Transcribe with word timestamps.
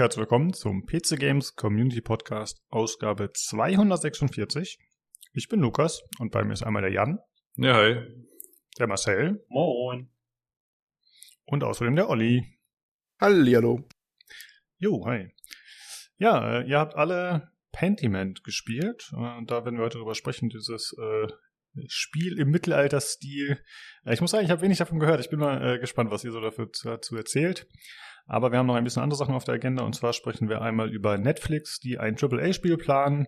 Herzlich 0.00 0.20
willkommen 0.20 0.54
zum 0.54 0.86
PC 0.86 1.18
Games 1.18 1.56
Community 1.56 2.00
Podcast, 2.00 2.64
Ausgabe 2.70 3.32
246. 3.34 4.78
Ich 5.34 5.48
bin 5.50 5.60
Lukas 5.60 6.00
und 6.18 6.32
bei 6.32 6.42
mir 6.42 6.54
ist 6.54 6.62
einmal 6.62 6.80
der 6.80 6.90
Jan. 6.90 7.18
Ja, 7.56 7.74
hi. 7.74 7.96
Der 8.78 8.86
Marcel. 8.86 9.44
Moin. 9.50 10.10
Und 11.44 11.64
außerdem 11.64 11.96
der 11.96 12.08
Olli. 12.08 12.46
Hallihallo. 13.20 13.86
Jo, 14.78 15.04
hi. 15.04 15.34
Ja, 16.16 16.60
äh, 16.60 16.66
ihr 16.66 16.78
habt 16.78 16.94
alle 16.94 17.52
Pentiment 17.70 18.42
gespielt. 18.42 19.12
Äh, 19.12 19.44
da 19.44 19.66
werden 19.66 19.76
wir 19.76 19.84
heute 19.84 19.98
drüber 19.98 20.14
sprechen, 20.14 20.48
dieses 20.48 20.96
äh, 20.98 21.28
Spiel 21.88 22.38
im 22.38 22.48
Mittelalterstil. 22.48 23.62
Äh, 24.06 24.14
ich 24.14 24.22
muss 24.22 24.30
sagen, 24.30 24.46
ich 24.46 24.50
habe 24.50 24.62
wenig 24.62 24.78
davon 24.78 24.98
gehört. 24.98 25.20
Ich 25.20 25.28
bin 25.28 25.40
mal 25.40 25.74
äh, 25.74 25.78
gespannt, 25.78 26.10
was 26.10 26.24
ihr 26.24 26.32
so 26.32 26.40
dafür 26.40 26.70
dazu 26.84 27.16
erzählt. 27.16 27.68
Aber 28.30 28.52
wir 28.52 28.60
haben 28.60 28.66
noch 28.66 28.76
ein 28.76 28.84
bisschen 28.84 29.02
andere 29.02 29.18
Sachen 29.18 29.34
auf 29.34 29.42
der 29.42 29.56
Agenda 29.56 29.82
und 29.82 29.96
zwar 29.96 30.12
sprechen 30.12 30.48
wir 30.48 30.62
einmal 30.62 30.88
über 30.88 31.18
Netflix, 31.18 31.80
die 31.80 31.98
ein 31.98 32.16
AAA-Spiel 32.16 32.76
planen. 32.76 33.26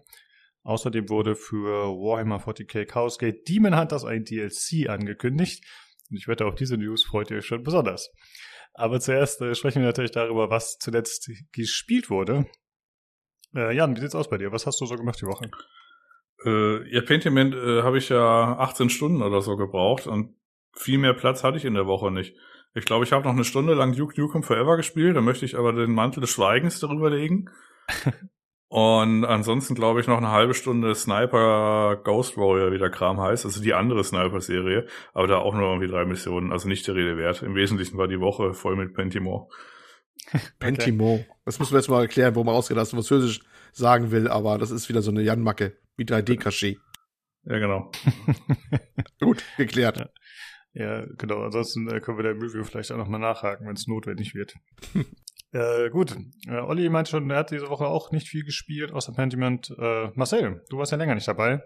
Außerdem 0.63 1.09
wurde 1.09 1.35
für 1.35 1.89
Warhammer 1.89 2.39
40k 2.39 2.85
Chaos 2.85 3.19
Gate 3.19 3.49
Demon 3.49 3.77
Hunters 3.77 4.05
ein 4.05 4.23
DLC 4.23 4.89
angekündigt. 4.89 5.65
Und 6.09 6.19
ich 6.19 6.29
wette, 6.29 6.47
auf 6.47 6.55
diese 6.55 6.77
News 6.77 7.05
freut 7.05 7.33
ihr 7.33 7.39
euch 7.39 7.47
schon 7.47 7.65
besonders. 7.65 8.13
Aber 8.75 9.01
zuerst 9.01 9.41
äh, 9.41 9.57
sprechen 9.57 9.83
wir 9.83 9.89
natürlich 9.89 10.13
darüber, 10.13 10.51
was 10.51 10.79
zuletzt 10.79 11.33
gespielt 11.51 12.09
wurde. 12.09 12.47
Äh, 13.57 13.75
Jan, 13.75 13.97
wie 13.97 14.01
sieht's 14.01 14.15
aus 14.15 14.31
bei 14.31 14.39
dir? 14.39 14.53
Was 14.53 14.67
hast 14.67 14.81
du 14.81 14.87
so 14.87 14.95
gemacht 14.95 15.21
die 15.21 15.27
Woche? 15.27 15.51
Äh, 16.45 16.95
ja, 16.95 17.01
Pentiment 17.01 17.57
äh, 17.57 17.83
habe 17.83 17.99
ich 17.99 18.09
ja 18.09 18.57
18 18.57 18.89
Stunden 18.89 19.21
oder 19.21 19.41
so 19.41 19.57
gebraucht 19.57 20.07
und 20.07 20.37
viel 20.77 20.99
mehr 20.99 21.15
Platz 21.15 21.43
hatte 21.43 21.57
ich 21.57 21.65
in 21.65 21.75
der 21.75 21.89
Woche 21.89 22.13
nicht. 22.13 22.37
Ich 22.75 22.87
glaube, 22.87 23.05
ich 23.05 23.13
habe 23.13 23.25
noch 23.25 23.35
eine 23.35 23.45
Stunde 23.45 23.75
lang 23.75 23.95
Duke 23.95 24.19
Nukem 24.19 24.43
Forever 24.43 24.77
gespielt, 24.77 25.17
da 25.17 25.21
möchte 25.21 25.45
ich 25.45 25.59
aber 25.59 25.73
den 25.73 25.93
Mantel 25.93 26.21
des 26.21 26.31
Schweigens 26.31 26.81
darüber 26.81 27.11
legen. 27.11 27.51
und 28.69 29.25
ansonsten 29.25 29.75
glaube 29.75 30.01
ich 30.01 30.07
noch 30.07 30.17
eine 30.17 30.31
halbe 30.31 30.55
Stunde 30.55 30.95
Sniper 30.95 32.01
Ghost 32.03 32.39
Warrior, 32.39 32.73
wie 32.73 32.79
der 32.79 32.91
Kram 32.91 33.21
heißt, 33.21 33.45
also 33.45 33.63
die 33.63 33.75
andere 33.75 34.03
Sniper-Serie, 34.03 34.87
aber 35.13 35.27
da 35.27 35.39
auch 35.39 35.55
nur 35.55 35.69
irgendwie 35.69 35.89
drei 35.89 36.07
Missionen, 36.07 36.51
also 36.51 36.67
nicht 36.67 36.87
der 36.89 36.95
Rede 36.95 37.19
wert. 37.19 37.43
Im 37.43 37.55
Wesentlichen 37.55 37.99
war 37.99 38.09
die 38.09 38.21
Woche 38.21 38.55
voll 38.55 38.77
mit 38.77 38.95
Pentiment. 38.95 39.49
Pentiment. 40.59 41.27
Das 41.45 41.59
müssen 41.59 41.73
wir 41.73 41.79
jetzt 41.79 41.91
mal 41.91 42.03
erklären, 42.03 42.35
wo 42.35 42.45
man 42.45 42.55
ausgeht, 42.55 42.79
dass 42.79 42.93
man 42.93 43.03
Französisch 43.03 43.41
sagen 43.73 44.11
will, 44.11 44.29
aber 44.29 44.57
das 44.57 44.71
ist 44.71 44.89
wieder 44.89 45.03
so 45.03 45.11
eine 45.11 45.23
Jan-Macke, 45.23 45.77
wie 45.97 46.05
3D-Caché. 46.05 46.79
Ja, 47.45 47.59
genau. 47.59 47.91
Gut, 49.21 49.43
geklärt. 49.57 50.11
Ja. 50.75 51.05
Genau. 51.19 51.43
Ansonsten 51.43 51.89
äh, 51.89 52.01
können 52.01 52.19
wir 52.19 52.25
da 52.25 52.31
im 52.31 52.41
Review 52.41 52.65
vielleicht 52.65 52.93
auch 52.93 52.97
nochmal 52.97 53.21
nachhaken, 53.21 53.67
wenn 53.67 53.75
es 53.75 53.87
notwendig 53.87 54.35
wird. 54.35 54.55
äh, 55.53 55.91
gut. 55.91 56.17
Äh, 56.49 56.61
Olli 56.61 56.89
meint 56.89 57.09
schon, 57.09 57.31
er 57.31 57.39
hat 57.39 57.51
diese 57.51 57.69
Woche 57.69 57.87
auch 57.87 58.11
nicht 58.11 58.29
viel 58.29 58.45
gespielt, 58.45 58.93
außer 58.93 59.13
Pentiment. 59.13 59.75
Äh, 59.79 60.09
Marcel, 60.15 60.65
du 60.71 60.79
warst 60.79 60.93
ja 60.93 60.99
länger 60.99 61.15
nicht 61.15 61.29
dabei. 61.29 61.63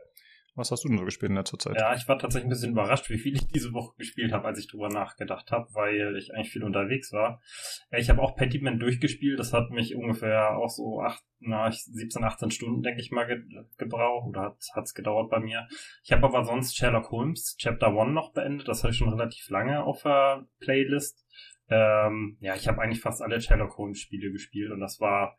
Was 0.56 0.70
hast 0.70 0.84
du 0.84 0.88
denn 0.88 0.96
so 0.96 1.04
gespielt 1.04 1.30
in 1.30 1.36
letzter 1.36 1.58
Zeit? 1.58 1.76
Ja, 1.78 1.94
ich 1.94 2.08
war 2.08 2.18
tatsächlich 2.18 2.46
ein 2.46 2.50
bisschen 2.50 2.72
überrascht, 2.72 3.10
wie 3.10 3.18
viel 3.18 3.36
ich 3.36 3.46
diese 3.46 3.74
Woche 3.74 3.94
gespielt 3.98 4.32
habe, 4.32 4.46
als 4.46 4.58
ich 4.58 4.66
drüber 4.66 4.88
nachgedacht 4.88 5.50
habe, 5.50 5.68
weil 5.74 6.16
ich 6.16 6.34
eigentlich 6.34 6.50
viel 6.50 6.64
unterwegs 6.64 7.12
war. 7.12 7.42
Ich 7.90 8.08
habe 8.08 8.22
auch 8.22 8.36
Pentiment 8.36 8.80
durchgespielt. 8.80 9.38
Das 9.38 9.52
hat 9.52 9.70
mich 9.70 9.94
ungefähr 9.94 10.56
auch 10.56 10.70
so 10.70 11.02
acht, 11.02 11.22
na, 11.40 11.70
17, 11.70 12.24
18 12.24 12.50
Stunden, 12.50 12.82
denke 12.82 13.02
ich 13.02 13.10
mal, 13.10 13.26
ge 13.26 13.42
gebraucht 13.76 14.28
oder 14.28 14.56
hat 14.74 14.84
es 14.84 14.94
gedauert 14.94 15.30
bei 15.30 15.40
mir. 15.40 15.68
Ich 16.03 16.12
habe 16.12 16.25
aber 16.25 16.42
sonst 16.44 16.75
Sherlock 16.75 17.10
Holmes 17.10 17.56
Chapter 17.58 17.88
1 17.88 18.12
noch 18.12 18.32
beendet. 18.32 18.66
Das 18.66 18.82
hatte 18.82 18.92
ich 18.92 18.98
schon 18.98 19.10
relativ 19.10 19.50
lange 19.50 19.84
auf 19.84 20.02
der 20.04 20.47
Playlist. 20.58 21.22
Ähm, 21.69 22.38
ja, 22.41 22.54
ich 22.54 22.66
habe 22.66 22.81
eigentlich 22.81 23.02
fast 23.02 23.20
alle 23.20 23.41
Sherlock 23.42 23.76
Holmes 23.76 24.00
Spiele 24.00 24.31
gespielt 24.31 24.70
und 24.70 24.81
das 24.81 25.00
war 25.00 25.36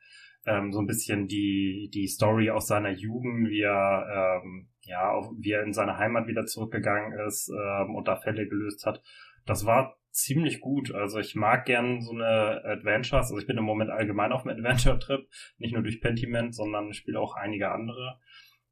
ähm, 0.47 0.72
so 0.72 0.80
ein 0.80 0.88
bisschen 0.88 1.28
die, 1.28 1.90
die 1.94 2.08
Story 2.08 2.50
aus 2.50 2.68
seiner 2.68 2.91
Jugend, 2.91 3.50
wie 3.50 3.62
er, 3.62 4.41
ähm, 4.41 4.69
ja, 4.81 5.22
wie 5.38 5.52
er 5.52 5.63
in 5.63 5.74
seine 5.74 5.97
Heimat 5.97 6.28
wieder 6.28 6.46
zurückgegangen 6.46 7.19
ist 7.28 7.50
ähm, 7.50 7.96
und 7.96 8.08
da 8.08 8.16
Fälle 8.16 8.47
gelöst 8.47 8.86
hat. 8.86 9.03
Das 9.46 9.66
war 9.66 9.97
ziemlich 10.12 10.62
gut. 10.62 10.94
Also 10.96 11.19
ich 11.19 11.36
mag 11.36 11.66
gern 11.66 12.02
so 12.02 12.13
eine 12.13 12.63
Adventures. 12.66 13.28
Also 13.28 13.38
ich 13.38 13.46
bin 13.46 13.57
im 13.57 13.66
Moment 13.66 13.91
allgemein 13.91 14.31
auf 14.31 14.46
einem 14.46 14.57
Adventure-Trip, 14.57 15.28
nicht 15.57 15.74
nur 15.74 15.84
durch 15.84 16.02
Pentiment, 16.02 16.56
sondern 16.56 16.94
spiele 16.94 17.19
auch 17.19 17.36
einige 17.36 17.72
andere. 17.72 18.19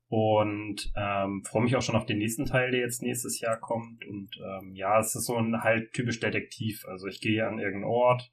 Und 0.07 0.93
ähm, 0.95 1.43
freue 1.43 1.63
mich 1.63 1.75
auch 1.75 1.81
schon 1.81 1.95
auf 1.95 2.05
den 2.05 2.19
nächsten 2.19 2.45
Teil, 2.45 2.71
der 2.71 2.79
jetzt 2.79 3.01
nächstes 3.01 3.39
Jahr 3.41 3.59
kommt. 3.59 4.05
Und 4.05 4.29
ähm, 4.37 4.73
ja, 4.73 4.99
es 4.99 5.15
ist 5.15 5.25
so 5.25 5.35
ein 5.35 5.61
halt 5.61 5.93
typisch 5.93 6.19
Detektiv. 6.19 6.85
Also 6.87 7.07
ich 7.07 7.19
gehe 7.19 7.45
an 7.45 7.59
irgendeinen 7.59 7.91
Ort, 7.91 8.31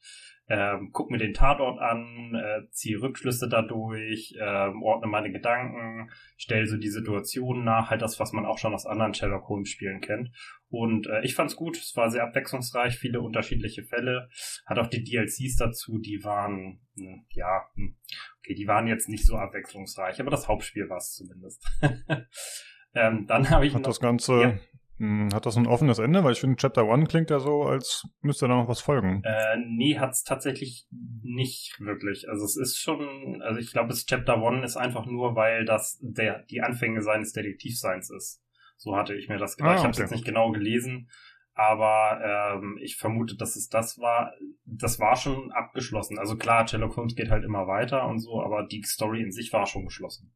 ähm, 0.52 0.90
guck 0.92 1.10
mir 1.10 1.16
den 1.16 1.32
Tatort 1.32 1.80
an, 1.80 2.34
äh, 2.34 2.68
ziehe 2.70 3.00
Rückschlüsse 3.00 3.48
dadurch, 3.48 4.34
ähm, 4.38 4.82
ordne 4.82 5.06
meine 5.06 5.32
Gedanken, 5.32 6.10
stelle 6.36 6.66
so 6.66 6.76
die 6.76 6.90
Situation 6.90 7.64
nach, 7.64 7.88
halt 7.88 8.02
das, 8.02 8.20
was 8.20 8.32
man 8.32 8.44
auch 8.44 8.58
schon 8.58 8.74
aus 8.74 8.84
anderen 8.84 9.14
Sherlock 9.14 9.48
Holmes 9.48 9.70
Spielen 9.70 10.02
kennt. 10.02 10.30
Und 10.68 11.06
äh, 11.06 11.22
ich 11.24 11.34
fand's 11.34 11.56
gut, 11.56 11.78
es 11.78 11.96
war 11.96 12.10
sehr 12.10 12.24
abwechslungsreich, 12.24 12.96
viele 12.98 13.22
unterschiedliche 13.22 13.82
Fälle, 13.82 14.28
hat 14.66 14.78
auch 14.78 14.88
die 14.88 15.02
DLCs 15.02 15.56
dazu, 15.56 15.98
die 15.98 16.22
waren, 16.22 16.82
mh, 16.96 17.12
hm, 17.12 17.24
ja, 17.30 17.62
mh, 17.74 17.86
hm, 17.86 17.96
okay, 18.40 18.54
die 18.54 18.66
waren 18.66 18.86
jetzt 18.86 19.08
nicht 19.08 19.24
so 19.24 19.36
abwechslungsreich, 19.36 20.20
aber 20.20 20.30
das 20.30 20.48
Hauptspiel 20.48 20.90
war 20.90 20.98
es 20.98 21.14
zumindest. 21.14 21.66
ähm, 22.94 23.26
dann 23.26 23.48
habe 23.48 23.66
ich 23.66 23.72
hat 23.72 23.80
noch, 23.80 23.88
das 23.88 24.00
Ganze 24.00 24.42
ja. 24.42 24.58
Hm, 25.02 25.34
hat 25.34 25.46
das 25.46 25.56
ein 25.56 25.66
offenes 25.66 25.98
Ende? 25.98 26.22
Weil 26.22 26.30
ich 26.30 26.40
finde, 26.40 26.54
Chapter 26.54 26.88
1 26.88 27.08
klingt 27.08 27.28
ja 27.28 27.40
so, 27.40 27.64
als 27.64 28.06
müsste 28.20 28.46
da 28.46 28.54
noch 28.54 28.68
was 28.68 28.80
folgen. 28.80 29.20
Äh, 29.24 29.56
nee, 29.56 29.98
hat's 29.98 30.22
tatsächlich 30.22 30.86
nicht 30.92 31.80
wirklich. 31.80 32.28
Also 32.28 32.44
es 32.44 32.56
ist 32.56 32.78
schon, 32.78 33.42
also 33.42 33.58
ich 33.58 33.72
glaube, 33.72 33.88
das 33.88 34.06
Chapter 34.06 34.36
1 34.36 34.64
ist 34.64 34.76
einfach 34.76 35.04
nur, 35.04 35.34
weil 35.34 35.64
das 35.64 35.98
der, 36.00 36.44
die 36.44 36.60
Anfänge 36.60 37.02
seines 37.02 37.32
Detektivseins 37.32 38.10
ist. 38.10 38.44
So 38.76 38.96
hatte 38.96 39.16
ich 39.16 39.28
mir 39.28 39.38
das 39.38 39.56
gedacht. 39.56 39.70
Ah, 39.70 39.72
okay. 39.72 39.80
Ich 39.80 39.84
habe 39.86 39.90
es 39.90 39.98
jetzt 39.98 40.12
nicht 40.12 40.24
genau 40.24 40.52
gelesen, 40.52 41.10
aber 41.54 42.60
ähm, 42.62 42.78
ich 42.80 42.96
vermute, 42.96 43.36
dass 43.36 43.56
es 43.56 43.68
das 43.68 43.98
war. 43.98 44.34
Das 44.64 45.00
war 45.00 45.16
schon 45.16 45.50
abgeschlossen. 45.50 46.16
Also 46.16 46.36
klar, 46.36 46.68
Sherlock 46.68 46.96
Holmes 46.96 47.16
geht 47.16 47.30
halt 47.30 47.42
immer 47.42 47.66
weiter 47.66 48.06
und 48.06 48.20
so, 48.20 48.40
aber 48.40 48.68
die 48.68 48.84
Story 48.84 49.20
in 49.20 49.32
sich 49.32 49.52
war 49.52 49.66
schon 49.66 49.84
geschlossen. 49.84 50.32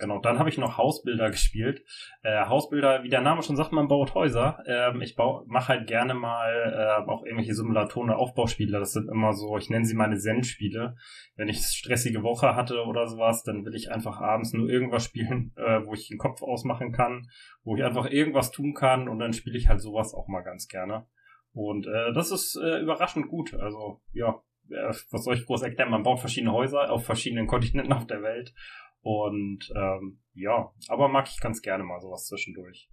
Genau, 0.00 0.18
dann 0.18 0.38
habe 0.38 0.48
ich 0.48 0.56
noch 0.56 0.78
Hausbilder 0.78 1.30
gespielt. 1.30 1.84
Äh, 2.22 2.46
Hausbilder, 2.46 3.02
wie 3.04 3.10
der 3.10 3.20
Name 3.20 3.42
schon 3.42 3.56
sagt, 3.56 3.70
man 3.70 3.86
baut 3.86 4.14
Häuser. 4.14 4.64
Ähm, 4.66 5.02
ich 5.02 5.16
mache 5.46 5.68
halt 5.68 5.86
gerne 5.86 6.14
mal 6.14 7.02
äh, 7.06 7.10
auch 7.10 7.22
irgendwelche 7.24 7.54
Simulatoren 7.54 8.08
oder 8.08 8.18
Aufbauspiele. 8.18 8.78
Das 8.78 8.92
sind 8.92 9.10
immer 9.10 9.34
so, 9.34 9.58
ich 9.58 9.68
nenne 9.68 9.84
sie 9.84 9.94
meine 9.94 10.16
Zen-Spiele. 10.16 10.96
Wenn 11.36 11.48
ich 11.48 11.60
stressige 11.60 12.22
Woche 12.22 12.56
hatte 12.56 12.84
oder 12.84 13.06
sowas, 13.06 13.42
dann 13.42 13.64
will 13.66 13.74
ich 13.74 13.92
einfach 13.92 14.20
abends 14.20 14.54
nur 14.54 14.68
irgendwas 14.70 15.04
spielen, 15.04 15.52
äh, 15.56 15.84
wo 15.84 15.92
ich 15.92 16.08
den 16.08 16.18
Kopf 16.18 16.42
ausmachen 16.42 16.92
kann, 16.92 17.28
wo 17.62 17.76
ich 17.76 17.84
einfach 17.84 18.10
irgendwas 18.10 18.50
tun 18.50 18.72
kann 18.72 19.06
und 19.06 19.18
dann 19.18 19.34
spiele 19.34 19.58
ich 19.58 19.68
halt 19.68 19.82
sowas 19.82 20.14
auch 20.14 20.28
mal 20.28 20.42
ganz 20.42 20.66
gerne. 20.66 21.06
Und 21.52 21.86
äh, 21.86 22.12
das 22.14 22.30
ist 22.30 22.56
äh, 22.56 22.80
überraschend 22.80 23.28
gut. 23.28 23.52
Also 23.54 24.00
ja, 24.12 24.40
äh, 24.70 24.94
was 25.10 25.24
soll 25.24 25.34
ich 25.34 25.44
groß 25.44 25.62
erklären? 25.62 25.90
Man 25.90 26.04
baut 26.04 26.20
verschiedene 26.20 26.52
Häuser 26.52 26.90
auf 26.90 27.04
verschiedenen 27.04 27.46
Kontinenten 27.46 27.92
auf 27.92 28.06
der 28.06 28.22
Welt 28.22 28.54
und 29.02 29.72
ähm, 29.76 30.20
ja, 30.34 30.70
aber 30.88 31.08
mag 31.08 31.28
ich 31.28 31.40
ganz 31.40 31.62
gerne 31.62 31.84
mal 31.84 32.00
sowas 32.00 32.26
zwischendurch. 32.26 32.88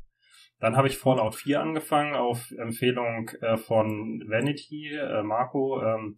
Dann 0.59 0.75
habe 0.75 0.87
ich 0.87 0.97
Fallout 0.97 1.35
4 1.35 1.61
angefangen 1.61 2.15
auf 2.15 2.51
Empfehlung 2.57 3.29
äh, 3.41 3.57
von 3.57 4.23
Vanity, 4.27 4.95
äh, 4.95 5.21
Marco. 5.21 5.81
Ähm, 5.83 6.17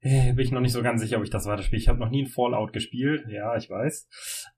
äh, 0.00 0.32
bin 0.32 0.44
ich 0.44 0.52
noch 0.52 0.60
nicht 0.60 0.72
so 0.72 0.82
ganz 0.82 1.00
sicher, 1.00 1.16
ob 1.16 1.24
ich 1.24 1.30
das 1.30 1.46
weiterspiele. 1.46 1.80
Ich 1.80 1.88
habe 1.88 1.98
noch 1.98 2.10
nie 2.10 2.24
ein 2.24 2.30
Fallout 2.30 2.72
gespielt, 2.72 3.24
ja, 3.28 3.56
ich 3.56 3.68
weiß. 3.70 4.08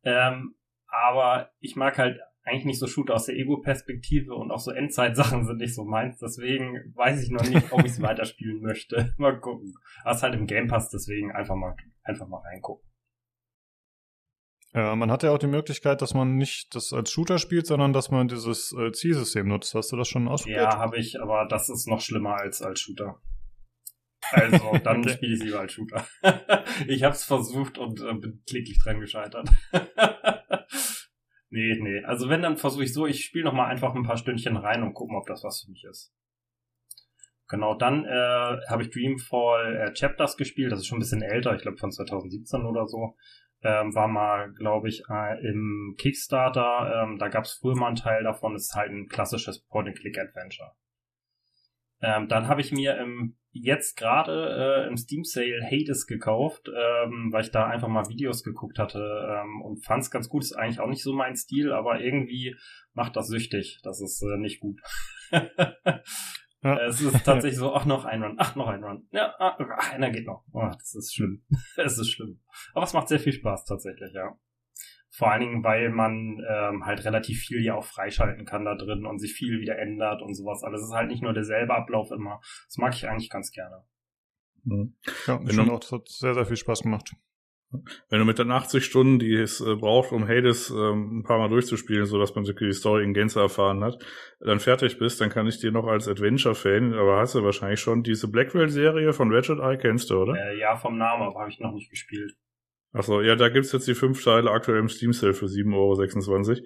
Ähm, 0.05 0.56
aber 0.88 1.50
ich 1.61 1.77
mag 1.77 1.99
halt 1.99 2.20
eigentlich 2.44 2.67
nicht 2.67 2.79
so 2.79 2.87
Shooter 2.87 3.15
aus 3.15 3.27
der 3.27 3.37
Ego-Perspektive 3.37 4.35
und 4.35 4.50
auch 4.50 4.59
so 4.59 4.70
Endzeit-Sachen 4.70 5.47
sind 5.47 5.59
nicht 5.59 5.75
so 5.75 5.85
meins. 5.85 6.19
Deswegen 6.19 6.93
weiß 6.94 7.23
ich 7.23 7.31
noch 7.31 7.49
nicht, 7.49 7.73
ob 7.73 7.81
ich 7.81 7.93
es 7.93 8.03
weiterspielen 8.03 8.61
möchte. 8.61 9.15
mal 9.17 9.41
gucken. 9.41 9.75
Aber 10.03 10.15
ist 10.15 10.23
halt 10.23 10.35
im 10.35 10.47
Game 10.47 10.69
Pass, 10.69 10.91
deswegen 10.91 11.32
einfach 11.32 11.56
mal, 11.56 11.75
einfach 12.03 12.29
mal 12.29 12.43
reingucken. 12.43 12.87
Ja, 14.75 14.97
man 14.97 15.11
hat 15.12 15.23
ja 15.23 15.31
auch 15.31 15.38
die 15.38 15.47
Möglichkeit, 15.47 16.03
dass 16.03 16.15
man 16.15 16.35
nicht 16.35 16.75
das 16.75 16.93
als 16.93 17.12
Shooter 17.12 17.38
spielt, 17.38 17.67
sondern 17.67 17.93
dass 17.93 18.11
man 18.11 18.26
dieses 18.26 18.73
äh, 18.73 18.91
Zielsystem 18.91 19.47
nutzt. 19.47 19.73
Hast 19.75 19.93
du 19.93 19.97
das 19.97 20.09
schon 20.09 20.26
ausprobiert? 20.26 20.62
Ja, 20.62 20.79
habe 20.79 20.99
ich, 20.99 21.21
aber 21.21 21.47
das 21.47 21.69
ist 21.69 21.87
noch 21.87 22.00
schlimmer 22.00 22.35
als 22.41 22.61
als 22.61 22.81
Shooter. 22.81 23.21
Also, 24.32 24.73
dann 24.85 25.00
okay. 25.00 25.11
spiele 25.11 25.35
ich 25.35 25.43
lieber 25.44 25.61
als 25.61 25.73
Shooter. 25.73 26.05
ich 26.88 27.05
habe 27.05 27.15
es 27.15 27.23
versucht 27.23 27.79
und 27.79 28.00
äh, 28.00 28.15
bin 28.15 28.43
kläglich 28.49 28.81
dran 28.82 28.99
gescheitert. 28.99 29.49
nee, 31.50 31.79
nee. 31.81 32.03
Also 32.05 32.29
wenn, 32.29 32.43
dann 32.43 32.56
versuche 32.56 32.82
ich 32.82 32.93
so, 32.93 33.06
ich 33.06 33.25
spiele 33.25 33.44
noch 33.44 33.53
mal 33.53 33.67
einfach 33.67 33.94
ein 33.94 34.03
paar 34.03 34.17
Stündchen 34.17 34.56
rein 34.56 34.82
und 34.82 34.94
gucken, 34.94 35.17
ob 35.17 35.27
das 35.27 35.44
was 35.44 35.62
für 35.62 35.70
mich 35.70 35.85
ist. 35.85 36.12
Genau, 37.47 37.77
dann 37.77 38.06
äh, 38.06 38.59
habe 38.69 38.82
ich 38.82 38.91
Dreamfall 38.91 39.77
äh, 39.77 39.93
Chapters 39.93 40.37
gespielt. 40.37 40.73
Das 40.73 40.81
ist 40.81 40.87
schon 40.87 40.97
ein 40.97 41.00
bisschen 41.00 41.23
älter, 41.23 41.55
ich 41.55 41.62
glaube 41.62 41.77
von 41.77 41.93
2017 41.93 42.62
oder 42.62 42.88
so 42.88 43.15
ähm, 43.64 43.94
war 43.94 44.08
mal, 44.08 44.52
glaube 44.52 44.88
ich, 44.88 45.02
äh, 45.08 45.40
im 45.49 45.94
Kickstarter. 45.99 47.02
Ähm, 47.02 47.19
da 47.19 47.28
gab 47.28 47.44
es 47.44 47.55
früher 47.55 47.76
mal 47.76 47.88
einen 47.88 47.96
Teil 47.96 48.22
davon. 48.22 48.52
Das 48.52 48.64
ist 48.64 48.75
halt 48.75 48.93
ein 48.93 49.08
klassisches 49.08 49.64
Point-and-Click-Adventure. 49.66 50.72
Ähm, 52.02 52.28
dann 52.28 52.46
habe 52.49 52.61
ich 52.61 52.70
mir 52.70 52.99
im 52.99 53.37
jetzt 53.55 53.96
gerade 53.96 54.84
äh, 54.84 54.88
im 54.88 54.96
Steam 54.96 55.22
Sale 55.22 55.62
Hades 55.64 56.06
gekauft, 56.06 56.69
ähm, 56.69 57.28
weil 57.31 57.44
ich 57.44 57.52
da 57.52 57.66
einfach 57.66 57.87
mal 57.88 58.08
Videos 58.08 58.43
geguckt 58.43 58.81
hatte 58.81 58.99
ähm, 58.99 59.62
und 59.62 59.84
fand 59.84 60.02
es 60.02 60.10
ganz 60.10 60.28
gut. 60.28 60.43
Ist 60.43 60.55
eigentlich 60.55 60.81
auch 60.81 60.88
nicht 60.88 61.05
so 61.05 61.14
mein 61.14 61.37
Stil, 61.37 61.72
aber 61.72 62.00
irgendwie 62.00 62.56
macht 62.94 63.17
das 63.17 63.28
süchtig. 63.28 63.78
Das 63.84 64.00
ist 64.00 64.22
äh, 64.22 64.38
nicht 64.38 64.60
gut. 64.60 64.81
Ja. 66.64 66.78
Es 66.87 67.00
ist 67.02 67.25
tatsächlich 67.25 67.58
so, 67.58 67.75
ach, 67.75 67.84
noch 67.84 68.06
ein 68.06 68.22
Run, 68.22 68.37
ach, 68.38 68.56
noch 68.56 68.69
ein 68.69 68.82
Run. 68.82 69.06
Ja, 69.12 69.34
ach, 69.38 69.58
einer 69.93 70.11
geht 70.11 70.26
noch. 70.26 70.44
Oh, 70.50 70.66
das 70.72 70.94
ist 70.94 71.14
schlimm. 71.14 71.44
es 71.76 71.99
ist 71.99 72.11
schlimm. 72.11 72.40
Aber 72.72 72.84
es 72.84 72.94
macht 72.94 73.08
sehr 73.08 73.20
viel 73.20 73.34
Spaß 73.34 73.66
tatsächlich, 73.66 74.14
ja. 74.14 74.32
Vor 75.11 75.31
allen 75.31 75.43
Dingen, 75.43 75.62
weil 75.62 75.90
man 75.90 76.43
ähm, 76.49 76.87
halt 76.87 77.05
relativ 77.05 77.38
viel 77.40 77.62
ja 77.62 77.75
auch 77.75 77.84
freischalten 77.84 78.46
kann 78.46 78.64
da 78.64 78.75
drin 78.76 79.05
und 79.05 79.19
sich 79.19 79.34
viel 79.34 79.61
wieder 79.61 79.78
ändert 79.78 80.22
und 80.22 80.34
sowas. 80.34 80.64
Alles 80.64 80.82
ist 80.82 80.93
halt 80.93 81.08
nicht 81.08 81.22
nur 81.22 81.34
derselbe 81.34 81.75
Ablauf 81.75 82.11
immer. 82.11 82.40
Das 82.67 82.78
mag 82.78 82.94
ich 82.94 83.06
eigentlich 83.06 83.31
ganz 83.31 83.52
gerne. 83.52 83.84
Mhm. 84.64 84.96
Ja, 85.26 85.38
ich 85.46 85.55
finde 85.55 85.70
auch, 85.70 85.81
das 85.81 85.93
hat 85.93 86.08
sehr, 86.08 86.34
sehr 86.34 86.46
viel 86.46 86.56
Spaß 86.56 86.82
gemacht. 86.82 87.12
Wenn 88.11 88.19
du 88.19 88.25
mit 88.25 88.38
den 88.38 88.50
80 88.50 88.85
Stunden, 88.85 89.19
die 89.19 89.35
es 89.35 89.61
äh, 89.61 89.75
braucht, 89.75 90.12
um 90.12 90.26
Hades 90.26 90.71
ähm, 90.71 91.19
ein 91.19 91.23
paar 91.23 91.38
Mal 91.38 91.49
durchzuspielen, 91.49 92.06
so 92.06 92.19
dass 92.19 92.35
man 92.35 92.47
wirklich 92.47 92.71
die 92.71 92.79
Story 92.79 93.05
in 93.05 93.15
Gänze 93.15 93.41
erfahren 93.41 93.82
hat, 93.82 94.05
dann 94.41 94.61
fertig 94.61 94.99
bist, 94.99 95.21
dann 95.21 95.31
kann 95.31 95.47
ich 95.47 95.59
dir 95.59 95.73
noch 95.73 95.87
als 95.87 96.09
Adventure-Fan, 96.09 96.94
aber 96.94 97.19
hast 97.19 97.35
du 97.35 97.43
wahrscheinlich 97.43 97.81
schon 97.81 98.03
diese 98.03 98.29
Blackwell-Serie 98.29 99.12
von 99.12 99.32
Ratchet 99.32 99.59
Eye, 99.59 99.79
kennst 99.79 100.11
du, 100.11 100.19
oder? 100.19 100.35
Äh, 100.35 100.59
ja, 100.59 100.76
vom 100.76 100.99
Namen, 100.99 101.23
aber 101.23 101.41
habe 101.41 101.50
ich 101.50 101.61
noch 101.61 101.73
nicht 101.73 101.91
gespielt. 101.91 102.35
Achso, 102.93 103.21
ja, 103.21 103.35
da 103.35 103.49
gibt's 103.49 103.73
jetzt 103.73 103.88
die 103.88 103.94
fünf 103.94 104.23
Teile 104.23 104.50
aktuell 104.50 104.79
im 104.79 104.88
Steam 104.88 105.12
Sale 105.12 105.35
für 105.35 105.47
7,26 105.47 106.49
Euro. 106.49 106.65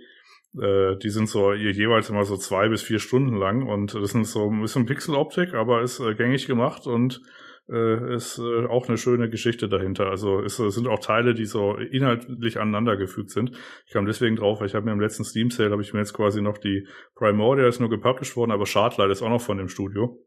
Äh, 0.56 0.98
die 0.98 1.10
sind 1.10 1.28
so 1.28 1.52
jeweils 1.52 2.10
immer 2.10 2.24
so 2.24 2.36
zwei 2.36 2.68
bis 2.68 2.82
vier 2.82 2.98
Stunden 2.98 3.36
lang 3.36 3.66
und 3.66 3.94
das 3.94 4.10
sind 4.10 4.26
so 4.26 4.50
ein 4.50 4.62
bisschen 4.62 4.86
Pixeloptik, 4.86 5.54
aber 5.54 5.82
ist 5.82 6.00
äh, 6.00 6.14
gängig 6.14 6.46
gemacht 6.46 6.86
und 6.86 7.20
äh, 7.70 8.14
ist 8.14 8.38
äh, 8.38 8.66
auch 8.66 8.88
eine 8.88 8.98
schöne 8.98 9.28
Geschichte 9.28 9.68
dahinter. 9.68 10.08
Also 10.08 10.40
es 10.40 10.56
sind 10.56 10.86
auch 10.86 11.00
Teile, 11.00 11.34
die 11.34 11.44
so 11.44 11.74
inhaltlich 11.74 12.58
aneinandergefügt 12.58 13.30
sind. 13.30 13.52
Ich 13.86 13.92
kam 13.92 14.06
deswegen 14.06 14.36
drauf, 14.36 14.60
weil 14.60 14.68
ich 14.68 14.74
habe 14.74 14.86
mir 14.86 14.92
im 14.92 15.00
letzten 15.00 15.24
Steam 15.24 15.50
Sale 15.50 15.70
habe 15.70 15.82
ich 15.82 15.92
mir 15.92 16.00
jetzt 16.00 16.14
quasi 16.14 16.40
noch 16.42 16.58
die 16.58 16.86
Primordial 17.14 17.68
ist 17.68 17.80
nur 17.80 17.90
gepublished 17.90 18.36
worden, 18.36 18.52
aber 18.52 18.66
Shardlight 18.66 19.10
ist 19.10 19.22
auch 19.22 19.30
noch 19.30 19.42
von 19.42 19.58
dem 19.58 19.68
Studio. 19.68 20.24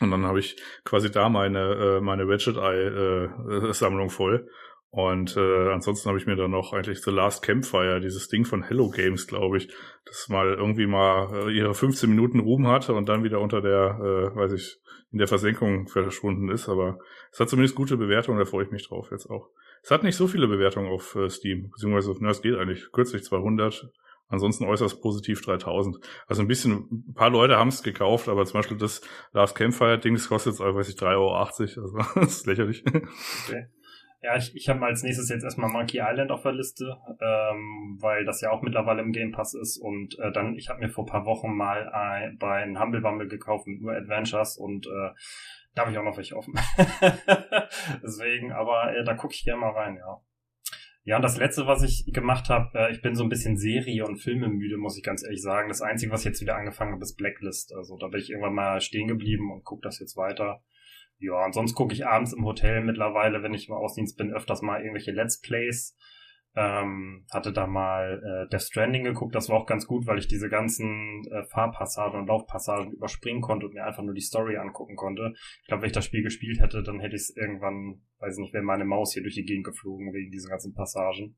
Und 0.00 0.10
dann 0.10 0.26
habe 0.26 0.40
ich 0.40 0.56
quasi 0.84 1.10
da 1.10 1.28
meine 1.28 1.98
äh, 1.98 2.00
meine 2.00 2.26
Ratchet 2.26 2.56
Eye 2.56 3.28
äh, 3.68 3.72
Sammlung 3.72 4.10
voll 4.10 4.48
und 4.94 5.36
äh, 5.36 5.72
ansonsten 5.72 6.08
habe 6.08 6.18
ich 6.18 6.26
mir 6.26 6.36
dann 6.36 6.52
noch 6.52 6.72
eigentlich 6.72 7.02
The 7.02 7.10
Last 7.10 7.42
Campfire, 7.42 8.00
dieses 8.00 8.28
Ding 8.28 8.44
von 8.44 8.62
Hello 8.62 8.90
Games, 8.90 9.26
glaube 9.26 9.56
ich, 9.56 9.74
das 10.04 10.28
mal 10.28 10.54
irgendwie 10.54 10.86
mal 10.86 11.48
äh, 11.48 11.50
ihre 11.50 11.74
15 11.74 12.08
Minuten 12.08 12.38
Ruhm 12.38 12.68
hatte 12.68 12.94
und 12.94 13.08
dann 13.08 13.24
wieder 13.24 13.40
unter 13.40 13.60
der, 13.60 13.98
äh, 13.98 14.36
weiß 14.36 14.52
ich, 14.52 14.78
in 15.10 15.18
der 15.18 15.26
Versenkung 15.26 15.88
verschwunden 15.88 16.48
ist. 16.48 16.68
Aber 16.68 17.00
es 17.32 17.40
hat 17.40 17.48
zumindest 17.48 17.74
gute 17.74 17.96
Bewertungen, 17.96 18.38
da 18.38 18.44
freue 18.44 18.66
ich 18.66 18.70
mich 18.70 18.86
drauf 18.86 19.08
jetzt 19.10 19.28
auch. 19.28 19.50
Es 19.82 19.90
hat 19.90 20.04
nicht 20.04 20.14
so 20.14 20.28
viele 20.28 20.46
Bewertungen 20.46 20.92
auf 20.92 21.16
äh, 21.16 21.28
Steam, 21.28 21.70
beziehungsweise, 21.72 22.14
na, 22.20 22.30
es 22.30 22.40
geht 22.40 22.54
eigentlich 22.54 22.92
kürzlich 22.92 23.24
200, 23.24 23.90
ansonsten 24.28 24.64
äußerst 24.64 25.02
positiv 25.02 25.42
3000. 25.42 25.98
Also 26.28 26.40
ein 26.40 26.46
bisschen, 26.46 27.04
ein 27.08 27.14
paar 27.14 27.30
Leute 27.30 27.56
haben 27.56 27.66
es 27.66 27.82
gekauft, 27.82 28.28
aber 28.28 28.44
zum 28.44 28.60
Beispiel 28.60 28.76
das 28.76 29.00
Last 29.32 29.56
Campfire 29.56 29.98
Ding, 29.98 30.14
das 30.14 30.28
kostet 30.28 30.52
jetzt, 30.52 30.60
weiß 30.60 30.88
ich, 30.88 30.94
3,80 30.94 31.08
Euro, 31.10 31.34
also 31.34 31.64
das 32.20 32.36
ist 32.36 32.46
lächerlich. 32.46 32.84
Okay. 32.86 33.66
Ja, 34.24 34.38
ich, 34.38 34.56
ich 34.56 34.70
habe 34.70 34.86
als 34.86 35.02
nächstes 35.02 35.28
jetzt 35.28 35.44
erstmal 35.44 35.68
Monkey 35.68 36.00
Island 36.02 36.30
auf 36.30 36.40
der 36.40 36.52
Liste, 36.52 36.96
ähm, 37.20 37.98
weil 38.00 38.24
das 38.24 38.40
ja 38.40 38.52
auch 38.52 38.62
mittlerweile 38.62 39.02
im 39.02 39.12
Game 39.12 39.32
Pass 39.32 39.52
ist. 39.52 39.76
Und 39.76 40.18
äh, 40.18 40.32
dann, 40.32 40.54
ich 40.54 40.70
habe 40.70 40.80
mir 40.80 40.88
vor 40.88 41.04
paar 41.04 41.26
Wochen 41.26 41.54
mal 41.54 41.90
ein, 41.90 42.38
bei 42.38 42.62
einem 42.62 42.80
Humble 42.80 43.02
Bumble 43.02 43.28
gekauft 43.28 43.66
mit 43.66 43.82
nur 43.82 43.92
Adventures 43.92 44.56
und 44.56 44.86
äh, 44.86 45.10
da 45.74 45.82
habe 45.82 45.90
ich 45.90 45.98
auch 45.98 46.04
noch 46.04 46.16
welche 46.16 46.36
offen. 46.36 46.54
Deswegen, 48.02 48.50
aber 48.52 48.96
äh, 48.96 49.04
da 49.04 49.12
gucke 49.12 49.34
ich 49.34 49.44
gerne 49.44 49.60
mal 49.60 49.72
rein, 49.72 49.96
ja. 49.96 50.22
Ja, 51.02 51.16
und 51.16 51.22
das 51.22 51.36
letzte, 51.36 51.66
was 51.66 51.82
ich 51.82 52.10
gemacht 52.10 52.48
habe, 52.48 52.78
äh, 52.78 52.92
ich 52.92 53.02
bin 53.02 53.14
so 53.14 53.24
ein 53.24 53.28
bisschen 53.28 53.58
Serie- 53.58 54.06
und 54.06 54.16
Filme 54.16 54.48
müde, 54.48 54.78
muss 54.78 54.96
ich 54.96 55.02
ganz 55.02 55.22
ehrlich 55.22 55.42
sagen. 55.42 55.68
Das 55.68 55.82
Einzige, 55.82 56.10
was 56.10 56.20
ich 56.20 56.26
jetzt 56.26 56.40
wieder 56.40 56.56
angefangen 56.56 56.92
habe, 56.92 57.02
ist 57.02 57.16
Blacklist. 57.16 57.74
Also 57.74 57.98
da 57.98 58.08
bin 58.08 58.20
ich 58.20 58.30
irgendwann 58.30 58.54
mal 58.54 58.80
stehen 58.80 59.06
geblieben 59.06 59.52
und 59.52 59.64
gucke 59.64 59.82
das 59.82 59.98
jetzt 59.98 60.16
weiter. 60.16 60.62
Ja, 61.24 61.44
und 61.44 61.54
sonst 61.54 61.74
gucke 61.74 61.94
ich 61.94 62.06
abends 62.06 62.32
im 62.32 62.44
Hotel 62.44 62.82
mittlerweile, 62.82 63.42
wenn 63.42 63.54
ich 63.54 63.68
im 63.68 63.74
Ausdienst 63.74 64.18
bin, 64.18 64.32
öfters 64.32 64.62
mal 64.62 64.80
irgendwelche 64.80 65.12
Let's 65.12 65.40
Plays. 65.40 65.96
Ähm, 66.56 67.26
hatte 67.32 67.52
da 67.52 67.66
mal 67.66 68.22
äh, 68.22 68.48
Death 68.48 68.62
Stranding 68.62 69.02
geguckt, 69.02 69.34
das 69.34 69.48
war 69.48 69.56
auch 69.56 69.66
ganz 69.66 69.88
gut, 69.88 70.06
weil 70.06 70.18
ich 70.18 70.28
diese 70.28 70.48
ganzen 70.48 71.26
äh, 71.32 71.42
Fahrpassagen 71.46 72.20
und 72.20 72.28
Laufpassagen 72.28 72.92
überspringen 72.92 73.40
konnte 73.40 73.66
und 73.66 73.74
mir 73.74 73.84
einfach 73.84 74.04
nur 74.04 74.14
die 74.14 74.20
Story 74.20 74.56
angucken 74.56 74.94
konnte. 74.94 75.32
Ich 75.62 75.66
glaube, 75.66 75.82
wenn 75.82 75.88
ich 75.88 75.94
das 75.94 76.04
Spiel 76.04 76.22
gespielt 76.22 76.60
hätte, 76.60 76.84
dann 76.84 77.00
hätte 77.00 77.16
ich 77.16 77.22
es 77.22 77.36
irgendwann, 77.36 78.02
weiß 78.20 78.36
nicht, 78.36 78.52
wäre 78.52 78.62
meine 78.62 78.84
Maus 78.84 79.12
hier 79.12 79.22
durch 79.22 79.34
die 79.34 79.44
Gegend 79.44 79.64
geflogen 79.64 80.12
wegen 80.12 80.30
diesen 80.30 80.48
ganzen 80.48 80.74
Passagen. 80.74 81.36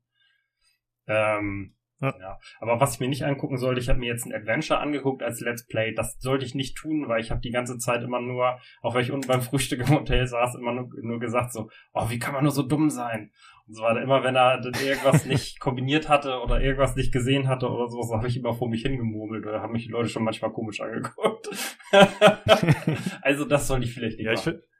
Ähm, 1.07 1.76
ja. 1.99 2.13
ja. 2.19 2.39
Aber 2.59 2.79
was 2.79 2.95
ich 2.95 2.99
mir 2.99 3.07
nicht 3.07 3.25
angucken 3.25 3.57
sollte, 3.57 3.81
ich 3.81 3.89
habe 3.89 3.99
mir 3.99 4.07
jetzt 4.07 4.25
ein 4.25 4.33
Adventure 4.33 4.79
angeguckt 4.79 5.23
als 5.23 5.39
Let's 5.39 5.65
Play. 5.65 5.93
Das 5.93 6.17
sollte 6.19 6.45
ich 6.45 6.53
nicht 6.53 6.77
tun, 6.77 7.07
weil 7.07 7.21
ich 7.21 7.31
habe 7.31 7.41
die 7.41 7.51
ganze 7.51 7.77
Zeit 7.77 8.03
immer 8.03 8.21
nur, 8.21 8.59
auch 8.81 8.93
wenn 8.93 9.01
ich 9.01 9.11
unten 9.11 9.27
beim 9.27 9.41
Frühstück 9.41 9.79
im 9.79 9.89
Hotel 9.89 10.27
saß, 10.27 10.55
immer 10.55 10.73
nur, 10.73 10.89
nur 11.01 11.19
gesagt 11.19 11.53
so, 11.53 11.69
oh, 11.93 12.09
wie 12.09 12.19
kann 12.19 12.33
man 12.33 12.43
nur 12.43 12.51
so 12.51 12.63
dumm 12.63 12.89
sein? 12.89 13.31
Und 13.67 13.73
so 13.73 13.81
weiter. 13.81 14.01
Immer 14.01 14.23
wenn 14.23 14.35
er 14.35 14.63
irgendwas 14.63 15.25
nicht 15.25 15.59
kombiniert 15.59 16.07
hatte 16.07 16.39
oder 16.39 16.61
irgendwas 16.61 16.95
nicht 16.95 17.11
gesehen 17.11 17.47
hatte 17.47 17.67
oder 17.67 17.89
so, 17.89 18.01
so 18.01 18.15
habe 18.15 18.27
ich 18.27 18.37
immer 18.37 18.53
vor 18.53 18.69
mich 18.69 18.83
hingemurmelt 18.83 19.45
oder 19.45 19.61
haben 19.61 19.73
mich 19.73 19.85
die 19.85 19.91
Leute 19.91 20.09
schon 20.09 20.23
manchmal 20.23 20.51
komisch 20.51 20.79
angeguckt. 20.79 21.49
also 23.21 23.45
das 23.45 23.67
sollte 23.67 23.85
ich 23.85 23.93
vielleicht 23.93 24.17
nicht 24.17 24.27
ja, 24.27 24.33
machen. 24.33 24.61
Ich 24.61 24.77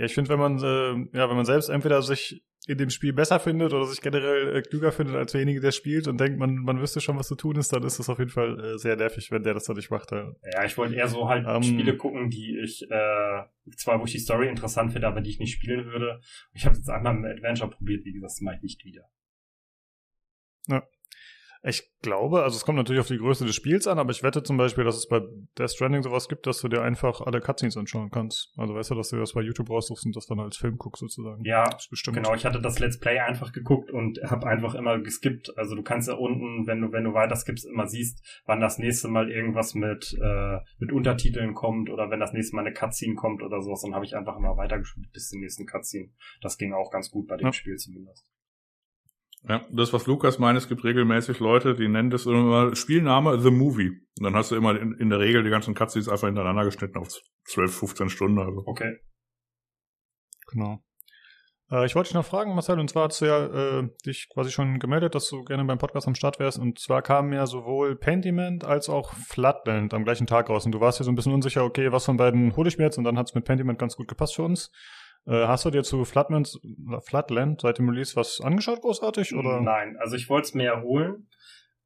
ja, 0.00 0.06
ich 0.06 0.14
finde, 0.14 0.30
wenn 0.30 0.38
man, 0.38 0.56
äh, 0.58 1.18
ja, 1.18 1.28
wenn 1.28 1.36
man 1.36 1.44
selbst 1.44 1.68
entweder 1.68 2.00
sich 2.00 2.42
in 2.70 2.78
dem 2.78 2.90
Spiel 2.90 3.12
besser 3.12 3.40
findet 3.40 3.72
oder 3.72 3.84
sich 3.86 4.00
generell 4.00 4.56
äh, 4.56 4.62
klüger 4.62 4.92
findet 4.92 5.16
als 5.16 5.32
derjenige, 5.32 5.60
der 5.60 5.72
spielt 5.72 6.06
und 6.06 6.20
denkt, 6.20 6.38
man, 6.38 6.54
man 6.54 6.80
wüsste 6.80 7.00
schon, 7.00 7.18
was 7.18 7.26
zu 7.26 7.34
tun 7.34 7.56
ist, 7.56 7.72
dann 7.72 7.82
ist 7.82 7.98
das 7.98 8.08
auf 8.08 8.20
jeden 8.20 8.30
Fall 8.30 8.58
äh, 8.60 8.78
sehr 8.78 8.94
nervig, 8.94 9.32
wenn 9.32 9.42
der 9.42 9.54
das 9.54 9.64
dann 9.64 9.76
nicht 9.76 9.90
macht. 9.90 10.12
Ja, 10.12 10.32
ja 10.52 10.64
ich 10.64 10.78
wollte 10.78 10.94
eher 10.94 11.08
so 11.08 11.28
halt 11.28 11.46
ähm, 11.48 11.64
Spiele 11.64 11.96
gucken, 11.96 12.30
die 12.30 12.60
ich 12.60 12.82
äh, 12.88 13.42
zwar, 13.76 13.98
wo 13.98 14.04
ich 14.04 14.12
die 14.12 14.18
Story 14.20 14.48
interessant 14.48 14.92
finde, 14.92 15.08
aber 15.08 15.20
die 15.20 15.30
ich 15.30 15.40
nicht 15.40 15.52
spielen 15.52 15.86
würde. 15.86 16.20
Ich 16.52 16.64
habe 16.64 16.76
jetzt 16.76 16.88
einmal 16.88 17.14
mit 17.14 17.32
Adventure 17.32 17.70
probiert, 17.70 18.04
wie 18.04 18.12
gesagt, 18.12 18.30
das 18.30 18.40
mache 18.40 18.56
ich 18.56 18.62
nicht 18.62 18.84
wieder. 18.84 19.10
Ja. 20.68 20.84
Ich 21.62 21.92
glaube, 22.00 22.42
also 22.42 22.56
es 22.56 22.64
kommt 22.64 22.78
natürlich 22.78 23.00
auf 23.00 23.08
die 23.08 23.18
Größe 23.18 23.44
des 23.44 23.54
Spiels 23.54 23.86
an, 23.86 23.98
aber 23.98 24.12
ich 24.12 24.22
wette 24.22 24.42
zum 24.42 24.56
Beispiel, 24.56 24.84
dass 24.84 24.96
es 24.96 25.08
bei 25.08 25.20
Death 25.58 25.72
Stranding 25.72 26.02
sowas 26.02 26.28
gibt, 26.28 26.46
dass 26.46 26.60
du 26.62 26.68
dir 26.68 26.80
einfach 26.80 27.20
alle 27.20 27.40
Cutscenes 27.40 27.76
anschauen 27.76 28.10
kannst. 28.10 28.54
Also 28.56 28.74
weißt 28.74 28.90
du, 28.90 28.94
dass 28.94 29.10
du 29.10 29.16
das 29.16 29.34
bei 29.34 29.42
YouTube 29.42 29.68
raussuchst 29.68 30.06
und 30.06 30.16
das 30.16 30.26
dann 30.26 30.40
als 30.40 30.56
Film 30.56 30.78
guckst 30.78 31.00
sozusagen. 31.00 31.44
Ja, 31.44 31.68
genau. 32.06 32.34
Ich 32.34 32.46
hatte 32.46 32.62
das 32.62 32.78
Let's 32.78 32.98
Play 32.98 33.18
einfach 33.18 33.52
geguckt 33.52 33.90
und 33.90 34.18
habe 34.22 34.46
einfach 34.46 34.74
immer 34.74 34.98
geskippt. 35.00 35.56
Also 35.58 35.74
du 35.74 35.82
kannst 35.82 36.08
ja 36.08 36.14
unten, 36.14 36.66
wenn 36.66 36.80
du 36.80 36.92
wenn 36.92 37.04
du 37.04 37.12
weiter 37.12 37.36
skippst, 37.36 37.66
immer 37.66 37.86
siehst, 37.86 38.24
wann 38.46 38.60
das 38.60 38.78
nächste 38.78 39.08
Mal 39.08 39.30
irgendwas 39.30 39.74
mit 39.74 40.16
äh, 40.18 40.58
mit 40.78 40.92
Untertiteln 40.92 41.52
kommt 41.52 41.90
oder 41.90 42.10
wenn 42.10 42.20
das 42.20 42.32
nächste 42.32 42.56
Mal 42.56 42.64
eine 42.64 42.72
Cutscene 42.72 43.16
kommt 43.16 43.42
oder 43.42 43.60
sowas. 43.60 43.82
Dann 43.82 43.94
habe 43.94 44.06
ich 44.06 44.16
einfach 44.16 44.38
immer 44.38 44.56
weitergespielt 44.56 45.12
bis 45.12 45.28
zum 45.28 45.40
nächsten 45.40 45.66
Cutscene. 45.66 46.08
Das 46.40 46.56
ging 46.56 46.72
auch 46.72 46.90
ganz 46.90 47.10
gut 47.10 47.28
bei 47.28 47.36
dem 47.36 47.48
ja. 47.48 47.52
Spiel 47.52 47.76
zumindest. 47.76 48.30
Ja, 49.48 49.66
das, 49.70 49.92
was 49.92 50.06
Lukas 50.06 50.38
meint, 50.38 50.58
es 50.58 50.68
gibt 50.68 50.84
regelmäßig 50.84 51.40
Leute, 51.40 51.74
die 51.74 51.88
nennen 51.88 52.10
das 52.10 52.26
immer 52.26 52.74
Spielname 52.76 53.40
The 53.40 53.50
Movie. 53.50 53.88
Und 54.18 54.24
dann 54.24 54.34
hast 54.34 54.50
du 54.50 54.56
immer 54.56 54.78
in, 54.78 54.92
in 54.94 55.08
der 55.08 55.18
Regel 55.18 55.42
die 55.42 55.50
ganzen 55.50 55.74
Cutscenes 55.74 56.08
einfach 56.08 56.26
hintereinander 56.26 56.64
geschnitten 56.64 56.98
auf 56.98 57.08
12, 57.44 57.74
15 57.74 58.08
Stunden. 58.10 58.38
Also. 58.38 58.62
Okay. 58.66 58.98
Genau. 60.52 60.82
Äh, 61.70 61.86
ich 61.86 61.94
wollte 61.94 62.08
dich 62.08 62.14
noch 62.14 62.24
fragen, 62.24 62.54
Marcel, 62.54 62.78
und 62.78 62.90
zwar 62.90 63.08
hast 63.08 63.20
du 63.20 63.26
ja 63.26 63.78
äh, 63.78 63.88
dich 64.04 64.28
quasi 64.28 64.50
schon 64.50 64.78
gemeldet, 64.78 65.14
dass 65.14 65.28
du 65.28 65.42
gerne 65.44 65.64
beim 65.64 65.78
Podcast 65.78 66.06
am 66.06 66.14
Start 66.14 66.38
wärst. 66.38 66.58
Und 66.58 66.78
zwar 66.78 67.00
kamen 67.02 67.32
ja 67.32 67.46
sowohl 67.46 67.96
Pentiment 67.96 68.64
als 68.64 68.88
auch 68.88 69.14
Flatland 69.14 69.94
am 69.94 70.04
gleichen 70.04 70.26
Tag 70.26 70.50
raus. 70.50 70.66
Und 70.66 70.72
du 70.72 70.80
warst 70.80 70.98
ja 70.98 71.04
so 71.04 71.10
ein 71.10 71.14
bisschen 71.14 71.32
unsicher, 71.32 71.64
okay, 71.64 71.92
was 71.92 72.04
von 72.04 72.16
beiden 72.16 72.56
hole 72.56 72.68
ich 72.68 72.78
mir 72.78 72.84
jetzt? 72.84 72.98
Und 72.98 73.04
dann 73.04 73.16
hat 73.16 73.28
es 73.28 73.34
mit 73.34 73.44
Pentiment 73.44 73.78
ganz 73.78 73.96
gut 73.96 74.08
gepasst 74.08 74.36
für 74.36 74.42
uns. 74.42 74.70
Äh, 75.26 75.46
hast 75.46 75.64
du 75.64 75.70
dir 75.70 75.82
zu 75.82 76.04
Flatland, 76.04 76.60
Flatland 77.06 77.60
seit 77.60 77.78
dem 77.78 77.88
Release 77.88 78.16
was 78.16 78.40
angeschaut, 78.40 78.80
großartig? 78.80 79.34
Oder? 79.34 79.60
Nein, 79.60 79.96
also 79.98 80.16
ich 80.16 80.28
wollte 80.28 80.48
es 80.48 80.54
mir 80.54 80.70
erholen 80.70 81.28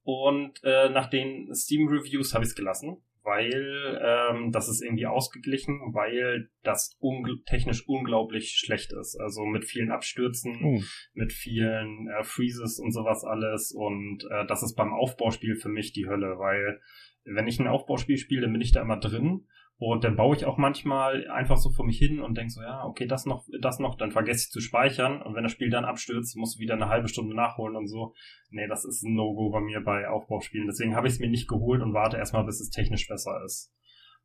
und 0.03 0.61
äh, 0.63 0.91
nach 0.91 1.09
den 1.09 1.53
Steam-Reviews 1.55 2.35
habe 2.35 2.45
ich 2.45 2.51
es 2.51 2.55
gelassen, 2.55 3.03
weil 3.23 4.01
ähm, 4.03 4.53
das 4.53 4.69
ist 4.69 4.83
irgendwie 4.83 5.07
ausgeglichen, 5.07 5.81
weil 5.95 6.51
das 6.63 6.95
ungl 7.01 7.43
technisch 7.47 7.89
unglaublich 7.89 8.51
schlecht 8.59 8.93
ist. 8.93 9.19
Also 9.19 9.45
mit 9.47 9.65
vielen 9.65 9.91
Abstürzen, 9.91 10.63
uh. 10.63 10.83
mit 11.15 11.33
vielen 11.33 12.09
äh, 12.09 12.23
Freezes 12.23 12.79
und 12.79 12.93
sowas 12.93 13.25
alles. 13.25 13.73
Und 13.73 14.25
äh, 14.31 14.47
das 14.47 14.63
ist 14.63 14.77
beim 14.77 14.93
Aufbauspiel 14.93 15.57
für 15.57 15.71
mich 15.71 15.93
die 15.93 16.07
Hölle, 16.07 16.39
weil 16.39 16.81
wenn 17.25 17.49
ich 17.49 17.59
ein 17.59 17.67
Aufbauspiel 17.67 18.19
spiele, 18.19 18.43
dann 18.43 18.53
bin 18.53 18.61
ich 18.61 18.73
da 18.73 18.83
immer 18.83 18.99
drin 18.99 19.47
und 19.77 20.05
dann 20.05 20.15
baue 20.15 20.37
ich 20.37 20.45
auch 20.45 20.57
manchmal 20.57 21.29
einfach 21.31 21.57
so 21.57 21.71
vor 21.71 21.85
mich 21.85 21.99
hin 21.99 22.21
und 22.21 22.39
denke 22.39 22.53
so, 22.53 22.63
ja, 22.63 22.85
okay, 22.85 23.07
das 23.07 23.27
noch, 23.27 23.45
das 23.61 23.81
noch, 23.81 23.97
dann 23.97 24.13
vergesse 24.13 24.47
ich 24.47 24.53
zu 24.53 24.61
speichern. 24.61 25.21
Und 25.21 25.35
wenn 25.35 25.43
das 25.43 25.53
Spiel 25.53 25.69
dann 25.69 25.85
abstürzt, 25.85 26.37
muss 26.37 26.55
ich 26.55 26.61
wieder 26.61 26.75
eine 26.75 26.89
halbe 26.89 27.09
Stunde 27.09 27.35
nachholen 27.35 27.75
und 27.75 27.89
so. 27.89 28.15
Nee, 28.51 28.69
das 28.69 28.85
ist 28.85 29.03
ein 29.03 29.15
No-Go 29.15 29.51
bei 29.51 29.61
mir 29.61 29.81
bei 29.81 30.09
Aufbauspielen. 30.09 30.69
Deswegen 30.69 30.95
habe 30.95 31.09
ich 31.09 31.15
es 31.15 31.21
mir 31.21 31.29
nicht 31.29 31.49
geholt 31.49 31.83
und 31.83 31.93
warte 31.93 32.17
erstmal, 32.17 32.45
bis 32.45 32.61
es 32.61 32.71
technisch 32.71 33.09
besser 33.09 33.43
ist. 33.45 33.75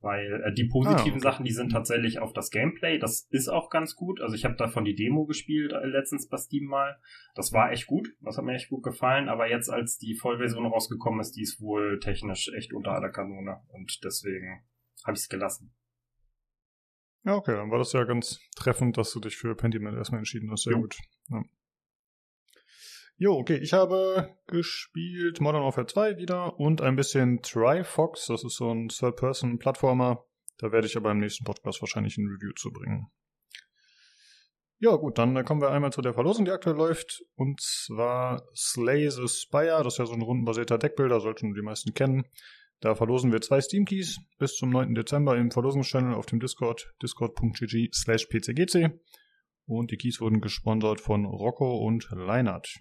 Weil 0.01 0.43
äh, 0.45 0.53
die 0.53 0.65
positiven 0.65 0.99
ah, 0.99 1.15
okay. 1.15 1.19
Sachen, 1.19 1.45
die 1.45 1.51
sind 1.51 1.71
tatsächlich 1.71 2.19
auf 2.19 2.31
das 2.31 2.51
Gameplay. 2.51 2.99
Das 2.99 3.27
ist 3.31 3.49
auch 3.49 3.71
ganz 3.71 3.95
gut. 3.95 4.21
Also 4.21 4.35
ich 4.35 4.45
habe 4.45 4.55
davon 4.55 4.85
die 4.85 4.95
Demo 4.95 5.25
gespielt 5.25 5.73
äh, 5.73 5.85
letztens 5.87 6.29
bei 6.29 6.37
Steam 6.37 6.65
mal. 6.65 6.99
Das 7.33 7.51
war 7.53 7.71
echt 7.71 7.87
gut. 7.87 8.07
Das 8.21 8.37
hat 8.37 8.45
mir 8.45 8.53
echt 8.53 8.69
gut 8.69 8.83
gefallen. 8.83 9.27
Aber 9.27 9.49
jetzt, 9.49 9.69
als 9.69 9.97
die 9.97 10.13
Vollversion 10.13 10.67
rausgekommen 10.67 11.19
ist, 11.19 11.35
die 11.35 11.41
ist 11.41 11.59
wohl 11.59 11.99
technisch 11.99 12.51
echt 12.55 12.71
unter 12.71 12.91
aller 12.91 13.09
Kanone. 13.09 13.57
Und 13.73 13.99
deswegen 14.03 14.63
habe 15.05 15.15
ich 15.15 15.23
es 15.23 15.29
gelassen. 15.29 15.73
Ja, 17.23 17.35
okay, 17.35 17.55
dann 17.55 17.69
war 17.69 17.79
das 17.79 17.93
ja 17.93 18.03
ganz 18.05 18.39
treffend, 18.55 18.97
dass 18.97 19.11
du 19.11 19.19
dich 19.19 19.37
für 19.37 19.55
Pentiment 19.55 19.97
erstmal 19.97 20.19
entschieden 20.19 20.49
hast. 20.51 20.63
Sehr 20.63 20.73
jo. 20.73 20.81
gut. 20.81 20.97
Ja. 21.29 21.43
Jo, 23.17 23.33
okay, 23.33 23.57
ich 23.57 23.73
habe 23.73 24.37
gespielt 24.47 25.41
Modern 25.41 25.63
Warfare 25.63 25.87
2 25.87 26.17
wieder 26.17 26.57
und 26.57 26.81
ein 26.81 26.95
bisschen 26.95 27.41
Trifox, 27.41 28.27
das 28.27 28.45
ist 28.45 28.55
so 28.55 28.71
ein 28.73 28.87
Third-Person-Plattformer. 28.87 30.23
Da 30.57 30.71
werde 30.71 30.87
ich 30.87 30.95
aber 30.95 31.11
im 31.11 31.19
nächsten 31.19 31.43
Podcast 31.43 31.81
wahrscheinlich 31.81 32.17
ein 32.17 32.27
Review 32.27 32.53
zu 32.53 32.71
bringen. 32.71 33.11
Ja, 34.81 34.95
gut, 34.95 35.17
dann 35.17 35.43
kommen 35.43 35.61
wir 35.61 35.71
einmal 35.71 35.91
zu 35.91 36.01
der 36.01 36.13
Verlosung, 36.13 36.45
die 36.45 36.51
aktuell 36.51 36.77
läuft. 36.77 37.21
Und 37.35 37.59
zwar 37.59 38.47
Slay 38.55 39.09
the 39.09 39.27
Spire, 39.27 39.83
das 39.83 39.95
ist 39.95 39.97
ja 39.97 40.05
so 40.05 40.13
ein 40.13 40.21
rundenbasierter 40.21 40.77
Deckbilder, 40.77 41.19
sollten 41.19 41.53
die 41.53 41.61
meisten 41.61 41.93
kennen. 41.93 42.23
Da 42.81 42.95
verlosen 42.95 43.31
wir 43.31 43.41
zwei 43.41 43.59
Steam-Keys 43.59 44.19
bis 44.37 44.55
zum 44.55 44.69
9. 44.69 44.95
Dezember 44.95 45.37
im 45.37 45.51
Verlosungschannel 45.51 46.13
auf 46.13 46.25
dem 46.25 46.39
Discord, 46.39 46.93
discord.gg 47.01 47.89
slash 47.93 48.27
pcgc. 48.27 48.99
Und 49.65 49.91
die 49.91 49.97
Keys 49.97 50.21
wurden 50.21 50.41
gesponsert 50.41 51.01
von 51.01 51.25
Rocco 51.25 51.77
und 51.77 52.09
Leinert. 52.11 52.79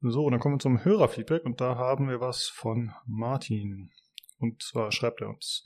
So, 0.00 0.28
dann 0.30 0.38
kommen 0.38 0.56
wir 0.56 0.60
zum 0.60 0.84
Hörerfeedback 0.84 1.44
und 1.44 1.60
da 1.60 1.76
haben 1.76 2.08
wir 2.08 2.20
was 2.20 2.46
von 2.46 2.92
Martin. 3.06 3.90
Und 4.38 4.62
zwar 4.62 4.92
schreibt 4.92 5.22
er 5.22 5.30
uns. 5.30 5.64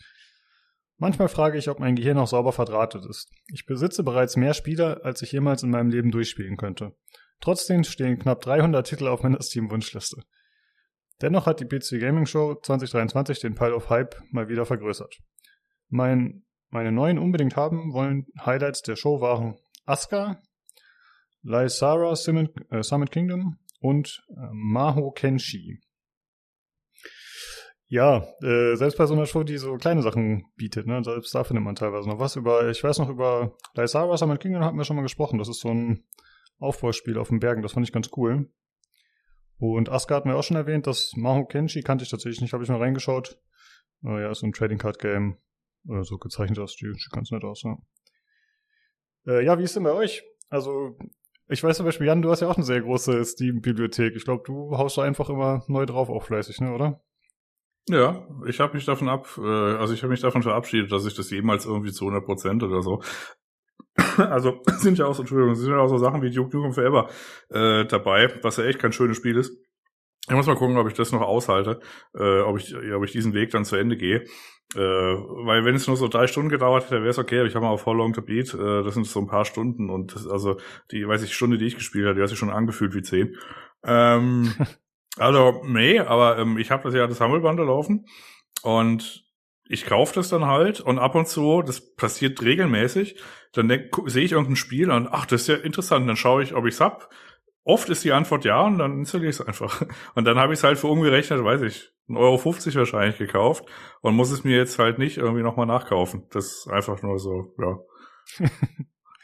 Manchmal 0.96 1.28
frage 1.28 1.58
ich, 1.58 1.68
ob 1.68 1.80
mein 1.80 1.96
Gehirn 1.96 2.16
noch 2.16 2.28
sauber 2.28 2.52
verdrahtet 2.52 3.04
ist. 3.04 3.28
Ich 3.48 3.66
besitze 3.66 4.04
bereits 4.04 4.36
mehr 4.36 4.54
Spiele, 4.54 5.04
als 5.04 5.20
ich 5.20 5.32
jemals 5.32 5.62
in 5.64 5.70
meinem 5.70 5.90
Leben 5.90 6.12
durchspielen 6.12 6.56
könnte. 6.56 6.96
Trotzdem 7.40 7.82
stehen 7.82 8.20
knapp 8.20 8.40
300 8.40 8.86
Titel 8.86 9.08
auf 9.08 9.22
meiner 9.22 9.42
Steam-Wunschliste. 9.42 10.22
Dennoch 11.22 11.46
hat 11.46 11.60
die 11.60 11.64
PC 11.64 12.00
Gaming 12.00 12.26
Show 12.26 12.56
2023 12.56 13.38
den 13.38 13.54
Pile 13.54 13.76
of 13.76 13.88
Hype 13.90 14.16
mal 14.30 14.48
wieder 14.48 14.66
vergrößert. 14.66 15.18
Mein, 15.88 16.44
meine 16.68 16.90
neuen 16.90 17.18
unbedingt 17.18 17.54
haben 17.54 17.92
wollen 17.92 18.26
Highlights 18.44 18.82
der 18.82 18.96
Show 18.96 19.20
waren 19.20 19.56
Asuka, 19.86 20.42
Lysara 21.42 22.16
Summit, 22.16 22.50
äh, 22.70 22.82
Summit 22.82 23.12
Kingdom, 23.12 23.58
und 23.78 24.24
äh, 24.30 24.48
Maho 24.52 25.10
Kenshi. 25.12 25.80
Ja, 27.88 28.26
äh, 28.42 28.74
selbst 28.76 28.96
bei 28.96 29.06
so 29.06 29.14
einer 29.14 29.26
Show, 29.26 29.44
die 29.44 29.58
so 29.58 29.76
kleine 29.76 30.02
Sachen 30.02 30.46
bietet, 30.56 30.86
ne, 30.86 31.04
selbst 31.04 31.34
da 31.34 31.44
findet 31.44 31.64
man 31.64 31.74
teilweise 31.74 32.08
noch 32.08 32.18
was 32.18 32.36
über, 32.36 32.68
ich 32.70 32.82
weiß 32.82 32.98
noch 32.98 33.10
über 33.10 33.54
Daisara 33.74 34.16
Summit 34.16 34.40
Kingdom 34.40 34.64
hatten 34.64 34.78
wir 34.78 34.84
schon 34.84 34.96
mal 34.96 35.02
gesprochen, 35.02 35.38
das 35.38 35.48
ist 35.48 35.60
so 35.60 35.68
ein 35.68 36.04
Aufbauspiel 36.58 37.18
auf 37.18 37.28
den 37.28 37.40
Bergen, 37.40 37.62
das 37.62 37.72
fand 37.72 37.86
ich 37.86 37.92
ganz 37.92 38.10
cool. 38.16 38.48
Und 39.70 39.90
Asuka 39.90 40.16
hatten 40.16 40.28
wir 40.28 40.36
auch 40.36 40.42
schon 40.42 40.56
erwähnt, 40.56 40.88
das 40.88 41.12
Maho 41.14 41.44
Kenshi 41.44 41.82
kannte 41.82 42.02
ich 42.02 42.10
tatsächlich 42.10 42.40
nicht, 42.40 42.52
habe 42.52 42.64
ich 42.64 42.68
mal 42.68 42.78
reingeschaut. 42.78 43.38
Oh 44.02 44.18
ja, 44.18 44.32
ist 44.32 44.40
so 44.40 44.46
ein 44.46 44.52
Trading 44.52 44.78
Card 44.78 44.98
Game, 44.98 45.38
oder 45.86 46.02
so 46.02 46.18
gezeichnet 46.18 46.58
aus, 46.58 46.74
die 46.74 46.86
sieht 46.86 47.12
ganz 47.12 47.30
nett 47.30 47.44
aus, 47.44 47.62
ja. 47.62 47.76
Äh, 49.24 49.44
ja, 49.44 49.56
wie 49.60 49.62
ist 49.62 49.76
denn 49.76 49.84
bei 49.84 49.92
euch? 49.92 50.24
Also, 50.50 50.98
ich 51.46 51.62
weiß 51.62 51.76
zum 51.76 51.86
Beispiel, 51.86 52.08
Jan, 52.08 52.22
du 52.22 52.30
hast 52.30 52.40
ja 52.40 52.48
auch 52.48 52.56
eine 52.56 52.64
sehr 52.64 52.80
große 52.80 53.24
Steam-Bibliothek. 53.24 54.16
Ich 54.16 54.24
glaube, 54.24 54.42
du 54.44 54.76
haust 54.76 54.98
da 54.98 55.02
einfach 55.02 55.30
immer 55.30 55.62
neu 55.68 55.86
drauf 55.86 56.10
auch 56.10 56.24
fleißig, 56.24 56.60
ne, 56.60 56.72
oder? 56.72 57.00
Ja, 57.88 58.26
ich 58.48 58.58
habe 58.58 58.74
mich 58.74 58.84
davon 58.84 59.08
ab, 59.08 59.28
äh, 59.38 59.76
also 59.76 59.94
ich 59.94 60.02
habe 60.02 60.10
mich 60.10 60.20
davon 60.20 60.42
verabschiedet, 60.42 60.90
dass 60.90 61.06
ich 61.06 61.14
das 61.14 61.30
jemals 61.30 61.66
irgendwie 61.66 61.92
zu 61.92 62.04
100 62.04 62.24
Prozent 62.24 62.62
oder 62.64 62.82
so. 62.82 63.00
Also 64.16 64.60
sind 64.78 64.98
ja 64.98 65.06
auch 65.06 65.14
so, 65.14 65.22
Entschuldigung, 65.22 65.54
sind 65.54 65.70
ja 65.70 65.78
auch 65.78 65.88
so 65.88 65.98
Sachen 65.98 66.22
wie 66.22 66.30
Duke 66.30 66.56
Nukem 66.56 66.72
Forever 66.72 67.08
äh, 67.50 67.84
dabei, 67.86 68.32
was 68.42 68.56
ja 68.56 68.64
echt 68.64 68.78
kein 68.78 68.92
schönes 68.92 69.16
Spiel 69.16 69.36
ist. 69.36 69.56
Ich 70.28 70.34
muss 70.34 70.46
mal 70.46 70.56
gucken, 70.56 70.76
ob 70.76 70.86
ich 70.86 70.94
das 70.94 71.10
noch 71.10 71.22
aushalte, 71.22 71.80
äh, 72.14 72.40
ob 72.40 72.56
ich, 72.56 72.74
ob 72.76 73.04
ich 73.04 73.10
diesen 73.10 73.34
Weg 73.34 73.50
dann 73.50 73.64
zu 73.64 73.76
Ende 73.76 73.96
gehe. 73.96 74.24
Äh, 74.74 74.78
weil 74.78 75.64
wenn 75.64 75.74
es 75.74 75.86
nur 75.86 75.96
so 75.96 76.08
drei 76.08 76.26
Stunden 76.26 76.48
gedauert 76.48 76.84
hätte, 76.84 77.00
wäre 77.00 77.10
es 77.10 77.18
okay, 77.18 77.40
aber 77.40 77.48
ich 77.48 77.54
habe 77.54 77.66
mal 77.66 77.72
auf 77.72 77.84
How 77.84 77.94
Long 77.94 78.12
to 78.14 78.22
Beat, 78.22 78.54
äh, 78.54 78.82
das 78.82 78.94
sind 78.94 79.06
so 79.06 79.20
ein 79.20 79.26
paar 79.26 79.44
Stunden 79.44 79.90
und 79.90 80.14
das, 80.14 80.26
also 80.26 80.58
die, 80.90 81.06
weiß 81.06 81.22
ich, 81.22 81.34
Stunde, 81.34 81.58
die 81.58 81.66
ich 81.66 81.74
gespielt 81.74 82.06
habe, 82.06 82.14
die 82.14 82.22
hat 82.22 82.30
sich 82.30 82.38
schon 82.38 82.50
angefühlt 82.50 82.94
wie 82.94 83.02
zehn. 83.02 83.36
Ähm, 83.84 84.54
also, 85.18 85.62
nee, 85.66 85.98
aber 85.98 86.38
ähm, 86.38 86.56
ich 86.56 86.70
habe 86.70 86.84
das 86.84 86.94
ja 86.94 87.06
das 87.06 87.20
Hammelbundle 87.20 87.66
laufen 87.66 88.06
und 88.62 89.24
ich 89.68 89.86
kaufe 89.86 90.14
das 90.14 90.28
dann 90.28 90.46
halt 90.46 90.80
und 90.80 90.98
ab 90.98 91.14
und 91.14 91.28
zu, 91.28 91.62
das 91.62 91.94
passiert 91.94 92.42
regelmäßig, 92.42 93.16
dann 93.52 93.68
sehe 94.06 94.24
ich 94.24 94.32
irgendein 94.32 94.56
Spiel 94.56 94.90
und 94.90 95.08
ach, 95.08 95.26
das 95.26 95.42
ist 95.42 95.48
ja 95.48 95.56
interessant, 95.56 96.08
dann 96.08 96.16
schaue 96.16 96.42
ich, 96.42 96.54
ob 96.54 96.66
ich's 96.66 96.80
hab 96.80 97.10
Oft 97.64 97.88
ist 97.90 98.02
die 98.02 98.12
Antwort 98.12 98.44
ja 98.44 98.60
und 98.62 98.78
dann 98.78 98.98
installiere 98.98 99.30
ich 99.30 99.38
es 99.38 99.46
einfach. 99.46 99.82
Und 100.16 100.24
dann 100.24 100.36
habe 100.36 100.52
ich 100.52 100.58
es 100.58 100.64
halt 100.64 100.78
für 100.78 100.88
umgerechnet, 100.88 101.44
weiß 101.44 101.62
ich, 101.62 101.92
1,50 102.08 102.16
Euro 102.18 102.44
wahrscheinlich 102.44 103.18
gekauft 103.18 103.64
und 104.00 104.16
muss 104.16 104.32
es 104.32 104.42
mir 104.42 104.56
jetzt 104.56 104.78
halt 104.80 104.98
nicht 104.98 105.18
irgendwie 105.18 105.42
nochmal 105.44 105.66
nachkaufen. 105.66 106.26
Das 106.30 106.46
ist 106.46 106.68
einfach 106.68 107.00
nur 107.02 107.20
so, 107.20 107.54
ja, 107.58 107.78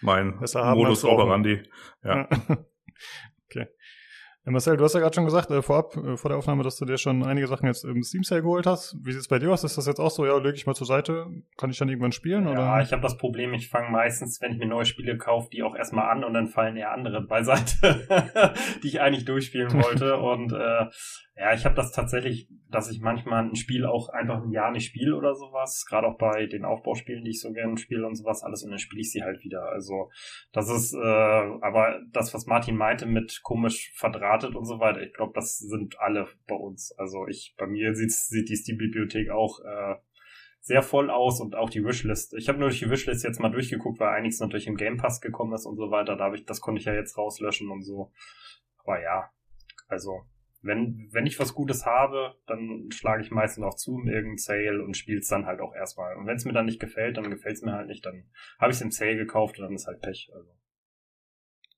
mein 0.00 0.38
Modus 0.38 1.04
operandi. 1.04 1.64
Ja. 2.04 2.28
Marcel, 4.50 4.76
du 4.76 4.85
hast 4.85 4.95
ja 4.95 5.00
gerade 5.00 5.14
schon 5.14 5.25
gesagt, 5.25 5.50
äh, 5.50 5.62
vorab, 5.62 5.97
äh, 5.97 6.17
vor 6.17 6.28
der 6.28 6.38
Aufnahme, 6.38 6.62
dass 6.62 6.76
du 6.76 6.85
dir 6.85 6.99
schon 6.99 7.25
einige 7.25 7.47
Sachen 7.47 7.67
jetzt 7.67 7.85
im 7.85 8.02
Steam 8.02 8.23
Sale 8.23 8.43
geholt 8.43 8.67
hast. 8.67 8.97
Wie 9.02 9.12
sieht 9.12 9.21
es 9.21 9.28
bei 9.28 9.38
dir 9.38 9.52
aus? 9.52 9.64
Ist 9.64 9.78
das 9.78 9.87
jetzt 9.87 9.99
auch 9.99 10.11
so, 10.11 10.26
ja, 10.26 10.37
lege 10.38 10.55
ich 10.55 10.67
mal 10.67 10.75
zur 10.75 10.87
Seite, 10.87 11.26
kann 11.57 11.71
ich 11.71 11.78
dann 11.78 11.88
irgendwann 11.88 12.12
spielen? 12.12 12.45
Ja, 12.45 12.52
oder? 12.52 12.83
ich 12.83 12.93
habe 12.93 13.02
das 13.02 13.17
Problem, 13.17 13.55
ich 13.55 13.69
fange 13.69 13.90
meistens, 13.90 14.40
wenn 14.40 14.52
ich 14.52 14.59
mir 14.59 14.67
neue 14.67 14.85
Spiele 14.85 15.17
kaufe, 15.19 15.49
die 15.52 15.62
auch 15.62 15.75
erstmal 15.75 16.11
an 16.11 16.25
und 16.25 16.35
dann 16.35 16.47
fallen 16.47 16.76
eher 16.76 16.93
andere 16.93 17.23
beiseite, 17.23 18.55
die 18.83 18.88
ich 18.88 19.00
eigentlich 19.00 19.25
durchspielen 19.25 19.73
wollte. 19.75 20.17
und 20.19 20.52
äh, 20.52 20.87
ja, 21.38 21.52
ich 21.55 21.64
habe 21.64 21.76
das 21.76 21.93
tatsächlich, 21.93 22.49
dass 22.69 22.90
ich 22.90 23.00
manchmal 23.00 23.45
ein 23.45 23.55
Spiel 23.55 23.87
auch 23.87 24.09
einfach 24.09 24.43
ein 24.43 24.50
Jahr 24.50 24.73
nicht 24.73 24.87
spiele 24.87 25.17
oder 25.17 25.37
sowas. 25.37 25.87
Gerade 25.88 26.09
auch 26.09 26.19
bei 26.19 26.47
den 26.47 26.64
Aufbauspielen, 26.64 27.23
die 27.23 27.31
ich 27.31 27.40
so 27.40 27.52
gerne 27.52 27.76
spiele 27.76 28.05
und 28.07 28.17
sowas 28.17 28.43
alles 28.43 28.64
und 28.64 28.71
dann 28.71 28.81
spiele 28.81 29.02
ich 29.02 29.12
sie 29.12 29.23
halt 29.23 29.45
wieder. 29.45 29.62
Also 29.71 30.11
das 30.52 30.69
ist, 30.69 30.95
äh, 30.95 30.99
aber 30.99 32.00
das, 32.11 32.35
was 32.35 32.47
Martin 32.47 32.76
meinte 32.76 33.07
mit 33.07 33.40
komisch 33.45 33.93
verdrahtet 34.38 34.57
und 34.57 34.64
so 34.64 34.80
weiter, 34.80 35.02
ich 35.02 35.12
glaube, 35.12 35.33
das 35.35 35.59
sind 35.59 35.99
alle 36.00 36.28
bei 36.47 36.54
uns. 36.54 36.92
Also 36.99 37.26
ich, 37.26 37.54
bei 37.57 37.66
mir 37.66 37.95
sieht, 37.95 38.12
sieht 38.12 38.49
die 38.49 38.57
Steam-Bibliothek 38.57 39.30
auch 39.30 39.61
äh, 39.61 39.97
sehr 40.61 40.83
voll 40.83 41.11
aus 41.11 41.40
und 41.40 41.54
auch 41.54 41.71
die 41.71 41.85
Wishlist. 41.85 42.35
Ich 42.35 42.49
habe 42.49 42.59
nur 42.59 42.68
durch 42.68 42.80
die 42.80 42.90
Wishlist 42.90 43.25
jetzt 43.25 43.40
mal 43.40 43.50
durchgeguckt, 43.50 44.00
weil 44.00 44.14
einiges 44.14 44.40
natürlich 44.40 44.66
im 44.66 44.76
Game 44.76 44.97
Pass 44.97 45.21
gekommen 45.21 45.54
ist 45.54 45.66
und 45.66 45.76
so 45.76 45.90
weiter. 45.90 46.16
Da 46.16 46.33
ich, 46.33 46.45
das 46.45 46.61
konnte 46.61 46.80
ich 46.80 46.87
ja 46.87 46.95
jetzt 46.95 47.16
rauslöschen 47.16 47.71
und 47.71 47.83
so. 47.83 48.12
Aber 48.85 49.00
ja, 49.00 49.30
also 49.87 50.23
wenn, 50.61 51.09
wenn 51.12 51.26
ich 51.26 51.38
was 51.38 51.54
Gutes 51.54 51.87
habe, 51.87 52.35
dann 52.47 52.90
schlage 52.90 53.23
ich 53.23 53.30
meistens 53.30 53.64
auch 53.64 53.76
zu 53.76 53.99
im 53.99 54.09
irgendeinen 54.09 54.38
Sale 54.38 54.85
und 54.85 54.97
spiele 54.97 55.21
es 55.21 55.28
dann 55.28 55.47
halt 55.47 55.61
auch 55.61 55.75
erstmal. 55.75 56.16
Und 56.16 56.26
wenn 56.26 56.37
es 56.37 56.45
mir 56.45 56.52
dann 56.52 56.66
nicht 56.66 56.80
gefällt, 56.80 57.16
dann 57.16 57.30
gefällt 57.30 57.57
es 57.57 57.62
mir 57.62 57.73
halt 57.73 57.87
nicht, 57.87 58.04
dann 58.04 58.28
habe 58.59 58.73
ich 58.73 58.76
es 58.76 58.83
im 58.83 58.90
Sale 58.90 59.16
gekauft 59.16 59.59
und 59.59 59.64
dann 59.64 59.75
ist 59.75 59.87
halt 59.87 60.00
Pech. 60.00 60.30
Also. 60.35 60.50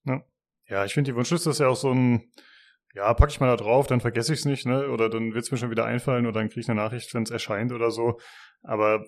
Ja. 0.05 0.25
ja, 0.67 0.85
ich 0.85 0.93
finde 0.93 1.11
die 1.11 1.15
Wunschliste 1.15 1.51
ist 1.51 1.59
ja 1.59 1.67
auch 1.67 1.75
so 1.75 1.91
ein, 1.91 2.31
ja, 2.93 3.13
packe 3.13 3.31
ich 3.31 3.39
mal 3.39 3.47
da 3.47 3.57
drauf, 3.57 3.87
dann 3.87 4.01
vergesse 4.01 4.33
ich 4.33 4.39
es 4.39 4.45
nicht, 4.45 4.65
ne? 4.65 4.89
Oder 4.89 5.09
dann 5.09 5.33
wird 5.33 5.43
es 5.43 5.51
mir 5.51 5.57
schon 5.57 5.71
wieder 5.71 5.85
einfallen 5.85 6.25
oder 6.25 6.39
dann 6.39 6.49
kriege 6.49 6.61
ich 6.61 6.69
eine 6.69 6.81
Nachricht, 6.81 7.13
wenn 7.13 7.23
es 7.23 7.31
erscheint 7.31 7.71
oder 7.71 7.91
so. 7.91 8.19
Aber 8.63 9.05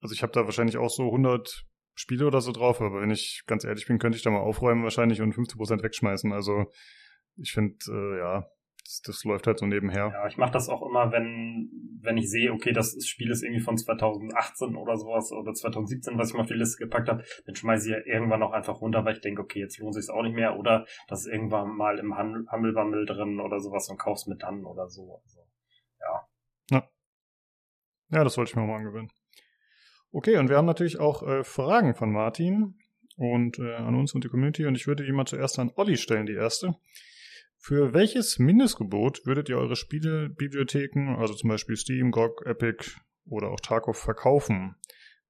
also 0.00 0.12
ich 0.12 0.22
habe 0.22 0.32
da 0.32 0.44
wahrscheinlich 0.44 0.76
auch 0.76 0.90
so 0.90 1.06
100 1.06 1.64
Spiele 1.94 2.26
oder 2.26 2.40
so 2.40 2.52
drauf, 2.52 2.80
aber 2.80 3.00
wenn 3.00 3.10
ich 3.10 3.42
ganz 3.46 3.64
ehrlich 3.64 3.86
bin, 3.86 3.98
könnte 3.98 4.16
ich 4.16 4.22
da 4.22 4.30
mal 4.30 4.40
aufräumen 4.40 4.82
wahrscheinlich 4.82 5.22
und 5.22 5.34
50% 5.34 5.82
wegschmeißen. 5.82 6.32
Also 6.32 6.66
ich 7.36 7.52
finde, 7.52 7.76
äh, 7.88 8.18
ja, 8.18 8.46
das, 8.86 9.00
das 9.02 9.24
läuft 9.24 9.46
halt 9.46 9.58
so 9.58 9.66
nebenher. 9.66 10.10
Ja, 10.12 10.26
ich 10.26 10.36
mache 10.36 10.52
das 10.52 10.68
auch 10.68 10.82
immer, 10.82 11.10
wenn, 11.10 11.70
wenn 12.00 12.16
ich 12.16 12.30
sehe, 12.30 12.52
okay, 12.52 12.72
das 12.72 12.96
Spiel 13.04 13.30
ist 13.30 13.42
irgendwie 13.42 13.62
von 13.62 13.76
2018 13.76 14.76
oder 14.76 14.96
sowas 14.96 15.32
oder 15.32 15.52
2017, 15.52 16.16
was 16.18 16.28
ich 16.28 16.34
mal 16.34 16.42
auf 16.42 16.46
die 16.46 16.54
Liste 16.54 16.84
gepackt 16.84 17.08
habe, 17.08 17.24
dann 17.46 17.56
schmeiße 17.56 17.88
ich 17.88 17.96
ja 17.96 18.14
irgendwann 18.14 18.40
noch 18.40 18.52
einfach 18.52 18.80
runter, 18.80 19.04
weil 19.04 19.14
ich 19.14 19.20
denke, 19.20 19.42
okay, 19.42 19.60
jetzt 19.60 19.78
lohnt 19.78 19.94
sich 19.94 20.08
auch 20.10 20.22
nicht 20.22 20.36
mehr 20.36 20.56
oder 20.56 20.86
das 21.08 21.26
ist 21.26 21.32
irgendwann 21.32 21.76
mal 21.76 21.98
im 21.98 22.16
Hammelwammel 22.16 23.06
drin 23.06 23.40
oder 23.40 23.60
sowas 23.60 23.88
und 23.88 23.98
kaufst 23.98 24.28
mit 24.28 24.42
dann 24.42 24.64
oder 24.64 24.88
so. 24.88 25.20
Also, 25.24 25.40
ja. 26.00 26.28
Ja. 26.70 26.88
Ja, 28.10 28.24
das 28.24 28.38
wollte 28.38 28.50
ich 28.50 28.56
mir 28.56 28.66
mal 28.66 28.76
angewöhnen. 28.76 29.10
Okay, 30.12 30.38
und 30.38 30.48
wir 30.48 30.56
haben 30.56 30.66
natürlich 30.66 31.00
auch 31.00 31.22
äh, 31.22 31.42
Fragen 31.42 31.94
von 31.94 32.12
Martin 32.12 32.78
und 33.16 33.58
äh, 33.58 33.74
an 33.74 33.96
uns 33.96 34.14
und 34.14 34.22
die 34.22 34.28
Community 34.28 34.66
und 34.66 34.76
ich 34.76 34.86
würde 34.86 35.04
die 35.04 35.12
mal 35.12 35.26
zuerst 35.26 35.58
an 35.58 35.72
Olli 35.74 35.96
stellen, 35.96 36.26
die 36.26 36.34
erste. 36.34 36.76
Für 37.66 37.92
welches 37.92 38.38
Mindestgebot 38.38 39.26
würdet 39.26 39.48
ihr 39.48 39.58
eure 39.58 39.74
Spielebibliotheken, 39.74 41.16
also 41.18 41.34
zum 41.34 41.48
Beispiel 41.48 41.76
Steam, 41.76 42.12
GOG, 42.12 42.46
Epic 42.46 42.92
oder 43.28 43.48
auch 43.48 43.58
Tarkov, 43.58 43.98
verkaufen? 43.98 44.76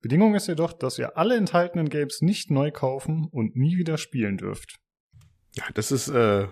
Bedingung 0.02 0.34
ist 0.34 0.46
jedoch, 0.46 0.74
dass 0.74 0.98
ihr 0.98 1.16
alle 1.16 1.36
enthaltenen 1.36 1.88
Games 1.88 2.20
nicht 2.20 2.50
neu 2.50 2.70
kaufen 2.70 3.26
und 3.32 3.56
nie 3.56 3.78
wieder 3.78 3.96
spielen 3.96 4.36
dürft. 4.36 4.78
Ja, 5.54 5.64
das 5.72 5.90
ist 5.90 6.08
äh, 6.08 6.46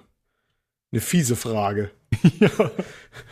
Eine 0.91 1.01
fiese 1.03 1.37
Frage. 1.37 1.91
ja. 2.41 2.71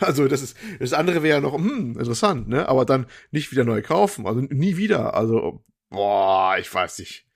Also 0.01 0.29
das 0.29 0.43
ist 0.43 0.55
das 0.79 0.93
andere 0.93 1.23
wäre 1.23 1.37
ja 1.37 1.41
noch 1.41 1.55
hm, 1.55 1.97
interessant, 1.99 2.49
ne? 2.49 2.69
Aber 2.69 2.85
dann 2.85 3.07
nicht 3.31 3.51
wieder 3.51 3.65
neu 3.65 3.81
kaufen, 3.81 4.27
also 4.27 4.43
nie 4.43 4.77
wieder. 4.77 5.15
Also 5.15 5.65
boah, 5.89 6.59
ich 6.59 6.75
weiß 6.75 6.99
nicht. 6.99 7.27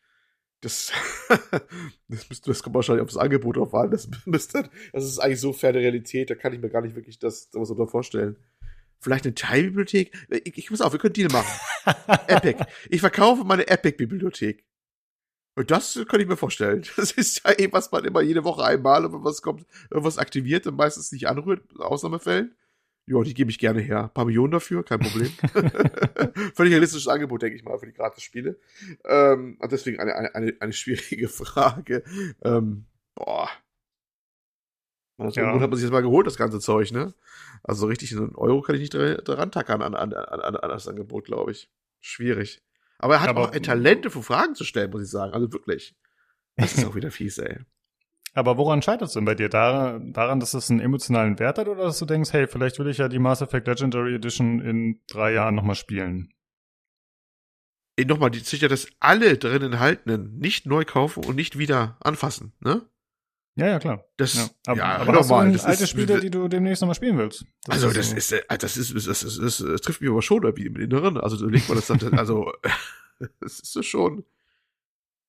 Das, 0.66 0.90
das, 2.08 2.28
müsste, 2.28 2.50
das 2.50 2.60
kommt 2.60 2.74
wahrscheinlich 2.74 3.02
auf 3.02 3.08
das 3.08 3.18
Angebot 3.18 3.56
drauf 3.56 3.72
an. 3.72 3.92
Das, 3.92 4.08
müsste, 4.24 4.68
das 4.92 5.04
ist 5.04 5.20
eigentlich 5.20 5.40
so 5.40 5.52
ferne 5.52 5.78
Realität, 5.78 6.28
da 6.28 6.34
kann 6.34 6.52
ich 6.52 6.60
mir 6.60 6.68
gar 6.68 6.82
nicht 6.82 6.96
wirklich 6.96 7.20
das 7.20 7.50
was 7.52 7.68
so 7.68 7.86
vorstellen. 7.86 8.36
Vielleicht 8.98 9.26
eine 9.26 9.34
Teilbibliothek? 9.34 10.12
Ich, 10.42 10.58
ich 10.58 10.70
muss 10.72 10.80
auf, 10.80 10.90
wir 10.92 10.98
können 10.98 11.12
Deal 11.12 11.30
machen. 11.30 11.60
Epic. 12.26 12.64
Ich 12.90 13.00
verkaufe 13.00 13.44
meine 13.44 13.68
Epic-Bibliothek. 13.68 14.64
Und 15.54 15.70
das 15.70 15.94
könnte 15.94 16.22
ich 16.22 16.28
mir 16.28 16.36
vorstellen. 16.36 16.84
Das 16.96 17.12
ist 17.12 17.44
ja 17.44 17.56
eh, 17.56 17.68
was 17.70 17.92
man 17.92 18.04
immer 18.04 18.22
jede 18.22 18.42
Woche 18.42 18.64
einmal, 18.64 19.04
wenn 19.04 19.22
was 19.22 19.40
kommt, 19.40 19.66
irgendwas 19.88 20.18
aktiviert 20.18 20.66
und 20.66 20.74
meistens 20.74 21.12
nicht 21.12 21.28
anrührt, 21.28 21.62
Ausnahmefällen. 21.78 22.56
Ja, 23.08 23.22
die 23.22 23.34
gebe 23.34 23.50
ich 23.50 23.58
gerne 23.58 23.80
her. 23.80 24.04
Ein 24.04 24.14
paar 24.14 24.24
Millionen 24.24 24.50
dafür, 24.50 24.84
kein 24.84 24.98
Problem. 24.98 25.30
Völlig 26.54 26.72
realistisches 26.72 27.06
Angebot, 27.06 27.42
denke 27.42 27.56
ich 27.56 27.64
mal, 27.64 27.78
für 27.78 27.86
die 27.86 27.92
Gratis-Spiele. 27.92 28.58
Ähm, 29.04 29.56
und 29.60 29.72
deswegen 29.72 30.00
eine, 30.00 30.16
eine, 30.16 30.34
eine, 30.34 30.54
eine 30.58 30.72
schwierige 30.72 31.28
Frage. 31.28 32.02
Ähm, 32.42 32.86
boah. 33.14 33.48
Aus 35.18 35.36
ja. 35.36 35.46
hat 35.46 35.60
man 35.60 35.74
sich 35.74 35.84
jetzt 35.84 35.92
mal 35.92 36.02
geholt, 36.02 36.26
das 36.26 36.36
ganze 36.36 36.58
Zeug, 36.58 36.92
ne? 36.92 37.14
Also 37.62 37.82
so 37.82 37.86
richtig 37.86 38.12
einen 38.12 38.34
Euro 38.34 38.60
kann 38.60 38.74
ich 38.74 38.80
nicht 38.80 38.94
dran 38.94 39.50
tackern 39.50 39.82
an, 39.82 39.94
an, 39.94 40.12
an, 40.12 40.56
an 40.56 40.68
das 40.68 40.88
Angebot, 40.88 41.24
glaube 41.24 41.52
ich. 41.52 41.70
Schwierig. 42.00 42.60
Aber 42.98 43.14
er 43.14 43.20
hat 43.22 43.28
aber, 43.28 43.42
auch 43.42 43.52
ein 43.52 43.62
Talente 43.62 44.10
für 44.10 44.22
Fragen 44.22 44.54
zu 44.54 44.64
stellen, 44.64 44.90
muss 44.90 45.02
ich 45.02 45.10
sagen. 45.10 45.32
Also 45.32 45.52
wirklich. 45.52 45.94
Das 46.56 46.76
ist 46.76 46.84
auch 46.84 46.94
wieder 46.94 47.10
fies, 47.10 47.38
ey. 47.38 47.60
Aber 48.36 48.58
woran 48.58 48.82
scheitert 48.82 49.08
es 49.08 49.14
denn 49.14 49.24
bei 49.24 49.34
dir? 49.34 49.48
Daran, 49.48 50.40
dass 50.40 50.52
es 50.52 50.70
einen 50.70 50.80
emotionalen 50.80 51.38
Wert 51.38 51.56
hat 51.56 51.68
oder 51.68 51.84
dass 51.84 51.98
du 51.98 52.04
denkst, 52.04 52.34
hey, 52.34 52.46
vielleicht 52.46 52.78
will 52.78 52.86
ich 52.88 52.98
ja 52.98 53.08
die 53.08 53.18
Mass 53.18 53.40
Effect 53.40 53.66
Legendary 53.66 54.14
Edition 54.14 54.60
in 54.60 55.00
drei 55.08 55.32
Jahren 55.32 55.54
nochmal 55.54 55.74
spielen? 55.74 56.34
Nochmal, 57.98 58.30
die 58.30 58.40
sicher, 58.40 58.68
dass 58.68 58.88
alle 59.00 59.38
drin 59.38 59.62
enthaltenen 59.62 60.36
nicht 60.36 60.66
neu 60.66 60.84
kaufen 60.84 61.24
und 61.24 61.34
nicht 61.34 61.56
wieder 61.56 61.96
anfassen, 62.00 62.52
ne? 62.60 62.82
Ja, 63.54 63.68
ja, 63.68 63.78
klar. 63.78 64.04
Das, 64.18 64.34
ja. 64.34 64.50
Aber, 64.66 64.78
ja, 64.78 64.96
aber 64.98 65.14
hast 65.14 65.30
du 65.30 65.34
alte 65.34 65.86
Spiele, 65.86 66.20
die 66.20 66.30
du 66.30 66.46
demnächst 66.46 66.82
nochmal 66.82 66.94
spielen 66.94 67.16
willst? 67.16 67.46
Das 67.64 67.76
also, 67.76 67.88
ist 67.88 67.96
das, 67.96 68.10
so. 68.10 68.16
ist, 68.16 68.32
äh, 68.32 68.58
das 68.58 68.76
ist, 68.76 68.94
das 68.94 69.06
ist, 69.06 69.24
das 69.24 69.38
ist, 69.38 69.60
das 69.60 69.80
trifft 69.80 70.02
mich 70.02 70.10
aber 70.10 70.20
schon 70.20 70.42
wie 70.56 70.66
im 70.66 70.76
Inneren. 70.76 71.16
Also, 71.16 71.48
legt 71.48 71.70
man 71.70 71.78
das 71.78 71.86
dann, 71.86 72.18
also, 72.18 72.52
das 73.40 73.60
ist 73.60 73.72
so 73.72 73.80
schon, 73.80 74.26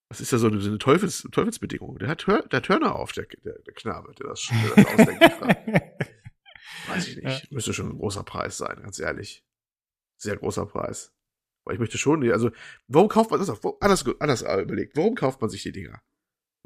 das 0.10 0.22
ist 0.22 0.32
ja 0.32 0.38
so 0.38 0.48
eine, 0.48 0.60
so 0.62 0.70
eine 0.70 0.78
Teufels, 0.78 1.28
Teufelsbedingung. 1.32 1.98
Der 2.00 2.08
hat, 2.08 2.26
der 2.28 2.44
hat 2.52 2.70
Hörner 2.70 2.96
auf, 2.96 3.12
der, 3.12 3.26
der, 3.44 3.60
der 3.60 3.74
Knabe, 3.74 4.14
der 4.16 4.28
das, 4.28 4.48
der 4.50 4.84
das 4.84 4.86
ausdenkt. 4.86 5.22
Weiß 6.88 7.08
ich 7.08 7.16
nicht. 7.18 7.26
Ja. 7.26 7.42
Müsste 7.50 7.74
schon 7.74 7.90
ein 7.90 7.98
großer 7.98 8.24
Preis 8.24 8.58
sein, 8.58 8.82
ganz 8.82 9.00
ehrlich. 9.00 9.46
Sehr 10.18 10.38
großer 10.38 10.66
Preis. 10.66 11.14
Weil 11.66 11.76
ich 11.76 11.80
möchte 11.80 11.98
schon, 11.98 12.30
also, 12.32 12.52
warum 12.88 13.10
kauft 13.10 13.32
man 13.32 13.40
das 13.40 13.50
auf? 13.50 13.62
Anders, 13.82 14.06
anders 14.20 14.42
überlegt. 14.42 14.96
Warum 14.96 15.16
kauft 15.16 15.42
man 15.42 15.50
sich 15.50 15.64
die 15.64 15.74
Dinger? 15.74 16.02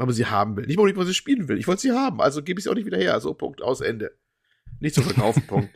weil 0.01 0.07
man 0.07 0.15
sie 0.15 0.25
haben 0.25 0.57
will. 0.57 0.65
Nicht 0.65 0.77
mal, 0.77 0.85
weil 0.85 0.93
man 0.93 1.05
sie 1.05 1.13
spielen 1.13 1.47
will. 1.47 1.59
Ich 1.59 1.67
wollte 1.67 1.83
sie 1.83 1.91
haben, 1.91 2.21
also 2.21 2.41
gebe 2.41 2.59
ich 2.59 2.63
sie 2.63 2.71
auch 2.71 2.75
nicht 2.75 2.87
wieder 2.87 2.97
her. 2.97 3.19
So, 3.19 3.35
Punkt, 3.35 3.61
aus, 3.61 3.81
Ende. 3.81 4.17
Nicht 4.81 4.95
zu 4.95 5.03
verkaufen, 5.03 5.43
Punkt. 5.45 5.69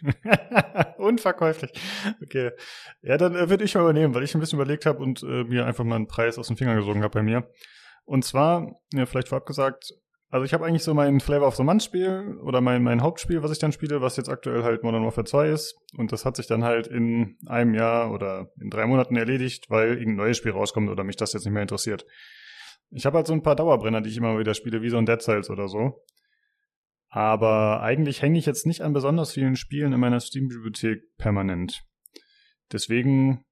Unverkäuflich. 0.98 1.72
Okay. 2.24 2.52
Ja, 3.04 3.18
dann 3.18 3.36
äh, 3.36 3.50
würde 3.50 3.64
ich 3.64 3.76
mal 3.76 3.82
übernehmen, 3.82 4.16
weil 4.16 4.24
ich 4.24 4.34
ein 4.34 4.40
bisschen 4.40 4.58
überlegt 4.58 4.88
habe 4.88 5.02
und 5.02 5.22
äh, 5.22 5.44
mir 5.44 5.66
einfach 5.66 5.84
mal 5.84 5.96
einen 5.96 6.08
Preis 6.08 6.40
aus 6.40 6.48
dem 6.48 6.58
Finger 6.58 6.76
gesogen 6.76 7.04
habe 7.04 7.14
bei 7.14 7.24
mir. 7.24 7.48
Und 8.06 8.26
zwar, 8.26 8.82
ja, 8.94 9.06
vielleicht 9.06 9.30
vorab 9.30 9.46
gesagt, 9.46 9.94
also 10.30 10.44
ich 10.44 10.54
habe 10.54 10.66
eigentlich 10.66 10.84
so 10.84 10.96
mein 10.96 11.20
Flavor 11.20 11.48
of 11.48 11.56
the 11.56 11.64
Month 11.64 11.84
Spiel 11.84 12.40
oder 12.44 12.62
mein, 12.62 12.82
mein 12.82 13.04
Hauptspiel, 13.04 13.44
was 13.44 13.52
ich 13.52 13.60
dann 13.60 13.72
spiele, 13.72 14.02
was 14.02 14.18
jetzt 14.18 14.28
aktuell 14.28 14.64
halt 14.64 14.84
Modern 14.84 15.06
Warfare 15.06 15.26
2 15.26 15.50
ist. 15.50 15.76
Und 15.96 16.12
das 16.12 16.26
hat 16.26 16.36
sich 16.36 16.48
dann 16.48 16.64
halt 16.64 16.88
in 16.88 17.38
einem 17.46 17.76
Jahr 17.76 18.12
oder 18.12 18.50
in 18.60 18.72
drei 18.72 18.88
Monaten 18.88 19.16
erledigt, 19.16 19.70
weil 19.70 19.90
irgendein 19.90 20.16
neues 20.16 20.38
Spiel 20.38 20.52
rauskommt 20.52 20.90
oder 20.90 21.04
mich 21.04 21.16
das 21.16 21.34
jetzt 21.34 21.46
nicht 21.46 21.54
mehr 21.54 21.62
interessiert. 21.62 22.08
Ich 22.90 23.06
habe 23.06 23.18
halt 23.18 23.28
so 23.28 23.34
ein 23.34 23.44
paar 23.44 23.56
Dauerbrenner, 23.56 24.02
die 24.02 24.10
ich 24.10 24.18
immer 24.18 24.40
wieder 24.40 24.56
spiele, 24.56 24.82
wie 24.82 24.90
so 24.90 24.98
ein 24.98 25.06
Dead 25.06 25.22
Cells 25.22 25.52
oder 25.52 25.68
so. 25.68 26.04
Aber 27.16 27.82
eigentlich 27.82 28.22
hänge 28.22 28.38
ich 28.38 28.46
jetzt 28.46 28.66
nicht 28.66 28.82
an 28.82 28.92
besonders 28.92 29.32
vielen 29.32 29.56
Spielen 29.56 29.94
in 29.94 30.02
meiner 30.02 30.20
Steam-Bibliothek 30.20 31.16
permanent. 31.16 31.82
Deswegen 32.74 33.46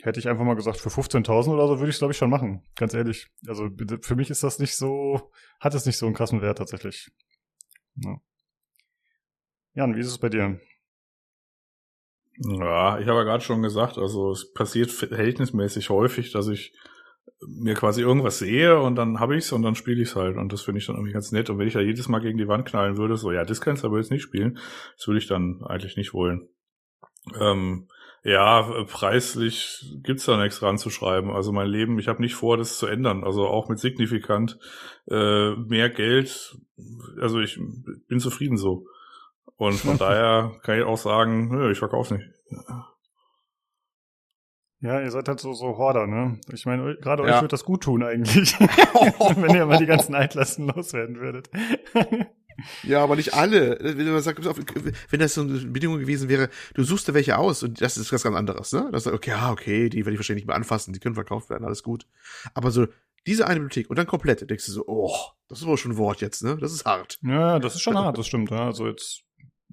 hätte 0.00 0.20
ich 0.20 0.26
einfach 0.26 0.44
mal 0.44 0.54
gesagt, 0.54 0.78
für 0.78 0.88
15.000 0.88 1.52
oder 1.52 1.68
so 1.68 1.78
würde 1.78 1.90
ich 1.90 1.96
es, 1.96 1.98
glaube 1.98 2.12
ich, 2.12 2.16
schon 2.16 2.30
machen. 2.30 2.62
Ganz 2.76 2.94
ehrlich. 2.94 3.28
Also 3.46 3.68
für 4.00 4.16
mich 4.16 4.30
ist 4.30 4.42
das 4.42 4.58
nicht 4.58 4.74
so, 4.74 5.30
hat 5.60 5.74
es 5.74 5.84
nicht 5.84 5.98
so 5.98 6.06
einen 6.06 6.14
krassen 6.14 6.40
Wert 6.40 6.56
tatsächlich. 6.56 7.10
Ja. 7.96 8.16
Jan, 9.74 9.94
wie 9.94 10.00
ist 10.00 10.06
es 10.06 10.16
bei 10.16 10.30
dir? 10.30 10.58
Ja, 12.38 12.98
ich 12.98 13.06
habe 13.06 13.18
ja 13.18 13.24
gerade 13.24 13.44
schon 13.44 13.60
gesagt, 13.60 13.98
also 13.98 14.30
es 14.30 14.50
passiert 14.54 14.90
verhältnismäßig 14.90 15.90
häufig, 15.90 16.32
dass 16.32 16.48
ich 16.48 16.74
mir 17.46 17.74
quasi 17.74 18.02
irgendwas 18.02 18.38
sehe 18.38 18.78
und 18.78 18.96
dann 18.96 19.18
habe 19.18 19.36
ich's 19.36 19.52
und 19.52 19.62
dann 19.62 19.74
spiele 19.74 20.02
ich's 20.02 20.16
halt 20.16 20.36
und 20.36 20.52
das 20.52 20.62
finde 20.62 20.78
ich 20.78 20.86
dann 20.86 20.96
irgendwie 20.96 21.12
ganz 21.12 21.32
nett 21.32 21.48
und 21.48 21.58
wenn 21.58 21.66
ich 21.66 21.74
da 21.74 21.80
jedes 21.80 22.08
Mal 22.08 22.20
gegen 22.20 22.38
die 22.38 22.48
Wand 22.48 22.66
knallen 22.66 22.96
würde, 22.98 23.16
so 23.16 23.32
ja, 23.32 23.44
das 23.44 23.60
kannst 23.60 23.82
du 23.82 23.88
aber 23.88 23.98
jetzt 23.98 24.10
nicht 24.10 24.22
spielen, 24.22 24.58
das 24.96 25.06
würde 25.06 25.18
ich 25.18 25.26
dann 25.26 25.62
eigentlich 25.64 25.96
nicht 25.96 26.12
wollen. 26.12 26.48
Ähm, 27.38 27.88
ja, 28.22 28.84
preislich 28.84 29.98
gibt's 30.02 30.26
da 30.26 30.36
nichts 30.36 30.62
ranzuschreiben. 30.62 31.30
Also 31.30 31.52
mein 31.52 31.68
Leben, 31.68 31.98
ich 31.98 32.08
habe 32.08 32.20
nicht 32.20 32.34
vor, 32.34 32.58
das 32.58 32.78
zu 32.78 32.86
ändern. 32.86 33.24
Also 33.24 33.46
auch 33.46 33.68
mit 33.68 33.78
signifikant 33.78 34.58
äh, 35.08 35.52
mehr 35.56 35.88
Geld. 35.88 36.58
Also 37.18 37.40
ich 37.40 37.58
bin 38.08 38.20
zufrieden 38.20 38.58
so. 38.58 38.86
Und 39.56 39.74
von 39.74 39.96
daher 39.98 40.52
kann 40.62 40.78
ich 40.78 40.84
auch 40.84 40.98
sagen, 40.98 41.48
nö, 41.48 41.70
ich 41.70 41.78
verkaufe 41.78 42.14
nicht. 42.14 42.28
Ja, 42.50 42.89
ihr 44.80 45.10
seid 45.10 45.28
halt 45.28 45.40
so, 45.40 45.52
so 45.52 45.76
Horder, 45.76 46.06
ne? 46.06 46.38
Ich 46.52 46.64
meine, 46.64 46.96
gerade 46.96 47.26
ja. 47.26 47.36
euch 47.36 47.42
wird 47.42 47.52
das 47.52 47.64
gut 47.64 47.82
tun 47.82 48.02
eigentlich, 48.02 48.58
wenn 48.60 49.54
ihr 49.54 49.66
mal 49.66 49.78
die 49.78 49.86
ganzen 49.86 50.14
Altlasten 50.14 50.68
loswerden 50.68 51.20
würdet. 51.20 51.50
ja, 52.82 53.02
aber 53.02 53.16
nicht 53.16 53.34
alle. 53.34 53.78
Wenn, 53.80 54.10
man 54.10 54.22
sagt, 54.22 54.42
wenn 54.42 55.20
das 55.20 55.34
so 55.34 55.42
eine 55.42 55.58
Bedingung 55.58 55.98
gewesen 55.98 56.30
wäre, 56.30 56.48
du 56.74 56.84
suchst 56.84 57.08
dir 57.08 57.14
welche 57.14 57.36
aus 57.36 57.62
und 57.62 57.80
das 57.80 57.98
ist 57.98 58.10
was 58.10 58.22
ganz 58.22 58.36
anderes, 58.36 58.72
ne? 58.72 58.88
Das 58.90 59.04
ist 59.04 59.12
okay, 59.12 59.30
ja, 59.30 59.52
okay, 59.52 59.90
die 59.90 59.98
werde 59.98 60.12
ich 60.12 60.18
wahrscheinlich 60.18 60.44
nicht 60.44 60.48
mehr 60.48 60.56
anfassen, 60.56 60.94
die 60.94 61.00
können 61.00 61.14
verkauft 61.14 61.50
werden, 61.50 61.64
alles 61.64 61.82
gut. 61.82 62.06
Aber 62.54 62.70
so 62.70 62.86
diese 63.26 63.46
eine 63.46 63.60
Bibliothek 63.60 63.90
und 63.90 63.98
dann 63.98 64.06
komplett, 64.06 64.48
denkst 64.48 64.64
du 64.64 64.72
so, 64.72 64.84
oh, 64.86 65.14
das 65.48 65.60
ist 65.60 65.66
wohl 65.66 65.76
schon 65.76 65.92
ein 65.92 65.98
Wort 65.98 66.22
jetzt, 66.22 66.42
ne? 66.42 66.56
Das 66.58 66.72
ist 66.72 66.86
hart. 66.86 67.18
Ja, 67.22 67.58
das 67.58 67.74
ist 67.74 67.82
schon 67.82 67.98
hart, 67.98 68.16
das 68.16 68.26
stimmt, 68.26 68.50
ja. 68.50 68.64
Also 68.64 68.86
jetzt 68.86 69.24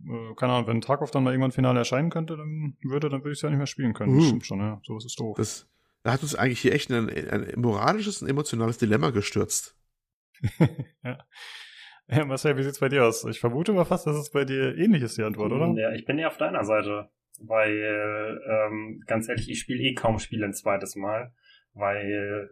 äh, 0.05 0.35
keine 0.35 0.53
Ahnung, 0.53 0.67
wenn 0.67 0.81
Tarkov 0.81 1.11
dann 1.11 1.23
mal 1.23 1.31
irgendwann 1.31 1.51
Finale 1.51 1.79
erscheinen 1.79 2.09
könnte, 2.09 2.37
dann 2.37 2.77
würde, 2.81 3.09
dann 3.09 3.21
würde 3.21 3.31
ich 3.31 3.39
es 3.39 3.41
ja 3.41 3.49
nicht 3.49 3.57
mehr 3.57 3.67
spielen 3.67 3.93
können. 3.93 4.13
Uh, 4.13 4.19
das 4.19 4.27
stimmt 4.27 4.45
schon, 4.45 4.59
ja. 4.59 4.81
Sowas 4.83 5.05
ist 5.05 5.19
doof. 5.19 5.37
Das, 5.37 5.67
da 6.03 6.13
hat 6.13 6.21
uns 6.21 6.35
eigentlich 6.35 6.61
hier 6.61 6.73
echt 6.73 6.91
ein, 6.91 7.09
ein 7.09 7.53
moralisches 7.57 8.21
und 8.21 8.29
emotionales 8.29 8.77
Dilemma 8.77 9.09
gestürzt. 9.09 9.75
ja. 11.03 11.17
Ja, 12.09 12.23
Marcel, 12.23 12.57
wie 12.57 12.63
sieht's 12.63 12.79
bei 12.79 12.87
dir 12.87 13.05
aus? 13.05 13.25
Ich 13.25 13.39
vermute 13.39 13.73
mal 13.73 13.83
fast, 13.83 14.07
dass 14.07 14.15
es 14.15 14.31
bei 14.31 14.45
dir 14.45 14.77
ähnlich 14.77 15.03
ist, 15.03 15.17
die 15.17 15.23
Antwort, 15.23 15.51
oder? 15.51 15.73
Ja, 15.75 15.91
ich 15.91 16.05
bin 16.05 16.17
ja 16.17 16.27
auf 16.27 16.37
deiner 16.37 16.63
Seite. 16.63 17.09
Weil, 17.39 18.41
ähm, 18.49 19.03
ganz 19.05 19.29
ehrlich, 19.29 19.49
ich 19.49 19.59
spiele 19.59 19.83
eh 19.83 19.93
kaum 19.93 20.17
Spiele 20.17 20.45
ein 20.45 20.53
zweites 20.53 20.95
Mal 20.95 21.33
weil 21.77 22.49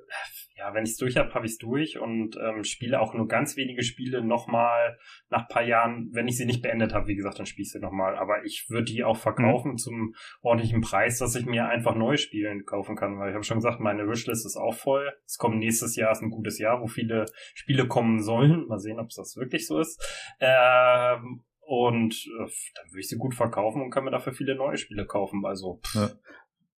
ja, 0.58 0.74
wenn 0.74 0.86
ich 0.86 0.92
es 0.92 0.98
durch 0.98 1.18
habe, 1.18 1.34
habe 1.34 1.46
ich 1.46 1.54
es 1.54 1.58
durch 1.58 2.00
und 2.00 2.38
ähm, 2.38 2.64
spiele 2.64 3.02
auch 3.02 3.14
nur 3.14 3.28
ganz 3.28 3.58
wenige 3.58 3.84
Spiele 3.84 4.24
nochmal 4.24 4.98
nach 5.30 5.50
paar 5.50 5.64
Jahren, 5.64 6.10
wenn 6.14 6.28
ich 6.28 6.38
sie 6.38 6.46
nicht 6.46 6.62
beendet 6.62 6.94
habe, 6.94 7.08
wie 7.08 7.16
gesagt, 7.16 7.40
dann 7.40 7.46
spiele 7.46 7.64
ich 7.64 7.72
sie 7.72 7.80
nochmal. 7.80 8.16
Aber 8.16 8.46
ich 8.46 8.66
würde 8.70 8.86
die 8.86 9.04
auch 9.04 9.18
verkaufen 9.18 9.72
mhm. 9.72 9.78
zum 9.78 10.16
ordentlichen 10.42 10.82
Preis, 10.82 11.20
dass 11.20 11.36
ich 11.36 11.46
mir 11.46 11.68
einfach 11.68 11.96
neue 11.96 12.18
Spiele 12.18 12.64
kaufen 12.64 12.96
kann, 12.96 13.20
weil 13.20 13.30
ich 13.30 13.36
habe 13.36 13.44
schon 13.44 13.58
gesagt, 13.58 13.82
meine 13.82 14.08
Wishlist 14.08 14.46
ist 14.46 14.56
auch 14.56 14.76
voll. 14.76 15.12
Es 15.26 15.38
kommt 15.38 15.58
nächstes 15.58 15.96
Jahr, 15.98 16.12
ist 16.12 16.22
ein 16.22 16.30
gutes 16.30 16.58
Jahr, 16.58 16.82
wo 16.82 16.88
viele 16.88 17.26
Spiele 17.54 17.88
kommen 17.88 18.22
sollen. 18.24 18.68
Mal 18.68 18.80
sehen, 18.80 19.00
ob 19.00 19.10
es 19.10 19.16
das 19.16 19.36
wirklich 19.36 19.68
so 19.68 19.80
ist. 19.80 20.02
Ähm, 20.40 21.44
und 21.68 22.14
äh, 22.14 22.48
dann 22.76 22.92
würde 22.92 23.00
ich 23.00 23.10
sie 23.10 23.18
gut 23.18 23.34
verkaufen 23.34 23.82
und 23.82 23.90
kann 23.90 24.04
mir 24.06 24.12
dafür 24.12 24.34
viele 24.34 24.56
neue 24.56 24.78
Spiele 24.78 25.06
kaufen. 25.06 25.44
Also 25.46 25.82
pff, 25.84 25.96
ja. 25.96 26.10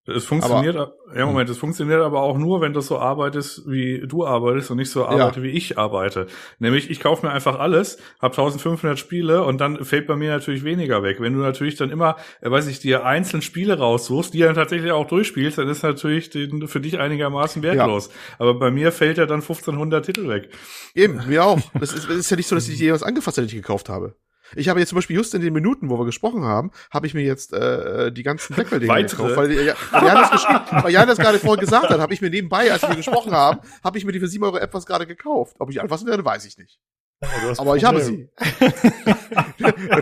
Es 0.08 0.24
funktioniert, 0.24 0.78
aber, 0.78 0.94
ja 1.14 1.26
Moment, 1.26 1.50
es 1.50 1.58
funktioniert 1.58 2.00
aber 2.00 2.22
auch 2.22 2.38
nur, 2.38 2.62
wenn 2.62 2.72
du 2.72 2.80
so 2.80 2.98
arbeitest, 2.98 3.70
wie 3.70 4.08
du 4.08 4.26
arbeitest 4.26 4.72
und 4.72 4.78
nicht 4.78 4.90
so 4.90 5.06
arbeite, 5.06 5.40
ja. 5.42 5.44
wie 5.44 5.50
ich 5.50 5.78
arbeite. 5.78 6.28
Nämlich, 6.60 6.90
ich 6.90 7.02
kaufe 7.02 7.26
mir 7.26 7.34
einfach 7.34 7.60
alles, 7.60 7.98
habe 8.22 8.34
1500 8.34 8.98
Spiele 8.98 9.44
und 9.44 9.60
dann 9.60 9.84
fällt 9.84 10.08
bei 10.08 10.16
mir 10.16 10.32
natürlich 10.32 10.64
weniger 10.64 11.04
weg. 11.04 11.18
Wenn 11.20 11.34
du 11.34 11.40
natürlich 11.40 11.76
dann 11.76 11.90
immer, 11.90 12.16
äh, 12.40 12.50
weiß 12.50 12.68
ich, 12.68 12.80
dir 12.80 13.06
einzeln 13.06 13.42
Spiele 13.42 13.80
raussuchst, 13.80 14.34
die 14.34 14.40
dann 14.40 14.56
tatsächlich 14.56 14.94
auch 14.94 15.08
durchspielst, 15.08 15.58
dann 15.58 15.68
ist 15.68 15.84
natürlich 15.84 16.30
den, 16.30 16.70
für 16.70 16.80
dich 16.80 17.00
einigermaßen 17.00 17.62
wertlos. 17.62 18.08
Ja. 18.08 18.14
Aber 18.40 18.54
bei 18.54 18.72
mir 18.72 18.94
fällt 18.94 19.18
ja 19.18 19.26
dann 19.26 19.42
1500 19.42 20.06
Titel 20.06 20.30
weg. 20.30 20.50
Eben, 20.96 21.22
mir 21.28 21.44
auch. 21.44 21.60
Das 21.78 21.92
ist, 21.92 22.10
das 22.10 22.16
ist 22.16 22.32
ja 22.32 22.38
nicht 22.38 22.48
so, 22.48 22.56
dass 22.56 22.70
ich 22.70 22.78
dir 22.78 22.94
was 22.94 23.04
angefasst 23.04 23.38
hätte, 23.38 23.48
ich 23.48 23.54
gekauft 23.54 23.90
habe. 23.90 24.16
Ich 24.56 24.70
habe 24.70 24.80
jetzt 24.80 24.90
zum 24.90 24.98
Beispiel 24.98 25.16
just 25.16 25.34
in 25.34 25.42
den 25.42 25.54
Minuten, 25.54 25.90
wo 25.90 25.98
wir 25.98 26.06
gesprochen 26.06 26.44
haben, 26.44 26.72
habe 26.92 27.08
ich 27.08 27.14
mir 27.14 27.24
jetzt 27.24 27.54
äh, 27.54 28.12
die 28.12 28.24
ganzen 28.24 28.56
Blackbelt-Dinger 28.56 29.04
gekauft, 29.04 29.36
weil, 29.36 29.52
ja, 29.52 29.76
weil 29.92 30.06
Jan 30.06 30.16
das 30.16 30.32
geschrieben, 30.32 30.84
weil 30.84 30.92
Jan 30.92 31.08
das 31.08 31.18
gerade 31.18 31.40
vorhin 31.40 31.60
gesagt 31.60 31.90
hat, 31.90 32.00
habe 32.00 32.14
ich 32.14 32.22
mir 32.22 32.30
nebenbei, 32.30 32.72
als 32.72 32.82
wir 32.84 32.96
gesprochen 32.96 33.34
haben, 33.34 33.60
habe 33.84 33.98
ich 33.98 34.06
mir 34.06 34.12
die 34.12 34.20
für 34.20 34.28
7 34.28 34.44
Euro 34.44 34.58
etwas 34.58 34.86
gerade 34.86 35.06
gekauft. 35.06 35.56
Ob 35.60 35.70
ich 35.70 35.82
anfassen 35.82 36.08
werde, 36.08 36.24
weiß 36.24 36.46
ich 36.46 36.58
nicht. 36.58 36.80
Oh, 37.22 37.54
Aber 37.58 37.76
ich 37.76 37.84
habe 37.84 38.00
sie. 38.02 38.30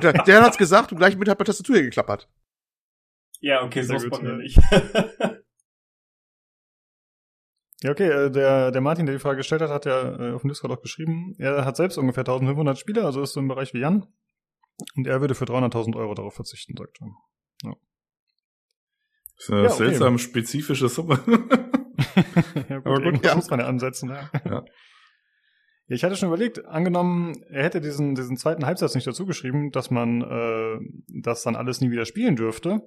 der, 0.02 0.14
der 0.28 0.42
hat's 0.42 0.58
gesagt 0.58 0.92
und 0.92 0.98
gleich 0.98 1.16
mit 1.16 1.30
hat 1.30 1.40
meine 1.40 1.46
Tastatur 1.46 1.76
hier 1.76 1.86
geklappert. 1.86 2.30
Ja, 3.40 3.64
okay, 3.64 3.84
so 3.84 3.96
ist 3.96 4.10
bei 4.10 4.20
mir 4.20 4.34
nicht. 4.34 4.60
Ja, 7.84 7.92
okay, 7.92 8.08
äh, 8.08 8.32
der, 8.32 8.72
der 8.72 8.82
Martin, 8.82 9.06
der 9.06 9.14
die 9.14 9.20
Frage 9.20 9.38
gestellt 9.38 9.62
hat, 9.62 9.70
hat 9.70 9.86
ja 9.86 10.18
äh, 10.18 10.34
auf 10.34 10.42
dem 10.42 10.48
Discord 10.48 10.74
auch 10.74 10.82
geschrieben, 10.82 11.36
er 11.38 11.66
hat 11.66 11.76
selbst 11.76 12.00
ungefähr 12.00 12.22
1500 12.22 12.80
Spieler, 12.80 13.06
also 13.06 13.22
ist 13.22 13.34
so 13.34 13.40
im 13.40 13.48
Bereich 13.48 13.76
wie 13.76 13.80
Jan. 13.80 14.08
Und 14.96 15.08
er 15.08 15.22
würde 15.22 15.36
für 15.36 15.46
300.000 15.46 15.96
Euro 15.96 16.14
darauf 16.14 16.36
verzichten, 16.36 16.76
sagt 16.78 17.00
er. 17.02 17.08
Ja. 17.64 17.76
Das 19.36 19.44
ist 19.44 19.50
eine 19.52 19.64
ja, 19.64 19.70
okay. 19.70 19.78
seltsam 19.78 20.18
spezifische 20.18 20.90
Summe. 20.90 21.20
ja, 22.70 22.80
gut, 22.80 22.88
Aber 22.88 23.12
gut 23.12 23.26
ja. 23.26 23.36
muss 23.36 23.50
man 23.50 23.60
ja 23.60 23.68
ansetzen. 23.68 24.10
Ja. 24.10 24.30
ja. 24.46 24.66
Ich 25.88 26.04
hatte 26.04 26.16
schon 26.16 26.30
überlegt, 26.30 26.66
angenommen, 26.66 27.44
er 27.50 27.64
hätte 27.64 27.80
diesen, 27.80 28.16
diesen 28.16 28.38
zweiten 28.38 28.66
Halbsatz 28.66 28.96
nicht 28.96 29.08
dazu 29.08 29.26
geschrieben, 29.26 29.72
dass 29.72 29.92
man 29.92 30.22
äh, 30.22 30.80
das 31.22 31.44
dann 31.44 31.56
alles 31.56 31.80
nie 31.80 31.92
wieder 31.92 32.06
spielen 32.06 32.36
dürfte 32.36 32.82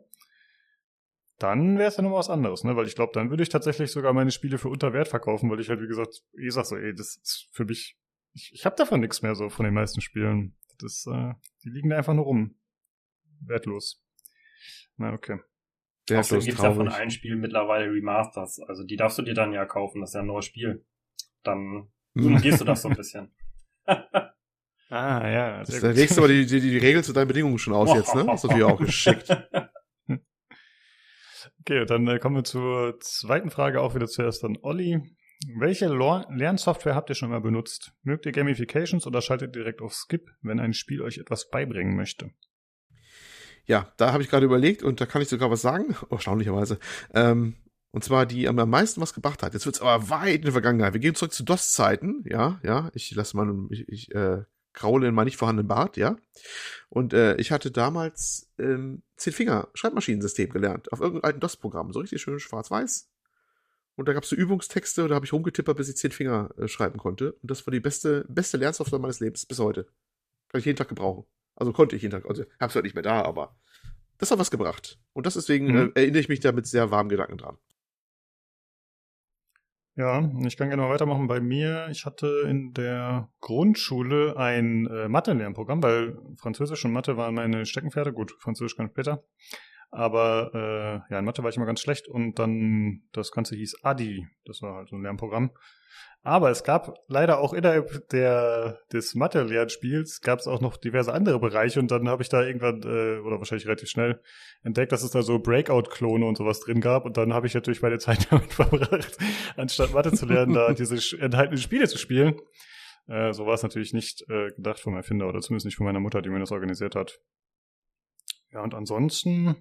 dann 1.39 1.79
wäre 1.79 1.89
es 1.89 1.97
ja 1.97 2.03
nochmal 2.03 2.19
was 2.19 2.31
anderes, 2.31 2.65
ne? 2.65 2.77
Weil 2.77 2.87
ich 2.87 2.97
glaube, 2.97 3.13
dann 3.15 3.31
würde 3.31 3.43
ich 3.43 3.49
tatsächlich 3.49 3.93
sogar 3.93 4.13
meine 4.13 4.33
Spiele 4.33 4.59
für 4.59 4.69
unter 4.69 4.93
Wert 4.93 5.09
verkaufen, 5.09 5.51
weil 5.51 5.61
ich 5.61 5.69
halt, 5.69 5.81
wie 5.81 5.87
gesagt, 5.87 6.23
ich 6.33 6.53
sag 6.53 6.67
so, 6.67 6.77
ey, 6.77 6.93
das 6.93 7.17
ist 7.17 7.49
für 7.53 7.65
mich, 7.65 7.97
ich, 8.35 8.51
ich 8.53 8.67
habe 8.67 8.77
davon 8.77 9.01
nichts 9.01 9.23
mehr 9.23 9.35
so 9.35 9.49
von 9.49 9.65
den 9.65 9.75
meisten 9.75 10.01
Spielen. 10.01 10.57
Das, 10.79 11.07
äh, 11.07 11.35
die 11.65 11.71
liegen 11.71 11.91
da 11.91 11.97
einfach 11.97 12.15
nur 12.15 12.25
rum. 12.25 12.55
Wertlos. 13.41 14.03
Na, 14.97 15.13
okay. 15.13 15.41
Wertlos, 16.09 16.27
Außerdem 16.27 16.45
gibt's 16.45 16.61
traurig. 16.61 16.77
ja 16.79 16.85
von 16.85 16.89
allen 16.89 17.11
Spielen 17.11 17.41
mittlerweile 17.41 17.91
Remasters. 17.93 18.61
Also 18.61 18.85
die 18.85 18.97
darfst 18.97 19.19
du 19.19 19.23
dir 19.23 19.35
dann 19.35 19.53
ja 19.53 19.67
kaufen, 19.67 20.01
das 20.01 20.11
ist 20.11 20.15
ja 20.15 20.21
ein 20.21 20.27
neues 20.27 20.47
Spiel. 20.47 20.85
Dann 21.43 21.89
umgehst 22.15 22.61
du 22.61 22.65
das 22.65 22.83
so 22.83 22.89
ein 22.89 22.97
bisschen. 22.97 23.35
ah, 23.87 25.29
ja. 25.29 25.59
Das, 25.65 25.81
da 25.81 25.91
legst 25.91 26.17
du 26.17 26.23
aber 26.23 26.29
die, 26.29 26.47
die, 26.47 26.61
die 26.61 26.79
Regel 26.79 27.05
zu 27.05 27.13
deinen 27.13 27.29
Bedingungen 27.29 27.59
schon 27.59 27.75
aus 27.75 27.95
jetzt, 27.95 28.15
ne? 28.15 28.25
Das 28.25 28.43
ist 28.43 28.51
natürlich 28.51 28.73
auch 28.73 28.79
geschickt. 28.79 29.29
Okay, 31.61 31.85
dann 31.85 32.07
äh, 32.09 32.19
kommen 32.19 32.37
wir 32.37 32.45
zur 32.45 32.99
zweiten 33.01 33.51
Frage, 33.51 33.83
auch 33.83 33.95
wieder 33.95 34.07
zuerst 34.07 34.45
an 34.45 34.57
Olli. 34.63 35.03
Welche 35.47 35.87
Lernsoftware 35.87 36.95
habt 36.95 37.11
ihr 37.11 37.15
schon 37.15 37.31
mal 37.31 37.41
benutzt? 37.41 37.93
Mögt 38.03 38.27
ihr 38.27 38.33
Gamifications 38.33 39.07
oder 39.07 39.23
schaltet 39.23 39.55
direkt 39.55 39.81
auf 39.81 39.95
Skip, 39.95 40.31
wenn 40.43 40.59
ein 40.59 40.75
Spiel 40.75 41.01
euch 41.01 41.19
etwas 41.19 41.49
beibringen 41.49 41.95
möchte? 41.95 42.33
Ja, 43.65 43.93
da 43.99 44.13
habe 44.13 44.23
ich 44.23 44.31
gerade 44.31 44.47
überlegt 44.47 44.83
und 44.83 45.01
da 45.01 45.07
kann 45.07 45.23
ich 45.23 45.29
sogar 45.29 45.51
was 45.51 45.63
sagen, 45.63 45.95
erstaunlicherweise. 46.11 46.79
Ähm, 47.15 47.55
und 47.91 48.03
zwar 48.03 48.27
die 48.27 48.49
am 48.49 48.57
meisten 48.69 49.01
was 49.01 49.15
gebracht 49.15 49.43
hat. 49.43 49.55
Jetzt 49.55 49.67
wird's 49.67 49.81
aber 49.81 50.11
weit 50.11 50.37
in 50.37 50.43
der 50.43 50.53
Vergangenheit. 50.53 50.93
Wir 50.93 51.01
gehen 51.01 51.15
zurück 51.15 51.33
zu 51.33 51.45
DOS-Zeiten. 51.45 52.25
Ja, 52.27 52.61
ja, 52.63 52.91
ich 52.95 53.15
lasse 53.15 53.37
mal, 53.37 53.67
ich, 53.71 53.89
ich 53.89 54.15
äh, 54.15 54.43
kraule 54.73 55.09
in 55.09 55.15
mal 55.15 55.25
nicht 55.25 55.37
vorhandenen 55.37 55.69
Bart, 55.69 55.97
ja. 55.97 56.17
Und 56.89 57.13
äh, 57.13 57.37
ich 57.37 57.53
hatte 57.53 57.71
damals 57.71 58.51
ähm, 58.59 59.03
Zehn-Finger-Schreibmaschinensystem 59.17 60.51
gelernt, 60.51 60.93
auf 60.93 61.01
irgendeinem 61.01 61.25
alten 61.25 61.41
DOS-Programm, 61.41 61.93
so 61.93 62.01
richtig 62.01 62.21
schön 62.21 62.39
schwarz-weiß. 62.39 63.09
Und 63.99 64.07
da 64.07 64.13
gab 64.13 64.23
es 64.23 64.29
so 64.29 64.37
Übungstexte, 64.37 65.09
da 65.09 65.17
habe 65.17 65.27
ich 65.27 65.33
rumgetippert, 65.33 65.77
bis 65.77 65.89
ich 65.89 65.97
zehn 65.97 66.13
Finger 66.13 66.51
äh, 66.57 66.69
schreiben 66.69 66.99
konnte. 66.99 67.33
Und 67.33 67.51
das 67.51 67.67
war 67.67 67.73
die 67.73 67.81
beste, 67.81 68.25
beste 68.29 68.57
Lernsoftware 68.57 69.01
meines 69.01 69.19
Lebens 69.19 69.45
bis 69.45 69.59
heute. 69.59 69.89
Kann 70.51 70.61
ich 70.61 70.67
jeden 70.67 70.79
Tag 70.79 70.89
gebrauchen. 70.89 71.25
Also 71.57 71.73
konnte 71.73 71.97
ich 71.97 72.03
jeden 72.03 72.13
Tag, 72.13 72.25
also 72.25 72.45
hab's 72.61 72.77
halt 72.77 72.85
nicht 72.85 72.95
mehr 72.95 73.03
da, 73.03 73.23
aber 73.23 73.59
das 74.19 74.31
hat 74.31 74.39
was 74.39 74.53
gebracht. 74.53 75.01
Und 75.15 75.27
das 75.27 75.35
deswegen 75.35 75.73
mhm. 75.73 75.93
äh, 75.97 76.01
erinnere 76.01 76.21
ich 76.21 76.29
mich 76.29 76.39
da 76.39 76.53
mit 76.53 76.69
sehr 76.69 76.93
warmen 76.93 77.09
Gedanken 77.09 77.39
dran. 77.39 77.59
Ja, 79.97 80.31
ich 80.47 80.57
kann 80.57 80.69
gerne 80.69 80.83
mal 80.83 80.91
weitermachen 80.91 81.27
bei 81.27 81.41
mir. 81.41 81.89
Ich 81.91 82.07
hatte 82.07 82.45
in 82.47 82.73
der 82.75 83.33
Grundschule 83.41 84.37
ein 84.37 84.87
äh, 84.87 85.09
Mathe-Lernprogramm, 85.09 85.83
weil 85.83 86.17
Französisch 86.37 86.85
und 86.85 86.93
Mathe 86.93 87.17
waren 87.17 87.35
meine 87.35 87.67
Steckenpferde. 87.67 88.13
Gut, 88.13 88.37
Französisch 88.39 88.77
kann 88.77 88.91
später. 88.91 89.25
Aber 89.91 90.51
äh, 90.55 91.13
ja, 91.13 91.19
in 91.19 91.25
Mathe 91.25 91.43
war 91.43 91.51
ich 91.51 91.57
immer 91.57 91.67
ganz 91.67 91.81
schlecht 91.81 92.09
und 92.09 92.39
dann 92.39 93.03
das 93.13 93.33
Ganze 93.33 93.57
hieß 93.57 93.85
Adi. 93.85 94.27
Das 94.45 94.61
war 94.61 94.75
halt 94.75 94.89
so 94.89 94.97
ein 94.97 95.03
Lernprogramm. 95.03 95.51
Aber 96.23 96.51
es 96.51 96.65
gab 96.65 96.99
leider 97.07 97.39
auch 97.39 97.53
innerhalb 97.53 98.09
der, 98.11 98.81
des 98.93 99.15
Mathe-Lernspiels 99.15 100.21
gab 100.21 100.41
es 100.41 100.49
auch 100.49 100.61
noch 100.61 100.77
diverse 100.77 101.13
andere 101.13 101.39
Bereiche 101.39 101.79
und 101.79 101.91
dann 101.91 102.09
habe 102.09 102.23
ich 102.23 102.29
da 102.29 102.43
irgendwann, 102.43 102.83
äh, 102.83 103.21
oder 103.21 103.39
wahrscheinlich 103.39 103.67
relativ 103.67 103.89
schnell, 103.89 104.21
entdeckt, 104.63 104.93
dass 104.93 105.05
es 105.05 105.13
da 105.13 105.23
so 105.23 105.39
Breakout-Klone 105.39 106.27
und 106.27 106.37
sowas 106.37 106.61
drin 106.61 106.81
gab 106.81 107.05
und 107.05 107.17
dann 107.17 107.33
habe 107.33 107.47
ich 107.47 107.55
natürlich 107.55 107.83
meine 107.83 107.99
Zeit 107.99 108.27
damit 108.31 108.53
verbracht, 108.53 109.17
anstatt 109.57 109.95
Mathe 109.95 110.13
zu 110.13 110.27
lernen, 110.27 110.55
da 110.55 110.73
diese 110.75 110.97
enthaltenen 111.19 111.61
Spiele 111.61 111.87
zu 111.87 111.99
spielen. 111.99 112.35
Äh, 113.07 113.33
so 113.33 113.47
war 113.47 113.55
es 113.55 113.63
natürlich 113.63 113.93
nicht 113.93 114.29
äh, 114.29 114.49
gedacht 114.49 114.81
vom 114.81 114.97
Erfinder 114.97 115.29
oder 115.29 115.41
zumindest 115.41 115.67
nicht 115.67 115.77
von 115.77 115.87
meiner 115.87 116.01
Mutter, 116.01 116.21
die 116.21 116.31
mir 116.31 116.41
das 116.41 116.53
organisiert 116.53 116.95
hat. 116.95 117.21
Ja, 118.51 118.63
und 118.63 118.75
ansonsten, 118.75 119.57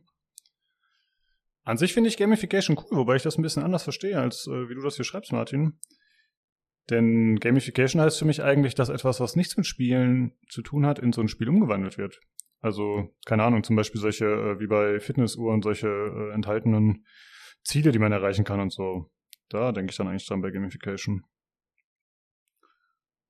an 1.67 1.75
sich 1.75 1.93
finde 1.93 2.07
ich 2.07 2.15
Gamification 2.15 2.77
cool, 2.77 2.97
wobei 2.99 3.17
ich 3.17 3.23
das 3.23 3.37
ein 3.37 3.41
bisschen 3.41 3.61
anders 3.61 3.83
verstehe, 3.83 4.17
als 4.17 4.47
äh, 4.47 4.69
wie 4.69 4.75
du 4.75 4.81
das 4.81 4.95
hier 4.95 5.03
schreibst, 5.03 5.33
Martin. 5.33 5.77
Denn 6.89 7.35
Gamification 7.41 8.01
heißt 8.01 8.17
für 8.17 8.23
mich 8.23 8.41
eigentlich, 8.41 8.73
dass 8.73 8.87
etwas, 8.87 9.19
was 9.19 9.35
nichts 9.35 9.57
mit 9.57 9.65
Spielen 9.65 10.31
zu 10.47 10.61
tun 10.61 10.85
hat, 10.85 10.97
in 10.97 11.11
so 11.11 11.19
ein 11.19 11.27
Spiel 11.27 11.49
umgewandelt 11.49 11.97
wird. 11.97 12.21
Also, 12.61 13.13
keine 13.25 13.43
Ahnung, 13.43 13.65
zum 13.65 13.75
Beispiel 13.75 13.99
solche, 13.99 14.25
äh, 14.25 14.59
wie 14.61 14.67
bei 14.67 15.01
Fitnessuhren, 15.01 15.61
solche 15.61 15.89
äh, 15.89 16.33
enthaltenen 16.33 17.05
Ziele, 17.65 17.91
die 17.91 17.99
man 17.99 18.13
erreichen 18.13 18.45
kann 18.45 18.61
und 18.61 18.71
so. 18.71 19.11
Da 19.49 19.73
denke 19.73 19.91
ich 19.91 19.97
dann 19.97 20.07
eigentlich 20.07 20.25
dran 20.25 20.41
bei 20.41 20.51
Gamification. 20.51 21.25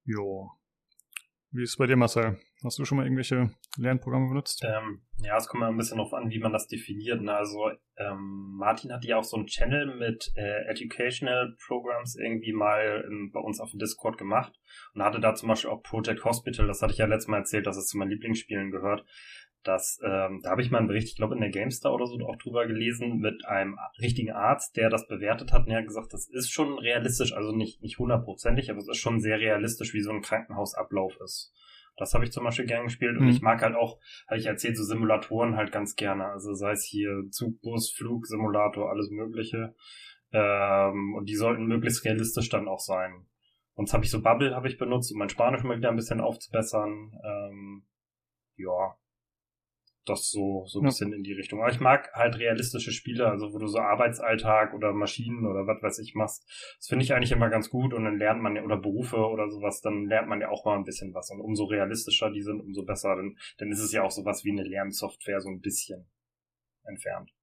Jo. 0.04 0.52
Wie 1.50 1.63
ist 1.63 1.71
es 1.71 1.78
bei 1.78 1.88
dir, 1.88 1.95
Marcel? 1.95 2.38
Hast 2.63 2.80
du 2.80 2.86
schon 2.86 2.98
mal 2.98 3.06
irgendwelche 3.06 3.52
Lernprogramme 3.78 4.30
benutzt? 4.30 4.63
Ähm, 4.65 5.04
ja, 5.20 5.38
es 5.38 5.48
kommt 5.48 5.62
ja 5.62 5.67
ein 5.67 5.78
bisschen 5.78 5.98
darauf 5.98 6.13
an, 6.13 6.32
wie 6.32 6.39
man 6.39 6.54
das 6.54 6.67
definiert. 6.67 7.22
Ne? 7.22 7.32
Also 7.32 7.70
ähm, 7.98 8.56
Martin 8.58 8.91
hatte 8.91 9.08
ja 9.08 9.17
auch 9.17 9.24
so 9.24 9.38
einen 9.38 9.46
Channel 9.46 9.96
mit 9.98 10.32
äh, 10.36 10.65
Educational 10.67 11.56
Programs 11.67 12.15
irgendwie 12.15 12.54
mal 12.54 13.06
in, 13.08 13.32
bei 13.32 13.39
uns 13.39 13.60
auf 13.60 13.70
dem 13.70 13.80
Discord 13.80 14.17
gemacht 14.17 14.54
und 14.96 15.04
hatte 15.04 15.20
da 15.20 15.36
zum 15.36 15.50
Beispiel 15.50 15.70
auch 15.70 15.84
Project 15.84 16.26
Hospital, 16.26 16.65
das 16.65 16.82
hatte 16.82 16.93
ich 16.93 17.00
ja 17.00 17.06
letztes 17.06 17.28
Mal 17.28 17.38
erzählt, 17.38 17.67
dass 17.67 17.78
es 17.78 17.88
zu 17.88 17.98
meinen 17.98 18.10
Lieblingsspielen 18.10 18.72
gehört. 18.72 19.06
Das, 19.63 20.00
ähm, 20.04 20.39
da 20.43 20.52
habe 20.52 20.62
ich 20.62 20.72
mal 20.72 20.80
einen 20.80 20.88
Bericht, 20.88 21.10
ich 21.10 21.15
glaube 21.15 21.36
in 21.36 21.41
der 21.41 21.50
GameStar 21.50 21.93
oder 21.93 22.08
so 22.08 22.17
auch 22.26 22.38
drüber 22.38 22.65
gelesen, 22.65 23.17
mit 23.17 23.46
einem 23.46 23.78
richtigen 24.02 24.32
Arzt, 24.32 24.78
der 24.78 24.89
das 24.89 25.08
bewertet 25.08 25.52
hat 25.52 25.65
und 25.65 25.72
er 25.72 25.80
hat 25.80 25.88
gesagt, 25.88 26.13
das 26.13 26.28
ist 26.30 26.52
schon 26.52 26.80
realistisch, 26.80 27.34
also 27.34 27.52
nicht, 27.52 27.82
nicht 27.82 28.00
hundertprozentig, 28.00 28.72
aber 28.72 28.80
es 28.80 28.88
ist 28.88 28.98
schon 28.98 29.20
sehr 29.20 29.39
realistisch, 29.39 29.93
wie 29.93 30.02
so 30.02 30.12
ein 30.12 30.22
Krankenhausablauf 30.22 31.17
ist. 31.24 31.54
Das 31.97 32.13
habe 32.13 32.23
ich 32.23 32.31
zum 32.31 32.43
Beispiel 32.43 32.65
gern 32.65 32.86
gespielt 32.86 33.17
und 33.17 33.25
mhm. 33.25 33.31
ich 33.31 33.41
mag 33.41 33.62
halt 33.62 33.75
auch, 33.75 33.99
hatte 34.27 34.39
ich 34.39 34.45
erzählt, 34.45 34.77
so 34.77 34.83
Simulatoren 34.83 35.55
halt 35.55 35.71
ganz 35.71 35.95
gerne. 35.95 36.25
Also 36.25 36.53
sei 36.53 36.71
es 36.71 36.86
hier 36.86 37.23
Zug, 37.31 37.60
Bus, 37.62 37.91
Flug, 37.91 38.27
Simulator, 38.27 38.89
alles 38.89 39.10
Mögliche. 39.10 39.75
Ähm, 40.31 41.15
und 41.15 41.25
die 41.27 41.36
sollten 41.36 41.65
möglichst 41.65 42.05
realistisch 42.05 42.49
dann 42.49 42.67
auch 42.67 42.79
sein. 42.79 43.25
Und 43.73 43.91
habe 43.93 44.05
ich 44.05 44.12
so 44.12 44.21
Bubble 44.21 44.55
habe 44.55 44.67
ich 44.67 44.77
benutzt, 44.77 45.12
um 45.12 45.19
mein 45.19 45.29
Spanisch 45.29 45.63
mal 45.63 45.77
wieder 45.77 45.89
ein 45.89 45.95
bisschen 45.95 46.21
aufzubessern. 46.21 47.12
Ähm, 47.23 47.88
ja, 48.55 48.95
das 50.10 50.30
so, 50.30 50.65
so 50.67 50.80
ein 50.80 50.84
ja. 50.84 50.89
bisschen 50.89 51.13
in 51.13 51.24
die 51.24 51.34
Richtung. 51.34 51.60
Aber 51.60 51.72
ich 51.72 51.80
mag 51.80 52.12
halt 52.13 52.39
realistische 52.39 52.91
Spiele, 52.91 53.28
also 53.28 53.54
wo 53.54 53.58
du 53.58 53.67
so 53.67 53.80
Arbeitsalltag 53.80 54.74
oder 54.74 54.93
Maschinen 54.93 55.46
oder 55.46 55.67
was 55.67 55.82
weiß 55.82 56.00
ich 56.00 56.15
machst. 56.15 56.46
Das 56.78 56.88
finde 56.88 57.04
ich 57.04 57.13
eigentlich 57.13 57.32
immer 57.32 57.50
ganz 57.50 57.70
gut 57.70 57.93
und 57.93 58.06
dann 58.06 58.17
lernt 58.17 58.41
man 58.41 58.56
ja, 58.56 58.63
oder 58.63 58.78
Berufe 58.78 59.17
oder 59.17 59.50
sowas, 59.50 59.82
dann 59.82 60.06
lernt 60.06 60.28
man 60.28 60.41
ja 60.41 60.50
auch 60.50 60.65
mal 60.65 60.78
ein 60.78 60.84
bisschen 60.84 61.13
was. 61.13 61.30
Und 61.32 61.41
umso 61.41 61.65
realistischer 61.65 62.32
die 62.32 62.41
sind, 62.41 62.60
umso 62.60 62.84
besser. 62.84 63.15
Dann, 63.15 63.38
dann 63.58 63.72
ist 63.72 63.80
es 63.80 63.91
ja 63.91 64.04
auch 64.04 64.12
sowas 64.12 64.43
wie 64.43 64.52
eine 64.52 64.63
Lernsoftware 64.63 65.41
so 65.41 65.50
ein 65.50 65.62
bisschen 65.62 66.10
entfernt. 66.84 67.37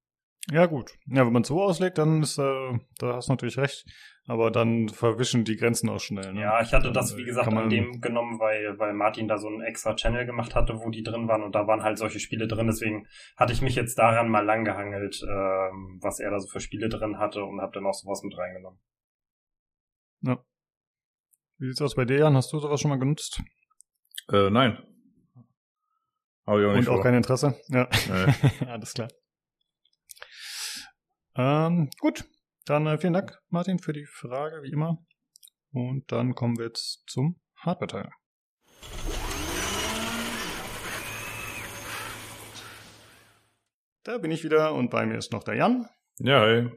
Ja, 0.51 0.67
gut. 0.67 0.91
Ja, 1.07 1.25
wenn 1.25 1.33
man 1.33 1.41
es 1.41 1.47
so 1.47 1.61
auslegt, 1.61 1.97
dann 1.97 2.21
ist, 2.21 2.37
äh, 2.37 2.79
da 2.99 3.15
hast 3.15 3.29
du 3.29 3.33
natürlich 3.33 3.57
recht. 3.57 3.85
Aber 4.27 4.49
dann 4.49 4.89
verwischen 4.89 5.43
die 5.43 5.55
Grenzen 5.55 5.87
auch 5.89 5.99
schnell. 5.99 6.33
Ne? 6.33 6.41
Ja, 6.41 6.59
ich 6.61 6.73
hatte 6.73 6.91
das, 6.91 7.15
wie 7.15 7.21
äh, 7.21 7.25
gesagt, 7.25 7.47
an 7.47 7.69
dem 7.69 8.01
genommen, 8.01 8.39
weil, 8.39 8.77
weil 8.79 8.93
Martin 8.93 9.27
da 9.27 9.37
so 9.37 9.47
einen 9.47 9.61
extra 9.61 9.95
Channel 9.95 10.25
gemacht 10.25 10.55
hatte, 10.55 10.79
wo 10.79 10.89
die 10.89 11.03
drin 11.03 11.27
waren 11.27 11.43
und 11.43 11.53
da 11.53 11.67
waren 11.67 11.83
halt 11.83 11.99
solche 11.99 12.19
Spiele 12.19 12.47
drin. 12.47 12.65
Deswegen 12.65 13.07
hatte 13.37 13.53
ich 13.53 13.61
mich 13.61 13.75
jetzt 13.75 13.99
daran 13.99 14.29
mal 14.29 14.43
lang 14.43 14.65
gehangelt, 14.65 15.21
ähm, 15.23 15.99
was 16.01 16.19
er 16.19 16.31
da 16.31 16.39
so 16.39 16.47
für 16.47 16.59
Spiele 16.59 16.89
drin 16.89 17.19
hatte 17.19 17.43
und 17.43 17.61
habe 17.61 17.73
dann 17.73 17.85
auch 17.85 17.93
sowas 17.93 18.23
mit 18.23 18.35
reingenommen. 18.35 18.79
Ja. 20.21 20.43
Wie 21.59 21.67
sieht's 21.67 21.81
aus 21.81 21.95
bei 21.95 22.05
dir, 22.05 22.17
Jan? 22.17 22.35
Hast 22.35 22.51
du 22.51 22.59
sowas 22.59 22.81
schon 22.81 22.89
mal 22.89 22.99
genutzt? 22.99 23.41
Äh, 24.31 24.49
nein. 24.49 24.79
Hab 26.47 26.59
ich 26.59 26.65
auch 26.65 26.71
nicht 26.71 26.79
Und 26.79 26.85
vor. 26.85 26.99
auch 26.99 27.03
kein 27.03 27.13
Interesse? 27.13 27.59
Ja. 27.69 27.87
Nee. 28.07 28.65
Alles 28.67 28.93
klar. 28.93 29.07
Ähm, 31.37 31.89
gut, 31.99 32.23
dann 32.65 32.87
äh, 32.87 32.97
vielen 32.97 33.13
Dank, 33.13 33.37
Martin, 33.49 33.79
für 33.79 33.91
die 33.91 34.05
Frage, 34.05 34.63
wie 34.63 34.71
immer. 34.71 35.05
Und 35.73 36.09
dann 36.11 36.33
kommen 36.33 36.57
wir 36.57 36.67
jetzt 36.67 37.03
zum 37.07 37.41
Hardware-Teil. 37.57 38.09
Da 44.03 44.17
bin 44.19 44.31
ich 44.31 44.45
wieder 44.45 44.73
und 44.73 44.89
bei 44.91 45.05
mir 45.05 45.17
ist 45.17 45.33
noch 45.33 45.43
der 45.43 45.55
Jan. 45.55 45.89
Ja, 46.19 46.39
hi. 46.39 46.69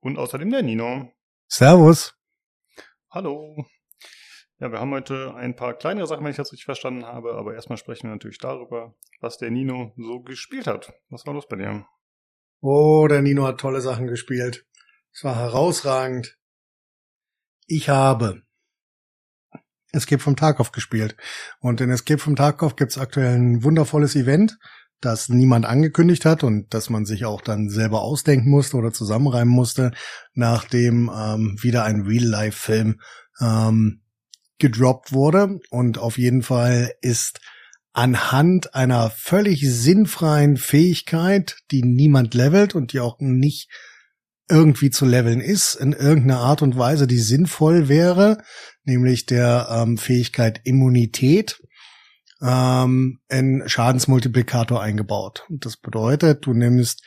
Und 0.00 0.18
außerdem 0.18 0.50
der 0.50 0.62
Nino. 0.62 1.12
Servus. 1.48 2.16
Hallo. 3.10 3.66
Ja, 4.60 4.72
wir 4.72 4.80
haben 4.80 4.92
heute 4.92 5.34
ein 5.34 5.56
paar 5.56 5.74
kleinere 5.74 6.06
Sachen, 6.06 6.24
wenn 6.24 6.30
ich 6.30 6.36
das 6.38 6.52
richtig 6.52 6.64
verstanden 6.64 7.04
habe, 7.04 7.34
aber 7.34 7.54
erstmal 7.54 7.76
sprechen 7.76 8.04
wir 8.04 8.14
natürlich 8.14 8.38
darüber, 8.38 8.94
was 9.20 9.36
der 9.36 9.50
Nino 9.50 9.92
so 9.96 10.20
gespielt 10.20 10.66
hat. 10.66 10.94
Was 11.10 11.26
war 11.26 11.34
los 11.34 11.48
bei 11.48 11.56
dir? 11.56 11.86
Oh, 12.66 13.06
der 13.08 13.20
Nino 13.20 13.46
hat 13.46 13.60
tolle 13.60 13.82
Sachen 13.82 14.06
gespielt. 14.06 14.64
Es 15.12 15.22
war 15.22 15.36
herausragend. 15.36 16.38
Ich 17.66 17.90
habe 17.90 18.40
Escape 19.92 20.22
from 20.22 20.34
Tarkov 20.34 20.72
gespielt. 20.72 21.14
Und 21.60 21.82
in 21.82 21.90
Escape 21.90 22.18
from 22.18 22.36
Tarkov 22.36 22.76
gibt's 22.76 22.96
aktuell 22.96 23.36
ein 23.36 23.64
wundervolles 23.64 24.16
Event, 24.16 24.56
das 25.02 25.28
niemand 25.28 25.66
angekündigt 25.66 26.24
hat 26.24 26.42
und 26.42 26.72
das 26.72 26.88
man 26.88 27.04
sich 27.04 27.26
auch 27.26 27.42
dann 27.42 27.68
selber 27.68 28.00
ausdenken 28.00 28.48
musste 28.48 28.78
oder 28.78 28.92
zusammenreimen 28.92 29.52
musste, 29.52 29.90
nachdem 30.32 31.10
ähm, 31.14 31.58
wieder 31.60 31.84
ein 31.84 32.06
Real-Life-Film 32.06 32.98
ähm, 33.42 34.00
gedroppt 34.58 35.12
wurde. 35.12 35.60
Und 35.68 35.98
auf 35.98 36.16
jeden 36.16 36.40
Fall 36.40 36.94
ist 37.02 37.40
anhand 37.94 38.74
einer 38.74 39.08
völlig 39.08 39.60
sinnfreien 39.62 40.56
Fähigkeit, 40.56 41.56
die 41.70 41.82
niemand 41.82 42.34
levelt 42.34 42.74
und 42.74 42.92
die 42.92 43.00
auch 43.00 43.16
nicht 43.20 43.70
irgendwie 44.50 44.90
zu 44.90 45.06
leveln 45.06 45.40
ist, 45.40 45.74
in 45.74 45.92
irgendeiner 45.92 46.40
Art 46.40 46.60
und 46.60 46.76
Weise, 46.76 47.06
die 47.06 47.18
sinnvoll 47.18 47.88
wäre, 47.88 48.42
nämlich 48.82 49.24
der 49.24 49.68
ähm, 49.70 49.96
Fähigkeit 49.96 50.60
Immunität, 50.64 51.62
ähm, 52.42 53.20
in 53.30 53.62
Schadensmultiplikator 53.66 54.82
eingebaut. 54.82 55.46
Und 55.48 55.64
das 55.64 55.78
bedeutet, 55.78 56.44
du 56.44 56.52
nimmst 56.52 57.02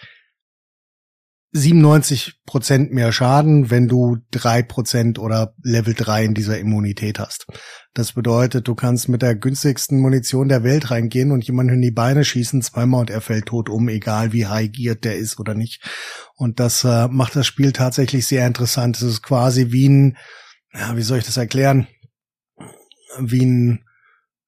97 1.54 2.42
Prozent 2.46 2.92
mehr 2.92 3.12
Schaden, 3.12 3.70
wenn 3.70 3.88
du 3.88 4.18
drei 4.32 4.62
Prozent 4.62 5.18
oder 5.18 5.56
Level 5.64 5.94
3 5.94 6.26
in 6.26 6.34
dieser 6.34 6.60
Immunität 6.60 7.20
hast. 7.20 7.48
Das 7.94 8.14
bedeutet, 8.14 8.68
du 8.68 8.76
kannst 8.76 9.08
mit 9.08 9.22
der 9.22 9.36
günstigsten 9.36 10.00
Munition 10.00 10.50
der 10.50 10.64
Welt 10.64 10.92
reingehen 10.92 11.32
und 11.32 11.46
jemanden 11.46 11.76
in 11.76 11.82
die 11.82 11.92
Beine 11.92 12.26
schießen 12.26 12.62
zweimal 12.62 13.02
und 13.02 13.10
er 13.10 13.22
fällt 13.22 13.48
tot 13.48 13.70
um, 13.70 13.88
egal 13.88 14.34
wie 14.34 14.46
high 14.46 14.72
geared 14.72 15.06
der 15.06 15.18
ist 15.18 15.40
oder 15.40 15.56
nicht. 15.56 15.82
Und 16.36 16.60
das 16.60 16.84
äh, 16.84 17.08
macht 17.08 17.36
das 17.36 17.48
Spiel 17.48 17.72
tatsächlich 17.72 18.28
sehr 18.28 18.46
interessant. 18.46 18.98
Es 18.98 19.04
ist 19.04 19.24
quasi 19.24 19.72
wie 19.72 19.88
ein, 19.88 20.18
ja, 20.74 20.96
wie 20.98 21.02
soll 21.02 21.20
ich 21.20 21.26
das 21.26 21.38
erklären? 21.38 21.88
Wie 23.20 23.46
ein 23.46 23.86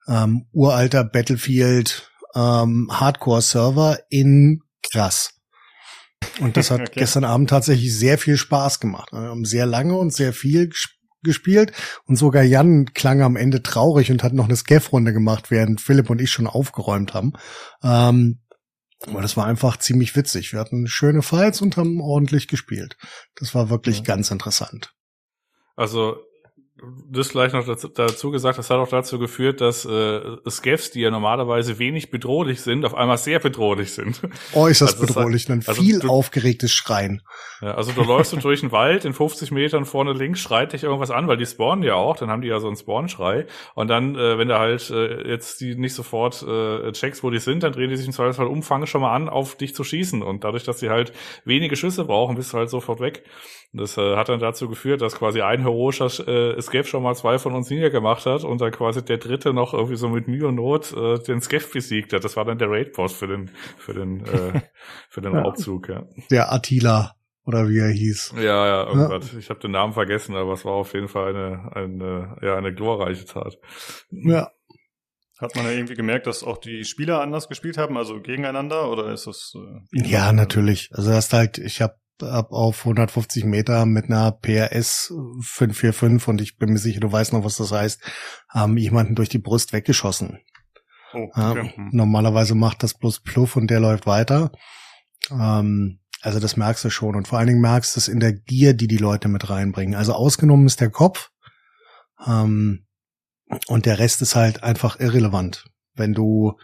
ähm, 0.08 0.46
uralter 0.52 1.06
Battlefield 1.06 2.12
ähm, 2.36 2.90
Hardcore-Server 2.92 4.00
in 4.10 4.62
krass. 4.92 5.39
Und 6.40 6.58
das 6.58 6.72
hat 6.72 6.82
okay. 6.90 7.00
gestern 7.00 7.24
Abend 7.24 7.50
tatsächlich 7.50 7.96
sehr 7.96 8.18
viel 8.18 8.38
Spaß 8.38 8.80
gemacht. 8.80 9.12
Wir 9.12 9.22
haben 9.22 9.46
sehr 9.46 9.66
lange 9.66 9.96
und 9.96 10.14
sehr 10.14 10.34
viel 10.34 10.70
gespielt 11.22 11.74
und 12.06 12.16
sogar 12.16 12.44
Jan 12.44 12.94
klang 12.94 13.22
am 13.22 13.36
Ende 13.36 13.62
traurig 13.62 14.12
und 14.12 14.24
hat 14.24 14.34
noch 14.34 14.46
eine 14.46 14.56
Scaff-Runde 14.56 15.12
gemacht, 15.12 15.52
während 15.52 15.82
Philipp 15.82 16.10
und 16.10 16.22
ich 16.22 16.32
schon 16.32 16.48
aufgeräumt 16.48 17.14
haben. 17.14 17.34
Ähm, 17.84 18.40
aber 19.08 19.22
das 19.22 19.38
war 19.38 19.46
einfach 19.46 19.78
ziemlich 19.78 20.16
witzig. 20.16 20.52
Wir 20.54 20.60
hatten 20.60 20.88
schöne 20.88 21.22
Fights 21.22 21.62
und 21.62 21.78
haben 21.78 22.02
ordentlich 22.02 22.48
gespielt. 22.48 22.98
Das 23.36 23.56
war 23.56 23.70
wirklich 23.70 24.00
ja. 24.00 24.04
ganz 24.04 24.32
interessant. 24.32 24.94
Also 25.76 26.18
das 27.10 27.30
gleich 27.30 27.54
noch 27.54 27.66
dazu, 27.66 27.88
dazu, 27.88 28.32
gesagt, 28.32 28.58
das 28.58 28.70
hat 28.70 28.78
auch 28.78 28.88
dazu 28.88 29.20
geführt, 29.20 29.62
dass 29.62 29.86
äh, 29.86 30.22
Scavs, 30.50 30.92
die 30.92 31.02
ja 31.02 31.12
normalerweise 31.12 31.80
wenig 31.80 32.12
bedrohlich 32.12 32.62
sind, 32.62 32.86
auf 32.86 32.96
einmal 32.96 33.18
sehr 33.18 33.40
bedrohlich 33.40 33.94
sind. 33.94 34.22
Äußerst 34.54 35.00
also 35.00 35.08
bedrohlich, 35.08 35.46
dann 35.46 35.64
also 35.66 35.82
viel 35.82 36.00
du, 36.00 36.10
aufgeregtes 36.10 36.72
Schreien. 36.72 37.22
Ja, 37.62 37.76
also 37.76 37.92
du 37.92 38.04
läufst 38.04 38.34
du 38.34 38.38
durch 38.42 38.62
den 38.62 38.72
Wald, 38.72 39.06
in 39.06 39.14
50 39.14 39.52
Metern 39.52 39.86
vorne 39.86 40.14
links 40.14 40.40
schreit 40.40 40.74
dich 40.74 40.84
irgendwas 40.84 41.12
an, 41.12 41.28
weil 41.28 41.38
die 41.38 41.46
spawnen 41.46 41.84
ja 41.84 41.96
auch, 41.96 42.18
dann 42.18 42.30
haben 42.30 42.42
die 42.42 42.48
ja 42.48 42.60
so 42.60 42.68
einen 42.68 42.78
Spawnschrei. 42.78 43.46
Und 43.76 43.90
dann, 43.90 44.16
äh, 44.16 44.38
wenn 44.38 44.48
du 44.48 44.58
halt 44.58 44.90
äh, 44.90 45.28
jetzt 45.30 45.62
die 45.62 45.76
nicht 45.76 45.94
sofort 45.94 46.44
äh, 46.44 46.92
checkst, 46.92 47.24
wo 47.24 47.30
die 47.30 47.40
sind, 47.40 47.64
dann 47.64 47.74
drehen 47.74 47.90
die 47.90 47.98
sich 47.98 48.08
im 48.08 48.14
Zweifelsfall 48.14 48.48
um, 48.48 48.64
fangen 48.64 48.88
schon 48.88 49.02
mal 49.02 49.16
an, 49.16 49.30
auf 49.30 49.56
dich 49.56 49.76
zu 49.76 49.84
schießen. 49.84 50.22
Und 50.22 50.44
dadurch, 50.44 50.64
dass 50.64 50.80
sie 50.80 50.90
halt 50.90 51.14
wenige 51.46 51.76
Schüsse 51.76 52.06
brauchen, 52.06 52.36
bist 52.36 52.54
du 52.54 52.58
halt 52.58 52.70
sofort 52.70 53.00
weg. 53.00 53.24
Das 53.72 53.98
äh, 53.98 54.16
hat 54.16 54.30
dann 54.30 54.40
dazu 54.40 54.68
geführt, 54.68 55.02
dass 55.02 55.16
quasi 55.16 55.42
ein 55.42 55.62
heroischer 55.62 56.10
äh, 56.28 56.58
Escape 56.58 56.86
schon 56.86 57.04
mal 57.04 57.14
zwei 57.16 57.38
von 57.38 57.54
uns 57.54 57.70
niedergemacht 57.70 58.26
hat 58.26 58.44
und 58.44 58.62
dann 58.62 58.72
quasi 58.72 59.06
der 59.06 59.18
dritte 59.18 59.54
noch 59.54 59.76
irgendwie 59.76 59.96
so 59.96 60.10
mit 60.10 60.28
Mühe 60.28 60.48
und 60.48 60.56
Not 60.56 60.92
äh, 60.94 61.20
den 61.20 61.40
Skeff 61.40 61.72
besiegt 61.72 62.14
hat. 62.14 62.24
Das 62.24 62.36
war 62.36 62.46
dann 62.46 62.58
der 62.58 62.70
Raid-Boss 62.70 63.14
für 63.14 63.28
den, 63.28 63.52
für 63.78 63.94
den, 63.94 64.26
äh, 64.26 64.62
für 65.10 65.22
den 65.22 65.34
ja. 65.34 65.42
Raubzug, 65.42 65.90
ja. 65.90 66.08
Der 66.32 66.52
Attila 66.52 67.14
oder 67.46 67.70
wie 67.70 67.80
er 67.80 67.90
hieß. 67.90 68.34
Ja, 68.38 68.68
ja, 68.68 68.88
irgendwas. 68.88 69.34
Ja. 69.34 69.40
Ich 69.40 69.50
habe 69.52 69.60
den 69.60 69.72
Namen 69.72 69.94
vergessen, 69.94 70.36
aber 70.36 70.54
es 70.54 70.66
war 70.66 70.74
auf 70.74 70.94
jeden 70.94 71.08
Fall 71.08 71.36
eine, 71.36 71.76
eine, 71.76 72.38
ja, 72.42 72.56
eine 72.56 72.74
glorreiche 72.74 73.26
Tat. 73.26 73.58
Ja. 74.10 74.52
Hat 75.40 75.56
man 75.56 75.66
ja 75.66 75.72
irgendwie 75.72 75.96
gemerkt, 75.96 76.28
dass 76.28 76.44
auch 76.44 76.58
die 76.58 76.84
Spieler 76.84 77.22
anders 77.22 77.48
gespielt 77.48 77.78
haben, 77.78 77.98
also 77.98 78.20
gegeneinander, 78.20 78.92
oder 78.92 79.14
ist 79.14 79.26
das? 79.26 79.54
Äh, 79.56 80.10
ja, 80.10 80.34
natürlich. 80.34 80.90
Also 80.92 81.12
das 81.12 81.32
halt, 81.32 81.60
ich 81.60 81.82
habe 81.82 81.96
ab 82.24 82.52
auf 82.52 82.86
150 82.86 83.46
Meter 83.46 83.86
mit 83.86 84.06
einer 84.06 84.32
PRS 84.32 85.14
545 85.42 86.28
und 86.28 86.42
ich 86.42 86.58
bin 86.58 86.72
mir 86.72 86.80
sicher, 86.80 87.00
du 87.00 87.12
weißt 87.12 87.34
noch, 87.34 87.44
was 87.44 87.58
das 87.58 87.72
heißt, 87.72 88.02
haben 88.50 88.78
jemanden 88.78 89.16
durch 89.16 89.30
die 89.30 89.40
Brust 89.40 89.74
weggeschossen. 89.74 90.40
Oh, 91.14 91.28
okay. 91.34 91.74
ja, 91.76 91.88
normalerweise 91.92 92.56
macht 92.56 92.84
das 92.84 92.94
bloß 92.94 93.22
Pluff 93.22 93.56
und 93.56 93.68
der 93.70 93.80
läuft 93.80 94.06
weiter. 94.06 94.52
Ähm, 95.32 96.00
also 96.22 96.40
das 96.40 96.58
merkst 96.58 96.84
du 96.84 96.90
schon 96.90 97.16
und 97.16 97.28
vor 97.28 97.40
allen 97.40 97.48
Dingen 97.48 97.62
merkst 97.62 97.96
du 97.96 98.00
es 98.00 98.08
in 98.08 98.20
der 98.20 98.34
Gier, 98.34 98.74
die 98.74 98.88
die 98.88 98.98
Leute 98.98 99.28
mit 99.28 99.50
reinbringen. 99.50 99.96
Also 99.96 100.14
ausgenommen 100.14 100.68
ist 100.68 100.82
der 100.82 100.90
Kopf 100.90 101.32
ähm, 102.26 102.86
und 103.68 103.86
der 103.86 104.00
Rest 104.00 104.22
ist 104.22 104.36
halt 104.36 104.64
einfach 104.64 105.00
irrelevant. 105.00 105.66
Wenn 105.96 106.14
du 106.14 106.58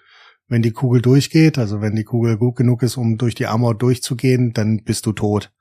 wenn 0.48 0.62
die 0.62 0.72
Kugel 0.72 1.02
durchgeht, 1.02 1.58
also 1.58 1.82
wenn 1.82 1.96
die 1.96 2.04
Kugel 2.04 2.38
gut 2.38 2.56
genug 2.56 2.84
ist, 2.84 2.98
um 2.98 3.18
durch 3.18 3.36
die 3.36 3.48
Armor 3.48 3.76
durchzugehen, 3.76 4.54
dann 4.54 4.84
bist 4.84 5.06
du 5.06 5.12
tot. 5.12 5.52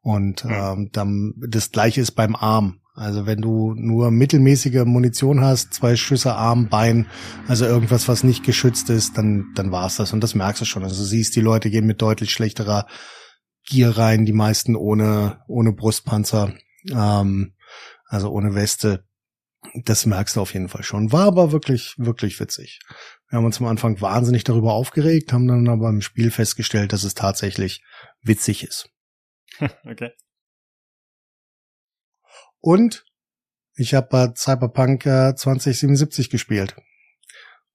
Und 0.00 0.44
ähm, 0.48 0.90
dann 0.92 1.34
das 1.48 1.72
gleiche 1.72 2.00
ist 2.00 2.12
beim 2.12 2.36
Arm. 2.36 2.80
Also 2.94 3.26
wenn 3.26 3.42
du 3.42 3.74
nur 3.74 4.10
mittelmäßige 4.10 4.84
Munition 4.84 5.42
hast, 5.42 5.74
zwei 5.74 5.96
Schüsse 5.96 6.34
Arm, 6.34 6.68
Bein, 6.68 7.06
also 7.46 7.66
irgendwas, 7.66 8.08
was 8.08 8.24
nicht 8.24 8.42
geschützt 8.42 8.88
ist, 8.88 9.18
dann, 9.18 9.52
dann 9.54 9.70
war's 9.70 9.96
das. 9.96 10.12
Und 10.12 10.22
das 10.22 10.34
merkst 10.34 10.62
du 10.62 10.64
schon. 10.64 10.82
Also 10.82 10.96
du 10.96 11.02
siehst, 11.02 11.36
die 11.36 11.40
Leute 11.40 11.70
gehen 11.70 11.86
mit 11.86 12.00
deutlich 12.00 12.30
schlechterer 12.30 12.86
Gier 13.66 13.98
rein, 13.98 14.24
die 14.24 14.32
meisten 14.32 14.76
ohne, 14.76 15.40
ohne 15.48 15.72
Brustpanzer, 15.72 16.54
ähm, 16.90 17.54
also 18.06 18.30
ohne 18.30 18.54
Weste. 18.54 19.05
Das 19.74 20.06
merkst 20.06 20.36
du 20.36 20.40
auf 20.40 20.54
jeden 20.54 20.68
Fall 20.68 20.82
schon. 20.82 21.12
War 21.12 21.26
aber 21.26 21.52
wirklich, 21.52 21.94
wirklich 21.98 22.38
witzig. 22.40 22.80
Wir 23.28 23.38
haben 23.38 23.44
uns 23.44 23.60
am 23.60 23.66
Anfang 23.66 24.00
wahnsinnig 24.00 24.44
darüber 24.44 24.72
aufgeregt, 24.74 25.32
haben 25.32 25.48
dann 25.48 25.68
aber 25.68 25.88
im 25.88 26.00
Spiel 26.00 26.30
festgestellt, 26.30 26.92
dass 26.92 27.04
es 27.04 27.14
tatsächlich 27.14 27.82
witzig 28.22 28.64
ist. 28.64 28.90
okay. 29.84 30.10
Und 32.60 33.04
ich 33.74 33.94
habe 33.94 34.08
bei 34.10 34.32
Cyberpunk 34.34 35.06
äh, 35.06 35.34
2077 35.34 36.30
gespielt. 36.30 36.76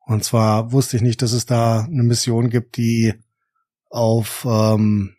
Und 0.05 0.23
zwar 0.23 0.71
wusste 0.71 0.97
ich 0.97 1.03
nicht, 1.03 1.21
dass 1.21 1.31
es 1.31 1.45
da 1.45 1.83
eine 1.83 2.03
Mission 2.03 2.49
gibt, 2.49 2.77
die 2.77 3.13
auf 3.89 4.45
ähm, 4.49 5.15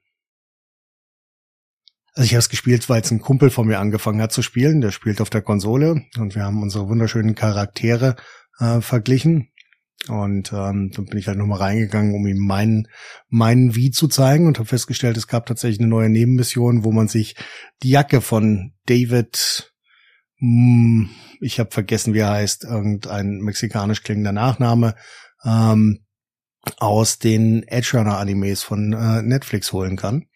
also 2.15 2.27
ich 2.27 2.33
habe 2.33 2.41
es 2.41 2.51
gespielt, 2.51 2.89
weil 2.89 3.01
es 3.01 3.11
ein 3.11 3.21
Kumpel 3.21 3.51
von 3.51 3.67
mir 3.67 3.79
angefangen 3.79 4.21
hat 4.21 4.33
zu 4.33 4.43
spielen. 4.43 4.81
Der 4.81 4.91
spielt 4.91 5.21
auf 5.21 5.31
der 5.31 5.43
Konsole 5.43 6.05
und 6.19 6.35
wir 6.35 6.45
haben 6.45 6.63
unsere 6.63 6.89
wunderschönen 6.89 7.35
Charaktere 7.35 8.17
äh, 8.59 8.81
verglichen. 8.81 9.49
Und 10.09 10.53
ähm, 10.53 10.91
dann 10.95 11.07
bin 11.07 11.19
ich 11.19 11.29
halt 11.29 11.39
nochmal 11.39 11.61
reingegangen, 11.61 12.15
um 12.15 12.27
ihm 12.27 12.39
meinen, 12.39 12.89
meinen 13.29 13.77
Wie 13.77 13.93
zu 13.93 14.09
zeigen 14.09 14.47
und 14.47 14.59
habe 14.59 14.69
festgestellt, 14.69 15.17
es 15.17 15.29
gab 15.29 15.47
tatsächlich 15.47 15.79
eine 15.79 15.89
neue 15.89 16.11
Nebenmission, 16.11 16.85
wo 16.85 16.91
man 16.91 17.07
sich 17.07 17.37
die 17.83 17.91
Jacke 17.91 18.21
von 18.21 18.73
David, 18.87 19.73
mh, 20.41 21.07
hm, 21.07 21.11
ich 21.41 21.61
habe 21.61 21.71
vergessen, 21.71 22.15
wie 22.15 22.19
er 22.19 22.31
heißt, 22.31 22.65
irgendein 22.65 23.39
mexikanisch 23.39 24.03
klingender 24.03 24.33
Nachname, 24.33 24.97
ähm, 25.45 26.05
aus 26.79 27.19
den 27.19 27.63
Edge 27.65 27.97
Runner 27.97 28.19
Animes 28.19 28.63
von 28.63 28.93
äh, 28.93 29.23
Netflix 29.23 29.73
holen 29.73 29.97
kann. 29.97 30.27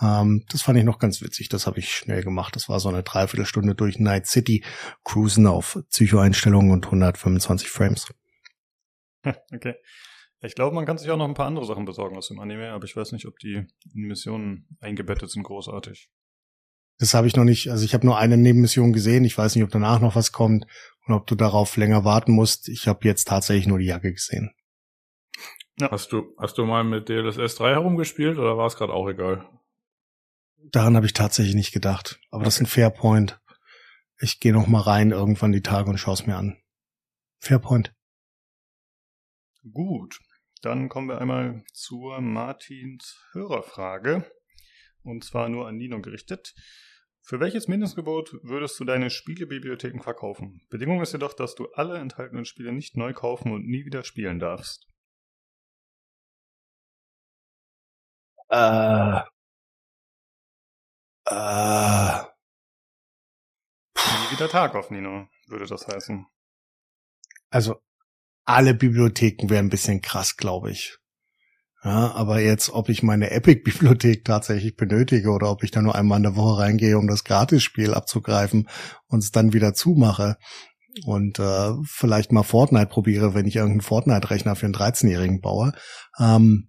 Ähm, 0.00 0.44
das 0.50 0.62
fand 0.62 0.78
ich 0.78 0.84
noch 0.84 0.98
ganz 0.98 1.22
witzig. 1.22 1.48
Das 1.48 1.66
habe 1.66 1.78
ich 1.78 1.92
schnell 1.92 2.22
gemacht. 2.22 2.54
Das 2.56 2.68
war 2.68 2.80
so 2.80 2.88
eine 2.88 3.02
Dreiviertelstunde 3.02 3.74
durch 3.74 3.98
Night 3.98 4.26
City 4.26 4.64
cruisen 5.04 5.46
auf 5.46 5.78
Psycho-Einstellungen 5.90 6.70
und 6.70 6.86
125 6.86 7.68
Frames. 7.68 8.06
okay. 9.52 9.74
Ich 10.42 10.54
glaube, 10.54 10.74
man 10.74 10.84
kann 10.84 10.98
sich 10.98 11.10
auch 11.10 11.16
noch 11.16 11.26
ein 11.26 11.34
paar 11.34 11.46
andere 11.46 11.64
Sachen 11.64 11.86
besorgen 11.86 12.16
aus 12.16 12.28
dem 12.28 12.38
Anime, 12.38 12.70
aber 12.70 12.84
ich 12.84 12.94
weiß 12.94 13.12
nicht, 13.12 13.26
ob 13.26 13.38
die 13.38 13.66
Missionen 13.94 14.68
eingebettet 14.80 15.30
sind 15.30 15.42
großartig. 15.42 16.10
Das 16.98 17.14
habe 17.14 17.26
ich 17.26 17.36
noch 17.36 17.44
nicht, 17.44 17.70
also 17.70 17.84
ich 17.84 17.94
habe 17.94 18.06
nur 18.06 18.18
eine 18.18 18.36
Nebenmission 18.36 18.92
gesehen. 18.92 19.24
Ich 19.24 19.36
weiß 19.36 19.54
nicht, 19.54 19.64
ob 19.64 19.70
danach 19.70 20.00
noch 20.00 20.14
was 20.14 20.32
kommt 20.32 20.66
und 21.06 21.14
ob 21.14 21.26
du 21.26 21.34
darauf 21.34 21.76
länger 21.76 22.04
warten 22.04 22.32
musst. 22.32 22.68
Ich 22.68 22.86
habe 22.86 23.06
jetzt 23.06 23.28
tatsächlich 23.28 23.66
nur 23.66 23.78
die 23.78 23.86
Jacke 23.86 24.12
gesehen. 24.12 24.54
Ja. 25.78 25.90
Hast 25.90 26.12
du 26.12 26.34
hast 26.38 26.56
du 26.56 26.64
mal 26.64 26.84
mit 26.84 27.08
DLSS 27.08 27.56
3 27.56 27.72
herumgespielt 27.72 28.38
oder 28.38 28.56
war 28.56 28.66
es 28.66 28.76
gerade 28.76 28.94
auch 28.94 29.08
egal? 29.08 29.46
Daran 30.72 30.96
habe 30.96 31.06
ich 31.06 31.12
tatsächlich 31.12 31.54
nicht 31.54 31.72
gedacht, 31.72 32.20
aber 32.30 32.40
okay. 32.40 32.44
das 32.46 32.54
ist 32.56 32.60
ein 32.62 32.66
Fair 32.66 32.90
Point. 32.90 33.40
ich 34.18 34.40
gehe 34.40 34.52
noch 34.52 34.66
mal 34.66 34.80
rein 34.80 35.10
irgendwann 35.10 35.52
die 35.52 35.62
Tage 35.62 35.90
und 35.90 35.98
schaue 35.98 36.14
es 36.14 36.26
mir 36.26 36.36
an. 36.36 36.60
Fairpoint. 37.38 37.94
Gut, 39.72 40.18
dann 40.62 40.88
kommen 40.88 41.08
wir 41.08 41.20
einmal 41.20 41.64
zur 41.72 42.20
Martins 42.20 43.20
Hörerfrage. 43.32 44.30
Und 45.02 45.24
zwar 45.24 45.48
nur 45.48 45.68
an 45.68 45.76
Nino 45.76 46.00
gerichtet. 46.00 46.54
Für 47.22 47.40
welches 47.40 47.68
Mindestgebot 47.68 48.34
würdest 48.42 48.78
du 48.78 48.84
deine 48.84 49.10
Spielebibliotheken 49.10 50.00
verkaufen? 50.00 50.60
Bedingung 50.68 51.00
ist 51.02 51.12
jedoch, 51.12 51.34
dass 51.34 51.54
du 51.54 51.66
alle 51.72 51.98
enthaltenen 51.98 52.44
Spiele 52.44 52.72
nicht 52.72 52.96
neu 52.96 53.12
kaufen 53.12 53.52
und 53.52 53.66
nie 53.66 53.84
wieder 53.84 54.04
spielen 54.04 54.38
darfst. 54.38 54.88
Äh. 58.48 59.20
Äh. 61.26 62.22
Nie 63.96 64.30
wieder 64.30 64.48
Tag 64.48 64.74
auf 64.74 64.90
Nino, 64.90 65.28
würde 65.48 65.66
das 65.66 65.86
heißen. 65.86 66.26
Also, 67.50 67.76
alle 68.44 68.74
Bibliotheken 68.74 69.50
wären 69.50 69.66
ein 69.66 69.70
bisschen 69.70 70.02
krass, 70.02 70.36
glaube 70.36 70.70
ich. 70.70 70.98
Ja, 71.82 72.12
aber 72.12 72.40
jetzt, 72.40 72.70
ob 72.70 72.88
ich 72.88 73.02
meine 73.02 73.30
Epic-Bibliothek 73.30 74.24
tatsächlich 74.24 74.76
benötige 74.76 75.30
oder 75.30 75.50
ob 75.50 75.62
ich 75.62 75.70
da 75.70 75.82
nur 75.82 75.94
einmal 75.94 76.16
in 76.16 76.24
der 76.24 76.36
Woche 76.36 76.60
reingehe, 76.62 76.98
um 76.98 77.06
das 77.06 77.22
Gratisspiel 77.22 77.94
abzugreifen 77.94 78.68
und 79.06 79.22
es 79.22 79.30
dann 79.30 79.52
wieder 79.52 79.74
zumache 79.74 80.36
und 81.04 81.38
äh, 81.38 81.72
vielleicht 81.84 82.32
mal 82.32 82.42
Fortnite 82.42 82.86
probiere, 82.86 83.34
wenn 83.34 83.46
ich 83.46 83.56
irgendeinen 83.56 83.82
Fortnite-Rechner 83.82 84.56
für 84.56 84.66
einen 84.66 84.74
13-Jährigen 84.74 85.40
baue, 85.40 85.72
ähm, 86.18 86.68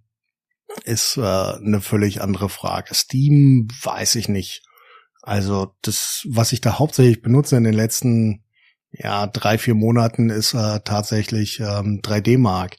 ist 0.84 1.18
äh, 1.18 1.22
eine 1.22 1.82
völlig 1.82 2.22
andere 2.22 2.50
Frage. 2.50 2.94
Steam 2.94 3.68
weiß 3.84 4.16
ich 4.16 4.30
nicht. 4.30 4.64
Also 5.22 5.76
das, 5.82 6.26
was 6.30 6.54
ich 6.54 6.62
da 6.62 6.80
hauptsächlich 6.80 7.22
benutze 7.22 7.58
in 7.58 7.64
den 7.64 7.74
letzten 7.74 8.44
ja 8.92 9.28
drei 9.28 9.58
vier 9.58 9.76
Monaten, 9.76 10.30
ist 10.30 10.54
äh, 10.54 10.80
tatsächlich 10.84 11.60
ähm, 11.60 12.02
3D 12.02 12.38
Mark. 12.38 12.78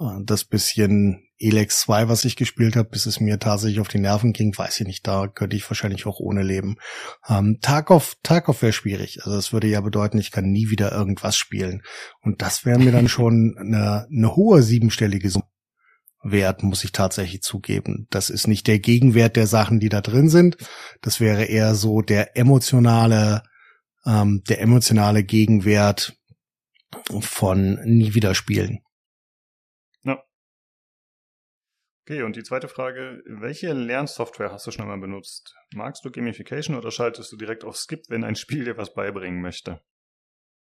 Äh, 0.00 0.04
das 0.24 0.44
bisschen 0.44 1.22
Elex 1.38 1.80
2, 1.80 2.08
was 2.08 2.24
ich 2.24 2.36
gespielt 2.36 2.76
habe, 2.76 2.88
bis 2.88 3.04
es 3.04 3.20
mir 3.20 3.38
tatsächlich 3.38 3.80
auf 3.80 3.88
die 3.88 3.98
Nerven 3.98 4.32
ging, 4.32 4.56
weiß 4.56 4.80
ich 4.80 4.86
nicht, 4.86 5.06
da 5.06 5.28
könnte 5.28 5.54
ich 5.54 5.68
wahrscheinlich 5.68 6.06
auch 6.06 6.18
ohne 6.18 6.42
leben. 6.42 6.76
Ähm, 7.28 7.58
Tarkov, 7.60 8.16
Tarkov 8.22 8.62
wäre 8.62 8.72
schwierig. 8.72 9.18
Also 9.22 9.36
das 9.36 9.52
würde 9.52 9.66
ja 9.66 9.80
bedeuten, 9.82 10.18
ich 10.18 10.30
kann 10.30 10.50
nie 10.50 10.70
wieder 10.70 10.92
irgendwas 10.92 11.36
spielen. 11.36 11.82
Und 12.22 12.40
das 12.40 12.64
wäre 12.64 12.78
mir 12.78 12.92
dann 12.92 13.08
schon 13.08 13.56
eine, 13.58 14.06
eine 14.10 14.34
hohe 14.34 14.62
siebenstellige 14.62 15.28
Summe 15.28 15.44
wert, 16.30 16.62
muss 16.62 16.84
ich 16.84 16.92
tatsächlich 16.92 17.42
zugeben. 17.42 18.06
Das 18.10 18.30
ist 18.30 18.46
nicht 18.46 18.66
der 18.66 18.78
Gegenwert 18.78 19.36
der 19.36 19.46
Sachen, 19.46 19.80
die 19.80 19.88
da 19.88 20.00
drin 20.00 20.28
sind. 20.28 20.56
Das 21.02 21.20
wäre 21.20 21.44
eher 21.44 21.74
so 21.74 22.02
der 22.02 22.36
emotionale, 22.36 23.42
ähm, 24.04 24.42
der 24.48 24.60
emotionale 24.60 25.24
Gegenwert 25.24 26.16
von 27.20 27.80
nie 27.84 28.14
wieder 28.14 28.34
spielen. 28.34 28.80
Okay, 32.08 32.22
und 32.22 32.36
die 32.36 32.44
zweite 32.44 32.68
Frage, 32.68 33.20
welche 33.26 33.72
Lernsoftware 33.72 34.52
hast 34.52 34.64
du 34.64 34.70
schon 34.70 34.82
einmal 34.82 35.00
benutzt? 35.00 35.56
Magst 35.74 36.04
du 36.04 36.12
Gamification 36.12 36.76
oder 36.76 36.92
schaltest 36.92 37.32
du 37.32 37.36
direkt 37.36 37.64
auf 37.64 37.76
Skip, 37.76 38.04
wenn 38.08 38.22
ein 38.22 38.36
Spiel 38.36 38.64
dir 38.64 38.76
was 38.76 38.94
beibringen 38.94 39.42
möchte? 39.42 39.80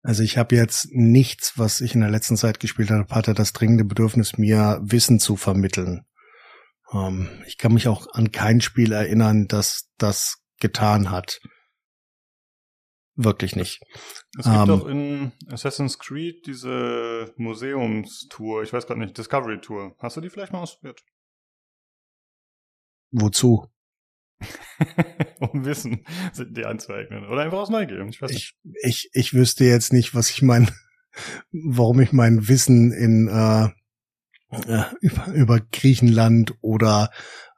Also 0.03 0.23
ich 0.23 0.37
habe 0.37 0.55
jetzt 0.55 0.87
nichts, 0.91 1.57
was 1.57 1.81
ich 1.81 1.93
in 1.93 2.01
der 2.01 2.09
letzten 2.09 2.37
Zeit 2.37 2.59
gespielt 2.59 2.91
habe, 2.91 3.13
hatte 3.13 3.33
das 3.33 3.53
dringende 3.53 3.83
Bedürfnis, 3.83 4.37
mir 4.37 4.79
Wissen 4.81 5.19
zu 5.19 5.35
vermitteln. 5.35 6.05
Ähm, 6.93 7.29
ich 7.45 7.57
kann 7.57 7.73
mich 7.73 7.87
auch 7.87 8.07
an 8.13 8.31
kein 8.31 8.61
Spiel 8.61 8.91
erinnern, 8.91 9.47
das 9.47 9.89
das 9.97 10.43
getan 10.59 11.11
hat. 11.11 11.41
Wirklich 13.15 13.55
nicht. 13.55 13.81
Es 14.37 14.45
gibt 14.45 14.55
ähm, 14.55 14.69
auch 14.69 14.85
in 14.85 15.31
Assassin's 15.47 15.97
Creed 15.97 16.45
diese 16.45 17.33
Museumstour, 17.35 18.61
ich 18.61 18.71
weiß 18.71 18.85
gerade 18.85 18.99
nicht, 18.99 19.17
Discovery 19.17 19.59
Tour. 19.59 19.95
Hast 19.97 20.17
du 20.17 20.21
die 20.21 20.29
vielleicht 20.29 20.53
mal 20.53 20.61
ausprobiert? 20.61 21.03
Wozu? 23.09 23.67
um 25.39 25.65
Wissen 25.65 26.05
dir 26.37 26.69
anzueignen. 26.69 27.25
Oder 27.25 27.43
einfach 27.43 27.59
aus 27.59 27.69
Neugier. 27.69 28.05
Ich, 28.09 28.21
weiß 28.21 28.31
nicht. 28.31 28.55
ich, 28.83 28.83
ich, 28.83 29.09
ich 29.13 29.33
wüsste 29.33 29.65
jetzt 29.65 29.93
nicht, 29.93 30.13
was 30.13 30.29
ich 30.29 30.41
mein, 30.41 30.69
warum 31.51 31.99
ich 31.99 32.11
mein 32.11 32.47
Wissen 32.47 32.91
in 32.91 33.27
äh, 33.27 33.69
äh, 34.51 34.83
über, 35.01 35.27
über 35.33 35.59
Griechenland 35.59 36.53
oder 36.61 37.11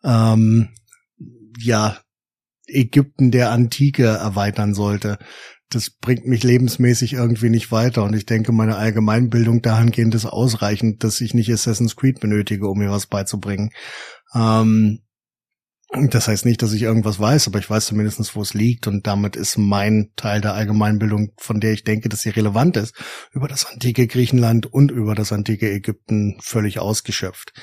ähm, 0.04 0.70
ja 1.58 2.00
Ägypten 2.68 3.32
der 3.32 3.52
Antike 3.52 4.06
erweitern 4.06 4.74
sollte. 4.74 5.18
Das 5.70 5.92
bringt 5.92 6.26
mich 6.26 6.44
lebensmäßig 6.44 7.14
irgendwie 7.14 7.50
nicht 7.50 7.72
weiter 7.72 8.04
und 8.04 8.16
ich 8.16 8.26
denke, 8.26 8.52
meine 8.52 8.78
Allgemeinbildung 8.78 9.62
dahingehend 9.62 10.16
ist 10.16 10.26
ausreichend, 10.26 11.04
dass 11.04 11.22
ich 11.22 11.34
nicht 11.34 11.52
Assassin's 11.52 11.96
Creed 11.96 12.20
benötige, 12.20 12.68
um 12.68 12.80
mir 12.80 12.90
was 12.90 13.06
beizubringen. 13.06 13.72
Ähm, 14.34 15.02
das 15.92 16.28
heißt 16.28 16.46
nicht, 16.46 16.62
dass 16.62 16.74
ich 16.74 16.84
irgendwas 16.84 17.20
weiß, 17.20 17.48
aber 17.48 17.58
ich 17.58 17.70
weiß 17.70 17.88
zumindest, 17.88 18.36
wo 18.36 18.42
es 18.42 18.54
liegt 18.54 18.86
und 18.86 19.08
damit 19.08 19.36
ist 19.36 19.58
mein 19.58 20.12
Teil 20.16 20.40
der 20.40 20.54
Allgemeinbildung, 20.54 21.34
von 21.38 21.60
der 21.60 21.74
ich 21.74 21.84
denke, 21.84 22.10
dass 22.10 22.22
sie 22.22 22.30
relevant 22.30 22.78
ist, 22.78 22.94
über 23.32 23.48
das 23.48 23.66
antike 23.66 24.06
Griechenland 24.06 24.72
und 24.72 24.92
über 24.92 25.16
das 25.16 25.32
antike 25.32 25.72
Ägypten 25.72 26.38
völlig 26.42 26.80
ausgeschöpft. 26.80 27.54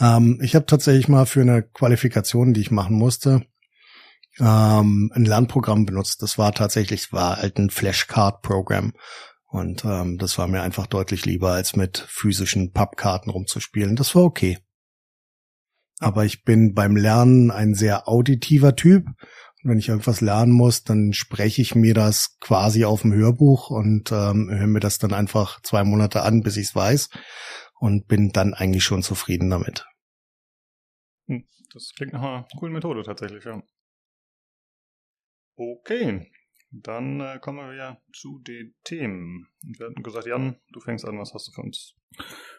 Ähm, 0.00 0.40
ich 0.42 0.54
habe 0.54 0.64
tatsächlich 0.64 1.08
mal 1.08 1.26
für 1.26 1.42
eine 1.42 1.62
Qualifikation, 1.62 2.54
die 2.54 2.62
ich 2.62 2.70
machen 2.70 2.96
musste, 2.96 3.42
ähm, 4.40 5.12
ein 5.14 5.26
Lernprogramm 5.26 5.84
benutzt. 5.84 6.22
Das 6.22 6.38
war 6.38 6.52
tatsächlich, 6.52 7.12
war 7.12 7.36
halt 7.36 7.58
ein 7.58 7.68
Flashcard-Programm. 7.68 8.94
Und 9.46 9.84
ähm, 9.84 10.16
das 10.16 10.38
war 10.38 10.48
mir 10.48 10.62
einfach 10.62 10.86
deutlich 10.86 11.26
lieber, 11.26 11.52
als 11.52 11.76
mit 11.76 12.04
physischen 12.08 12.72
Pappkarten 12.72 13.30
rumzuspielen. 13.30 13.94
Das 13.94 14.14
war 14.14 14.24
okay 14.24 14.58
aber 16.00 16.24
ich 16.24 16.44
bin 16.44 16.74
beim 16.74 16.96
Lernen 16.96 17.50
ein 17.50 17.74
sehr 17.74 18.08
auditiver 18.08 18.76
Typ. 18.76 19.06
Und 19.06 19.70
wenn 19.70 19.78
ich 19.78 19.88
irgendwas 19.88 20.20
lernen 20.20 20.52
muss, 20.52 20.84
dann 20.84 21.12
spreche 21.12 21.62
ich 21.62 21.74
mir 21.74 21.94
das 21.94 22.38
quasi 22.40 22.84
auf 22.84 23.02
dem 23.02 23.14
Hörbuch 23.14 23.70
und 23.70 24.12
ähm, 24.12 24.50
höre 24.50 24.66
mir 24.66 24.80
das 24.80 24.98
dann 24.98 25.12
einfach 25.12 25.60
zwei 25.62 25.84
Monate 25.84 26.22
an, 26.22 26.42
bis 26.42 26.56
ich 26.56 26.68
es 26.68 26.74
weiß 26.74 27.08
und 27.78 28.06
bin 28.06 28.30
dann 28.30 28.54
eigentlich 28.54 28.84
schon 28.84 29.02
zufrieden 29.02 29.50
damit. 29.50 29.86
Hm, 31.28 31.46
das 31.72 31.92
klingt 31.96 32.12
nach 32.12 32.22
einer 32.22 32.46
coolen 32.58 32.72
Methode 32.74 33.02
tatsächlich, 33.02 33.44
ja. 33.44 33.62
Okay, 35.56 36.30
dann 36.70 37.20
äh, 37.20 37.38
kommen 37.40 37.58
wir 37.58 37.74
ja 37.74 38.02
zu 38.12 38.40
den 38.40 38.74
Themen. 38.82 39.46
wir 39.62 39.86
hatten 39.86 40.02
gesagt, 40.02 40.26
Jan, 40.26 40.60
du 40.72 40.80
fängst 40.80 41.04
an, 41.04 41.18
was 41.18 41.32
hast 41.32 41.48
du 41.48 41.52
für 41.52 41.62
uns? 41.62 41.94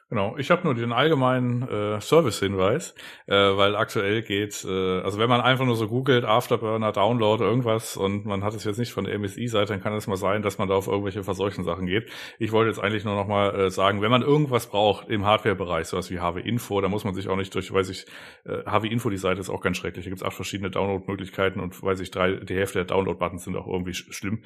Genau, 0.07 0.37
ich 0.37 0.51
habe 0.51 0.63
nur 0.63 0.75
den 0.75 0.93
allgemeinen 0.93 1.63
äh, 1.67 1.99
Service-Hinweis, 1.99 2.93
äh, 3.25 3.33
weil 3.33 3.75
aktuell 3.75 4.21
geht, 4.21 4.63
äh, 4.63 5.01
also 5.01 5.17
wenn 5.17 5.27
man 5.27 5.41
einfach 5.41 5.65
nur 5.65 5.75
so 5.75 5.87
googelt, 5.87 6.25
Afterburner, 6.25 6.91
Download, 6.91 7.43
irgendwas 7.43 7.97
und 7.97 8.23
man 8.23 8.43
hat 8.43 8.53
es 8.53 8.65
jetzt 8.65 8.77
nicht 8.77 8.93
von 8.93 9.05
der 9.05 9.17
MSI-Seite, 9.17 9.73
dann 9.73 9.81
kann 9.81 9.93
es 9.93 10.05
mal 10.05 10.15
sein, 10.15 10.43
dass 10.43 10.59
man 10.59 10.69
da 10.69 10.75
auf 10.75 10.85
irgendwelche 10.85 11.23
verseuchten 11.23 11.63
Sachen 11.63 11.87
geht. 11.87 12.07
Ich 12.37 12.51
wollte 12.51 12.69
jetzt 12.69 12.79
eigentlich 12.79 13.03
nur 13.03 13.15
nochmal 13.15 13.55
äh, 13.59 13.71
sagen, 13.71 14.03
wenn 14.03 14.11
man 14.11 14.21
irgendwas 14.21 14.67
braucht 14.67 15.09
im 15.09 15.25
Hardware-Bereich, 15.25 15.87
sowas 15.87 16.11
wie 16.11 16.19
HW 16.19 16.39
Info, 16.39 16.79
da 16.81 16.87
muss 16.87 17.03
man 17.03 17.15
sich 17.15 17.27
auch 17.27 17.35
nicht 17.35 17.55
durch, 17.55 17.73
weiß 17.73 17.89
ich, 17.89 18.05
äh, 18.45 18.63
HW 18.63 18.87
Info, 18.87 19.09
die 19.09 19.17
Seite 19.17 19.41
ist 19.41 19.49
auch 19.49 19.61
ganz 19.61 19.77
schrecklich, 19.77 20.05
da 20.05 20.09
gibt 20.09 20.21
es 20.21 20.27
acht 20.27 20.35
verschiedene 20.35 20.69
Download-Möglichkeiten 20.69 21.59
und 21.59 21.81
weiß 21.81 21.99
ich, 22.01 22.11
drei, 22.11 22.33
die 22.33 22.55
Hälfte 22.55 22.77
der 22.77 22.85
Download-Buttons 22.85 23.43
sind 23.43 23.55
auch 23.55 23.65
irgendwie 23.65 23.95
sch 23.95 24.05
schlimm. 24.11 24.43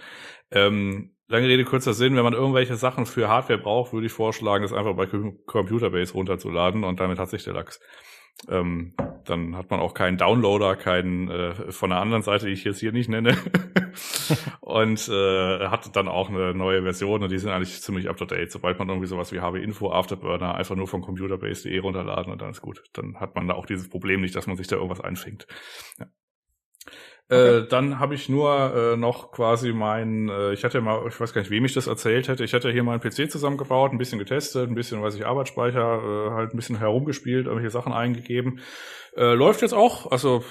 Ähm, 0.52 1.12
Lange 1.32 1.48
Rede, 1.48 1.64
kurzer 1.64 1.94
Sinn, 1.94 2.16
wenn 2.16 2.24
man 2.24 2.34
irgendwelche 2.34 2.76
Sachen 2.76 3.06
für 3.06 3.30
Hardware 3.30 3.60
braucht, 3.60 3.94
würde 3.94 4.08
ich 4.08 4.12
vorschlagen, 4.12 4.64
das 4.64 4.74
einfach 4.74 4.96
bei 4.96 5.06
Computerbase 5.06 6.14
runterzuladen 6.14 6.84
und 6.84 7.00
damit 7.00 7.20
hat 7.20 7.30
sich 7.30 7.44
der 7.44 7.54
Lachs. 7.54 7.80
Ähm, 8.48 8.96
dann 9.26 9.56
hat 9.56 9.70
man 9.70 9.80
auch 9.80 9.94
keinen 9.94 10.18
Downloader, 10.18 10.76
keinen 10.76 11.30
äh, 11.30 11.72
von 11.72 11.92
der 11.92 12.00
anderen 12.00 12.24
Seite, 12.24 12.48
die 12.48 12.54
ich 12.54 12.64
jetzt 12.64 12.80
hier 12.80 12.94
nicht 12.94 13.10
nenne. 13.10 13.38
und 14.62 15.08
äh, 15.08 15.68
hat 15.68 15.96
dann 15.96 16.08
auch 16.08 16.30
eine 16.30 16.56
neue 16.56 16.82
Version 16.82 17.22
und 17.22 17.32
die 17.32 17.38
sind 17.38 17.52
eigentlich 17.52 17.80
ziemlich 17.80 18.10
up 18.10 18.18
to 18.18 18.26
date. 18.26 18.52
Sobald 18.52 18.80
man 18.80 18.90
irgendwie 18.90 19.08
sowas 19.08 19.32
wie 19.32 19.40
HW 19.40 19.62
Info, 19.62 19.92
Afterburner 19.92 20.56
einfach 20.56 20.76
nur 20.76 20.88
von 20.88 21.02
computerbase.de 21.02 21.78
runterladen 21.78 22.32
und 22.34 22.42
dann 22.42 22.50
ist 22.50 22.62
gut. 22.62 22.82
Dann 22.94 23.20
hat 23.20 23.36
man 23.36 23.48
da 23.48 23.54
auch 23.54 23.68
dieses 23.68 23.88
Problem 23.88 24.22
nicht, 24.22 24.36
dass 24.36 24.48
man 24.48 24.58
sich 24.58 24.66
da 24.66 24.78
irgendwas 24.78 25.02
einfängt. 25.02 25.46
Ja. 26.00 26.08
Okay. 27.32 27.58
Äh, 27.60 27.68
dann 27.68 28.00
habe 28.00 28.16
ich 28.16 28.28
nur 28.28 28.74
äh, 28.76 28.98
noch 28.98 29.32
quasi 29.32 29.72
mein, 29.72 30.30
äh, 30.30 30.54
ich 30.54 30.64
hatte 30.64 30.82
mal, 30.82 31.06
ich 31.08 31.20
weiß 31.20 31.32
gar 31.32 31.42
nicht, 31.42 31.52
wem 31.52 31.64
ich 31.64 31.74
das 31.76 31.86
erzählt 31.86 32.28
hätte, 32.28 32.44
ich 32.44 32.56
hatte 32.56 32.72
hier 32.72 32.84
mal 32.84 32.94
einen 32.94 33.02
PC 33.02 33.32
zusammengebaut, 33.32 33.92
ein 33.92 34.00
bisschen 34.00 34.18
getestet, 34.18 34.68
ein 34.68 34.74
bisschen, 34.74 35.04
weiß 35.04 35.14
ich, 35.16 35.28
Arbeitsspeicher, 35.28 35.80
äh, 35.80 36.32
halt 36.32 36.54
ein 36.54 36.58
bisschen 36.58 36.80
herumgespielt, 36.80 37.46
irgendwelche 37.46 37.70
Sachen 37.72 37.94
eingegeben 37.94 38.62
äh, 39.16 39.34
läuft 39.34 39.62
jetzt 39.62 39.74
auch, 39.74 40.12
also 40.12 40.44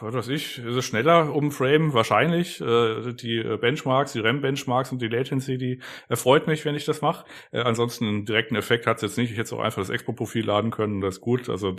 was 0.00 0.14
weiß 0.14 0.28
ich, 0.28 0.58
ist 0.58 0.76
es 0.76 0.84
schneller 0.84 1.34
um 1.34 1.50
Frame 1.50 1.92
wahrscheinlich. 1.92 2.60
Äh, 2.60 3.12
die 3.12 3.42
Benchmarks, 3.60 4.12
die 4.12 4.20
RAM-Benchmarks 4.20 4.92
und 4.92 5.02
die 5.02 5.08
Latency, 5.08 5.58
die 5.58 5.80
erfreut 6.08 6.46
mich, 6.46 6.64
wenn 6.64 6.74
ich 6.74 6.84
das 6.84 7.02
mache. 7.02 7.24
Äh, 7.52 7.60
ansonsten 7.60 8.06
einen 8.06 8.24
direkten 8.24 8.56
Effekt 8.56 8.86
hat 8.86 8.96
es 8.96 9.02
jetzt 9.02 9.18
nicht. 9.18 9.30
Ich 9.32 9.38
hätte 9.38 9.54
auch 9.56 9.60
einfach 9.60 9.82
das 9.82 9.90
Expo-Profil 9.90 10.44
laden 10.44 10.70
können, 10.70 11.00
das 11.00 11.16
ist 11.16 11.20
gut. 11.20 11.48
Also 11.48 11.74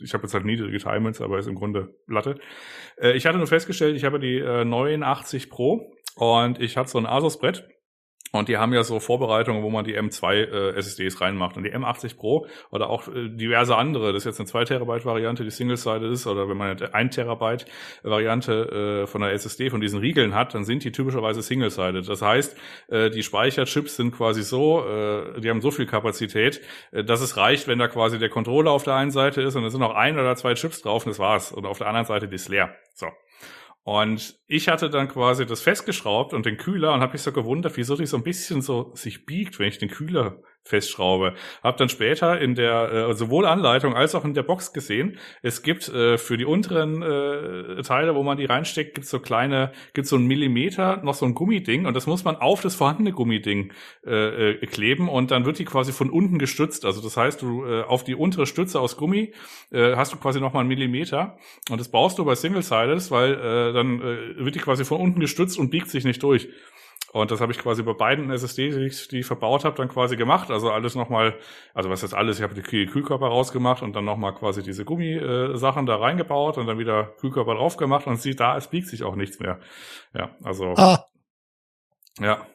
ich 0.00 0.14
habe 0.14 0.24
jetzt 0.24 0.34
halt 0.34 0.44
niedrige 0.44 0.78
Timings, 0.78 1.20
aber 1.20 1.38
ist 1.38 1.48
im 1.48 1.54
Grunde 1.54 1.94
Latte. 2.06 2.36
Äh, 3.00 3.12
ich 3.12 3.26
hatte 3.26 3.38
nur 3.38 3.46
festgestellt, 3.46 3.96
ich 3.96 4.04
habe 4.04 4.18
die 4.18 4.38
äh, 4.38 4.64
89 4.64 5.50
Pro 5.50 5.92
Und 6.16 6.60
ich 6.60 6.76
hatte 6.76 6.90
so 6.90 6.98
ein 6.98 7.06
Asus-Brett 7.06 7.68
und 8.38 8.48
die 8.48 8.58
haben 8.58 8.72
ja 8.72 8.82
so 8.84 9.00
Vorbereitungen, 9.00 9.62
wo 9.62 9.70
man 9.70 9.84
die 9.84 9.98
M2 9.98 10.34
äh, 10.34 10.76
SSDs 10.76 11.20
reinmacht. 11.20 11.56
Und 11.56 11.64
die 11.64 11.74
M80 11.74 12.16
Pro 12.16 12.46
oder 12.70 12.90
auch 12.90 13.08
äh, 13.08 13.28
diverse 13.28 13.76
andere, 13.76 14.12
das 14.12 14.22
ist 14.22 14.26
jetzt 14.26 14.40
eine 14.40 14.46
2 14.46 14.64
Terabyte 14.64 15.04
Variante, 15.04 15.44
die 15.44 15.50
Single-Sided 15.50 16.10
ist, 16.10 16.26
oder 16.26 16.48
wenn 16.48 16.56
man 16.56 16.76
eine 16.76 16.94
1 16.94 17.14
Terabyte 17.14 17.66
Variante 18.02 19.02
äh, 19.02 19.06
von 19.06 19.20
der 19.20 19.32
SSD 19.32 19.70
von 19.70 19.80
diesen 19.80 20.00
Riegeln 20.00 20.34
hat, 20.34 20.54
dann 20.54 20.64
sind 20.64 20.84
die 20.84 20.92
typischerweise 20.92 21.42
Single-Sided. 21.42 22.08
Das 22.08 22.22
heißt, 22.22 22.56
äh, 22.88 23.10
die 23.10 23.22
Speicherchips 23.22 23.96
sind 23.96 24.12
quasi 24.12 24.42
so, 24.42 24.86
äh, 24.86 25.40
die 25.40 25.50
haben 25.50 25.60
so 25.60 25.70
viel 25.70 25.86
Kapazität, 25.86 26.60
äh, 26.92 27.04
dass 27.04 27.20
es 27.20 27.36
reicht, 27.36 27.68
wenn 27.68 27.78
da 27.78 27.88
quasi 27.88 28.18
der 28.18 28.28
Controller 28.28 28.70
auf 28.70 28.84
der 28.84 28.94
einen 28.94 29.10
Seite 29.10 29.42
ist 29.42 29.56
und 29.56 29.64
es 29.64 29.72
sind 29.72 29.80
noch 29.80 29.94
ein 29.94 30.18
oder 30.18 30.36
zwei 30.36 30.54
Chips 30.54 30.82
drauf 30.82 31.04
und 31.04 31.10
das 31.10 31.18
war's. 31.18 31.52
Und 31.52 31.66
auf 31.66 31.78
der 31.78 31.88
anderen 31.88 32.06
Seite 32.06 32.28
die 32.28 32.36
ist 32.36 32.48
leer. 32.48 32.74
So. 32.94 33.08
Und 33.86 34.40
ich 34.48 34.66
hatte 34.68 34.90
dann 34.90 35.06
quasi 35.06 35.46
das 35.46 35.62
festgeschraubt 35.62 36.34
und 36.34 36.44
den 36.44 36.56
Kühler 36.56 36.92
und 36.92 37.02
habe 37.02 37.12
mich 37.12 37.22
so 37.22 37.30
gewundert, 37.30 37.76
wieso 37.76 37.94
die 37.94 38.06
so 38.06 38.16
ein 38.16 38.24
bisschen 38.24 38.60
so 38.60 38.92
sich 38.96 39.26
biegt, 39.26 39.60
wenn 39.60 39.68
ich 39.68 39.78
den 39.78 39.88
Kühler 39.88 40.42
festschraube. 40.66 41.34
Hab 41.62 41.76
dann 41.76 41.88
später 41.88 42.40
in 42.40 42.54
der 42.54 42.92
äh, 42.92 43.14
sowohl 43.14 43.46
Anleitung 43.46 43.94
als 43.94 44.14
auch 44.14 44.24
in 44.24 44.34
der 44.34 44.42
Box 44.42 44.72
gesehen, 44.72 45.18
es 45.42 45.62
gibt 45.62 45.88
äh, 45.88 46.18
für 46.18 46.36
die 46.36 46.44
unteren 46.44 47.02
äh, 47.02 47.82
Teile, 47.82 48.14
wo 48.14 48.22
man 48.22 48.36
die 48.36 48.44
reinsteckt, 48.44 48.94
gibt 48.94 49.06
so 49.06 49.20
kleine, 49.20 49.72
gibt 49.94 50.06
so 50.06 50.16
ein 50.16 50.26
Millimeter 50.26 50.98
noch 51.02 51.14
so 51.14 51.24
ein 51.24 51.34
Gummiding 51.34 51.86
und 51.86 51.94
das 51.94 52.06
muss 52.06 52.24
man 52.24 52.36
auf 52.36 52.60
das 52.60 52.74
vorhandene 52.74 53.12
Gummiding 53.12 53.72
äh, 54.04 54.50
äh, 54.50 54.66
kleben 54.66 55.08
und 55.08 55.30
dann 55.30 55.44
wird 55.44 55.58
die 55.58 55.64
quasi 55.64 55.92
von 55.92 56.10
unten 56.10 56.38
gestützt. 56.38 56.84
Also 56.84 57.00
das 57.00 57.16
heißt, 57.16 57.42
du 57.42 57.64
äh, 57.64 57.82
auf 57.82 58.04
die 58.04 58.14
untere 58.14 58.46
Stütze 58.46 58.80
aus 58.80 58.96
Gummi 58.96 59.32
äh, 59.70 59.94
hast 59.96 60.12
du 60.12 60.16
quasi 60.16 60.40
noch 60.40 60.52
mal 60.52 60.60
einen 60.60 60.68
Millimeter 60.68 61.38
und 61.70 61.80
das 61.80 61.88
brauchst 61.88 62.18
du 62.18 62.24
bei 62.24 62.34
Single-Sided, 62.34 63.10
weil 63.10 63.34
äh, 63.34 63.72
dann 63.72 64.00
äh, 64.00 64.44
wird 64.44 64.54
die 64.54 64.60
quasi 64.60 64.84
von 64.84 65.00
unten 65.00 65.20
gestützt 65.20 65.58
und 65.58 65.70
biegt 65.70 65.88
sich 65.88 66.04
nicht 66.04 66.22
durch. 66.22 66.48
Und 67.12 67.30
das 67.30 67.40
habe 67.40 67.52
ich 67.52 67.58
quasi 67.58 67.82
bei 67.82 67.92
beiden 67.92 68.30
SSDs, 68.30 68.74
die 68.74 68.86
ich, 68.86 69.08
die 69.08 69.18
ich 69.20 69.26
verbaut 69.26 69.64
habe, 69.64 69.76
dann 69.76 69.88
quasi 69.88 70.16
gemacht. 70.16 70.50
Also 70.50 70.70
alles 70.70 70.94
nochmal, 70.94 71.38
also 71.72 71.88
was 71.88 72.02
jetzt 72.02 72.14
alles, 72.14 72.38
ich 72.38 72.42
habe 72.42 72.54
die 72.54 72.62
Kühlkörper 72.62 73.26
rausgemacht 73.26 73.82
und 73.82 73.94
dann 73.94 74.04
nochmal 74.04 74.34
quasi 74.34 74.62
diese 74.62 74.84
Gummisachen 74.84 75.86
da 75.86 75.96
reingebaut 75.96 76.58
und 76.58 76.66
dann 76.66 76.78
wieder 76.78 77.14
Kühlkörper 77.20 77.54
drauf 77.54 77.76
gemacht 77.76 78.06
und 78.06 78.20
sieht 78.20 78.40
da, 78.40 78.56
es 78.56 78.68
biegt 78.68 78.88
sich 78.88 79.04
auch 79.04 79.16
nichts 79.16 79.38
mehr. 79.38 79.60
Ja, 80.14 80.36
also. 80.42 80.74
Ah. 80.76 81.04
Ja. 82.18 82.46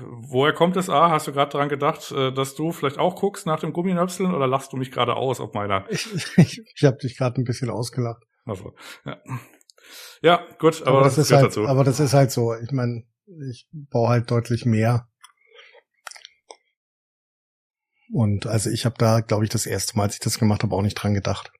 Woher 0.00 0.52
kommt 0.52 0.76
es, 0.76 0.90
A? 0.90 1.10
Hast 1.10 1.28
du 1.28 1.32
gerade 1.32 1.52
dran 1.52 1.68
gedacht, 1.68 2.10
äh, 2.10 2.32
dass 2.32 2.56
du 2.56 2.72
vielleicht 2.72 2.98
auch 2.98 3.14
guckst 3.14 3.46
nach 3.46 3.60
dem 3.60 3.72
Gumminöpseln 3.72 4.34
oder 4.34 4.48
lachst 4.48 4.72
du 4.72 4.76
mich 4.76 4.90
gerade 4.90 5.14
aus 5.14 5.40
auf 5.40 5.54
meiner? 5.54 5.86
Ich, 5.90 6.08
ich, 6.36 6.62
ich 6.74 6.84
habe 6.84 6.96
dich 6.96 7.16
gerade 7.16 7.40
ein 7.40 7.44
bisschen 7.44 7.70
ausgelacht. 7.70 8.24
Also, 8.44 8.74
ja. 9.04 9.18
Ja, 10.20 10.46
gut, 10.58 10.82
aber, 10.82 10.98
aber 10.98 11.04
das, 11.04 11.16
das 11.16 11.26
ist 11.26 11.32
halt, 11.32 11.44
dazu. 11.46 11.66
aber 11.66 11.84
das 11.84 12.00
ist 12.00 12.14
halt 12.14 12.30
so. 12.30 12.54
Ich 12.54 12.72
meine, 12.72 13.04
ich 13.50 13.68
baue 13.72 14.08
halt 14.08 14.30
deutlich 14.30 14.64
mehr. 14.64 15.08
Und 18.12 18.46
also 18.46 18.68
ich 18.70 18.84
habe 18.84 18.96
da, 18.98 19.20
glaube 19.20 19.44
ich, 19.44 19.50
das 19.50 19.66
erste 19.66 19.96
Mal, 19.96 20.04
als 20.04 20.14
ich 20.14 20.20
das 20.20 20.38
gemacht 20.38 20.62
habe, 20.62 20.74
auch 20.74 20.82
nicht 20.82 20.94
dran 20.94 21.14
gedacht. 21.14 21.50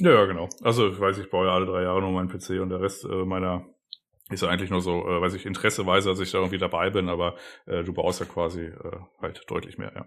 Ja, 0.00 0.24
genau. 0.24 0.48
Also 0.62 0.88
ich 0.88 0.98
weiß, 0.98 1.18
ich 1.18 1.30
baue 1.30 1.46
ja 1.46 1.54
alle 1.54 1.66
drei 1.66 1.82
Jahre 1.82 2.00
nur 2.00 2.10
meinen 2.10 2.28
PC 2.28 2.60
und 2.60 2.70
der 2.70 2.80
Rest 2.80 3.04
äh, 3.04 3.24
meiner 3.24 3.64
ist 4.30 4.42
ja 4.42 4.48
eigentlich 4.48 4.70
nur 4.70 4.80
so, 4.80 5.06
äh, 5.06 5.20
weiß 5.20 5.34
ich, 5.34 5.44
interesseweise, 5.44 6.08
dass 6.08 6.20
ich 6.20 6.30
da 6.30 6.38
irgendwie 6.38 6.58
dabei 6.58 6.90
bin, 6.90 7.08
aber 7.08 7.36
äh, 7.66 7.84
du 7.84 7.92
baust 7.92 8.20
ja 8.20 8.26
quasi 8.26 8.62
äh, 8.62 8.96
halt 9.20 9.42
deutlich 9.48 9.76
mehr, 9.76 9.92
ja. 9.94 10.06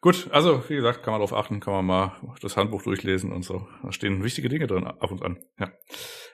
Gut, 0.00 0.28
also 0.30 0.62
wie 0.68 0.76
gesagt, 0.76 1.02
kann 1.02 1.12
man 1.12 1.20
darauf 1.20 1.34
achten, 1.34 1.60
kann 1.60 1.74
man 1.74 1.86
mal 1.86 2.36
das 2.40 2.56
Handbuch 2.56 2.82
durchlesen 2.82 3.32
und 3.32 3.42
so. 3.42 3.66
Da 3.82 3.92
stehen 3.92 4.22
wichtige 4.24 4.48
Dinge 4.48 4.66
drin, 4.66 4.86
ab 4.86 5.10
und 5.10 5.22
an, 5.22 5.38
ja. 5.58 5.72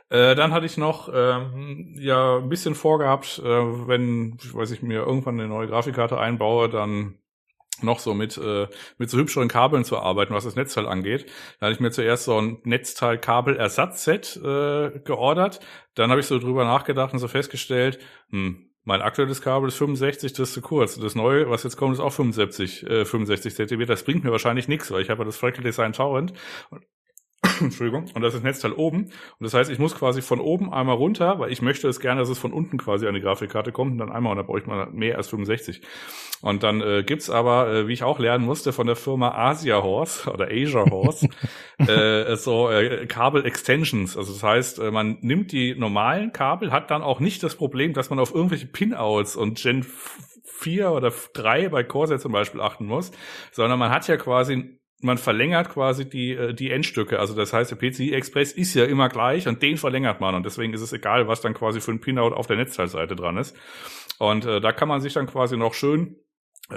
Äh, 0.08 0.34
dann 0.34 0.52
hatte 0.52 0.66
ich 0.66 0.76
noch 0.76 1.08
ähm, 1.12 1.94
ja 1.96 2.38
ein 2.38 2.48
bisschen 2.48 2.74
vorgehabt, 2.74 3.40
äh, 3.44 3.48
wenn, 3.48 4.36
weiß 4.52 4.70
ich, 4.72 4.82
mir 4.82 5.00
irgendwann 5.00 5.38
eine 5.38 5.48
neue 5.48 5.68
Grafikkarte 5.68 6.18
einbaue, 6.18 6.68
dann 6.68 7.18
noch 7.82 7.98
so 7.98 8.14
mit, 8.14 8.36
äh, 8.38 8.66
mit 8.98 9.10
so 9.10 9.18
hübscheren 9.18 9.48
Kabeln 9.48 9.84
zu 9.84 9.98
arbeiten, 9.98 10.34
was 10.34 10.44
das 10.44 10.56
Netzteil 10.56 10.86
angeht. 10.86 11.26
Da 11.58 11.66
hatte 11.66 11.74
ich 11.74 11.80
mir 11.80 11.90
zuerst 11.90 12.24
so 12.24 12.40
ein 12.40 12.58
Netzteil-Kabel-Ersatzset 12.64 14.36
äh, 14.36 15.00
geordert. 15.00 15.60
Dann 15.94 16.10
habe 16.10 16.20
ich 16.20 16.26
so 16.26 16.38
drüber 16.38 16.64
nachgedacht 16.64 17.12
und 17.12 17.18
so 17.18 17.28
festgestellt, 17.28 17.98
hm, 18.30 18.70
mein 18.84 19.02
aktuelles 19.02 19.42
Kabel 19.42 19.68
ist 19.68 19.76
65, 19.76 20.32
das 20.32 20.48
ist 20.48 20.54
zu 20.54 20.62
kurz. 20.62 20.98
Das 20.98 21.14
neue, 21.14 21.50
was 21.50 21.64
jetzt 21.64 21.76
kommt, 21.76 21.94
ist 21.94 22.00
auch 22.00 22.12
75, 22.12 22.86
äh, 22.88 23.04
65 23.04 23.54
Zentimeter. 23.54 23.92
Das 23.92 24.04
bringt 24.04 24.24
mir 24.24 24.32
wahrscheinlich 24.32 24.68
nichts, 24.68 24.90
weil 24.90 25.02
ich 25.02 25.10
habe 25.10 25.20
ja 25.20 25.26
das 25.26 25.36
Freckle 25.36 25.62
Design 25.62 25.92
Torrent 25.92 26.32
Entschuldigung, 27.60 28.06
und 28.14 28.20
das 28.20 28.34
ist 28.34 28.42
Netzteil 28.42 28.72
oben. 28.72 29.04
Und 29.04 29.12
das 29.40 29.54
heißt, 29.54 29.70
ich 29.70 29.78
muss 29.78 29.94
quasi 29.94 30.20
von 30.20 30.40
oben 30.40 30.72
einmal 30.72 30.96
runter, 30.96 31.38
weil 31.38 31.50
ich 31.50 31.62
möchte 31.62 31.88
es 31.88 32.00
gerne, 32.00 32.20
dass 32.20 32.28
es 32.28 32.38
von 32.38 32.52
unten 32.52 32.76
quasi 32.76 33.06
an 33.06 33.14
die 33.14 33.20
Grafikkarte 33.20 33.72
kommt 33.72 33.92
und 33.92 33.98
dann 33.98 34.12
einmal, 34.12 34.32
und 34.32 34.36
da 34.36 34.42
brauche 34.42 34.58
ich 34.58 34.66
mal 34.66 34.90
mehr 34.90 35.16
als 35.16 35.28
65. 35.28 35.80
Und 36.42 36.62
dann 36.62 36.80
äh, 36.80 37.02
gibt's 37.02 37.30
aber, 37.30 37.72
äh, 37.72 37.88
wie 37.88 37.94
ich 37.94 38.02
auch 38.02 38.18
lernen 38.18 38.44
musste, 38.44 38.72
von 38.72 38.86
der 38.86 38.96
Firma 38.96 39.32
Asia 39.34 39.82
Horse 39.82 40.30
oder 40.32 40.48
Asia 40.50 40.84
Horse, 40.90 41.28
äh, 41.78 42.36
so 42.36 42.70
äh, 42.70 43.06
Kabel-Extensions. 43.06 44.16
Also 44.16 44.32
das 44.32 44.42
heißt, 44.42 44.78
äh, 44.78 44.90
man 44.90 45.18
nimmt 45.20 45.52
die 45.52 45.74
normalen 45.74 46.32
Kabel, 46.32 46.72
hat 46.72 46.90
dann 46.90 47.02
auch 47.02 47.20
nicht 47.20 47.42
das 47.42 47.56
Problem, 47.56 47.94
dass 47.94 48.10
man 48.10 48.18
auf 48.18 48.34
irgendwelche 48.34 48.66
Pinouts 48.66 49.36
und 49.36 49.60
Gen 49.60 49.84
4 50.60 50.90
oder 50.90 51.10
3 51.32 51.70
bei 51.70 51.84
Corsair 51.84 52.18
zum 52.18 52.32
Beispiel 52.32 52.60
achten 52.60 52.84
muss, 52.84 53.12
sondern 53.50 53.78
man 53.78 53.90
hat 53.90 54.06
ja 54.08 54.18
quasi 54.18 54.79
man 55.00 55.18
verlängert 55.18 55.70
quasi 55.70 56.08
die, 56.08 56.32
äh, 56.32 56.54
die 56.54 56.70
Endstücke. 56.70 57.18
Also 57.18 57.34
das 57.34 57.52
heißt, 57.52 57.70
der 57.70 57.76
PCI 57.76 58.12
Express 58.12 58.52
ist 58.52 58.74
ja 58.74 58.84
immer 58.84 59.08
gleich 59.08 59.48
und 59.48 59.62
den 59.62 59.76
verlängert 59.76 60.20
man. 60.20 60.34
Und 60.34 60.44
deswegen 60.44 60.74
ist 60.74 60.82
es 60.82 60.92
egal, 60.92 61.28
was 61.28 61.40
dann 61.40 61.54
quasi 61.54 61.80
für 61.80 61.92
ein 61.92 62.00
Pinout 62.00 62.34
auf 62.34 62.46
der 62.46 62.56
Netzteilseite 62.56 63.16
dran 63.16 63.36
ist. 63.36 63.56
Und 64.18 64.44
äh, 64.44 64.60
da 64.60 64.72
kann 64.72 64.88
man 64.88 65.00
sich 65.00 65.14
dann 65.14 65.26
quasi 65.26 65.56
noch 65.56 65.74
schön 65.74 66.16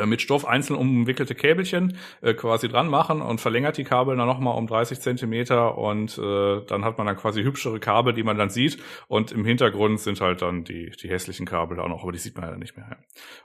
mit 0.05 0.21
Stoff 0.21 0.45
einzeln 0.45 0.77
umwickelte 0.77 1.35
Käbelchen 1.35 1.97
äh, 2.21 2.33
quasi 2.33 2.67
dran 2.67 2.87
machen 2.87 3.21
und 3.21 3.41
verlängert 3.41 3.77
die 3.77 3.83
Kabel 3.83 4.15
dann 4.17 4.27
nochmal 4.27 4.57
um 4.57 4.67
30 4.67 4.99
Zentimeter 4.99 5.77
und 5.77 6.17
äh, 6.17 6.61
dann 6.67 6.83
hat 6.83 6.97
man 6.97 7.07
dann 7.07 7.17
quasi 7.17 7.43
hübschere 7.43 7.79
Kabel, 7.79 8.13
die 8.13 8.23
man 8.23 8.37
dann 8.37 8.49
sieht 8.49 8.77
und 9.07 9.31
im 9.31 9.45
Hintergrund 9.45 9.99
sind 9.99 10.21
halt 10.21 10.41
dann 10.41 10.63
die, 10.63 10.91
die 10.91 11.09
hässlichen 11.09 11.45
Kabel 11.45 11.79
auch 11.79 11.87
noch, 11.87 12.03
aber 12.03 12.11
die 12.11 12.19
sieht 12.19 12.37
man 12.37 12.49
ja 12.49 12.57
nicht 12.57 12.77
mehr. 12.77 12.97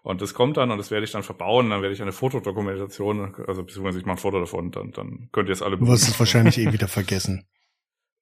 Und 0.03 0.23
das 0.23 0.35
kommt 0.35 0.57
dann 0.57 0.71
und 0.71 0.79
das 0.79 0.91
werde 0.91 1.05
ich 1.05 1.13
dann 1.13 1.23
verbauen, 1.23 1.71
dann 1.71 1.83
werde 1.83 1.95
ich 1.95 2.03
eine 2.03 2.13
Fotodokumentation, 2.13 3.35
also 3.47 3.63
beziehungsweise 3.63 3.99
ich 3.99 4.07
mache 4.07 4.17
ein 4.17 4.21
Foto 4.21 4.41
davon 4.41 4.71
dann, 4.71 4.93
dann 4.93 5.29
könnt 5.33 5.49
ihr 5.49 5.53
es 5.53 5.63
alle 5.63 5.79
Du 5.79 5.87
wirst 5.87 6.09
es 6.09 6.19
wahrscheinlich 6.19 6.59
eh 6.59 6.73
wieder 6.73 6.89
vergessen. 6.89 7.47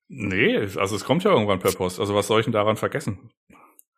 Nee, 0.08 0.56
also 0.56 0.94
es 0.94 1.04
kommt 1.04 1.24
ja 1.24 1.32
irgendwann 1.32 1.58
per 1.58 1.72
Post, 1.72 1.98
also 1.98 2.14
was 2.14 2.28
soll 2.28 2.40
ich 2.40 2.46
denn 2.46 2.52
daran 2.52 2.76
vergessen? 2.76 3.30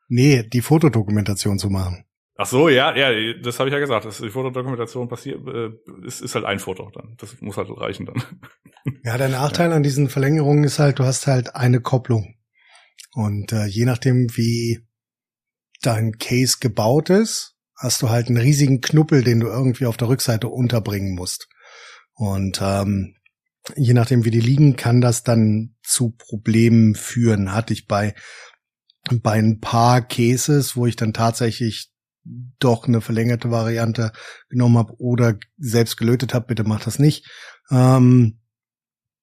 Nee, 0.09 0.43
die 0.43 0.63
Fotodokumentation 0.63 1.59
zu 1.59 1.69
machen. 1.69 2.05
Ach 2.41 2.47
so, 2.47 2.69
ja, 2.69 2.95
ja, 2.97 3.35
das 3.43 3.59
habe 3.59 3.69
ich 3.69 3.73
ja 3.73 3.81
gesagt. 3.81 4.05
Das, 4.05 4.19
die 4.19 4.31
Fotodokumentation 4.31 5.09
passiert, 5.09 5.45
äh, 5.49 5.71
ist, 6.07 6.21
ist 6.21 6.37
halt 6.37 6.45
ein 6.45 6.61
Foto 6.61 6.89
dann. 6.95 7.17
Das 7.19 7.41
muss 7.41 7.57
halt 7.57 7.69
reichen 7.71 8.07
dann. 8.07 8.23
Ja, 9.03 9.19
der 9.19 9.29
Nachteil 9.29 9.69
ja. 9.69 9.77
an 9.77 9.83
diesen 9.83 10.09
Verlängerungen 10.09 10.65
ist 10.65 10.79
halt, 10.79 10.99
du 10.99 11.05
hast 11.05 11.27
halt 11.27 11.57
eine 11.57 11.81
Kopplung. 11.81 12.37
Und 13.13 13.53
äh, 13.53 13.67
je 13.67 13.85
nachdem, 13.85 14.29
wie 14.35 14.87
dein 15.83 16.13
Case 16.13 16.57
gebaut 16.59 17.11
ist, 17.11 17.57
hast 17.77 18.01
du 18.01 18.09
halt 18.09 18.29
einen 18.29 18.39
riesigen 18.39 18.81
Knuppel, 18.81 19.25
den 19.25 19.41
du 19.41 19.49
irgendwie 19.49 19.85
auf 19.85 19.99
der 19.99 20.09
Rückseite 20.09 20.49
unterbringen 20.49 21.15
musst. 21.15 21.49
Und 22.15 22.61
ähm, 22.63 23.17
je 23.77 23.93
nachdem, 23.93 24.25
wie 24.25 24.31
die 24.31 24.41
liegen, 24.41 24.77
kann 24.77 25.03
das 25.03 25.23
dann 25.23 25.75
zu 25.83 26.15
Problemen 26.17 26.95
führen. 26.95 27.53
Hatte 27.53 27.75
ich 27.75 27.89
bei 27.89 28.15
bei 29.23 29.33
ein 29.33 29.61
paar 29.61 30.01
Cases, 30.01 30.77
wo 30.77 30.87
ich 30.87 30.97
dann 30.97 31.13
tatsächlich 31.13 31.91
doch 32.59 32.87
eine 32.87 33.01
verlängerte 33.01 33.51
Variante 33.51 34.13
genommen 34.49 34.79
habe 34.79 34.95
oder 34.99 35.37
selbst 35.57 35.97
gelötet 35.97 36.35
habe, 36.35 36.47
bitte 36.47 36.65
macht 36.65 36.87
das 36.87 36.99
nicht. 36.99 37.27
Ähm, 37.71 38.39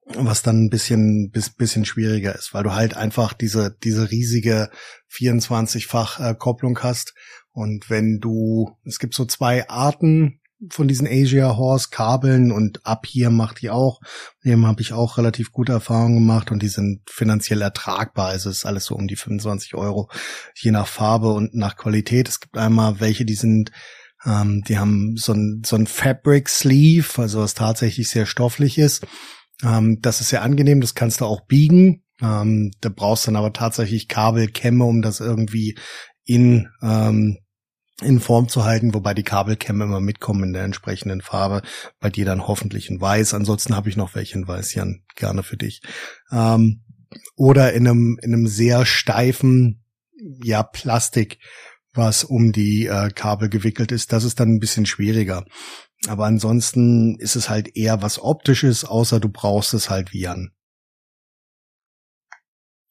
was 0.07 0.43
dann 0.43 0.65
ein 0.65 0.69
bisschen 0.69 1.31
bis, 1.31 1.49
bisschen 1.49 1.85
schwieriger 1.85 2.35
ist, 2.35 2.53
weil 2.53 2.63
du 2.63 2.73
halt 2.73 2.95
einfach 2.95 3.33
diese 3.33 3.75
diese 3.83 4.11
riesige 4.11 4.69
24-fach 5.11 6.19
äh, 6.19 6.35
Kopplung 6.37 6.77
hast 6.83 7.15
und 7.51 7.89
wenn 7.89 8.19
du 8.19 8.77
es 8.83 8.99
gibt 8.99 9.15
so 9.15 9.25
zwei 9.25 9.67
Arten 9.67 10.41
von 10.69 10.87
diesen 10.87 11.07
Asia 11.07 11.57
Horse 11.57 11.89
Kabeln 11.91 12.51
und 12.51 12.85
ab 12.85 13.05
hier 13.05 13.29
macht 13.29 13.61
die 13.61 13.69
auch. 13.69 13.99
Dem 14.43 14.65
habe 14.65 14.81
ich 14.81 14.93
auch 14.93 15.17
relativ 15.17 15.51
gute 15.51 15.73
Erfahrungen 15.73 16.15
gemacht 16.15 16.51
und 16.51 16.61
die 16.61 16.69
sind 16.69 17.01
finanziell 17.09 17.61
ertragbar. 17.61 18.27
Also 18.27 18.49
es 18.49 18.59
ist 18.59 18.65
alles 18.65 18.85
so 18.85 18.95
um 18.95 19.07
die 19.07 19.15
25 19.15 19.75
Euro, 19.75 20.09
je 20.55 20.71
nach 20.71 20.87
Farbe 20.87 21.31
und 21.33 21.53
nach 21.55 21.75
Qualität. 21.75 22.29
Es 22.29 22.39
gibt 22.39 22.57
einmal 22.57 22.99
welche, 22.99 23.25
die 23.25 23.35
sind, 23.35 23.71
ähm, 24.25 24.63
die 24.67 24.77
haben 24.77 25.15
so 25.17 25.33
ein, 25.33 25.61
so 25.65 25.75
ein 25.75 25.87
Fabric 25.87 26.49
Sleeve, 26.49 27.21
also 27.21 27.41
was 27.41 27.53
tatsächlich 27.53 28.09
sehr 28.09 28.25
stofflich 28.25 28.77
ist. 28.77 29.05
Ähm, 29.63 29.99
das 30.01 30.21
ist 30.21 30.29
sehr 30.29 30.41
angenehm, 30.41 30.81
das 30.81 30.95
kannst 30.95 31.21
du 31.21 31.25
auch 31.25 31.45
biegen. 31.45 32.03
Ähm, 32.21 32.71
da 32.79 32.89
brauchst 32.89 33.25
du 33.25 33.31
dann 33.31 33.35
aber 33.35 33.51
tatsächlich 33.51 34.07
Kabelkämme, 34.07 34.85
um 34.85 35.01
das 35.01 35.19
irgendwie 35.19 35.77
in 36.23 36.69
ähm, 36.81 37.39
in 38.01 38.19
Form 38.19 38.49
zu 38.49 38.65
halten, 38.65 38.93
wobei 38.93 39.13
die 39.13 39.23
Kabelkämme 39.23 39.85
immer 39.85 40.01
mitkommen 40.01 40.43
in 40.43 40.53
der 40.53 40.63
entsprechenden 40.63 41.21
Farbe. 41.21 41.61
Bei 41.99 42.09
dir 42.09 42.25
dann 42.25 42.47
hoffentlich 42.47 42.89
in 42.89 42.99
Weiß. 42.99 43.33
Ansonsten 43.33 43.75
habe 43.75 43.89
ich 43.89 43.95
noch 43.95 44.15
welche 44.15 44.37
in 44.37 44.47
Weiß, 44.47 44.73
Jan, 44.73 45.03
gerne 45.15 45.43
für 45.43 45.57
dich. 45.57 45.81
Ähm, 46.31 46.83
oder 47.35 47.73
in 47.73 47.87
einem, 47.87 48.17
in 48.21 48.33
einem 48.33 48.47
sehr 48.47 48.85
steifen 48.85 49.83
ja 50.43 50.63
Plastik, 50.63 51.39
was 51.93 52.23
um 52.23 52.51
die 52.51 52.87
äh, 52.87 53.09
Kabel 53.11 53.49
gewickelt 53.49 53.91
ist. 53.91 54.11
Das 54.11 54.23
ist 54.23 54.39
dann 54.39 54.49
ein 54.49 54.59
bisschen 54.59 54.85
schwieriger. 54.85 55.45
Aber 56.07 56.25
ansonsten 56.25 57.17
ist 57.19 57.35
es 57.35 57.49
halt 57.49 57.75
eher 57.75 58.01
was 58.01 58.19
optisches, 58.21 58.83
außer 58.83 59.19
du 59.19 59.29
brauchst 59.29 59.73
es 59.73 59.89
halt 59.89 60.13
wie 60.13 60.27
an. 60.27 60.51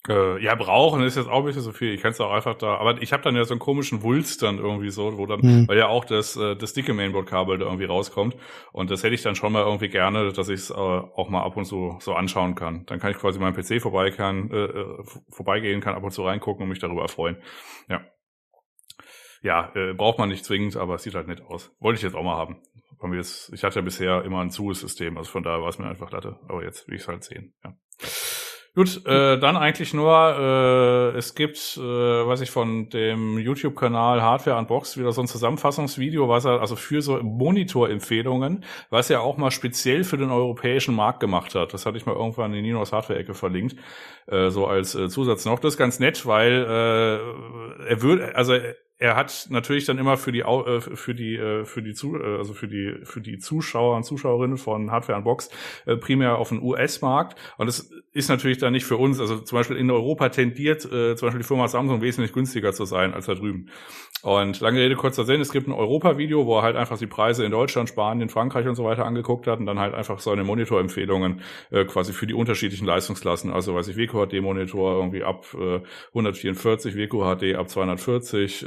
Äh, 0.07 0.43
ja, 0.43 0.55
brauchen 0.55 1.03
ist 1.03 1.17
jetzt 1.17 1.31
auch 1.31 1.39
ein 1.39 1.45
bisschen 1.47 1.63
so 1.63 1.73
viel. 1.73 1.95
Ich 1.95 2.03
kann 2.03 2.11
es 2.11 2.21
auch 2.21 2.33
einfach 2.33 2.55
da, 2.57 2.77
aber 2.77 3.01
ich 3.01 3.15
habe 3.15 3.23
dann 3.23 3.37
ja 3.37 3.45
so 3.45 3.55
einen 3.55 3.61
komischen 3.61 4.03
Wulst 4.03 4.43
dann 4.43 4.59
irgendwie 4.59 4.91
so, 4.91 5.17
wo 5.17 5.25
dann, 5.25 5.41
hm. 5.41 5.69
weil 5.69 5.79
ja 5.79 5.89
auch 5.89 6.05
das, 6.05 6.37
äh, 6.37 6.57
das 6.57 6.75
dicke 6.75 6.93
Mainboard-Kabel 6.93 7.57
da 7.57 7.65
irgendwie 7.65 7.87
rauskommt. 7.87 8.37
Und 8.73 8.91
das 8.91 9.03
hätte 9.03 9.15
ich 9.15 9.23
dann 9.23 9.35
schon 9.35 9.53
mal 9.53 9.63
irgendwie 9.63 9.89
gerne, 9.89 10.31
dass 10.33 10.49
ich 10.51 10.61
es 10.61 10.71
äh, 10.71 10.75
auch 10.75 11.31
mal 11.31 11.43
ab 11.43 11.57
und 11.57 11.65
zu 11.65 11.97
so 12.01 12.13
anschauen 12.13 12.55
kann. 12.55 12.85
Dann 12.85 12.99
kann 12.99 13.13
ich 13.13 13.17
quasi 13.17 13.39
meinem 13.39 13.55
PC 13.55 13.81
vorbei 13.81 14.11
kann, 14.11 14.51
äh, 14.51 15.03
vorbeigehen, 15.31 15.81
kann 15.81 15.95
ab 15.95 16.03
und 16.03 16.11
zu 16.11 16.23
reingucken 16.23 16.65
und 16.65 16.69
mich 16.69 16.81
darüber 16.81 17.09
freuen. 17.09 17.39
Ja. 17.89 18.03
Ja, 19.41 19.73
äh, 19.75 19.95
braucht 19.95 20.19
man 20.19 20.29
nicht 20.29 20.45
zwingend, 20.45 20.77
aber 20.77 20.97
es 20.97 21.03
sieht 21.03 21.15
halt 21.15 21.29
nett 21.29 21.43
aus. 21.43 21.75
Wollte 21.79 21.97
ich 21.97 22.03
jetzt 22.03 22.15
auch 22.15 22.23
mal 22.23 22.37
haben. 22.37 22.61
Ich 23.53 23.65
hatte 23.65 23.81
ja 23.81 23.83
bisher 23.83 24.25
immer 24.25 24.41
ein 24.41 24.51
Zu-System, 24.51 25.19
also 25.19 25.31
von 25.31 25.43
daher 25.43 25.61
war 25.61 25.69
es 25.69 25.79
mir 25.79 25.87
einfach 25.87 26.11
Latte. 26.11 26.39
Aber 26.49 26.63
jetzt 26.63 26.89
will 26.89 26.95
ich 26.95 27.03
es 27.03 27.09
halt 27.09 27.25
sehen. 27.25 27.55
Ja. 27.63 27.75
Gut, 28.77 29.07
äh, 29.07 29.39
dann 29.39 29.57
eigentlich 29.57 29.95
nur, 29.95 31.13
äh, 31.15 31.17
es 31.17 31.37
gibt, 31.37 31.77
äh, 31.77 31.81
was 31.81 32.41
ich 32.41 32.51
von 32.51 32.89
dem 32.89 33.39
YouTube-Kanal 33.39 34.21
Hardware 34.21 34.59
Unboxed 34.59 34.99
wieder 34.99 35.13
so 35.13 35.21
ein 35.21 35.29
Zusammenfassungsvideo, 35.29 36.29
was 36.29 36.45
er 36.45 36.61
also 36.61 36.75
für 36.75 37.01
so 37.01 37.23
Monitor-Empfehlungen, 37.23 38.65
was 38.91 39.11
er 39.11 39.23
auch 39.23 39.37
mal 39.37 39.53
speziell 39.53 40.03
für 40.03 40.17
den 40.17 40.33
europäischen 40.33 40.97
Markt 40.97 41.21
gemacht 41.21 41.55
hat. 41.55 41.73
Das 41.73 41.87
hatte 41.87 41.99
ich 41.99 42.07
mal 42.07 42.17
irgendwann 42.17 42.53
in 42.53 42.63
Ninos 42.63 42.93
Hardware-Ecke 42.93 43.35
verlinkt, 43.35 43.77
äh, 44.27 44.51
so 44.51 44.67
als 44.67 44.97
äh, 44.97 45.09
Zusatz 45.09 45.45
noch. 45.45 45.61
Das 45.61 45.75
ist 45.75 45.79
ganz 45.79 46.01
nett, 46.01 46.27
weil 46.27 46.53
äh, 46.53 47.91
er 47.91 48.03
würde, 48.03 48.35
also 48.35 48.55
er 48.99 49.17
hat 49.17 49.47
natürlich 49.51 49.85
dann 49.85 49.99
immer 49.99 50.17
für 50.17 50.33
die 50.33 50.41
äh, 50.41 50.81
für 50.81 51.15
die 51.15 51.37
äh, 51.37 51.65
für 51.65 51.83
die 51.83 51.95
zu 51.95 52.17
äh, 52.17 52.39
also 52.39 52.55
für 52.55 52.69
die 52.69 53.01
für 53.05 53.21
die 53.21 53.39
Zuschauer 53.39 53.97
und 53.97 54.05
Zuschauerinnen 54.05 54.57
von 54.57 54.91
Hardware 54.91 55.19
Unbox 55.19 55.51
primär 56.01 56.39
auf 56.39 56.49
den 56.49 56.63
US-Markt 56.63 57.39
und 57.59 57.67
das 57.67 57.91
ist 58.15 58.29
natürlich 58.29 58.59
dann 58.59 58.73
nicht 58.73 58.85
für 58.85 58.97
uns 58.97 59.21
also 59.21 59.39
zum 59.39 59.59
Beispiel 59.59 59.77
in 59.77 59.91
Europa 59.91 60.29
tendiert 60.31 60.83
zum 60.83 60.91
Beispiel 60.91 61.39
die 61.39 61.47
Firma 61.47 61.69
Samsung 61.69 62.01
wesentlich 62.01 62.33
günstiger 62.33 62.73
zu 62.73 62.85
sein 62.85 63.13
als 63.13 63.27
da 63.27 63.35
drüben 63.35 63.67
und 64.23 64.61
lange 64.61 64.81
Rede 64.81 64.95
kurzer 64.95 65.25
Sinn 65.25 65.41
es 65.41 65.53
gibt 65.53 65.69
ein 65.69 65.73
Europa-Video 65.73 66.47
wo 66.47 66.59
er 66.59 66.63
halt 66.63 66.77
einfach 66.77 66.99
die 66.99 67.07
Preise 67.07 67.45
in 67.45 67.51
Deutschland 67.51 67.89
Spanien 67.89 68.29
Frankreich 68.29 68.67
und 68.67 68.77
so 68.77 68.85
weiter 68.85 69.05
angeguckt 69.05 69.47
hat 69.47 69.59
und 69.59 69.67
dann 69.67 69.79
halt 69.79 69.95
einfach 69.95 70.21
seine 70.21 70.45
Monitorempfehlungen 70.45 71.43
quasi 71.87 72.13
für 72.13 72.27
die 72.27 72.35
unterschiedlichen 72.35 72.87
Leistungsklassen 72.87 73.53
also 73.53 73.75
weiß 73.75 73.89
ich 73.89 73.97
WQHD 73.97 74.41
Monitor 74.41 74.97
irgendwie 74.97 75.23
ab 75.25 75.47
144 76.15 76.97
WQHD 76.97 77.57
ab 77.57 77.69
240 77.69 78.65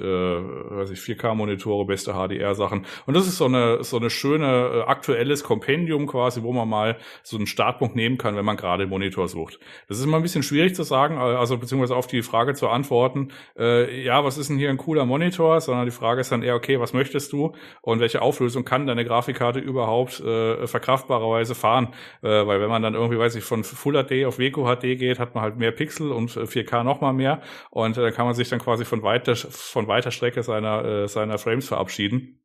weiß 0.77 0.91
ich, 0.91 0.99
4K-Monitore, 0.99 1.85
beste 1.85 2.13
HDR-Sachen. 2.13 2.85
Und 3.05 3.13
das 3.15 3.27
ist 3.27 3.37
so 3.37 3.45
eine, 3.45 3.83
so 3.83 3.97
eine 3.97 4.09
schöne 4.09 4.45
äh, 4.45 4.81
aktuelles 4.83 5.43
Kompendium 5.43 6.07
quasi, 6.07 6.43
wo 6.43 6.53
man 6.53 6.67
mal 6.67 6.97
so 7.23 7.37
einen 7.37 7.47
Startpunkt 7.47 7.95
nehmen 7.95 8.17
kann, 8.17 8.35
wenn 8.35 8.45
man 8.45 8.57
gerade 8.57 8.83
einen 8.83 8.91
Monitor 9.38 9.47
sucht. 9.47 9.59
Das 9.88 9.99
ist 9.99 10.05
immer 10.05 10.17
ein 10.17 10.23
bisschen 10.23 10.43
schwierig 10.43 10.75
zu 10.75 10.83
sagen, 10.83 11.17
äh, 11.17 11.19
also 11.19 11.57
beziehungsweise 11.57 11.95
auf 11.95 12.07
die 12.07 12.21
Frage 12.21 12.53
zu 12.53 12.67
antworten, 12.69 13.29
äh, 13.57 14.03
ja, 14.03 14.23
was 14.23 14.38
ist 14.38 14.49
denn 14.49 14.57
hier 14.57 14.69
ein 14.69 14.77
cooler 14.77 15.05
Monitor, 15.05 15.61
sondern 15.61 15.85
die 15.85 15.91
Frage 15.91 16.21
ist 16.21 16.31
dann 16.31 16.43
eher, 16.43 16.55
okay, 16.55 16.79
was 16.79 16.93
möchtest 16.93 17.31
du 17.33 17.53
und 17.81 17.99
welche 17.99 18.21
Auflösung 18.21 18.65
kann 18.65 18.88
deine 18.88 19.05
Grafikkarte 19.05 19.59
überhaupt 19.59 20.19
äh, 20.19 20.67
verkraftbarerweise 20.67 21.55
fahren? 21.55 21.93
Äh, 22.21 22.27
weil 22.47 22.61
wenn 22.61 22.69
man 22.69 22.81
dann 22.81 22.95
irgendwie, 22.95 23.19
weiß 23.19 23.35
ich, 23.35 23.43
von 23.43 23.63
Full 23.63 24.03
HD 24.03 24.25
auf 24.25 24.39
WQHD 24.39 24.97
geht, 24.97 25.19
hat 25.19 25.35
man 25.35 25.43
halt 25.43 25.57
mehr 25.57 25.71
Pixel 25.71 26.11
und 26.11 26.31
4K 26.31 26.83
nochmal 26.83 27.13
mehr 27.13 27.41
und 27.69 27.97
äh, 27.97 28.11
kann 28.11 28.25
man 28.25 28.35
sich 28.35 28.49
dann 28.49 28.59
quasi 28.59 28.85
von 28.85 29.03
weiter, 29.03 29.35
von 29.35 29.88
weiter 29.88 30.11
Strecke 30.11 30.43
seiner, 30.43 30.83
äh, 30.85 31.07
seiner 31.07 31.38
Frames 31.38 31.67
verabschieden. 31.67 32.39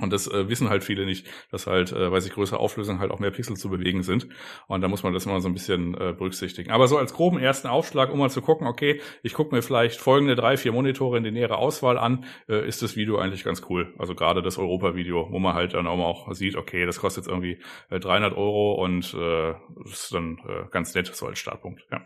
Und 0.00 0.12
das 0.12 0.28
äh, 0.28 0.48
wissen 0.48 0.68
halt 0.68 0.84
viele 0.84 1.06
nicht, 1.06 1.26
dass 1.50 1.66
halt, 1.66 1.92
äh, 1.92 2.10
weil 2.12 2.20
sich 2.20 2.32
größere 2.32 2.60
Auflösungen 2.60 3.00
halt 3.00 3.10
auch 3.10 3.18
mehr 3.18 3.30
Pixel 3.30 3.56
zu 3.56 3.68
bewegen 3.68 4.02
sind. 4.02 4.28
Und 4.66 4.80
da 4.80 4.88
muss 4.88 5.02
man 5.02 5.12
das 5.12 5.26
immer 5.26 5.40
so 5.40 5.48
ein 5.48 5.54
bisschen 5.54 5.94
äh, 5.94 6.12
berücksichtigen. 6.12 6.70
Aber 6.70 6.88
so 6.88 6.98
als 6.98 7.12
groben 7.12 7.38
ersten 7.38 7.68
Aufschlag, 7.68 8.12
um 8.12 8.18
mal 8.18 8.30
zu 8.30 8.42
gucken, 8.42 8.66
okay, 8.66 9.00
ich 9.22 9.34
gucke 9.34 9.54
mir 9.54 9.62
vielleicht 9.62 10.00
folgende 10.00 10.36
drei, 10.36 10.56
vier 10.56 10.72
Monitore 10.72 11.18
in 11.18 11.24
die 11.24 11.30
nähere 11.30 11.58
Auswahl 11.58 11.98
an, 11.98 12.24
äh, 12.48 12.66
ist 12.66 12.82
das 12.82 12.96
Video 12.96 13.18
eigentlich 13.18 13.44
ganz 13.44 13.62
cool. 13.68 13.94
Also 13.98 14.14
gerade 14.14 14.42
das 14.42 14.58
Europa-Video, 14.58 15.28
wo 15.30 15.38
man 15.38 15.54
halt 15.54 15.74
dann 15.74 15.86
auch 15.86 16.32
sieht, 16.32 16.56
okay, 16.56 16.86
das 16.86 17.00
kostet 17.00 17.24
jetzt 17.24 17.28
irgendwie 17.28 17.60
äh, 17.90 17.98
300 17.98 18.36
Euro 18.36 18.74
und 18.74 19.14
äh, 19.14 19.54
ist 19.84 20.12
dann 20.12 20.38
äh, 20.46 20.68
ganz 20.70 20.94
nett 20.94 21.06
so 21.06 21.26
als 21.26 21.38
Startpunkt. 21.38 21.86
Ja. 21.90 22.04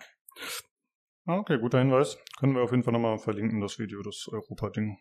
Okay, 1.26 1.58
guter 1.58 1.78
Hinweis. 1.78 2.18
Können 2.38 2.54
wir 2.54 2.62
auf 2.62 2.72
jeden 2.72 2.82
Fall 2.82 2.92
nochmal 2.92 3.18
verlinken, 3.18 3.60
das 3.60 3.78
Video, 3.78 4.02
das 4.02 4.28
Europa-Ding. 4.28 4.98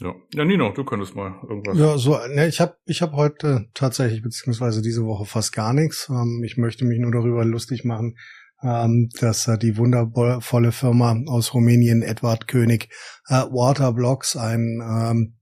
Ja. 0.00 0.14
ja, 0.34 0.44
Nino, 0.44 0.72
du 0.72 0.84
könntest 0.84 1.14
mal 1.14 1.40
irgendwas. 1.48 1.78
Ja, 1.78 1.96
so, 1.96 2.18
ne, 2.28 2.48
ich 2.48 2.60
habe 2.60 2.76
ich 2.84 3.00
hab 3.00 3.12
heute 3.12 3.70
tatsächlich, 3.72 4.20
beziehungsweise 4.22 4.82
diese 4.82 5.06
Woche 5.06 5.24
fast 5.24 5.54
gar 5.54 5.72
nichts. 5.72 6.10
Ähm, 6.10 6.42
ich 6.44 6.58
möchte 6.58 6.84
mich 6.84 6.98
nur 6.98 7.12
darüber 7.12 7.46
lustig 7.46 7.84
machen, 7.84 8.18
ähm, 8.62 9.08
dass 9.20 9.48
äh, 9.48 9.56
die 9.56 9.78
wundervolle 9.78 10.72
Firma 10.72 11.16
aus 11.26 11.54
Rumänien, 11.54 12.02
Edward 12.02 12.46
König, 12.46 12.90
äh, 13.28 13.44
Waterblocks, 13.44 14.36
einen 14.36 14.82
ähm, 14.82 15.38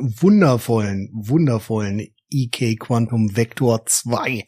wundervollen, 0.00 1.12
wundervollen 1.14 2.04
EK 2.30 2.80
Quantum 2.80 3.36
Vector 3.36 3.86
2 3.86 4.44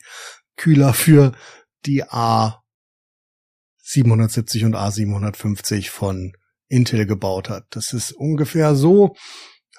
Kühler 0.57 0.93
für 0.93 1.31
die 1.87 2.03
A770 2.05 4.67
und 4.67 4.75
A750 4.75 5.89
von 5.89 6.33
Intel 6.71 7.05
gebaut 7.05 7.51
hat. 7.51 7.65
Das 7.71 7.93
ist 7.93 8.13
ungefähr 8.13 8.75
so, 8.75 9.15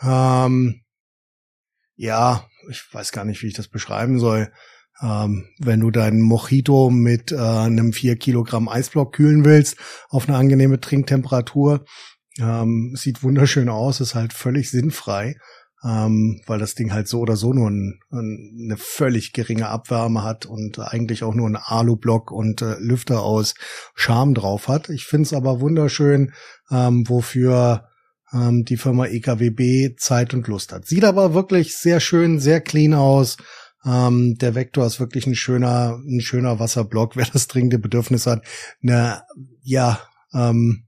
ähm, 0.04 0.84
ja, 1.96 2.46
ich 2.70 2.84
weiß 2.92 3.12
gar 3.12 3.26
nicht, 3.26 3.42
wie 3.42 3.48
ich 3.48 3.54
das 3.54 3.68
beschreiben 3.68 4.20
soll. 4.20 4.52
Ähm, 5.02 5.48
wenn 5.60 5.80
du 5.80 5.90
deinen 5.90 6.22
Mojito 6.22 6.92
mit 6.92 7.32
äh, 7.32 7.38
einem 7.38 7.94
4 7.94 8.18
Kilogramm 8.18 8.70
Eisblock 8.70 9.14
kühlen 9.14 9.46
willst, 9.46 9.78
auf 10.10 10.28
eine 10.28 10.38
angenehme 10.38 10.80
Trinktemperatur, 10.80 11.86
ähm, 12.40 12.94
sieht 12.96 13.24
wunderschön 13.24 13.70
aus, 13.70 14.00
ist 14.00 14.16
halt 14.16 14.34
völlig 14.34 14.70
sinnfrei 14.70 15.38
ähm, 15.84 16.42
weil 16.46 16.60
das 16.60 16.76
Ding 16.76 16.94
halt 16.94 17.08
so 17.08 17.20
oder 17.20 17.36
so 17.36 17.54
nur 17.54 17.70
ein, 17.70 18.00
ein, 18.12 18.60
eine 18.66 18.78
völlig 18.78 19.34
geringe 19.34 19.68
Abwärme 19.68 20.24
hat 20.24 20.46
und 20.46 20.80
eigentlich 20.80 21.24
auch 21.24 21.34
nur 21.34 21.50
ein 21.50 21.56
Alublock 21.58 22.32
und 22.32 22.62
äh, 22.62 22.76
Lüfter 22.80 23.22
aus 23.24 23.56
Charme 23.96 24.34
drauf 24.34 24.68
hat. 24.68 24.90
Ich 24.90 25.06
finde 25.06 25.24
es 25.24 25.34
aber 25.34 25.60
wunderschön, 25.60 26.34
ähm, 26.70 27.08
wofür 27.08 27.88
ähm, 28.34 28.64
die 28.64 28.78
Firma 28.78 29.08
EKWB 29.08 29.96
Zeit 29.98 30.34
und 30.34 30.48
Lust 30.48 30.72
hat. 30.72 30.86
Sieht 30.86 31.04
aber 31.04 31.34
wirklich 31.34 31.76
sehr 31.76 32.00
schön, 32.00 32.40
sehr 32.40 32.62
clean 32.62 32.94
aus. 32.94 33.38
Ähm, 33.84 34.36
der 34.40 34.54
Vektor 34.54 34.86
ist 34.86 35.00
wirklich 35.00 35.26
ein 35.26 35.36
schöner, 35.36 36.00
ein 36.06 36.22
schöner 36.22 36.60
Wasserblock. 36.60 37.16
Wer 37.16 37.26
das 37.32 37.48
dringende 37.48 37.80
Bedürfnis 37.80 38.28
hat, 38.28 38.46
eine, 38.84 39.24
ja, 39.64 40.00
ähm, 40.34 40.86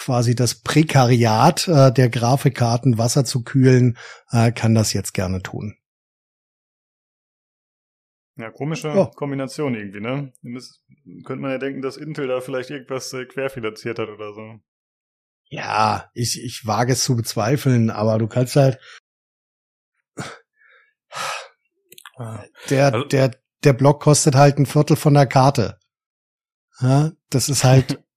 quasi 0.00 0.34
das 0.34 0.54
Prekariat 0.54 1.68
äh, 1.68 1.92
der 1.92 2.08
Grafikkarten 2.08 2.96
Wasser 2.96 3.24
zu 3.24 3.44
kühlen, 3.44 3.98
äh, 4.30 4.50
kann 4.50 4.74
das 4.74 4.94
jetzt 4.94 5.12
gerne 5.12 5.42
tun. 5.42 5.76
Ja, 8.36 8.50
komische 8.50 8.88
oh. 8.88 9.06
Kombination 9.06 9.74
irgendwie, 9.74 10.00
ne? 10.00 10.32
Das, 10.42 10.82
könnte 11.24 11.42
man 11.42 11.50
ja 11.50 11.58
denken, 11.58 11.82
dass 11.82 11.98
Intel 11.98 12.28
da 12.28 12.40
vielleicht 12.40 12.70
irgendwas 12.70 13.12
äh, 13.12 13.26
querfinanziert 13.26 13.98
hat 13.98 14.08
oder 14.08 14.32
so. 14.32 14.60
Ja, 15.50 16.10
ich, 16.14 16.42
ich 16.42 16.62
wage 16.64 16.94
es 16.94 17.04
zu 17.04 17.16
bezweifeln, 17.16 17.90
aber 17.90 18.18
du 18.18 18.26
kannst 18.26 18.56
halt. 18.56 18.78
Der, 22.70 22.94
also, 22.94 23.04
der, 23.06 23.32
der 23.64 23.72
Block 23.72 24.02
kostet 24.02 24.34
halt 24.34 24.58
ein 24.58 24.66
Viertel 24.66 24.96
von 24.96 25.14
der 25.14 25.26
Karte. 25.26 25.78
Ja, 26.80 27.12
das 27.28 27.48
ist 27.48 27.64
halt 27.64 28.02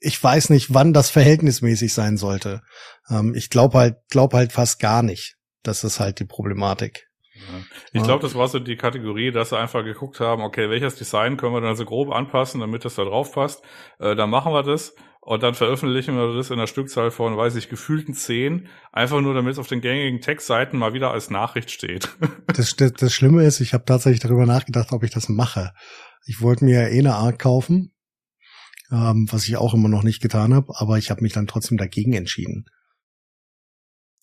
ich 0.00 0.22
weiß 0.22 0.50
nicht, 0.50 0.72
wann 0.72 0.92
das 0.92 1.10
verhältnismäßig 1.10 1.92
sein 1.92 2.16
sollte. 2.16 2.62
Ähm, 3.08 3.34
ich 3.34 3.50
glaube 3.50 3.78
halt, 3.78 3.96
glaube 4.08 4.38
halt 4.38 4.52
fast 4.52 4.80
gar 4.80 5.02
nicht. 5.02 5.36
Das 5.62 5.84
ist 5.84 6.00
halt 6.00 6.18
die 6.20 6.24
Problematik. 6.24 7.06
Ja. 7.34 7.42
Ich 7.92 8.02
glaube, 8.02 8.22
das 8.22 8.34
war 8.34 8.48
so 8.48 8.58
die 8.58 8.76
Kategorie, 8.76 9.30
dass 9.30 9.50
sie 9.50 9.58
einfach 9.58 9.84
geguckt 9.84 10.20
haben, 10.20 10.42
okay, 10.42 10.68
welches 10.68 10.96
Design 10.96 11.36
können 11.36 11.54
wir 11.54 11.60
dann 11.60 11.76
so 11.76 11.84
grob 11.84 12.10
anpassen, 12.10 12.60
damit 12.60 12.84
das 12.84 12.96
da 12.96 13.04
drauf 13.04 13.32
passt. 13.32 13.62
Äh, 13.98 14.16
dann 14.16 14.30
machen 14.30 14.52
wir 14.52 14.62
das 14.62 14.94
und 15.20 15.42
dann 15.42 15.54
veröffentlichen 15.54 16.16
wir 16.16 16.34
das 16.34 16.48
in 16.48 16.54
einer 16.54 16.66
Stückzahl 16.66 17.10
von, 17.10 17.36
weiß 17.36 17.56
ich, 17.56 17.68
gefühlten 17.68 18.14
zehn, 18.14 18.68
einfach 18.90 19.20
nur, 19.20 19.34
damit 19.34 19.52
es 19.52 19.58
auf 19.58 19.68
den 19.68 19.80
gängigen 19.82 20.20
Textseiten 20.20 20.78
mal 20.78 20.94
wieder 20.94 21.12
als 21.12 21.30
Nachricht 21.30 21.70
steht. 21.70 22.08
Das, 22.46 22.74
das, 22.74 22.92
das 22.94 23.14
Schlimme 23.14 23.44
ist, 23.44 23.60
ich 23.60 23.74
habe 23.74 23.84
tatsächlich 23.84 24.20
darüber 24.20 24.44
nachgedacht, 24.44 24.92
ob 24.92 25.04
ich 25.04 25.12
das 25.12 25.28
mache. 25.28 25.72
Ich 26.26 26.42
wollte 26.42 26.64
mir 26.64 26.82
ja 26.82 26.88
eh 26.88 26.98
eine 26.98 27.14
Art 27.14 27.38
kaufen 27.38 27.92
ähm, 28.90 29.26
was 29.30 29.46
ich 29.46 29.56
auch 29.56 29.74
immer 29.74 29.88
noch 29.88 30.02
nicht 30.02 30.20
getan 30.20 30.54
habe, 30.54 30.72
aber 30.76 30.98
ich 30.98 31.10
habe 31.10 31.22
mich 31.22 31.32
dann 31.32 31.46
trotzdem 31.46 31.78
dagegen 31.78 32.12
entschieden. 32.12 32.66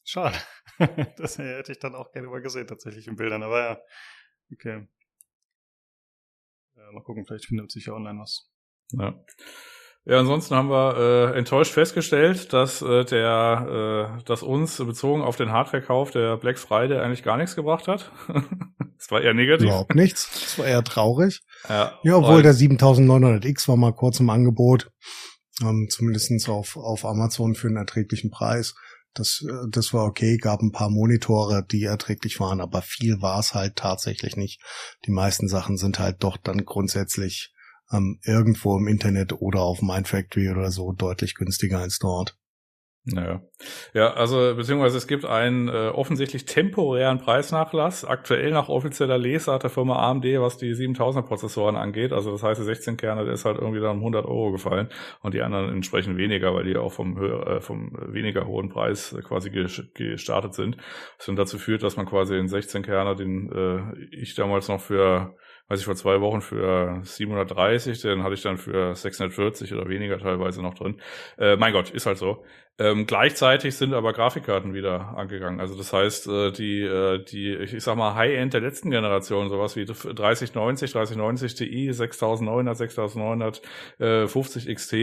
Schade. 0.03 0.37
das 1.17 1.37
hätte 1.37 1.71
ich 1.71 1.79
dann 1.79 1.95
auch 1.95 2.11
gerne 2.11 2.27
mal 2.27 2.41
gesehen, 2.41 2.67
tatsächlich 2.67 3.07
in 3.07 3.15
Bildern, 3.15 3.43
aber 3.43 3.59
ja, 3.59 3.81
okay. 4.53 4.87
Ja, 6.75 6.91
mal 6.91 7.03
gucken, 7.03 7.25
vielleicht 7.25 7.47
findet 7.47 7.71
sich 7.71 7.87
ja 7.87 7.93
online 7.93 8.19
was. 8.19 8.49
Ja. 8.91 9.25
Ja, 10.09 10.19
ansonsten 10.19 10.55
haben 10.55 10.69
wir 10.69 11.33
äh, 11.33 11.37
enttäuscht 11.37 11.73
festgestellt, 11.73 12.53
dass 12.53 12.81
äh, 12.81 13.03
der, 13.03 14.15
äh, 14.17 14.23
dass 14.23 14.41
uns 14.41 14.77
bezogen 14.77 15.21
auf 15.21 15.35
den 15.35 15.51
Hardware-Kauf 15.51 16.11
der 16.11 16.37
Black 16.37 16.57
Friday 16.59 16.97
eigentlich 16.99 17.23
gar 17.23 17.35
nichts 17.35 17.57
gebracht 17.57 17.89
hat. 17.89 18.09
das 18.97 19.11
war 19.11 19.21
eher 19.21 19.33
negativ. 19.33 19.65
Überhaupt 19.65 19.95
nichts. 19.95 20.29
Das 20.31 20.59
war 20.59 20.65
eher 20.65 20.81
traurig. 20.85 21.41
Ja, 21.67 21.99
ja 22.03 22.15
obwohl 22.15 22.41
der 22.41 22.53
7900X 22.53 23.67
war 23.67 23.75
mal 23.75 23.91
kurz 23.91 24.21
im 24.21 24.29
Angebot, 24.29 24.89
ähm, 25.61 25.87
zumindestens 25.89 26.47
auf 26.47 26.77
auf 26.77 27.03
Amazon 27.03 27.53
für 27.53 27.67
einen 27.67 27.75
erträglichen 27.75 28.31
Preis. 28.31 28.75
Das, 29.13 29.43
äh, 29.45 29.67
das 29.69 29.93
war 29.93 30.05
okay, 30.05 30.37
gab 30.37 30.61
ein 30.61 30.71
paar 30.71 30.89
Monitore, 30.89 31.65
die 31.69 31.83
erträglich 31.83 32.39
waren, 32.39 32.61
aber 32.61 32.81
viel 32.81 33.21
war 33.21 33.39
es 33.39 33.53
halt 33.53 33.75
tatsächlich 33.75 34.37
nicht. 34.37 34.61
Die 35.05 35.11
meisten 35.11 35.49
Sachen 35.49 35.75
sind 35.75 35.99
halt 35.99 36.23
doch 36.23 36.37
dann 36.37 36.63
grundsätzlich 36.63 37.51
ähm, 37.91 38.19
irgendwo 38.23 38.77
im 38.77 38.87
Internet 38.87 39.33
oder 39.33 39.61
auf 39.61 39.81
Mindfactory 39.81 40.49
oder 40.49 40.71
so 40.71 40.93
deutlich 40.93 41.35
günstiger 41.35 41.79
als 41.79 41.99
dort. 41.99 42.37
Naja. 43.13 43.41
Ja, 43.93 44.13
also 44.13 44.53
beziehungsweise 44.55 44.97
es 44.97 45.07
gibt 45.07 45.23
einen 45.23 45.69
äh, 45.69 45.89
offensichtlich 45.93 46.43
temporären 46.45 47.19
Preisnachlass. 47.19 48.03
Aktuell 48.03 48.51
nach 48.51 48.67
offizieller 48.67 49.17
Leser 49.17 49.59
der 49.59 49.69
Firma 49.69 50.09
AMD, 50.09 50.25
was 50.39 50.57
die 50.57 50.73
7000er 50.73 51.21
Prozessoren 51.21 51.77
angeht. 51.77 52.11
Also 52.11 52.31
das 52.31 52.43
heißt, 52.43 52.59
die 52.59 52.65
16 52.65 52.97
Kerne, 52.97 53.23
der 53.23 53.33
ist 53.33 53.45
halt 53.45 53.59
irgendwie 53.59 53.79
dann 53.79 53.91
um 53.91 53.99
100 53.99 54.25
Euro 54.25 54.51
gefallen 54.51 54.89
und 55.21 55.33
die 55.33 55.41
anderen 55.41 55.69
entsprechend 55.69 56.17
weniger, 56.17 56.53
weil 56.53 56.65
die 56.65 56.75
auch 56.75 56.91
vom, 56.91 57.17
äh, 57.17 57.61
vom 57.61 57.93
weniger 58.11 58.45
hohen 58.45 58.69
Preis 58.69 59.15
quasi 59.23 59.51
gestartet 59.51 60.53
sind. 60.53 60.77
Das 61.17 61.27
dann 61.27 61.37
dazu 61.37 61.57
führt, 61.57 61.83
dass 61.83 61.95
man 61.95 62.05
quasi 62.05 62.33
den 62.33 62.49
16 62.49 62.83
Kerner, 62.83 63.15
den 63.15 63.49
äh, 63.51 64.15
ich 64.15 64.35
damals 64.35 64.67
noch 64.67 64.81
für 64.81 65.37
weiß 65.67 65.79
ich 65.79 65.85
vor 65.85 65.95
zwei 65.95 66.21
Wochen 66.21 66.41
für 66.41 67.01
730, 67.03 68.01
den 68.01 68.23
hatte 68.23 68.35
ich 68.35 68.41
dann 68.41 68.57
für 68.57 68.95
640 68.95 69.73
oder 69.73 69.89
weniger 69.89 70.17
teilweise 70.17 70.61
noch 70.61 70.73
drin. 70.75 71.01
Äh, 71.37 71.57
mein 71.57 71.73
Gott, 71.73 71.89
ist 71.89 72.05
halt 72.05 72.17
so. 72.17 72.43
Ähm, 72.79 73.07
gleichzeitig 73.07 73.75
sind 73.75 73.95
aber 73.95 74.13
Grafikkarten 74.13 74.75
wieder 74.75 75.17
angegangen. 75.17 75.59
Also 75.59 75.75
das 75.75 75.93
heißt, 75.93 76.27
äh, 76.27 76.51
die, 76.51 76.81
äh, 76.81 77.23
die, 77.23 77.55
ich, 77.55 77.83
sag 77.83 77.97
mal, 77.97 78.13
High-End 78.13 78.53
der 78.53 78.61
letzten 78.61 78.91
Generation, 78.91 79.49
sowas 79.49 79.75
wie 79.75 79.85
3090, 79.85 80.91
3090 80.91 81.55
Ti, 81.55 81.91
6900, 81.91 82.77
6950 82.77 84.75
XT, 84.75 84.93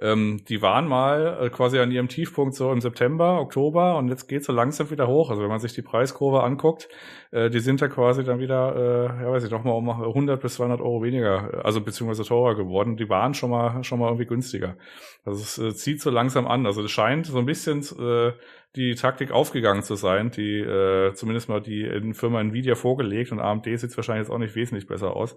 ähm, 0.00 0.44
die 0.46 0.60
waren 0.60 0.86
mal 0.86 1.38
äh, 1.40 1.48
quasi 1.48 1.78
an 1.78 1.90
ihrem 1.90 2.08
Tiefpunkt 2.08 2.54
so 2.56 2.70
im 2.70 2.82
September, 2.82 3.40
Oktober 3.40 3.96
und 3.96 4.08
jetzt 4.08 4.28
geht 4.28 4.44
so 4.44 4.52
langsam 4.52 4.90
wieder 4.90 5.06
hoch. 5.06 5.30
Also 5.30 5.40
wenn 5.40 5.48
man 5.48 5.60
sich 5.60 5.72
die 5.72 5.82
Preiskurve 5.82 6.42
anguckt, 6.42 6.90
äh, 7.30 7.48
die 7.48 7.60
sind 7.60 7.80
da 7.80 7.88
quasi 7.88 8.22
dann 8.22 8.38
wieder, 8.38 8.76
äh, 8.76 9.22
ja 9.22 9.32
weiß 9.32 9.44
ich, 9.44 9.50
noch 9.50 9.64
mal 9.64 9.72
um 9.72 9.88
100 9.88 10.42
bis 10.42 10.56
200 10.56 10.82
Euro 10.82 11.02
weniger, 11.02 11.64
also 11.64 11.80
beziehungsweise 11.80 12.24
teurer 12.24 12.54
geworden. 12.54 12.98
Die 12.98 13.08
waren 13.08 13.32
schon 13.32 13.48
mal, 13.48 13.82
schon 13.82 13.98
mal 13.98 14.08
irgendwie 14.08 14.26
günstiger. 14.26 14.76
Also 15.24 15.40
es 15.40 15.58
äh, 15.58 15.74
zieht 15.74 16.02
so 16.02 16.10
langsam 16.10 16.46
an. 16.46 16.66
Also 16.66 16.82
es 16.82 16.90
scheint 16.90 17.13
so 17.22 17.38
ein 17.38 17.46
bisschen 17.46 17.80
äh, 17.98 18.32
die 18.74 18.94
Taktik 18.96 19.30
aufgegangen 19.30 19.82
zu 19.82 19.94
sein, 19.94 20.30
die 20.30 20.58
äh, 20.58 21.12
zumindest 21.14 21.48
mal 21.48 21.60
die 21.60 21.82
in 21.82 22.14
Firma 22.14 22.40
Nvidia 22.40 22.74
vorgelegt 22.74 23.30
und 23.30 23.38
AMD 23.38 23.64
sieht 23.78 23.96
wahrscheinlich 23.96 24.26
jetzt 24.26 24.34
auch 24.34 24.38
nicht 24.38 24.56
wesentlich 24.56 24.88
besser 24.88 25.14
aus, 25.14 25.36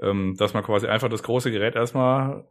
ähm, 0.00 0.34
dass 0.38 0.54
man 0.54 0.62
quasi 0.62 0.86
einfach 0.86 1.10
das 1.10 1.22
große 1.22 1.50
Gerät 1.50 1.76
erstmal 1.76 2.46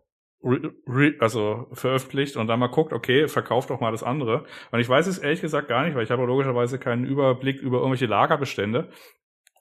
also 1.20 1.68
veröffentlicht 1.74 2.38
und 2.38 2.48
dann 2.48 2.60
mal 2.60 2.68
guckt, 2.68 2.94
okay, 2.94 3.28
verkauft 3.28 3.72
doch 3.72 3.80
mal 3.80 3.92
das 3.92 4.04
andere. 4.04 4.46
Und 4.72 4.80
ich 4.80 4.88
weiß 4.88 5.08
es 5.08 5.18
ehrlich 5.18 5.42
gesagt 5.42 5.68
gar 5.68 5.84
nicht, 5.84 5.96
weil 5.96 6.04
ich 6.04 6.12
habe 6.12 6.24
logischerweise 6.26 6.78
keinen 6.78 7.06
Überblick 7.06 7.60
über 7.60 7.78
irgendwelche 7.78 8.06
Lagerbestände. 8.06 8.90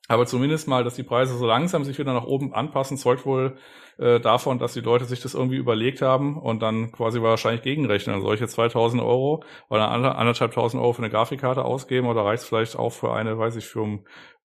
Aber 0.08 0.26
zumindest 0.26 0.68
mal, 0.68 0.84
dass 0.84 0.94
die 0.94 1.02
Preise 1.02 1.36
so 1.36 1.46
langsam 1.46 1.84
sich 1.84 1.98
wieder 1.98 2.12
nach 2.12 2.24
oben 2.24 2.54
anpassen, 2.54 2.96
zeugt 2.96 3.26
wohl 3.26 3.56
äh, 3.98 4.20
davon, 4.20 4.58
dass 4.58 4.74
die 4.74 4.80
Leute 4.80 5.04
sich 5.04 5.20
das 5.20 5.34
irgendwie 5.34 5.56
überlegt 5.56 6.02
haben 6.02 6.38
und 6.38 6.60
dann 6.62 6.92
quasi 6.92 7.22
wahrscheinlich 7.22 7.62
gegenrechnen. 7.62 8.20
Soll 8.20 8.34
ich 8.34 8.40
jetzt 8.40 8.54
2000 8.54 9.02
Euro 9.02 9.42
oder 9.68 9.90
anderthalbtausend 9.90 10.82
Euro 10.82 10.92
für 10.92 11.02
eine 11.02 11.10
Grafikkarte 11.10 11.64
ausgeben 11.64 12.06
oder 12.06 12.24
reicht 12.24 12.42
es 12.42 12.48
vielleicht 12.48 12.76
auch 12.76 12.90
für 12.90 13.12
eine, 13.12 13.38
weiß 13.38 13.56
ich, 13.56 13.66
für 13.66 13.80
um, 13.80 14.06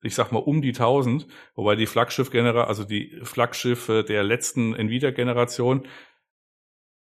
ich 0.02 0.14
sag 0.14 0.32
mal 0.32 0.38
um 0.38 0.62
die 0.62 0.70
1000, 0.70 1.26
wobei 1.54 1.76
die 1.76 1.86
flaggschiff 1.86 2.34
also 2.34 2.84
die 2.84 3.20
Flaggschiffe 3.22 4.04
der 4.04 4.22
letzten 4.22 4.74
Nvidia-Generation, 4.74 5.86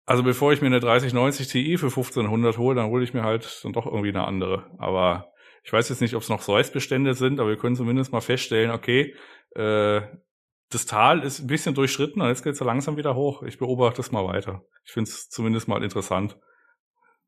also 0.06 0.22
bevor 0.22 0.54
ich 0.54 0.62
mir 0.62 0.68
eine 0.68 0.80
3090 0.80 1.48
Ti 1.48 1.78
für 1.78 1.88
1500 1.88 2.58
hole, 2.58 2.76
dann 2.76 2.90
hole 2.90 3.04
ich 3.04 3.14
mir 3.14 3.24
halt 3.24 3.62
dann 3.64 3.74
doch 3.74 3.88
irgendwie 3.88 4.10
eine 4.10 4.26
andere. 4.26 4.66
Aber 4.78 5.34
ich 5.66 5.74
weiß 5.74 5.90
jetzt 5.90 6.00
nicht, 6.00 6.14
ob 6.14 6.22
es 6.22 6.30
noch 6.30 6.44
Säusbestände 6.44 7.16
sind, 7.16 7.40
aber 7.40 7.50
wir 7.50 7.58
können 7.58 7.76
zumindest 7.76 8.12
mal 8.12 8.22
feststellen, 8.22 8.70
okay, 8.70 9.16
äh, 9.56 10.02
das 10.70 10.86
Tal 10.86 11.24
ist 11.24 11.40
ein 11.40 11.48
bisschen 11.48 11.74
durchschritten 11.74 12.22
und 12.22 12.28
jetzt 12.28 12.44
geht 12.44 12.54
es 12.54 12.60
so 12.60 12.66
langsam 12.66 12.98
wieder 12.98 13.16
hoch. 13.16 13.42
Ich 13.42 13.58
beobachte 13.58 14.00
es 14.02 14.12
mal 14.12 14.26
weiter. 14.28 14.64
Ich 14.84 14.92
finde 14.92 15.10
es 15.10 15.28
zumindest 15.30 15.68
mal 15.68 15.84
interessant. 15.84 16.38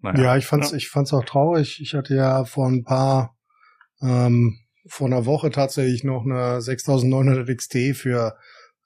Naja. 0.01 0.21
Ja, 0.21 0.37
ich 0.37 0.45
fand's, 0.45 0.69
ja. 0.69 0.77
ich 0.77 0.87
fand's 0.89 1.13
auch 1.13 1.25
traurig. 1.25 1.81
Ich 1.81 1.95
hatte 1.95 2.13
ja 2.13 2.45
vor 2.45 2.67
ein 2.67 2.83
paar, 2.83 3.35
ähm, 4.01 4.59
vor 4.87 5.07
einer 5.07 5.25
Woche 5.25 5.49
tatsächlich 5.49 6.03
noch 6.03 6.23
eine 6.23 6.61
6900 6.61 7.47
XT 7.57 7.95
für 7.95 8.37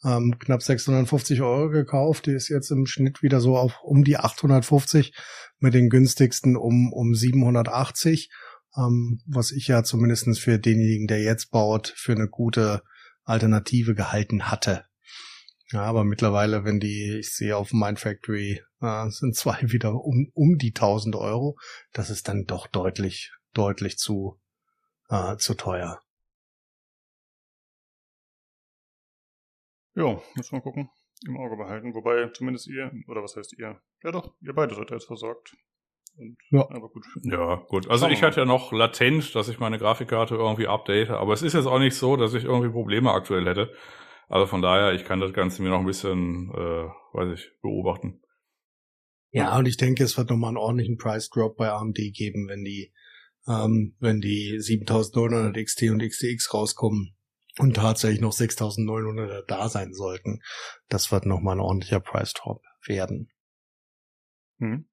ähm, 0.06 0.40
knapp 0.40 0.62
650 0.62 1.42
Euro 1.42 1.70
gekauft. 1.70 2.26
Die 2.26 2.32
ist 2.32 2.48
jetzt 2.48 2.72
im 2.72 2.86
Schnitt 2.86 3.22
wieder 3.22 3.42
so 3.42 3.58
auf 3.58 3.82
um 3.84 4.06
die 4.06 4.16
850 4.16 5.14
mit 5.60 5.74
den 5.74 5.90
günstigsten 5.90 6.56
um, 6.56 6.94
um 6.94 7.14
780 7.14 8.32
ähm, 8.78 9.22
was 9.26 9.52
ich 9.52 9.68
ja 9.68 9.84
zumindestens 9.84 10.40
für 10.40 10.60
denjenigen, 10.60 11.08
der 11.08 11.22
jetzt 11.22 11.52
baut, 11.52 11.94
für 11.96 12.14
eine 12.14 12.28
gute 12.28 12.84
Alternative 13.24 13.96
gehalten 13.96 14.50
hatte. 14.50 14.86
Ja, 15.72 15.84
aber 15.84 16.04
mittlerweile, 16.04 16.66
wenn 16.66 16.80
die, 16.80 17.20
ich 17.20 17.34
sehe 17.34 17.56
auf 17.56 17.72
Mindfactory, 17.72 18.62
äh, 18.82 19.10
sind 19.10 19.36
zwei 19.36 19.58
wieder 19.72 19.94
um, 19.96 20.30
um 20.34 20.58
die 20.58 20.72
1000 20.72 21.16
Euro, 21.16 21.58
das 21.94 22.10
ist 22.10 22.28
dann 22.28 22.46
doch 22.46 22.68
deutlich, 22.68 23.32
deutlich 23.54 23.98
zu, 23.98 24.40
äh, 25.10 25.38
zu 25.38 25.54
teuer. 25.54 26.02
Ja, 29.94 30.22
muss 30.36 30.52
man 30.52 30.62
gucken, 30.62 30.90
im 31.26 31.38
Auge 31.38 31.58
behalten. 31.58 31.94
Wobei 31.94 32.30
zumindest 32.34 32.68
ihr, 32.68 32.92
oder 33.08 33.22
was 33.22 33.36
heißt 33.36 33.58
ihr? 33.58 33.82
Ja 34.04 34.12
doch, 34.12 34.36
ihr 34.42 34.54
beide 34.54 34.76
seid 34.76 34.90
jetzt 34.92 35.06
versorgt. 35.06 35.56
Und, 36.18 36.38
ja. 36.50 36.62
Aber 36.70 36.90
gut. 36.90 37.06
Ja, 37.24 37.56
gut. 37.68 37.90
Also 37.90 38.08
ich 38.08 38.24
hatte 38.24 38.42
ja 38.42 38.46
noch 38.46 38.72
latent, 38.72 39.34
dass 39.36 39.48
ich 39.48 39.60
meine 39.60 39.80
Grafikkarte 39.80 40.36
irgendwie 40.36 40.68
update, 40.68 41.10
aber 41.10 41.34
es 41.34 41.42
ist 41.42 41.54
jetzt 41.54 41.66
auch 41.66 41.80
nicht 41.80 41.96
so, 41.96 42.16
dass 42.16 42.34
ich 42.34 42.44
irgendwie 42.44 42.72
Probleme 42.72 43.12
aktuell 43.12 43.46
hätte. 43.46 43.74
Also 44.28 44.46
von 44.46 44.62
daher, 44.62 44.94
ich 44.94 45.04
kann 45.04 45.20
das 45.20 45.34
Ganze 45.34 45.62
mir 45.62 45.70
noch 45.70 45.80
ein 45.80 45.86
bisschen, 45.86 46.52
äh, 46.52 46.88
weiß 47.14 47.34
ich, 47.34 47.52
beobachten. 47.62 48.22
Ja, 49.32 49.58
und 49.58 49.66
ich 49.66 49.78
denke, 49.78 50.04
es 50.04 50.18
wird 50.18 50.30
nochmal 50.30 50.50
einen 50.50 50.58
ordentlichen 50.58 50.98
Price 50.98 51.30
Drop 51.30 51.58
bei 51.58 51.70
AMD 51.70 51.98
geben, 52.14 52.48
wenn 52.48 52.64
die, 52.64 52.94
ähm, 53.48 53.96
wenn 54.00 54.20
die 54.20 54.60
7900 54.60 55.56
XT 55.56 55.90
und 55.90 56.02
XTX 56.02 56.54
rauskommen 56.54 57.16
und 57.60 57.76
tatsächlich 57.76 58.22
noch 58.22 58.34
6900 58.34 59.50
da 59.50 59.70
sein 59.70 59.94
sollten. 59.94 60.42
Das 60.90 61.12
wird 61.12 61.26
nochmal 61.26 61.56
ein 61.56 61.62
ordentlicher 61.62 62.00
Price 62.00 62.34
Drop 62.34 62.62
werden. 62.86 63.32
Hm. 64.60 64.91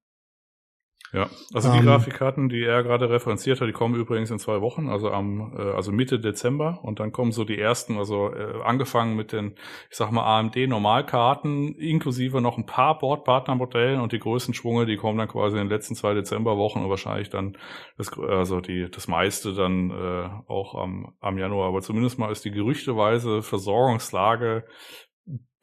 Ja, 1.11 1.27
also 1.53 1.71
die 1.71 1.79
ähm. 1.79 1.85
Grafikkarten, 1.85 2.49
die 2.49 2.63
er 2.63 2.83
gerade 2.83 3.09
referenziert 3.09 3.61
hat, 3.61 3.67
die 3.67 3.73
kommen 3.73 3.95
übrigens 3.95 4.29
in 4.29 4.37
zwei 4.37 4.61
Wochen, 4.61 4.89
also 4.89 5.09
am, 5.09 5.53
äh, 5.57 5.71
also 5.71 5.91
Mitte 5.91 6.19
Dezember 6.19 6.79
und 6.83 6.99
dann 6.99 7.11
kommen 7.11 7.31
so 7.31 7.45
die 7.45 7.59
ersten, 7.59 7.97
also 7.97 8.31
äh, 8.31 8.61
angefangen 8.63 9.15
mit 9.15 9.31
den, 9.31 9.55
ich 9.89 9.97
sag 9.97 10.11
mal 10.11 10.23
AMD 10.23 10.55
Normalkarten, 10.67 11.73
inklusive 11.75 12.41
noch 12.41 12.57
ein 12.57 12.67
paar 12.67 12.99
Bordpartnermodellen 12.99 14.01
und 14.01 14.11
die 14.11 14.19
größten 14.19 14.53
Schwunge, 14.53 14.85
die 14.85 14.97
kommen 14.97 15.17
dann 15.17 15.27
quasi 15.27 15.57
in 15.57 15.63
den 15.63 15.69
letzten 15.69 15.95
zwei 15.95 16.13
Dezemberwochen 16.13 16.83
und 16.83 16.89
wahrscheinlich 16.91 17.29
dann 17.31 17.57
das, 17.97 18.11
also 18.17 18.61
die, 18.61 18.89
das 18.91 19.07
meiste 19.07 19.53
dann 19.53 19.89
äh, 19.89 20.29
auch 20.47 20.75
am, 20.75 21.15
am 21.19 21.39
Januar. 21.39 21.69
Aber 21.69 21.81
zumindest 21.81 22.19
mal 22.19 22.31
ist 22.31 22.45
die 22.45 22.51
gerüchteweise 22.51 23.41
Versorgungslage, 23.41 24.65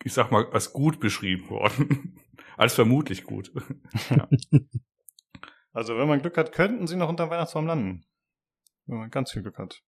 ich 0.02 0.12
sag 0.12 0.32
mal, 0.32 0.46
als 0.50 0.72
gut 0.72 0.98
beschrieben 0.98 1.48
worden. 1.50 2.18
als 2.56 2.74
vermutlich 2.74 3.24
gut. 3.24 3.52
ja. 4.10 4.28
Also, 5.76 5.98
wenn 5.98 6.08
man 6.08 6.22
Glück 6.22 6.38
hat, 6.38 6.52
könnten 6.52 6.86
sie 6.86 6.96
noch 6.96 7.10
unter 7.10 7.28
Weihnachtsbaum 7.28 7.66
landen. 7.66 8.06
Wenn 8.86 8.96
man 8.96 9.10
ganz 9.10 9.32
viel 9.32 9.42
Glück 9.42 9.58
hat. 9.58 9.82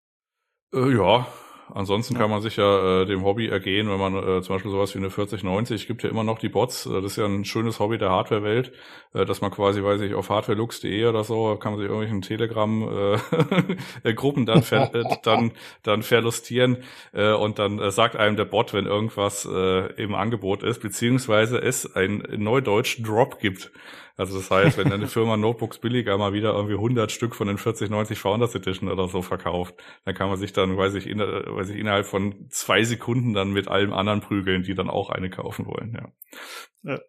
Äh, 0.74 0.94
ja, 0.94 1.26
Ansonsten 1.70 2.14
ja. 2.14 2.20
kann 2.20 2.30
man 2.30 2.40
sich 2.40 2.56
ja 2.56 3.02
äh, 3.02 3.06
dem 3.06 3.24
Hobby 3.24 3.48
ergehen, 3.48 3.90
wenn 3.90 3.98
man 3.98 4.14
äh, 4.14 4.40
zum 4.42 4.54
Beispiel 4.54 4.70
sowas 4.70 4.94
wie 4.94 4.98
eine 4.98 5.10
4090, 5.10 5.86
gibt 5.86 6.02
ja 6.02 6.08
immer 6.08 6.24
noch 6.24 6.38
die 6.38 6.48
Bots, 6.48 6.86
äh, 6.86 7.02
das 7.02 7.12
ist 7.12 7.16
ja 7.16 7.26
ein 7.26 7.44
schönes 7.44 7.78
Hobby 7.78 7.98
der 7.98 8.08
Hardware-Welt, 8.10 8.72
äh, 9.12 9.26
dass 9.26 9.42
man 9.42 9.50
quasi, 9.50 9.82
weiß 9.82 10.02
ich, 10.02 10.14
auf 10.14 10.30
hardwarelux.de 10.30 11.06
oder 11.06 11.24
so, 11.24 11.56
kann 11.56 11.72
man 11.72 11.80
sich 11.80 11.88
irgendwelchen 11.88 12.22
Telegram-Gruppen 12.22 14.42
äh, 14.42 14.46
dann, 14.46 14.62
äh, 14.72 15.16
dann, 15.22 15.52
dann 15.82 16.02
verlustieren 16.02 16.78
äh, 17.12 17.32
und 17.32 17.58
dann 17.58 17.90
sagt 17.90 18.16
einem 18.16 18.36
der 18.36 18.46
Bot, 18.46 18.72
wenn 18.72 18.86
irgendwas 18.86 19.44
äh, 19.44 19.92
im 20.02 20.14
Angebot 20.14 20.62
ist, 20.62 20.80
beziehungsweise 20.80 21.58
es 21.58 21.94
einen 21.94 22.22
neudeutschen 22.42 23.04
Drop 23.04 23.40
gibt. 23.40 23.70
Also 24.18 24.36
das 24.36 24.50
heißt, 24.50 24.76
wenn 24.78 24.92
eine 24.92 25.06
Firma 25.06 25.36
Notebooks 25.36 25.78
billiger 25.78 26.18
mal 26.18 26.32
wieder 26.32 26.52
irgendwie 26.52 26.74
100 26.74 27.12
Stück 27.12 27.36
von 27.36 27.46
den 27.46 27.56
4090 27.56 28.18
Founders 28.18 28.54
Edition 28.54 28.90
oder 28.90 29.06
so 29.06 29.22
verkauft, 29.22 29.76
dann 30.04 30.14
kann 30.14 30.28
man 30.28 30.38
sich 30.38 30.52
dann, 30.52 30.76
weiß 30.76 30.94
ich, 30.94 31.06
in, 31.06 31.20
weiß 31.20 31.70
ich 31.70 31.78
innerhalb 31.78 32.04
von 32.04 32.48
zwei 32.50 32.82
Sekunden 32.82 33.32
dann 33.32 33.52
mit 33.52 33.68
allem 33.68 33.92
anderen 33.92 34.20
prügeln, 34.20 34.64
die 34.64 34.74
dann 34.74 34.90
auch 34.90 35.10
eine 35.10 35.30
kaufen 35.30 35.66
wollen. 35.66 35.94
Ja. 35.94 36.92
ja. 36.94 37.00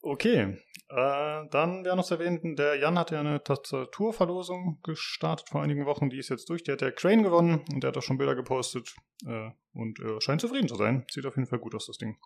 Okay, 0.00 0.58
äh, 0.90 1.48
dann 1.50 1.84
wäre 1.84 1.96
noch 1.96 2.04
zu 2.04 2.14
erwähnen, 2.14 2.54
der 2.54 2.76
Jan 2.76 2.96
hat 2.96 3.10
ja 3.10 3.18
eine 3.18 3.42
Tastaturverlosung 3.42 4.78
gestartet 4.84 5.48
vor 5.48 5.60
einigen 5.60 5.86
Wochen, 5.86 6.08
die 6.08 6.18
ist 6.18 6.28
jetzt 6.28 6.48
durch. 6.50 6.62
Der 6.62 6.74
hat 6.74 6.82
der 6.82 6.92
Crane 6.92 7.24
gewonnen 7.24 7.64
und 7.72 7.82
der 7.82 7.88
hat 7.88 7.96
auch 7.96 8.02
schon 8.02 8.18
Bilder 8.18 8.36
gepostet 8.36 8.94
äh, 9.26 9.50
und 9.72 9.98
äh, 9.98 10.20
scheint 10.20 10.40
zufrieden 10.40 10.68
zu 10.68 10.76
sein. 10.76 11.04
Sieht 11.10 11.26
auf 11.26 11.34
jeden 11.34 11.48
Fall 11.48 11.58
gut 11.58 11.74
aus, 11.74 11.86
das 11.86 11.96
Ding. 11.96 12.16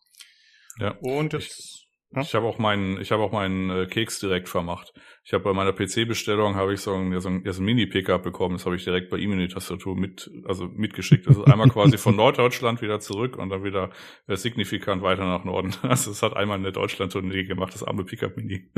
Ja. 0.78 0.98
Und 1.00 1.32
jetzt. 1.32 1.87
Ich 2.10 2.16
ja? 2.16 2.22
Ich 2.22 2.34
habe 2.34 2.46
auch 2.46 2.58
meinen, 2.58 3.00
ich 3.00 3.12
habe 3.12 3.22
auch 3.22 3.32
meinen 3.32 3.70
äh, 3.70 3.86
Keks 3.86 4.18
direkt 4.20 4.48
vermacht. 4.48 4.94
Ich 5.24 5.34
habe 5.34 5.44
bei 5.44 5.52
meiner 5.52 5.72
PC-Bestellung 5.72 6.54
habe 6.54 6.72
ich 6.72 6.80
so 6.80 6.94
ein, 6.94 7.20
so 7.20 7.28
ein, 7.28 7.42
so 7.44 7.60
ein 7.60 7.64
Mini-Pickup 7.64 8.22
bekommen. 8.22 8.56
Das 8.56 8.64
habe 8.64 8.76
ich 8.76 8.84
direkt 8.84 9.10
bei 9.10 9.18
ihm 9.18 9.32
in 9.32 9.38
die 9.38 9.48
Tastatur 9.48 9.94
mit, 9.94 10.30
also 10.46 10.68
mitgeschickt. 10.68 11.26
Das 11.26 11.36
ist 11.36 11.44
einmal 11.46 11.68
quasi 11.68 11.98
von 11.98 12.16
Norddeutschland 12.16 12.80
wieder 12.80 13.00
zurück 13.00 13.36
und 13.36 13.50
dann 13.50 13.62
wieder 13.62 13.90
äh, 14.26 14.36
signifikant 14.36 15.02
weiter 15.02 15.24
nach 15.24 15.44
Norden. 15.44 15.74
Also 15.82 16.10
es 16.10 16.22
hat 16.22 16.36
einmal 16.36 16.58
eine 16.58 16.72
Deutschland-Tournee 16.72 17.44
gemacht, 17.44 17.74
das 17.74 17.82
arme 17.82 18.04
Pickup 18.04 18.36
Mini. 18.36 18.70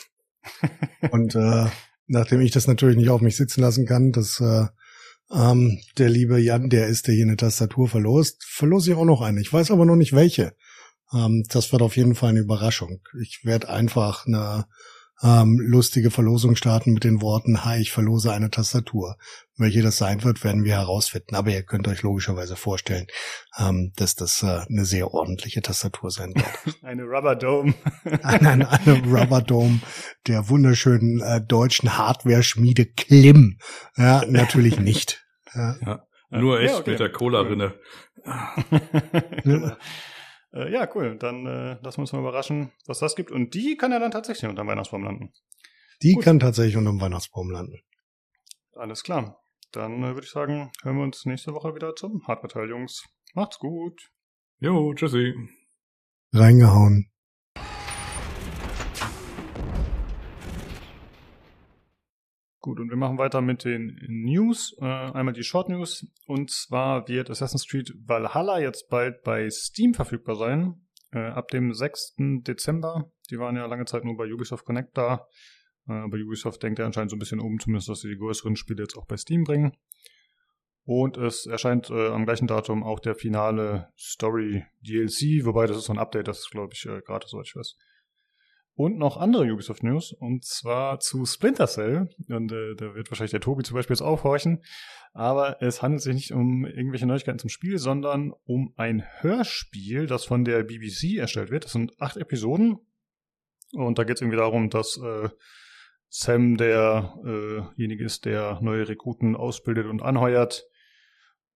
und 1.10 1.34
äh, 1.34 1.66
nachdem 2.06 2.40
ich 2.40 2.50
das 2.50 2.66
natürlich 2.66 2.96
nicht 2.96 3.10
auf 3.10 3.20
mich 3.20 3.36
sitzen 3.36 3.60
lassen 3.60 3.86
kann, 3.86 4.10
dass 4.12 4.40
äh, 4.40 4.66
ähm, 5.32 5.78
der 5.98 6.08
liebe 6.08 6.38
Jan, 6.40 6.68
der 6.68 6.88
ist, 6.88 7.06
der 7.06 7.14
hier 7.14 7.24
eine 7.24 7.36
Tastatur 7.36 7.88
verlost, 7.88 8.44
verlose 8.44 8.90
ich 8.90 8.96
auch 8.96 9.04
noch 9.04 9.20
eine. 9.20 9.40
Ich 9.40 9.52
weiß 9.52 9.70
aber 9.70 9.84
noch 9.84 9.96
nicht 9.96 10.14
welche. 10.14 10.54
Ähm, 11.12 11.44
das 11.48 11.72
wird 11.72 11.82
auf 11.82 11.96
jeden 11.96 12.14
Fall 12.14 12.30
eine 12.30 12.40
Überraschung. 12.40 13.00
Ich 13.20 13.40
werde 13.44 13.68
einfach 13.68 14.26
eine 14.26 14.66
ähm, 15.22 15.58
lustige 15.60 16.10
Verlosung 16.10 16.56
starten 16.56 16.92
mit 16.92 17.04
den 17.04 17.20
Worten, 17.20 17.64
hi, 17.64 17.80
ich 17.80 17.92
verlose 17.92 18.32
eine 18.32 18.50
Tastatur. 18.50 19.16
Welche 19.56 19.82
das 19.82 19.98
sein 19.98 20.24
wird, 20.24 20.42
werden 20.44 20.64
wir 20.64 20.72
herausfinden. 20.74 21.34
Aber 21.34 21.50
ihr 21.50 21.62
könnt 21.62 21.86
euch 21.88 22.02
logischerweise 22.02 22.56
vorstellen, 22.56 23.06
ähm, 23.58 23.92
dass 23.96 24.14
das 24.14 24.42
äh, 24.42 24.60
eine 24.68 24.86
sehr 24.86 25.12
ordentliche 25.12 25.60
Tastatur 25.60 26.10
sein 26.10 26.32
wird. 26.34 26.76
eine 26.82 27.02
Rubber 27.02 27.36
Dome. 27.36 27.74
eine, 28.22 28.70
eine 28.70 29.02
Rubber 29.04 29.42
Dome 29.42 29.80
der 30.26 30.48
wunderschönen 30.48 31.20
äh, 31.20 31.42
deutschen 31.42 31.98
Hardware-Schmiede 31.98 32.86
Klim. 32.86 33.58
Ja, 33.96 34.24
natürlich 34.26 34.80
nicht. 34.80 35.22
Ja. 35.54 35.76
ja. 35.84 36.06
Nur 36.30 36.60
echt 36.60 36.74
ja, 36.74 36.78
okay. 36.78 36.90
mit 36.92 37.00
der 37.00 37.12
Cola-Rinne. 37.12 37.74
Äh, 40.52 40.72
ja, 40.72 40.88
cool. 40.94 41.16
Dann 41.18 41.46
äh, 41.46 41.78
lassen 41.82 41.98
wir 41.98 42.02
uns 42.02 42.12
mal 42.12 42.20
überraschen, 42.20 42.72
was 42.86 42.98
das 42.98 43.16
gibt. 43.16 43.30
Und 43.30 43.54
die 43.54 43.76
kann 43.76 43.92
ja 43.92 43.98
dann 43.98 44.10
tatsächlich 44.10 44.48
unter 44.48 44.62
dem 44.62 44.68
Weihnachtsbaum 44.68 45.04
landen. 45.04 45.32
Die 46.02 46.14
Gut. 46.14 46.24
kann 46.24 46.40
tatsächlich 46.40 46.76
unter 46.76 46.90
dem 46.90 47.00
Weihnachtsbaum 47.00 47.50
landen. 47.50 47.80
Alles 48.74 49.02
klar. 49.02 49.40
Dann 49.72 50.02
äh, 50.02 50.14
würde 50.14 50.24
ich 50.24 50.30
sagen, 50.30 50.70
hören 50.82 50.96
wir 50.96 51.04
uns 51.04 51.24
nächste 51.26 51.52
Woche 51.52 51.74
wieder 51.74 51.94
zum 51.94 52.26
Hardware-Teil, 52.26 52.68
Jungs. 52.68 53.04
Macht's 53.34 53.58
gut. 53.58 54.10
Jo, 54.58 54.92
tschüssi. 54.94 55.34
Reingehauen. 56.32 57.10
Gut, 62.62 62.78
und 62.78 62.90
wir 62.90 62.96
machen 62.96 63.16
weiter 63.16 63.40
mit 63.40 63.64
den 63.64 63.98
News. 64.06 64.76
Äh, 64.80 64.84
einmal 64.84 65.32
die 65.32 65.44
Short 65.44 65.70
News. 65.70 66.06
Und 66.26 66.50
zwar 66.50 67.08
wird 67.08 67.30
Assassin's 67.30 67.66
Creed 67.66 67.94
Valhalla 68.06 68.60
jetzt 68.60 68.90
bald 68.90 69.22
bei 69.22 69.48
Steam 69.48 69.94
verfügbar 69.94 70.36
sein. 70.36 70.86
Äh, 71.10 71.20
ab 71.20 71.48
dem 71.48 71.72
6. 71.72 72.16
Dezember. 72.46 73.10
Die 73.30 73.38
waren 73.38 73.56
ja 73.56 73.64
lange 73.64 73.86
Zeit 73.86 74.04
nur 74.04 74.16
bei 74.16 74.30
Ubisoft 74.30 74.66
Connect 74.66 74.96
da. 74.98 75.26
Äh, 75.88 75.92
aber 75.92 76.18
Ubisoft 76.18 76.62
denkt 76.62 76.78
ja 76.78 76.84
anscheinend 76.84 77.10
so 77.10 77.16
ein 77.16 77.18
bisschen 77.18 77.40
um, 77.40 77.58
zumindest, 77.58 77.88
dass 77.88 78.00
sie 78.00 78.10
die 78.10 78.18
größeren 78.18 78.56
Spiele 78.56 78.82
jetzt 78.82 78.96
auch 78.98 79.06
bei 79.06 79.16
Steam 79.16 79.44
bringen. 79.44 79.72
Und 80.84 81.16
es 81.16 81.46
erscheint 81.46 81.88
äh, 81.88 82.08
am 82.08 82.26
gleichen 82.26 82.46
Datum 82.46 82.82
auch 82.82 83.00
der 83.00 83.14
finale 83.14 83.88
Story 83.96 84.66
DLC, 84.80 85.46
wobei 85.46 85.66
das 85.66 85.78
ist 85.78 85.84
so 85.84 85.92
ein 85.94 85.98
Update, 85.98 86.28
das 86.28 86.40
ist, 86.40 86.50
glaube 86.50 86.74
ich, 86.74 86.84
äh, 86.84 87.00
gerade 87.00 87.26
so, 87.26 87.40
ich 87.40 87.56
weiß 87.56 87.76
und 88.80 88.96
noch 88.96 89.18
andere 89.18 89.52
Ubisoft 89.52 89.82
News 89.82 90.12
und 90.12 90.44
zwar 90.44 91.00
zu 91.00 91.26
Splinter 91.26 91.66
Cell. 91.66 92.08
Und 92.28 92.50
äh, 92.50 92.74
da 92.76 92.94
wird 92.94 93.10
wahrscheinlich 93.10 93.30
der 93.30 93.40
Tobi 93.40 93.62
zum 93.62 93.74
Beispiel 93.74 93.94
jetzt 93.94 94.02
aufhorchen, 94.02 94.62
aber 95.12 95.60
es 95.60 95.82
handelt 95.82 96.02
sich 96.02 96.14
nicht 96.14 96.32
um 96.32 96.64
irgendwelche 96.64 97.06
Neuigkeiten 97.06 97.38
zum 97.38 97.50
Spiel, 97.50 97.76
sondern 97.78 98.32
um 98.44 98.72
ein 98.76 99.04
Hörspiel, 99.20 100.06
das 100.06 100.24
von 100.24 100.44
der 100.44 100.62
BBC 100.62 101.18
erstellt 101.18 101.50
wird. 101.50 101.64
Das 101.64 101.72
sind 101.72 102.00
acht 102.00 102.16
Episoden. 102.16 102.78
Und 103.72 103.98
da 103.98 104.04
geht 104.04 104.16
es 104.16 104.22
irgendwie 104.22 104.38
darum, 104.38 104.70
dass 104.70 104.96
äh, 104.96 105.28
Sam 106.08 106.56
derjenige 106.56 108.02
äh 108.02 108.06
ist, 108.06 108.24
der 108.24 108.60
neue 108.62 108.88
Rekruten 108.88 109.36
ausbildet 109.36 109.86
und 109.86 110.02
anheuert 110.02 110.69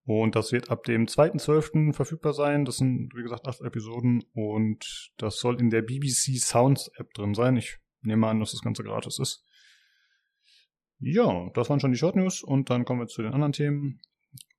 und 0.05 0.35
das 0.35 0.51
wird 0.51 0.69
ab 0.69 0.83
dem 0.83 1.07
2.12. 1.07 1.93
verfügbar 1.93 2.33
sein. 2.33 2.63
Das 2.63 2.77
sind, 2.77 3.11
wie 3.15 3.23
gesagt, 3.23 3.47
acht 3.47 3.61
Episoden. 3.61 4.23
Und 4.33 5.11
das 5.17 5.39
soll 5.39 5.59
in 5.59 5.71
der 5.71 5.81
BBC 5.81 6.37
Sounds 6.37 6.91
App 6.97 7.11
drin 7.15 7.33
sein. 7.33 7.57
Ich 7.57 7.79
nehme 8.01 8.27
an, 8.27 8.39
dass 8.39 8.51
das 8.51 8.61
Ganze 8.61 8.83
gratis 8.83 9.17
ist. 9.17 9.43
Ja, 10.99 11.49
das 11.55 11.71
waren 11.71 11.79
schon 11.79 11.91
die 11.91 11.97
Short 11.97 12.15
News. 12.15 12.43
Und 12.43 12.69
dann 12.69 12.85
kommen 12.85 12.99
wir 12.99 13.07
zu 13.07 13.23
den 13.23 13.33
anderen 13.33 13.53
Themen. 13.53 13.99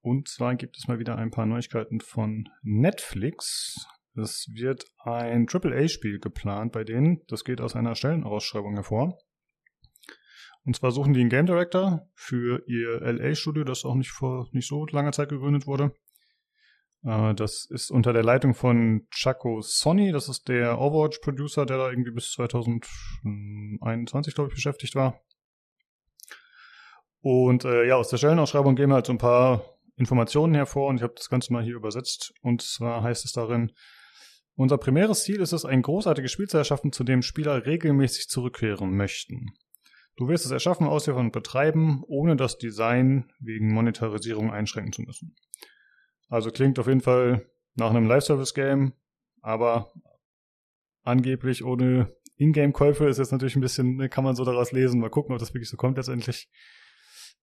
Und 0.00 0.26
zwar 0.26 0.56
gibt 0.56 0.76
es 0.78 0.88
mal 0.88 0.98
wieder 0.98 1.16
ein 1.16 1.30
paar 1.30 1.46
Neuigkeiten 1.46 2.00
von 2.00 2.48
Netflix. 2.62 3.86
Es 4.16 4.48
wird 4.52 4.84
ein 4.98 5.46
AAA-Spiel 5.48 6.18
geplant 6.18 6.72
bei 6.72 6.82
denen. 6.82 7.22
Das 7.28 7.44
geht 7.44 7.60
aus 7.60 7.76
einer 7.76 7.94
Stellenausschreibung 7.94 8.74
hervor. 8.74 9.16
Und 10.66 10.74
zwar 10.74 10.90
suchen 10.90 11.14
die 11.14 11.20
einen 11.20 11.30
Game 11.30 11.46
Director 11.46 12.08
für 12.14 12.64
ihr 12.66 13.00
LA-Studio, 13.00 13.62
das 13.62 13.84
auch 13.84 13.94
nicht 13.94 14.10
vor 14.10 14.48
nicht 14.50 14.66
so 14.66 14.84
langer 14.86 15.12
Zeit 15.12 15.28
gegründet 15.28 15.68
wurde. 15.68 15.94
Äh, 17.04 17.34
das 17.34 17.66
ist 17.66 17.92
unter 17.92 18.12
der 18.12 18.24
Leitung 18.24 18.52
von 18.52 19.06
Chaco 19.10 19.60
Sonny, 19.62 20.10
das 20.10 20.28
ist 20.28 20.48
der 20.48 20.80
Overwatch-Producer, 20.80 21.66
der 21.66 21.78
da 21.78 21.88
irgendwie 21.88 22.10
bis 22.10 22.32
2021, 22.32 24.34
glaube 24.34 24.50
ich, 24.50 24.56
beschäftigt 24.56 24.96
war. 24.96 25.20
Und 27.20 27.64
äh, 27.64 27.86
ja, 27.86 27.94
aus 27.94 28.08
der 28.08 28.18
Stellenausschreibung 28.18 28.74
gehen 28.74 28.92
halt 28.92 29.06
so 29.06 29.12
ein 29.12 29.18
paar 29.18 29.64
Informationen 29.94 30.54
hervor 30.54 30.88
und 30.88 30.96
ich 30.96 31.02
habe 31.02 31.14
das 31.16 31.30
Ganze 31.30 31.52
mal 31.52 31.62
hier 31.62 31.76
übersetzt. 31.76 32.34
Und 32.42 32.62
zwar 32.62 33.04
heißt 33.04 33.24
es 33.24 33.30
darin, 33.32 33.70
unser 34.56 34.78
primäres 34.78 35.22
Ziel 35.22 35.40
ist 35.40 35.52
es, 35.52 35.64
ein 35.64 35.82
großartiges 35.82 36.32
Spiel 36.32 36.48
zu 36.48 36.58
erschaffen, 36.58 36.90
zu 36.90 37.04
dem 37.04 37.22
Spieler 37.22 37.66
regelmäßig 37.66 38.28
zurückkehren 38.28 38.96
möchten. 38.96 39.54
Du 40.16 40.28
wirst 40.28 40.46
es 40.46 40.50
erschaffen, 40.50 40.86
ausliefern 40.86 41.26
und 41.26 41.32
betreiben, 41.32 42.02
ohne 42.06 42.36
das 42.36 42.56
Design 42.56 43.30
wegen 43.38 43.72
Monetarisierung 43.72 44.50
einschränken 44.50 44.92
zu 44.92 45.02
müssen. 45.02 45.36
Also 46.28 46.50
klingt 46.50 46.78
auf 46.78 46.86
jeden 46.86 47.02
Fall 47.02 47.46
nach 47.74 47.90
einem 47.90 48.06
Live-Service-Game, 48.06 48.94
aber 49.42 49.92
angeblich 51.02 51.64
ohne 51.64 52.14
Ingame-Käufe 52.36 53.06
ist 53.06 53.18
jetzt 53.18 53.32
natürlich 53.32 53.56
ein 53.56 53.60
bisschen, 53.60 53.96
ne, 53.96 54.08
kann 54.08 54.24
man 54.24 54.34
so 54.34 54.44
daraus 54.44 54.72
lesen, 54.72 55.00
mal 55.00 55.10
gucken, 55.10 55.34
ob 55.34 55.38
das 55.38 55.52
wirklich 55.54 55.68
so 55.68 55.76
kommt 55.76 55.98
letztendlich. 55.98 56.50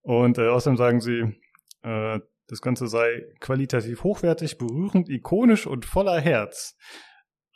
Und 0.01 0.37
äh, 0.37 0.47
außerdem 0.47 0.77
sagen 0.77 0.99
sie, 0.99 1.39
äh, 1.83 2.19
das 2.47 2.61
Ganze 2.61 2.87
sei 2.87 3.23
qualitativ 3.39 4.03
hochwertig, 4.03 4.57
berührend, 4.57 5.09
ikonisch 5.09 5.65
und 5.65 5.85
voller 5.85 6.19
Herz. 6.19 6.75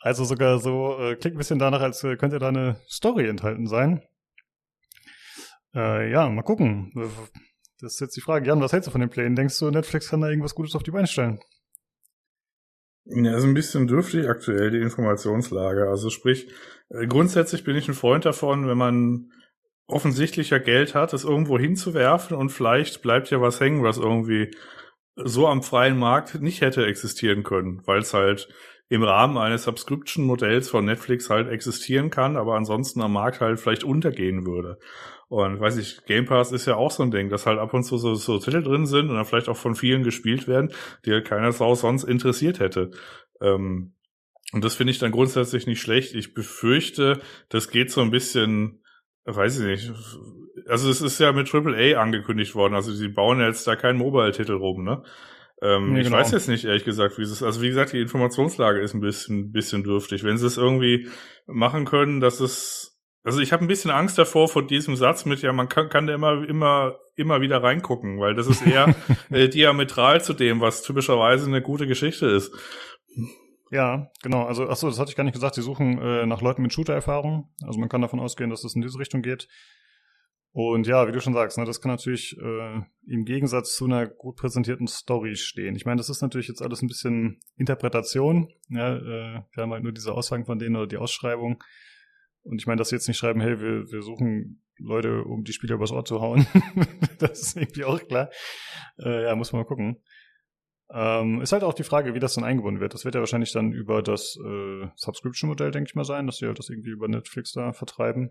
Also 0.00 0.24
sogar 0.24 0.58
so, 0.58 0.98
äh, 0.98 1.16
klingt 1.16 1.36
ein 1.36 1.38
bisschen 1.38 1.58
danach, 1.58 1.80
als 1.80 2.02
äh, 2.04 2.16
könnte 2.16 2.38
da 2.38 2.48
eine 2.48 2.80
Story 2.88 3.28
enthalten 3.28 3.66
sein. 3.66 4.02
Äh, 5.74 6.10
ja, 6.10 6.28
mal 6.28 6.42
gucken. 6.42 6.92
Das 7.80 7.94
ist 7.94 8.00
jetzt 8.00 8.16
die 8.16 8.20
Frage. 8.20 8.46
Jan, 8.46 8.60
was 8.60 8.72
hältst 8.72 8.88
du 8.88 8.90
von 8.90 9.00
den 9.00 9.10
Plänen? 9.10 9.36
Denkst 9.36 9.58
du, 9.58 9.70
Netflix 9.70 10.08
kann 10.08 10.20
da 10.20 10.28
irgendwas 10.28 10.54
Gutes 10.54 10.74
auf 10.74 10.82
die 10.82 10.90
Beine 10.90 11.06
stellen? 11.06 11.40
Ja, 13.04 13.36
ist 13.36 13.44
ein 13.44 13.54
bisschen 13.54 13.86
dürftig 13.86 14.28
aktuell, 14.28 14.70
die 14.70 14.80
Informationslage. 14.80 15.88
Also 15.88 16.10
sprich, 16.10 16.48
äh, 16.90 17.06
grundsätzlich 17.06 17.64
bin 17.64 17.76
ich 17.76 17.88
ein 17.88 17.94
Freund 17.94 18.24
davon, 18.24 18.66
wenn 18.66 18.76
man 18.76 19.30
offensichtlicher 19.86 20.60
Geld 20.60 20.94
hat, 20.94 21.14
es 21.14 21.24
irgendwo 21.24 21.58
hinzuwerfen 21.58 22.36
und 22.36 22.50
vielleicht 22.50 23.00
bleibt 23.00 23.30
ja 23.30 23.40
was 23.40 23.60
hängen, 23.60 23.82
was 23.82 23.96
irgendwie 23.96 24.50
so 25.16 25.46
am 25.48 25.62
freien 25.62 25.98
Markt 25.98 26.40
nicht 26.40 26.60
hätte 26.60 26.84
existieren 26.84 27.42
können, 27.42 27.82
weil 27.86 28.00
es 28.00 28.12
halt 28.12 28.48
im 28.90 29.02
Rahmen 29.02 29.38
eines 29.38 29.64
Subscription-Modells 29.64 30.68
von 30.68 30.84
Netflix 30.84 31.30
halt 31.30 31.48
existieren 31.48 32.10
kann, 32.10 32.36
aber 32.36 32.54
ansonsten 32.54 33.00
am 33.00 33.12
Markt 33.12 33.40
halt 33.40 33.58
vielleicht 33.60 33.84
untergehen 33.84 34.46
würde. 34.46 34.78
Und 35.28 35.60
weiß 35.60 35.76
ich, 35.76 36.04
Game 36.06 36.24
Pass 36.24 36.52
ist 36.52 36.66
ja 36.66 36.76
auch 36.76 36.90
so 36.90 37.02
ein 37.02 37.10
Ding, 37.10 37.28
dass 37.28 37.44
halt 37.44 37.58
ab 37.58 37.74
und 37.74 37.82
zu 37.82 37.98
so, 37.98 38.14
so 38.14 38.38
Titel 38.38 38.62
drin 38.62 38.86
sind 38.86 39.10
und 39.10 39.16
dann 39.16 39.26
vielleicht 39.26 39.50
auch 39.50 39.56
von 39.56 39.74
vielen 39.74 40.02
gespielt 40.02 40.48
werden, 40.48 40.72
die 41.04 41.12
halt 41.12 41.26
keiner 41.26 41.52
Sau 41.52 41.74
sonst 41.74 42.04
interessiert 42.04 42.60
hätte. 42.60 42.90
Ähm, 43.42 43.92
und 44.52 44.64
das 44.64 44.74
finde 44.74 44.92
ich 44.92 44.98
dann 44.98 45.12
grundsätzlich 45.12 45.66
nicht 45.66 45.82
schlecht. 45.82 46.14
Ich 46.14 46.32
befürchte, 46.32 47.20
das 47.50 47.70
geht 47.70 47.90
so 47.90 48.00
ein 48.00 48.10
bisschen, 48.10 48.82
weiß 49.26 49.60
ich 49.60 49.66
nicht. 49.66 49.92
Also 50.66 50.88
es 50.88 51.02
ist 51.02 51.20
ja 51.20 51.32
mit 51.32 51.54
AAA 51.54 52.00
angekündigt 52.00 52.54
worden. 52.54 52.74
Also 52.74 52.92
sie 52.92 53.08
bauen 53.08 53.40
ja 53.40 53.48
jetzt 53.48 53.66
da 53.66 53.76
keinen 53.76 53.98
Mobile-Titel 53.98 54.54
rum, 54.54 54.82
ne? 54.84 55.02
Ähm, 55.60 55.92
nee, 55.92 56.00
ich 56.00 56.06
genau. 56.06 56.18
weiß 56.18 56.30
jetzt 56.30 56.48
nicht, 56.48 56.64
ehrlich 56.64 56.84
gesagt, 56.84 57.18
wie 57.18 57.22
es 57.22 57.32
ist. 57.32 57.42
Also 57.42 57.60
wie 57.60 57.68
gesagt, 57.68 57.92
die 57.92 58.00
Informationslage 58.00 58.80
ist 58.80 58.94
ein 58.94 59.00
bisschen, 59.00 59.52
bisschen 59.52 59.82
dürftig. 59.82 60.24
Wenn 60.24 60.38
sie 60.38 60.46
es 60.46 60.56
irgendwie 60.56 61.08
machen 61.46 61.84
können, 61.84 62.20
dass 62.20 62.40
es 62.40 62.87
also 63.24 63.40
ich 63.40 63.52
habe 63.52 63.64
ein 63.64 63.68
bisschen 63.68 63.90
Angst 63.90 64.16
davor 64.18 64.48
vor 64.48 64.66
diesem 64.66 64.96
Satz 64.96 65.24
mit, 65.24 65.42
ja, 65.42 65.52
man 65.52 65.68
kann, 65.68 65.88
kann 65.88 66.06
da 66.06 66.14
immer, 66.14 66.48
immer, 66.48 66.98
immer 67.16 67.40
wieder 67.40 67.62
reingucken, 67.62 68.20
weil 68.20 68.34
das 68.34 68.46
ist 68.46 68.66
eher 68.66 68.94
äh, 69.30 69.48
diametral 69.48 70.22
zu 70.22 70.32
dem, 70.32 70.60
was 70.60 70.82
typischerweise 70.82 71.46
eine 71.46 71.60
gute 71.62 71.86
Geschichte 71.86 72.26
ist. 72.26 72.52
Ja, 73.70 74.10
genau. 74.22 74.44
Also, 74.44 74.68
achso, 74.68 74.88
das 74.88 74.98
hatte 74.98 75.10
ich 75.10 75.16
gar 75.16 75.24
nicht 75.24 75.34
gesagt. 75.34 75.54
Sie 75.54 75.62
suchen 75.62 75.98
äh, 75.98 76.26
nach 76.26 76.40
Leuten 76.40 76.62
mit 76.62 76.72
Shooter-Erfahrung. 76.72 77.52
Also 77.62 77.78
man 77.78 77.88
kann 77.88 78.00
davon 78.00 78.20
ausgehen, 78.20 78.50
dass 78.50 78.64
es 78.64 78.74
in 78.74 78.80
diese 78.80 78.98
Richtung 78.98 79.20
geht. 79.20 79.48
Und 80.52 80.86
ja, 80.86 81.06
wie 81.06 81.12
du 81.12 81.20
schon 81.20 81.34
sagst, 81.34 81.58
ne, 81.58 81.64
das 81.64 81.80
kann 81.80 81.90
natürlich 81.90 82.36
äh, 82.38 82.80
im 83.06 83.24
Gegensatz 83.24 83.76
zu 83.76 83.84
einer 83.84 84.06
gut 84.06 84.36
präsentierten 84.36 84.86
Story 84.86 85.36
stehen. 85.36 85.76
Ich 85.76 85.84
meine, 85.84 85.98
das 85.98 86.08
ist 86.08 86.22
natürlich 86.22 86.48
jetzt 86.48 86.62
alles 86.62 86.80
ein 86.82 86.88
bisschen 86.88 87.40
Interpretation. 87.56 88.48
Ja, 88.70 88.96
äh, 88.96 89.42
wir 89.52 89.62
haben 89.62 89.72
halt 89.72 89.82
nur 89.82 89.92
diese 89.92 90.12
Aussagen 90.12 90.46
von 90.46 90.58
denen 90.58 90.76
oder 90.76 90.86
die 90.86 90.96
Ausschreibung. 90.96 91.62
Und 92.48 92.60
ich 92.60 92.66
meine, 92.66 92.78
dass 92.78 92.88
sie 92.88 92.96
jetzt 92.96 93.08
nicht 93.08 93.18
schreiben, 93.18 93.40
hey, 93.40 93.60
wir, 93.60 93.90
wir 93.90 94.02
suchen 94.02 94.62
Leute, 94.78 95.22
um 95.24 95.44
die 95.44 95.52
Spieler 95.52 95.74
übers 95.74 95.92
Ohr 95.92 96.04
zu 96.04 96.20
hauen. 96.20 96.46
das 97.18 97.40
ist 97.40 97.56
irgendwie 97.56 97.84
auch 97.84 98.00
klar. 98.00 98.30
Äh, 98.98 99.24
ja, 99.24 99.36
muss 99.36 99.52
man 99.52 99.62
mal 99.62 99.68
gucken. 99.68 100.02
Ähm, 100.90 101.42
ist 101.42 101.52
halt 101.52 101.64
auch 101.64 101.74
die 101.74 101.84
Frage, 101.84 102.14
wie 102.14 102.20
das 102.20 102.34
dann 102.34 102.44
eingebunden 102.44 102.80
wird. 102.80 102.94
Das 102.94 103.04
wird 103.04 103.14
ja 103.14 103.20
wahrscheinlich 103.20 103.52
dann 103.52 103.72
über 103.72 104.02
das 104.02 104.38
äh, 104.42 104.88
Subscription-Modell, 104.96 105.70
denke 105.72 105.88
ich 105.90 105.94
mal, 105.94 106.04
sein, 106.04 106.26
dass 106.26 106.38
sie 106.38 106.46
halt 106.46 106.58
das 106.58 106.70
irgendwie 106.70 106.90
über 106.90 107.08
Netflix 107.08 107.52
da 107.52 107.72
vertreiben. 107.74 108.30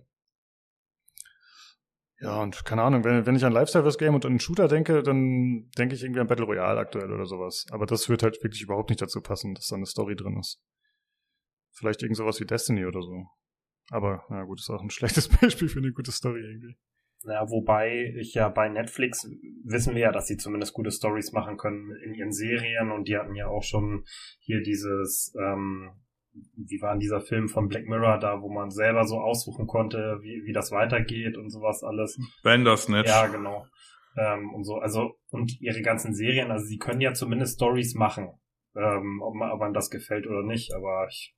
Ja, 2.20 2.42
und 2.42 2.66
keine 2.66 2.82
Ahnung, 2.82 3.04
wenn, 3.04 3.28
wenn 3.28 3.36
ich 3.36 3.46
an 3.46 3.54
Live-Service-Game 3.54 4.16
und 4.16 4.26
an 4.26 4.32
einen 4.32 4.40
Shooter 4.40 4.68
denke, 4.68 5.04
dann 5.04 5.70
denke 5.78 5.94
ich 5.94 6.02
irgendwie 6.02 6.22
an 6.22 6.28
Battle 6.28 6.46
Royale 6.46 6.80
aktuell 6.80 7.12
oder 7.12 7.28
sowas. 7.28 7.68
Aber 7.70 7.86
das 7.86 8.10
wird 8.10 8.24
halt 8.24 8.42
wirklich 8.42 8.64
überhaupt 8.64 8.90
nicht 8.90 9.02
dazu 9.04 9.22
passen, 9.22 9.54
dass 9.54 9.68
da 9.68 9.76
eine 9.76 9.86
Story 9.86 10.16
drin 10.16 10.40
ist. 10.40 10.60
Vielleicht 11.74 12.02
irgend 12.02 12.18
sowas 12.18 12.40
wie 12.40 12.46
Destiny 12.46 12.88
oder 12.88 13.04
so. 13.04 13.28
Aber, 13.90 14.26
na 14.30 14.44
gut, 14.44 14.60
ist 14.60 14.70
auch 14.70 14.82
ein 14.82 14.90
schlechtes 14.90 15.30
Beispiel 15.30 15.70
für 15.70 15.80
eine 15.80 15.92
gute 15.92 16.12
Story 16.12 16.42
irgendwie. 16.42 16.78
Ja, 17.24 17.50
wobei 17.50 18.14
ich 18.20 18.36
ja 18.36 18.48
bei 18.48 18.70
Netflix 18.70 19.30
wissen 19.64 19.96
wir 19.96 20.02
ja, 20.02 20.12
dass 20.12 20.28
sie 20.28 20.38
zumindest 20.38 20.74
gute 20.74 20.92
Stories 20.92 21.32
machen 21.32 21.58
können 21.58 21.92
in 22.04 22.14
ihren 22.14 22.32
Serien 22.32 22.92
und 22.92 23.08
die 23.08 23.18
hatten 23.18 23.36
ja 23.36 23.48
auch 23.48 23.64
schon 23.64 24.06
hier 24.40 24.62
dieses, 24.62 25.34
ähm, 25.38 25.92
wie 26.56 26.82
war 26.82 26.98
dieser 26.98 27.22
Film 27.22 27.50
von 27.50 27.68
Black 27.68 27.88
Mirror 27.88 28.20
da, 28.20 28.42
wo 28.42 28.50
man 28.50 28.70
selber 28.70 29.06
so 29.06 29.20
aussuchen 29.20 29.66
konnte, 29.66 30.20
wie, 30.22 30.44
wie 30.46 30.54
das 30.54 30.72
weitergeht 30.72 31.38
und 31.38 31.50
sowas 31.50 31.84
alles. 31.84 32.20
Bandersnatch. 32.44 33.10
Ja, 33.10 33.28
genau. 33.28 33.66
Ähm, 34.18 34.54
und 34.54 34.64
so, 34.64 34.76
also, 34.76 35.20
und 35.32 35.60
ihre 35.62 35.82
ganzen 35.82 36.14
Serien, 36.14 36.52
also 36.52 36.66
sie 36.66 36.78
können 36.78 37.02
ja 37.02 37.14
zumindest 37.14 37.56
Stories 37.56 37.96
machen. 37.96 38.30
Ähm, 38.76 39.22
ob, 39.22 39.34
man, 39.34 39.52
ob 39.52 39.60
man 39.60 39.74
das 39.74 39.90
gefällt 39.90 40.28
oder 40.28 40.44
nicht, 40.44 40.74
aber 40.74 41.08
ich 41.10 41.36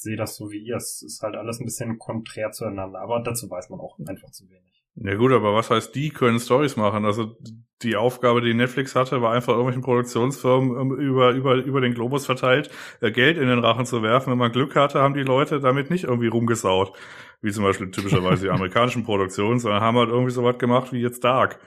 sehe 0.00 0.16
das 0.16 0.36
so 0.36 0.50
wie 0.50 0.58
ihr. 0.58 0.76
Es 0.76 1.02
ist 1.02 1.22
halt 1.22 1.36
alles 1.36 1.60
ein 1.60 1.64
bisschen 1.64 1.98
konträr 1.98 2.50
zueinander, 2.52 3.00
aber 3.00 3.20
dazu 3.20 3.50
weiß 3.50 3.70
man 3.70 3.80
auch 3.80 3.98
einfach 4.06 4.30
zu 4.30 4.48
wenig. 4.48 4.76
Ja 4.98 5.14
gut, 5.14 5.32
aber 5.32 5.54
was 5.54 5.70
heißt, 5.70 5.94
die 5.94 6.08
können 6.08 6.40
Stories 6.40 6.76
machen? 6.76 7.04
Also 7.04 7.36
die 7.82 7.96
Aufgabe, 7.96 8.40
die 8.40 8.54
Netflix 8.54 8.96
hatte, 8.96 9.20
war 9.20 9.32
einfach 9.34 9.52
irgendwelchen 9.52 9.82
Produktionsfirmen 9.82 10.80
ähm, 10.80 10.92
über, 10.98 11.32
über, 11.32 11.56
über 11.56 11.82
den 11.82 11.92
Globus 11.92 12.24
verteilt, 12.24 12.70
äh, 13.02 13.10
Geld 13.10 13.36
in 13.36 13.48
den 13.48 13.58
Rachen 13.58 13.84
zu 13.84 14.02
werfen. 14.02 14.30
Wenn 14.30 14.38
man 14.38 14.52
Glück 14.52 14.74
hatte, 14.74 15.00
haben 15.00 15.12
die 15.12 15.22
Leute 15.22 15.60
damit 15.60 15.90
nicht 15.90 16.04
irgendwie 16.04 16.28
rumgesaut, 16.28 16.96
wie 17.42 17.52
zum 17.52 17.64
Beispiel 17.64 17.90
typischerweise 17.90 18.44
die 18.46 18.50
amerikanischen 18.54 19.04
Produktionen, 19.04 19.58
sondern 19.58 19.82
haben 19.82 19.98
halt 19.98 20.08
irgendwie 20.08 20.32
so 20.32 20.42
was 20.42 20.56
gemacht 20.56 20.92
wie 20.92 21.00
jetzt 21.00 21.22
Dark. 21.22 21.60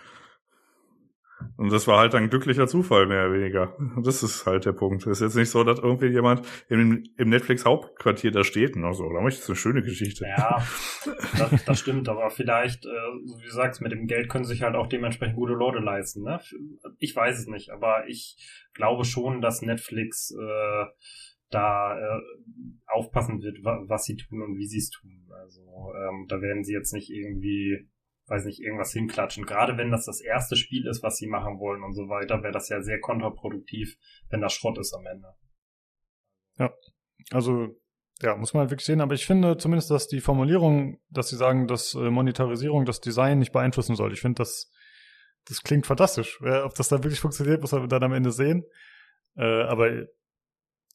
Und 1.57 1.71
das 1.71 1.87
war 1.87 1.99
halt 1.99 2.15
ein 2.15 2.29
glücklicher 2.29 2.67
Zufall, 2.67 3.05
mehr 3.05 3.25
oder 3.25 3.33
weniger. 3.33 3.77
Das 4.03 4.23
ist 4.23 4.45
halt 4.45 4.65
der 4.65 4.73
Punkt. 4.73 5.05
Es 5.05 5.19
ist 5.19 5.21
jetzt 5.21 5.35
nicht 5.35 5.49
so, 5.49 5.63
dass 5.63 5.79
irgendwie 5.79 6.07
jemand 6.07 6.45
im, 6.67 7.03
im 7.17 7.29
Netflix-Hauptquartier 7.29 8.31
da 8.31 8.43
steht 8.43 8.75
und 8.75 8.93
so. 8.93 9.09
Da 9.09 9.27
ist 9.27 9.47
eine 9.47 9.55
schöne 9.55 9.81
Geschichte. 9.81 10.25
Ja, 10.25 10.61
das, 11.37 11.65
das 11.65 11.79
stimmt. 11.79 12.09
Aber 12.09 12.29
vielleicht, 12.29 12.85
äh, 12.85 12.89
wie 12.89 13.45
du 13.45 13.51
sagst, 13.51 13.81
mit 13.81 13.91
dem 13.91 14.07
Geld 14.07 14.29
können 14.29 14.45
sich 14.45 14.63
halt 14.63 14.75
auch 14.75 14.87
dementsprechend 14.87 15.35
gute 15.35 15.53
Leute 15.53 15.79
leisten. 15.79 16.23
Ne? 16.23 16.39
Ich 16.97 17.15
weiß 17.15 17.39
es 17.39 17.47
nicht, 17.47 17.71
aber 17.71 18.07
ich 18.07 18.37
glaube 18.73 19.05
schon, 19.05 19.41
dass 19.41 19.61
Netflix 19.61 20.31
äh, 20.31 20.85
da 21.49 21.97
äh, 21.97 22.21
aufpassen 22.87 23.41
wird, 23.41 23.57
was 23.63 24.05
sie 24.05 24.15
tun 24.15 24.41
und 24.41 24.57
wie 24.57 24.67
sie 24.67 24.77
es 24.77 24.89
tun. 24.89 25.27
Also 25.31 25.61
ähm, 25.95 26.25
da 26.27 26.41
werden 26.41 26.63
sie 26.63 26.73
jetzt 26.73 26.93
nicht 26.93 27.09
irgendwie 27.09 27.87
weiß 28.29 28.45
nicht, 28.45 28.59
irgendwas 28.59 28.93
hinklatschen. 28.93 29.45
Gerade 29.45 29.77
wenn 29.77 29.91
das 29.91 30.05
das 30.05 30.21
erste 30.21 30.55
Spiel 30.55 30.87
ist, 30.87 31.03
was 31.03 31.17
sie 31.17 31.27
machen 31.27 31.59
wollen 31.59 31.83
und 31.83 31.93
so 31.93 32.09
weiter, 32.09 32.43
wäre 32.43 32.53
das 32.53 32.69
ja 32.69 32.81
sehr 32.81 32.99
kontraproduktiv, 32.99 33.97
wenn 34.29 34.41
das 34.41 34.53
Schrott 34.53 34.77
ist 34.77 34.93
am 34.93 35.05
Ende. 35.05 35.27
Ja, 36.57 36.73
also 37.31 37.75
ja, 38.21 38.35
muss 38.35 38.53
man 38.53 38.61
halt 38.61 38.71
wirklich 38.71 38.85
sehen, 38.85 39.01
aber 39.01 39.13
ich 39.13 39.25
finde 39.25 39.57
zumindest, 39.57 39.91
dass 39.91 40.07
die 40.07 40.19
Formulierung, 40.19 40.99
dass 41.09 41.29
sie 41.29 41.37
sagen, 41.37 41.67
dass 41.67 41.95
äh, 41.95 42.09
Monetarisierung 42.09 42.85
das 42.85 42.99
Design 42.99 43.39
nicht 43.39 43.53
beeinflussen 43.53 43.95
soll. 43.95 44.11
Ich 44.11 44.19
finde, 44.19 44.39
das, 44.39 44.71
das 45.47 45.63
klingt 45.63 45.87
fantastisch. 45.87 46.41
Ob 46.41 46.75
das 46.75 46.89
dann 46.89 47.03
wirklich 47.03 47.21
funktioniert, 47.21 47.61
muss 47.61 47.71
man 47.71 47.87
dann 47.87 48.03
am 48.03 48.13
Ende 48.13 48.31
sehen. 48.31 48.65
Äh, 49.37 49.63
aber 49.63 50.05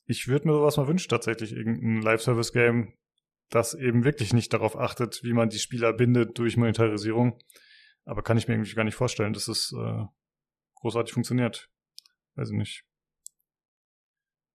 ich 0.07 0.29
würde 0.29 0.49
mir 0.49 0.55
sowas 0.55 0.77
mal 0.77 0.87
wünschen, 0.87 1.09
tatsächlich, 1.09 1.53
irgendein 1.53 2.03
Live-Service-Game, 2.03 2.93
das 3.51 3.75
eben 3.75 4.05
wirklich 4.05 4.33
nicht 4.33 4.53
darauf 4.53 4.77
achtet, 4.77 5.23
wie 5.23 5.33
man 5.33 5.49
die 5.49 5.59
Spieler 5.59 5.93
bindet 5.93 6.39
durch 6.39 6.57
Monetarisierung. 6.57 7.39
Aber 8.05 8.23
kann 8.23 8.37
ich 8.37 8.49
mir 8.49 8.55
irgendwie 8.55 8.75
gar 8.75 8.85
nicht 8.85 8.97
vorstellen, 8.97 9.33
dass 9.33 9.49
es 9.49 9.73
äh, 9.73 10.05
großartig 10.77 11.13
funktioniert. 11.13 11.71
Weiß 12.35 12.51
ich 12.51 12.57
nicht. 12.57 12.85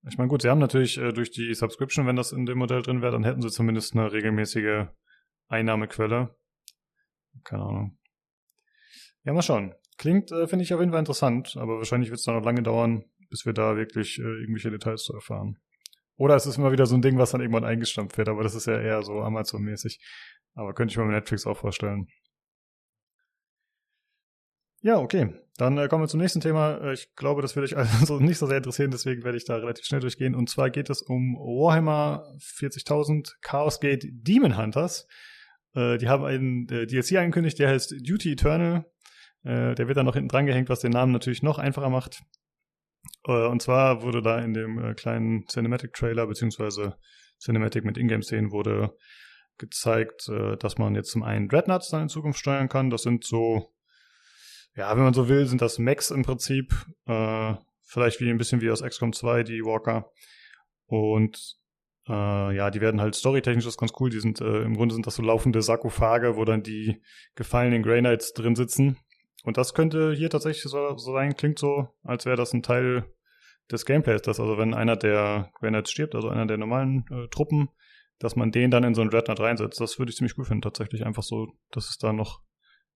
Ich 0.07 0.17
meine, 0.17 0.29
gut, 0.29 0.41
sie 0.41 0.49
haben 0.49 0.59
natürlich 0.59 0.97
äh, 0.97 1.11
durch 1.11 1.31
die 1.31 1.53
Subscription, 1.53 2.07
wenn 2.07 2.15
das 2.15 2.31
in 2.31 2.45
dem 2.45 2.57
Modell 2.57 2.81
drin 2.81 3.01
wäre, 3.01 3.11
dann 3.11 3.23
hätten 3.23 3.41
sie 3.41 3.49
zumindest 3.49 3.95
eine 3.95 4.11
regelmäßige 4.11 4.87
Einnahmequelle. 5.47 6.35
Keine 7.43 7.63
Ahnung. 7.63 7.97
Ja, 9.23 9.33
mal 9.33 9.41
schauen. 9.41 9.73
Klingt, 9.97 10.31
äh, 10.31 10.47
finde 10.47 10.63
ich 10.63 10.73
auf 10.73 10.79
jeden 10.79 10.91
Fall 10.91 10.99
interessant, 10.99 11.57
aber 11.57 11.77
wahrscheinlich 11.77 12.09
wird 12.09 12.19
es 12.19 12.25
dann 12.25 12.35
noch 12.35 12.45
lange 12.45 12.63
dauern, 12.63 13.03
bis 13.29 13.45
wir 13.45 13.53
da 13.53 13.75
wirklich 13.75 14.19
äh, 14.19 14.21
irgendwelche 14.21 14.71
Details 14.71 15.03
zu 15.03 15.13
erfahren. 15.13 15.59
Oder 16.20 16.36
es 16.36 16.45
ist 16.45 16.57
immer 16.57 16.74
wieder 16.74 16.86
so 16.86 16.95
ein 16.95 17.01
Ding, 17.01 17.17
was 17.17 17.32
dann 17.32 17.39
irgendwann 17.39 17.63
eingestampft 17.63 18.17
wird, 18.17 18.28
aber 18.28 18.43
das 18.43 18.53
ist 18.53 18.67
ja 18.67 18.78
eher 18.78 19.03
so 19.03 19.22
Amazon-mäßig. 19.22 20.01
Aber 20.53 20.74
könnte 20.74 20.91
ich 20.91 20.97
mir 20.97 21.05
mit 21.05 21.15
Netflix 21.15 21.47
auch 21.47 21.55
vorstellen. 21.55 22.07
Ja, 24.82 24.97
okay. 24.97 25.34
Dann 25.55 25.78
äh, 25.78 25.88
kommen 25.88 26.03
wir 26.03 26.09
zum 26.09 26.20
nächsten 26.20 26.41
Thema. 26.41 26.78
Äh, 26.82 26.93
ich 26.93 27.15
glaube, 27.15 27.41
das 27.41 27.55
wird 27.55 27.65
euch 27.65 27.78
also 27.99 28.20
nicht 28.20 28.38
so 28.38 28.47
sehr 28.47 28.57
interessieren, 28.57 28.91
deswegen 28.91 29.24
werde 29.24 29.38
ich 29.38 29.45
da 29.45 29.55
relativ 29.55 29.86
schnell 29.86 30.01
durchgehen. 30.01 30.36
Und 30.36 30.49
zwar 30.49 30.70
geht 30.70 30.89
es 30.89 31.01
um 31.01 31.38
Warhammer 31.38 32.26
40.000 32.39 33.36
Chaos 33.41 33.80
Gate 33.80 34.05
Demon 34.11 34.57
Hunters. 34.57 35.07
Äh, 35.74 35.99
die 35.99 36.09
haben 36.09 36.26
einen 36.26 36.67
äh, 36.67 36.86
DLC 36.86 37.13
angekündigt, 37.13 37.59
der 37.59 37.70
heißt 37.70 37.95
Duty 38.01 38.34
Eternal. 38.34 38.86
Äh, 39.43 39.74
der 39.76 39.88
wird 39.88 39.95
dann 39.95 40.05
noch 40.05 40.15
hinten 40.15 40.28
dran 40.28 40.47
gehängt, 40.47 40.67
was 40.67 40.82
den 40.82 40.91
Namen 40.91 41.13
natürlich 41.13 41.43
noch 41.43 41.59
einfacher 41.59 41.89
macht. 41.89 42.24
Äh, 43.26 43.47
und 43.47 43.62
zwar 43.62 44.02
wurde 44.02 44.22
da 44.22 44.39
in 44.39 44.54
dem 44.54 44.78
äh, 44.84 44.93
kleinen 44.93 45.45
Cinematic-Trailer, 45.47 46.28
beziehungsweise 46.28 46.97
Cinematic 47.39 47.86
mit 47.86 47.97
Ingame-Szenen 47.97 48.52
wurde 48.52 48.95
gezeigt, 49.58 50.30
äh, 50.30 50.58
dass 50.58 50.78
man 50.78 50.95
jetzt 50.95 51.12
zum 51.12 51.24
einen 51.24 51.47
Dreadnoughts 51.47 51.89
dann 51.89 52.04
in 52.04 52.10
Zukunft 52.10 52.39
steuern 52.39 52.70
kann. 52.70 52.89
Das 52.89 53.04
sind 53.04 53.24
so, 53.26 53.74
ja, 54.76 54.95
wenn 54.95 55.04
man 55.04 55.14
so 55.14 55.28
will, 55.28 55.45
sind 55.45 55.62
das 55.62 55.80
Mechs 55.80 56.12
im 56.12 56.24
Prinzip. 56.24 56.74
Vielleicht 57.84 58.22
wie 58.22 58.30
ein 58.30 58.38
bisschen 58.38 58.62
wie 58.62 58.70
aus 58.70 58.84
XCOM 58.84 59.14
2, 59.14 59.41
die 59.41 59.64
Walker. 59.64 60.12
Und 60.86 61.58
äh, 62.08 62.56
ja, 62.56 62.70
die 62.70 62.82
werden 62.82 63.02
halt 63.02 63.16
storytechnisch 63.16 63.66
das 63.66 63.74
ist 63.74 63.80
ganz 63.80 63.93
cool. 64.00 64.10
Die 64.10 64.20
sind, 64.20 64.41
äh, 64.41 64.62
im 64.62 64.76
Grunde 64.76 64.93
sind 64.93 65.08
das 65.08 65.16
so 65.16 65.24
laufende 65.24 65.62
Sarkophage, 65.62 66.36
wo 66.36 66.45
dann 66.45 66.64
die 66.64 67.02
gefallenen 67.36 67.82
Grey 67.82 68.00
Knights 68.00 68.34
drin 68.34 68.56
sitzen. 68.56 68.97
Und 69.43 69.57
das 69.57 69.73
könnte 69.73 70.13
hier 70.13 70.29
tatsächlich 70.29 70.63
so, 70.63 70.97
so 70.97 71.13
sein, 71.13 71.35
klingt 71.35 71.59
so, 71.59 71.89
als 72.03 72.25
wäre 72.25 72.37
das 72.37 72.53
ein 72.53 72.63
Teil 72.63 73.05
des 73.71 73.85
Gameplays, 73.85 74.21
dass 74.21 74.39
also 74.39 74.57
wenn 74.57 74.73
einer 74.73 74.95
der 74.95 75.51
Grenadiers 75.59 75.91
stirbt, 75.91 76.15
also 76.15 76.29
einer 76.29 76.45
der 76.45 76.57
normalen 76.57 77.05
äh, 77.11 77.27
Truppen, 77.29 77.69
dass 78.17 78.35
man 78.35 78.51
den 78.51 78.71
dann 78.71 78.83
in 78.83 78.95
so 78.95 79.01
einen 79.01 79.09
Dreadnought 79.09 79.39
reinsetzt. 79.39 79.79
Das 79.79 79.97
würde 79.97 80.09
ich 80.09 80.17
ziemlich 80.17 80.35
gut 80.35 80.47
finden, 80.47 80.61
tatsächlich. 80.61 81.05
Einfach 81.05 81.23
so, 81.23 81.53
dass 81.71 81.89
es 81.89 81.97
da 81.97 82.11
noch 82.11 82.41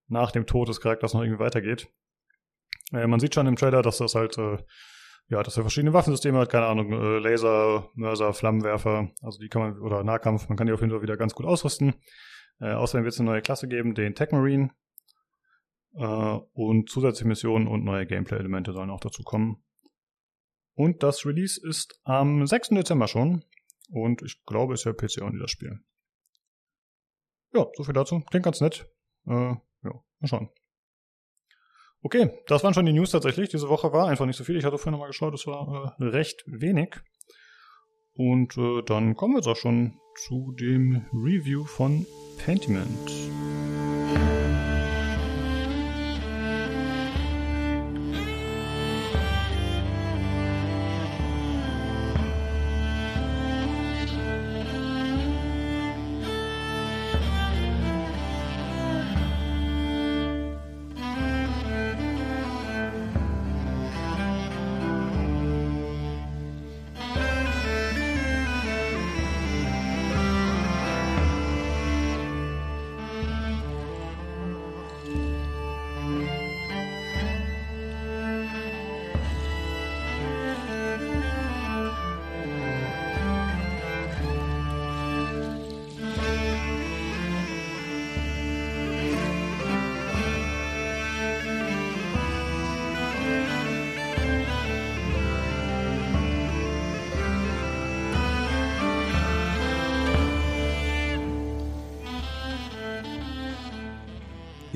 nach 0.07 0.31
dem 0.31 0.45
Tod 0.45 0.67
des 0.67 0.81
Charakters 0.81 1.13
noch 1.13 1.21
irgendwie 1.21 1.39
weitergeht. 1.39 1.87
Äh, 2.91 3.07
man 3.07 3.19
sieht 3.19 3.33
schon 3.33 3.47
im 3.47 3.55
Trailer, 3.55 3.81
dass 3.81 3.97
das 3.97 4.15
halt, 4.15 4.37
äh, 4.37 4.57
ja, 5.29 5.41
dass 5.41 5.55
er 5.55 5.63
verschiedene 5.63 5.93
Waffensysteme 5.93 6.39
hat, 6.39 6.49
keine 6.49 6.65
Ahnung, 6.65 6.91
äh, 6.91 7.19
Laser, 7.19 7.89
Mörser, 7.95 8.33
Flammenwerfer, 8.33 9.11
also 9.21 9.39
die 9.39 9.47
kann 9.47 9.61
man, 9.61 9.79
oder 9.79 10.03
Nahkampf, 10.03 10.49
man 10.49 10.57
kann 10.57 10.67
die 10.67 10.73
auf 10.73 10.81
jeden 10.81 10.91
Fall 10.91 11.01
wieder 11.01 11.15
ganz 11.15 11.33
gut 11.33 11.45
ausrüsten. 11.45 11.95
Äh, 12.59 12.73
außerdem 12.73 13.05
wird 13.05 13.13
es 13.13 13.19
eine 13.19 13.29
neue 13.29 13.41
Klasse 13.41 13.67
geben, 13.67 13.95
den 13.95 14.15
Tech 14.15 14.31
Marine. 14.31 14.71
Äh, 15.95 16.39
und 16.53 16.89
zusätzliche 16.89 17.27
Missionen 17.27 17.67
und 17.67 17.83
neue 17.83 18.05
Gameplay-Elemente 18.05 18.73
sollen 18.73 18.89
auch 18.89 18.99
dazu 18.99 19.23
kommen. 19.23 19.63
Und 20.75 21.03
das 21.03 21.25
Release 21.25 21.59
ist 21.61 21.99
am 22.03 22.45
6. 22.45 22.69
Dezember 22.69 23.07
schon. 23.07 23.43
Und 23.89 24.21
ich 24.23 24.43
glaube, 24.45 24.73
es 24.73 24.81
ist 24.81 24.85
ja 24.85 24.93
PC 24.93 25.21
Only 25.21 25.39
das 25.39 25.51
Spiel. 25.51 25.79
Ja, 27.53 27.67
so 27.75 27.83
viel 27.83 27.93
dazu. 27.93 28.21
Klingt 28.31 28.45
ganz 28.45 28.59
nett. 28.61 28.87
Äh, 29.27 29.31
ja, 29.31 29.59
mal 30.19 30.27
schauen. 30.27 30.49
Okay, 32.01 32.31
das 32.47 32.63
waren 32.63 32.73
schon 32.73 32.85
die 32.85 32.93
News 32.93 33.11
tatsächlich. 33.11 33.49
Diese 33.49 33.69
Woche 33.69 33.93
war 33.93 34.07
einfach 34.07 34.25
nicht 34.25 34.35
so 34.35 34.43
viel. 34.43 34.57
Ich 34.57 34.65
hatte 34.65 34.77
vorhin 34.77 34.93
nochmal 34.93 35.09
geschaut, 35.09 35.33
es 35.35 35.45
war 35.47 35.95
äh, 35.99 36.03
recht 36.03 36.43
wenig. 36.47 36.95
Und 38.15 38.57
äh, 38.57 38.81
dann 38.83 39.15
kommen 39.15 39.35
wir 39.35 39.39
jetzt 39.39 39.47
auch 39.47 39.55
schon 39.55 39.99
zu 40.15 40.53
dem 40.59 41.05
Review 41.13 41.65
von 41.65 42.05
Pentiment. 42.37 43.09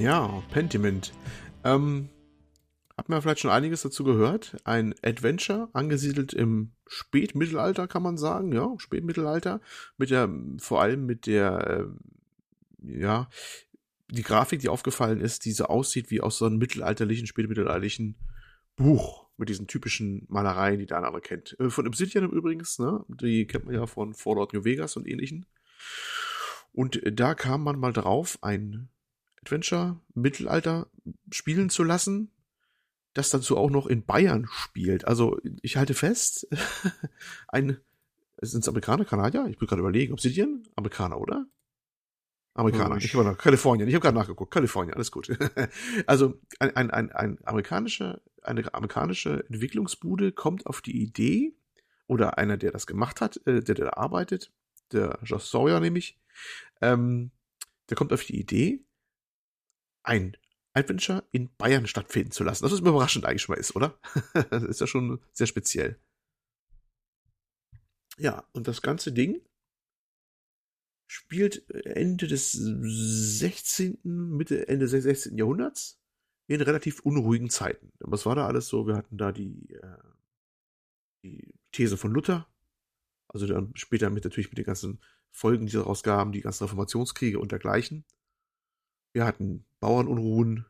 Ja, 0.07 0.41
Pentiment. 0.51 1.11
Ähm, 1.65 2.07
hat 2.97 3.09
man 3.09 3.21
vielleicht 3.21 3.41
schon 3.41 3.51
einiges 3.51 3.81
dazu 3.81 4.05
gehört. 4.05 4.55
Ein 4.63 4.95
Adventure, 5.03 5.67
angesiedelt 5.73 6.31
im 6.31 6.71
Spätmittelalter, 6.87 7.89
kann 7.89 8.03
man 8.03 8.17
sagen, 8.17 8.53
ja, 8.53 8.73
Spätmittelalter, 8.77 9.59
mit 9.97 10.09
der, 10.09 10.29
vor 10.59 10.81
allem 10.81 11.05
mit 11.05 11.25
der, 11.25 11.89
äh, 12.85 12.99
ja, 12.99 13.29
die 14.09 14.21
Grafik, 14.21 14.61
die 14.61 14.69
aufgefallen 14.69 15.19
ist, 15.19 15.43
die 15.43 15.51
so 15.51 15.65
aussieht 15.65 16.09
wie 16.09 16.21
aus 16.21 16.37
so 16.37 16.45
einem 16.45 16.57
mittelalterlichen, 16.57 17.27
spätmittelalterlichen 17.27 18.15
Buch 18.77 19.25
mit 19.35 19.49
diesen 19.49 19.67
typischen 19.67 20.25
Malereien, 20.29 20.79
die 20.79 20.85
der 20.85 20.99
andere 20.99 21.19
kennt. 21.19 21.59
Äh, 21.59 21.69
von 21.69 21.85
Obsidian 21.85 22.31
übrigens, 22.31 22.79
ne? 22.79 23.03
Die 23.09 23.45
kennt 23.45 23.65
man 23.65 23.75
ja 23.75 23.85
von 23.87 24.13
Fallout 24.13 24.53
New 24.53 24.63
Vegas 24.63 24.95
und 24.95 25.05
ähnlichen. 25.05 25.45
Und 26.71 27.01
da 27.03 27.35
kam 27.35 27.61
man 27.61 27.77
mal 27.77 27.91
drauf, 27.91 28.37
ein 28.41 28.87
Adventure 29.47 29.99
Mittelalter 30.13 30.87
spielen 31.31 31.69
zu 31.69 31.83
lassen, 31.83 32.31
das 33.13 33.29
dazu 33.29 33.57
auch 33.57 33.69
noch 33.69 33.87
in 33.87 34.05
Bayern 34.05 34.47
spielt. 34.49 35.05
Also 35.05 35.39
ich 35.61 35.77
halte 35.77 35.93
fest, 35.93 36.47
ein 37.47 37.77
sind 38.39 38.61
es 38.61 38.69
Amerikaner, 38.69 39.03
Kanadier? 39.03 39.47
Ich 39.49 39.57
bin 39.57 39.67
gerade 39.67 39.79
überlegen, 39.79 40.13
Obsidian? 40.13 40.61
Amerikaner, 40.75 41.19
oder? 41.19 41.47
Amerikaner. 42.53 42.95
Oh, 42.95 42.97
ich 42.99 43.13
habe 43.15 43.23
nach 43.23 43.37
Kalifornien. 43.37 43.87
Ich 43.87 43.95
habe 43.95 44.03
gerade 44.03 44.17
nachgeguckt. 44.17 44.53
Kalifornien, 44.53 44.93
alles 44.93 45.11
gut. 45.11 45.35
also 46.05 46.39
ein, 46.59 46.75
ein, 46.75 46.91
ein, 46.91 47.11
ein 47.11 47.39
amerikanische, 47.45 48.21
eine 48.43 48.71
amerikanische 48.75 49.43
Entwicklungsbude 49.49 50.33
kommt 50.33 50.67
auf 50.67 50.81
die 50.81 51.01
Idee, 51.01 51.55
oder 52.07 52.37
einer, 52.37 52.57
der 52.57 52.71
das 52.71 52.87
gemacht 52.87 53.21
hat, 53.21 53.39
äh, 53.45 53.61
der 53.61 53.75
da 53.75 53.89
arbeitet, 53.89 54.51
der 54.91 55.19
Josh 55.23 55.45
Sawyer 55.45 55.79
nämlich, 55.79 56.19
ähm, 56.81 57.31
der 57.89 57.97
kommt 57.97 58.13
auf 58.13 58.23
die 58.23 58.39
Idee, 58.39 58.85
ein 60.07 60.37
Adventure 60.73 61.27
in 61.31 61.49
Bayern 61.57 61.87
stattfinden 61.87 62.31
zu 62.31 62.43
lassen. 62.43 62.63
Das 62.63 62.71
ist 62.71 62.79
überraschend 62.79 63.25
eigentlich 63.25 63.41
schon 63.41 63.55
mal 63.55 63.59
ist, 63.59 63.75
oder? 63.75 63.99
das 64.49 64.63
ist 64.63 64.79
ja 64.79 64.87
schon 64.87 65.19
sehr 65.33 65.47
speziell. 65.47 65.99
Ja, 68.17 68.47
und 68.53 68.67
das 68.67 68.81
ganze 68.81 69.11
Ding 69.11 69.41
spielt 71.07 71.69
Ende 71.69 72.27
des 72.27 72.51
16., 72.51 73.99
Mitte, 74.03 74.67
Ende 74.67 74.87
des 74.87 75.03
16. 75.03 75.37
Jahrhunderts 75.37 75.99
in 76.47 76.61
relativ 76.61 77.01
unruhigen 77.01 77.49
Zeiten. 77.49 77.91
Was 77.99 78.25
war 78.25 78.35
da 78.35 78.47
alles 78.47 78.67
so? 78.67 78.87
Wir 78.87 78.95
hatten 78.95 79.17
da 79.17 79.31
die, 79.31 79.69
äh, 79.71 79.97
die 81.23 81.53
These 81.71 81.97
von 81.97 82.11
Luther, 82.11 82.47
also 83.27 83.45
dann 83.45 83.75
später 83.75 84.09
mit 84.09 84.23
natürlich 84.23 84.49
mit 84.49 84.57
den 84.57 84.65
ganzen 84.65 85.01
Folgen, 85.31 85.67
die 85.67 85.73
daraus 85.73 86.03
gaben, 86.03 86.31
die 86.31 86.41
ganzen 86.41 86.63
Reformationskriege 86.63 87.39
und 87.39 87.51
dergleichen. 87.51 88.05
Wir 89.13 89.25
hatten 89.25 89.66
Bauernunruhen, 89.79 90.65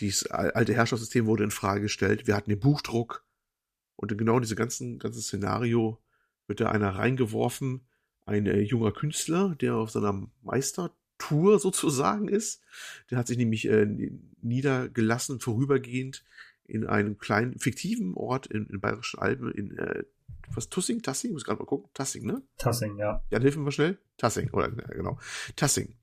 dieses 0.00 0.26
alte 0.26 0.74
Herrschaftssystem 0.74 1.26
wurde 1.26 1.44
in 1.44 1.50
Frage 1.50 1.82
gestellt, 1.82 2.26
wir 2.26 2.34
hatten 2.34 2.50
den 2.50 2.60
Buchdruck 2.60 3.24
und 3.96 4.10
in 4.10 4.18
genau 4.18 4.40
diese 4.40 4.56
ganzen 4.56 4.98
ganze 4.98 5.22
Szenario 5.22 6.00
wird 6.46 6.60
da 6.60 6.70
einer 6.70 6.90
reingeworfen, 6.96 7.86
ein 8.26 8.46
äh, 8.46 8.60
junger 8.60 8.92
Künstler, 8.92 9.54
der 9.60 9.76
auf 9.76 9.90
seiner 9.90 10.26
Meistertour 10.42 11.58
sozusagen 11.58 12.28
ist. 12.28 12.60
Der 13.10 13.18
hat 13.18 13.26
sich 13.26 13.36
nämlich 13.36 13.66
äh, 13.68 13.86
niedergelassen, 14.40 15.40
vorübergehend 15.40 16.24
in 16.64 16.86
einem 16.86 17.18
kleinen, 17.18 17.58
fiktiven 17.58 18.14
Ort 18.14 18.46
in, 18.46 18.66
in 18.66 18.80
Bayerischen 18.80 19.20
Alpen, 19.20 19.52
in 19.52 19.76
äh, 19.78 20.04
was 20.54 20.68
Tussing, 20.68 21.02
Tassing, 21.02 21.32
muss 21.32 21.44
gerade 21.44 21.58
mal 21.58 21.66
gucken, 21.66 21.90
Tassing, 21.94 22.26
ne? 22.26 22.42
Tassing, 22.58 22.98
ja. 22.98 23.22
Ja, 23.30 23.40
helfen 23.40 23.64
wir 23.64 23.72
schnell. 23.72 23.98
Tassing, 24.18 24.50
oder 24.50 24.68
ja, 24.68 24.94
genau. 24.94 25.18
Tassing. 25.56 25.96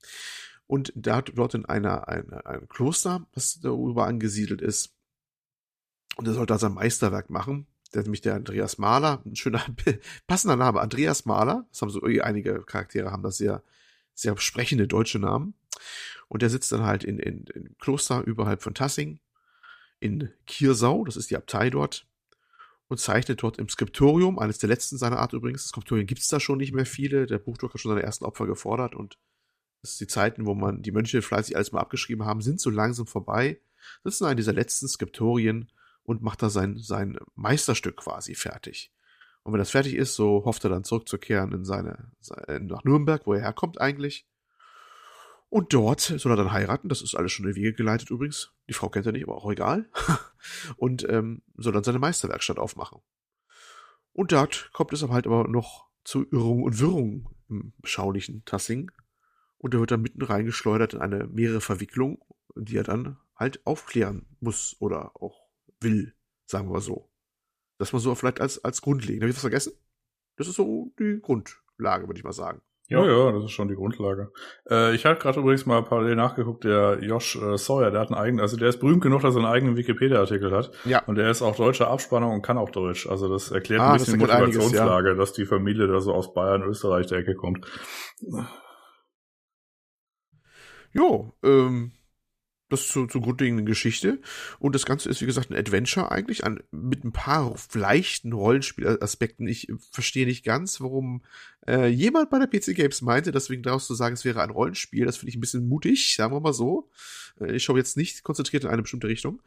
Und 0.71 0.93
da 0.95 1.17
hat 1.17 1.33
dort 1.35 1.53
in 1.53 1.65
einer, 1.65 2.07
eine, 2.07 2.45
ein 2.45 2.69
Kloster, 2.69 3.27
was 3.33 3.59
darüber 3.59 4.05
angesiedelt 4.05 4.61
ist. 4.61 4.95
Und 6.15 6.29
er 6.29 6.33
sollte 6.33 6.53
da 6.53 6.59
sein 6.59 6.73
Meisterwerk 6.73 7.29
machen. 7.29 7.67
Der 7.93 8.03
nämlich 8.03 8.21
der 8.21 8.35
Andreas 8.35 8.77
Mahler, 8.77 9.21
ein 9.25 9.35
schöner, 9.35 9.65
passender 10.27 10.55
Name, 10.55 10.79
Andreas 10.79 11.25
Mahler. 11.25 11.67
Das 11.71 11.81
haben 11.81 11.89
so 11.89 12.01
einige 12.03 12.63
Charaktere 12.63 13.11
haben 13.11 13.21
das 13.21 13.35
sehr, 13.35 13.63
sehr 14.13 14.37
sprechende 14.37 14.87
deutsche 14.87 15.19
Namen. 15.19 15.55
Und 16.29 16.41
der 16.41 16.49
sitzt 16.49 16.71
dann 16.71 16.85
halt 16.85 17.03
in, 17.03 17.19
in, 17.19 17.43
in 17.47 17.75
Kloster 17.77 18.23
überhalb 18.23 18.63
von 18.63 18.73
Tassing 18.73 19.19
in 19.99 20.29
Kiersau, 20.47 21.03
das 21.03 21.17
ist 21.17 21.31
die 21.31 21.35
Abtei 21.35 21.69
dort, 21.69 22.07
und 22.87 22.97
zeichnet 22.97 23.43
dort 23.43 23.57
im 23.57 23.67
Skriptorium, 23.67 24.39
eines 24.39 24.57
der 24.57 24.69
letzten 24.69 24.97
seiner 24.97 25.19
Art 25.19 25.33
übrigens. 25.33 25.67
Skriptorium 25.67 26.07
gibt 26.07 26.21
es 26.21 26.29
da 26.29 26.39
schon 26.39 26.59
nicht 26.59 26.73
mehr 26.73 26.85
viele. 26.85 27.25
Der 27.25 27.39
Buchdruck 27.39 27.73
hat 27.73 27.81
schon 27.81 27.91
seine 27.91 28.03
ersten 28.03 28.23
Opfer 28.23 28.47
gefordert 28.47 28.95
und 28.95 29.17
ist 29.83 29.99
die 29.99 30.07
Zeiten, 30.07 30.45
wo 30.45 30.53
man 30.53 30.81
die 30.81 30.91
Mönche 30.91 31.21
fleißig 31.21 31.55
alles 31.55 31.71
mal 31.71 31.81
abgeschrieben 31.81 32.25
haben, 32.25 32.41
sind 32.41 32.59
so 32.59 32.69
langsam 32.69 33.07
vorbei. 33.07 33.59
Das 34.03 34.15
ist 34.15 34.21
einer 34.21 34.35
dieser 34.35 34.53
letzten 34.53 34.87
Skriptorien 34.87 35.71
und 36.03 36.21
macht 36.21 36.41
da 36.41 36.49
sein, 36.49 36.77
sein 36.77 37.17
Meisterstück 37.35 37.97
quasi 37.97 38.35
fertig. 38.35 38.91
Und 39.43 39.53
wenn 39.53 39.59
das 39.59 39.71
fertig 39.71 39.95
ist, 39.95 40.15
so 40.15 40.45
hofft 40.45 40.63
er 40.63 40.69
dann 40.69 40.83
zurückzukehren 40.83 41.51
in 41.51 41.65
seine, 41.65 42.11
nach 42.59 42.83
Nürnberg, 42.83 43.25
wo 43.25 43.33
er 43.33 43.41
herkommt 43.41 43.81
eigentlich. 43.81 44.27
Und 45.49 45.73
dort 45.73 45.99
soll 45.99 46.31
er 46.31 46.37
dann 46.37 46.53
heiraten. 46.53 46.87
Das 46.87 47.01
ist 47.01 47.15
alles 47.15 47.31
schon 47.31 47.47
in 47.47 47.55
Wege 47.55 47.73
geleitet 47.73 48.09
übrigens. 48.09 48.53
Die 48.69 48.73
Frau 48.73 48.87
kennt 48.89 49.05
er 49.05 49.11
nicht, 49.11 49.23
aber 49.23 49.35
auch 49.35 49.51
egal. 49.51 49.89
und 50.77 51.07
ähm, 51.09 51.41
soll 51.57 51.73
dann 51.73 51.83
seine 51.83 51.99
Meisterwerkstatt 51.99 52.57
aufmachen. 52.57 53.01
Und 54.13 54.31
dort 54.31 54.69
kommt 54.73 54.93
es 54.93 55.03
halt 55.03 55.25
aber 55.25 55.47
noch 55.47 55.87
zu 56.03 56.25
Irrung 56.31 56.63
und 56.63 56.79
Wirrung 56.79 57.29
im 57.49 57.73
beschaulichen 57.79 58.45
Tassing. 58.45 58.91
Und 59.61 59.75
er 59.75 59.79
wird 59.79 59.91
dann 59.91 60.01
mitten 60.01 60.23
reingeschleudert 60.23 60.95
in 60.95 61.01
eine 61.01 61.27
mehrere 61.27 61.61
Verwicklung, 61.61 62.19
die 62.55 62.77
er 62.77 62.83
dann 62.83 63.17
halt 63.35 63.65
aufklären 63.65 64.25
muss 64.39 64.75
oder 64.79 65.11
auch 65.21 65.47
will, 65.79 66.15
sagen 66.47 66.67
wir 66.67 66.73
mal 66.73 66.81
so. 66.81 67.11
Das 67.77 67.93
mal 67.93 67.99
so 67.99 68.15
vielleicht 68.15 68.41
als, 68.41 68.63
als 68.63 68.81
grundlegend. 68.81 69.21
Habe 69.21 69.29
ich 69.29 69.35
was 69.35 69.41
vergessen? 69.41 69.73
Das 70.37 70.47
ist 70.47 70.55
so 70.55 70.91
die 70.97 71.19
Grundlage, 71.21 72.07
würde 72.07 72.17
ich 72.17 72.23
mal 72.23 72.33
sagen. 72.33 72.61
Ja, 72.87 73.05
ja, 73.05 73.31
das 73.31 73.45
ist 73.45 73.51
schon 73.51 73.67
die 73.67 73.75
Grundlage. 73.75 74.33
Äh, 74.69 74.95
ich 74.95 75.05
habe 75.05 75.17
gerade 75.17 75.39
übrigens 75.39 75.65
mal 75.65 75.81
parallel 75.83 76.15
nachgeguckt, 76.15 76.63
der 76.63 76.97
Josh 77.01 77.37
äh, 77.37 77.57
Sawyer, 77.57 77.89
der 77.91 78.01
hat 78.01 78.09
einen 78.09 78.19
eigenen, 78.19 78.41
also 78.41 78.57
der 78.57 78.67
ist 78.67 78.79
berühmt 78.79 79.01
genug, 79.01 79.21
dass 79.21 79.35
er 79.35 79.43
einen 79.43 79.51
eigenen 79.51 79.77
Wikipedia-Artikel 79.77 80.51
hat. 80.51 80.71
Ja. 80.85 81.03
Und 81.05 81.15
der 81.15 81.29
ist 81.29 81.41
auch 81.41 81.55
deutscher 81.55 81.89
Abspannung 81.89 82.33
und 82.33 82.41
kann 82.41 82.57
auch 82.57 82.71
Deutsch. 82.71 83.07
Also 83.07 83.29
das 83.29 83.51
erklärt 83.51 83.81
ah, 83.81 83.91
ein 83.91 83.99
bisschen 83.99 84.15
die 84.15 84.19
Motivationslage, 84.19 84.91
einiges, 84.91 85.11
ja. 85.11 85.15
dass 85.15 85.33
die 85.33 85.45
Familie 85.45 85.87
da 85.87 86.01
so 86.01 86.13
aus 86.13 86.33
Bayern, 86.33 86.63
Österreich 86.63 87.07
der 87.07 87.19
Ecke 87.19 87.35
kommt. 87.35 87.65
Jo, 90.93 91.33
ähm, 91.43 91.91
das 92.71 92.87
zur, 92.87 93.09
zur 93.09 93.21
grundlegenden 93.21 93.65
Geschichte. 93.65 94.19
Und 94.59 94.73
das 94.73 94.85
Ganze 94.85 95.09
ist, 95.09 95.21
wie 95.21 95.25
gesagt, 95.25 95.51
ein 95.51 95.57
Adventure 95.57 96.11
eigentlich, 96.11 96.45
ein, 96.45 96.63
mit 96.71 97.03
ein 97.03 97.11
paar 97.11 97.55
leichten 97.73 98.33
Rollenspielaspekten. 98.33 99.47
Ich 99.47 99.67
verstehe 99.91 100.25
nicht 100.25 100.45
ganz, 100.45 100.79
warum 100.79 101.21
äh, 101.67 101.87
jemand 101.87 102.29
bei 102.29 102.39
der 102.39 102.47
PC 102.47 102.75
Games 102.75 103.01
meinte, 103.01 103.31
deswegen 103.31 103.63
daraus 103.63 103.87
zu 103.87 103.93
sagen, 103.93 104.13
es 104.13 104.25
wäre 104.25 104.41
ein 104.41 104.49
Rollenspiel. 104.49 105.05
Das 105.05 105.17
finde 105.17 105.29
ich 105.29 105.35
ein 105.35 105.41
bisschen 105.41 105.67
mutig, 105.67 106.15
sagen 106.15 106.33
wir 106.33 106.39
mal 106.39 106.53
so. 106.53 106.89
Äh, 107.39 107.55
ich 107.55 107.63
schaue 107.63 107.77
jetzt 107.77 107.97
nicht 107.97 108.23
konzentriert 108.23 108.63
in 108.63 108.69
eine 108.69 108.81
bestimmte 108.81 109.07
Richtung. 109.07 109.41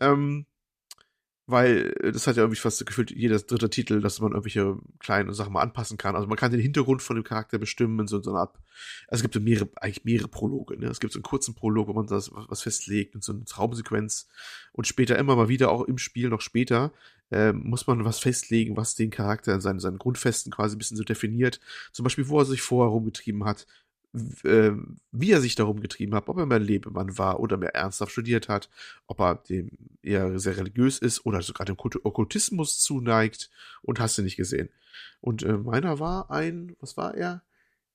Ähm, 0.00 0.46
weil 1.48 1.94
äh, 2.00 2.12
das 2.12 2.26
hat 2.26 2.36
ja 2.36 2.42
irgendwie 2.42 2.60
fast 2.60 2.84
gefühlt 2.86 3.10
jeder 3.10 3.38
dritte 3.38 3.70
Titel, 3.70 4.00
dass 4.00 4.20
man 4.20 4.32
irgendwelche 4.32 4.76
kleinen 5.00 5.32
Sachen 5.32 5.52
mal 5.52 5.62
anpassen 5.62 5.96
kann. 5.96 6.14
Also 6.14 6.28
man 6.28 6.36
kann 6.36 6.52
den 6.52 6.60
Hintergrund 6.60 7.02
von 7.02 7.16
dem 7.16 7.24
Charakter 7.24 7.58
bestimmen, 7.58 8.06
so, 8.06 8.22
so 8.22 8.30
eine 8.30 8.40
Art, 8.40 8.54
also 9.08 9.20
es 9.20 9.22
gibt 9.22 9.34
so 9.34 9.40
mehrere, 9.40 9.68
eigentlich 9.76 10.04
mehrere 10.04 10.28
Prologe, 10.28 10.78
ne? 10.78 10.86
Es 10.88 11.00
gibt 11.00 11.14
so 11.14 11.18
einen 11.18 11.24
kurzen 11.24 11.54
Prolog, 11.54 11.88
wo 11.88 11.94
man 11.94 12.06
das 12.06 12.30
was 12.32 12.62
festlegt 12.62 13.14
und 13.14 13.24
so 13.24 13.32
eine 13.32 13.44
Traumsequenz 13.44 14.28
und 14.72 14.86
später 14.86 15.18
immer 15.18 15.36
mal 15.36 15.48
wieder, 15.48 15.70
auch 15.70 15.84
im 15.84 15.98
Spiel 15.98 16.28
noch 16.28 16.42
später, 16.42 16.92
äh, 17.30 17.52
muss 17.52 17.86
man 17.86 18.04
was 18.04 18.18
festlegen, 18.18 18.76
was 18.76 18.94
den 18.94 19.10
Charakter 19.10 19.54
in 19.54 19.62
seinen, 19.62 19.80
seinen 19.80 19.98
Grundfesten 19.98 20.52
quasi 20.52 20.76
ein 20.76 20.78
bisschen 20.78 20.96
so 20.96 21.04
definiert. 21.04 21.60
Zum 21.92 22.04
Beispiel, 22.04 22.28
wo 22.28 22.38
er 22.38 22.44
sich 22.44 22.60
vorher 22.60 22.90
rumgetrieben 22.90 23.44
hat, 23.44 23.66
wie 24.12 25.32
er 25.32 25.40
sich 25.40 25.54
darum 25.54 25.80
getrieben 25.80 26.14
hat, 26.14 26.28
ob 26.28 26.38
er 26.38 26.46
mehr 26.46 26.58
Lebemann 26.58 27.18
war 27.18 27.40
oder 27.40 27.56
mehr 27.56 27.74
ernsthaft 27.74 28.12
studiert 28.12 28.48
hat, 28.48 28.70
ob 29.06 29.20
er 29.20 29.34
dem 29.36 29.70
eher 30.02 30.38
sehr 30.38 30.56
religiös 30.56 30.98
ist 30.98 31.26
oder 31.26 31.42
sogar 31.42 31.66
dem 31.66 31.76
Okkultismus 31.78 32.80
zuneigt 32.80 33.50
und 33.82 34.00
hast 34.00 34.16
du 34.16 34.22
nicht 34.22 34.36
gesehen. 34.36 34.70
Und 35.20 35.42
äh, 35.42 35.52
meiner 35.52 35.98
war 35.98 36.30
ein, 36.30 36.74
was 36.80 36.96
war 36.96 37.14
er? 37.14 37.42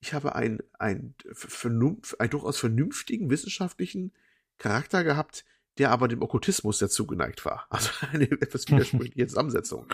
Ich 0.01 0.13
habe 0.13 0.35
ein, 0.35 0.59
ein, 0.79 1.15
vernunft, 1.31 2.19
ein 2.19 2.29
durchaus 2.29 2.59
vernünftigen 2.59 3.29
wissenschaftlichen 3.29 4.11
Charakter 4.57 5.03
gehabt, 5.03 5.45
der 5.77 5.91
aber 5.91 6.07
dem 6.07 6.21
Okkultismus 6.21 6.79
sehr 6.79 6.89
zugeneigt 6.89 7.43
war. 7.45 7.65
Also 7.69 7.89
eine 8.11 8.25
etwas 8.25 8.67
widersprüchliche 8.67 9.27
Zusammensetzung. 9.27 9.87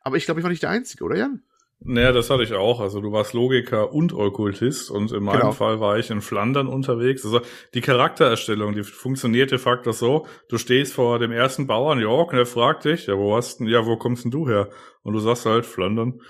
Aber 0.00 0.16
ich 0.16 0.24
glaube, 0.24 0.40
ich 0.40 0.44
war 0.44 0.50
nicht 0.50 0.62
der 0.62 0.70
Einzige, 0.70 1.04
oder 1.04 1.16
Jan? 1.16 1.42
Naja, 1.82 2.12
das 2.12 2.28
hatte 2.28 2.42
ich 2.42 2.52
auch. 2.52 2.80
Also 2.80 3.00
du 3.00 3.10
warst 3.10 3.32
Logiker 3.32 3.92
und 3.92 4.12
Okkultist 4.12 4.90
und 4.90 5.12
in 5.12 5.22
meinem 5.22 5.40
genau. 5.40 5.52
Fall 5.52 5.80
war 5.80 5.98
ich 5.98 6.10
in 6.10 6.20
Flandern 6.20 6.66
unterwegs. 6.68 7.24
Also 7.24 7.40
die 7.72 7.80
Charaktererstellung, 7.80 8.74
die 8.74 8.82
funktioniert 8.82 9.50
de 9.50 9.58
facto 9.58 9.92
so, 9.92 10.26
du 10.48 10.58
stehst 10.58 10.92
vor 10.92 11.18
dem 11.18 11.32
ersten 11.32 11.66
Bauern 11.66 11.98
York 11.98 12.32
und 12.32 12.38
er 12.38 12.44
fragt 12.44 12.84
dich, 12.84 13.06
ja, 13.06 13.16
wo 13.16 13.34
hast 13.34 13.60
denn, 13.60 13.66
ja, 13.66 13.86
wo 13.86 13.96
kommst 13.96 14.24
denn 14.24 14.30
du 14.30 14.46
her? 14.46 14.68
Und 15.02 15.14
du 15.14 15.20
sagst 15.20 15.46
halt 15.46 15.64
Flandern. 15.64 16.20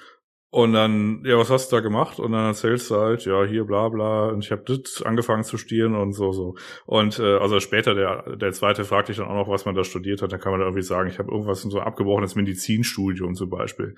Und 0.53 0.73
dann, 0.73 1.23
ja, 1.25 1.39
was 1.39 1.49
hast 1.49 1.71
du 1.71 1.77
da 1.77 1.81
gemacht? 1.81 2.19
Und 2.19 2.33
dann 2.33 2.47
erzählst 2.47 2.91
du 2.91 2.97
halt, 2.97 3.25
ja, 3.25 3.45
hier 3.45 3.65
bla 3.65 3.89
bla, 3.89 4.31
und 4.31 4.45
ich 4.45 4.51
habe 4.51 4.63
das 4.67 5.01
angefangen 5.03 5.45
zu 5.45 5.59
studieren 5.59 5.95
und 5.95 6.13
so, 6.13 6.33
so. 6.33 6.57
Und 6.87 7.21
äh, 7.21 7.37
also 7.37 7.61
später, 7.61 7.95
der, 7.95 8.37
der 8.37 8.53
zweite 8.53 8.85
fragt 8.85 9.09
dich 9.09 9.19
dann 9.19 9.29
auch 9.29 9.35
noch, 9.35 9.49
was 9.49 9.65
man 9.65 9.77
da 9.77 9.85
studiert 9.85 10.23
hat, 10.23 10.33
dann 10.33 10.41
kann 10.41 10.51
man 10.51 10.61
da 10.61 10.67
irgendwie 10.67 10.83
sagen, 10.83 11.09
ich 11.09 11.21
habe 11.21 11.31
irgendwas 11.31 11.63
so 11.63 11.79
abgebrochenes 11.79 12.35
Medizinstudium 12.35 13.35
zum 13.35 13.49
Beispiel. 13.49 13.95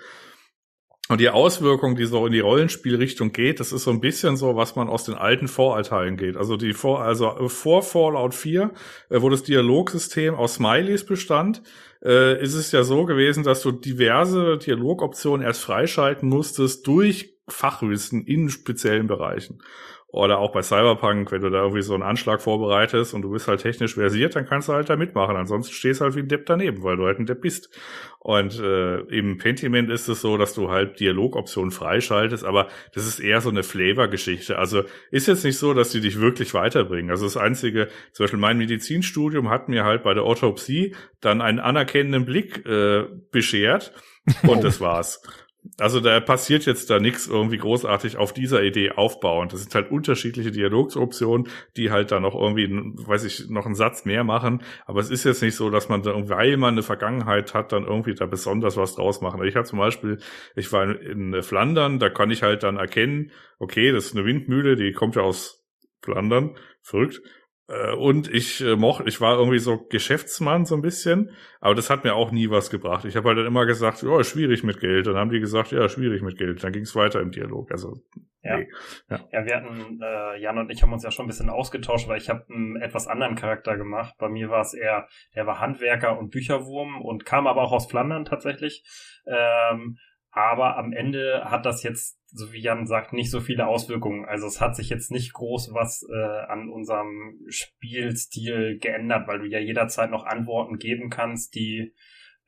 Und 1.08 1.20
die 1.20 1.28
Auswirkung, 1.28 1.96
die 1.96 2.06
so 2.06 2.24
in 2.26 2.32
die 2.32 2.40
Rollenspielrichtung 2.40 3.32
geht, 3.32 3.60
das 3.60 3.72
ist 3.72 3.84
so 3.84 3.90
ein 3.90 4.00
bisschen 4.00 4.36
so, 4.36 4.56
was 4.56 4.76
man 4.76 4.88
aus 4.88 5.04
den 5.04 5.14
alten 5.14 5.48
Vorurteilen 5.48 6.16
geht. 6.16 6.36
Also 6.36 6.56
die 6.56 6.72
vor, 6.72 7.02
also 7.02 7.48
vor 7.48 7.82
Fallout 7.82 8.34
4, 8.34 8.70
äh, 9.10 9.20
wo 9.20 9.28
das 9.28 9.42
Dialogsystem 9.42 10.34
aus 10.34 10.54
Smileys 10.54 11.04
bestand, 11.04 11.62
äh, 12.04 12.40
ist 12.40 12.54
es 12.54 12.72
ja 12.72 12.84
so 12.84 13.04
gewesen, 13.04 13.42
dass 13.42 13.62
du 13.62 13.72
diverse 13.72 14.58
Dialogoptionen 14.58 15.44
erst 15.44 15.62
freischalten 15.62 16.28
musstest 16.28 16.86
durch 16.86 17.34
Fachwissen 17.48 18.24
in 18.24 18.48
speziellen 18.48 19.08
Bereichen. 19.08 19.60
Oder 20.12 20.40
auch 20.40 20.52
bei 20.52 20.60
Cyberpunk, 20.60 21.32
wenn 21.32 21.40
du 21.40 21.48
da 21.48 21.62
irgendwie 21.62 21.80
so 21.80 21.94
einen 21.94 22.02
Anschlag 22.02 22.42
vorbereitest 22.42 23.14
und 23.14 23.22
du 23.22 23.30
bist 23.30 23.48
halt 23.48 23.62
technisch 23.62 23.94
versiert, 23.94 24.36
dann 24.36 24.44
kannst 24.44 24.68
du 24.68 24.74
halt 24.74 24.90
da 24.90 24.96
mitmachen. 24.96 25.36
Ansonsten 25.36 25.72
stehst 25.72 26.00
du 26.00 26.04
halt 26.04 26.16
wie 26.16 26.20
ein 26.20 26.28
Depp 26.28 26.44
daneben, 26.44 26.82
weil 26.82 26.98
du 26.98 27.06
halt 27.06 27.18
ein 27.18 27.24
Depp 27.24 27.40
bist. 27.40 27.70
Und 28.18 28.60
äh, 28.60 28.98
im 29.04 29.38
Pentiment 29.38 29.88
ist 29.90 30.08
es 30.08 30.20
so, 30.20 30.36
dass 30.36 30.52
du 30.52 30.70
halt 30.70 31.00
Dialogoptionen 31.00 31.70
freischaltest, 31.70 32.44
aber 32.44 32.68
das 32.94 33.06
ist 33.06 33.20
eher 33.20 33.40
so 33.40 33.48
eine 33.48 33.62
Flavor-Geschichte. 33.62 34.58
Also 34.58 34.82
ist 35.10 35.28
jetzt 35.28 35.44
nicht 35.44 35.56
so, 35.56 35.72
dass 35.72 35.92
die 35.92 36.02
dich 36.02 36.20
wirklich 36.20 36.52
weiterbringen. 36.52 37.10
Also 37.10 37.24
das 37.24 37.38
Einzige, 37.38 37.88
zum 38.12 38.24
Beispiel 38.24 38.38
mein 38.38 38.58
Medizinstudium 38.58 39.48
hat 39.48 39.70
mir 39.70 39.84
halt 39.84 40.02
bei 40.02 40.12
der 40.12 40.24
Autopsie 40.24 40.94
dann 41.22 41.40
einen 41.40 41.58
anerkennenden 41.58 42.26
Blick 42.26 42.66
äh, 42.66 43.06
beschert. 43.30 43.94
Und 44.42 44.62
das 44.62 44.78
war's. 44.78 45.22
Also 45.82 45.98
da 45.98 46.20
passiert 46.20 46.64
jetzt 46.64 46.90
da 46.90 47.00
nichts 47.00 47.26
irgendwie 47.26 47.58
großartig 47.58 48.16
auf 48.16 48.32
dieser 48.32 48.62
Idee 48.62 48.92
aufbauend. 48.92 49.52
Das 49.52 49.62
sind 49.62 49.74
halt 49.74 49.90
unterschiedliche 49.90 50.52
Dialogsoptionen, 50.52 51.48
die 51.76 51.90
halt 51.90 52.12
da 52.12 52.20
noch 52.20 52.36
irgendwie, 52.36 52.68
weiß 52.70 53.24
ich, 53.24 53.50
noch 53.50 53.66
einen 53.66 53.74
Satz 53.74 54.04
mehr 54.04 54.22
machen. 54.22 54.62
Aber 54.86 55.00
es 55.00 55.10
ist 55.10 55.24
jetzt 55.24 55.42
nicht 55.42 55.56
so, 55.56 55.70
dass 55.70 55.88
man 55.88 56.02
da, 56.02 56.28
weil 56.28 56.56
man 56.56 56.74
eine 56.74 56.84
Vergangenheit 56.84 57.52
hat, 57.52 57.72
dann 57.72 57.84
irgendwie 57.84 58.14
da 58.14 58.26
besonders 58.26 58.76
was 58.76 58.94
draus 58.94 59.20
machen. 59.22 59.42
Ich 59.44 59.56
habe 59.56 59.66
zum 59.66 59.80
Beispiel, 59.80 60.18
ich 60.54 60.72
war 60.72 61.00
in 61.00 61.42
Flandern, 61.42 61.98
da 61.98 62.10
kann 62.10 62.30
ich 62.30 62.44
halt 62.44 62.62
dann 62.62 62.76
erkennen, 62.76 63.32
okay, 63.58 63.90
das 63.90 64.06
ist 64.06 64.16
eine 64.16 64.24
Windmühle, 64.24 64.76
die 64.76 64.92
kommt 64.92 65.16
ja 65.16 65.22
aus 65.22 65.64
Flandern, 66.00 66.56
verrückt. 66.80 67.22
Äh, 67.68 67.94
und 67.94 68.32
ich 68.32 68.60
äh, 68.60 68.76
mochte, 68.76 69.08
ich 69.08 69.20
war 69.20 69.38
irgendwie 69.38 69.58
so 69.58 69.78
Geschäftsmann 69.78 70.66
so 70.66 70.74
ein 70.74 70.82
bisschen, 70.82 71.30
aber 71.60 71.74
das 71.74 71.90
hat 71.90 72.04
mir 72.04 72.14
auch 72.14 72.32
nie 72.32 72.50
was 72.50 72.70
gebracht. 72.70 73.04
Ich 73.04 73.16
habe 73.16 73.28
halt 73.28 73.38
dann 73.38 73.46
immer 73.46 73.66
gesagt, 73.66 74.02
ja, 74.02 74.24
schwierig 74.24 74.64
mit 74.64 74.80
Geld. 74.80 75.06
Dann 75.06 75.16
haben 75.16 75.30
die 75.30 75.40
gesagt, 75.40 75.72
ja, 75.72 75.88
schwierig 75.88 76.22
mit 76.22 76.38
Geld. 76.38 76.62
Dann 76.64 76.72
ging 76.72 76.82
es 76.82 76.94
weiter 76.94 77.20
im 77.20 77.30
Dialog. 77.30 77.70
Also 77.70 77.94
ja. 78.42 78.56
Nee. 78.56 78.68
ja. 79.08 79.20
ja, 79.30 79.46
wir 79.46 79.56
hatten, 79.56 80.00
äh, 80.02 80.40
Jan 80.40 80.58
und 80.58 80.70
ich 80.70 80.82
haben 80.82 80.92
uns 80.92 81.04
ja 81.04 81.12
schon 81.12 81.26
ein 81.26 81.28
bisschen 81.28 81.50
ausgetauscht, 81.50 82.08
weil 82.08 82.18
ich 82.18 82.28
habe 82.28 82.44
einen 82.52 82.76
etwas 82.76 83.06
anderen 83.06 83.36
Charakter 83.36 83.76
gemacht. 83.76 84.14
Bei 84.18 84.28
mir 84.28 84.50
war 84.50 84.62
es 84.62 84.74
eher, 84.74 85.06
der 85.36 85.46
war 85.46 85.60
Handwerker 85.60 86.18
und 86.18 86.30
Bücherwurm 86.30 87.00
und 87.00 87.24
kam 87.24 87.46
aber 87.46 87.62
auch 87.62 87.72
aus 87.72 87.86
Flandern 87.86 88.24
tatsächlich. 88.24 88.82
Ähm, 89.26 89.98
aber 90.32 90.78
am 90.78 90.92
Ende 90.92 91.44
hat 91.44 91.66
das 91.66 91.82
jetzt, 91.82 92.18
so 92.32 92.52
wie 92.52 92.60
Jan 92.60 92.86
sagt, 92.86 93.12
nicht 93.12 93.30
so 93.30 93.40
viele 93.40 93.66
Auswirkungen. 93.66 94.24
Also 94.24 94.46
es 94.46 94.62
hat 94.62 94.74
sich 94.74 94.88
jetzt 94.88 95.10
nicht 95.10 95.34
groß 95.34 95.72
was 95.74 96.06
äh, 96.10 96.50
an 96.50 96.70
unserem 96.70 97.38
Spielstil 97.48 98.78
geändert, 98.78 99.28
weil 99.28 99.40
du 99.40 99.46
ja 99.46 99.58
jederzeit 99.58 100.10
noch 100.10 100.24
Antworten 100.24 100.78
geben 100.78 101.10
kannst, 101.10 101.54
die 101.54 101.94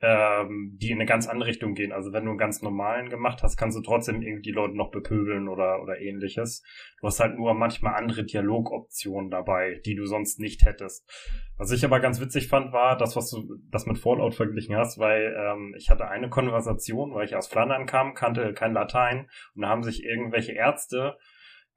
ähm, 0.05 0.77
die 0.79 0.91
in 0.91 0.97
eine 0.97 1.07
ganz 1.07 1.27
andere 1.27 1.49
Richtung 1.49 1.73
gehen. 1.73 1.91
Also 1.91 2.13
wenn 2.13 2.25
du 2.25 2.31
einen 2.31 2.37
ganz 2.37 2.61
normalen 2.61 3.09
gemacht 3.09 3.41
hast, 3.41 3.57
kannst 3.57 3.75
du 3.75 3.81
trotzdem 3.81 4.21
irgendwie 4.21 4.43
die 4.43 4.51
Leute 4.51 4.77
noch 4.77 4.91
bepöbeln 4.91 5.47
oder, 5.47 5.81
oder 5.81 5.99
ähnliches. 5.99 6.63
Du 7.01 7.07
hast 7.07 7.19
halt 7.19 7.35
nur 7.37 7.55
manchmal 7.55 7.95
andere 7.95 8.23
Dialogoptionen 8.23 9.31
dabei, 9.31 9.81
die 9.83 9.95
du 9.95 10.05
sonst 10.05 10.39
nicht 10.39 10.63
hättest. 10.63 11.09
Was 11.57 11.71
ich 11.71 11.83
aber 11.83 11.99
ganz 11.99 12.21
witzig 12.21 12.49
fand, 12.49 12.71
war 12.71 12.97
das, 12.97 13.15
was 13.15 13.31
du 13.31 13.57
das 13.71 13.87
mit 13.87 13.97
Fallout 13.97 14.35
verglichen 14.35 14.75
hast, 14.75 14.99
weil 14.99 15.35
ähm, 15.37 15.73
ich 15.75 15.89
hatte 15.89 16.07
eine 16.07 16.29
Konversation, 16.29 17.15
weil 17.15 17.25
ich 17.25 17.35
aus 17.35 17.47
Flandern 17.47 17.87
kam, 17.87 18.13
kannte 18.13 18.53
kein 18.53 18.73
Latein 18.73 19.27
und 19.55 19.63
da 19.63 19.69
haben 19.69 19.81
sich 19.81 20.03
irgendwelche 20.03 20.51
Ärzte 20.51 21.17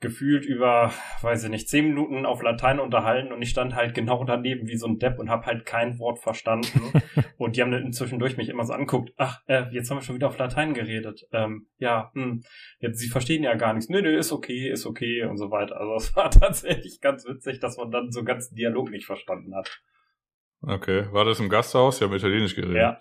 gefühlt 0.00 0.44
über, 0.44 0.92
weiß 1.22 1.44
ich 1.44 1.50
nicht, 1.50 1.68
zehn 1.68 1.88
Minuten 1.88 2.24
auf 2.24 2.42
Latein 2.42 2.78
unterhalten 2.78 3.32
und 3.32 3.42
ich 3.42 3.50
stand 3.50 3.74
halt 3.74 3.94
genau 3.94 4.22
daneben 4.24 4.68
wie 4.68 4.76
so 4.76 4.86
ein 4.86 4.98
Depp 4.98 5.18
und 5.18 5.28
hab 5.28 5.46
halt 5.46 5.66
kein 5.66 5.98
Wort 5.98 6.20
verstanden. 6.20 6.92
und 7.36 7.56
die 7.56 7.62
haben 7.62 7.72
dann 7.72 7.92
zwischendurch 7.92 8.36
mich 8.36 8.48
immer 8.48 8.64
so 8.64 8.72
anguckt, 8.72 9.12
ach, 9.16 9.40
äh, 9.46 9.64
jetzt 9.72 9.90
haben 9.90 9.98
wir 9.98 10.02
schon 10.02 10.14
wieder 10.14 10.28
auf 10.28 10.38
Latein 10.38 10.72
geredet. 10.72 11.26
Ähm, 11.32 11.66
ja, 11.78 12.10
hm, 12.14 12.42
jetzt, 12.78 12.98
sie 13.00 13.08
verstehen 13.08 13.42
ja 13.42 13.54
gar 13.54 13.72
nichts. 13.72 13.88
Nö, 13.88 14.00
nö, 14.00 14.16
ist 14.16 14.30
okay, 14.30 14.70
ist 14.70 14.86
okay 14.86 15.24
und 15.24 15.36
so 15.36 15.50
weiter. 15.50 15.80
Also 15.80 15.94
es 15.96 16.14
war 16.14 16.30
tatsächlich 16.30 17.00
ganz 17.00 17.26
witzig, 17.26 17.58
dass 17.58 17.76
man 17.76 17.90
dann 17.90 18.12
so 18.12 18.22
ganz 18.22 18.50
Dialog 18.50 18.90
nicht 18.90 19.06
verstanden 19.06 19.54
hat. 19.56 19.82
Okay, 20.60 21.06
war 21.12 21.24
das 21.24 21.40
im 21.40 21.48
Gasthaus? 21.48 22.00
Ja, 22.00 22.08
mit 22.08 22.18
Italienisch 22.18 22.54
geredet. 22.54 22.76
Ja, 22.76 22.98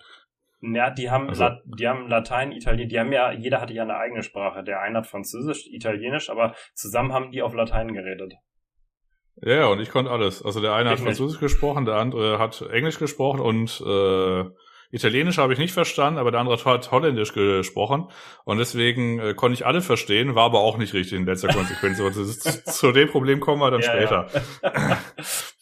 ja, 0.60 0.90
die 0.90 1.10
haben, 1.10 1.28
also. 1.28 1.44
La 1.44 1.60
die 1.64 1.86
haben 1.86 2.08
Latein, 2.08 2.52
Italienisch, 2.52 2.90
die 2.90 2.98
haben 2.98 3.12
ja, 3.12 3.32
jeder 3.32 3.60
hatte 3.60 3.72
ja 3.72 3.82
eine 3.82 3.96
eigene 3.96 4.22
Sprache. 4.22 4.64
Der 4.64 4.80
eine 4.80 4.98
hat 4.98 5.06
Französisch, 5.06 5.66
Italienisch, 5.66 6.30
aber 6.30 6.54
zusammen 6.74 7.12
haben 7.12 7.30
die 7.30 7.42
auf 7.42 7.54
Latein 7.54 7.92
geredet. 7.92 8.34
Ja, 9.40 9.66
und 9.66 9.80
ich 9.80 9.90
konnte 9.90 10.10
alles. 10.10 10.42
Also 10.42 10.60
der 10.60 10.74
eine 10.74 10.88
ich 10.88 10.98
hat 10.98 11.00
Französisch 11.00 11.40
nicht. 11.40 11.52
gesprochen, 11.52 11.84
der 11.84 11.96
andere 11.96 12.38
hat 12.38 12.60
Englisch 12.72 12.98
gesprochen 12.98 13.40
und 13.40 13.80
äh, 13.86 14.44
Italienisch 14.90 15.36
habe 15.36 15.52
ich 15.52 15.58
nicht 15.58 15.74
verstanden, 15.74 16.18
aber 16.18 16.30
der 16.30 16.40
andere 16.40 16.64
hat 16.64 16.90
Holländisch 16.90 17.34
gesprochen 17.34 18.08
und 18.44 18.58
deswegen 18.58 19.18
äh, 19.20 19.34
konnte 19.34 19.54
ich 19.54 19.66
alle 19.66 19.82
verstehen, 19.82 20.34
war 20.34 20.46
aber 20.46 20.60
auch 20.60 20.78
nicht 20.78 20.94
richtig 20.94 21.18
in 21.18 21.26
letzter 21.26 21.48
Konsequenz. 21.48 22.00
Also 22.00 22.24
zu 22.24 22.92
dem 22.92 23.08
Problem 23.08 23.38
kommen 23.38 23.60
wir 23.60 23.70
dann 23.70 23.80
ja, 23.82 23.90
später. 23.90 24.28
Ja. 24.62 24.98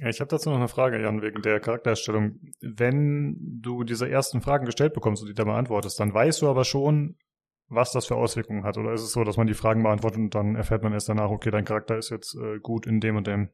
Ich 0.00 0.20
habe 0.20 0.28
dazu 0.28 0.50
noch 0.50 0.58
eine 0.58 0.68
Frage, 0.68 1.00
Jan, 1.00 1.22
wegen 1.22 1.42
der 1.42 1.60
Charaktererstellung. 1.60 2.38
Wenn 2.60 3.36
du 3.60 3.82
diese 3.82 4.08
ersten 4.08 4.40
Fragen 4.40 4.66
gestellt 4.66 4.94
bekommst 4.94 5.22
und 5.22 5.28
die 5.28 5.34
da 5.34 5.44
beantwortest, 5.44 5.98
dann 5.98 6.14
weißt 6.14 6.42
du 6.42 6.48
aber 6.48 6.64
schon, 6.64 7.16
was 7.68 7.92
das 7.92 8.06
für 8.06 8.16
Auswirkungen 8.16 8.64
hat. 8.64 8.78
Oder 8.78 8.92
ist 8.92 9.02
es 9.02 9.12
so, 9.12 9.24
dass 9.24 9.36
man 9.36 9.46
die 9.46 9.54
Fragen 9.54 9.82
beantwortet 9.82 10.20
und 10.20 10.34
dann 10.34 10.54
erfährt 10.54 10.82
man 10.82 10.92
erst 10.92 11.08
danach, 11.08 11.30
okay, 11.30 11.50
dein 11.50 11.64
Charakter 11.64 11.98
ist 11.98 12.10
jetzt 12.10 12.34
äh, 12.36 12.58
gut 12.60 12.86
in 12.86 13.00
dem 13.00 13.16
und 13.16 13.26
dem? 13.26 13.50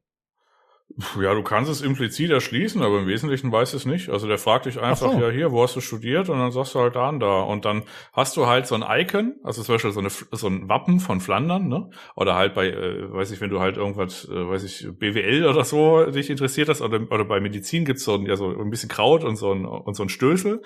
Ja, 1.20 1.34
du 1.34 1.42
kannst 1.42 1.70
es 1.70 1.82
implizit 1.82 2.30
erschließen, 2.30 2.80
aber 2.82 3.00
im 3.00 3.08
Wesentlichen 3.08 3.50
weißt 3.50 3.74
es 3.74 3.84
nicht. 3.84 4.10
Also 4.10 4.28
der 4.28 4.38
fragt 4.38 4.66
dich 4.66 4.80
einfach, 4.80 5.10
so. 5.12 5.18
ja 5.18 5.28
hier, 5.28 5.50
wo 5.50 5.62
hast 5.62 5.74
du 5.74 5.80
studiert? 5.80 6.28
Und 6.28 6.38
dann 6.38 6.52
sagst 6.52 6.74
du 6.74 6.78
halt 6.78 6.94
da 6.94 7.08
und 7.08 7.18
da. 7.18 7.40
Und 7.40 7.64
dann 7.64 7.82
hast 8.12 8.36
du 8.36 8.46
halt 8.46 8.68
so 8.68 8.76
ein 8.76 8.84
Icon, 8.86 9.34
also 9.42 9.62
zum 9.62 9.74
Beispiel 9.74 9.90
so, 9.90 9.98
eine, 9.98 10.10
so 10.10 10.46
ein 10.46 10.68
Wappen 10.68 11.00
von 11.00 11.20
Flandern, 11.20 11.66
ne? 11.68 11.90
Oder 12.14 12.36
halt 12.36 12.54
bei, 12.54 12.68
äh, 12.68 13.12
weiß 13.12 13.32
ich, 13.32 13.40
wenn 13.40 13.50
du 13.50 13.58
halt 13.58 13.76
irgendwas, 13.76 14.28
äh, 14.28 14.48
weiß 14.48 14.62
ich, 14.62 14.86
BWL 14.96 15.46
oder 15.46 15.64
so 15.64 16.04
dich 16.04 16.30
interessiert 16.30 16.68
hast, 16.68 16.80
oder, 16.80 17.00
oder 17.10 17.24
bei 17.24 17.40
Medizin 17.40 17.84
gibt's 17.84 18.04
so 18.04 18.14
ein, 18.14 18.26
ja, 18.26 18.36
so 18.36 18.50
ein 18.50 18.70
bisschen 18.70 18.88
Kraut 18.88 19.24
und 19.24 19.34
so 19.34 19.52
ein, 19.52 19.64
und 19.64 19.94
so 19.94 20.04
ein 20.04 20.08
Stößel. 20.08 20.62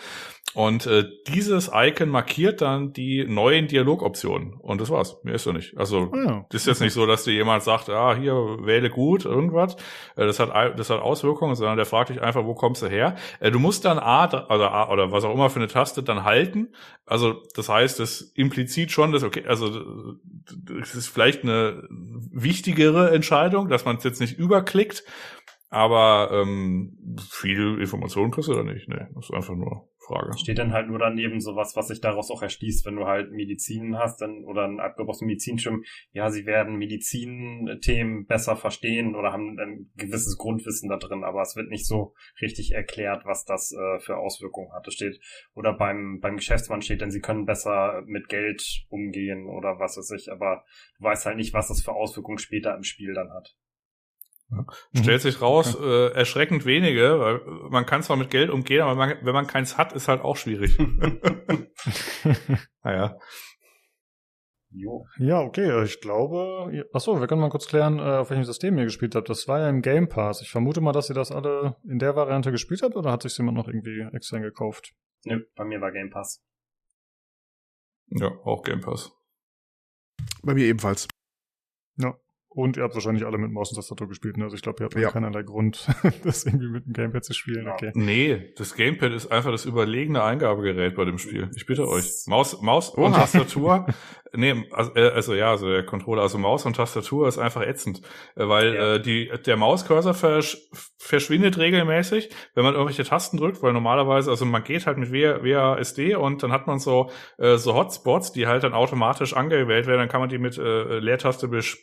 Und 0.55 0.87
äh, 0.87 1.05
dieses 1.29 1.71
Icon 1.73 2.09
markiert 2.09 2.63
dann 2.63 2.93
die 2.93 3.25
neuen 3.25 3.69
Dialogoptionen. 3.69 4.55
Und 4.55 4.81
das 4.81 4.91
war's. 4.91 5.19
Mehr 5.23 5.35
ist 5.35 5.45
so 5.45 5.53
nicht. 5.53 5.77
Also, 5.77 6.11
oh 6.13 6.17
ja. 6.17 6.47
das 6.51 6.63
ist 6.63 6.67
jetzt 6.67 6.81
nicht 6.81 6.95
so, 6.95 7.07
dass 7.07 7.25
dir 7.25 7.33
jemand 7.33 7.63
sagt, 7.63 7.91
ah, 7.91 8.17
hier, 8.17 8.33
wähle 8.63 8.91
gut, 8.91 9.25
irgendwas 9.25 9.77
äh, 10.17 10.27
das 10.27 10.41
hat, 10.41 10.79
das 10.79 10.91
hat 10.91 11.01
Auswirkungen, 11.01 11.55
sondern 11.55 11.77
der 11.77 11.87
fragt 11.87 12.11
dich 12.11 12.21
einfach, 12.21 12.45
wo 12.45 12.55
kommst 12.55 12.83
du 12.83 12.87
her? 12.87 13.17
Äh, 13.41 13.51
du 13.51 13.59
musst 13.59 13.85
dann 13.85 13.99
A, 13.99 14.25
also 14.25 14.65
A 14.65 14.91
oder 14.91 15.13
was 15.13 15.25
auch 15.25 15.35
immer 15.35 15.51
für 15.51 15.61
eine 15.61 15.69
Taste 15.69 16.03
dann 16.03 16.25
halten. 16.25 16.69
Also 17.07 17.43
das 17.55 17.69
heißt, 17.69 18.01
das 18.01 18.21
implizit 18.21 18.91
schon, 18.91 19.13
dass 19.13 19.23
okay, 19.23 19.45
also 19.47 20.17
das 20.65 20.95
ist 20.95 21.09
vielleicht 21.09 21.43
eine 21.43 21.85
wichtigere 21.91 23.11
Entscheidung, 23.11 23.69
dass 23.69 23.85
man 23.85 23.97
es 23.97 24.05
jetzt 24.05 24.21
nicht 24.21 24.39
überklickt, 24.39 25.05
aber 25.71 26.31
ähm, 26.33 27.17
viel 27.31 27.81
Informationen 27.81 28.31
kriegst 28.31 28.49
du 28.49 28.55
da 28.55 28.63
nicht. 28.63 28.89
Nee, 28.89 29.07
das 29.15 29.27
ist 29.27 29.35
einfach 29.35 29.55
nur 29.55 29.89
Frage. 30.09 30.37
Steht 30.39 30.59
dann 30.59 30.73
halt 30.73 30.89
nur 30.89 30.99
daneben 30.99 31.41
sowas, 31.41 31.77
was 31.77 31.89
sich 31.89 32.01
daraus 32.01 32.31
auch 32.31 32.43
erschließt, 32.43 32.87
wenn 32.87 32.97
du 32.97 33.07
halt 33.07 33.31
Medizin 33.31 33.97
hast 33.97 34.21
dann 34.21 34.45
oder 34.45 34.65
ein 34.65 34.81
abgebrochenes 34.81 35.23
Medizinschirm, 35.23 35.85
ja, 36.13 36.31
sie 36.31 36.47
werden 36.47 36.77
Medizinthemen 36.77 38.27
besser 38.27 38.57
verstehen 38.57 39.15
oder 39.15 39.33
haben 39.33 39.59
ein 39.59 39.91
gewisses 39.97 40.37
Grundwissen 40.39 40.89
da 40.89 40.97
drin, 40.97 41.25
aber 41.25 41.43
es 41.43 41.57
wird 41.57 41.69
nicht 41.69 41.87
so 41.87 42.15
richtig 42.41 42.73
erklärt, 42.73 43.25
was 43.25 43.45
das 43.45 43.73
äh, 43.73 43.99
für 44.01 44.17
Auswirkungen 44.17 44.73
hat. 44.73 44.87
Es 44.89 44.95
steht, 44.95 45.21
oder 45.55 45.73
beim, 45.75 46.21
beim 46.21 46.37
Geschäftsmann 46.37 46.83
steht 46.83 47.03
dann, 47.03 47.11
sie 47.11 47.21
können 47.21 47.45
besser 47.45 48.03
mit 48.07 48.29
Geld 48.29 48.87
umgehen 48.89 49.47
oder 49.47 49.79
was 49.79 49.97
weiß 49.97 50.11
ich, 50.13 50.33
aber 50.33 50.65
du 50.99 51.05
weißt 51.05 51.27
halt 51.27 51.37
nicht, 51.37 51.53
was 51.53 51.69
das 51.69 51.83
für 51.83 51.93
Auswirkungen 51.93 52.39
später 52.39 52.75
im 52.75 52.83
Spiel 52.83 53.15
dann 53.15 53.31
hat. 53.31 53.57
Ja. 54.51 54.65
Mhm. 54.93 55.03
Stellt 55.03 55.23
sich 55.23 55.43
raus, 55.43 55.77
äh, 55.81 56.13
erschreckend 56.13 56.65
wenige, 56.65 57.21
weil 57.21 57.41
man 57.71 57.85
kann 57.85 58.03
zwar 58.03 58.17
mit 58.17 58.31
Geld 58.31 58.51
umgehen, 58.51 58.83
aber 58.83 58.95
man, 58.95 59.17
wenn 59.23 59.35
man 59.35 59.47
keins 59.47 59.77
hat, 59.77 59.93
ist 59.93 60.09
halt 60.09 60.23
auch 60.23 60.37
schwierig. 60.37 60.79
naja. 62.83 63.19
Jo. 64.71 65.07
Ja, 65.19 65.41
okay, 65.41 65.83
ich 65.85 66.01
glaube, 66.01 66.87
achso, 66.93 67.19
wir 67.19 67.27
können 67.27 67.41
mal 67.41 67.49
kurz 67.49 67.67
klären, 67.67 67.99
äh, 67.99 68.19
auf 68.19 68.31
welchem 68.31 68.45
System 68.45 68.77
ihr 68.79 68.85
gespielt 68.85 69.15
habt. 69.15 69.29
Das 69.29 69.49
war 69.49 69.61
ja 69.61 69.69
im 69.69 69.83
Game 69.83 70.09
Pass. 70.09 70.43
Ich 70.43 70.51
vermute 70.51 70.81
mal, 70.81 70.93
dass 70.93 71.11
ihr 71.11 71.15
das 71.15 71.33
alle 71.33 71.77
in 71.85 71.99
der 71.99 72.17
Variante 72.17 72.51
gespielt 72.51 72.83
habt 72.83 72.97
oder 72.97 73.11
hat 73.11 73.23
sich 73.23 73.37
jemand 73.39 73.57
noch 73.57 73.67
irgendwie 73.67 74.07
extern 74.13 74.43
gekauft? 74.43 74.95
Nö, 75.25 75.43
bei 75.57 75.65
mir 75.65 75.81
war 75.81 75.91
Game 75.91 76.11
Pass. 76.11 76.43
Ja, 78.11 78.29
auch 78.45 78.63
Game 78.63 78.81
Pass. 78.81 79.13
Bei 80.43 80.55
mir 80.55 80.67
ebenfalls. 80.67 81.09
Ja. 81.97 82.15
Und 82.51 82.77
ihr 82.77 82.83
habt 82.83 82.95
wahrscheinlich 82.95 83.25
alle 83.27 83.37
mit 83.39 83.53
Maus 83.53 83.71
und 83.71 83.77
Tastatur 83.77 84.09
gespielt, 84.09 84.37
ne? 84.39 84.45
Also 84.45 84.57
ich 84.57 84.63
glaube, 84.63 84.83
ihr 84.83 84.85
habt 84.87 84.97
Ja. 84.99 85.11
keinerlei 85.11 85.43
Grund, 85.43 85.87
das 86.25 86.45
irgendwie 86.45 86.69
mit 86.69 86.87
dem 86.87 86.93
Gamepad 86.95 87.23
zu 87.25 87.35
spielen. 87.35 87.67
Ja. 87.67 87.75
Okay. 87.75 87.91
Nee, 87.95 88.53
das 88.57 88.75
Gamepad 88.75 89.13
ist 89.13 89.31
einfach 89.31 89.51
das 89.53 89.65
überlegene 89.67 90.23
Eingabegerät 90.25 90.95
bei 90.97 91.05
dem 91.05 91.19
Spiel. 91.19 91.51
Ich 91.57 91.67
bitte 91.67 91.87
euch. 91.87 92.11
Maus, 92.27 92.61
Maus 92.63 92.89
und. 92.91 93.13
Tastatur. 93.15 93.87
nee, 94.33 94.65
also, 94.73 94.95
äh, 94.97 95.11
also 95.11 95.35
ja, 95.35 95.51
also 95.51 95.69
der 95.69 95.85
Controller, 95.85 96.23
also 96.23 96.39
Maus 96.39 96.65
und 96.67 96.77
Tastatur 96.77 97.29
ist 97.29 97.39
einfach 97.39 97.63
ätzend, 97.63 98.01
äh, 98.35 98.49
weil 98.49 98.75
Ja. 98.75 98.95
äh, 98.95 99.01
die 99.01 99.31
der 99.47 99.57
Mauscursor 99.57 100.15
versch 100.15 100.57
verschwindet 101.01 101.59
regelmäßig, 101.59 102.29
wenn 102.55 102.65
man 102.65 102.75
irgendwelche 102.75 103.05
Tasten 103.05 103.37
drückt, 103.37 103.63
weil 103.63 103.73
normalerweise, 103.73 104.31
also 104.31 104.45
man 104.45 104.65
geht 104.65 104.87
halt 104.87 104.99
mit 104.99 105.13
W- 105.13 105.43
WASD 105.43 106.17
und 106.17 106.43
dann 106.43 106.51
hat 106.53 106.67
man 106.67 106.79
so 106.81 107.11
äh, 107.39 107.57
so 107.57 107.75
Hotspots, 107.75 108.33
die 108.33 108.47
halt 108.47 108.65
dann 108.65 108.75
automatisch 108.75 109.33
angewählt 109.35 109.87
werden, 109.87 110.01
dann 110.01 110.09
kann 110.09 110.21
man 110.21 110.29
die 110.29 110.39
mit 110.39 110.59
äh, 110.59 110.99
Leertaste 110.99 111.47
bes- 111.47 111.77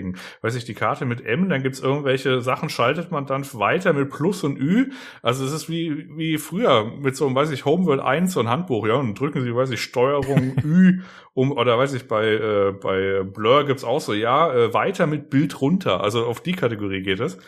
bestätigen. 0.00 0.16
Weiß 0.42 0.54
ich, 0.54 0.64
die 0.64 0.74
Karte 0.74 1.04
mit 1.04 1.24
M, 1.24 1.48
dann 1.48 1.62
gibt's 1.62 1.80
irgendwelche 1.80 2.40
Sachen, 2.40 2.68
schaltet 2.68 3.10
man 3.10 3.26
dann 3.26 3.44
weiter 3.54 3.92
mit 3.92 4.10
Plus 4.10 4.44
und 4.44 4.58
Ü. 4.58 4.90
Also 5.22 5.44
es 5.44 5.52
ist 5.52 5.68
wie, 5.68 6.08
wie 6.16 6.38
früher 6.38 6.84
mit 6.84 7.16
so 7.16 7.26
einem, 7.26 7.34
weiß 7.34 7.50
ich, 7.50 7.64
Homeworld 7.64 8.00
1, 8.00 8.32
so 8.32 8.40
ein 8.40 8.48
Handbuch, 8.48 8.86
ja, 8.86 8.94
und 8.94 9.18
drücken 9.18 9.42
Sie, 9.42 9.54
weiß 9.54 9.70
ich, 9.70 9.82
Steuerung 9.82 10.56
Ü 10.64 11.00
um, 11.34 11.52
oder 11.52 11.78
weiß 11.78 11.94
ich, 11.94 12.08
bei, 12.08 12.26
äh, 12.26 12.72
bei 12.72 13.22
Blur 13.22 13.64
gibt's 13.64 13.84
auch 13.84 14.00
so, 14.00 14.14
ja, 14.14 14.52
äh, 14.52 14.74
weiter 14.74 15.06
mit 15.06 15.30
Bild 15.30 15.60
runter. 15.60 16.02
Also 16.02 16.26
auf 16.26 16.40
die 16.40 16.52
Kategorie 16.52 17.02
geht 17.02 17.20
es. 17.20 17.38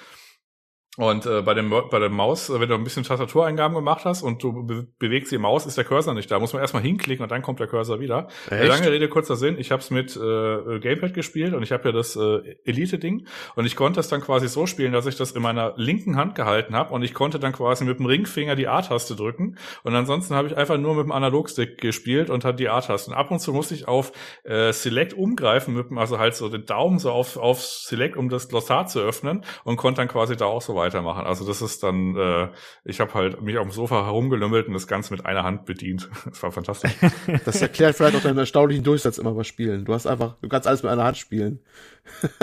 Und 0.99 1.25
äh, 1.25 1.41
bei, 1.41 1.55
dem, 1.55 1.71
bei 1.71 1.99
der 1.99 2.11
Maus, 2.11 2.51
äh, 2.51 2.61
wenn 2.61 2.69
du 2.69 2.75
ein 2.75 2.85
bisschen 2.85 3.03
Tastatureingaben 3.03 3.75
gemacht 3.75 4.05
hast 4.05 4.23
und 4.23 4.43
du 4.43 4.67
be 4.67 4.87
bewegst 4.99 5.33
die 5.33 5.39
Maus, 5.39 5.65
ist 5.65 5.79
der 5.79 5.85
Cursor 5.85 6.13
nicht 6.13 6.31
da. 6.31 6.39
Muss 6.39 6.53
man 6.53 6.61
erstmal 6.61 6.83
hinklicken 6.83 7.23
und 7.23 7.33
dann 7.33 7.41
kommt 7.41 7.61
der 7.61 7.67
Cursor 7.67 7.99
wieder. 7.99 8.29
Äh, 8.51 8.67
Lange 8.67 8.91
Rede, 8.91 9.09
kurzer 9.09 9.37
Sinn. 9.37 9.57
Ich 9.59 9.73
habe 9.73 9.81
es 9.81 9.91
mit 9.91 10.15
äh, 10.17 10.81
Gamepad 10.81 11.15
gespielt 11.15 11.55
und 11.55 11.63
ich 11.63 11.73
habe 11.73 11.89
ja 11.89 11.93
das 11.93 12.15
äh, 12.15 12.57
Elite-Ding 12.67 13.27
und 13.55 13.65
ich 13.65 13.75
konnte 13.75 14.01
es 14.01 14.09
dann 14.09 14.21
quasi 14.21 14.49
so 14.49 14.67
spielen, 14.67 14.93
dass 14.93 15.07
ich 15.07 15.17
das 15.17 15.33
in 15.33 15.41
meiner 15.41 15.73
linken 15.77 16.17
Hand 16.17 16.35
gehalten 16.35 16.77
habe 16.77 16.93
und 16.93 17.03
ich 17.03 17.15
konnte 17.15 17.39
dann 17.39 17.53
quasi 17.53 17.85
mit 17.87 17.99
dem 17.99 18.05
Ringfinger 18.05 18.55
die 18.55 18.69
A-Taste 18.69 19.17
drücken 19.17 19.57
und 19.85 19.95
ansonsten 19.95 20.35
habe 20.35 20.49
ich 20.49 20.59
einfach 20.59 20.77
nur 20.77 20.95
mit 20.95 21.05
dem 21.05 21.13
Analogstick 21.13 21.81
gespielt 21.81 22.29
und 22.29 22.45
hat 22.45 22.61
die 22.61 22.69
A-Taste. 22.69 23.11
Und 23.11 23.17
ab 23.17 23.31
und 23.31 23.39
zu 23.39 23.55
musste 23.55 23.75
ich 23.75 23.89
auf 23.89 24.13
äh, 24.45 24.75
Select 24.75 25.15
umgreifen, 25.15 25.73
mit 25.73 25.89
dem, 25.89 25.97
also 25.97 26.19
halt 26.19 26.35
so 26.35 26.51
den 26.51 26.67
Daumen 26.67 26.99
so 26.99 27.13
auf, 27.13 27.39
auf 27.39 27.63
Select, 27.63 28.19
um 28.19 28.29
das 28.29 28.51
Glossar 28.51 28.87
zu 28.89 29.01
öffnen 29.01 29.43
und 29.65 29.77
konnte 29.79 30.03
dann 30.03 30.09
quasi 30.09 30.37
da 30.37 30.45
auch 30.45 30.61
so 30.61 30.82
weitermachen. 30.83 31.25
Also 31.27 31.47
das 31.47 31.63
ist 31.63 31.83
dann, 31.83 32.17
äh, 32.17 32.49
ich 32.85 33.01
habe 33.01 33.15
halt 33.15 33.41
mich 33.41 33.57
auf 33.57 33.67
dem 33.67 33.73
Sofa 33.73 34.05
herumgelümmelt 34.05 34.67
und 34.67 34.75
das 34.75 34.87
Ganze 34.87 35.15
mit 35.15 35.25
einer 35.25 35.45
Hand 35.45 35.65
bedient. 35.65 36.11
Das 36.33 36.43
war 36.43 36.53
fantastisch. 36.53 36.93
Das 37.45 37.61
erklärt 37.61 37.97
vielleicht 37.97 38.17
auch 38.17 38.23
deinen 38.23 38.39
erstaunlichen 38.39 38.85
Durchsatz 38.85 39.19
immer 39.19 39.33
bei 39.33 39.45
Spielen. 39.45 39.85
Du 39.85 39.95
hast 39.95 40.07
einfach, 40.07 40.37
du 40.41 40.49
kannst 40.49 40.67
alles 40.67 40.83
mit 40.83 40.91
einer 40.91 41.05
Hand 41.05 41.17
spielen. 41.19 41.61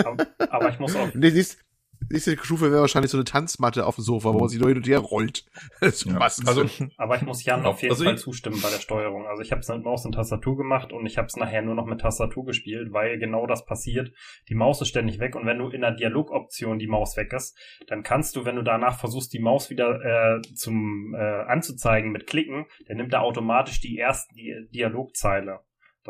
Aber, 0.04 0.26
aber 0.38 0.68
ich 0.70 0.78
muss 0.78 0.96
auch 0.96 1.08
Nee, 1.14 1.30
nächste, 1.30 1.56
nächste 2.08 2.36
Stufe 2.38 2.70
wäre 2.70 2.80
wahrscheinlich 2.80 3.10
so 3.10 3.18
eine 3.18 3.24
Tanzmatte 3.24 3.86
auf 3.86 3.96
dem 3.96 4.04
Sofa, 4.04 4.32
wo 4.32 4.38
man 4.38 4.48
sich 4.48 4.58
nur 4.58 4.68
hin 4.68 4.78
und 4.78 4.86
her 4.86 4.98
rollt. 4.98 5.44
so 5.80 6.10
Ja. 6.10 6.18
Also 6.18 6.64
Aber 6.96 7.16
ich 7.16 7.22
muss 7.22 7.44
Jan 7.44 7.64
auf 7.66 7.82
jeden 7.82 7.92
Also 7.92 8.04
Fall 8.04 8.18
zustimmen 8.18 8.60
bei 8.62 8.70
der 8.70 8.80
Steuerung. 8.80 9.26
Also 9.26 9.42
ich 9.42 9.52
habe 9.52 9.60
es 9.60 9.68
mit 9.68 9.84
Maus 9.84 10.04
und 10.04 10.12
Tastatur 10.12 10.56
gemacht 10.56 10.92
und 10.92 11.06
ich 11.06 11.18
habe 11.18 11.26
es 11.26 11.36
nachher 11.36 11.62
nur 11.62 11.74
noch 11.74 11.86
mit 11.86 12.00
Tastatur 12.00 12.44
gespielt, 12.44 12.92
weil 12.92 13.18
genau 13.18 13.46
das 13.46 13.64
passiert. 13.64 14.12
Die 14.48 14.54
Maus 14.54 14.80
ist 14.80 14.88
ständig 14.88 15.18
weg 15.18 15.36
und 15.36 15.46
wenn 15.46 15.58
du 15.58 15.68
in 15.68 15.82
der 15.82 15.92
Dialogoption 15.92 16.78
die 16.78 16.88
Maus 16.88 17.16
weg 17.16 17.32
ist, 17.32 17.56
dann 17.86 18.02
kannst 18.02 18.36
du, 18.36 18.44
wenn 18.44 18.56
du 18.56 18.62
danach 18.62 18.98
versuchst, 18.98 19.32
die 19.32 19.40
Maus 19.40 19.70
wieder 19.70 20.00
äh, 20.36 20.42
zum 20.54 21.14
äh, 21.14 21.18
anzuzeigen 21.18 22.12
mit 22.12 22.26
Klicken, 22.26 22.66
dann 22.86 22.96
nimmt 22.96 23.12
er 23.12 23.22
automatisch 23.22 23.80
die 23.80 23.96
erste 23.96 24.34
Di 24.34 24.68
Dialogzeile. 24.72 25.60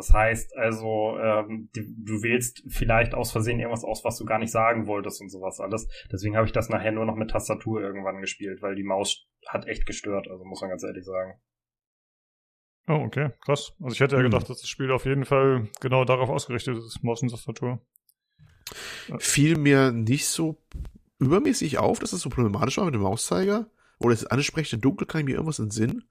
Das 0.01 0.15
heißt 0.15 0.57
also, 0.57 1.19
ähm, 1.19 1.69
du 1.75 2.23
wählst 2.23 2.63
vielleicht 2.69 3.15
aus 3.15 3.33
Versehen 3.33 3.61
irgendwas 3.61 3.85
aus, 3.85 4.03
was 4.03 4.17
du 4.17 4.25
gar 4.25 4.39
nicht 4.39 4.51
sagen 4.51 4.87
wolltest 4.87 5.21
und 5.21 5.29
sowas 5.29 5.61
alles. 5.61 5.89
Deswegen 6.11 6.37
habe 6.37 6.47
ich 6.47 6.53
das 6.53 6.71
nachher 6.71 6.91
nur 6.91 7.05
noch 7.05 7.17
mit 7.17 7.31
Tastatur 7.31 7.83
irgendwann 7.83 8.23
gespielt, 8.23 8.63
weil 8.63 8.77
die 8.77 8.83
Maus 8.83 9.29
hat 9.47 9.67
echt 9.67 9.85
gestört, 9.85 10.27
also 10.31 10.43
muss 10.47 10.63
man 10.63 10.71
ganz 10.71 10.85
ehrlich 10.85 11.05
sagen. 11.05 11.39
Oh, 12.89 13.03
okay, 13.05 13.33
krass. 13.45 13.75
Also 13.83 13.93
ich 13.93 14.01
hätte 14.01 14.17
ja 14.17 14.23
Hm. 14.23 14.31
gedacht, 14.31 14.49
dass 14.49 14.61
das 14.63 14.71
Spiel 14.71 14.91
auf 14.91 15.05
jeden 15.05 15.27
Fall 15.27 15.69
genau 15.83 16.07
darauf 16.07 16.31
ausgerichtet 16.31 16.79
ist, 16.79 17.03
Maus 17.05 17.21
und 17.21 17.29
Tastatur. 17.29 17.79
fiel 19.19 19.59
mir 19.59 19.93
nicht 19.93 20.27
so 20.29 20.57
übermäßig 21.19 21.77
auf, 21.77 21.99
dass 21.99 22.13
das 22.13 22.21
so 22.21 22.31
problematisch 22.31 22.79
war 22.79 22.87
mit 22.87 22.95
dem 22.95 23.03
Mauszeiger. 23.03 23.71
Oder 23.99 24.15
das 24.15 24.25
ansprechende 24.25 24.81
Dunkel 24.81 25.07
kann 25.07 25.21
ich 25.21 25.27
mir 25.27 25.33
irgendwas 25.35 25.59
in 25.59 25.67
den 25.67 25.71
Sinn. 25.73 26.05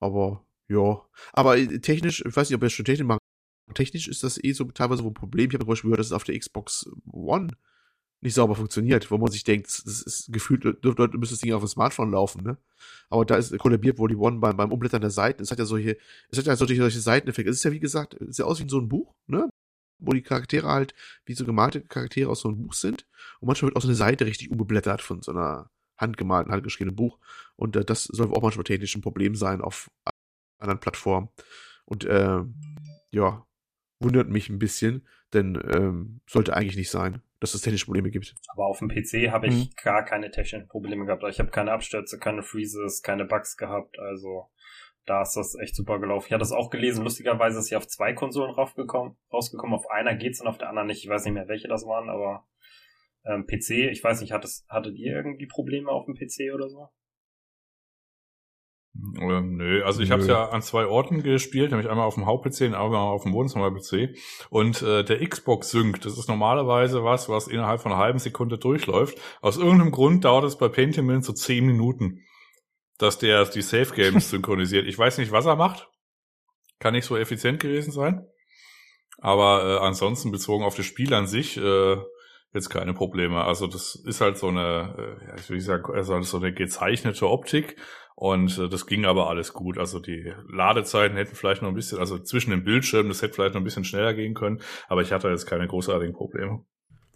Aber, 0.00 0.46
ja. 0.72 1.02
Aber 1.32 1.58
äh, 1.58 1.78
technisch, 1.80 2.24
ich 2.24 2.36
weiß 2.36 2.48
nicht, 2.48 2.56
ob 2.56 2.62
das 2.62 2.72
schon 2.72 2.84
technisch 2.84 3.06
macht. 3.06 3.20
Technisch 3.74 4.08
ist 4.08 4.22
das 4.24 4.42
eh 4.42 4.52
so 4.52 4.64
teilweise 4.64 5.02
ein 5.02 5.14
Problem. 5.14 5.48
Ich 5.48 5.54
habe 5.54 5.64
zum 5.64 5.68
Beispiel 5.70 5.88
gehört, 5.88 6.00
dass 6.00 6.08
es 6.08 6.12
auf 6.12 6.24
der 6.24 6.38
Xbox 6.38 6.90
One 7.10 7.52
nicht 8.22 8.34
sauber 8.34 8.54
funktioniert, 8.54 9.10
wo 9.10 9.18
man 9.18 9.30
sich 9.30 9.42
denkt, 9.42 9.66
das 9.66 10.02
ist 10.02 10.32
gefühlt, 10.32 10.64
dort 10.64 11.14
müsste 11.14 11.34
das 11.34 11.40
Ding 11.40 11.52
auf 11.52 11.62
dem 11.62 11.68
Smartphone 11.68 12.12
laufen, 12.12 12.44
ne? 12.44 12.56
Aber 13.10 13.24
da 13.24 13.36
ist 13.36 13.56
kollabiert 13.58 13.98
wohl 13.98 14.08
die 14.08 14.16
One 14.16 14.38
beim, 14.38 14.56
beim 14.56 14.70
Umblättern 14.70 15.00
der 15.00 15.10
Seiten. 15.10 15.42
Es 15.42 15.50
hat 15.50 15.58
ja 15.58 15.64
solche, 15.64 15.98
es 16.30 16.38
hat 16.38 16.46
ja 16.46 16.54
solche, 16.54 16.76
solche 16.76 17.00
Seiteneffekte. 17.00 17.50
Es 17.50 17.56
ist 17.58 17.64
ja, 17.64 17.72
wie 17.72 17.80
gesagt, 17.80 18.14
es 18.14 18.36
sieht 18.36 18.44
aus 18.44 18.62
wie 18.62 18.68
so 18.68 18.78
ein 18.78 18.88
Buch, 18.88 19.14
ne? 19.26 19.50
Wo 19.98 20.12
die 20.12 20.22
Charaktere 20.22 20.68
halt 20.68 20.94
wie 21.26 21.34
so 21.34 21.44
gemalte 21.44 21.82
Charaktere 21.82 22.30
aus 22.30 22.40
so 22.40 22.48
einem 22.48 22.62
Buch 22.62 22.74
sind. 22.74 23.06
Und 23.40 23.48
manchmal 23.48 23.70
wird 23.70 23.76
auch 23.76 23.82
so 23.82 23.88
eine 23.88 23.96
Seite 23.96 24.24
richtig 24.24 24.50
umgeblättert 24.50 25.02
von 25.02 25.20
so 25.22 25.32
einer 25.32 25.70
handgemalten, 25.96 26.52
handgeschriebenen 26.52 26.96
Buch. 26.96 27.18
Und 27.56 27.74
äh, 27.76 27.84
das 27.84 28.04
soll 28.04 28.32
auch 28.32 28.42
manchmal 28.42 28.64
technisch 28.64 28.94
ein 28.94 29.02
Problem 29.02 29.34
sein 29.34 29.60
auf 29.60 29.90
anderen 30.62 30.80
Plattformen. 30.80 31.28
Und 31.84 32.04
äh, 32.04 32.40
ja, 33.10 33.46
wundert 34.00 34.28
mich 34.28 34.48
ein 34.48 34.58
bisschen, 34.58 35.06
denn 35.32 35.60
ähm, 35.74 36.20
sollte 36.28 36.54
eigentlich 36.56 36.76
nicht 36.76 36.90
sein, 36.90 37.22
dass 37.40 37.54
es 37.54 37.62
technische 37.62 37.86
Probleme 37.86 38.10
gibt. 38.10 38.34
Aber 38.48 38.66
auf 38.66 38.78
dem 38.78 38.88
PC 38.88 39.30
habe 39.30 39.48
ich 39.48 39.54
Mhm. 39.54 39.70
gar 39.82 40.04
keine 40.04 40.30
technischen 40.30 40.68
Probleme 40.68 41.04
gehabt. 41.06 41.24
Ich 41.28 41.38
habe 41.40 41.50
keine 41.50 41.72
Abstürze, 41.72 42.18
keine 42.18 42.42
Freezes, 42.42 43.02
keine 43.02 43.24
Bugs 43.24 43.56
gehabt. 43.56 43.98
Also 43.98 44.48
da 45.04 45.22
ist 45.22 45.34
das 45.34 45.56
echt 45.60 45.74
super 45.74 45.98
gelaufen. 45.98 46.26
Ich 46.28 46.32
hatte 46.32 46.44
es 46.44 46.52
auch 46.52 46.70
gelesen. 46.70 47.02
Lustigerweise 47.04 47.58
ist 47.58 47.66
sie 47.66 47.76
auf 47.76 47.88
zwei 47.88 48.12
Konsolen 48.12 48.52
rausgekommen. 48.54 49.16
rausgekommen. 49.32 49.74
Auf 49.74 49.90
einer 49.90 50.14
geht's 50.14 50.40
und 50.40 50.46
auf 50.46 50.58
der 50.58 50.68
anderen 50.68 50.86
nicht. 50.88 51.02
Ich 51.04 51.10
weiß 51.10 51.24
nicht 51.24 51.34
mehr, 51.34 51.48
welche 51.48 51.66
das 51.68 51.84
waren, 51.84 52.08
aber 52.08 52.46
ähm, 53.24 53.46
PC, 53.46 53.90
ich 53.90 54.02
weiß 54.02 54.20
nicht, 54.20 54.32
hattet, 54.32 54.50
hattet 54.68 54.96
ihr 54.96 55.14
irgendwie 55.14 55.46
Probleme 55.46 55.90
auf 55.90 56.06
dem 56.06 56.14
PC 56.14 56.52
oder 56.54 56.68
so? 56.68 56.88
Ähm, 58.94 59.56
nö, 59.56 59.82
also 59.84 60.02
ich 60.02 60.10
habe 60.10 60.22
es 60.22 60.28
ja 60.28 60.50
an 60.50 60.60
zwei 60.60 60.86
Orten 60.86 61.22
gespielt, 61.22 61.70
nämlich 61.70 61.88
einmal 61.88 62.06
auf 62.06 62.14
dem 62.14 62.26
Haupt-PC 62.26 62.62
und 62.62 62.74
einmal 62.74 62.96
auf 62.96 63.22
dem 63.22 63.32
Wohnzimmer-PC. 63.32 64.16
Und 64.50 64.82
äh, 64.82 65.02
der 65.02 65.26
Xbox 65.26 65.70
Sync, 65.70 66.02
das 66.02 66.18
ist 66.18 66.28
normalerweise 66.28 67.02
was, 67.02 67.28
was 67.28 67.48
innerhalb 67.48 67.80
von 67.80 67.92
einer 67.92 68.00
halben 68.02 68.18
Sekunde 68.18 68.58
durchläuft. 68.58 69.18
Aus 69.40 69.56
irgendeinem 69.56 69.92
Grund 69.92 70.24
dauert 70.24 70.44
es 70.44 70.58
bei 70.58 70.68
Pentiment 70.68 71.24
so 71.24 71.32
zehn 71.32 71.66
Minuten, 71.66 72.20
dass 72.98 73.18
der 73.18 73.44
die 73.46 73.62
Safe 73.62 73.94
Games 73.94 74.30
synchronisiert. 74.30 74.86
Ich 74.86 74.98
weiß 74.98 75.18
nicht, 75.18 75.32
was 75.32 75.46
er 75.46 75.56
macht. 75.56 75.88
Kann 76.78 76.92
nicht 76.92 77.06
so 77.06 77.16
effizient 77.16 77.60
gewesen 77.60 77.92
sein. 77.92 78.26
Aber 79.18 79.64
äh, 79.64 79.86
ansonsten 79.86 80.32
bezogen 80.32 80.64
auf 80.64 80.74
das 80.74 80.84
Spiel 80.84 81.14
an 81.14 81.26
sich 81.26 81.56
äh, 81.56 81.96
jetzt 82.52 82.68
keine 82.70 82.94
Probleme. 82.94 83.44
Also 83.44 83.66
das 83.66 83.94
ist 83.94 84.20
halt 84.20 84.36
so 84.38 84.48
eine, 84.48 84.94
äh, 85.20 85.26
ja, 85.28 85.34
ich 85.36 85.48
nicht 85.50 85.64
sagen, 85.64 85.92
also 85.94 86.20
so 86.22 86.36
eine 86.38 86.52
gezeichnete 86.52 87.28
Optik. 87.28 87.76
Und 88.14 88.58
äh, 88.58 88.68
das 88.68 88.86
ging 88.86 89.04
aber 89.06 89.28
alles 89.28 89.52
gut. 89.52 89.78
Also 89.78 89.98
die 89.98 90.32
Ladezeiten 90.48 91.16
hätten 91.16 91.34
vielleicht 91.34 91.62
noch 91.62 91.70
ein 91.70 91.74
bisschen, 91.74 91.98
also 91.98 92.18
zwischen 92.18 92.50
den 92.50 92.62
Bildschirmen, 92.62 93.08
das 93.08 93.22
hätte 93.22 93.34
vielleicht 93.34 93.54
noch 93.54 93.60
ein 93.60 93.64
bisschen 93.64 93.84
schneller 93.84 94.14
gehen 94.14 94.34
können, 94.34 94.60
aber 94.88 95.02
ich 95.02 95.12
hatte 95.12 95.28
jetzt 95.28 95.46
keine 95.46 95.66
großartigen 95.66 96.14
Probleme. 96.14 96.64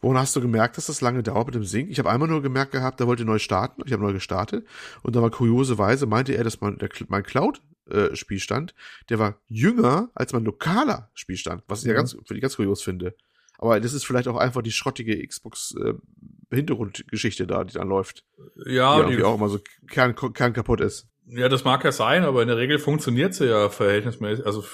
Woran 0.01 0.19
hast 0.19 0.35
du 0.37 0.41
gemerkt, 0.41 0.77
dass 0.77 0.87
das 0.87 1.01
lange 1.01 1.23
dauert 1.23 1.47
mit 1.47 1.55
dem 1.55 1.65
Sync? 1.65 1.91
Ich 1.91 1.99
habe 1.99 2.11
einmal 2.11 2.29
nur 2.29 2.43
gemerkt 2.43 2.73
gehabt, 2.73 3.01
er 3.01 3.07
wollte 3.07 3.25
neu 3.25 3.39
starten. 3.39 3.83
Ich 3.87 3.93
habe 3.93 4.03
neu 4.03 4.13
gestartet. 4.13 4.67
Und 5.03 5.17
da 5.17 5.23
war 5.23 5.31
kurioserweise, 5.31 6.07
meinte 6.07 6.35
er, 6.35 6.45
dass 6.45 6.61
mein, 6.61 6.77
der, 6.79 6.91
mein 7.09 7.23
Cloud-Spielstand, 7.23 8.75
der 9.09 9.19
war 9.19 9.37
jünger 9.49 10.11
als 10.15 10.33
mein 10.33 10.45
lokaler 10.45 11.11
Spielstand, 11.15 11.63
was 11.69 11.81
ich 11.81 11.87
ja 11.87 11.93
Mhm. 11.95 11.97
ganz, 11.99 12.17
für 12.27 12.35
die 12.35 12.41
ganz 12.41 12.57
kurios 12.57 12.83
finde. 12.83 13.15
Aber 13.59 13.81
das 13.81 13.95
ist 13.95 14.05
vielleicht 14.05 14.29
auch 14.29 14.37
einfach 14.37 14.63
die 14.63 14.73
schrottige 14.73 15.27
Xbox-Hintergrundgeschichte 15.27 17.47
da, 17.47 17.65
die 17.65 17.75
dann 17.75 17.89
läuft. 17.89 18.25
Ja, 18.67 18.97
die 18.97 19.03
irgendwie 19.13 19.25
auch 19.25 19.37
immer 19.37 19.49
so 19.49 19.59
kern, 19.91 20.15
kern 20.15 20.53
kaputt 20.53 20.81
ist. 20.81 21.09
ja, 21.27 21.49
das 21.49 21.65
mag 21.65 21.85
ja 21.85 21.93
sein, 21.93 22.25
aber 22.25 22.43
in 22.43 22.49
der 22.49 22.57
Regel 22.57 22.79
funktioniert 22.79 23.35
sie 23.35 23.47
ja 23.47 23.69
verhältnismäßig, 23.69 24.47
also 24.47 24.65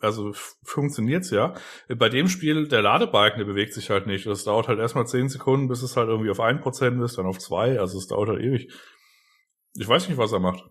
also 0.00 0.30
f- 0.30 0.54
funktioniert's 0.62 1.30
ja. 1.30 1.54
Bei 1.96 2.08
dem 2.08 2.28
Spiel, 2.28 2.68
der 2.68 2.82
Ladebalken, 2.82 3.38
der 3.38 3.46
bewegt 3.46 3.72
sich 3.72 3.90
halt 3.90 4.06
nicht. 4.06 4.26
Das 4.26 4.44
dauert 4.44 4.68
halt 4.68 4.78
erstmal 4.78 5.06
zehn 5.06 5.28
Sekunden, 5.28 5.68
bis 5.68 5.82
es 5.82 5.96
halt 5.96 6.08
irgendwie 6.08 6.30
auf 6.30 6.40
ein 6.40 6.60
Prozent 6.60 7.00
ist, 7.02 7.18
dann 7.18 7.26
auf 7.26 7.38
zwei, 7.38 7.80
also 7.80 7.98
es 7.98 8.06
dauert 8.06 8.28
halt 8.28 8.42
ewig. 8.42 8.70
Ich 9.76 9.88
weiß 9.88 10.08
nicht, 10.08 10.18
was 10.18 10.32
er 10.32 10.40
macht. 10.40 10.62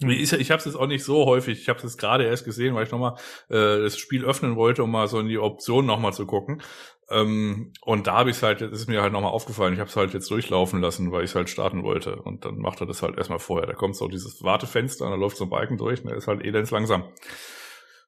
Ich, 0.00 0.32
ich 0.32 0.50
habe 0.50 0.60
es 0.60 0.64
jetzt 0.64 0.76
auch 0.76 0.86
nicht 0.86 1.02
so 1.02 1.26
häufig. 1.26 1.60
Ich 1.60 1.68
habe 1.68 1.78
es 1.78 1.82
jetzt 1.82 1.98
gerade 1.98 2.24
erst 2.24 2.44
gesehen, 2.44 2.74
weil 2.74 2.84
ich 2.84 2.92
nochmal 2.92 3.14
äh, 3.48 3.82
das 3.82 3.98
Spiel 3.98 4.24
öffnen 4.24 4.54
wollte, 4.54 4.84
um 4.84 4.92
mal 4.92 5.08
so 5.08 5.18
in 5.18 5.28
die 5.28 5.38
Option 5.38 5.86
nochmal 5.86 6.12
zu 6.12 6.24
gucken. 6.24 6.62
Ähm, 7.10 7.72
und 7.80 8.06
da 8.06 8.14
habe 8.14 8.30
ich 8.30 8.36
es 8.36 8.42
halt, 8.42 8.60
das 8.60 8.70
ist 8.70 8.88
mir 8.88 9.02
halt 9.02 9.12
nochmal 9.12 9.32
aufgefallen. 9.32 9.74
Ich 9.74 9.80
habe 9.80 9.90
es 9.90 9.96
halt 9.96 10.14
jetzt 10.14 10.30
durchlaufen 10.30 10.80
lassen, 10.80 11.10
weil 11.10 11.24
ich 11.24 11.30
es 11.30 11.34
halt 11.34 11.50
starten 11.50 11.82
wollte. 11.82 12.16
Und 12.22 12.44
dann 12.44 12.58
macht 12.58 12.80
er 12.80 12.86
das 12.86 13.02
halt 13.02 13.16
erstmal 13.16 13.40
vorher. 13.40 13.66
Da 13.66 13.74
kommt 13.74 13.96
so 13.96 14.06
dieses 14.06 14.42
Wartefenster 14.44 15.04
und 15.04 15.10
da 15.10 15.16
läuft 15.16 15.36
so 15.36 15.44
ein 15.44 15.50
Balken 15.50 15.78
durch 15.78 16.00
und 16.02 16.10
der 16.10 16.16
ist 16.16 16.28
halt 16.28 16.44
elends 16.44 16.70
langsam. 16.70 17.04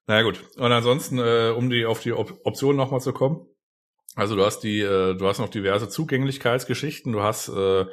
Naja 0.06 0.22
gut. 0.22 0.40
Und 0.56 0.70
ansonsten, 0.70 1.18
äh, 1.18 1.52
um 1.56 1.70
die 1.70 1.86
auf 1.86 2.00
die 2.00 2.12
Op 2.12 2.40
Option 2.44 2.76
nochmal 2.76 3.00
zu 3.00 3.12
kommen. 3.12 3.46
Also 4.16 4.36
du 4.36 4.44
hast 4.44 4.60
die, 4.60 4.80
äh, 4.80 5.14
du 5.14 5.26
hast 5.26 5.38
noch 5.38 5.48
diverse 5.48 5.88
Zugänglichkeitsgeschichten. 5.88 7.12
Du 7.12 7.22
hast 7.22 7.48
äh, 7.48 7.86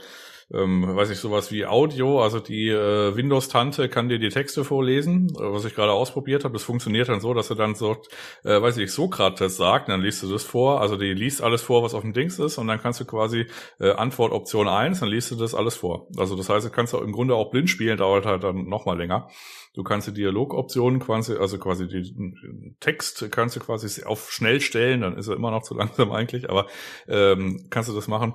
ähm, 0.54 0.96
weiß 0.96 1.10
ich, 1.10 1.20
sowas 1.20 1.52
wie 1.52 1.66
Audio, 1.66 2.22
also 2.22 2.40
die 2.40 2.70
äh, 2.70 3.16
Windows-Tante 3.16 3.90
kann 3.90 4.08
dir 4.08 4.18
die 4.18 4.30
Texte 4.30 4.64
vorlesen, 4.64 5.28
äh, 5.36 5.42
was 5.42 5.66
ich 5.66 5.76
gerade 5.76 5.92
ausprobiert 5.92 6.46
habe. 6.46 6.54
Das 6.54 6.64
funktioniert 6.64 7.10
dann 7.10 7.20
so, 7.20 7.34
dass 7.34 7.50
er 7.50 7.58
dann 7.58 7.76
so, 7.76 7.98
äh, 8.44 8.62
weiß 8.62 8.78
ich, 8.78 8.92
Sokrates 8.92 9.58
sagt, 9.58 9.90
dann 9.90 10.02
liest 10.02 10.24
du 10.24 10.32
das 10.32 10.44
vor, 10.44 10.80
also 10.80 10.96
die 10.96 11.14
liest 11.14 11.42
alles 11.42 11.62
vor, 11.62 11.84
was 11.84 11.94
auf 11.94 12.02
dem 12.02 12.14
Dings 12.14 12.40
ist, 12.40 12.58
und 12.58 12.68
dann 12.68 12.80
kannst 12.80 13.02
du 13.02 13.06
quasi 13.06 13.48
äh, 13.80 13.92
Antwort 13.92 14.32
Option 14.32 14.70
1, 14.70 15.02
dann 15.02 15.10
liest 15.10 15.32
du 15.32 15.36
das 15.36 15.54
alles 15.54 15.76
vor. 15.76 16.08
Also 16.18 16.38
das 16.38 16.50
heißt, 16.50 16.66
du 16.66 16.70
kannst 16.70 16.96
auch 16.96 17.02
im 17.02 17.12
Grunde 17.12 17.36
auch 17.36 17.52
blind 17.52 17.70
spielen, 17.70 17.98
dauert 17.98 18.26
halt 18.26 18.44
dann 18.44 18.70
nochmal 18.70 18.98
länger. 18.98 19.30
Du 19.74 19.84
kannst 19.84 20.08
die 20.08 20.14
Dialogoptionen 20.14 21.00
quasi, 21.00 21.36
also 21.36 21.60
quasi 21.60 21.88
die 21.88 22.76
Text 22.80 23.30
kannst 23.32 23.58
du 23.58 23.60
quasi 23.60 24.04
auf 24.06 24.32
schnell 24.32 24.60
stellen, 24.62 25.02
dann 25.02 25.18
ist 25.18 25.28
er 25.28 25.36
immer 25.36 25.52
noch 25.52 25.64
zu 25.64 25.76
langsam 25.76 26.12
eigentlich, 26.14 26.50
aber 26.50 26.68
ähm, 27.08 27.68
kannst 27.70 27.90
du 27.90 27.94
das 27.94 28.08
machen 28.08 28.34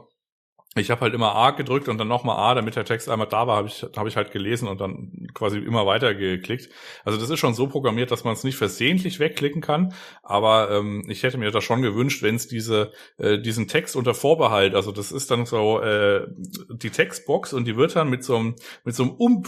ich 0.75 0.91
habe 0.91 1.03
halt 1.03 1.13
immer 1.13 1.35
A 1.35 1.51
gedrückt 1.51 1.89
und 1.89 1.99
dann 1.99 2.09
nochmal 2.09 2.39
A, 2.39 2.55
damit 2.55 2.77
der 2.77 2.87
Text 2.87 3.09
einmal 3.11 3.27
da 3.27 3.47
war, 3.47 3.57
habe 3.57 3.69
ich, 3.69 3.83
hab 3.83 4.07
ich 4.07 4.17
halt 4.17 4.33
gelesen 4.33 4.69
und 4.69 4.81
dann 4.81 5.29
quasi 5.35 5.59
immer 5.59 5.87
weiter 5.87 6.15
geklickt. 6.15 6.71
Also 7.05 7.19
das 7.19 7.29
ist 7.29 7.39
schon 7.39 7.53
so 7.53 7.67
programmiert, 7.67 8.11
dass 8.11 8.25
man 8.25 8.33
es 8.33 8.43
nicht 8.43 8.57
versehentlich 8.57 9.21
wegklicken 9.21 9.61
kann, 9.61 9.95
aber 10.23 10.71
ähm, 10.71 11.05
ich 11.09 11.23
hätte 11.25 11.37
mir 11.37 11.51
das 11.51 11.63
schon 11.65 11.83
gewünscht, 11.83 12.23
wenn 12.23 12.37
es 12.37 12.49
diese, 12.49 12.93
äh, 13.19 13.39
diesen 13.39 13.69
Text 13.69 13.97
unter 13.97 14.15
Vorbehalt, 14.15 14.75
also 14.75 14.93
das 14.93 15.13
ist 15.13 15.31
dann 15.31 15.45
so 15.45 15.81
äh, 15.81 16.27
die 16.71 16.91
Textbox 16.91 17.53
und 17.53 17.67
die 17.67 17.77
wird 17.77 17.95
dann 17.95 18.09
mit 18.09 18.25
so 18.25 18.37
einem, 18.37 18.57
mit 18.85 18.95
so 18.95 19.03
einem 19.03 19.43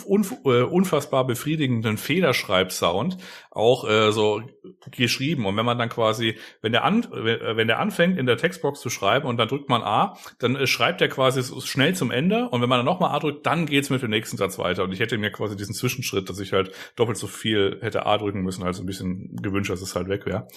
äh, 0.45 0.63
unfassbar 0.63 1.27
befriedigenden 1.27 1.97
Federschreibsound 1.97 3.17
auch 3.55 3.89
äh, 3.89 4.13
so 4.13 4.43
geschrieben. 4.91 5.47
Und 5.47 5.57
wenn 5.57 5.65
man 5.65 5.79
dann 5.79 5.89
quasi, 5.89 6.37
wenn 6.61 6.73
der, 6.73 6.85
an, 6.85 7.07
wenn 7.11 7.69
der 7.69 7.79
anfängt 7.79 8.19
in 8.19 8.27
der 8.27 8.37
Textbox 8.37 8.81
zu 8.81 8.91
schreiben 8.91 9.27
und 9.27 9.37
dann 9.37 9.49
drückt 9.49 9.69
man 9.69 9.83
A, 9.83 10.19
dann 10.39 10.57
äh, 10.57 10.67
schreibt 10.67 11.01
er 11.01 11.09
quasi 11.09 11.43
schnell 11.65 11.95
zum 11.95 12.11
Ende 12.11 12.49
und 12.49 12.61
wenn 12.61 12.69
man 12.69 12.81
dann 12.81 12.87
nochmal 12.87 13.15
A 13.15 13.21
drückt, 13.21 13.47
dann 13.47 13.67
geht's 13.67 13.91
mit 13.91 14.03
dem 14.03 14.11
nächsten 14.11 14.37
Satz 14.37 14.59
weiter. 14.59 14.85
Und 14.85 14.93
ich 14.93 15.01
hätte 15.01 15.17
mir 15.19 15.31
quasi 15.31 15.57
diesen 15.57 15.75
Zwischenschritt, 15.75 16.29
dass 16.29 16.41
ich 16.41 16.53
halt 16.53 16.73
doppelt 16.97 17.17
so 17.17 17.29
viel 17.29 17.79
hätte 17.81 18.07
A 18.07 18.19
drücken 18.19 18.43
müssen, 18.43 18.65
halt 18.65 18.75
so 18.75 18.83
ein 18.83 18.87
bisschen 18.87 19.37
gewünscht, 19.37 19.71
dass 19.71 19.83
es 19.83 19.95
halt 19.95 20.09
weg 20.09 20.27
wäre. 20.27 20.49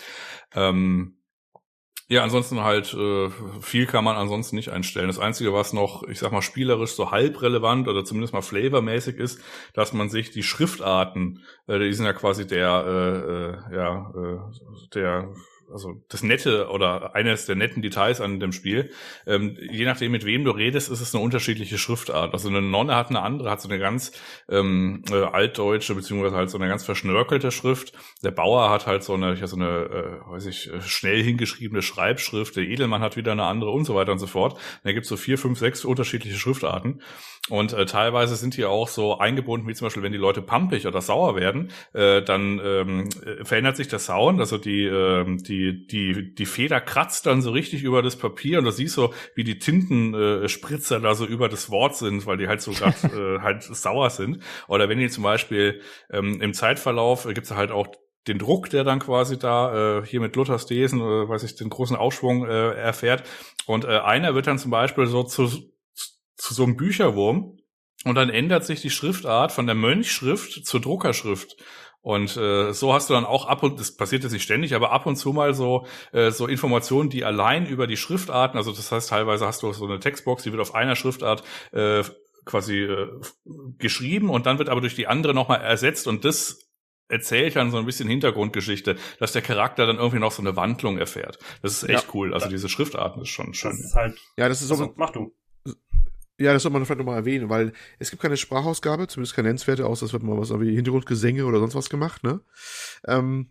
Ähm, 0.56 1.17
ja, 2.10 2.24
ansonsten 2.24 2.64
halt 2.64 2.94
äh, 2.94 3.30
viel 3.62 3.86
kann 3.86 4.04
man 4.06 4.16
ansonsten 4.16 4.56
nicht 4.56 4.70
einstellen. 4.70 5.08
Das 5.08 5.20
Einzige, 5.20 5.54
was 5.54 5.74
noch, 5.74 6.04
ich 6.04 6.20
sag 6.20 6.32
mal, 6.32 6.42
spielerisch 6.42 6.92
so 6.92 7.12
halb 7.12 7.42
relevant 7.42 7.88
oder 7.90 8.06
zumindest 8.06 8.34
mal 8.34 8.42
flavormäßig 8.42 9.18
ist, 9.18 9.42
dass 9.74 9.92
man 9.92 10.10
sich 10.10 10.32
die 10.32 10.44
Schriftarten, 10.44 11.44
äh, 11.68 11.80
die 11.80 11.94
sind 11.94 12.06
ja 12.06 12.14
quasi 12.14 12.48
der, 12.48 12.86
äh, 12.88 13.74
äh, 13.74 13.76
ja, 13.76 14.14
äh, 14.16 14.90
der 14.94 15.34
also 15.72 16.02
das 16.10 16.24
Nette 16.24 16.70
oder 16.70 17.16
eines 17.16 17.46
der 17.46 17.56
netten 17.56 17.82
Details 17.82 18.22
an 18.22 18.40
dem 18.40 18.52
Spiel. 18.52 18.92
Ähm, 19.26 19.58
je 19.60 19.86
nachdem, 19.86 20.12
mit 20.12 20.26
wem 20.26 20.44
du 20.44 20.52
redest, 20.52 20.90
ist 20.90 21.02
es 21.02 21.14
eine 21.14 21.24
unterschiedliche 21.24 21.78
Schriftart. 21.78 22.34
Also 22.34 22.50
eine 22.50 22.62
Nonne 22.62 22.96
hat 22.96 23.10
eine 23.10 23.22
andere, 23.22 23.50
hat 23.50 23.62
so 23.62 23.70
eine 23.70 23.80
ganz 23.80 24.12
ähm, 24.50 25.04
äh, 25.12 25.16
altdeutsche, 25.16 25.96
beziehungsweise 25.96 26.36
halt 26.36 26.50
so 26.50 26.58
eine 26.58 26.68
ganz 26.68 26.86
verschnörkelte 26.86 27.52
Schrift. 27.52 27.94
Der 28.24 28.32
Bauer 28.32 28.70
hat 28.70 28.88
halt 28.88 29.04
so 29.04 29.14
eine, 29.14 29.36
so 29.48 29.56
eine, 29.56 29.68
äh, 29.68 30.32
weiß 30.32 30.46
ich, 30.46 30.72
äh, 30.72 30.82
schnell 30.82 31.22
hingeschriebene 31.22 31.82
Schreibschrift. 31.82 32.56
Der 32.56 32.64
Edelmann 32.64 33.02
hat 33.02 33.18
wieder 33.18 33.32
eine 33.32 33.44
andere 33.44 33.72
und 33.72 33.86
so 33.86 33.96
weiter 33.96 34.12
und 34.12 34.20
so 34.20 34.28
fort. 34.28 34.54
Und 34.54 34.62
da 34.84 34.92
gibt 34.92 35.04
es 35.04 35.10
so 35.10 35.18
vier, 35.18 35.38
fünf, 35.38 35.60
sechs 35.60 35.86
unterschiedliche 35.86 36.38
Schriftarten. 36.38 37.02
Und 37.50 37.74
äh, 37.74 37.86
teilweise 37.86 38.36
sind 38.36 38.58
die 38.58 38.66
auch 38.66 38.88
so 38.88 39.18
eingebunden, 39.18 39.68
wie 39.68 39.74
zum 39.74 39.86
Beispiel, 39.86 40.04
wenn 40.04 40.12
die 40.12 40.18
Leute 40.18 40.42
pampig 40.42 40.86
oder 40.86 41.02
sauer 41.02 41.36
werden, 41.36 41.72
äh, 41.94 42.22
dann 42.22 42.60
ähm, 42.64 43.10
äh, 43.26 43.46
verändert 43.46 43.78
sich 43.78 43.88
der 43.88 44.00
Sound, 44.00 44.40
also 44.40 44.58
die, 44.58 44.84
äh, 44.84 45.26
die, 45.38 45.88
die, 45.88 46.36
die 46.36 46.46
Feder 46.46 46.82
kratzt 46.82 47.26
dann 47.26 47.42
so 47.42 47.52
richtig 47.52 47.84
über 47.84 48.02
das 48.02 48.18
Papier 48.18 48.60
und 48.60 48.66
du 48.66 48.72
siehst 48.72 48.96
so, 48.96 49.14
wie 49.36 49.44
die 49.44 49.60
Tintenspritzer 49.60 50.98
äh, 50.98 51.02
da 51.02 51.16
so 51.16 51.26
über 51.26 51.48
das 51.50 51.70
Wort 51.70 51.96
sind, 51.96 52.26
weil 52.26 52.38
die 52.38 52.48
halt 52.48 52.62
so 52.62 52.72
grad, 52.72 53.02
äh, 53.04 53.40
halt 53.40 53.64
sauer 53.64 54.10
sind. 54.10 54.40
Oder 54.68 54.90
wenn 54.90 55.00
die 55.00 55.10
zum 55.10 55.24
Beispiel 55.24 55.82
ähm, 56.12 56.42
im 56.42 56.54
Zeitverlauf 56.54 57.26
äh, 57.26 57.34
gibt's 57.34 57.52
halt 57.52 57.72
auch 57.72 57.88
den 58.28 58.40
Druck, 58.40 58.70
der 58.70 58.84
dann 58.84 59.00
quasi 59.00 59.40
da 59.40 60.00
äh, 60.00 60.06
hier 60.06 60.20
mit 60.20 60.36
Luthers 60.36 60.66
Thesen, 60.66 61.00
äh, 61.00 61.30
weiß 61.30 61.44
ich, 61.44 61.56
den 61.56 61.70
großen 61.70 61.96
Aufschwung 61.96 62.46
äh, 62.46 62.72
erfährt. 62.72 63.24
Und 63.66 63.86
äh, 63.86 64.00
einer 64.00 64.36
wird 64.36 64.48
dann 64.48 64.60
zum 64.60 64.72
Beispiel 64.72 65.06
so 65.08 65.24
zu 65.24 65.50
zu 66.38 66.54
so 66.54 66.64
einem 66.64 66.78
Bücherwurm 66.78 67.58
und 68.06 68.16
dann 68.16 68.30
ändert 68.30 68.66
sich 68.66 68.82
die 68.82 68.90
Schriftart 68.90 69.52
von 69.52 69.66
der 69.66 69.76
Mönchschrift 69.76 70.66
zur 70.66 70.80
Druckerschrift. 70.80 71.58
Und 72.02 72.38
äh, 72.38 72.72
so 72.72 72.94
hast 72.94 73.10
du 73.10 73.16
dann 73.16 73.26
auch 73.26 73.48
ab 73.48 73.64
und 73.64 73.80
das 73.80 73.98
passiert 73.98 74.24
jetzt 74.24 74.32
nicht 74.32 74.44
ständig, 74.44 74.76
aber 74.76 74.92
ab 74.92 75.06
und 75.08 75.18
zu 75.18 75.34
mal 75.34 75.54
so 75.54 75.86
äh, 76.14 76.32
so 76.32 76.48
Informationen, 76.48 77.10
die 77.10 77.26
allein 77.26 77.66
über 77.66 77.86
die 77.86 77.98
Schriftarten, 77.98 78.58
also 78.58 78.72
das 78.72 78.92
heißt 78.92 79.10
teilweise 79.10 79.46
hast 79.46 79.62
du 79.62 79.74
so 79.74 79.86
eine 79.86 80.00
Textbox, 80.00 80.44
die 80.44 80.52
wird 80.52 80.62
auf 80.62 80.74
einer 80.74 80.96
Schriftart 80.96 81.44
äh, 81.74 82.04
quasi 82.46 82.84
äh, 82.84 83.08
geschrieben 83.78 84.30
und 84.30 84.46
dann 84.46 84.58
wird 84.58 84.70
aber 84.70 84.80
durch 84.80 84.96
die 84.96 85.08
andere 85.08 85.34
nochmal 85.34 85.60
ersetzt 85.60 86.08
und 86.08 86.24
das 86.24 86.68
erzählt 87.10 87.56
dann 87.56 87.72
so 87.72 87.78
ein 87.78 87.86
bisschen 87.86 88.10
Hintergrundgeschichte, 88.10 88.98
dass 89.20 89.32
der 89.32 89.42
Charakter 89.42 89.86
dann 89.86 89.98
irgendwie 89.98 90.20
noch 90.20 90.32
so 90.32 90.42
eine 90.42 90.56
Wandlung 90.56 90.98
erfährt. 90.98 91.40
Das 91.62 91.72
ist 91.72 91.84
echt 91.90 92.04
ja. 92.06 92.10
cool. 92.14 92.34
Also 92.34 92.50
diese 92.50 92.70
Schriftarten 92.70 93.22
ist 93.22 93.30
schon 93.30 93.54
schön. 93.54 93.72
Das 93.72 93.80
ist 93.80 93.96
halt, 93.96 94.18
ja, 94.38 94.50
das 94.50 94.62
ist 94.62 94.68
so. 94.68 94.76
Also, 94.76 94.94
mach 94.98 95.12
du. 95.12 95.36
Ja, 96.40 96.54
das 96.54 96.64
soll 96.64 96.72
man 96.72 96.86
vielleicht 96.86 97.00
nochmal 97.00 97.18
erwähnen, 97.18 97.50
weil 97.50 97.74
es 97.98 98.12
gibt 98.12 98.22
keine 98.22 98.38
Sprachausgabe, 98.38 99.08
zumindest 99.08 99.36
keine 99.36 99.48
nennenswerte, 99.48 99.88
aus, 99.88 100.02
das 100.02 100.14
wird 100.14 100.22
mal 100.24 100.38
was 100.38 100.52
wie 100.60 100.76
Hintergrundgesänge 100.76 101.46
oder 101.46 101.60
sonst 101.60 101.76
was 101.76 101.90
gemacht, 101.90 102.24
ne? 102.24 102.42
Ähm, 103.08 103.50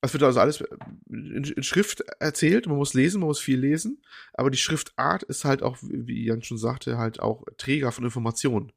es 0.00 0.12
wird 0.12 0.22
also 0.22 0.38
alles 0.38 0.62
in, 1.10 1.44
in, 1.56 1.62
Schrift 1.64 2.04
erzählt, 2.20 2.68
man 2.68 2.76
muss 2.76 2.94
lesen, 2.94 3.20
man 3.20 3.28
muss 3.28 3.40
viel 3.40 3.58
lesen, 3.58 4.00
aber 4.32 4.50
die 4.50 4.58
Schriftart 4.58 5.24
ist 5.24 5.44
halt 5.44 5.62
auch, 5.62 5.76
wie 5.82 6.26
Jan 6.26 6.42
schon 6.42 6.58
sagte, 6.58 6.98
halt 6.98 7.18
auch 7.18 7.44
Träger 7.56 7.90
von 7.90 8.04
Informationen. 8.04 8.72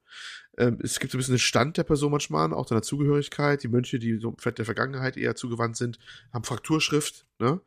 Ähm, 0.57 0.80
es 0.84 0.99
gibt 0.99 1.11
so 1.11 1.18
ein 1.18 1.19
bisschen 1.19 1.36
den 1.36 1.40
Stand 1.40 1.78
der 1.78 1.84
Person 1.84 2.11
manchmal, 2.11 2.53
auch 2.53 2.68
seiner 2.68 2.82
Zugehörigkeit. 2.82 3.64
Die 3.64 3.68
Mönche, 3.68 3.99
die 3.99 4.18
so 4.18 4.36
vielleicht 4.38 4.57
der 4.57 4.65
Vergangenheit 4.65 5.18
eher 5.18 5.36
zugewandt 5.36 5.78
sind, 5.78 5.98
haben 6.34 6.44
Frakturschrift. 6.44 7.26
Ne? 7.40 7.61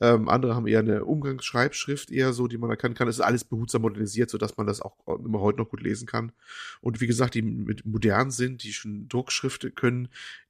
Ähm, 0.00 0.28
andere 0.28 0.54
haben 0.54 0.66
eher 0.66 0.78
eine 0.78 1.04
Umgangsschreibschrift, 1.04 2.10
eher 2.10 2.32
so, 2.32 2.46
die 2.46 2.56
man 2.56 2.70
erkennen 2.70 2.94
kann. 2.94 3.08
Es 3.08 3.16
ist 3.16 3.24
alles 3.24 3.44
behutsam 3.44 3.82
modernisiert, 3.82 4.30
sodass 4.30 4.56
man 4.56 4.66
das 4.66 4.80
auch 4.80 4.96
immer 5.06 5.40
heute 5.40 5.58
noch 5.58 5.68
gut 5.68 5.82
lesen 5.82 6.06
kann. 6.06 6.32
Und 6.80 7.00
wie 7.00 7.06
gesagt, 7.06 7.34
die 7.34 7.42
mit 7.42 7.84
modern 7.84 8.30
sind, 8.30 8.62
die 8.62 8.72
schon 8.72 9.08
Druckschriften 9.08 9.74
können, 9.74 10.08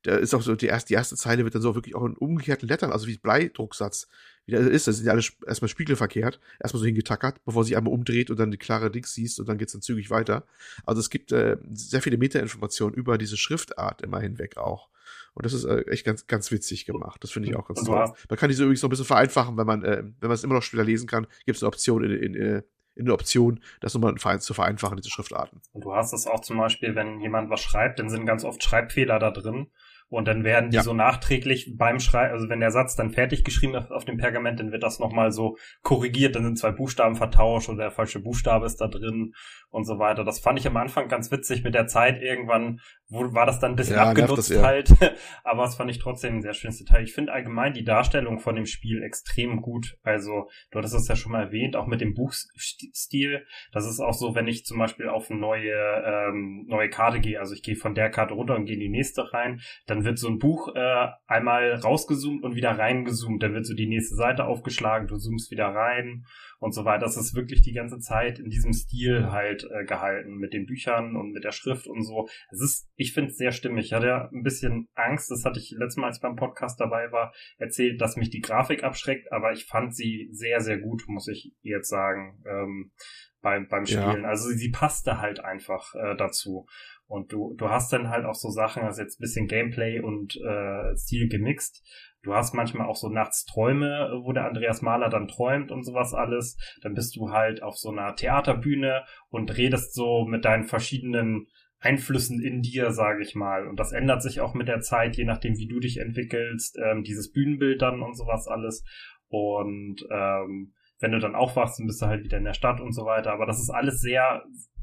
da 0.09 0.16
ist 0.16 0.35
auch 0.35 0.43
so 0.43 0.55
die 0.56 0.66
erste, 0.66 0.89
die 0.89 0.94
erste 0.94 1.16
Zeile 1.16 1.44
wird 1.44 1.55
dann 1.55 1.62
so 1.62 1.74
wirklich 1.74 1.94
auch 1.94 2.05
in 2.05 2.14
umgekehrten 2.14 2.68
Lettern, 2.68 2.93
also 2.93 3.06
wie 3.06 3.18
Bleidrucksatz 3.18 4.09
wie 4.47 4.52
das 4.52 4.66
ist. 4.66 4.86
Das 4.86 4.97
sind 4.97 5.06
ja 5.06 5.12
alles 5.12 5.32
erstmal 5.47 5.68
spiegelverkehrt, 5.68 6.40
erstmal 6.59 6.80
so 6.80 6.86
hingetackert, 6.86 7.44
bevor 7.44 7.64
sie 7.64 7.76
einmal 7.76 7.93
umdreht 7.93 8.30
und 8.30 8.39
dann 8.39 8.51
die 8.51 8.56
klare 8.56 8.90
Dings 8.90 9.12
siehst 9.12 9.39
und 9.39 9.48
dann 9.48 9.59
geht's 9.59 9.72
dann 9.72 9.82
zügig 9.82 10.09
weiter. 10.09 10.44
Also 10.86 11.01
es 11.01 11.10
gibt 11.10 11.32
äh, 11.32 11.59
sehr 11.72 12.01
viele 12.01 12.16
Metainformationen 12.16 12.94
über 12.94 13.18
diese 13.18 13.36
Schriftart 13.36 14.01
immer 14.01 14.20
hinweg 14.20 14.56
auch. 14.56 14.89
Und 15.35 15.44
das 15.44 15.52
ist 15.52 15.64
äh, 15.64 15.82
echt 15.82 16.06
ganz, 16.06 16.26
ganz 16.26 16.51
witzig 16.51 16.86
gemacht. 16.86 17.22
Das 17.22 17.30
finde 17.30 17.51
ich 17.51 17.56
auch 17.56 17.68
ganz 17.68 17.85
toll. 17.85 18.12
Man 18.28 18.39
kann 18.39 18.48
diese 18.48 18.64
übrigens 18.64 18.82
noch 18.82 18.89
ein 18.89 18.90
bisschen 18.90 19.05
vereinfachen, 19.05 19.59
wenn 19.59 19.66
man, 19.66 19.85
äh, 19.85 20.02
wenn 20.20 20.28
man 20.28 20.32
es 20.32 20.43
immer 20.43 20.55
noch 20.55 20.62
später 20.62 20.85
lesen 20.85 21.06
kann, 21.06 21.26
gibt 21.44 21.56
es 21.56 21.62
eine 21.62 21.68
Option 21.68 22.02
in, 22.02 22.12
in, 22.12 22.35
in 22.35 22.62
in 22.98 23.05
der 23.05 23.14
Option, 23.14 23.60
das 23.80 23.94
nochmal 23.94 24.16
zu 24.40 24.55
vereinfachen, 24.55 24.97
diese 24.97 25.10
Schriftarten. 25.10 25.62
Und 25.72 25.85
du 25.85 25.94
hast 25.94 26.12
das 26.12 26.26
auch 26.26 26.40
zum 26.40 26.59
Beispiel, 26.59 26.94
wenn 26.97 27.20
jemand 27.20 27.48
was 27.48 27.60
schreibt, 27.60 28.01
dann 28.01 28.10
sind 28.10 28.26
ganz 28.26 28.44
oft 28.44 28.62
Schreibfehler 28.62 29.18
da 29.18 29.30
drin. 29.30 29.68
Und 30.10 30.26
dann 30.26 30.43
werden 30.43 30.70
die 30.70 30.76
ja. 30.76 30.82
so 30.82 30.94
nachträglich 30.94 31.74
beim 31.76 32.01
Schreiben, 32.01 32.32
also 32.32 32.48
wenn 32.48 32.60
der 32.60 32.70
Satz 32.70 32.97
dann 32.97 33.10
fertig 33.10 33.44
geschrieben 33.44 33.74
ist 33.74 33.90
auf 33.90 34.06
dem 34.06 34.16
Pergament, 34.16 34.59
dann 34.59 34.72
wird 34.72 34.82
das 34.82 34.98
nochmal 34.98 35.32
so 35.32 35.56
korrigiert, 35.82 36.35
dann 36.35 36.44
sind 36.44 36.59
zwei 36.59 36.72
Buchstaben 36.72 37.14
vertauscht 37.14 37.68
oder 37.68 37.85
der 37.85 37.90
falsche 37.90 38.20
Buchstabe 38.20 38.64
ist 38.64 38.80
da 38.80 38.89
drin 38.89 39.35
und 39.70 39.85
so 39.85 39.98
weiter. 39.98 40.24
Das 40.24 40.40
fand 40.40 40.59
ich 40.59 40.66
am 40.66 40.76
Anfang 40.76 41.09
ganz 41.09 41.30
witzig 41.30 41.62
mit 41.62 41.74
der 41.74 41.86
Zeit. 41.86 42.22
Irgendwann 42.22 42.80
wo, 43.10 43.32
war 43.32 43.47
das 43.47 43.59
dann 43.59 43.72
ein 43.72 43.76
bisschen 43.76 43.97
ja, 43.97 44.05
abgenutzt 44.05 44.55
halt, 44.62 44.90
aber 45.44 45.62
das 45.62 45.76
fand 45.76 45.90
ich 45.90 45.98
trotzdem 45.98 46.36
ein 46.36 46.43
sehr 46.43 46.52
schönes 46.52 46.78
Detail. 46.78 47.02
Ich 47.02 47.14
finde 47.14 47.32
allgemein 47.32 47.72
die 47.72 47.85
Darstellung 47.85 48.39
von 48.39 48.55
dem 48.55 48.66
Spiel 48.66 49.02
extrem 49.02 49.62
gut. 49.62 49.97
Also, 50.02 50.51
du 50.70 50.78
hattest 50.78 50.94
es 50.94 51.09
ja 51.09 51.16
schon 51.16 51.32
mal 51.32 51.44
erwähnt, 51.44 51.74
auch 51.74 51.86
mit 51.86 52.02
dem 52.02 52.14
Buchstil. 52.14 53.47
Das 53.72 53.86
ist 53.86 54.01
auch 54.01 54.12
so, 54.12 54.35
wenn 54.35 54.47
ich 54.47 54.66
zum 54.66 54.78
Beispiel 54.78 55.09
auf 55.09 55.30
eine 55.30 55.40
neue, 55.40 55.72
ähm, 55.72 56.66
neue 56.68 56.90
Karte 56.90 57.20
gehe, 57.20 57.40
also 57.40 57.55
ich 57.55 57.62
gehe 57.62 57.76
von 57.76 57.94
der 57.94 58.10
Karte 58.10 58.35
runter 58.35 58.56
und 58.56 58.66
gehe 58.66 58.74
in 58.74 58.80
die 58.80 58.90
nächste 58.90 59.32
rein, 59.32 59.60
dann 59.86 59.98
dann 59.99 60.05
wird 60.05 60.19
so 60.19 60.29
ein 60.29 60.39
Buch 60.39 60.75
äh, 60.77 61.09
einmal 61.27 61.75
rausgezoomt 61.75 62.45
und 62.45 62.55
wieder 62.55 62.70
reingezoomt. 62.70 63.43
Dann 63.43 63.55
wird 63.55 63.66
so 63.66 63.75
die 63.75 63.89
nächste 63.89 64.15
Seite 64.15 64.45
aufgeschlagen, 64.45 65.09
du 65.09 65.16
zoomst 65.16 65.51
wieder 65.51 65.66
rein 65.66 66.25
und 66.61 66.73
so 66.73 66.85
weiter. 66.85 67.01
Das 67.01 67.16
ist 67.16 67.35
wirklich 67.35 67.62
die 67.62 67.73
ganze 67.73 67.99
Zeit 67.99 68.39
in 68.39 68.49
diesem 68.49 68.73
Stil 68.73 69.33
halt 69.33 69.65
äh, 69.65 69.85
gehalten 69.85 70.37
mit 70.37 70.53
den 70.53 70.66
Büchern 70.66 71.16
und 71.16 71.33
mit 71.33 71.43
der 71.43 71.53
Schrift 71.53 71.89
und 71.89 72.05
so. 72.05 72.29
Es 72.51 72.61
ist, 72.61 72.89
ich 72.95 73.12
finde 73.12 73.31
es 73.31 73.39
sehr 73.39 73.51
stimmig. 73.51 73.87
Ich 73.87 73.93
hatte 73.93 74.07
ja 74.07 74.29
ein 74.33 74.45
bisschen 74.45 74.89
Angst, 74.95 75.31
das 75.31 75.45
hatte 75.45 75.59
ich 75.59 75.75
letztes 75.77 75.97
Mal, 75.97 76.09
als 76.09 76.19
ich 76.19 76.23
beim 76.23 76.37
Podcast 76.37 76.81
dabei 76.81 77.11
war, 77.11 77.33
erzählt, 77.59 78.01
dass 78.01 78.16
mich 78.16 78.31
die 78.31 78.41
Grafik 78.41 78.85
abschreckt, 78.85 79.33
aber 79.33 79.53
ich 79.53 79.66
fand 79.66 79.97
sie 79.97 80.29
sehr, 80.31 80.61
sehr 80.61 80.79
gut, 80.79 81.05
muss 81.09 81.27
ich 81.27 81.53
jetzt 81.62 81.89
sagen, 81.89 82.41
ähm, 82.47 82.93
beim, 83.41 83.69
beim 83.69 83.87
Spielen. 83.87 84.23
Ja. 84.23 84.29
Also 84.29 84.49
sie 84.51 84.70
passte 84.70 85.20
halt 85.20 85.41
einfach 85.41 85.95
äh, 85.95 86.16
dazu. 86.16 86.66
Und 87.09 87.32
du, 87.32 87.55
du 87.56 87.70
hast 87.70 87.93
dann 87.93 88.10
halt 88.10 88.26
auch 88.26 88.35
so 88.35 88.51
Sachen, 88.51 88.82
also 88.82 89.01
jetzt 89.01 89.18
bisschen 89.18 89.48
Gameplay 89.48 90.01
und 90.01 90.36
äh, 90.36 90.94
Stil 90.97 91.28
gemixt. 91.28 91.82
Du 92.22 92.35
hast 92.35 92.52
manchmal 92.52 92.86
auch 92.86 92.97
so 92.97 93.09
nachts 93.09 93.47
Träume, 93.47 94.20
wo 94.22 94.32
der 94.32 94.47
Andreas 94.47 94.82
Mahler 94.82 95.09
dann 95.09 95.26
träumt 95.26 95.70
und 95.70 95.85
sowas 95.85 96.12
alles. 96.12 96.59
Dann 96.82 96.94
bist 96.94 97.16
du 97.16 97.30
halt 97.30 97.62
auf 97.62 97.76
so 97.76 97.90
einer 97.90 98.14
Theaterbühne 98.14 99.05
und 99.30 99.56
redest 99.56 99.94
so 99.94 100.26
mit 100.26 100.44
deinen 100.44 100.64
verschiedenen 100.64 101.47
Einflüssen 101.80 102.43
in 102.43 102.60
dir, 102.60 102.90
sage 102.90 103.22
ich 103.22 103.35
mal. 103.35 103.66
Und 103.66 103.80
das 103.80 103.93
ändert 103.93 104.22
sich 104.22 104.40
auch 104.40 104.52
mit 104.52 104.68
der 104.68 104.80
Zeit, 104.80 105.16
je 105.16 105.24
nachdem, 105.24 105.56
wie 105.56 105.68
du 105.68 105.80
dich 105.80 105.98
entwickelst, 105.98 106.76
ähm, 106.85 107.05
dieses 107.05 107.32
Bühnenbild 107.32 107.80
dann 107.80 108.02
und 108.02 108.16
sowas 108.16 108.48
alles. 108.48 108.85
Und 109.28 110.05
ähm, 110.10 110.74
wenn 111.01 111.12
du 111.12 111.20
dann 111.20 111.36
aufwachst, 111.36 111.78
dann 111.78 111.86
bist 111.86 112.02
du 112.02 112.06
halt 112.06 112.24
wieder 112.24 112.39
in 112.39 112.44
der 112.44 112.55
Stadt 112.55 112.80
und 112.80 112.93
so 112.93 113.05
weiter. 113.05 113.32
Aber 113.32 113.47
das 113.47 113.60
ist 113.60 113.70
alles 113.70 114.01
sehr, 114.01 114.43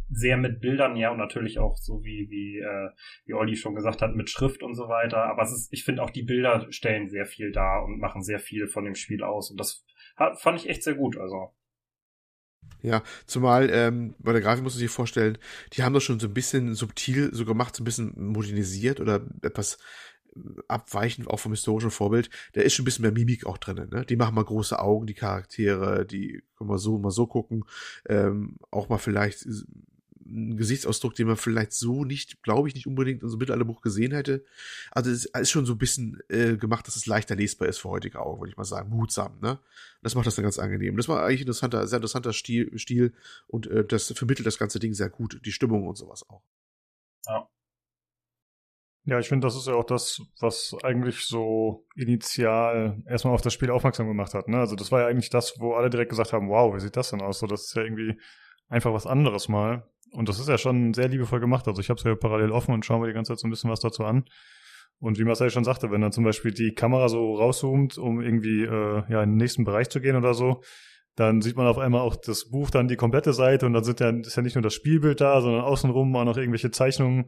sehr 0.10 0.38
mit 0.38 0.62
Bildern, 0.62 0.96
ja, 0.96 1.12
und 1.12 1.18
natürlich 1.18 1.60
auch 1.60 1.78
so 1.78 2.04
wie, 2.04 2.28
wie, 2.30 2.60
äh, 2.60 2.90
wie 3.26 3.34
Olli 3.34 3.56
schon 3.56 3.76
gesagt 3.76 4.02
hat, 4.02 4.16
mit 4.16 4.30
Schrift 4.30 4.64
und 4.64 4.76
so 4.76 4.88
weiter. 4.88 5.24
Aber 5.26 5.44
es 5.44 5.52
ist, 5.52 5.74
ich 5.74 5.84
finde 5.84 6.04
auch 6.04 6.10
die 6.10 6.24
Bilder 6.24 6.66
stellen 6.70 7.10
sehr 7.10 7.26
viel 7.26 7.52
dar 7.52 7.84
und 7.84 8.00
machen 8.00 8.24
sehr 8.24 8.40
viel 8.40 8.68
von 8.68 8.86
dem 8.86 8.96
Spiel 8.96 9.24
aus. 9.24 9.52
Und 9.52 9.60
das 9.60 9.86
fand 10.38 10.60
ich 10.60 10.70
echt 10.70 10.84
sehr 10.84 10.96
gut, 10.96 11.18
also. 11.18 11.54
Ja, 12.82 13.04
zumal 13.26 13.70
ähm, 13.72 14.16
bei 14.20 14.32
der 14.32 14.42
Grafik 14.42 14.64
muss 14.64 14.74
man 14.74 14.80
sich 14.80 14.92
vorstellen, 14.92 15.38
die 15.74 15.84
haben 15.84 15.94
das 15.94 16.04
schon 16.04 16.20
so 16.20 16.28
ein 16.28 16.34
bisschen 16.34 16.76
subtil 16.76 17.34
so 17.34 17.46
gemacht, 17.46 17.76
so 17.76 17.82
ein 17.82 17.86
bisschen 17.86 18.14
modernisiert 18.16 19.00
oder 19.00 19.26
etwas 19.42 19.80
abweichend 20.68 21.30
auch 21.30 21.40
vom 21.40 21.54
historischen 21.54 21.92
Vorbild, 21.92 22.30
da 22.54 22.62
ist 22.62 22.74
schon 22.74 22.84
ein 22.84 22.86
bisschen 22.86 23.04
mehr 23.04 23.12
Mimik 23.12 23.46
auch 23.46 23.58
drin. 23.58 23.88
Ne? 23.92 24.06
Die 24.06 24.16
machen 24.16 24.36
mal 24.36 24.44
große 24.44 24.78
Augen, 24.78 25.08
die 25.08 25.14
Charaktere, 25.14 26.06
die 26.06 26.44
können 26.58 26.70
mal 26.70 26.78
so, 26.78 26.98
mal 26.98 27.12
so 27.12 27.26
gucken. 27.28 27.64
Ähm, 28.08 28.58
auch 28.72 28.90
mal 28.90 28.98
vielleicht 28.98 29.48
ein 30.26 30.58
Gesichtsausdruck, 30.58 31.16
den 31.16 31.28
man 31.28 31.38
vielleicht 31.38 31.74
so 31.74 32.04
nicht, 32.04 32.42
glaube 32.44 32.68
ich, 32.68 32.76
nicht 32.76 32.88
unbedingt 32.88 33.22
in 33.22 33.30
so 33.30 33.36
einem 33.36 33.40
Mittelalterbuch 33.40 33.82
gesehen 33.82 34.12
hätte. 34.12 34.44
Also 34.92 35.12
es 35.12 35.26
ist 35.26 35.52
schon 35.52 35.66
so 35.66 35.74
ein 35.74 35.78
bisschen 35.78 36.20
äh, 36.30 36.58
gemacht, 36.58 36.88
dass 36.88 36.96
es 36.96 37.06
leichter 37.06 37.36
lesbar 37.36 37.68
ist 37.68 37.80
für 37.80 37.90
heutige 37.90 38.20
Augen, 38.20 38.42
würde 38.42 38.52
ich 38.52 38.58
mal 38.58 38.64
sagen. 38.64 38.90
Mutsam, 38.90 39.40
ne? 39.42 39.60
Das 40.02 40.16
macht 40.16 40.28
das 40.28 40.36
dann 40.36 40.44
ganz 40.44 40.60
angenehm. 40.60 40.98
Das 40.98 41.08
war 41.08 41.24
eigentlich 41.24 41.42
ein 41.42 41.48
interessanter, 41.48 41.88
sehr 41.88 41.98
interessanter 41.98 42.34
Stil, 42.34 42.78
Stil 42.78 43.14
und 43.48 43.68
äh, 43.68 43.86
das 43.86 44.12
vermittelt 44.16 44.46
das 44.46 44.58
ganze 44.58 44.80
Ding 44.80 44.94
sehr 44.94 45.10
gut, 45.10 45.40
die 45.46 45.52
Stimmung 45.52 45.88
und 45.88 45.98
sowas 45.98 46.28
auch. 46.30 46.42
Ja. 47.28 47.48
Ja, 49.08 49.20
ich 49.20 49.28
finde, 49.28 49.46
das 49.46 49.56
ist 49.56 49.68
ja 49.68 49.76
auch 49.76 49.84
das, 49.84 50.24
was 50.40 50.76
eigentlich 50.82 51.26
so 51.26 51.86
initial 51.96 53.04
erstmal 53.08 53.36
auf 53.36 53.42
das 53.42 53.54
Spiel 53.54 53.70
aufmerksam 53.70 54.08
gemacht 54.08 54.34
hat. 54.34 54.48
Ne? 54.48 54.58
Also 54.58 54.76
das 54.76 54.92
war 54.92 55.02
ja 55.02 55.08
eigentlich 55.08 55.30
das, 55.30 55.60
wo 55.60 55.76
alle 55.76 55.92
direkt 55.92 56.10
gesagt 56.10 56.34
haben, 56.34 56.50
wow, 56.50 56.74
wie 56.76 56.80
sieht 56.80 56.98
das 56.98 57.12
denn 57.12 57.22
aus? 57.22 57.38
So, 57.38 57.46
das 57.46 57.66
ist 57.66 57.76
ja 57.76 57.84
irgendwie 57.84 58.20
einfach 58.68 58.94
was 58.94 59.06
anderes 59.06 59.48
mal. 59.48 59.88
Und 60.16 60.30
das 60.30 60.40
ist 60.40 60.48
ja 60.48 60.58
schon 60.58 60.94
sehr 60.94 61.10
liebevoll 61.10 61.40
gemacht. 61.40 61.68
Also 61.68 61.82
ich 61.82 61.90
habe 61.90 61.98
es 61.98 62.04
ja 62.04 62.16
parallel 62.16 62.52
offen 62.52 62.74
und 62.74 62.86
schaue 62.86 63.02
mir 63.02 63.08
die 63.08 63.14
ganze 63.14 63.34
Zeit 63.34 63.40
so 63.40 63.48
ein 63.48 63.52
bisschen 63.52 63.70
was 63.70 63.82
dazu 63.82 64.06
an. 64.06 64.26
Und 65.00 65.20
wie 65.20 65.26
Marcel 65.26 65.50
schon 65.50 65.66
sagte, 65.66 65.92
wenn 65.92 66.02
dann 66.02 66.14
zum 66.14 66.24
Beispiel 66.24 66.52
die 66.52 66.74
Kamera 66.74 67.10
so 67.10 67.36
rauszoomt, 67.36 67.98
um 67.98 68.22
irgendwie 68.22 68.64
äh, 68.64 69.04
ja 69.10 69.24
in 69.24 69.32
den 69.32 69.38
nächsten 69.38 69.66
Bereich 69.66 69.90
zu 69.90 70.00
gehen 70.00 70.16
oder 70.16 70.34
so, 70.34 70.62
dann 71.16 71.42
sieht 71.42 71.58
man 71.58 71.68
auf 71.68 71.78
einmal 71.78 72.02
auch 72.02 72.16
das 72.16 72.50
Buch 72.50 72.70
dann 72.70 72.88
die 72.88 72.96
komplette 72.96 73.34
Seite 73.34 73.66
und 73.66 73.74
dann 73.74 73.84
sind 73.84 74.00
ja, 74.00 74.10
ist 74.10 74.36
ja 74.36 74.42
nicht 74.42 74.56
nur 74.56 74.62
das 74.62 74.74
Spielbild 74.74 75.20
da, 75.22 75.42
sondern 75.42 75.62
außenrum 75.62 76.16
auch 76.16 76.26
noch 76.26 76.38
irgendwelche 76.38 76.72
Zeichnungen 76.72 77.26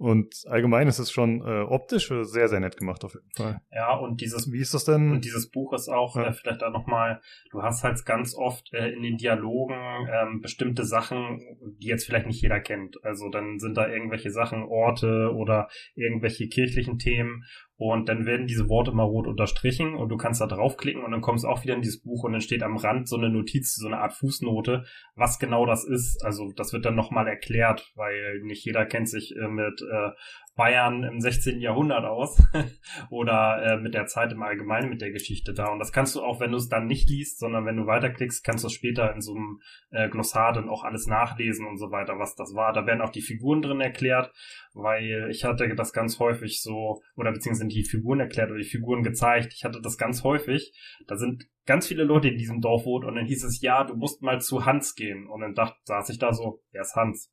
und 0.00 0.44
allgemein 0.46 0.88
ist 0.88 0.98
es 0.98 1.12
schon 1.12 1.42
äh, 1.42 1.60
optisch 1.60 2.08
sehr, 2.22 2.48
sehr 2.48 2.58
nett 2.58 2.78
gemacht 2.78 3.04
auf 3.04 3.12
jeden 3.12 3.30
Fall. 3.36 3.60
Ja, 3.70 3.94
und 3.94 4.22
dieses 4.22 4.50
Wie 4.50 4.60
ist 4.60 4.72
das 4.72 4.86
denn? 4.86 5.12
Und 5.12 5.26
dieses 5.26 5.50
Buch 5.50 5.74
ist 5.74 5.90
auch, 5.90 6.16
ja. 6.16 6.28
äh, 6.28 6.32
vielleicht 6.32 6.62
da 6.62 6.70
nochmal, 6.70 7.20
du 7.50 7.62
hast 7.62 7.84
halt 7.84 8.02
ganz 8.06 8.34
oft 8.34 8.72
äh, 8.72 8.88
in 8.88 9.02
den 9.02 9.18
Dialogen 9.18 9.76
ähm, 10.10 10.40
bestimmte 10.40 10.86
Sachen, 10.86 11.42
die 11.82 11.88
jetzt 11.88 12.06
vielleicht 12.06 12.26
nicht 12.26 12.40
jeder 12.40 12.60
kennt. 12.60 12.96
Also 13.04 13.28
dann 13.28 13.58
sind 13.58 13.76
da 13.76 13.88
irgendwelche 13.88 14.30
Sachen, 14.30 14.62
Orte 14.62 15.34
oder 15.34 15.68
irgendwelche 15.94 16.48
kirchlichen 16.48 16.98
Themen 16.98 17.44
und 17.80 18.10
dann 18.10 18.26
werden 18.26 18.46
diese 18.46 18.68
Worte 18.68 18.92
mal 18.92 19.04
rot 19.04 19.26
unterstrichen 19.26 19.94
und 19.94 20.10
du 20.10 20.18
kannst 20.18 20.42
da 20.42 20.46
draufklicken 20.46 21.02
und 21.02 21.12
dann 21.12 21.22
kommst 21.22 21.46
auch 21.46 21.64
wieder 21.64 21.74
in 21.74 21.80
dieses 21.80 22.02
Buch 22.02 22.24
und 22.24 22.32
dann 22.32 22.42
steht 22.42 22.62
am 22.62 22.76
Rand 22.76 23.08
so 23.08 23.16
eine 23.16 23.30
Notiz, 23.30 23.74
so 23.74 23.86
eine 23.86 24.00
Art 24.00 24.12
Fußnote, 24.12 24.84
was 25.14 25.38
genau 25.38 25.64
das 25.64 25.84
ist. 25.84 26.22
Also 26.22 26.52
das 26.54 26.74
wird 26.74 26.84
dann 26.84 26.94
nochmal 26.94 27.26
erklärt, 27.26 27.90
weil 27.94 28.42
nicht 28.42 28.66
jeder 28.66 28.84
kennt 28.84 29.08
sich 29.08 29.34
äh, 29.34 29.48
mit 29.48 29.80
äh, 29.80 30.10
Bayern 30.56 31.04
im 31.04 31.20
16. 31.20 31.60
Jahrhundert 31.60 32.04
aus 32.04 32.42
oder 33.10 33.62
äh, 33.62 33.76
mit 33.80 33.94
der 33.94 34.06
Zeit 34.06 34.32
im 34.32 34.42
Allgemeinen 34.42 34.90
mit 34.90 35.00
der 35.00 35.10
Geschichte 35.10 35.54
da. 35.54 35.68
Und 35.68 35.78
das 35.78 35.92
kannst 35.92 36.14
du 36.14 36.22
auch, 36.22 36.40
wenn 36.40 36.50
du 36.50 36.58
es 36.58 36.68
dann 36.68 36.86
nicht 36.86 37.08
liest, 37.08 37.38
sondern 37.38 37.64
wenn 37.66 37.76
du 37.76 37.86
weiterklickst, 37.86 38.44
kannst 38.44 38.64
du 38.64 38.68
es 38.68 38.74
später 38.74 39.14
in 39.14 39.20
so 39.20 39.34
einem 39.34 39.60
äh, 39.90 40.08
Glossar 40.08 40.52
dann 40.52 40.68
auch 40.68 40.84
alles 40.84 41.06
nachlesen 41.06 41.66
und 41.66 41.78
so 41.78 41.90
weiter, 41.90 42.18
was 42.18 42.34
das 42.34 42.54
war. 42.54 42.72
Da 42.72 42.86
werden 42.86 43.00
auch 43.00 43.10
die 43.10 43.22
Figuren 43.22 43.62
drin 43.62 43.80
erklärt, 43.80 44.32
weil 44.74 45.28
ich 45.30 45.44
hatte 45.44 45.74
das 45.74 45.92
ganz 45.92 46.18
häufig 46.18 46.60
so, 46.60 47.00
oder 47.16 47.32
beziehungsweise 47.32 47.68
die 47.68 47.84
Figuren 47.84 48.20
erklärt 48.20 48.50
oder 48.50 48.58
die 48.58 48.64
Figuren 48.64 49.02
gezeigt. 49.02 49.54
Ich 49.56 49.64
hatte 49.64 49.80
das 49.80 49.96
ganz 49.96 50.24
häufig. 50.24 50.72
Da 51.06 51.16
sind 51.16 51.44
ganz 51.64 51.86
viele 51.86 52.04
Leute 52.04 52.28
in 52.28 52.36
diesem 52.36 52.60
Dorf 52.60 52.84
wohnt 52.84 53.04
und 53.04 53.14
dann 53.14 53.26
hieß 53.26 53.44
es, 53.44 53.60
ja, 53.60 53.84
du 53.84 53.94
musst 53.94 54.22
mal 54.22 54.40
zu 54.40 54.66
Hans 54.66 54.94
gehen. 54.94 55.26
Und 55.28 55.40
dann 55.40 55.54
dachte, 55.54 55.76
saß 55.84 56.08
ich 56.10 56.18
da 56.18 56.32
so, 56.32 56.62
wer 56.72 56.82
ist 56.82 56.96
Hans? 56.96 57.32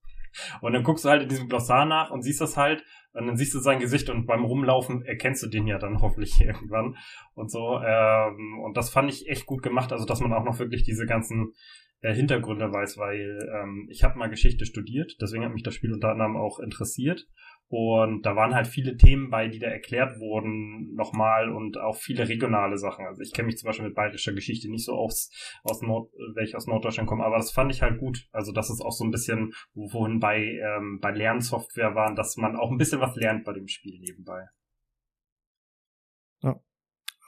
Und 0.62 0.74
dann 0.74 0.84
guckst 0.84 1.06
du 1.06 1.10
halt 1.10 1.24
in 1.24 1.30
diesem 1.30 1.48
Glossar 1.48 1.86
nach 1.86 2.12
und 2.12 2.22
siehst 2.22 2.42
das 2.42 2.58
halt 2.58 2.84
und 3.18 3.28
dann 3.28 3.38
siehst 3.38 3.54
du 3.54 3.60
sein 3.60 3.80
Gesicht 3.80 4.10
und 4.10 4.26
beim 4.26 4.46
Rumlaufen 4.46 5.02
erkennst 5.04 5.42
du 5.44 5.48
den 5.48 5.68
ja 5.68 5.80
dann 5.80 6.02
hoffentlich 6.02 6.40
irgendwann 6.40 6.96
und 7.34 7.52
so. 7.52 7.80
Ähm, 7.84 8.60
und 8.64 8.78
das 8.78 8.90
fand 8.90 9.10
ich 9.10 9.28
echt 9.28 9.46
gut 9.46 9.64
gemacht, 9.64 9.92
also 9.92 10.06
dass 10.06 10.20
man 10.20 10.34
auch 10.34 10.44
noch 10.44 10.60
wirklich 10.60 10.84
diese 10.84 11.06
ganzen 11.06 11.54
äh, 12.02 12.14
Hintergründe 12.14 12.72
weiß, 12.72 12.98
weil 12.98 13.40
ähm, 13.54 13.88
ich 13.90 14.04
habe 14.04 14.20
mal 14.20 14.30
Geschichte 14.30 14.66
studiert, 14.66 15.18
deswegen 15.20 15.44
hat 15.44 15.54
mich 15.54 15.64
das 15.64 15.74
Spiel 15.74 15.94
unter 15.94 16.10
anderem 16.10 16.38
auch 16.38 16.60
interessiert. 16.60 17.28
Und 17.70 18.26
da 18.26 18.36
waren 18.36 18.56
halt 18.56 18.68
viele 18.68 18.96
Themen 18.96 19.30
bei, 19.30 19.50
die 19.50 19.60
da 19.60 19.68
erklärt 19.68 20.20
wurden 20.20 20.94
nochmal 20.96 21.50
und 21.50 21.78
auch 21.78 21.98
viele 21.98 22.30
regionale 22.30 22.78
Sachen. 22.78 23.06
Also 23.06 23.22
ich 23.22 23.34
kenne 23.34 23.48
mich 23.48 23.58
zum 23.58 23.68
Beispiel 23.68 23.88
mit 23.88 23.96
bayerischer 23.96 24.34
Geschichte 24.34 24.70
nicht 24.70 24.86
so 24.86 24.94
aus, 24.94 25.30
aus 25.64 25.82
Nord, 25.82 26.10
welche 26.36 26.56
aus 26.56 26.68
Norddeutschland 26.68 27.10
kommen, 27.10 27.22
aber 27.22 27.38
das 27.38 27.52
fand 27.52 27.72
ich 27.72 27.82
halt 27.82 28.00
gut. 28.00 28.28
Also 28.32 28.54
das 28.54 28.70
ist 28.70 28.82
auch 28.82 28.94
so 28.94 29.04
ein 29.04 29.12
bisschen, 29.12 29.52
wohin 29.74 30.20
bei, 30.20 30.40
ähm, 30.40 31.00
bei 31.02 31.12
Lernsoftware 31.12 31.94
waren, 31.94 32.16
dass 32.16 32.38
man 32.38 32.56
auch 32.56 32.72
ein 32.72 32.78
bisschen 32.78 33.02
was 33.02 33.16
lernt 33.16 33.44
bei 33.44 33.54
dem 33.54 33.68
Spiel 33.68 34.00
nebenbei. 34.00 34.46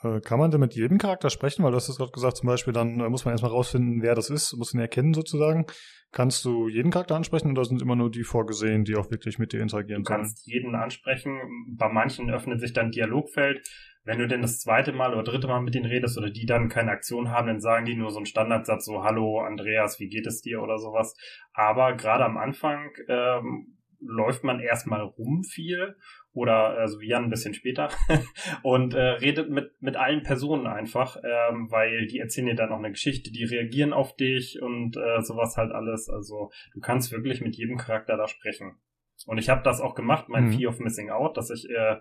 Äh, 0.03 0.21
kann 0.21 0.39
man 0.39 0.51
denn 0.51 0.59
mit 0.59 0.75
jedem 0.75 0.97
Charakter 0.97 1.29
sprechen? 1.29 1.63
Weil 1.63 1.71
du 1.71 1.77
hast 1.77 1.89
es 1.89 1.97
gerade 1.97 2.11
gesagt, 2.11 2.37
zum 2.37 2.47
Beispiel, 2.47 2.73
dann 2.73 2.99
äh, 2.99 3.09
muss 3.09 3.25
man 3.25 3.33
erstmal 3.33 3.51
rausfinden, 3.51 4.01
wer 4.01 4.15
das 4.15 4.29
ist, 4.29 4.55
muss 4.55 4.73
ihn 4.73 4.79
erkennen 4.79 5.13
sozusagen. 5.13 5.65
Kannst 6.11 6.43
du 6.45 6.67
jeden 6.67 6.89
Charakter 6.89 7.15
ansprechen 7.15 7.51
oder 7.51 7.65
sind 7.65 7.81
immer 7.81 7.95
nur 7.95 8.09
die 8.09 8.23
vorgesehen, 8.23 8.83
die 8.83 8.95
auch 8.95 9.11
wirklich 9.11 9.37
mit 9.37 9.53
dir 9.53 9.61
interagieren 9.61 10.03
sollen? 10.03 10.17
Du 10.17 10.23
kannst 10.23 10.47
jeden 10.47 10.73
ansprechen. 10.75 11.39
Bei 11.77 11.89
manchen 11.89 12.31
öffnet 12.31 12.59
sich 12.61 12.73
dann 12.73 12.91
Dialogfeld. 12.91 13.67
Wenn 14.05 14.17
du 14.17 14.27
denn 14.27 14.41
das 14.41 14.59
zweite 14.59 14.91
Mal 14.91 15.13
oder 15.13 15.23
dritte 15.23 15.47
Mal 15.47 15.61
mit 15.61 15.75
denen 15.75 15.85
redest 15.85 16.17
oder 16.17 16.31
die 16.31 16.45
dann 16.45 16.69
keine 16.69 16.89
Aktion 16.89 17.29
haben, 17.29 17.47
dann 17.47 17.59
sagen 17.59 17.85
die 17.85 17.95
nur 17.95 18.09
so 18.09 18.17
einen 18.17 18.25
Standardsatz, 18.25 18.85
so 18.85 19.03
Hallo 19.03 19.41
Andreas, 19.41 19.99
wie 19.99 20.07
geht 20.07 20.25
es 20.25 20.41
dir 20.41 20.63
oder 20.63 20.79
sowas. 20.79 21.15
Aber 21.53 21.95
gerade 21.95 22.25
am 22.25 22.37
Anfang 22.37 22.89
ähm, 23.07 23.77
läuft 23.99 24.43
man 24.43 24.59
erstmal 24.59 25.01
rum 25.01 25.43
viel 25.43 25.95
oder 26.33 26.77
also 26.77 26.99
wie 26.99 27.09
Jan 27.09 27.25
ein 27.25 27.29
bisschen 27.29 27.53
später 27.53 27.89
und 28.63 28.93
äh, 28.93 28.99
redet 28.99 29.49
mit 29.49 29.71
mit 29.79 29.95
allen 29.95 30.23
Personen 30.23 30.67
einfach, 30.67 31.17
ähm, 31.17 31.71
weil 31.71 32.07
die 32.07 32.19
erzählen 32.19 32.47
dir 32.47 32.55
dann 32.55 32.69
noch 32.69 32.77
eine 32.77 32.91
Geschichte, 32.91 33.31
die 33.31 33.43
reagieren 33.43 33.93
auf 33.93 34.15
dich 34.15 34.61
und 34.61 34.97
äh, 34.97 35.21
sowas 35.21 35.57
halt 35.57 35.71
alles. 35.71 36.09
Also 36.09 36.51
du 36.73 36.79
kannst 36.79 37.11
wirklich 37.11 37.41
mit 37.41 37.55
jedem 37.55 37.77
Charakter 37.77 38.17
da 38.17 38.27
sprechen. 38.27 38.77
Und 39.25 39.37
ich 39.37 39.49
habe 39.49 39.61
das 39.63 39.81
auch 39.81 39.95
gemacht, 39.95 40.29
mein 40.29 40.45
mhm. 40.45 40.53
Fear 40.53 40.69
of 40.69 40.79
Missing 40.79 41.09
Out, 41.09 41.35
dass 41.35 41.49
ich, 41.49 41.69
äh, 41.69 41.97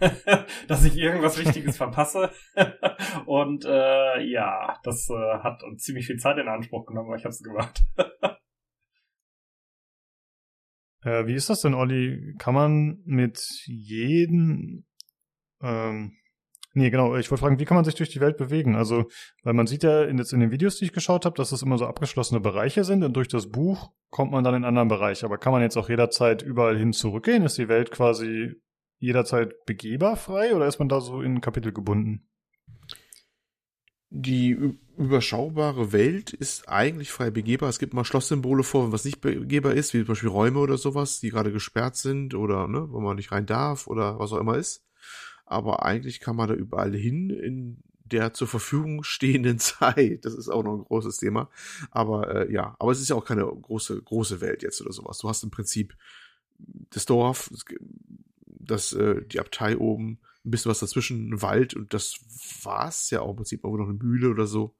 dass 0.68 0.84
ich 0.84 0.96
irgendwas 0.96 1.38
Wichtiges 1.38 1.76
verpasse. 1.76 2.30
und 3.26 3.64
äh, 3.66 4.22
ja, 4.22 4.78
das 4.82 5.10
äh, 5.10 5.38
hat 5.42 5.62
ziemlich 5.76 6.06
viel 6.06 6.16
Zeit 6.16 6.38
in 6.38 6.48
Anspruch 6.48 6.86
genommen, 6.86 7.08
aber 7.08 7.16
ich 7.16 7.24
habe 7.24 7.32
es 7.32 7.42
gemacht. 7.42 7.82
Äh, 11.04 11.26
wie 11.26 11.34
ist 11.34 11.50
das 11.50 11.60
denn, 11.60 11.74
Olli? 11.74 12.34
Kann 12.38 12.54
man 12.54 13.02
mit 13.04 13.40
jedem, 13.66 14.84
ähm, 15.60 16.12
nee, 16.74 16.90
genau, 16.90 17.16
ich 17.16 17.30
wollte 17.30 17.42
fragen, 17.42 17.58
wie 17.58 17.64
kann 17.64 17.74
man 17.74 17.84
sich 17.84 17.96
durch 17.96 18.10
die 18.10 18.20
Welt 18.20 18.36
bewegen? 18.36 18.76
Also, 18.76 19.08
weil 19.42 19.54
man 19.54 19.66
sieht 19.66 19.82
ja 19.82 20.04
in, 20.04 20.18
jetzt 20.18 20.32
in 20.32 20.40
den 20.40 20.52
Videos, 20.52 20.76
die 20.76 20.84
ich 20.84 20.92
geschaut 20.92 21.24
habe, 21.24 21.36
dass 21.36 21.50
das 21.50 21.62
immer 21.62 21.78
so 21.78 21.86
abgeschlossene 21.86 22.40
Bereiche 22.40 22.84
sind 22.84 23.02
und 23.02 23.14
durch 23.14 23.28
das 23.28 23.50
Buch 23.50 23.92
kommt 24.10 24.30
man 24.30 24.44
dann 24.44 24.54
in 24.54 24.64
einen 24.64 24.78
anderen 24.78 24.88
Bereich. 24.88 25.24
Aber 25.24 25.38
kann 25.38 25.52
man 25.52 25.62
jetzt 25.62 25.76
auch 25.76 25.88
jederzeit 25.88 26.42
überall 26.42 26.78
hin 26.78 26.92
zurückgehen? 26.92 27.44
Ist 27.44 27.58
die 27.58 27.68
Welt 27.68 27.90
quasi 27.90 28.54
jederzeit 28.98 29.64
begehbar 29.66 30.16
frei 30.16 30.54
oder 30.54 30.66
ist 30.66 30.78
man 30.78 30.88
da 30.88 31.00
so 31.00 31.22
in 31.22 31.40
Kapitel 31.40 31.72
gebunden? 31.72 32.28
Die 34.10 34.78
überschaubare 34.96 35.92
Welt 35.92 36.32
ist 36.32 36.68
eigentlich 36.68 37.10
frei 37.10 37.30
begehbar. 37.30 37.68
Es 37.68 37.78
gibt 37.78 37.94
mal 37.94 38.04
Schlosssymbole 38.04 38.62
vor, 38.62 38.92
was 38.92 39.04
nicht 39.04 39.20
begehbar 39.20 39.72
ist, 39.72 39.94
wie 39.94 39.98
zum 39.98 40.08
Beispiel 40.08 40.28
Räume 40.28 40.58
oder 40.58 40.78
sowas, 40.78 41.20
die 41.20 41.30
gerade 41.30 41.52
gesperrt 41.52 41.96
sind 41.96 42.34
oder 42.34 42.68
ne, 42.68 42.86
wo 42.90 43.00
man 43.00 43.16
nicht 43.16 43.32
rein 43.32 43.46
darf 43.46 43.86
oder 43.86 44.18
was 44.18 44.32
auch 44.32 44.38
immer 44.38 44.56
ist. 44.56 44.84
Aber 45.46 45.84
eigentlich 45.84 46.20
kann 46.20 46.36
man 46.36 46.48
da 46.48 46.54
überall 46.54 46.94
hin 46.94 47.30
in 47.30 47.82
der 48.04 48.34
zur 48.34 48.48
Verfügung 48.48 49.02
stehenden 49.02 49.58
Zeit. 49.60 50.24
Das 50.24 50.34
ist 50.34 50.48
auch 50.48 50.62
noch 50.62 50.74
ein 50.74 50.84
großes 50.84 51.18
Thema. 51.18 51.50
Aber 51.90 52.48
äh, 52.48 52.52
ja, 52.52 52.76
aber 52.78 52.92
es 52.92 53.00
ist 53.00 53.08
ja 53.08 53.16
auch 53.16 53.24
keine 53.24 53.44
große, 53.44 54.00
große 54.02 54.40
Welt 54.40 54.62
jetzt 54.62 54.80
oder 54.80 54.92
sowas. 54.92 55.18
Du 55.18 55.28
hast 55.28 55.42
im 55.42 55.50
Prinzip 55.50 55.96
das 56.90 57.06
Dorf, 57.06 57.50
das, 58.46 58.92
äh, 58.92 59.22
die 59.26 59.40
Abtei 59.40 59.76
oben, 59.76 60.20
ein 60.44 60.50
bisschen 60.50 60.70
was 60.70 60.80
dazwischen, 60.80 61.32
ein 61.32 61.42
Wald 61.42 61.74
und 61.74 61.94
das 61.94 62.16
war's 62.62 63.10
ja 63.10 63.20
auch 63.20 63.30
im 63.30 63.36
Prinzip, 63.36 63.64
aber 63.64 63.78
noch 63.78 63.88
eine 63.88 63.94
Mühle 63.94 64.30
oder 64.30 64.46
so. 64.46 64.74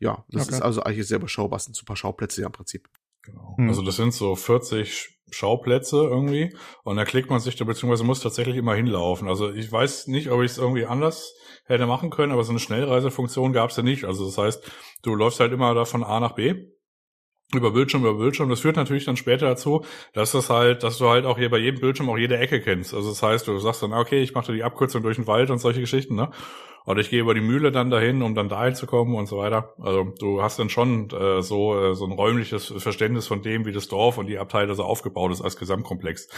Ja, 0.00 0.24
das 0.30 0.46
okay. 0.46 0.56
ist 0.56 0.62
also 0.62 0.82
eigentlich 0.82 1.06
sehr 1.06 1.18
überschaubar, 1.18 1.58
sind 1.58 1.76
so 1.76 1.82
ein 1.82 1.86
paar 1.86 1.96
Schauplätze 1.96 2.40
ja 2.40 2.46
im 2.46 2.52
Prinzip. 2.52 2.88
Genau. 3.22 3.54
Hm. 3.56 3.68
Also 3.68 3.82
das 3.82 3.96
sind 3.96 4.14
so 4.14 4.34
40 4.34 5.20
Schauplätze 5.30 5.96
irgendwie 5.96 6.56
und 6.82 6.96
da 6.96 7.04
klickt 7.04 7.30
man 7.30 7.38
sich 7.38 7.54
da 7.54 7.64
beziehungsweise 7.64 8.02
muss 8.02 8.20
tatsächlich 8.20 8.56
immer 8.56 8.74
hinlaufen. 8.74 9.28
Also 9.28 9.52
ich 9.52 9.70
weiß 9.70 10.08
nicht, 10.08 10.30
ob 10.30 10.40
ich 10.42 10.52
es 10.52 10.58
irgendwie 10.58 10.86
anders 10.86 11.34
hätte 11.66 11.86
machen 11.86 12.10
können, 12.10 12.32
aber 12.32 12.42
so 12.42 12.50
eine 12.50 12.58
Schnellreisefunktion 12.58 13.52
gab 13.52 13.70
es 13.70 13.76
ja 13.76 13.82
nicht. 13.82 14.04
Also 14.04 14.24
das 14.24 14.38
heißt, 14.38 14.72
du 15.02 15.14
läufst 15.14 15.38
halt 15.38 15.52
immer 15.52 15.74
da 15.74 15.84
von 15.84 16.02
A 16.02 16.18
nach 16.18 16.34
B 16.34 16.66
über 17.54 17.72
Bildschirm 17.72 18.02
über 18.02 18.14
Bildschirm. 18.14 18.48
Das 18.48 18.60
führt 18.60 18.76
natürlich 18.76 19.04
dann 19.04 19.16
später 19.16 19.46
dazu, 19.46 19.84
dass 20.12 20.32
das 20.32 20.50
halt, 20.50 20.82
dass 20.82 20.98
du 20.98 21.08
halt 21.08 21.24
auch 21.26 21.38
hier 21.38 21.50
bei 21.50 21.58
jedem 21.58 21.80
Bildschirm 21.80 22.08
auch 22.08 22.18
jede 22.18 22.38
Ecke 22.38 22.60
kennst. 22.60 22.94
Also 22.94 23.10
das 23.10 23.22
heißt, 23.22 23.46
du 23.48 23.58
sagst 23.58 23.82
dann, 23.82 23.92
okay, 23.92 24.22
ich 24.22 24.34
mache 24.34 24.52
die 24.52 24.62
Abkürzung 24.62 25.02
durch 25.02 25.16
den 25.16 25.26
Wald 25.26 25.50
und 25.50 25.58
solche 25.58 25.80
Geschichten, 25.80 26.14
ne? 26.14 26.30
Oder 26.86 27.00
ich 27.00 27.10
gehe 27.10 27.20
über 27.20 27.34
die 27.34 27.40
Mühle 27.40 27.72
dann 27.72 27.90
dahin, 27.90 28.22
um 28.22 28.34
dann 28.34 28.48
dahin 28.48 28.74
zu 28.74 28.86
kommen 28.86 29.14
und 29.14 29.26
so 29.26 29.38
weiter. 29.38 29.74
Also 29.78 30.04
du 30.18 30.42
hast 30.42 30.58
dann 30.58 30.70
schon 30.70 31.10
äh, 31.10 31.42
so 31.42 31.78
äh, 31.78 31.94
so 31.94 32.06
ein 32.06 32.12
räumliches 32.12 32.72
Verständnis 32.78 33.26
von 33.26 33.42
dem, 33.42 33.66
wie 33.66 33.72
das 33.72 33.88
Dorf 33.88 34.18
und 34.18 34.26
die 34.26 34.38
Abteile 34.38 34.74
so 34.74 34.84
aufgebaut 34.84 35.32
ist 35.32 35.42
als 35.42 35.56
Gesamtkomplex. 35.56 36.28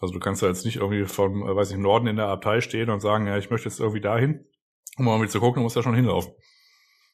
Also 0.00 0.14
du 0.14 0.20
kannst 0.20 0.42
da 0.42 0.46
jetzt 0.46 0.64
nicht 0.64 0.76
irgendwie 0.76 1.04
vom, 1.04 1.42
äh, 1.42 1.54
weiß 1.54 1.72
ich, 1.72 1.76
Norden 1.76 2.06
in 2.06 2.16
der 2.16 2.28
Abtei 2.28 2.60
stehen 2.60 2.88
und 2.88 3.00
sagen, 3.00 3.26
ja, 3.26 3.36
ich 3.36 3.50
möchte 3.50 3.68
jetzt 3.68 3.80
irgendwie 3.80 4.00
dahin, 4.00 4.46
um 4.96 5.04
mal 5.04 5.28
zu 5.28 5.40
gucken, 5.40 5.60
du 5.60 5.64
musst 5.64 5.76
da 5.76 5.82
schon 5.82 5.94
hinlaufen. 5.94 6.32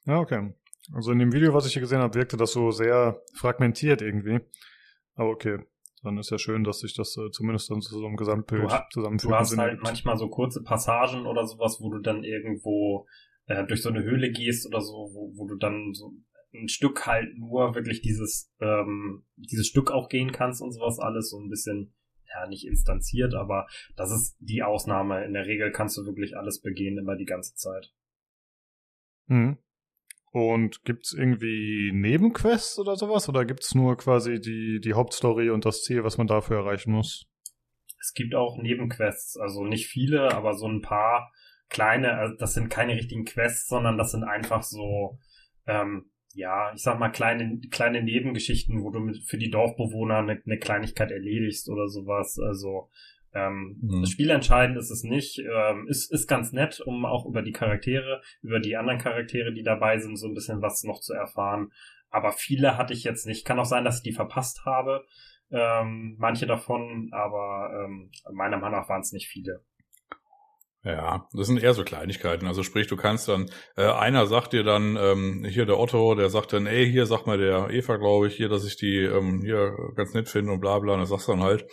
Ja, 0.04 0.20
okay. 0.20 0.54
Also 0.94 1.10
in 1.10 1.18
dem 1.18 1.32
Video, 1.32 1.52
was 1.52 1.66
ich 1.66 1.72
hier 1.72 1.82
gesehen 1.82 1.98
habe, 1.98 2.14
wirkte 2.14 2.36
das 2.36 2.52
so 2.52 2.70
sehr 2.70 3.20
fragmentiert 3.34 4.02
irgendwie. 4.02 4.40
Aber 5.16 5.30
okay, 5.30 5.58
dann 6.06 6.18
ist 6.18 6.30
ja 6.30 6.38
schön, 6.38 6.64
dass 6.64 6.80
sich 6.80 6.94
das 6.94 7.16
äh, 7.16 7.30
zumindest 7.30 7.70
dann 7.70 7.80
zu 7.80 7.98
so 7.98 8.06
einem 8.06 8.16
Gesamtbild 8.16 8.70
zusammenfügt. 8.90 9.30
Du 9.30 9.36
hast 9.36 9.56
halt 9.56 9.72
gibt. 9.72 9.82
manchmal 9.82 10.16
so 10.16 10.28
kurze 10.28 10.62
Passagen 10.62 11.26
oder 11.26 11.46
sowas, 11.46 11.78
wo 11.80 11.90
du 11.90 11.98
dann 11.98 12.24
irgendwo 12.24 13.06
äh, 13.46 13.64
durch 13.66 13.82
so 13.82 13.88
eine 13.88 14.02
Höhle 14.02 14.30
gehst 14.30 14.66
oder 14.66 14.80
so, 14.80 15.10
wo, 15.12 15.32
wo 15.36 15.46
du 15.46 15.56
dann 15.56 15.92
so 15.92 16.12
ein 16.54 16.68
Stück 16.68 17.06
halt 17.06 17.36
nur 17.36 17.74
wirklich 17.74 18.00
dieses 18.00 18.52
ähm, 18.60 19.24
dieses 19.36 19.66
Stück 19.66 19.90
auch 19.90 20.08
gehen 20.08 20.32
kannst 20.32 20.62
und 20.62 20.72
sowas 20.72 20.98
alles 20.98 21.30
so 21.30 21.38
ein 21.38 21.50
bisschen 21.50 21.92
ja 22.28 22.46
nicht 22.46 22.66
instanziert, 22.66 23.34
aber 23.34 23.66
das 23.96 24.10
ist 24.10 24.36
die 24.40 24.62
Ausnahme. 24.62 25.24
In 25.24 25.32
der 25.32 25.46
Regel 25.46 25.70
kannst 25.72 25.96
du 25.96 26.06
wirklich 26.06 26.36
alles 26.36 26.60
begehen 26.60 26.98
immer 26.98 27.16
die 27.16 27.24
ganze 27.24 27.54
Zeit. 27.54 27.92
Mhm. 29.26 29.58
Und 30.36 30.84
gibt's 30.84 31.14
irgendwie 31.14 31.92
Nebenquests 31.94 32.78
oder 32.78 32.96
sowas? 32.96 33.26
Oder 33.30 33.46
gibt's 33.46 33.74
nur 33.74 33.96
quasi 33.96 34.38
die, 34.38 34.80
die 34.84 34.92
Hauptstory 34.92 35.48
und 35.48 35.64
das 35.64 35.82
Ziel, 35.82 36.04
was 36.04 36.18
man 36.18 36.26
dafür 36.26 36.58
erreichen 36.58 36.92
muss? 36.92 37.24
Es 37.98 38.12
gibt 38.12 38.34
auch 38.34 38.58
Nebenquests, 38.58 39.38
also 39.38 39.64
nicht 39.64 39.86
viele, 39.86 40.34
aber 40.34 40.52
so 40.52 40.68
ein 40.68 40.82
paar 40.82 41.32
kleine, 41.70 42.18
also 42.18 42.34
das 42.36 42.52
sind 42.52 42.68
keine 42.68 42.96
richtigen 42.96 43.24
Quests, 43.24 43.66
sondern 43.66 43.96
das 43.96 44.10
sind 44.10 44.24
einfach 44.24 44.62
so, 44.62 45.18
ähm, 45.66 46.10
ja, 46.34 46.70
ich 46.74 46.82
sag 46.82 46.98
mal, 46.98 47.08
kleine, 47.08 47.58
kleine 47.70 48.02
Nebengeschichten, 48.02 48.82
wo 48.82 48.90
du 48.90 49.00
mit, 49.00 49.24
für 49.26 49.38
die 49.38 49.48
Dorfbewohner 49.48 50.18
eine, 50.18 50.42
eine 50.44 50.58
Kleinigkeit 50.58 51.12
erledigst 51.12 51.70
oder 51.70 51.88
sowas. 51.88 52.38
Also 52.38 52.90
ähm, 53.36 53.76
mhm. 53.82 54.06
Spielentscheidend 54.06 54.78
ist 54.78 54.90
es 54.90 55.02
nicht. 55.02 55.38
Ähm, 55.38 55.86
ist, 55.88 56.10
ist 56.10 56.26
ganz 56.26 56.52
nett, 56.52 56.80
um 56.80 57.04
auch 57.04 57.26
über 57.26 57.42
die 57.42 57.52
Charaktere, 57.52 58.22
über 58.42 58.60
die 58.60 58.76
anderen 58.76 58.98
Charaktere, 58.98 59.52
die 59.52 59.62
dabei 59.62 59.98
sind, 59.98 60.16
so 60.16 60.26
ein 60.26 60.34
bisschen 60.34 60.62
was 60.62 60.82
noch 60.84 61.00
zu 61.00 61.12
erfahren. 61.12 61.70
Aber 62.10 62.32
viele 62.32 62.78
hatte 62.78 62.92
ich 62.92 63.04
jetzt 63.04 63.26
nicht. 63.26 63.44
Kann 63.44 63.58
auch 63.58 63.64
sein, 63.66 63.84
dass 63.84 63.98
ich 63.98 64.02
die 64.02 64.12
verpasst 64.12 64.64
habe. 64.64 65.04
Ähm, 65.50 66.16
manche 66.18 66.46
davon, 66.46 67.10
aber 67.12 67.84
ähm, 67.84 68.10
meiner 68.32 68.58
Meinung 68.58 68.80
nach 68.80 68.88
waren 68.88 69.02
es 69.02 69.12
nicht 69.12 69.28
viele. 69.28 69.64
Ja, 70.82 71.26
das 71.32 71.48
sind 71.48 71.60
eher 71.60 71.74
so 71.74 71.82
Kleinigkeiten. 71.82 72.46
Also 72.46 72.62
sprich, 72.62 72.86
du 72.86 72.96
kannst 72.96 73.28
dann, 73.28 73.50
äh, 73.76 73.86
einer 73.86 74.26
sagt 74.26 74.52
dir 74.52 74.62
dann, 74.62 74.96
ähm, 74.96 75.44
hier 75.44 75.66
der 75.66 75.80
Otto, 75.80 76.14
der 76.14 76.30
sagt 76.30 76.52
dann, 76.52 76.66
ey, 76.66 76.88
hier 76.88 77.06
sag 77.06 77.26
mal 77.26 77.38
der 77.38 77.70
Eva, 77.70 77.96
glaube 77.96 78.28
ich, 78.28 78.36
hier, 78.36 78.48
dass 78.48 78.64
ich 78.64 78.76
die 78.76 78.98
ähm, 78.98 79.40
hier 79.42 79.74
ganz 79.96 80.14
nett 80.14 80.28
finde 80.28 80.52
und 80.52 80.60
bla 80.60 80.78
bla, 80.78 80.92
und 80.92 81.00
dann 81.00 81.08
sagst 81.08 81.26
du 81.26 81.32
dann 81.32 81.42
halt, 81.42 81.66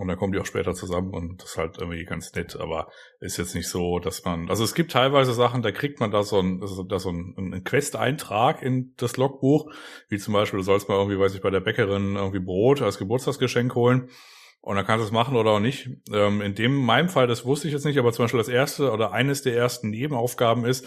und 0.00 0.08
dann 0.08 0.16
kommen 0.16 0.32
die 0.32 0.38
auch 0.38 0.46
später 0.46 0.72
zusammen 0.72 1.12
und 1.12 1.42
das 1.42 1.50
ist 1.50 1.58
halt 1.58 1.78
irgendwie 1.78 2.04
ganz 2.04 2.34
nett, 2.34 2.56
aber 2.56 2.88
ist 3.20 3.36
jetzt 3.36 3.54
nicht 3.54 3.68
so, 3.68 3.98
dass 3.98 4.24
man, 4.24 4.48
also 4.48 4.64
es 4.64 4.74
gibt 4.74 4.92
teilweise 4.92 5.34
Sachen, 5.34 5.60
da 5.60 5.72
kriegt 5.72 6.00
man 6.00 6.10
da 6.10 6.22
so 6.22 6.40
ein, 6.40 6.62
da 6.88 6.98
so 6.98 7.10
ein, 7.10 7.34
ein 7.36 7.64
Quest-Eintrag 7.64 8.62
in 8.62 8.94
das 8.96 9.18
Logbuch, 9.18 9.70
wie 10.08 10.18
zum 10.18 10.32
Beispiel, 10.32 10.58
du 10.58 10.64
sollst 10.64 10.88
mal 10.88 10.96
irgendwie, 10.96 11.18
weiß 11.18 11.34
ich, 11.34 11.42
bei 11.42 11.50
der 11.50 11.60
Bäckerin 11.60 12.16
irgendwie 12.16 12.40
Brot 12.40 12.80
als 12.80 12.96
Geburtstagsgeschenk 12.96 13.74
holen. 13.74 14.08
Und 14.62 14.76
dann 14.76 14.84
kannst 14.84 15.02
du 15.02 15.06
es 15.06 15.12
machen 15.12 15.36
oder 15.36 15.52
auch 15.52 15.60
nicht. 15.60 15.88
Ähm, 16.12 16.42
in 16.42 16.54
dem, 16.54 16.76
in 16.80 16.84
meinem 16.84 17.08
Fall, 17.08 17.26
das 17.26 17.46
wusste 17.46 17.66
ich 17.66 17.72
jetzt 17.72 17.86
nicht, 17.86 17.98
aber 17.98 18.12
zum 18.12 18.24
Beispiel 18.24 18.38
das 18.38 18.48
erste 18.48 18.90
oder 18.90 19.12
eines 19.12 19.40
der 19.40 19.56
ersten 19.56 19.88
Nebenaufgaben 19.88 20.66
ist, 20.66 20.86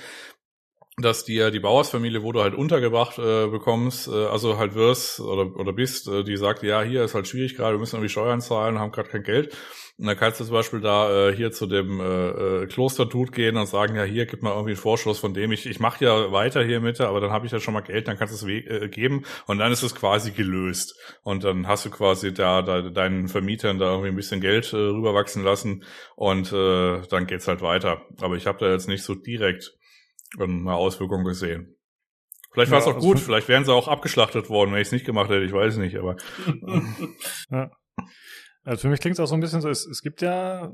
dass 0.97 1.25
dir 1.25 1.49
die 1.49 1.59
Bauersfamilie, 1.59 2.21
wo 2.21 2.31
du 2.31 2.41
halt 2.41 2.53
untergebracht 2.53 3.17
äh, 3.17 3.47
bekommst, 3.47 4.07
äh, 4.07 4.25
also 4.25 4.59
halt 4.59 4.75
wirst 4.75 5.19
oder, 5.19 5.55
oder 5.55 5.73
bist, 5.73 6.07
äh, 6.07 6.23
die 6.23 6.37
sagt, 6.37 6.61
ja, 6.61 6.83
hier 6.83 7.03
ist 7.03 7.15
halt 7.15 7.27
schwierig 7.27 7.55
gerade, 7.55 7.75
wir 7.75 7.79
müssen 7.79 7.95
irgendwie 7.95 8.09
Steuern 8.09 8.41
zahlen, 8.41 8.77
haben 8.77 8.91
gerade 8.91 9.09
kein 9.09 9.23
Geld. 9.23 9.55
Und 9.97 10.07
dann 10.07 10.17
kannst 10.17 10.39
du 10.39 10.45
zum 10.45 10.53
Beispiel 10.53 10.81
da 10.81 11.29
äh, 11.29 11.35
hier 11.35 11.51
zu 11.51 11.67
dem 11.67 11.99
äh, 11.99 12.63
äh, 12.63 12.67
Klostertut 12.67 13.31
gehen 13.31 13.57
und 13.57 13.67
sagen, 13.67 13.95
ja, 13.95 14.03
hier, 14.03 14.25
gib 14.25 14.41
mal 14.41 14.51
irgendwie 14.51 14.71
einen 14.71 14.81
Vorschuss 14.81 15.19
von 15.19 15.35
dem. 15.35 15.51
Ich, 15.51 15.67
ich 15.67 15.79
mache 15.79 16.03
ja 16.03 16.31
weiter 16.31 16.63
hier 16.63 16.79
mit, 16.79 16.99
aber 16.99 17.21
dann 17.21 17.31
habe 17.31 17.45
ich 17.45 17.51
ja 17.51 17.59
schon 17.59 17.75
mal 17.75 17.81
Geld, 17.81 18.07
dann 18.07 18.17
kannst 18.17 18.41
du 18.41 18.47
es 18.47 18.65
äh, 18.65 18.87
geben 18.89 19.23
und 19.45 19.59
dann 19.59 19.71
ist 19.71 19.83
es 19.83 19.93
quasi 19.93 20.31
gelöst. 20.31 20.95
Und 21.23 21.43
dann 21.43 21.67
hast 21.67 21.85
du 21.85 21.91
quasi 21.91 22.33
da, 22.33 22.63
da 22.63 22.81
deinen 22.81 23.27
Vermietern 23.27 23.77
da 23.77 23.91
irgendwie 23.91 24.09
ein 24.09 24.15
bisschen 24.15 24.41
Geld 24.41 24.73
äh, 24.73 24.77
rüberwachsen 24.77 25.43
lassen 25.43 25.83
und 26.15 26.51
äh, 26.51 27.01
dann 27.09 27.27
geht's 27.27 27.47
halt 27.47 27.61
weiter. 27.61 28.01
Aber 28.19 28.35
ich 28.35 28.47
habe 28.47 28.59
da 28.59 28.71
jetzt 28.71 28.87
nicht 28.87 29.03
so 29.03 29.13
direkt 29.13 29.75
eine 30.39 30.73
Auswirkung 30.73 31.23
gesehen. 31.23 31.75
Vielleicht 32.51 32.71
war 32.71 32.79
es 32.79 32.85
auch 32.85 32.95
also 32.95 33.07
gut, 33.07 33.19
vielleicht 33.19 33.47
wären 33.47 33.65
sie 33.65 33.73
auch 33.73 33.87
abgeschlachtet 33.87 34.49
worden, 34.49 34.71
wenn 34.71 34.81
ich 34.81 34.87
es 34.87 34.91
nicht 34.91 35.05
gemacht 35.05 35.29
hätte, 35.29 35.43
ich 35.43 35.53
weiß 35.53 35.77
nicht, 35.77 35.97
aber. 35.97 36.17
ja. 37.49 37.71
Also 38.63 38.81
für 38.81 38.89
mich 38.89 38.99
klingt 38.99 39.15
es 39.15 39.19
auch 39.19 39.27
so 39.27 39.33
ein 39.33 39.41
bisschen 39.41 39.61
so, 39.61 39.69
es, 39.69 39.85
es 39.85 40.01
gibt 40.01 40.21
ja 40.21 40.71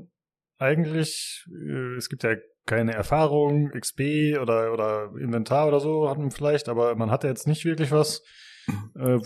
eigentlich, 0.58 1.46
äh, 1.50 1.96
es 1.96 2.08
gibt 2.08 2.22
ja 2.22 2.36
keine 2.66 2.92
Erfahrung, 2.92 3.70
XP 3.70 4.38
oder, 4.40 4.72
oder 4.72 5.10
Inventar 5.18 5.68
oder 5.68 5.80
so 5.80 6.08
hat 6.08 6.18
man 6.18 6.30
vielleicht, 6.30 6.68
aber 6.68 6.94
man 6.96 7.10
hat 7.10 7.24
ja 7.24 7.30
jetzt 7.30 7.48
nicht 7.48 7.64
wirklich 7.64 7.90
was, 7.90 8.22
äh, 8.94 9.18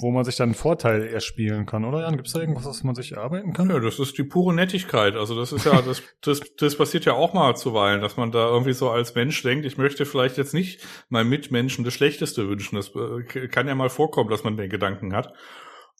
wo, 0.00 0.10
man 0.10 0.24
sich 0.24 0.36
dann 0.36 0.50
einen 0.50 0.54
Vorteil 0.54 1.06
erspielen 1.06 1.66
kann, 1.66 1.84
oder 1.84 2.00
Jan? 2.02 2.16
Gibt 2.16 2.28
es 2.28 2.32
da 2.32 2.40
irgendwas, 2.40 2.66
was 2.66 2.82
man 2.84 2.94
sich 2.94 3.12
erarbeiten 3.12 3.52
kann? 3.52 3.70
Ja, 3.70 3.78
das 3.78 3.98
ist 3.98 4.16
die 4.18 4.24
pure 4.24 4.54
Nettigkeit. 4.54 5.14
Also 5.14 5.38
das 5.38 5.52
ist 5.52 5.66
ja, 5.66 5.80
das, 5.82 6.02
das, 6.20 6.40
das 6.56 6.76
passiert 6.76 7.04
ja 7.04 7.14
auch 7.14 7.32
mal 7.32 7.56
zuweilen, 7.56 8.00
dass 8.00 8.16
man 8.16 8.32
da 8.32 8.48
irgendwie 8.48 8.72
so 8.72 8.90
als 8.90 9.14
Mensch 9.14 9.42
denkt, 9.42 9.66
ich 9.66 9.78
möchte 9.78 10.06
vielleicht 10.06 10.36
jetzt 10.38 10.54
nicht 10.54 10.80
meinem 11.08 11.28
Mitmenschen 11.28 11.84
das 11.84 11.94
Schlechteste 11.94 12.48
wünschen. 12.48 12.76
Das 12.76 12.92
äh, 12.94 13.48
kann 13.48 13.68
ja 13.68 13.74
mal 13.74 13.90
vorkommen, 13.90 14.30
dass 14.30 14.44
man 14.44 14.56
den 14.56 14.70
Gedanken 14.70 15.14
hat. 15.14 15.32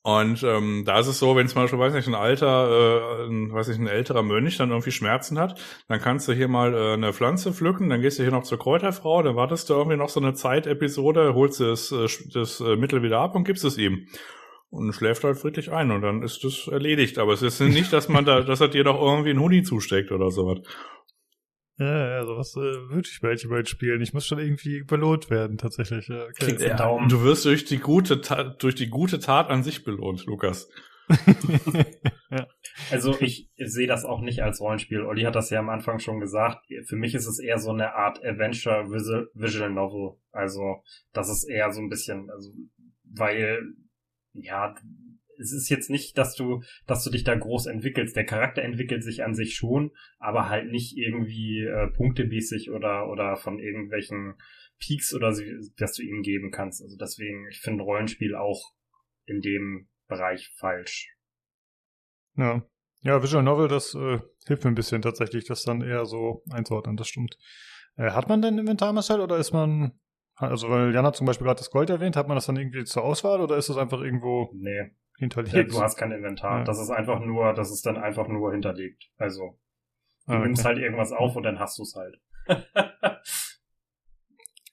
Und 0.03 0.43
ähm, 0.45 0.85
da 0.87 0.99
ist 0.99 1.09
es 1.09 1.19
so, 1.19 1.37
wenn 1.37 1.47
zum 1.47 1.61
Beispiel, 1.61 1.79
weiß 1.79 1.93
nicht, 1.93 2.09
ein 2.09 2.15
alter, 2.15 3.27
äh, 3.27 3.27
ein, 3.27 3.53
weiß 3.53 3.69
nicht, 3.69 3.81
ein 3.81 3.87
älterer 3.87 4.23
Mönch 4.23 4.57
dann 4.57 4.71
irgendwie 4.71 4.93
Schmerzen 4.93 5.39
hat, 5.39 5.61
dann 5.89 6.01
kannst 6.01 6.27
du 6.27 6.33
hier 6.33 6.49
mal 6.49 6.75
äh, 6.75 6.95
eine 6.95 7.13
Pflanze 7.13 7.53
pflücken, 7.53 7.91
dann 7.91 8.01
gehst 8.01 8.19
du 8.19 8.23
hier 8.23 8.33
noch 8.33 8.45
zur 8.45 8.59
Kräuterfrau, 8.59 9.23
dann 9.23 9.37
wartest 9.37 9.69
du 9.69 9.75
irgendwie 9.75 9.99
noch 9.99 10.09
so 10.09 10.19
eine 10.21 10.33
Zeitepisode, 10.33 11.35
holst 11.35 11.61
das, 11.61 11.93
äh, 11.93 12.07
das 12.33 12.61
äh, 12.61 12.77
Mittel 12.77 13.03
wieder 13.03 13.21
ab 13.21 13.35
und 13.35 13.45
gibst 13.45 13.65
es 13.65 13.77
ihm. 13.77 14.07
Und 14.71 14.93
schläft 14.95 15.25
halt 15.25 15.37
friedlich 15.37 15.73
ein 15.73 15.91
und 15.91 16.01
dann 16.01 16.23
ist 16.23 16.45
das 16.45 16.69
erledigt. 16.69 17.19
Aber 17.19 17.33
es 17.33 17.43
ist 17.43 17.61
nicht, 17.61 17.93
dass 17.93 18.09
man 18.09 18.25
da, 18.25 18.41
dass 18.41 18.61
er 18.61 18.69
dir 18.69 18.85
doch 18.85 19.03
irgendwie 19.03 19.31
einen 19.31 19.41
Huni 19.41 19.65
zusteckt 19.65 20.13
oder 20.13 20.31
sowas. 20.31 20.61
Ja, 21.81 22.09
ja, 22.19 22.27
sowas 22.27 22.55
äh, 22.57 22.91
würde 22.91 23.09
ich 23.11 23.21
bei 23.23 23.31
Ultimate 23.31 23.67
spielen. 23.67 24.03
Ich 24.03 24.13
muss 24.13 24.27
schon 24.27 24.39
irgendwie 24.39 24.83
belohnt 24.83 25.31
werden, 25.31 25.57
tatsächlich. 25.57 26.09
Ja, 26.09 26.27
okay. 26.27 26.55
ja, 26.61 26.77
Daumen. 26.77 27.09
Du 27.09 27.23
wirst 27.23 27.47
durch 27.47 27.65
die 27.65 27.79
gute 27.79 28.21
Tat, 28.21 28.63
durch 28.63 28.75
die 28.75 28.91
gute 28.91 29.19
Tat 29.19 29.49
an 29.49 29.63
sich 29.63 29.83
belohnt, 29.83 30.27
Lukas. 30.27 30.69
ja. 32.31 32.47
Also 32.91 33.19
ich 33.21 33.51
sehe 33.57 33.87
das 33.87 34.05
auch 34.05 34.21
nicht 34.21 34.43
als 34.43 34.61
Rollenspiel. 34.61 35.01
Olli 35.01 35.23
hat 35.23 35.37
das 35.37 35.49
ja 35.49 35.59
am 35.59 35.71
Anfang 35.71 36.01
schon 36.01 36.21
gesagt. 36.21 36.67
Für 36.87 36.97
mich 36.97 37.15
ist 37.15 37.27
es 37.27 37.39
eher 37.39 37.59
so 37.59 37.71
eine 37.71 37.95
Art 37.95 38.23
Adventure 38.23 38.91
Visual 38.91 39.71
Novel. 39.71 40.21
Also 40.33 40.83
das 41.15 41.31
ist 41.31 41.49
eher 41.49 41.73
so 41.73 41.81
ein 41.81 41.89
bisschen, 41.89 42.29
also 42.31 42.53
weil 43.05 43.63
ja 44.35 44.75
es 45.41 45.53
ist 45.53 45.69
jetzt 45.69 45.91
nicht, 45.91 46.17
dass 46.19 46.35
du, 46.35 46.63
dass 46.87 47.03
du 47.03 47.11
dich 47.11 47.25
da 47.25 47.35
groß 47.35 47.67
entwickelst. 47.67 48.15
Der 48.15 48.27
Charakter 48.27 48.63
entwickelt 48.63 49.03
sich 49.03 49.25
an 49.25 49.35
sich 49.35 49.55
schon, 49.55 49.93
aber 50.19 50.49
halt 50.49 50.71
nicht 50.71 50.97
irgendwie 50.97 51.65
äh, 51.65 51.89
punktemäßig 51.89 52.71
oder 52.71 53.09
oder 53.11 53.37
von 53.37 53.59
irgendwelchen 53.59 54.35
Peaks 54.79 55.15
oder 55.15 55.33
so, 55.33 55.43
dass 55.77 55.95
du 55.95 56.03
ihm 56.03 56.23
geben 56.23 56.51
kannst. 56.51 56.83
Also 56.83 56.97
deswegen, 56.97 57.47
ich 57.51 57.61
finde 57.61 57.85
Rollenspiel 57.85 58.35
auch 58.35 58.73
in 59.27 59.41
dem 59.41 59.89
Bereich 60.09 60.49
falsch. 60.57 61.15
Ja. 62.37 62.67
Ja, 63.03 63.23
Visual 63.23 63.43
Novel, 63.43 63.69
das 63.69 63.95
äh, 63.95 64.19
hilft 64.47 64.65
mir 64.65 64.71
ein 64.71 64.75
bisschen 64.75 65.01
tatsächlich, 65.01 65.47
das 65.47 65.63
dann 65.63 65.81
eher 65.81 66.05
so 66.05 66.43
einzuordnen, 66.51 66.99
das 66.99 67.09
stimmt. 67.09 67.39
Äh, 67.97 68.11
hat 68.11 68.29
man 68.29 68.43
denn 68.43 68.59
Inventar, 68.59 68.93
Marcel, 68.93 69.21
oder 69.21 69.39
ist 69.39 69.53
man, 69.53 69.99
also 70.35 70.69
weil 70.69 70.95
Jan 70.95 71.07
hat 71.07 71.17
zum 71.17 71.27
Beispiel 71.27 71.47
gerade 71.47 71.59
das 71.59 71.71
Gold 71.71 71.89
erwähnt, 71.89 72.17
hat 72.17 72.29
man 72.29 72.35
das 72.35 72.45
dann 72.45 72.57
irgendwie 72.57 72.85
zur 72.85 73.05
Auswahl 73.05 73.41
oder 73.41 73.57
ist 73.57 73.71
das 73.71 73.79
einfach 73.79 74.03
irgendwo 74.03 74.51
nee. 74.55 74.91
Hinterlegt? 75.21 75.55
Ja, 75.55 75.63
du 75.63 75.81
hast 75.81 75.97
kein 75.97 76.11
Inventar. 76.11 76.59
Ja. 76.59 76.65
Das 76.65 76.81
ist 76.81 76.91
einfach 76.91 77.21
nur, 77.21 77.55
das 77.55 77.71
ist 77.71 77.87
dann 77.87 77.97
einfach 77.97 78.27
nur 78.27 78.53
hinterlegt. 78.53 79.11
Also 79.17 79.59
du 80.27 80.33
ah, 80.33 80.37
okay. 80.37 80.47
nimmst 80.47 80.65
halt 80.65 80.79
irgendwas 80.79 81.13
auf 81.13 81.37
und 81.37 81.45
dann 81.45 81.61
hast 81.61 81.79
du 81.79 81.83
es 81.83 81.95
halt. 81.95 82.21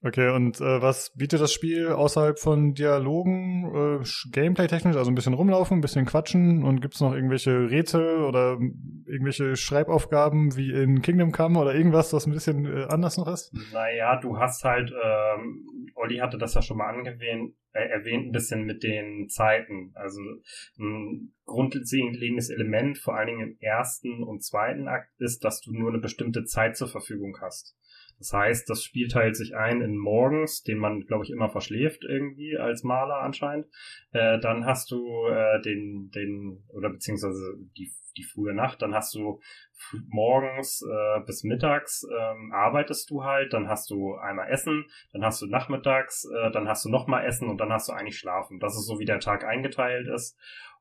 Okay, 0.03 0.29
und 0.29 0.61
äh, 0.61 0.81
was 0.81 1.11
bietet 1.15 1.41
das 1.41 1.51
Spiel 1.51 1.87
außerhalb 1.89 2.37
von 2.37 2.75
Dialogen, 2.75 3.99
äh, 4.01 4.05
Gameplay-technisch, 4.31 4.95
also 4.95 5.09
ein 5.09 5.15
bisschen 5.15 5.33
rumlaufen, 5.33 5.79
ein 5.79 5.81
bisschen 5.81 6.05
quatschen 6.05 6.63
und 6.63 6.81
gibt's 6.81 7.01
noch 7.01 7.15
irgendwelche 7.15 7.71
Rätsel 7.71 8.21
oder 8.23 8.59
irgendwelche 9.05 9.55
Schreibaufgaben 9.55 10.55
wie 10.55 10.71
in 10.71 11.01
Kingdom 11.01 11.31
Come 11.31 11.59
oder 11.59 11.73
irgendwas, 11.73 12.11
das 12.11 12.27
ein 12.27 12.31
bisschen 12.31 12.65
äh, 12.65 12.85
anders 12.89 13.17
noch 13.17 13.27
ist? 13.27 13.51
Naja, 13.73 14.19
du 14.19 14.37
hast 14.37 14.63
halt, 14.63 14.91
ähm, 14.91 15.65
Olli 15.97 16.17
hatte 16.17 16.37
das 16.37 16.53
ja 16.53 16.61
schon 16.61 16.77
mal 16.77 16.89
angewähnt, 16.89 17.55
äh, 17.73 17.87
erwähnt, 17.89 18.27
ein 18.27 18.31
bisschen 18.31 18.63
mit 18.65 18.83
den 18.83 19.29
Zeiten. 19.29 19.91
Also 19.95 20.21
ein 20.79 21.33
grundlegendes 21.45 22.49
Element, 22.49 22.97
vor 22.99 23.15
allen 23.15 23.27
Dingen 23.27 23.49
im 23.49 23.57
ersten 23.59 24.23
und 24.23 24.43
zweiten 24.43 24.87
Akt, 24.87 25.09
ist, 25.19 25.43
dass 25.43 25.61
du 25.61 25.73
nur 25.73 25.89
eine 25.89 25.99
bestimmte 25.99 26.45
Zeit 26.45 26.77
zur 26.77 26.87
Verfügung 26.87 27.37
hast. 27.41 27.75
Das 28.19 28.33
heißt, 28.33 28.69
das 28.69 28.83
Spiel 28.83 29.07
teilt 29.07 29.35
sich 29.35 29.55
ein 29.55 29.81
in 29.81 29.97
morgens, 29.97 30.63
den 30.63 30.79
man, 30.79 31.01
glaube 31.01 31.23
ich, 31.23 31.31
immer 31.31 31.49
verschläft 31.49 32.03
irgendwie 32.03 32.57
als 32.57 32.83
Maler 32.83 33.21
anscheinend. 33.21 33.67
Äh, 34.11 34.39
dann 34.39 34.65
hast 34.65 34.91
du 34.91 35.27
äh, 35.27 35.61
den, 35.61 36.09
den, 36.13 36.63
oder 36.69 36.89
beziehungsweise 36.89 37.55
die, 37.77 37.91
die 38.17 38.23
frühe 38.23 38.53
Nacht, 38.53 38.81
dann 38.81 38.95
hast 38.95 39.13
du 39.13 39.39
morgens 40.07 40.81
äh, 40.81 41.19
bis 41.25 41.43
mittags 41.43 42.03
ähm, 42.03 42.51
arbeitest 42.51 43.09
du 43.11 43.23
halt, 43.23 43.53
dann 43.53 43.67
hast 43.67 43.89
du 43.91 44.15
einmal 44.15 44.49
Essen, 44.49 44.85
dann 45.13 45.23
hast 45.23 45.41
du 45.41 45.45
nachmittags, 45.45 46.25
äh, 46.25 46.51
dann 46.51 46.67
hast 46.67 46.83
du 46.85 46.89
nochmal 46.89 47.25
Essen 47.25 47.47
und 47.47 47.59
dann 47.59 47.71
hast 47.71 47.89
du 47.89 47.93
eigentlich 47.93 48.17
Schlafen. 48.17 48.59
Das 48.59 48.75
ist 48.75 48.87
so, 48.87 48.99
wie 48.99 49.05
der 49.05 49.19
Tag 49.19 49.43
eingeteilt 49.43 50.07
ist. 50.07 50.37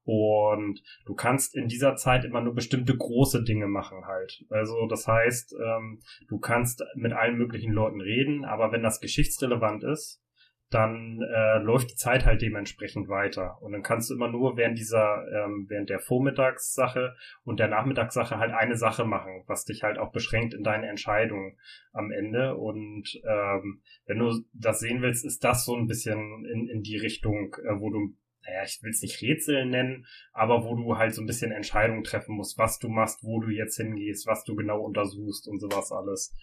Und 0.06 0.82
du 1.04 1.14
kannst 1.14 1.56
in 1.56 1.66
dieser 1.66 1.96
Zeit 1.96 2.24
immer 2.24 2.40
nur 2.40 2.54
bestimmte 2.54 2.96
große 2.96 3.42
Dinge 3.42 3.66
machen 3.66 4.06
halt. 4.06 4.44
Also 4.50 4.86
das 4.86 5.08
heißt, 5.08 5.56
ähm, 5.60 6.00
du 6.28 6.38
kannst 6.38 6.84
mit 6.94 7.12
allen 7.12 7.36
möglichen 7.36 7.72
Leuten 7.72 8.00
reden, 8.00 8.44
aber 8.44 8.70
wenn 8.70 8.84
das 8.84 9.00
geschichtsrelevant 9.00 9.82
ist, 9.82 10.22
dann 10.70 11.20
äh, 11.22 11.58
läuft 11.58 11.90
die 11.90 11.96
Zeit 11.96 12.24
halt 12.24 12.42
dementsprechend 12.42 13.08
weiter. 13.08 13.60
Und 13.62 13.72
dann 13.72 13.82
kannst 13.82 14.10
du 14.10 14.14
immer 14.14 14.28
nur 14.28 14.56
während 14.56 14.78
dieser, 14.78 15.24
ähm, 15.32 15.66
während 15.68 15.90
der 15.90 16.00
Vormittagssache 16.00 17.14
und 17.44 17.60
der 17.60 17.68
Nachmittagssache 17.68 18.38
halt 18.38 18.52
eine 18.52 18.76
Sache 18.76 19.04
machen, 19.04 19.44
was 19.46 19.64
dich 19.64 19.82
halt 19.82 19.98
auch 19.98 20.10
beschränkt 20.10 20.54
in 20.54 20.64
deine 20.64 20.88
Entscheidungen 20.88 21.56
am 21.92 22.10
Ende. 22.10 22.56
Und 22.56 23.20
ähm, 23.24 23.82
wenn 24.06 24.18
du 24.18 24.40
das 24.52 24.80
sehen 24.80 25.02
willst, 25.02 25.24
ist 25.24 25.44
das 25.44 25.64
so 25.64 25.76
ein 25.76 25.86
bisschen 25.86 26.44
in, 26.46 26.68
in 26.68 26.82
die 26.82 26.96
Richtung, 26.96 27.54
äh, 27.64 27.80
wo 27.80 27.90
du 27.90 28.14
naja, 28.46 28.62
ich 28.64 28.82
will 28.82 28.90
es 28.90 29.02
nicht 29.02 29.20
Rätsel 29.22 29.66
nennen, 29.66 30.06
aber 30.32 30.64
wo 30.64 30.74
du 30.74 30.96
halt 30.96 31.14
so 31.14 31.22
ein 31.22 31.26
bisschen 31.26 31.52
Entscheidungen 31.52 32.04
treffen 32.04 32.36
musst, 32.36 32.58
was 32.58 32.78
du 32.78 32.88
machst, 32.88 33.24
wo 33.24 33.40
du 33.40 33.48
jetzt 33.48 33.76
hingehst, 33.76 34.26
was 34.26 34.44
du 34.44 34.54
genau 34.54 34.80
untersuchst 34.80 35.48
und 35.48 35.58
sowas 35.58 35.92
alles. 35.92 36.34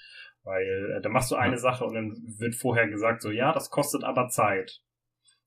Weil 0.44 0.98
äh, 0.98 1.02
da 1.02 1.10
machst 1.10 1.32
du 1.32 1.36
eine 1.36 1.54
ja. 1.54 1.60
Sache 1.60 1.86
und 1.86 1.94
dann 1.94 2.18
wird 2.38 2.56
vorher 2.56 2.88
gesagt, 2.88 3.22
so 3.22 3.32
ja, 3.32 3.54
das 3.54 3.70
kostet 3.70 4.04
aber 4.04 4.28
Zeit. 4.28 4.82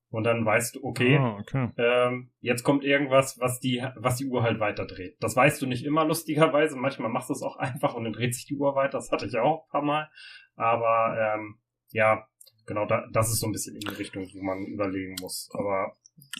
Und 0.09 0.23
dann 0.23 0.45
weißt 0.45 0.75
du, 0.75 0.83
okay, 0.83 1.17
ah, 1.17 1.37
okay. 1.39 1.69
Ähm, 1.77 2.31
jetzt 2.39 2.63
kommt 2.63 2.85
irgendwas, 2.85 3.39
was 3.39 3.59
die, 3.59 3.83
was 3.95 4.15
die 4.15 4.25
Uhr 4.25 4.41
halt 4.41 4.59
weiter 4.59 4.85
dreht. 4.85 5.17
Das 5.19 5.35
weißt 5.35 5.61
du 5.61 5.67
nicht 5.67 5.83
immer, 5.83 6.05
lustigerweise. 6.05 6.77
Manchmal 6.77 7.09
machst 7.09 7.29
du 7.29 7.33
es 7.33 7.41
auch 7.41 7.57
einfach 7.57 7.93
und 7.93 8.05
dann 8.05 8.13
dreht 8.13 8.33
sich 8.33 8.45
die 8.45 8.55
Uhr 8.55 8.73
weiter. 8.75 8.97
Das 8.97 9.11
hatte 9.11 9.25
ich 9.25 9.37
auch 9.37 9.65
ein 9.65 9.69
paar 9.69 9.81
Mal. 9.81 10.09
Aber 10.55 11.35
ähm, 11.35 11.59
ja, 11.89 12.25
genau, 12.65 12.85
da, 12.85 13.05
das 13.11 13.31
ist 13.31 13.41
so 13.41 13.47
ein 13.47 13.51
bisschen 13.51 13.75
in 13.75 13.81
die 13.81 13.95
Richtung, 13.95 14.25
wo 14.33 14.41
man 14.41 14.65
überlegen 14.65 15.15
muss. 15.19 15.49
Aber 15.53 15.97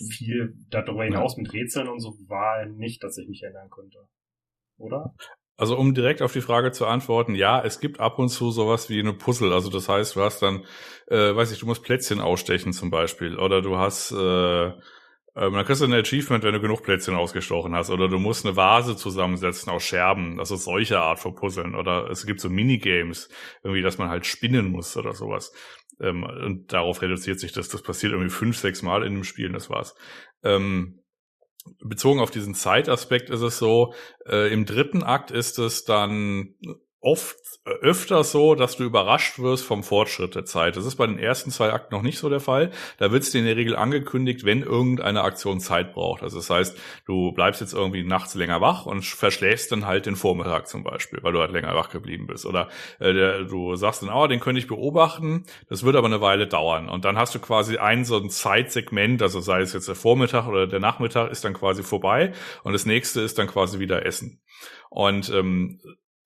viel 0.09 0.53
darüber 0.69 1.03
hinaus 1.03 1.35
ja. 1.35 1.43
mit 1.43 1.53
Rätseln 1.53 1.87
und 1.87 1.99
so 1.99 2.17
war 2.27 2.65
nicht, 2.65 3.03
dass 3.03 3.17
ich 3.17 3.27
mich 3.27 3.43
erinnern 3.43 3.69
könnte. 3.69 4.07
Oder? 4.77 5.13
Also 5.57 5.75
um 5.75 5.95
direkt 5.95 6.21
auf 6.21 6.33
die 6.33 6.41
Frage 6.41 6.71
zu 6.71 6.85
antworten, 6.85 7.33
ja, 7.33 7.63
es 7.63 7.79
gibt 7.79 7.99
ab 7.99 8.19
und 8.19 8.29
zu 8.29 8.51
sowas 8.51 8.89
wie 8.89 8.99
eine 8.99 9.13
Puzzle. 9.13 9.53
Also 9.53 9.71
das 9.71 9.89
heißt, 9.89 10.15
du 10.15 10.21
hast 10.21 10.41
dann, 10.41 10.65
äh, 11.07 11.35
weiß 11.35 11.51
ich, 11.51 11.59
du 11.59 11.65
musst 11.65 11.83
Plätzchen 11.83 12.21
ausstechen 12.21 12.73
zum 12.73 12.91
Beispiel. 12.91 13.39
Oder 13.39 13.63
du 13.63 13.77
hast, 13.77 14.11
äh, 14.11 14.71
ähm, 15.37 15.53
dann 15.53 15.65
kriegst 15.65 15.81
du 15.81 15.85
ein 15.85 15.93
Achievement, 15.93 16.43
wenn 16.43 16.53
du 16.53 16.59
genug 16.59 16.81
Plätzchen 16.81 17.15
ausgestochen 17.15 17.75
hast. 17.75 17.91
Oder 17.91 18.07
du 18.07 18.17
musst 18.17 18.45
eine 18.45 18.55
Vase 18.55 18.95
zusammensetzen 18.95 19.71
aus 19.71 19.83
Scherben. 19.83 20.39
Also 20.39 20.55
solche 20.55 20.99
Art 20.99 21.19
von 21.19 21.35
Puzzeln. 21.35 21.75
Oder 21.75 22.09
es 22.09 22.25
gibt 22.25 22.39
so 22.39 22.49
Minigames, 22.49 23.29
irgendwie, 23.63 23.83
dass 23.83 23.99
man 23.99 24.09
halt 24.09 24.25
spinnen 24.25 24.71
muss 24.71 24.97
oder 24.97 25.13
sowas. 25.13 25.53
Ähm, 26.01 26.23
und 26.23 26.73
darauf 26.73 27.03
reduziert 27.03 27.39
sich 27.39 27.51
das. 27.51 27.69
Das 27.69 27.83
passiert 27.83 28.13
irgendwie 28.13 28.31
fünf, 28.31 28.57
sechs 28.57 28.81
Mal 28.81 29.03
in 29.03 29.13
dem 29.13 29.23
Spiel 29.23 29.51
das 29.51 29.69
war's. 29.69 29.95
Ähm, 30.43 31.03
bezogen 31.83 32.19
auf 32.19 32.31
diesen 32.31 32.55
Zeitaspekt 32.55 33.29
ist 33.29 33.41
es 33.41 33.59
so, 33.59 33.93
äh, 34.25 34.51
im 34.51 34.65
dritten 34.65 35.03
Akt 35.03 35.29
ist 35.29 35.59
es 35.59 35.83
dann 35.83 36.55
oft 37.07 37.37
äh, 37.65 37.69
öfter 37.69 38.23
so, 38.25 38.53
dass 38.53 38.75
du 38.75 38.83
überrascht 38.83 39.39
wirst 39.39 39.65
vom 39.65 39.81
Fortschritt 39.81 40.35
der 40.35 40.43
Zeit. 40.43 40.75
Das 40.75 40.85
ist 40.85 40.97
bei 40.97 41.07
den 41.07 41.17
ersten 41.17 41.51
zwei 41.51 41.71
Akten 41.71 41.95
noch 41.95 42.01
nicht 42.01 42.19
so 42.19 42.29
der 42.29 42.41
Fall. 42.41 42.71
Da 42.97 43.13
wird 43.13 43.23
es 43.23 43.31
dir 43.31 43.39
in 43.39 43.45
der 43.45 43.55
Regel 43.55 43.77
angekündigt, 43.77 44.43
wenn 44.43 44.61
irgendeine 44.61 45.21
Aktion 45.21 45.61
Zeit 45.61 45.93
braucht. 45.93 46.21
Also 46.21 46.37
das 46.37 46.49
heißt, 46.49 46.77
du 47.05 47.31
bleibst 47.31 47.61
jetzt 47.61 47.73
irgendwie 47.73 48.03
nachts 48.03 48.35
länger 48.35 48.59
wach 48.59 48.85
und 48.85 49.05
verschläfst 49.05 49.71
dann 49.71 49.85
halt 49.85 50.05
den 50.05 50.17
Vormittag 50.17 50.67
zum 50.67 50.83
Beispiel, 50.83 51.19
weil 51.21 51.31
du 51.31 51.39
halt 51.39 51.51
länger 51.51 51.73
wach 51.75 51.89
geblieben 51.89 52.27
bist. 52.27 52.45
Oder 52.45 52.67
äh, 52.99 53.13
der, 53.13 53.43
du 53.45 53.77
sagst 53.77 54.01
dann, 54.01 54.09
oh, 54.09 54.27
den 54.27 54.41
könnte 54.41 54.59
ich 54.59 54.67
beobachten, 54.67 55.45
das 55.69 55.83
wird 55.83 55.95
aber 55.95 56.07
eine 56.07 56.19
Weile 56.19 56.47
dauern. 56.47 56.89
Und 56.89 57.05
dann 57.05 57.17
hast 57.17 57.33
du 57.35 57.39
quasi 57.39 57.77
ein 57.77 58.03
so 58.03 58.17
ein 58.17 58.29
Zeitsegment, 58.29 59.21
also 59.21 59.39
sei 59.39 59.61
es 59.61 59.71
jetzt 59.71 59.87
der 59.87 59.95
Vormittag 59.95 60.45
oder 60.47 60.67
der 60.67 60.81
Nachmittag, 60.81 61.31
ist 61.31 61.45
dann 61.45 61.53
quasi 61.53 61.83
vorbei 61.83 62.33
und 62.63 62.73
das 62.73 62.85
nächste 62.85 63.21
ist 63.21 63.37
dann 63.37 63.47
quasi 63.47 63.79
wieder 63.79 64.05
Essen. 64.05 64.41
Und 64.89 65.29
ähm, 65.29 65.79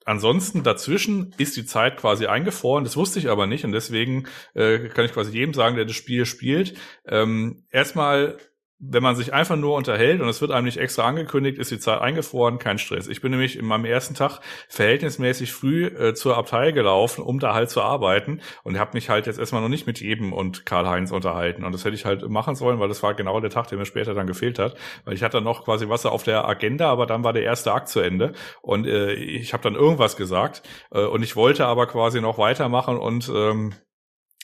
Ansonsten 0.06 0.64
dazwischen 0.64 1.34
ist 1.38 1.56
die 1.58 1.66
Zeit 1.66 1.98
quasi 1.98 2.26
eingefroren, 2.26 2.84
das 2.84 2.98
wusste 2.98 3.20
ich 3.20 3.30
aber 3.30 3.46
nicht 3.46 3.66
und 3.66 3.72
deswegen 3.72 4.28
äh, 4.56 4.90
kann 4.90 5.06
ich 5.06 5.14
quasi 5.14 5.32
jedem 5.32 5.54
sagen, 5.54 5.76
der 5.76 5.86
das 5.86 5.96
Spiel 5.96 6.26
spielt, 6.26 6.76
ähm, 7.06 7.66
erstmal 7.70 8.38
wenn 8.84 9.04
man 9.04 9.16
sich 9.16 9.32
einfach 9.32 9.56
nur 9.56 9.76
unterhält 9.76 10.22
und 10.22 10.28
es 10.28 10.42
wird 10.42 10.52
einem 10.52 10.66
nicht 10.66 10.78
extra 10.78 11.06
angekündigt, 11.06 11.60
ist 11.60 11.70
die 11.70 11.78
Zeit 11.78 12.02
eingefroren, 12.02 12.58
kein 12.58 12.80
Stress. 12.80 13.08
Ich 13.08 13.22
bin 13.22 13.30
nämlich 13.30 13.58
in 13.58 13.66
meinem 13.66 13.86
ersten 13.86 14.16
Tag 14.16 14.40
verhältnismäßig 14.70 15.54
früh 15.54 15.86
äh, 15.86 16.16
zur 16.16 16.36
Abtei 16.36 16.72
gelaufen, 16.72 17.22
um 17.22 17.40
da 17.40 17.54
halt 17.54 17.70
zu 17.70 17.82
arbeiten 17.82 18.42
und 18.64 18.80
habe 18.80 18.92
mich 18.94 19.10
halt 19.10 19.28
jetzt 19.28 19.38
erstmal 19.38 19.62
noch 19.62 19.70
nicht 19.70 19.86
mit 19.86 20.02
jedem 20.02 20.34
und 20.34 20.66
Karl-Heinz 20.66 21.12
unterhalten. 21.12 21.64
Und 21.64 21.74
das 21.74 21.86
hätte 21.86 21.96
ich 21.96 22.06
halt 22.06 22.28
machen 22.28 22.56
sollen, 22.56 22.80
weil 22.80 22.88
das 22.88 23.04
war 23.04 23.14
genau 23.14 23.40
der 23.40 23.52
Tag, 23.52 23.68
der 23.68 23.78
mir 23.78 23.86
später 23.86 24.16
dann 24.16 24.26
gefehlt 24.26 24.58
hat, 24.58 24.76
weil 25.06 25.14
ich 25.14 25.22
hatte 25.22 25.42
noch 25.42 25.64
quasi 25.64 25.88
was 25.88 26.08
auf 26.08 26.24
der 26.24 26.48
Agenda, 26.48 26.90
aber 26.90 27.06
dann 27.06 27.24
war 27.24 27.34
der 27.34 27.44
erste 27.44 27.74
Akt 27.74 27.88
zu 27.88 28.00
Ende. 28.00 28.34
Und 28.64 28.88
äh, 28.88 29.14
ich 29.14 29.54
habe 29.54 29.62
dann 29.62 29.76
irgendwas 29.76 30.16
gesagt 30.18 30.64
äh, 30.92 31.06
und 31.06 31.22
ich 31.22 31.36
wollte 31.36 31.68
aber 31.68 31.86
quasi 31.86 32.20
noch 32.20 32.40
weitermachen 32.40 32.98
und 32.98 33.32
ähm, 33.34 33.74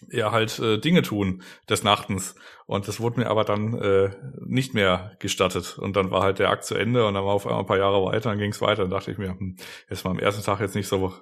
ja 0.09 0.31
halt 0.31 0.59
äh, 0.59 0.77
Dinge 0.77 1.01
tun 1.01 1.43
des 1.69 1.83
Nachtens. 1.83 2.35
Und 2.67 2.87
das 2.87 2.99
wurde 2.99 3.21
mir 3.21 3.29
aber 3.29 3.45
dann 3.45 3.73
äh, 3.81 4.09
nicht 4.45 4.73
mehr 4.73 5.13
gestattet. 5.19 5.77
Und 5.79 5.95
dann 5.95 6.11
war 6.11 6.21
halt 6.21 6.37
der 6.37 6.49
Akt 6.49 6.65
zu 6.65 6.75
Ende 6.75 7.07
und 7.07 7.13
dann 7.13 7.23
war 7.23 7.33
auf 7.33 7.47
einmal 7.47 7.61
ein 7.61 7.65
paar 7.65 7.77
Jahre 7.77 8.03
weiter, 8.03 8.29
dann 8.29 8.37
ging 8.37 8.51
es 8.51 8.61
weiter. 8.61 8.83
Dann 8.83 8.91
dachte 8.91 9.09
ich 9.09 9.17
mir, 9.17 9.29
hm, 9.29 9.55
jetzt 9.89 10.03
mal 10.03 10.11
am 10.11 10.19
ersten 10.19 10.43
Tag 10.43 10.59
jetzt 10.59 10.75
nicht 10.75 10.87
so 10.87 11.13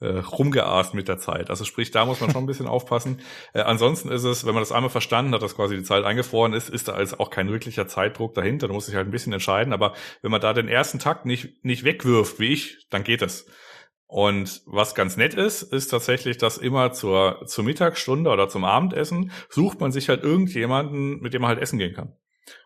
äh, 0.00 0.18
rumgeaßt 0.18 0.94
mit 0.94 1.06
der 1.06 1.18
Zeit. 1.18 1.50
Also 1.50 1.64
sprich, 1.64 1.90
da 1.90 2.06
muss 2.06 2.20
man 2.20 2.30
schon 2.30 2.44
ein 2.44 2.46
bisschen 2.46 2.66
aufpassen. 2.66 3.20
Äh, 3.52 3.60
ansonsten 3.60 4.08
ist 4.08 4.24
es, 4.24 4.46
wenn 4.46 4.54
man 4.54 4.62
das 4.62 4.72
einmal 4.72 4.90
verstanden 4.90 5.34
hat, 5.34 5.42
dass 5.42 5.56
quasi 5.56 5.76
die 5.76 5.82
Zeit 5.82 6.04
eingefroren 6.04 6.54
ist, 6.54 6.70
ist 6.70 6.88
da 6.88 6.92
also 6.92 7.18
auch 7.18 7.28
kein 7.28 7.50
wirklicher 7.50 7.86
Zeitdruck 7.86 8.34
dahinter. 8.34 8.66
Da 8.66 8.72
muss 8.72 8.86
sich 8.86 8.94
halt 8.94 9.06
ein 9.06 9.12
bisschen 9.12 9.34
entscheiden. 9.34 9.74
Aber 9.74 9.92
wenn 10.22 10.30
man 10.30 10.40
da 10.40 10.54
den 10.54 10.68
ersten 10.68 10.98
Takt 10.98 11.26
nicht, 11.26 11.64
nicht 11.64 11.84
wegwirft, 11.84 12.40
wie 12.40 12.54
ich, 12.54 12.86
dann 12.88 13.04
geht 13.04 13.20
es. 13.20 13.46
Und 14.14 14.62
was 14.66 14.94
ganz 14.94 15.16
nett 15.16 15.34
ist, 15.34 15.62
ist 15.62 15.88
tatsächlich, 15.88 16.38
dass 16.38 16.56
immer 16.56 16.92
zur, 16.92 17.44
zur 17.46 17.64
Mittagsstunde 17.64 18.30
oder 18.30 18.48
zum 18.48 18.64
Abendessen 18.64 19.32
sucht 19.48 19.80
man 19.80 19.90
sich 19.90 20.08
halt 20.08 20.22
irgendjemanden, 20.22 21.20
mit 21.20 21.34
dem 21.34 21.42
man 21.42 21.48
halt 21.48 21.58
essen 21.58 21.80
gehen 21.80 21.94
kann. 21.94 22.12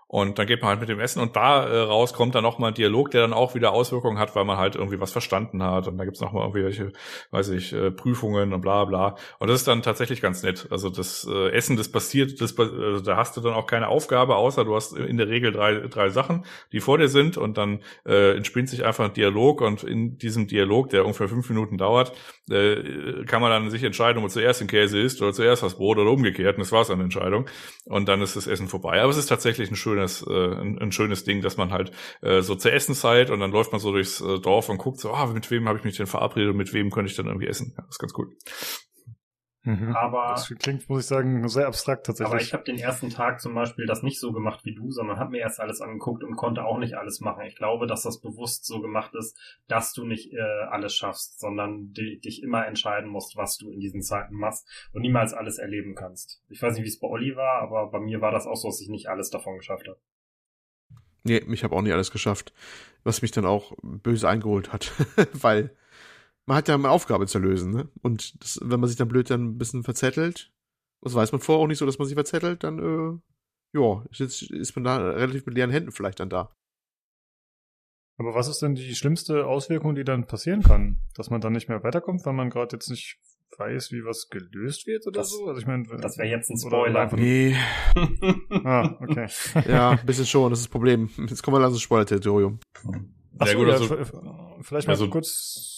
Und 0.08 0.38
dann 0.38 0.46
geht 0.46 0.62
man 0.62 0.70
halt 0.70 0.80
mit 0.80 0.88
dem 0.88 1.00
Essen 1.00 1.20
und 1.20 1.36
da 1.36 1.66
äh, 1.66 1.80
raus 1.80 2.14
kommt 2.14 2.34
dann 2.34 2.42
nochmal 2.42 2.70
ein 2.70 2.74
Dialog, 2.74 3.10
der 3.10 3.20
dann 3.20 3.34
auch 3.34 3.54
wieder 3.54 3.72
Auswirkungen 3.72 4.18
hat, 4.18 4.34
weil 4.34 4.46
man 4.46 4.56
halt 4.56 4.74
irgendwie 4.74 5.00
was 5.00 5.12
verstanden 5.12 5.62
hat. 5.62 5.86
Und 5.86 5.98
da 5.98 6.06
gibt's 6.06 6.20
nochmal 6.20 6.48
irgendwelche, 6.48 6.92
weiß 7.30 7.50
ich, 7.50 7.74
äh, 7.74 7.90
Prüfungen 7.90 8.54
und 8.54 8.62
bla 8.62 8.86
bla. 8.86 9.16
Und 9.38 9.48
das 9.48 9.60
ist 9.60 9.68
dann 9.68 9.82
tatsächlich 9.82 10.22
ganz 10.22 10.42
nett. 10.42 10.66
Also 10.70 10.88
das 10.88 11.28
äh, 11.30 11.50
Essen, 11.50 11.76
das 11.76 11.92
passiert, 11.92 12.40
das, 12.40 12.58
also 12.58 13.00
da 13.00 13.18
hast 13.18 13.36
du 13.36 13.42
dann 13.42 13.52
auch 13.52 13.66
keine 13.66 13.88
Aufgabe, 13.88 14.36
außer 14.36 14.64
du 14.64 14.74
hast 14.74 14.96
in 14.96 15.18
der 15.18 15.28
Regel 15.28 15.52
drei, 15.52 15.74
drei 15.74 16.08
Sachen, 16.08 16.46
die 16.72 16.80
vor 16.80 16.96
dir 16.96 17.08
sind 17.08 17.36
und 17.36 17.58
dann 17.58 17.80
äh, 18.06 18.34
entspinnt 18.34 18.70
sich 18.70 18.86
einfach 18.86 19.04
ein 19.04 19.12
Dialog 19.12 19.60
und 19.60 19.82
in 19.82 20.16
diesem 20.16 20.46
Dialog, 20.46 20.88
der 20.88 21.04
ungefähr 21.04 21.28
fünf 21.28 21.50
Minuten 21.50 21.76
dauert, 21.76 22.12
äh, 22.50 23.24
kann 23.26 23.42
man 23.42 23.50
dann 23.50 23.70
sich 23.70 23.84
entscheiden, 23.84 24.16
ob 24.16 24.22
man 24.22 24.30
zuerst 24.30 24.62
den 24.62 24.68
Käse 24.68 24.98
isst 24.98 25.20
oder 25.20 25.34
zuerst 25.34 25.62
das 25.62 25.74
Brot 25.74 25.98
oder 25.98 26.10
umgekehrt. 26.10 26.56
Und 26.56 26.60
das 26.60 26.72
war's 26.72 26.90
an 26.90 27.00
Entscheidung. 27.00 27.46
Und 27.84 28.08
dann 28.08 28.22
ist 28.22 28.36
das 28.36 28.46
Essen 28.46 28.68
vorbei. 28.68 29.02
Aber 29.02 29.10
es 29.10 29.18
ist 29.18 29.26
tatsächlich 29.26 29.70
ein 29.70 29.76
schöner 29.76 29.97
schönes, 29.98 30.22
äh, 30.26 30.60
ein, 30.60 30.78
ein, 30.78 30.92
schönes 30.92 31.24
Ding, 31.24 31.42
dass 31.42 31.56
man 31.56 31.72
halt 31.72 31.92
äh, 32.22 32.40
so 32.42 32.54
zur 32.54 32.72
Essenszeit 32.72 33.30
und 33.30 33.40
dann 33.40 33.50
läuft 33.50 33.72
man 33.72 33.80
so 33.80 33.92
durchs 33.92 34.20
äh, 34.20 34.38
Dorf 34.38 34.68
und 34.68 34.78
guckt 34.78 35.00
so, 35.00 35.12
ah, 35.12 35.26
mit 35.26 35.50
wem 35.50 35.68
habe 35.68 35.78
ich 35.78 35.84
mich 35.84 35.96
denn 35.96 36.06
verabredet 36.06 36.50
und 36.50 36.56
mit 36.56 36.72
wem 36.72 36.90
könnte 36.90 37.10
ich 37.10 37.16
dann 37.16 37.26
irgendwie 37.26 37.46
essen. 37.48 37.74
Ja, 37.76 37.84
ist 37.88 37.98
ganz 37.98 38.12
cool. 38.16 38.28
Mhm. 39.64 39.94
Aber 39.94 40.28
das 40.28 40.48
klingt, 40.58 40.88
muss 40.88 41.02
ich 41.02 41.06
sagen, 41.06 41.46
sehr 41.48 41.66
abstrakt 41.66 42.06
tatsächlich. 42.06 42.32
Aber 42.32 42.40
ich 42.40 42.52
habe 42.52 42.64
den 42.64 42.78
ersten 42.78 43.10
Tag 43.10 43.40
zum 43.40 43.54
Beispiel 43.54 43.86
das 43.86 44.02
nicht 44.02 44.20
so 44.20 44.32
gemacht 44.32 44.64
wie 44.64 44.74
du, 44.74 44.90
sondern 44.90 45.18
habe 45.18 45.32
mir 45.32 45.40
erst 45.40 45.60
alles 45.60 45.80
angeguckt 45.80 46.22
und 46.22 46.36
konnte 46.36 46.64
auch 46.64 46.78
nicht 46.78 46.94
alles 46.94 47.20
machen. 47.20 47.44
Ich 47.44 47.56
glaube, 47.56 47.86
dass 47.86 48.02
das 48.02 48.20
bewusst 48.20 48.64
so 48.64 48.80
gemacht 48.80 49.14
ist, 49.14 49.36
dass 49.66 49.92
du 49.92 50.04
nicht 50.04 50.32
äh, 50.32 50.40
alles 50.70 50.94
schaffst, 50.94 51.40
sondern 51.40 51.92
di 51.92 52.20
dich 52.20 52.42
immer 52.42 52.66
entscheiden 52.66 53.10
musst, 53.10 53.36
was 53.36 53.58
du 53.58 53.70
in 53.70 53.80
diesen 53.80 54.02
Zeiten 54.02 54.36
machst 54.36 54.66
und 54.92 55.02
niemals 55.02 55.34
alles 55.34 55.58
erleben 55.58 55.94
kannst. 55.94 56.40
Ich 56.48 56.62
weiß 56.62 56.74
nicht, 56.74 56.84
wie 56.84 56.88
es 56.88 57.00
bei 57.00 57.08
Olli 57.08 57.34
war, 57.36 57.60
aber 57.60 57.90
bei 57.90 58.00
mir 58.00 58.20
war 58.20 58.30
das 58.30 58.46
auch 58.46 58.56
so, 58.56 58.68
dass 58.68 58.80
ich 58.80 58.88
nicht 58.88 59.08
alles 59.08 59.30
davon 59.30 59.56
geschafft 59.56 59.88
habe. 59.88 59.98
Nee, 61.24 61.42
ich 61.52 61.64
habe 61.64 61.74
auch 61.74 61.82
nicht 61.82 61.92
alles 61.92 62.10
geschafft, 62.10 62.54
was 63.04 63.22
mich 63.22 63.32
dann 63.32 63.44
auch 63.44 63.72
böse 63.82 64.28
eingeholt 64.28 64.72
hat, 64.72 64.92
weil 65.32 65.76
man 66.48 66.56
hat 66.56 66.66
ja 66.66 66.74
eine 66.74 66.90
Aufgabe 66.90 67.26
zu 67.26 67.38
lösen, 67.38 67.72
ne? 67.72 67.88
Und 68.00 68.42
das, 68.42 68.58
wenn 68.62 68.80
man 68.80 68.88
sich 68.88 68.96
dann 68.96 69.08
blöd 69.08 69.28
dann 69.28 69.50
ein 69.50 69.58
bisschen 69.58 69.84
verzettelt, 69.84 70.50
das 71.02 71.14
weiß 71.14 71.30
man 71.30 71.42
vorher 71.42 71.62
auch 71.62 71.68
nicht 71.68 71.76
so, 71.76 71.84
dass 71.84 71.98
man 71.98 72.08
sich 72.08 72.14
verzettelt, 72.14 72.64
dann, 72.64 72.78
äh, 72.78 73.78
ja, 73.78 74.02
ist, 74.10 74.42
ist 74.50 74.74
man 74.74 74.84
da 74.84 74.96
relativ 74.96 75.44
mit 75.44 75.54
leeren 75.54 75.70
Händen 75.70 75.92
vielleicht 75.92 76.20
dann 76.20 76.30
da. 76.30 76.50
Aber 78.16 78.34
was 78.34 78.48
ist 78.48 78.62
denn 78.62 78.74
die 78.74 78.94
schlimmste 78.94 79.46
Auswirkung, 79.46 79.94
die 79.94 80.04
dann 80.04 80.26
passieren 80.26 80.62
kann? 80.62 81.02
Dass 81.14 81.28
man 81.28 81.42
dann 81.42 81.52
nicht 81.52 81.68
mehr 81.68 81.84
weiterkommt, 81.84 82.24
weil 82.24 82.32
man 82.32 82.48
gerade 82.48 82.76
jetzt 82.76 82.88
nicht 82.88 83.18
weiß, 83.58 83.92
wie 83.92 84.04
was 84.04 84.30
gelöst 84.30 84.86
wird 84.86 85.06
oder 85.06 85.20
das, 85.20 85.30
so? 85.30 85.46
Also 85.46 85.60
ich 85.60 85.66
meine, 85.66 85.84
das 86.00 86.16
wäre 86.16 86.28
jetzt 86.28 86.50
ein 86.50 86.58
Spoiler. 86.58 87.14
Nee. 87.14 87.54
ah, 88.64 88.96
okay. 89.02 89.28
ja, 89.68 89.90
ein 89.90 90.06
bisschen 90.06 90.26
schon, 90.26 90.48
das 90.50 90.60
ist 90.60 90.66
das 90.66 90.72
Problem. 90.72 91.10
Jetzt 91.28 91.42
kommen 91.42 91.56
wir 91.56 91.60
langsam 91.60 91.78
Spoiler-Territorium. 91.78 92.58
Sehr 93.44 93.54
gut, 93.54 93.68
ja, 93.68 93.74
also, 93.74 93.96
vielleicht 94.62 94.88
mal 94.88 94.94
also, 94.94 95.10
kurz 95.10 95.77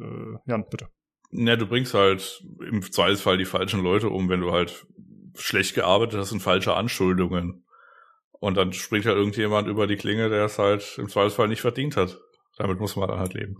äh, 0.00 0.38
Jan, 0.46 0.66
bitte. 0.68 0.88
Na, 1.30 1.56
du 1.56 1.66
bringst 1.66 1.94
halt 1.94 2.44
im 2.60 2.82
Zweifelsfall 2.82 3.36
die 3.36 3.44
falschen 3.44 3.82
Leute 3.82 4.10
um, 4.10 4.28
wenn 4.28 4.40
du 4.40 4.52
halt 4.52 4.86
schlecht 5.34 5.74
gearbeitet 5.74 6.18
hast 6.18 6.32
und 6.32 6.40
falsche 6.40 6.74
Anschuldungen. 6.74 7.64
Und 8.32 8.56
dann 8.56 8.72
springt 8.72 9.06
halt 9.06 9.16
irgendjemand 9.16 9.66
über 9.68 9.86
die 9.86 9.96
Klinge, 9.96 10.28
der 10.28 10.44
es 10.44 10.58
halt 10.58 10.98
im 10.98 11.08
Zweifelsfall 11.08 11.48
nicht 11.48 11.62
verdient 11.62 11.96
hat. 11.96 12.18
Damit 12.56 12.80
muss 12.80 12.96
man 12.96 13.08
dann 13.08 13.18
halt 13.18 13.34
leben. 13.34 13.58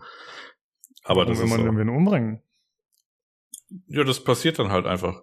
Aber 1.04 1.20
Warum 1.20 1.32
das 1.32 1.40
will 1.40 1.48
man 1.48 1.66
so. 1.66 1.78
den 1.78 1.88
umbringen? 1.88 2.42
Ja, 3.88 4.04
das 4.04 4.22
passiert 4.22 4.58
dann 4.58 4.70
halt 4.70 4.86
einfach. 4.86 5.22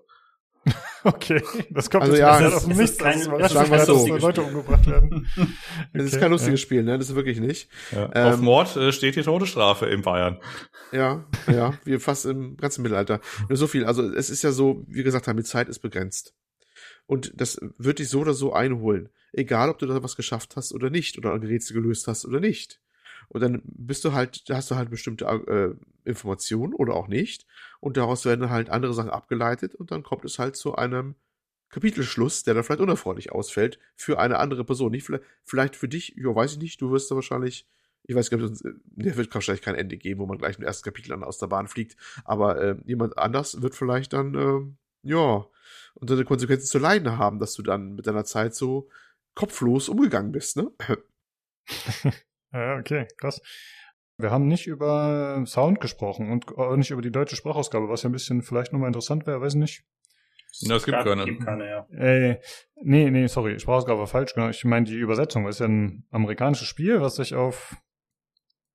Okay, 1.04 1.44
das 1.70 1.90
kommt 1.90 2.04
also 2.04 2.16
ja, 2.16 2.40
das, 2.40 2.66
das 2.66 2.80
ist 2.80 3.00
kein, 3.00 3.20
das 3.40 3.52
sagen 3.52 3.72
wir 3.72 3.86
so. 3.86 4.18
Leute 4.18 4.42
umgebracht 4.42 4.88
werden. 4.88 5.28
Okay, 5.94 6.06
das 6.06 6.14
ist 6.14 6.20
kein 6.20 6.32
lustiges 6.32 6.62
ja. 6.62 6.66
Spiel, 6.66 6.84
ne? 6.84 6.98
Das 6.98 7.10
ist 7.10 7.16
wirklich 7.16 7.40
nicht. 7.40 7.70
Ja. 7.92 8.10
Ähm, 8.14 8.34
Auf 8.34 8.42
Mord 8.42 8.76
äh, 8.76 8.92
steht 8.92 9.16
die 9.16 9.22
Todesstrafe 9.22 9.86
in 9.86 10.02
Bayern. 10.02 10.40
Ja, 10.92 11.26
ja, 11.48 11.74
wie 11.84 12.00
fast 12.00 12.26
im 12.26 12.58
ganzen 12.58 12.82
Mittelalter. 12.82 13.20
Nur 13.48 13.58
so 13.58 13.68
viel. 13.68 13.86
Also 13.86 14.04
es 14.12 14.30
ist 14.30 14.44
ja 14.44 14.52
so, 14.52 14.84
wie 14.88 15.04
gesagt 15.04 15.28
haben, 15.28 15.38
die 15.38 15.44
Zeit 15.44 15.70
ist 15.70 15.80
begrenzt. 15.80 16.34
Und 17.06 17.34
das 17.36 17.60
wird 17.78 18.00
dich 18.00 18.10
so 18.10 18.22
oder 18.22 18.34
so 18.34 18.54
einholen. 18.54 19.10
Egal, 19.34 19.70
ob 19.70 19.80
du 19.80 19.86
da 19.86 20.02
was 20.02 20.16
geschafft 20.16 20.56
hast 20.56 20.74
oder 20.74 20.90
nicht, 20.90 21.18
oder 21.18 21.34
ein 21.34 21.44
Rätsel 21.44 21.74
gelöst 21.76 22.08
hast 22.08 22.26
oder 22.26 22.40
nicht. 22.40 22.80
Und 23.30 23.42
dann 23.42 23.62
bist 23.66 24.06
du 24.06 24.14
halt, 24.14 24.44
hast 24.50 24.72
du 24.72 24.76
halt 24.76 24.90
bestimmte 24.90 25.26
äh, 25.26 26.10
Informationen 26.10 26.74
oder 26.74 26.94
auch 26.94 27.08
nicht. 27.08 27.46
Und 27.84 27.98
daraus 27.98 28.24
werden 28.24 28.50
halt 28.50 28.70
andere 28.70 28.94
Sachen 28.94 29.10
abgeleitet 29.10 29.76
und 29.76 29.92
dann 29.92 30.04
kommt 30.04 30.24
es 30.24 30.40
halt 30.40 30.56
zu 30.56 30.76
einem 30.76 31.16
Kapitelschluss, 31.68 32.44
der 32.44 32.54
dann 32.54 32.64
vielleicht 32.64 32.80
unerfreulich 32.80 33.34
ausfällt 33.34 33.78
für 33.98 34.20
eine 34.20 34.40
andere 34.40 34.64
Person. 34.64 34.92
Nicht 34.92 35.06
vielleicht, 35.06 35.26
vielleicht 35.44 35.76
für 35.76 35.90
dich, 35.90 36.14
ja, 36.16 36.34
weiß 36.34 36.54
ich 36.54 36.60
nicht, 36.60 36.80
du 36.80 36.92
wirst 36.94 37.12
da 37.12 37.16
wahrscheinlich, 37.16 37.68
ich 38.04 38.16
weiß 38.16 38.30
gar 38.30 38.38
nicht, 38.38 38.64
der 38.64 39.18
wird 39.18 39.36
wahrscheinlich 39.36 39.62
kein 39.62 39.76
Ende 39.76 39.98
geben, 39.98 40.22
wo 40.22 40.26
man 40.26 40.38
gleich 40.38 40.58
im 40.60 40.64
ersten 40.64 40.86
Kapitel 40.86 41.10
dann 41.10 41.26
aus 41.26 41.40
der 41.40 41.48
Bahn 41.48 41.68
fliegt, 41.68 41.98
aber 42.24 42.62
äh, 42.62 42.78
jemand 42.86 43.18
anders 43.18 43.62
wird 43.62 43.76
vielleicht 43.76 44.14
dann, 44.14 44.34
äh, 44.34 45.10
ja, 45.10 45.46
unter 45.96 46.16
den 46.16 46.24
Konsequenzen 46.24 46.68
zu 46.68 46.80
leiden 46.80 47.18
haben, 47.18 47.40
dass 47.40 47.54
du 47.54 47.64
dann 47.64 47.96
mit 47.96 48.08
deiner 48.08 48.24
Zeit 48.24 48.56
so 48.56 48.88
kopflos 49.36 49.90
umgegangen 49.90 50.32
bist, 50.32 50.56
ne? 50.56 50.72
Ja, 52.54 52.78
okay, 52.78 53.08
krass. 53.18 53.42
Wir 54.18 54.32
haben 54.32 54.48
nicht 54.48 54.68
über 54.68 55.44
Sound 55.46 55.80
gesprochen 55.80 56.32
und 56.32 56.56
auch 56.58 56.76
nicht 56.76 56.92
über 56.92 57.02
die 57.02 57.12
deutsche 57.12 57.36
Sprachausgabe, 57.36 57.90
was 57.90 58.04
ja 58.04 58.10
ein 58.10 58.14
bisschen 58.14 58.42
vielleicht 58.42 58.72
nochmal 58.72 58.88
interessant 58.88 59.26
wäre, 59.26 59.42
weiß 59.42 59.56
nicht. 59.56 59.84
Na, 60.62 60.76
es 60.76 60.86
gibt 60.86 61.04
keine. 61.04 61.26
Gibt 61.26 61.44
keine 61.44 61.68
ja. 61.68 61.88
Äh, 61.90 62.40
nee, 62.82 63.10
nee, 63.10 63.26
sorry, 63.28 63.60
Sprachausgabe 63.60 64.00
war 64.00 64.08
falsch. 64.08 64.36
Genau. 64.36 64.50
Ich 64.50 64.64
meine 64.66 64.86
die 64.86 64.98
Übersetzung, 64.98 65.46
das 65.46 65.56
ist 65.56 65.60
ja 65.60 65.68
ein 65.68 66.06
amerikanisches 66.12 66.68
Spiel, 66.68 67.02
was 67.02 67.16
sich 67.16 67.34
auf 67.34 67.76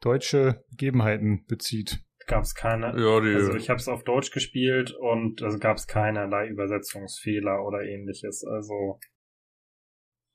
deutsche 0.00 0.64
Gegebenheiten 0.70 1.44
bezieht. 1.46 2.00
Gab 2.26 2.42
es 2.42 2.54
keine. 2.54 2.88
Ja, 2.88 3.20
die, 3.20 3.34
also 3.34 3.54
ich 3.54 3.70
habe 3.70 3.78
es 3.78 3.88
auf 3.88 4.02
Deutsch 4.02 4.32
gespielt 4.32 4.90
und 4.90 5.40
es 5.40 5.60
gab 5.60 5.76
es 5.76 5.86
keinerlei 5.86 6.48
Übersetzungsfehler 6.48 7.64
oder 7.64 7.82
ähnliches. 7.82 8.44
Also. 8.44 8.98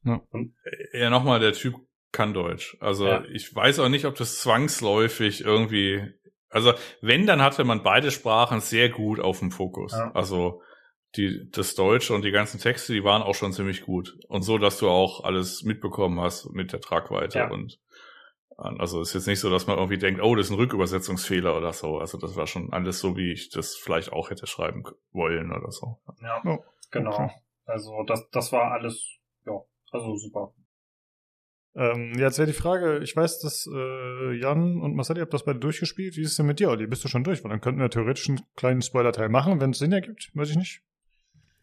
Ja, 0.05 0.21
ja 0.93 1.09
nochmal, 1.09 1.39
der 1.39 1.53
Typ 1.53 1.75
kann 2.13 2.33
Deutsch. 2.33 2.77
Also 2.79 3.07
ja. 3.07 3.23
ich 3.25 3.53
weiß 3.53 3.79
auch 3.79 3.89
nicht, 3.89 4.05
ob 4.05 4.15
das 4.15 4.39
zwangsläufig 4.39 5.41
irgendwie. 5.41 6.13
Also 6.49 6.73
wenn, 7.01 7.25
dann 7.25 7.41
hatte 7.41 7.65
man 7.65 7.83
beide 7.83 8.11
Sprachen 8.11 8.61
sehr 8.61 8.89
gut 8.89 9.19
auf 9.19 9.39
dem 9.39 9.51
Fokus. 9.51 9.91
Ja. 9.91 10.11
Also 10.13 10.61
die, 11.17 11.49
das 11.51 11.75
Deutsche 11.75 12.13
und 12.13 12.23
die 12.23 12.31
ganzen 12.31 12.59
Texte, 12.59 12.93
die 12.93 13.03
waren 13.03 13.23
auch 13.23 13.35
schon 13.35 13.51
ziemlich 13.51 13.81
gut. 13.81 14.17
Und 14.27 14.43
so, 14.43 14.57
dass 14.57 14.77
du 14.77 14.87
auch 14.89 15.23
alles 15.23 15.63
mitbekommen 15.63 16.21
hast 16.21 16.51
mit 16.53 16.71
der 16.71 16.79
Tragweite. 16.79 17.39
Ja. 17.39 17.49
Und 17.49 17.79
also 18.57 19.01
ist 19.01 19.15
jetzt 19.15 19.27
nicht 19.27 19.39
so, 19.39 19.49
dass 19.49 19.65
man 19.65 19.77
irgendwie 19.77 19.97
denkt, 19.97 20.21
oh, 20.21 20.35
das 20.35 20.47
ist 20.47 20.51
ein 20.51 20.59
Rückübersetzungsfehler 20.59 21.57
oder 21.57 21.73
so. 21.73 21.97
Also 21.97 22.19
das 22.19 22.35
war 22.35 22.45
schon 22.45 22.71
alles 22.71 22.99
so, 22.99 23.17
wie 23.17 23.31
ich 23.31 23.49
das 23.49 23.75
vielleicht 23.75 24.13
auch 24.13 24.29
hätte 24.29 24.45
schreiben 24.45 24.83
wollen 25.11 25.51
oder 25.51 25.71
so. 25.71 25.99
Ja, 26.21 26.41
oh, 26.45 26.63
genau. 26.91 27.13
Okay. 27.13 27.31
Also 27.65 28.03
das, 28.05 28.29
das 28.29 28.51
war 28.51 28.71
alles, 28.71 29.17
ja, 29.45 29.59
also 29.91 30.15
super. 30.15 30.53
Ähm, 31.75 32.13
ja, 32.15 32.25
jetzt 32.25 32.37
wäre 32.37 32.47
die 32.47 32.53
Frage, 32.53 32.99
ich 32.99 33.15
weiß, 33.15 33.39
dass 33.39 33.67
äh, 33.67 34.33
Jan 34.33 34.79
und 34.79 34.95
Marcel, 34.95 35.17
ihr 35.17 35.23
habt 35.23 35.33
das 35.33 35.45
beide 35.45 35.59
durchgespielt. 35.59 36.15
Wie 36.15 36.21
ist 36.21 36.31
es 36.31 36.37
denn 36.37 36.45
mit 36.45 36.59
dir, 36.59 36.69
Olli? 36.69 36.85
Bist 36.85 37.03
du 37.03 37.07
schon 37.07 37.23
durch? 37.23 37.43
Weil 37.43 37.49
dann 37.49 37.61
könnten 37.61 37.81
wir 37.81 37.89
theoretisch 37.89 38.29
einen 38.29 38.41
kleinen 38.55 38.81
Spoiler-Teil 38.81 39.29
machen, 39.29 39.59
wenn 39.59 39.71
es 39.71 39.79
Sinn 39.79 39.91
ergibt, 39.91 40.29
weiß 40.35 40.51
ich 40.51 40.57
nicht. 40.57 40.81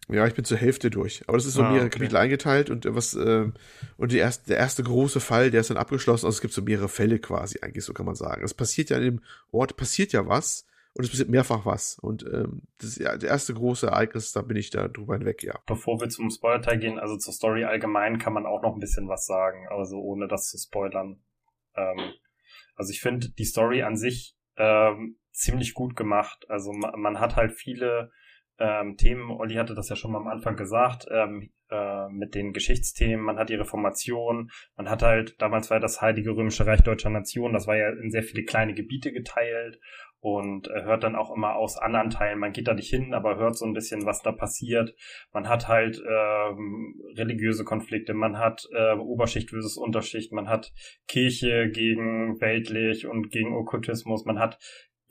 Ja, 0.09 0.27
ich 0.27 0.35
bin 0.35 0.45
zur 0.45 0.59
Hälfte 0.59 0.91
durch. 0.91 1.23
Aber 1.29 1.37
das 1.37 1.47
ist 1.47 1.55
so 1.55 1.63
ah, 1.63 1.71
mehrere 1.71 1.87
okay. 1.87 1.99
Kapitel 1.99 2.17
eingeteilt 2.17 2.71
und 2.71 2.85
was 2.89 3.15
äh, 3.15 3.47
und 3.97 4.11
die 4.11 4.19
erste, 4.19 4.49
der 4.49 4.57
erste 4.57 4.83
große 4.83 5.21
Fall, 5.21 5.53
der 5.53 5.61
ist 5.61 5.71
dann 5.71 5.77
abgeschlossen. 5.77 6.27
Also 6.27 6.37
es 6.37 6.41
gibt 6.41 6.53
so 6.53 6.63
mehrere 6.63 6.89
Fälle 6.89 7.21
quasi, 7.21 7.61
eigentlich, 7.63 7.85
so 7.85 7.93
kann 7.93 8.07
man 8.07 8.17
sagen. 8.17 8.43
Es 8.43 8.55
passiert 8.55 8.91
ja 8.91 8.97
in 8.97 9.05
dem 9.05 9.21
Ort, 9.53 9.77
passiert 9.77 10.13
ja 10.13 10.27
was 10.27 10.67
und 10.95 11.05
es 11.05 11.11
passiert 11.11 11.29
mehrfach 11.29 11.65
was. 11.67 11.99
Und 12.01 12.25
ähm, 12.25 12.63
das 12.79 12.99
ja 12.99 13.15
das 13.15 13.25
erste 13.25 13.55
große 13.55 13.87
Ereignis, 13.87 14.33
da 14.33 14.43
bin 14.43 14.57
ich 14.57 14.71
da 14.71 14.89
drüber 14.89 15.15
hinweg, 15.15 15.43
ja. 15.43 15.59
Bevor 15.67 16.01
wir 16.01 16.09
zum 16.09 16.31
Spoiler-Teil 16.31 16.79
gehen, 16.79 16.99
also 16.99 17.17
zur 17.17 17.33
Story 17.33 17.65
allgemein 17.65 18.19
kann 18.19 18.33
man 18.33 18.47
auch 18.47 18.63
noch 18.63 18.75
ein 18.75 18.81
bisschen 18.81 19.09
was 19.09 19.27
sagen, 19.27 19.69
also 19.71 19.99
ohne 19.99 20.27
das 20.27 20.49
zu 20.49 20.59
spoilern. 20.59 21.23
Ähm, 21.77 22.13
also 22.75 22.91
ich 22.91 23.01
finde 23.01 23.31
die 23.31 23.45
Story 23.45 23.83
an 23.83 23.97
sich 23.97 24.37
ähm, 24.57 25.19
ziemlich 25.33 25.75
gut 25.75 25.95
gemacht. 25.95 26.47
Also 26.49 26.73
man, 26.73 27.01
man 27.01 27.21
hat 27.21 27.37
halt 27.37 27.53
viele 27.53 28.11
ähm, 28.59 28.97
Themen, 28.97 29.31
Olli 29.31 29.55
hatte 29.55 29.75
das 29.75 29.89
ja 29.89 29.97
schon 29.97 30.13
mal 30.13 30.19
am 30.19 30.29
Anfang 30.29 30.57
gesagt, 30.57 31.07
ähm, 31.11 31.51
äh, 31.71 32.09
mit 32.09 32.35
den 32.35 32.53
Geschichtsthemen, 32.53 33.25
man 33.25 33.39
hat 33.39 33.49
die 33.49 33.55
Reformation, 33.55 34.51
man 34.77 34.91
hat 34.91 35.03
halt, 35.03 35.41
damals 35.41 35.71
war 35.71 35.81
das 35.81 36.03
Heilige 36.03 36.33
Römische 36.33 36.67
Reich 36.67 36.83
Deutscher 36.83 37.11
Nation, 37.11 37.53
das 37.53 37.67
war 37.67 37.77
ja 37.77 37.91
in 37.91 38.11
sehr 38.11 38.23
viele 38.23 38.45
kleine 38.45 38.75
Gebiete 38.75 39.13
geteilt 39.13 39.81
und 40.21 40.69
äh, 40.69 40.85
hört 40.85 41.03
dann 41.03 41.17
auch 41.17 41.35
immer 41.35 41.57
aus 41.57 41.79
anderen 41.79 42.11
Teilen. 42.11 42.39
Man 42.39 42.53
geht 42.53 42.69
da 42.69 42.75
nicht 42.75 42.91
hin, 42.91 43.15
aber 43.15 43.37
hört 43.37 43.57
so 43.57 43.65
ein 43.65 43.73
bisschen, 43.73 44.05
was 44.07 44.23
da 44.23 44.33
passiert. 44.33 44.95
Man 45.33 45.49
hat 45.49 45.69
halt 45.69 46.03
ähm, 46.07 47.01
religiöse 47.17 47.65
Konflikte, 47.65 48.15
man 48.15 48.39
hat 48.39 48.69
äh, 48.75 48.95
Oberschicht 48.95 49.51
versus 49.51 49.77
Unterschicht, 49.77 50.33
man 50.33 50.49
hat 50.49 50.73
Kirche 51.09 51.71
gegen 51.71 52.41
weltlich 52.41 53.07
und 53.07 53.31
gegen 53.31 53.55
Okkultismus, 53.55 54.25
man 54.25 54.39
hat 54.39 54.59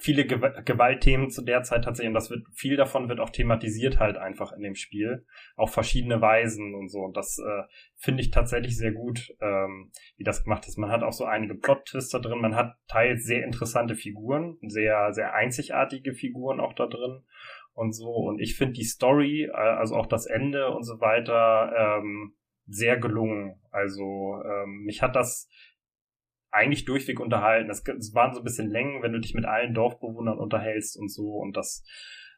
viele 0.02 0.26
Gewaltthemen 0.26 1.30
zu 1.30 1.44
der 1.44 1.64
Zeit 1.64 1.84
tatsächlich 1.84 2.08
und 2.08 2.14
das 2.14 2.30
wird 2.30 2.48
viel 2.54 2.78
davon 2.78 3.10
wird 3.10 3.20
auch 3.20 3.32
thematisiert 3.32 4.00
halt 4.00 4.16
einfach 4.16 4.54
in 4.54 4.62
dem 4.62 4.76
Spiel 4.76 5.26
auf 5.58 5.74
verschiedene 5.74 6.22
Weisen 6.22 6.74
und 6.74 6.88
so. 6.88 7.00
Und 7.00 7.18
das 7.18 7.38
äh, 7.38 7.64
finde 7.98 8.22
ich 8.22 8.32
tatsächlich 8.32 8.78
sehr 8.78 8.94
gut 8.94 9.36
ähm, 9.42 9.92
wie 10.16 10.24
das 10.24 10.46
gemacht 10.46 10.66
ist. 10.68 10.78
Man 10.78 10.90
hat 10.90 11.04
auch 11.04 11.12
so 11.12 11.26
einige 11.26 11.54
Plot-Twister 11.54 12.22
drin. 12.22 12.40
Man 12.40 12.56
hat 12.56 12.78
teils 12.88 13.26
sehr 13.26 13.44
interessante 13.44 13.96
Figuren 13.96 14.58
sehr 14.62 15.12
sehr 15.12 15.34
einzigartige 15.34 16.14
Figuren 16.14 16.62
auch 16.62 16.74
da 16.74 16.88
drin 16.88 17.26
und 17.74 17.92
so. 17.92 18.10
Und 18.10 18.40
ich 18.40 18.56
finde 18.56 18.76
die 18.76 18.86
Story 18.86 19.50
äh, 19.52 19.52
also 19.52 19.96
auch 19.96 20.08
das 20.08 20.28
Ende 20.28 20.70
und 20.70 20.84
so 20.84 21.02
weiter 21.02 22.00
ähm, 22.00 22.36
sehr 22.68 22.96
gelungen. 22.96 23.60
Also 23.70 24.42
ähm, 24.46 24.84
mich 24.86 25.02
hat 25.02 25.18
das 25.18 25.50
eigentlich 26.52 26.86
durchweg 26.86 27.20
unterhalten. 27.20 27.70
Es, 27.70 27.86
waren 28.14 28.34
so 28.34 28.42
ein 28.42 28.44
bisschen 28.44 28.70
Längen, 28.70 29.02
wenn 29.02 29.14
du 29.14 29.20
dich 29.20 29.34
mit 29.34 29.46
allen 29.46 29.74
Dorfbewohnern 29.74 30.38
unterhältst 30.38 30.98
und 30.98 31.12
so 31.12 31.36
und 31.36 31.56
das 31.56 31.84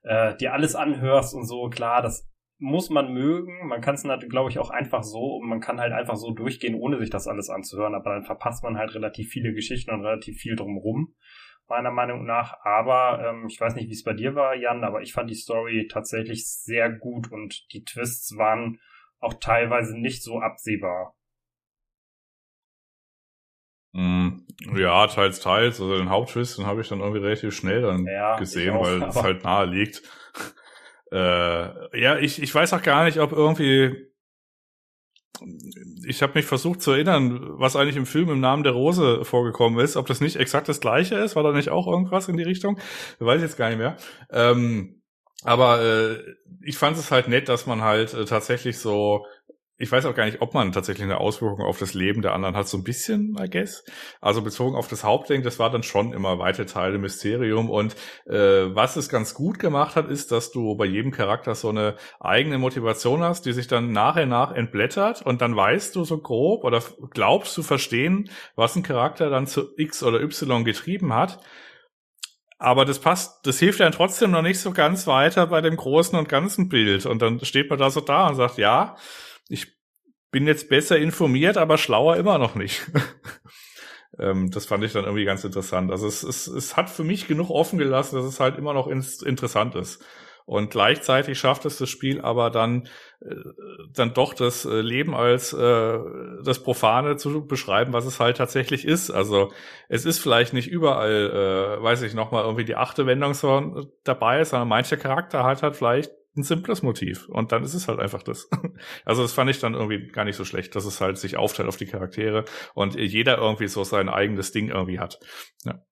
äh, 0.03 0.35
dir 0.35 0.53
alles 0.53 0.75
anhörst 0.75 1.33
und 1.33 1.45
so. 1.45 1.69
Klar, 1.69 2.01
das 2.01 2.29
muss 2.57 2.89
man 2.89 3.11
mögen. 3.11 3.67
Man 3.67 3.81
kann 3.81 3.95
es 3.95 4.03
glaube 4.29 4.49
ich, 4.49 4.59
auch 4.59 4.69
einfach 4.69 5.03
so 5.03 5.37
und 5.37 5.49
man 5.49 5.59
kann 5.59 5.79
halt 5.79 5.93
einfach 5.93 6.15
so 6.15 6.31
durchgehen, 6.31 6.75
ohne 6.75 6.99
sich 6.99 7.09
das 7.09 7.27
alles 7.27 7.49
anzuhören. 7.49 7.95
Aber 7.95 8.13
dann 8.13 8.23
verpasst 8.23 8.63
man 8.63 8.77
halt 8.77 8.93
relativ 8.93 9.29
viele 9.29 9.53
Geschichten 9.53 9.91
und 9.91 10.05
relativ 10.05 10.37
viel 10.37 10.55
drumrum, 10.55 11.15
meiner 11.67 11.91
Meinung 11.91 12.25
nach. 12.25 12.63
Aber 12.63 13.25
ähm, 13.25 13.47
ich 13.47 13.59
weiß 13.59 13.75
nicht, 13.75 13.89
wie 13.89 13.93
es 13.93 14.03
bei 14.03 14.13
dir 14.13 14.35
war, 14.35 14.55
Jan, 14.55 14.83
aber 14.83 15.01
ich 15.01 15.13
fand 15.13 15.29
die 15.29 15.35
Story 15.35 15.87
tatsächlich 15.91 16.47
sehr 16.47 16.91
gut 16.91 17.31
und 17.31 17.65
die 17.73 17.83
Twists 17.83 18.37
waren 18.37 18.79
auch 19.19 19.35
teilweise 19.35 19.97
nicht 19.97 20.23
so 20.23 20.39
absehbar. 20.39 21.15
Mm, 23.93 24.29
ja, 24.75 25.07
teils, 25.07 25.39
teils. 25.39 25.81
Also 25.81 25.97
den 25.97 26.09
Haupttwist, 26.09 26.57
den 26.57 26.65
habe 26.65 26.81
ich 26.81 26.87
dann 26.87 26.99
irgendwie 26.99 27.19
relativ 27.19 27.55
schnell 27.55 27.81
dann 27.81 28.05
ja, 28.05 28.37
gesehen, 28.37 28.75
auch, 28.75 28.83
weil 28.83 29.03
es 29.09 29.15
halt 29.15 29.43
nahe 29.43 29.65
liegt. 29.65 30.01
äh, 31.11 31.99
ja, 31.99 32.17
ich, 32.17 32.41
ich 32.41 32.53
weiß 32.53 32.73
auch 32.73 32.81
gar 32.81 33.05
nicht, 33.05 33.19
ob 33.19 33.31
irgendwie. 33.31 34.09
Ich 36.05 36.21
habe 36.21 36.33
mich 36.35 36.45
versucht 36.45 36.83
zu 36.83 36.91
erinnern, 36.91 37.39
was 37.59 37.75
eigentlich 37.75 37.95
im 37.95 38.05
Film 38.05 38.29
im 38.29 38.39
Namen 38.39 38.63
der 38.63 38.73
Rose 38.73 39.25
vorgekommen 39.25 39.79
ist. 39.79 39.97
Ob 39.97 40.05
das 40.05 40.21
nicht 40.21 40.35
exakt 40.35 40.69
das 40.69 40.81
gleiche 40.81 41.15
ist, 41.15 41.35
war 41.35 41.41
da 41.41 41.51
nicht 41.51 41.69
auch 41.69 41.87
irgendwas 41.87 42.27
in 42.27 42.37
die 42.37 42.43
Richtung? 42.43 42.79
Weiß 43.17 43.37
ich 43.37 43.47
jetzt 43.47 43.57
gar 43.57 43.69
nicht 43.69 43.79
mehr. 43.79 43.97
Ähm, 44.29 45.01
aber 45.43 45.81
äh, 45.81 46.35
ich 46.63 46.77
fand 46.77 46.97
es 46.97 47.09
halt 47.09 47.27
nett, 47.27 47.49
dass 47.49 47.65
man 47.65 47.81
halt 47.81 48.13
äh, 48.13 48.25
tatsächlich 48.25 48.77
so 48.77 49.25
ich 49.81 49.91
weiß 49.91 50.05
auch 50.05 50.15
gar 50.15 50.25
nicht, 50.25 50.41
ob 50.41 50.53
man 50.53 50.71
tatsächlich 50.71 51.03
eine 51.03 51.19
Auswirkung 51.19 51.65
auf 51.65 51.79
das 51.79 51.93
Leben 51.93 52.21
der 52.21 52.33
anderen 52.33 52.55
hat, 52.55 52.67
so 52.67 52.77
ein 52.77 52.83
bisschen, 52.83 53.35
I 53.39 53.49
guess. 53.49 53.83
Also 54.21 54.41
bezogen 54.41 54.75
auf 54.75 54.87
das 54.87 55.03
Hauptding, 55.03 55.41
das 55.41 55.59
war 55.59 55.69
dann 55.69 55.83
schon 55.83 56.13
immer 56.13 56.39
weite 56.39 56.65
Teile 56.65 56.99
Mysterium. 56.99 57.69
Und 57.69 57.95
äh, 58.27 58.73
was 58.75 58.95
es 58.95 59.09
ganz 59.09 59.33
gut 59.33 59.59
gemacht 59.59 59.95
hat, 59.95 60.09
ist, 60.09 60.31
dass 60.31 60.51
du 60.51 60.75
bei 60.75 60.85
jedem 60.85 61.11
Charakter 61.11 61.55
so 61.55 61.69
eine 61.69 61.95
eigene 62.19 62.59
Motivation 62.59 63.23
hast, 63.23 63.45
die 63.45 63.53
sich 63.53 63.67
dann 63.67 63.91
nachher 63.91 64.27
nach 64.27 64.51
entblättert 64.51 65.23
und 65.23 65.41
dann 65.41 65.55
weißt 65.55 65.95
du 65.95 66.03
so 66.03 66.19
grob 66.19 66.63
oder 66.63 66.81
glaubst 67.11 67.53
zu 67.53 67.63
verstehen, 67.63 68.29
was 68.55 68.75
ein 68.75 68.83
Charakter 68.83 69.29
dann 69.29 69.47
zu 69.47 69.69
X 69.77 70.03
oder 70.03 70.21
Y 70.21 70.63
getrieben 70.63 71.13
hat. 71.13 71.39
Aber 72.59 72.85
das 72.85 72.99
passt, 72.99 73.47
das 73.47 73.57
hilft 73.57 73.79
dann 73.79 73.91
trotzdem 73.91 74.29
noch 74.29 74.43
nicht 74.43 74.59
so 74.59 74.71
ganz 74.71 75.07
weiter 75.07 75.47
bei 75.47 75.61
dem 75.61 75.75
großen 75.75 76.17
und 76.19 76.29
ganzen 76.29 76.69
Bild. 76.69 77.07
Und 77.07 77.19
dann 77.23 77.43
steht 77.43 77.71
man 77.71 77.79
da 77.79 77.89
so 77.89 78.01
da 78.01 78.27
und 78.27 78.35
sagt, 78.35 78.59
ja, 78.59 78.97
ich 79.47 79.79
bin 80.31 80.47
jetzt 80.47 80.69
besser 80.69 80.97
informiert, 80.97 81.57
aber 81.57 81.77
schlauer 81.77 82.15
immer 82.17 82.37
noch 82.37 82.55
nicht. 82.55 82.89
ähm, 84.19 84.49
das 84.49 84.65
fand 84.65 84.83
ich 84.83 84.93
dann 84.93 85.03
irgendwie 85.03 85.25
ganz 85.25 85.43
interessant. 85.43 85.91
Also 85.91 86.07
es, 86.07 86.23
es, 86.23 86.47
es 86.47 86.77
hat 86.77 86.89
für 86.89 87.03
mich 87.03 87.27
genug 87.27 87.49
offen 87.49 87.77
gelassen, 87.77 88.15
dass 88.15 88.25
es 88.25 88.39
halt 88.39 88.57
immer 88.57 88.73
noch 88.73 88.87
ins, 88.87 89.21
interessant 89.21 89.75
ist. 89.75 90.03
Und 90.45 90.71
gleichzeitig 90.71 91.37
schafft 91.37 91.65
es 91.65 91.77
das 91.77 91.89
Spiel 91.89 92.19
aber 92.19 92.49
dann, 92.49 92.87
äh, 93.21 93.35
dann 93.93 94.13
doch 94.13 94.33
das 94.33 94.65
äh, 94.65 94.81
Leben 94.81 95.15
als 95.15 95.53
äh, 95.53 95.99
das 96.43 96.63
Profane 96.63 97.15
zu 97.17 97.45
beschreiben, 97.45 97.93
was 97.93 98.05
es 98.05 98.19
halt 98.19 98.37
tatsächlich 98.37 98.85
ist. 98.85 99.11
Also 99.11 99.51
es 99.87 100.05
ist 100.05 100.19
vielleicht 100.19 100.53
nicht 100.53 100.67
überall, 100.67 101.77
äh, 101.79 101.83
weiß 101.83 102.01
ich 102.01 102.13
noch 102.13 102.31
mal 102.31 102.43
irgendwie 102.43 102.65
die 102.65 102.75
achte 102.75 103.05
Wendung 103.05 103.33
so 103.33 103.85
dabei, 104.03 104.43
sondern 104.43 104.67
mancher 104.67 104.97
Charakter 104.97 105.43
hat 105.43 105.61
halt 105.61 105.75
vielleicht 105.75 106.11
ein 106.35 106.43
simples 106.43 106.81
Motiv. 106.81 107.27
Und 107.27 107.51
dann 107.51 107.63
ist 107.63 107.73
es 107.73 107.87
halt 107.87 107.99
einfach 107.99 108.23
das. 108.23 108.49
Also 109.05 109.21
das 109.21 109.33
fand 109.33 109.49
ich 109.49 109.59
dann 109.59 109.73
irgendwie 109.73 110.07
gar 110.07 110.25
nicht 110.25 110.35
so 110.35 110.45
schlecht, 110.45 110.75
dass 110.75 110.85
es 110.85 111.01
halt 111.01 111.17
sich 111.17 111.37
aufteilt 111.37 111.67
auf 111.67 111.77
die 111.77 111.85
Charaktere 111.85 112.45
und 112.73 112.95
jeder 112.95 113.37
irgendwie 113.37 113.67
so 113.67 113.83
sein 113.83 114.09
eigenes 114.09 114.51
Ding 114.51 114.69
irgendwie 114.69 114.99
hat. 114.99 115.19
Ja. 115.65 115.85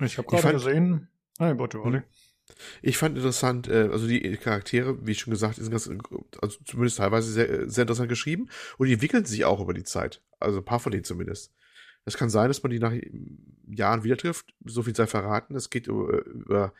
Ich 0.00 0.18
habe 0.18 0.28
gerade 0.28 0.52
gesehen. 0.52 1.08
Ah, 1.38 1.52
bitte, 1.52 1.80
Olli. 1.82 2.02
Ich 2.82 2.98
fand 2.98 3.16
interessant, 3.16 3.68
äh, 3.68 3.88
also 3.90 4.06
die 4.06 4.36
Charaktere, 4.36 5.06
wie 5.06 5.14
schon 5.14 5.32
gesagt, 5.32 5.56
sind 5.56 5.70
ganz, 5.70 5.88
also 6.40 6.58
zumindest 6.64 6.98
teilweise 6.98 7.30
sehr, 7.30 7.68
sehr 7.68 7.82
interessant 7.82 8.08
geschrieben 8.08 8.48
und 8.78 8.86
die 8.86 8.94
entwickeln 8.94 9.24
sich 9.24 9.44
auch 9.44 9.60
über 9.60 9.74
die 9.74 9.84
Zeit. 9.84 10.22
Also 10.40 10.58
ein 10.58 10.64
paar 10.64 10.80
von 10.80 10.92
denen 10.92 11.04
zumindest. 11.04 11.52
Es 12.04 12.16
kann 12.16 12.28
sein, 12.28 12.48
dass 12.48 12.62
man 12.62 12.70
die 12.70 12.78
nach 12.78 12.92
Jahren 13.66 14.04
wieder 14.04 14.16
trifft. 14.16 14.54
So 14.64 14.82
viel 14.82 14.94
sei 14.94 15.06
verraten. 15.06 15.56
Es 15.56 15.70
geht 15.70 15.86
über, 15.86 16.24
über 16.26 16.74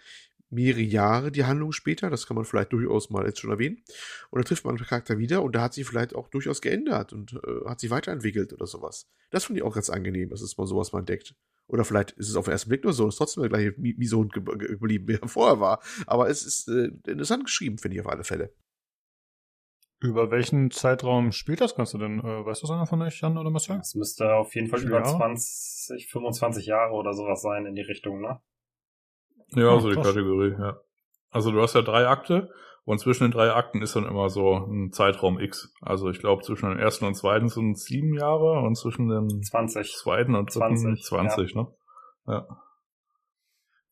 mehrere 0.55 0.83
Jahre 0.83 1.31
die 1.31 1.45
Handlung 1.45 1.73
später. 1.73 2.11
Das 2.11 2.27
kann 2.27 2.37
man 2.37 2.45
vielleicht 2.45 2.73
durchaus 2.73 3.11
mal 3.11 3.27
jetzt 3.27 3.41
schon 3.41 3.51
erwähnen. 3.51 3.83
Und 4.31 4.39
dann 4.39 4.45
trifft 4.45 4.65
man 4.65 4.77
einen 4.77 4.85
Charakter 4.85 5.19
wieder 5.19 5.43
und 5.43 5.55
da 5.55 5.63
hat 5.63 5.75
sich 5.75 5.87
vielleicht 5.87 6.15
auch 6.15 6.29
durchaus 6.29 6.61
geändert 6.61 7.13
und 7.13 7.35
äh, 7.35 7.69
hat 7.69 7.81
sich 7.81 7.91
weiterentwickelt 7.91 8.53
oder 8.53 8.67
sowas. 8.67 9.09
Das 9.31 9.45
finde 9.45 9.61
ich 9.61 9.65
auch 9.65 9.75
ganz 9.75 9.91
angenehm, 9.91 10.31
dass 10.31 10.41
es 10.41 10.57
mal 10.57 10.67
sowas 10.67 10.93
mal 10.93 11.01
entdeckt. 11.01 11.35
Oder 11.67 11.85
vielleicht 11.85 12.13
ist 12.13 12.29
es 12.29 12.37
auf 12.37 12.45
den 12.45 12.53
ersten 12.53 12.69
Blick 12.69 12.85
nur 12.85 12.93
so, 12.93 13.09
ist 13.09 13.17
trotzdem 13.17 13.43
der 13.43 13.51
gleiche 13.51 13.75
Mison 13.79 14.29
geblieben, 14.29 15.09
wie 15.09 15.15
er 15.15 15.29
vorher 15.29 15.61
war. 15.61 15.83
Aber 16.07 16.29
es 16.29 16.45
ist 16.45 16.69
äh, 16.69 16.91
interessant 17.07 17.45
geschrieben, 17.45 17.79
finde 17.79 17.97
ich 17.97 18.01
auf 18.01 18.11
alle 18.11 18.25
Fälle. 18.25 18.55
Über 20.01 20.31
welchen 20.31 20.71
Zeitraum 20.71 21.33
spielt 21.33 21.63
das 21.63 21.75
Ganze 21.75 21.97
denn? 21.97 22.19
Äh, 22.19 22.45
weißt 22.45 22.63
du 22.63 22.67
das 22.67 22.75
einer 22.75 22.87
von 22.87 23.01
euch, 23.01 23.19
Jan 23.21 23.39
oder 23.39 23.49
Marcel? 23.49 23.79
Es 23.81 23.95
müsste 23.95 24.35
auf 24.35 24.55
jeden 24.55 24.69
Fall 24.69 24.83
über 24.83 25.03
20, 25.03 26.09
25 26.09 26.67
Jahre 26.67 26.93
oder 26.93 27.15
sowas 27.15 27.41
sein 27.41 27.65
in 27.65 27.75
die 27.75 27.83
Richtung, 27.83 28.21
ne? 28.21 28.41
Ja, 29.51 29.75
oh, 29.75 29.81
so 29.81 29.91
die 29.91 29.97
Kategorie, 29.97 30.55
ja. 30.59 30.81
Also 31.31 31.51
du 31.51 31.61
hast 31.61 31.75
ja 31.75 31.83
drei 31.83 32.07
Akte 32.07 32.51
und 32.85 32.99
zwischen 32.99 33.25
den 33.25 33.31
drei 33.33 33.53
Akten 33.53 33.83
ist 33.83 33.97
dann 33.97 34.05
immer 34.05 34.29
so 34.29 34.57
ein 34.57 34.93
Zeitraum 34.93 35.41
X. 35.41 35.73
Also 35.81 36.11
ich 36.11 36.19
glaube 36.19 36.43
zwischen 36.43 36.69
dem 36.69 36.79
ersten 36.79 37.07
und 37.07 37.15
zweiten 37.15 37.49
sind 37.49 37.79
sieben 37.79 38.15
Jahre 38.15 38.61
und 38.61 38.77
zwischen 38.77 39.09
dem 39.09 39.43
20. 39.43 39.95
zweiten 39.95 40.35
und 40.35 40.55
dritten 40.55 40.77
20, 40.77 41.05
20 41.05 41.55
ja. 41.55 41.62
ne? 41.62 41.69
Ja. 42.27 42.47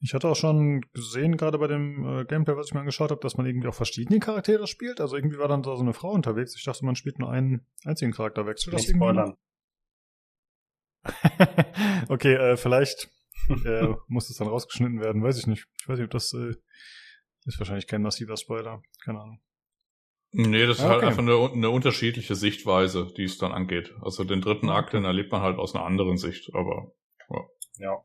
Ich 0.05 0.15
hatte 0.15 0.29
auch 0.29 0.37
schon 0.37 0.81
gesehen, 0.93 1.37
gerade 1.37 1.59
bei 1.59 1.69
dem 1.69 2.05
äh, 2.05 2.24
Gameplay, 2.24 2.57
was 2.57 2.66
ich 2.66 2.74
mir 2.74 2.81
angeschaut 2.81 3.12
habe, 3.12 3.20
dass 3.20 3.37
man 3.37 3.47
irgendwie 3.47 3.69
auch 3.69 3.74
verschiedene 3.74 4.19
Charaktere 4.19 4.66
spielt. 4.66 5.01
Also 5.01 5.16
irgendwie 5.16 5.39
war 5.39 5.47
dann 5.47 5.62
da 5.62 5.77
so 5.77 5.83
eine 5.83 5.93
Frau 5.93 6.11
unterwegs. 6.11 6.57
Ich 6.57 6.65
dachte, 6.65 6.85
man 6.85 6.97
spielt 6.97 7.20
nur 7.20 7.31
einen 7.31 7.65
einzigen 7.85 8.11
Charakterwechsel. 8.11 8.74
Nicht 8.74 8.91
spoilern. 8.91 9.37
okay, 12.09 12.35
äh, 12.35 12.57
vielleicht 12.57 13.11
äh, 13.64 13.94
muss 14.09 14.28
das 14.28 14.36
dann 14.36 14.48
rausgeschnitten 14.48 15.01
werden, 15.01 15.23
weiß 15.23 15.39
ich 15.39 15.47
nicht. 15.47 15.66
Ich 15.81 15.89
weiß 15.89 15.98
nicht, 15.98 16.06
ob 16.06 16.10
das 16.12 16.32
äh, 16.35 16.55
ist 17.44 17.59
wahrscheinlich 17.59 17.86
kein 17.86 18.02
massiver 18.02 18.36
Spoiler, 18.36 18.82
keine 19.05 19.20
Ahnung. 19.20 19.40
Nee, 20.35 20.66
das 20.66 20.78
ist 20.78 20.85
halt 20.85 20.98
okay. 20.98 21.06
einfach 21.06 21.23
eine, 21.23 21.52
eine, 21.52 21.69
unterschiedliche 21.69 22.35
Sichtweise, 22.35 23.12
die 23.16 23.24
es 23.24 23.36
dann 23.36 23.52
angeht. 23.52 23.94
Also 24.01 24.24
den 24.24 24.40
dritten 24.40 24.70
Akt, 24.70 24.94
den 24.94 25.05
erlebt 25.05 25.31
man 25.31 25.43
halt 25.43 25.59
aus 25.59 25.74
einer 25.74 25.85
anderen 25.85 26.16
Sicht, 26.16 26.55
aber 26.55 26.93
ja. 27.28 27.40
ja. 27.77 28.05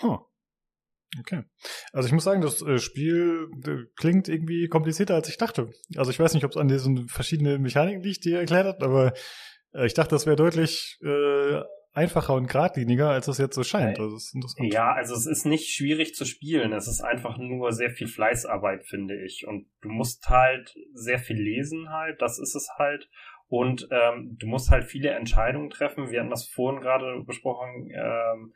Huh. 0.00 0.18
Okay. 1.20 1.42
Also 1.92 2.06
ich 2.06 2.12
muss 2.12 2.24
sagen, 2.24 2.40
das 2.40 2.62
äh, 2.62 2.78
Spiel 2.78 3.48
äh, 3.66 3.84
klingt 3.96 4.28
irgendwie 4.28 4.68
komplizierter, 4.68 5.14
als 5.14 5.28
ich 5.28 5.36
dachte. 5.36 5.70
Also 5.96 6.10
ich 6.10 6.18
weiß 6.18 6.34
nicht, 6.34 6.44
ob 6.44 6.52
es 6.52 6.56
an 6.56 6.68
diesen 6.68 7.08
verschiedenen 7.08 7.62
Mechaniken 7.62 8.02
liegt, 8.02 8.24
die 8.24 8.30
ihr 8.30 8.40
erklärt 8.40 8.66
habt, 8.66 8.82
aber 8.82 9.12
äh, 9.74 9.86
ich 9.86 9.94
dachte, 9.94 10.10
das 10.10 10.26
wäre 10.26 10.36
deutlich 10.36 10.98
äh, 11.04 11.60
einfacher 11.94 12.34
und 12.34 12.48
geradliniger, 12.48 13.10
als 13.10 13.28
es 13.28 13.38
jetzt 13.38 13.54
so 13.54 13.62
scheint. 13.62 13.98
Also. 13.98 14.18
Ja, 14.58 14.92
also 14.92 15.14
es 15.14 15.26
ist 15.26 15.46
nicht 15.46 15.74
schwierig 15.74 16.14
zu 16.14 16.24
spielen. 16.24 16.72
Es 16.72 16.88
ist 16.88 17.00
einfach 17.00 17.38
nur 17.38 17.72
sehr 17.72 17.90
viel 17.90 18.08
Fleißarbeit, 18.08 18.84
finde 18.84 19.14
ich. 19.24 19.46
Und 19.46 19.66
du 19.80 19.88
musst 19.88 20.28
halt 20.28 20.74
sehr 20.92 21.18
viel 21.18 21.40
lesen 21.40 21.90
halt. 21.90 22.20
Das 22.20 22.38
ist 22.38 22.54
es 22.54 22.68
halt. 22.76 23.08
Und 23.46 23.88
ähm, 23.90 24.36
du 24.38 24.46
musst 24.46 24.70
halt 24.70 24.84
viele 24.84 25.10
Entscheidungen 25.10 25.70
treffen. 25.70 26.10
Wir 26.10 26.20
hatten 26.20 26.30
das 26.30 26.48
vorhin 26.48 26.80
gerade 26.80 27.22
besprochen. 27.24 27.88
Ähm, 27.94 28.52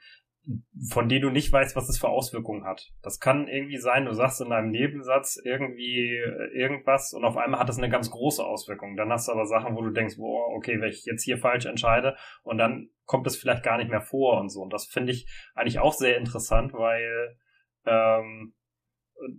von 0.88 1.08
denen 1.08 1.22
du 1.22 1.30
nicht 1.30 1.52
weißt, 1.52 1.76
was 1.76 1.88
es 1.88 1.98
für 1.98 2.08
Auswirkungen 2.08 2.64
hat. 2.64 2.90
Das 3.02 3.20
kann 3.20 3.48
irgendwie 3.48 3.76
sein, 3.76 4.06
du 4.06 4.12
sagst 4.12 4.40
in 4.40 4.52
einem 4.52 4.70
Nebensatz 4.70 5.38
irgendwie 5.44 6.16
äh, 6.16 6.58
irgendwas 6.58 7.12
und 7.12 7.24
auf 7.24 7.36
einmal 7.36 7.60
hat 7.60 7.68
das 7.68 7.78
eine 7.78 7.90
ganz 7.90 8.10
große 8.10 8.44
Auswirkung. 8.44 8.96
Dann 8.96 9.12
hast 9.12 9.28
du 9.28 9.32
aber 9.32 9.44
Sachen, 9.44 9.76
wo 9.76 9.82
du 9.82 9.90
denkst, 9.90 10.16
boah, 10.16 10.48
okay, 10.56 10.80
wenn 10.80 10.88
ich 10.88 11.04
jetzt 11.04 11.24
hier 11.24 11.38
falsch 11.38 11.66
entscheide 11.66 12.16
und 12.42 12.58
dann 12.58 12.88
kommt 13.04 13.26
es 13.26 13.36
vielleicht 13.36 13.62
gar 13.62 13.76
nicht 13.76 13.90
mehr 13.90 14.00
vor 14.00 14.40
und 14.40 14.48
so. 14.48 14.62
Und 14.62 14.72
das 14.72 14.86
finde 14.86 15.12
ich 15.12 15.28
eigentlich 15.54 15.80
auch 15.80 15.92
sehr 15.92 16.16
interessant, 16.16 16.72
weil 16.72 17.36
ähm, 17.84 18.54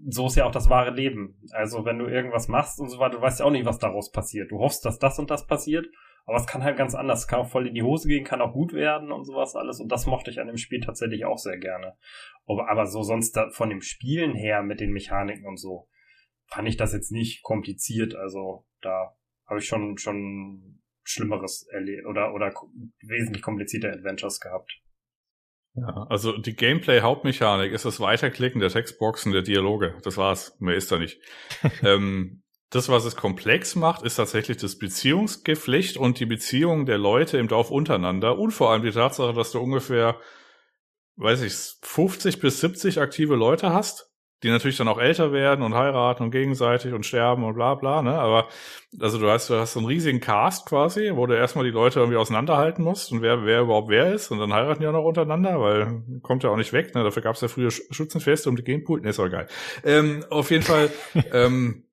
so 0.10 0.28
ist 0.28 0.36
ja 0.36 0.46
auch 0.46 0.52
das 0.52 0.70
wahre 0.70 0.92
Leben. 0.92 1.42
Also 1.52 1.86
wenn 1.86 1.98
du 1.98 2.06
irgendwas 2.06 2.48
machst 2.48 2.80
und 2.80 2.90
so 2.90 3.00
weiter, 3.00 3.16
du 3.16 3.22
weißt 3.22 3.40
ja 3.40 3.46
auch 3.46 3.52
nicht, 3.52 3.66
was 3.66 3.80
daraus 3.80 4.12
passiert. 4.12 4.52
Du 4.52 4.60
hoffst, 4.60 4.86
dass 4.86 5.00
das 5.00 5.18
und 5.18 5.32
das 5.32 5.48
passiert 5.48 5.88
Aber 6.30 6.38
es 6.38 6.46
kann 6.46 6.64
halt 6.64 6.78
ganz 6.78 6.94
anders. 6.94 7.22
Es 7.22 7.28
kann 7.28 7.40
auch 7.40 7.50
voll 7.50 7.68
in 7.68 7.74
die 7.74 7.82
Hose 7.82 8.08
gehen, 8.08 8.24
kann 8.24 8.40
auch 8.40 8.54
gut 8.54 8.72
werden 8.74 9.12
und 9.12 9.26
sowas 9.26 9.56
alles. 9.56 9.80
Und 9.80 9.92
das 9.92 10.06
mochte 10.06 10.30
ich 10.30 10.40
an 10.40 10.46
dem 10.46 10.58
Spiel 10.58 10.80
tatsächlich 10.80 11.26
auch 11.26 11.40
sehr 11.40 11.58
gerne. 11.58 11.98
Aber, 12.46 12.70
aber 12.70 12.86
so 12.86 13.02
sonst 13.02 13.32
da, 13.32 13.50
von 13.50 13.72
dem 13.72 13.82
Spielen 13.82 14.36
her 14.36 14.62
mit 14.62 14.80
den 14.80 14.92
Mechaniken 14.92 15.48
und 15.48 15.58
so, 15.58 15.90
fand 16.46 16.68
ich 16.68 16.78
das 16.78 16.94
jetzt 16.94 17.12
nicht 17.12 17.42
kompliziert. 17.42 18.14
Also 18.14 18.68
da 18.82 19.18
habe 19.48 19.60
ich 19.60 19.66
schon, 19.66 19.98
schon 19.98 20.84
Schlimmeres 21.02 21.68
erlebt 21.72 22.06
oder, 22.06 22.36
oder 22.36 22.54
wesentlich 23.02 23.42
komplizierte 23.42 23.92
Adventures 23.92 24.40
gehabt. 24.40 24.84
Ja, 25.74 26.06
also 26.12 26.38
die 26.38 26.56
Gameplay-Hauptmechanik 26.56 27.72
ist 27.72 27.86
das 27.86 28.00
Weiterklicken 28.00 28.62
der 28.62 28.70
Textboxen, 28.70 29.32
der 29.32 29.42
Dialoge. 29.42 29.98
Das 30.04 30.18
war's. 30.18 30.56
Mehr 30.60 30.76
ist 30.76 30.92
da 30.92 31.00
nicht. 31.00 31.20
ähm, 31.84 32.44
das, 32.70 32.90
was 32.90 33.06
es 33.06 33.16
komplex 33.16 33.76
macht, 33.76 34.04
ist 34.04 34.16
tatsächlich 34.16 34.58
das 34.58 34.78
Beziehungsgeflecht 34.78 35.98
und 35.98 36.20
die 36.20 36.26
Beziehung 36.26 36.86
der 36.86 36.98
Leute 36.98 37.38
im 37.38 37.48
Dorf 37.48 37.72
untereinander 37.72 38.38
und 38.38 38.52
vor 38.52 38.72
allem 38.72 38.84
die 38.84 38.92
Tatsache, 38.92 39.34
dass 39.34 39.52
du 39.52 39.60
ungefähr, 39.60 40.20
weiß 41.16 41.42
ich, 41.42 41.54
50 41.82 42.40
bis 42.40 42.60
70 42.62 43.00
aktive 43.02 43.36
Leute 43.36 43.74
hast 43.74 44.10
die 44.44 44.50
natürlich 44.50 44.78
dann 44.78 44.88
auch 44.88 45.00
älter 45.00 45.34
werden 45.34 45.64
und 45.64 45.74
heiraten 45.74 46.24
und 46.24 46.32
gegenseitig 46.32 46.94
und 46.94 47.06
sterben 47.06 47.44
und 47.44 47.56
bla 47.56 47.76
bla, 47.76 48.02
ne? 48.02 48.14
Aber 48.14 48.48
also 49.00 49.20
du 49.20 49.30
hast, 49.30 49.50
du 49.50 49.56
hast 49.56 49.74
so 49.74 49.80
einen 49.80 49.88
riesigen 49.88 50.22
Cast 50.22 50.66
quasi, 50.66 51.12
wo 51.14 51.26
du 51.26 51.36
erstmal 51.36 51.66
die 51.66 51.72
Leute 51.72 52.00
irgendwie 52.00 52.18
auseinanderhalten 52.18 52.84
musst 52.84 53.12
und 53.12 53.22
wer, 53.22 53.46
wer 53.46 53.62
überhaupt 53.62 53.90
wer 53.90 54.14
ist 54.14 54.32
und 54.32 54.40
dann 54.40 54.54
heiraten 54.54 54.82
die 54.82 54.88
auch 54.88 54.94
noch 54.94 55.04
untereinander, 55.04 55.60
weil 55.60 56.04
kommt 56.22 56.44
ja 56.44 56.50
auch 56.50 56.56
nicht 56.56 56.72
weg, 56.72 56.96
ne? 56.96 57.04
Dafür 57.04 57.22
gab 57.22 57.36
es 57.36 57.42
ja 57.42 57.50
früher 57.50 57.72
Schützenfeste 57.72 58.50
um 58.50 58.56
die 58.56 58.64
Genpool, 58.64 59.02
ne, 59.02 59.10
ist 59.10 59.20
auch 59.20 59.30
geil. 59.30 59.48
Ähm, 59.84 60.24
auf 60.30 60.52
jeden 60.52 60.64
Fall, 60.64 60.90
ähm, 61.34 61.84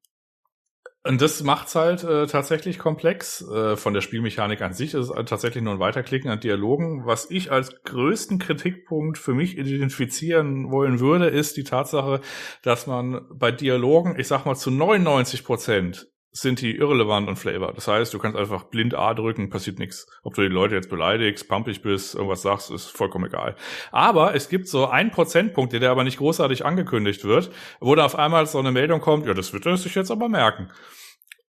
und 1.08 1.22
das 1.22 1.42
macht's 1.42 1.74
halt 1.74 2.04
äh, 2.04 2.26
tatsächlich 2.26 2.78
komplex. 2.78 3.42
Äh, 3.48 3.76
von 3.76 3.94
der 3.94 4.00
Spielmechanik 4.00 4.60
an 4.62 4.72
sich 4.72 4.94
ist 4.94 5.08
es 5.08 5.10
halt 5.10 5.28
tatsächlich 5.28 5.62
nur 5.62 5.74
ein 5.74 5.80
Weiterklicken 5.80 6.30
an 6.30 6.40
Dialogen. 6.40 7.06
Was 7.06 7.30
ich 7.30 7.50
als 7.50 7.82
größten 7.84 8.38
Kritikpunkt 8.38 9.18
für 9.18 9.34
mich 9.34 9.56
identifizieren 9.58 10.70
wollen 10.70 11.00
würde, 11.00 11.26
ist 11.26 11.56
die 11.56 11.64
Tatsache, 11.64 12.20
dass 12.62 12.86
man 12.86 13.26
bei 13.32 13.52
Dialogen, 13.52 14.18
ich 14.18 14.28
sag 14.28 14.44
mal 14.44 14.56
zu 14.56 14.70
99 14.70 15.44
Prozent 15.44 16.08
sind 16.36 16.60
die 16.60 16.76
irrelevant 16.76 17.28
und 17.28 17.36
flavor. 17.36 17.72
Das 17.72 17.88
heißt, 17.88 18.12
du 18.12 18.18
kannst 18.18 18.36
einfach 18.36 18.64
blind 18.64 18.94
A 18.94 19.14
drücken, 19.14 19.48
passiert 19.48 19.78
nichts. 19.78 20.06
Ob 20.22 20.34
du 20.34 20.42
die 20.42 20.48
Leute 20.48 20.74
jetzt 20.74 20.90
beleidigst, 20.90 21.48
pumpig 21.48 21.80
bist, 21.80 22.14
irgendwas 22.14 22.42
sagst, 22.42 22.70
ist 22.70 22.88
vollkommen 22.88 23.26
egal. 23.26 23.56
Aber 23.90 24.34
es 24.34 24.48
gibt 24.48 24.68
so 24.68 24.86
einen 24.86 25.10
Prozentpunkt, 25.10 25.72
der 25.72 25.90
aber 25.90 26.04
nicht 26.04 26.18
großartig 26.18 26.64
angekündigt 26.64 27.24
wird, 27.24 27.50
wo 27.80 27.94
da 27.94 28.04
auf 28.04 28.16
einmal 28.16 28.46
so 28.46 28.58
eine 28.58 28.70
Meldung 28.70 29.00
kommt, 29.00 29.26
ja, 29.26 29.32
das 29.32 29.52
wird 29.52 29.64
er 29.64 29.76
sich 29.78 29.94
jetzt 29.94 30.10
aber 30.10 30.28
merken. 30.28 30.68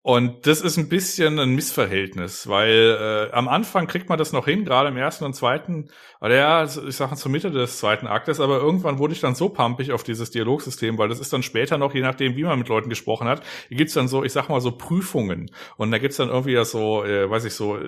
Und 0.07 0.47
das 0.47 0.61
ist 0.61 0.77
ein 0.77 0.89
bisschen 0.89 1.41
ein 1.41 1.57
Missverhältnis, 1.57 2.49
weil 2.49 3.29
äh, 3.29 3.35
am 3.35 3.49
Anfang 3.49 3.89
kriegt 3.89 4.09
man 4.09 4.17
das 4.17 4.33
noch 4.33 4.45
hin, 4.45 4.65
gerade 4.65 4.89
im 4.89 4.97
ersten 4.97 5.25
und 5.25 5.35
zweiten, 5.35 5.89
oder 6.21 6.37
ja, 6.37 6.63
ich 6.63 6.95
sage 6.95 7.17
zur 7.17 7.33
Mitte 7.33 7.51
des 7.51 7.79
zweiten 7.79 8.07
Aktes, 8.07 8.39
aber 8.39 8.59
irgendwann 8.59 9.01
wurde 9.01 9.15
ich 9.15 9.21
dann 9.21 9.35
so 9.35 9.49
pumpig 9.49 9.91
auf 9.91 10.05
dieses 10.05 10.31
Dialogsystem, 10.31 10.97
weil 10.97 11.09
das 11.09 11.19
ist 11.19 11.33
dann 11.33 11.43
später 11.43 11.77
noch, 11.77 11.93
je 11.93 12.03
nachdem, 12.03 12.37
wie 12.37 12.45
man 12.45 12.57
mit 12.57 12.69
Leuten 12.69 12.89
gesprochen 12.89 13.27
hat, 13.27 13.43
gibt's 13.69 13.95
dann 13.95 14.07
so, 14.07 14.23
ich 14.23 14.33
sag 14.33 14.49
mal 14.49 14.61
so 14.61 14.71
Prüfungen. 14.71 15.51
Und 15.77 15.91
da 15.91 15.99
gibt's 15.99 16.19
dann 16.19 16.29
irgendwie 16.29 16.53
ja 16.53 16.65
so, 16.65 17.05
äh, 17.05 17.29
weiß 17.29 17.45
ich, 17.45 17.55
so 17.55 17.77
äh, 17.77 17.81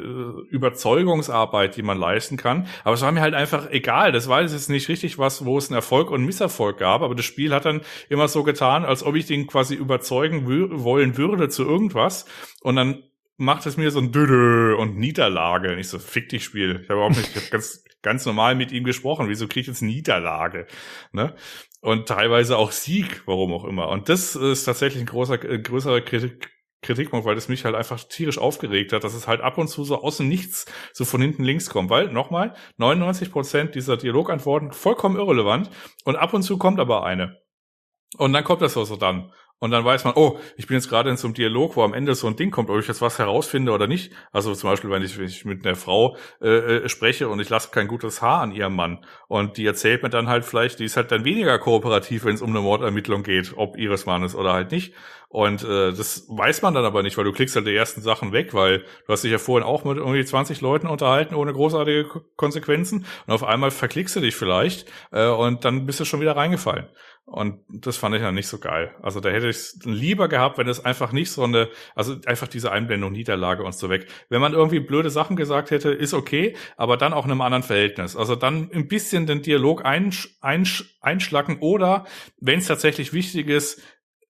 Überzeugungsarbeit, 0.51 1.77
die 1.77 1.83
man 1.83 1.99
leisten 1.99 2.37
kann. 2.37 2.67
Aber 2.83 2.95
es 2.95 3.03
war 3.03 3.13
mir 3.13 3.21
halt 3.21 3.35
einfach 3.35 3.71
egal. 3.71 4.11
Das 4.11 4.29
war 4.29 4.43
jetzt 4.43 4.69
nicht 4.69 4.89
richtig 4.89 5.19
was, 5.19 5.45
wo 5.45 5.57
es 5.57 5.71
einen 5.71 5.77
Erfolg 5.77 6.11
und 6.11 6.17
einen 6.17 6.27
Misserfolg 6.27 6.79
gab, 6.79 7.03
aber 7.03 7.15
das 7.15 7.25
Spiel 7.25 7.55
hat 7.55 7.65
dann 7.65 7.83
immer 8.09 8.27
so 8.27 8.43
getan, 8.43 8.85
als 8.85 9.05
ob 9.05 9.15
ich 9.15 9.27
den 9.27 9.47
quasi 9.47 9.77
überzeugen 9.77 10.47
wollen 10.83 11.17
würde 11.17 11.49
zu 11.49 11.63
irgendwas 11.63 12.08
was. 12.09 12.25
Und 12.63 12.77
dann 12.77 13.03
macht 13.37 13.67
es 13.67 13.77
mir 13.77 13.91
so 13.91 14.01
ein 14.01 14.13
Dödö 14.13 14.75
und 14.75 14.97
Niederlage. 14.97 15.73
Und 15.73 15.79
ich 15.79 15.89
so, 15.89 15.99
fick 15.99 16.29
dich 16.29 16.45
Spiel. 16.45 16.81
Ich 16.83 16.91
habe 16.91 17.01
auch 17.01 17.11
nicht, 17.11 17.37
ich 17.37 17.43
hab 17.43 17.51
ganz, 17.51 17.85
ganz 18.03 18.27
normal 18.27 18.55
mit 18.55 18.73
ihm 18.73 18.85
gesprochen. 18.85 19.29
Wieso 19.29 19.47
kriege 19.47 19.61
ich 19.61 19.67
jetzt 19.69 19.83
Niederlage? 19.83 20.67
Ne? 21.13 21.35
Und 21.81 22.09
teilweise 22.09 22.57
auch 22.57 22.73
Sieg, 22.73 23.23
warum 23.27 23.53
auch 23.53 23.65
immer. 23.65 23.89
Und 23.89 24.09
das 24.09 24.35
ist 24.35 24.65
tatsächlich 24.65 25.03
ein 25.03 25.07
großer, 25.07 25.43
äh, 25.45 25.59
größerer 25.61 26.01
Kritik, 26.01 26.51
Kritikpunkt, 26.81 27.27
weil 27.27 27.35
das 27.35 27.49
mich 27.49 27.65
halt 27.65 27.75
einfach 27.75 28.03
tierisch 28.05 28.39
aufgeregt 28.39 28.93
hat, 28.93 29.03
dass 29.03 29.15
es 29.15 29.27
halt 29.27 29.41
ab 29.41 29.59
und 29.59 29.67
zu 29.67 29.83
so 29.83 30.01
außen 30.01 30.27
nichts 30.27 30.67
so 30.93 31.05
von 31.05 31.21
hinten 31.21 31.43
links 31.43 31.71
kommt. 31.71 31.91
Weil, 31.91 32.13
nochmal, 32.13 32.55
99 32.77 33.33
Prozent 33.33 33.75
dieser 33.75 33.97
Dialogantworten 33.97 34.73
vollkommen 34.73 35.17
irrelevant 35.17 35.71
und 36.05 36.17
ab 36.17 36.35
und 36.35 36.43
zu 36.43 36.57
kommt 36.57 36.79
aber 36.79 37.05
eine. 37.05 37.37
Und 38.17 38.33
dann 38.33 38.45
kommt 38.45 38.63
das 38.63 38.77
also 38.77 38.97
dann. 38.97 39.33
Und 39.61 39.73
dann 39.73 39.85
weiß 39.85 40.05
man, 40.05 40.15
oh, 40.17 40.39
ich 40.57 40.67
bin 40.67 40.77
jetzt 40.77 40.89
gerade 40.89 41.11
in 41.11 41.17
so 41.17 41.27
einem 41.27 41.35
Dialog, 41.35 41.77
wo 41.77 41.83
am 41.83 41.95
Ende 41.95 42.15
so 42.15 42.27
ein 42.27 42.37
Ding 42.37 42.51
kommt, 42.51 42.71
ob 42.71 42.79
ich 42.79 42.87
jetzt 42.87 43.03
was 43.03 43.19
herausfinde 43.19 43.73
oder 43.73 43.87
nicht. 43.87 44.13
Also 44.33 44.55
zum 44.55 44.71
Beispiel, 44.71 44.91
wenn 44.91 45.03
ich, 45.03 45.19
wenn 45.19 45.27
ich 45.27 45.45
mit 45.45 45.67
einer 45.67 45.75
Frau 45.75 46.17
äh, 46.41 46.49
äh, 46.49 46.89
spreche 46.89 47.29
und 47.29 47.41
ich 47.41 47.49
lasse 47.49 47.71
kein 47.71 47.89
gutes 47.89 48.23
Haar 48.23 48.43
an 48.43 48.53
ihrem 48.53 48.77
Mann 48.77 49.05
und 49.27 49.57
die 49.57 49.67
erzählt 49.67 50.03
mir 50.03 50.11
dann 50.11 50.29
halt 50.29 50.45
vielleicht, 50.45 50.79
die 50.79 50.85
ist 50.85 50.97
halt 50.97 51.11
dann 51.11 51.25
weniger 51.25 51.59
kooperativ, 51.59 52.25
wenn 52.25 52.35
es 52.35 52.43
um 52.43 52.51
eine 52.51 52.61
Mordermittlung 52.61 53.25
geht, 53.25 53.55
ob 53.57 53.77
ihres 53.77 54.07
Mannes 54.07 54.35
oder 54.35 54.53
halt 54.53 54.71
nicht. 54.71 54.95
Und 55.29 55.63
äh, 55.63 55.93
das 55.93 56.25
weiß 56.29 56.63
man 56.63 56.73
dann 56.73 56.87
aber 56.87 57.03
nicht, 57.03 57.19
weil 57.19 57.25
du 57.25 57.33
klickst 57.33 57.55
halt 57.55 57.67
die 57.67 57.75
ersten 57.75 58.01
Sachen 58.01 58.33
weg, 58.33 58.55
weil 58.55 58.79
du 58.79 59.13
hast 59.13 59.25
dich 59.25 59.31
ja 59.33 59.39
vorhin 59.39 59.67
auch 59.67 59.85
mit 59.85 59.99
irgendwie 59.99 60.25
20 60.25 60.63
Leuten 60.63 60.87
unterhalten 60.87 61.35
ohne 61.35 61.53
großartige 61.53 62.07
Konsequenzen 62.37 63.05
und 63.27 63.35
auf 63.35 63.45
einmal 63.45 63.71
verklickst 63.71 64.17
du 64.17 64.21
dich 64.21 64.35
vielleicht 64.35 64.91
äh, 65.13 65.29
und 65.29 65.67
dann 65.67 65.85
bist 65.85 66.01
du 66.01 66.07
schon 66.07 66.23
wieder 66.23 66.37
reingefallen. 66.37 66.89
Und 67.31 67.61
das 67.69 67.99
fand 67.99 68.15
ich 68.15 68.23
ja 68.23 68.33
nicht 68.33 68.49
so 68.49 68.59
geil. 68.59 68.95
Also 69.03 69.21
da 69.21 69.29
hätte 69.29 69.51
ich 69.51 69.57
es 69.57 69.79
lieber 69.85 70.29
gehabt, 70.29 70.57
wenn 70.57 70.67
es 70.67 70.83
einfach 70.83 71.13
nicht 71.13 71.31
so 71.31 71.45
eine, 71.45 71.69
also 71.95 72.17
einfach 72.25 72.49
diese 72.49 72.73
Einblendung, 72.73 73.13
Niederlage 73.13 73.65
und 73.65 73.75
so 73.75 73.91
weg. 73.91 74.07
Wenn 74.31 74.41
man 74.41 74.55
irgendwie 74.55 74.81
blöde 74.81 75.11
Sachen 75.11 75.37
gesagt 75.37 75.71
hätte, 75.71 75.91
ist 75.91 76.15
okay, 76.15 76.57
aber 76.79 76.97
dann 76.97 77.13
auch 77.13 77.27
in 77.27 77.31
einem 77.31 77.43
anderen 77.43 77.65
Verhältnis. 77.65 78.17
Also 78.17 78.35
dann 78.35 78.71
ein 78.73 78.89
bisschen 78.89 79.27
den 79.27 79.43
Dialog 79.43 79.85
einsch, 79.85 80.39
einsch, 80.41 80.97
einschlacken 81.03 81.59
oder, 81.61 82.07
wenn 82.41 82.61
es 82.61 82.67
tatsächlich 82.67 83.13
wichtig 83.13 83.49
ist, 83.49 83.83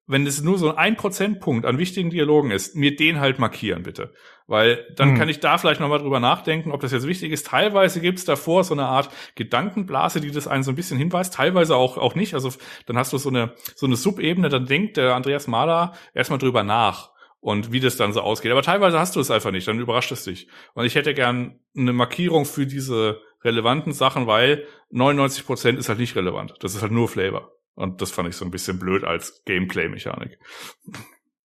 wenn 0.09 0.27
es 0.27 0.43
nur 0.43 0.59
so 0.59 0.75
ein 0.75 0.97
Prozentpunkt 0.97 1.67
an 1.67 1.79
wichtigen 1.79 2.09
Dialogen 2.11 2.51
ist, 2.51 2.75
mir 2.75 2.97
den 2.97 3.21
halt 3.21 3.39
markieren, 3.39 3.83
bitte. 3.83 4.13
Weil 4.47 4.87
dann 4.97 5.11
hm. 5.11 5.19
kann 5.19 5.29
ich 5.29 5.41
da 5.41 5.59
vielleicht 5.59 5.81
nochmal 5.81 5.99
drüber 5.99 6.19
nachdenken, 6.19 6.73
ob 6.73 6.81
das 6.81 6.93
jetzt 6.93 7.07
wichtig 7.07 7.31
ist. 7.31 7.47
Teilweise 7.47 8.01
gibt's 8.01 8.25
davor 8.25 8.65
so 8.65 8.73
eine 8.73 8.87
Art 8.87 9.11
Gedankenblase, 9.35 10.21
die 10.21 10.31
das 10.31 10.49
einen 10.49 10.63
so 10.63 10.73
ein 10.73 10.77
bisschen 10.77 10.97
hinweist, 10.97 11.35
teilweise 11.35 11.77
auch, 11.77 11.99
auch 11.99 12.15
nicht. 12.15 12.33
Also 12.33 12.51
dann 12.87 12.97
hast 12.97 13.13
du 13.13 13.19
so 13.19 13.29
eine, 13.29 13.53
so 13.77 13.85
eine 13.85 13.97
Subebene, 13.97 14.49
dann 14.49 14.65
denkt 14.65 14.97
der 14.97 15.15
Andreas 15.15 15.47
Mahler 15.47 15.93
erstmal 16.15 16.39
drüber 16.39 16.65
nach 16.65 17.11
und 17.41 17.71
wie 17.71 17.81
das 17.81 17.99
dann 17.99 18.15
so 18.15 18.23
ausgeht. 18.23 18.51
Aber 18.51 18.63
teilweise 18.63 18.99
hast 18.99 19.15
du 19.15 19.21
es 19.21 19.31
einfach 19.31 19.51
nicht, 19.51 19.69
dann 19.69 19.79
überrascht 19.79 20.11
es 20.11 20.25
dich. 20.25 20.49
Und 20.73 20.87
ich 20.87 20.95
hätte 20.95 21.13
gern 21.13 21.61
eine 21.77 21.93
Markierung 21.93 22.47
für 22.47 22.67
diese 22.67 23.21
relevanten 23.45 23.93
Sachen, 23.93 24.27
weil 24.27 24.67
99 24.91 25.45
Prozent 25.45 25.79
ist 25.79 25.91
halt 25.91 25.99
nicht 25.99 26.17
relevant. 26.17 26.55
Das 26.61 26.75
ist 26.75 26.81
halt 26.81 26.93
nur 26.93 27.09
Flavor. 27.09 27.53
Und 27.79 28.03
das 28.03 28.11
fand 28.11 28.29
ich 28.29 28.35
so 28.35 28.45
ein 28.45 28.51
bisschen 28.51 28.81
blöd 28.81 29.05
als 29.05 29.45
Gameplay-Mechanik. 29.45 30.41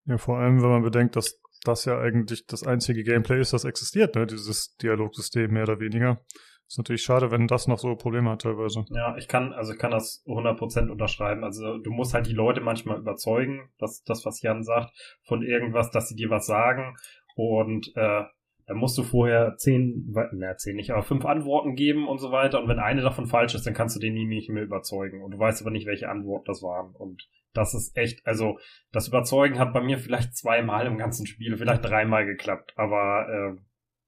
Ja, 0.05 0.17
vor 0.17 0.39
allem, 0.39 0.63
wenn 0.63 0.69
man 0.69 0.81
bedenkt, 0.81 1.15
dass 1.15 1.39
das 1.63 1.85
ja 1.85 1.99
eigentlich 1.99 2.47
das 2.47 2.65
einzige 2.65 3.03
Gameplay 3.03 3.39
ist, 3.39 3.53
das 3.53 3.65
existiert, 3.65 4.15
ne? 4.15 4.25
Dieses 4.25 4.75
Dialogsystem 4.77 5.51
mehr 5.51 5.63
oder 5.63 5.79
weniger. 5.79 6.25
Ist 6.67 6.79
natürlich 6.79 7.03
schade, 7.03 7.29
wenn 7.29 7.45
das 7.45 7.67
noch 7.67 7.77
so 7.77 7.95
Probleme 7.95 8.31
hat 8.31 8.41
teilweise. 8.41 8.83
Ja, 8.89 9.15
ich 9.15 9.27
kann, 9.27 9.53
also 9.53 9.73
ich 9.73 9.77
kann 9.77 9.91
das 9.91 10.23
100% 10.25 10.89
unterschreiben. 10.89 11.43
Also 11.43 11.77
du 11.77 11.91
musst 11.91 12.15
halt 12.15 12.25
die 12.25 12.33
Leute 12.33 12.61
manchmal 12.61 12.97
überzeugen, 12.97 13.69
dass 13.77 14.01
das, 14.01 14.25
was 14.25 14.41
Jan 14.41 14.63
sagt, 14.63 14.91
von 15.21 15.43
irgendwas, 15.43 15.91
dass 15.91 16.09
sie 16.09 16.15
dir 16.15 16.31
was 16.31 16.47
sagen. 16.47 16.95
Und 17.35 17.91
äh, 17.95 18.23
dann 18.65 18.77
musst 18.77 18.97
du 18.97 19.03
vorher 19.03 19.55
zehn, 19.57 20.13
na 20.31 20.55
zehn 20.55 20.75
nicht, 20.75 20.91
aber 20.91 21.03
fünf 21.03 21.25
Antworten 21.25 21.75
geben 21.75 22.07
und 22.07 22.19
so 22.19 22.31
weiter. 22.31 22.61
Und 22.61 22.69
wenn 22.69 22.79
eine 22.79 23.01
davon 23.01 23.27
falsch 23.27 23.55
ist, 23.55 23.65
dann 23.65 23.73
kannst 23.73 23.95
du 23.95 23.99
den 23.99 24.13
nie 24.13 24.25
nicht 24.25 24.49
mehr 24.49 24.63
überzeugen. 24.63 25.21
Und 25.21 25.31
du 25.31 25.39
weißt 25.39 25.61
aber 25.61 25.71
nicht, 25.71 25.85
welche 25.85 26.09
Antworten 26.09 26.45
das 26.45 26.61
waren. 26.63 26.95
Und 26.95 27.27
das 27.53 27.73
ist 27.73 27.95
echt, 27.97 28.25
also 28.25 28.57
das 28.91 29.07
Überzeugen 29.07 29.59
hat 29.59 29.73
bei 29.73 29.81
mir 29.81 29.97
vielleicht 29.97 30.35
zweimal 30.35 30.87
im 30.87 30.97
ganzen 30.97 31.25
Spiel, 31.25 31.57
vielleicht 31.57 31.83
dreimal 31.83 32.25
geklappt. 32.25 32.73
Aber 32.77 33.27
äh, 33.29 33.61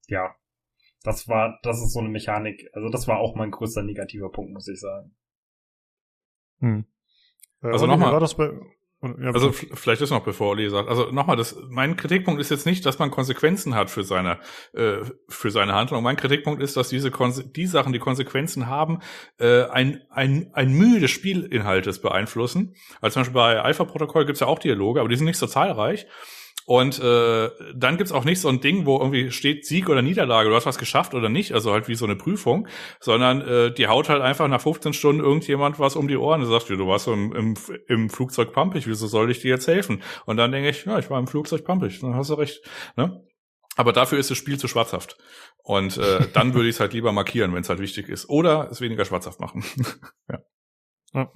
ja, 0.08 0.36
das 1.04 1.28
war, 1.28 1.60
das 1.62 1.78
ist 1.82 1.94
so 1.94 2.00
eine 2.00 2.10
Mechanik. 2.10 2.70
Also 2.74 2.90
das 2.90 3.08
war 3.08 3.20
auch 3.20 3.36
mein 3.36 3.52
größter 3.52 3.84
negativer 3.84 4.32
Punkt, 4.32 4.54
muss 4.54 4.68
ich 4.68 4.80
sagen. 4.80 5.16
Hm. 6.60 6.86
Äh, 7.62 7.68
also 7.68 7.88
nochmal. 7.88 8.14
War 8.14 8.20
das 8.20 8.36
bei, 8.36 8.52
ja, 9.20 9.32
also 9.32 9.52
vielleicht 9.52 10.02
ist 10.02 10.10
noch, 10.10 10.24
bevor 10.24 10.50
Olli 10.50 10.70
sagt, 10.70 10.90
also 10.90 11.12
nochmal, 11.12 11.36
das, 11.36 11.56
mein 11.70 11.96
Kritikpunkt 11.96 12.42
ist 12.42 12.52
jetzt 12.52 12.66
nicht, 12.66 12.86
dass 12.86 13.00
man 13.00 13.12
Konsequenzen 13.12 13.76
hat 13.76 13.90
für 13.90 14.04
seine, 14.04 14.40
äh, 14.74 14.98
für 15.30 15.52
seine 15.52 15.74
Handlung. 15.74 16.04
Mein 16.04 16.16
Kritikpunkt 16.16 16.62
ist, 16.62 16.78
dass 16.78 16.90
diese 16.90 17.12
Konse 17.12 17.48
die 17.48 17.68
Sachen, 17.68 17.94
die 17.94 18.00
Konsequenzen 18.00 18.68
haben, 18.68 19.00
äh, 19.40 19.64
ein, 19.66 20.02
ein, 20.10 20.50
ein 20.54 20.74
Mühe 20.74 21.00
des 21.00 21.12
Spielinhaltes 21.12 22.02
beeinflussen. 22.02 22.76
Also 23.02 23.16
zum 23.16 23.22
Beispiel 23.22 23.34
bei 23.34 23.62
Alpha-Protokoll 23.62 24.26
gibt's 24.26 24.42
ja 24.42 24.48
auch 24.48 24.60
Dialoge, 24.60 25.00
aber 25.00 25.10
die 25.10 25.16
sind 25.16 25.26
nicht 25.26 25.40
so 25.40 25.48
zahlreich. 25.48 26.08
Und 26.66 27.00
äh, 27.00 27.50
dann 27.76 27.98
gibt's 27.98 28.12
auch 28.12 28.26
nicht 28.26 28.42
so 28.42 28.50
ein 28.50 28.60
Ding, 28.60 28.88
wo 28.88 28.98
irgendwie 28.98 29.32
steht 29.32 29.68
Sieg 29.68 29.88
oder 29.88 30.02
Niederlage, 30.02 30.50
du 30.50 30.56
hast 30.56 30.66
was 30.66 30.80
geschafft 30.80 31.14
oder 31.14 31.30
nicht, 31.30 31.54
also 31.54 31.72
halt 31.72 31.88
wie 31.88 31.94
so 31.94 32.06
eine 32.06 32.16
Prüfung, 32.16 32.68
sondern 33.00 33.42
äh, 33.42 33.72
die 33.72 33.88
haut 33.88 34.10
halt 34.10 34.24
einfach 34.24 34.48
nach 34.48 34.62
15 34.62 34.94
Stunden 34.94 35.24
irgendjemand 35.24 35.80
was 35.80 35.96
um 35.96 36.08
die 36.08 36.18
Ohren 36.18 36.42
und 36.42 36.48
sagt, 36.48 36.70
du 36.70 36.88
warst 36.88 37.08
im, 37.08 37.34
im, 37.36 37.54
im 37.88 38.10
Flugzeug 38.10 38.52
pampig, 38.52 38.88
wieso 38.88 39.06
soll 39.06 39.30
ich 39.30 39.42
dir 39.42 39.50
jetzt 39.50 39.68
helfen? 39.68 40.02
Und 40.26 40.38
dann 40.38 40.52
denke 40.52 40.70
ich, 40.70 40.86
ja, 40.86 40.98
ich 40.98 41.10
war 41.12 41.20
im 41.20 41.28
Flugzeug 41.28 41.64
pampig, 41.66 42.00
dann 42.00 42.16
hast 42.16 42.32
du 42.32 42.34
recht. 42.34 42.62
Ne? 42.98 43.24
Aber 43.76 43.94
dafür 43.94 44.18
ist 44.18 44.32
das 44.32 44.38
Spiel 44.38 44.58
zu 44.58 44.68
schwarzhaft. 44.68 45.18
Und 45.64 45.98
äh, 45.98 46.28
dann 46.34 46.54
würde 46.54 46.70
ich 46.70 46.76
es 46.76 46.80
halt 46.80 46.94
lieber 46.94 47.12
markieren, 47.12 47.54
wenn 47.54 47.62
es 47.62 47.70
halt 47.70 47.80
wichtig 47.80 48.10
ist. 48.10 48.30
Oder 48.30 48.70
es 48.72 48.82
weniger 48.82 49.06
schwarzhaft 49.06 49.40
machen. 49.40 49.64
ja. 50.30 50.40
ja. 51.14 51.32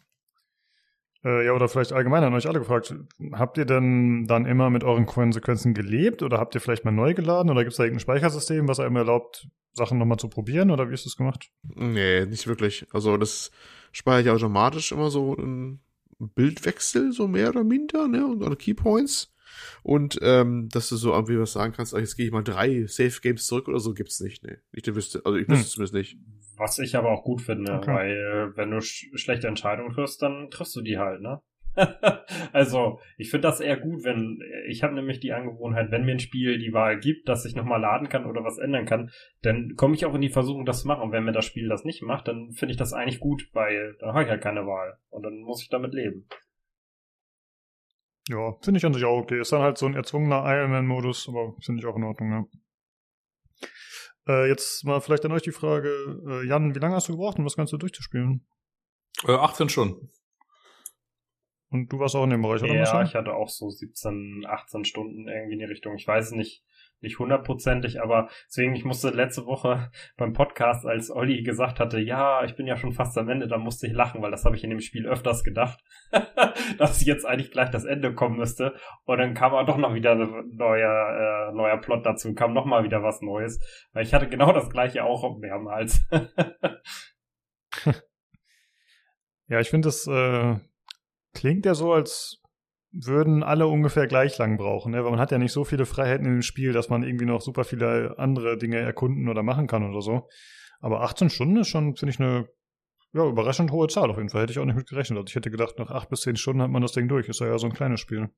Äh, 1.23 1.45
ja, 1.45 1.53
oder 1.53 1.67
vielleicht 1.67 1.91
allgemein 1.91 2.23
an 2.23 2.33
euch 2.33 2.47
alle 2.47 2.59
gefragt, 2.59 2.95
habt 3.33 3.57
ihr 3.57 3.65
denn 3.65 4.25
dann 4.25 4.45
immer 4.45 4.69
mit 4.69 4.83
euren 4.83 5.05
Konsequenzen 5.05 5.73
gelebt 5.73 6.23
oder 6.23 6.37
habt 6.37 6.55
ihr 6.55 6.61
vielleicht 6.61 6.85
mal 6.85 6.91
neu 6.91 7.13
geladen 7.13 7.51
oder 7.51 7.61
gibt 7.61 7.71
es 7.71 7.77
da 7.77 7.83
irgendein 7.83 8.01
Speichersystem, 8.01 8.67
was 8.67 8.79
einem 8.79 8.95
erlaubt, 8.95 9.47
Sachen 9.73 9.97
nochmal 9.97 10.17
zu 10.17 10.29
probieren 10.29 10.71
oder 10.71 10.89
wie 10.89 10.93
ist 10.93 11.05
das 11.05 11.17
gemacht? 11.17 11.51
Nee, 11.63 12.25
nicht 12.25 12.47
wirklich. 12.47 12.87
Also 12.91 13.17
das 13.17 13.51
speichere 13.91 14.21
ich 14.21 14.29
automatisch 14.29 14.91
immer 14.91 15.09
so 15.09 15.35
ein 15.35 15.81
Bildwechsel, 16.19 17.11
so 17.11 17.27
mehr 17.27 17.49
oder 17.49 17.63
minder, 17.63 18.07
ne, 18.07 18.25
und 18.25 18.43
eine 18.43 18.55
Keypoints. 18.55 19.33
Und 19.83 20.19
ähm, 20.21 20.69
dass 20.71 20.89
du 20.89 20.95
so 20.95 21.13
irgendwie 21.13 21.39
was 21.39 21.53
sagen 21.53 21.73
kannst, 21.73 21.93
ach, 21.93 21.99
jetzt 21.99 22.15
gehe 22.15 22.25
ich 22.25 22.31
mal 22.31 22.43
drei 22.43 22.85
Safe 22.87 23.21
Games 23.21 23.45
zurück 23.45 23.67
oder 23.67 23.79
so, 23.79 23.93
gibt's 23.93 24.19
nicht, 24.19 24.43
ne. 24.43 24.59
Ich 24.71 24.85
wüsste, 24.93 25.21
also 25.25 25.37
ich 25.37 25.47
wüsste 25.47 25.63
hm. 25.63 25.69
zumindest 25.69 25.93
nicht. 25.93 26.17
Was 26.57 26.79
ich 26.79 26.95
aber 26.95 27.11
auch 27.11 27.23
gut 27.23 27.41
finde, 27.41 27.73
okay. 27.73 27.93
weil 27.93 28.51
wenn 28.55 28.71
du 28.71 28.81
sch 28.81 29.07
schlechte 29.15 29.47
Entscheidungen 29.47 29.93
triffst, 29.93 30.21
dann 30.21 30.49
triffst 30.49 30.75
du 30.75 30.81
die 30.81 30.97
halt, 30.97 31.21
ne? 31.21 31.41
also, 32.51 32.99
ich 33.17 33.29
finde 33.29 33.47
das 33.47 33.59
eher 33.59 33.77
gut, 33.77 34.03
wenn 34.03 34.39
ich 34.67 34.83
habe 34.83 34.93
nämlich 34.93 35.19
die 35.19 35.33
Angewohnheit, 35.33 35.91
wenn 35.91 36.05
mir 36.05 36.13
ein 36.13 36.19
Spiel 36.19 36.59
die 36.59 36.73
Wahl 36.73 36.99
gibt, 36.99 37.29
dass 37.29 37.45
ich 37.45 37.55
nochmal 37.55 37.79
laden 37.79 38.09
kann 38.09 38.25
oder 38.25 38.43
was 38.43 38.57
ändern 38.57 38.85
kann, 38.85 39.11
dann 39.41 39.75
komme 39.75 39.95
ich 39.95 40.05
auch 40.05 40.15
in 40.15 40.21
die 40.21 40.29
Versuchung, 40.29 40.65
das 40.65 40.81
zu 40.81 40.87
machen. 40.87 41.03
Und 41.03 41.11
wenn 41.11 41.23
mir 41.23 41.31
das 41.31 41.45
Spiel 41.45 41.69
das 41.69 41.85
nicht 41.85 42.01
macht, 42.01 42.27
dann 42.27 42.51
finde 42.51 42.71
ich 42.71 42.77
das 42.77 42.93
eigentlich 42.93 43.19
gut, 43.19 43.49
weil 43.53 43.95
dann 43.99 44.09
habe 44.09 44.23
ich 44.23 44.29
halt 44.29 44.41
keine 44.41 44.65
Wahl. 44.65 44.97
Und 45.09 45.23
dann 45.23 45.39
muss 45.39 45.61
ich 45.61 45.69
damit 45.69 45.93
leben. 45.93 46.27
Ja, 48.29 48.53
finde 48.61 48.77
ich 48.77 48.85
an 48.85 48.93
sich 48.93 49.03
auch 49.05 49.17
okay. 49.17 49.41
Ist 49.41 49.51
dann 49.51 49.63
halt 49.63 49.79
so 49.79 49.87
ein 49.87 49.95
erzwungener 49.95 50.45
Ironman-Modus, 50.45 51.27
aber 51.27 51.55
finde 51.61 51.79
ich 51.81 51.85
auch 51.87 51.95
in 51.95 52.03
Ordnung, 52.03 52.31
ja. 52.31 52.45
Äh, 54.27 54.49
jetzt 54.49 54.85
mal 54.85 55.01
vielleicht 55.01 55.25
an 55.25 55.31
euch 55.31 55.41
die 55.41 55.51
Frage, 55.51 55.89
äh, 56.27 56.47
Jan, 56.47 56.75
wie 56.75 56.79
lange 56.79 56.93
hast 56.93 57.09
du 57.09 57.13
gebraucht, 57.13 57.39
um 57.39 57.43
das 57.43 57.55
Ganze 57.55 57.79
durchzuspielen? 57.79 58.45
Äh, 59.25 59.31
18 59.31 59.69
Stunden. 59.69 60.11
Und 61.71 61.91
du 61.91 61.97
warst 61.97 62.15
auch 62.15 62.23
in 62.23 62.29
dem 62.29 62.43
Bereich, 62.43 62.61
oder? 62.61 62.75
Ja, 62.75 63.01
ich 63.01 63.15
hatte 63.15 63.33
auch 63.33 63.49
so 63.49 63.67
17, 63.67 64.45
18 64.47 64.85
Stunden 64.85 65.27
irgendwie 65.27 65.53
in 65.53 65.59
die 65.59 65.65
Richtung. 65.65 65.95
Ich 65.95 66.07
weiß 66.07 66.31
nicht, 66.31 66.63
nicht 67.01 67.19
hundertprozentig, 67.19 68.01
aber 68.01 68.29
deswegen, 68.47 68.75
ich 68.75 68.85
musste 68.85 69.09
letzte 69.09 69.45
Woche 69.45 69.91
beim 70.17 70.33
Podcast, 70.33 70.85
als 70.85 71.11
Olli 71.11 71.43
gesagt 71.43 71.79
hatte, 71.79 71.99
ja, 71.99 72.43
ich 72.43 72.55
bin 72.55 72.67
ja 72.67 72.77
schon 72.77 72.91
fast 72.93 73.17
am 73.17 73.29
Ende, 73.29 73.47
da 73.47 73.57
musste 73.57 73.87
ich 73.87 73.93
lachen, 73.93 74.21
weil 74.21 74.31
das 74.31 74.45
habe 74.45 74.55
ich 74.55 74.63
in 74.63 74.69
dem 74.69 74.79
Spiel 74.79 75.07
öfters 75.07 75.43
gedacht, 75.43 75.83
dass 76.77 77.05
jetzt 77.05 77.25
eigentlich 77.25 77.51
gleich 77.51 77.69
das 77.69 77.85
Ende 77.85 78.13
kommen 78.13 78.37
müsste. 78.37 78.75
Und 79.05 79.17
dann 79.17 79.33
kam 79.33 79.53
aber 79.53 79.65
doch 79.65 79.77
noch 79.77 79.93
wieder 79.93 80.11
ein 80.13 80.49
neuer, 80.55 81.49
äh, 81.49 81.55
neuer 81.55 81.77
Plot 81.77 82.05
dazu, 82.05 82.33
kam 82.33 82.53
noch 82.53 82.65
mal 82.65 82.83
wieder 82.83 83.03
was 83.03 83.21
Neues. 83.21 83.59
Weil 83.93 84.03
ich 84.03 84.13
hatte 84.13 84.27
genau 84.27 84.51
das 84.53 84.69
gleiche 84.69 85.03
auch 85.03 85.37
mehrmals. 85.39 86.05
ja, 89.47 89.59
ich 89.59 89.69
finde, 89.69 89.87
das 89.87 90.07
äh, 90.07 90.55
klingt 91.33 91.65
ja 91.65 91.73
so, 91.73 91.93
als 91.93 92.41
würden 92.91 93.43
alle 93.43 93.67
ungefähr 93.67 94.07
gleich 94.07 94.37
lang 94.37 94.57
brauchen, 94.57 94.91
ne? 94.91 95.03
weil 95.03 95.11
man 95.11 95.19
hat 95.19 95.31
ja 95.31 95.37
nicht 95.37 95.51
so 95.51 95.63
viele 95.63 95.85
Freiheiten 95.85 96.25
dem 96.25 96.41
Spiel, 96.41 96.73
dass 96.73 96.89
man 96.89 97.03
irgendwie 97.03 97.25
noch 97.25 97.41
super 97.41 97.63
viele 97.63 98.15
andere 98.17 98.57
Dinge 98.57 98.77
erkunden 98.77 99.29
oder 99.29 99.43
machen 99.43 99.67
kann 99.67 99.87
oder 99.87 100.01
so. 100.01 100.27
Aber 100.81 101.01
18 101.01 101.29
Stunden 101.29 101.57
ist 101.57 101.67
schon, 101.67 101.95
finde 101.95 102.13
ich, 102.13 102.19
eine 102.19 102.47
ja, 103.13 103.25
überraschend 103.25 103.71
hohe 103.71 103.87
Zahl 103.87 104.09
auf 104.09 104.17
jeden 104.17 104.29
Fall. 104.29 104.43
Hätte 104.43 104.51
ich 104.51 104.59
auch 104.59 104.65
nicht 104.65 104.75
mit 104.75 104.87
gerechnet. 104.87 105.17
Also 105.17 105.27
ich 105.27 105.35
hätte 105.35 105.51
gedacht, 105.51 105.77
nach 105.79 105.91
8 105.91 106.09
bis 106.09 106.21
10 106.21 106.35
Stunden 106.35 106.61
hat 106.61 106.69
man 106.69 106.81
das 106.81 106.91
Ding 106.91 107.07
durch. 107.07 107.27
Ist 107.27 107.39
ja, 107.39 107.47
ja 107.47 107.57
so 107.57 107.67
ein 107.67 107.73
kleines 107.73 107.99
Spiel. 107.99 108.29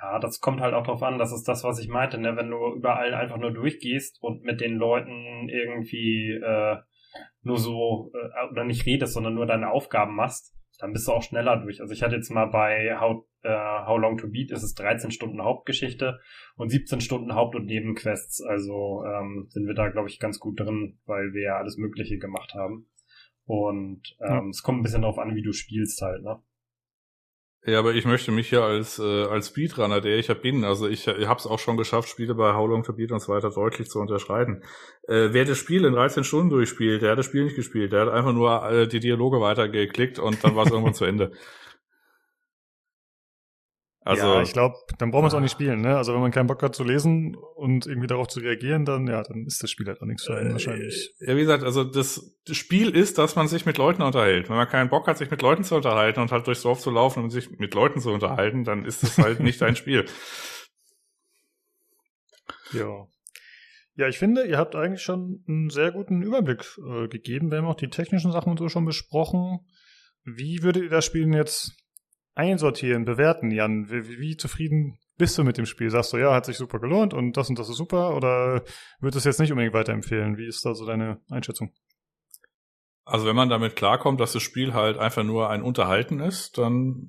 Ja, 0.00 0.18
das 0.20 0.40
kommt 0.40 0.60
halt 0.60 0.74
auch 0.74 0.84
drauf 0.84 1.02
an. 1.02 1.18
Das 1.18 1.32
ist 1.32 1.44
das, 1.48 1.64
was 1.64 1.80
ich 1.80 1.88
meinte. 1.88 2.18
Ne? 2.18 2.36
Wenn 2.36 2.50
du 2.50 2.74
überall 2.74 3.14
einfach 3.14 3.36
nur 3.36 3.50
durchgehst 3.50 4.22
und 4.22 4.42
mit 4.42 4.60
den 4.60 4.76
Leuten 4.76 5.48
irgendwie 5.48 6.32
äh, 6.32 6.76
nur 7.42 7.58
so, 7.58 8.12
äh, 8.14 8.50
oder 8.50 8.64
nicht 8.64 8.86
redest, 8.86 9.14
sondern 9.14 9.34
nur 9.34 9.46
deine 9.46 9.70
Aufgaben 9.70 10.14
machst, 10.14 10.54
dann 10.78 10.92
bist 10.92 11.08
du 11.08 11.12
auch 11.12 11.22
schneller 11.22 11.56
durch. 11.60 11.80
Also 11.80 11.92
ich 11.92 12.02
hatte 12.02 12.16
jetzt 12.16 12.30
mal 12.30 12.46
bei 12.46 12.96
How, 12.98 13.24
äh, 13.42 13.48
How 13.50 13.98
Long 13.98 14.16
to 14.16 14.28
Beat 14.28 14.50
ist 14.50 14.62
es 14.62 14.74
13 14.74 15.10
Stunden 15.10 15.42
Hauptgeschichte 15.42 16.20
und 16.56 16.70
17 16.70 17.00
Stunden 17.00 17.34
Haupt- 17.34 17.56
und 17.56 17.66
Nebenquests. 17.66 18.42
Also 18.42 19.04
ähm, 19.04 19.46
sind 19.50 19.66
wir 19.66 19.74
da, 19.74 19.88
glaube 19.88 20.08
ich, 20.08 20.20
ganz 20.20 20.38
gut 20.38 20.60
drin, 20.60 20.98
weil 21.04 21.32
wir 21.32 21.42
ja 21.42 21.56
alles 21.56 21.76
Mögliche 21.76 22.18
gemacht 22.18 22.54
haben. 22.54 22.88
Und 23.44 24.16
ähm, 24.20 24.28
ja. 24.28 24.48
es 24.48 24.62
kommt 24.62 24.80
ein 24.80 24.82
bisschen 24.82 25.02
darauf 25.02 25.18
an, 25.18 25.34
wie 25.34 25.42
du 25.42 25.52
spielst 25.52 26.00
halt, 26.02 26.22
ne? 26.22 26.40
Ja, 27.68 27.80
aber 27.80 27.92
ich 27.92 28.06
möchte 28.06 28.32
mich 28.32 28.50
ja 28.50 28.64
als 28.64 28.98
äh, 28.98 29.24
als 29.24 29.48
Speedrunner, 29.48 30.00
der 30.00 30.16
ich 30.16 30.28
ja 30.28 30.34
bin, 30.34 30.64
also 30.64 30.88
ich, 30.88 31.06
ich 31.06 31.26
habe 31.26 31.38
es 31.38 31.46
auch 31.46 31.58
schon 31.58 31.76
geschafft, 31.76 32.08
Spiele 32.08 32.34
bei 32.34 32.54
How 32.54 32.66
Long 32.66 32.82
to 32.82 32.94
Beat 32.94 33.12
und 33.12 33.20
so 33.20 33.30
weiter 33.30 33.50
deutlich 33.50 33.90
zu 33.90 34.00
unterschreiten. 34.00 34.62
Äh, 35.06 35.28
wer 35.32 35.44
das 35.44 35.58
Spiel 35.58 35.84
in 35.84 35.92
13 35.92 36.24
Stunden 36.24 36.48
durchspielt, 36.48 37.02
der 37.02 37.10
hat 37.10 37.18
das 37.18 37.26
Spiel 37.26 37.44
nicht 37.44 37.56
gespielt, 37.56 37.92
der 37.92 38.06
hat 38.06 38.08
einfach 38.08 38.32
nur 38.32 38.66
äh, 38.70 38.88
die 38.88 39.00
Dialoge 39.00 39.42
weitergeklickt 39.42 40.18
und 40.18 40.42
dann 40.42 40.56
war 40.56 40.64
es 40.64 40.72
irgendwann 40.72 40.94
zu 40.94 41.04
Ende. 41.04 41.32
Also, 44.08 44.24
ja, 44.24 44.40
ich 44.40 44.54
glaube, 44.54 44.74
dann 44.96 45.10
braucht 45.10 45.20
man 45.20 45.28
es 45.28 45.34
auch 45.34 45.40
nicht 45.40 45.52
spielen, 45.52 45.82
ne? 45.82 45.98
Also 45.98 46.14
wenn 46.14 46.22
man 46.22 46.30
keinen 46.30 46.46
Bock 46.46 46.62
hat 46.62 46.74
zu 46.74 46.82
lesen 46.82 47.36
und 47.36 47.86
irgendwie 47.86 48.06
darauf 48.06 48.26
zu 48.28 48.40
reagieren, 48.40 48.86
dann 48.86 49.06
ja, 49.06 49.22
dann 49.22 49.44
ist 49.44 49.62
das 49.62 49.70
Spiel 49.70 49.86
halt 49.86 50.00
auch 50.00 50.06
nichts 50.06 50.24
für 50.24 50.34
einen 50.34 50.48
äh, 50.48 50.52
wahrscheinlich. 50.54 51.14
Ja, 51.20 51.36
wie 51.36 51.40
gesagt, 51.40 51.62
also 51.62 51.84
das, 51.84 52.34
das, 52.46 52.56
Spiel 52.56 52.96
ist, 52.96 53.18
dass 53.18 53.36
man 53.36 53.48
sich 53.48 53.66
mit 53.66 53.76
Leuten 53.76 54.00
unterhält. 54.00 54.48
Wenn 54.48 54.56
man 54.56 54.66
keinen 54.66 54.88
Bock 54.88 55.06
hat, 55.08 55.18
sich 55.18 55.30
mit 55.30 55.42
Leuten 55.42 55.62
zu 55.62 55.76
unterhalten 55.76 56.20
und 56.20 56.32
halt 56.32 56.46
durchs 56.46 56.62
Dorf 56.62 56.80
zu 56.80 56.90
laufen 56.90 57.22
und 57.22 57.28
sich 57.28 57.50
mit 57.58 57.74
Leuten 57.74 58.00
zu 58.00 58.10
unterhalten, 58.10 58.64
dann 58.64 58.86
ist 58.86 59.02
es 59.02 59.18
halt 59.18 59.40
nicht 59.40 59.62
ein 59.62 59.76
Spiel. 59.76 60.06
Ja. 62.72 63.06
Ja, 63.96 64.08
ich 64.08 64.18
finde, 64.18 64.44
ihr 64.44 64.58
habt 64.58 64.74
eigentlich 64.76 65.00
schon 65.00 65.42
einen 65.48 65.70
sehr 65.70 65.90
guten 65.90 66.20
Überblick 66.20 66.64
äh, 66.78 67.08
gegeben. 67.08 67.50
Wir 67.50 67.58
haben 67.58 67.66
auch 67.66 67.74
die 67.74 67.88
technischen 67.88 68.30
Sachen 68.30 68.50
und 68.50 68.58
so 68.58 68.68
schon 68.68 68.84
besprochen. 68.84 69.60
Wie 70.24 70.62
würdet 70.62 70.82
ihr 70.82 70.90
das 70.90 71.06
Spiel 71.06 71.34
jetzt 71.34 71.72
einsortieren, 72.38 73.04
bewerten, 73.04 73.50
Jan? 73.50 73.90
Wie, 73.90 74.18
wie, 74.18 74.36
zufrieden 74.36 74.98
bist 75.16 75.36
du 75.36 75.44
mit 75.44 75.58
dem 75.58 75.66
Spiel? 75.66 75.90
Sagst 75.90 76.12
du, 76.12 76.16
ja, 76.16 76.32
hat 76.32 76.46
sich 76.46 76.56
super 76.56 76.78
gelohnt 76.78 77.12
und 77.12 77.36
das 77.36 77.48
und 77.48 77.58
das 77.58 77.68
ist 77.68 77.76
super 77.76 78.16
oder 78.16 78.62
würdest 79.00 79.16
du 79.16 79.18
es 79.18 79.24
jetzt 79.24 79.40
nicht 79.40 79.50
unbedingt 79.50 79.74
weiterempfehlen? 79.74 80.36
Wie 80.38 80.46
ist 80.46 80.64
da 80.64 80.74
so 80.74 80.86
deine 80.86 81.20
Einschätzung? 81.28 81.72
Also 83.04 83.26
wenn 83.26 83.36
man 83.36 83.48
damit 83.48 83.74
klarkommt, 83.74 84.20
dass 84.20 84.32
das 84.32 84.42
Spiel 84.42 84.74
halt 84.74 84.98
einfach 84.98 85.24
nur 85.24 85.50
ein 85.50 85.62
Unterhalten 85.62 86.20
ist, 86.20 86.58
dann 86.58 87.08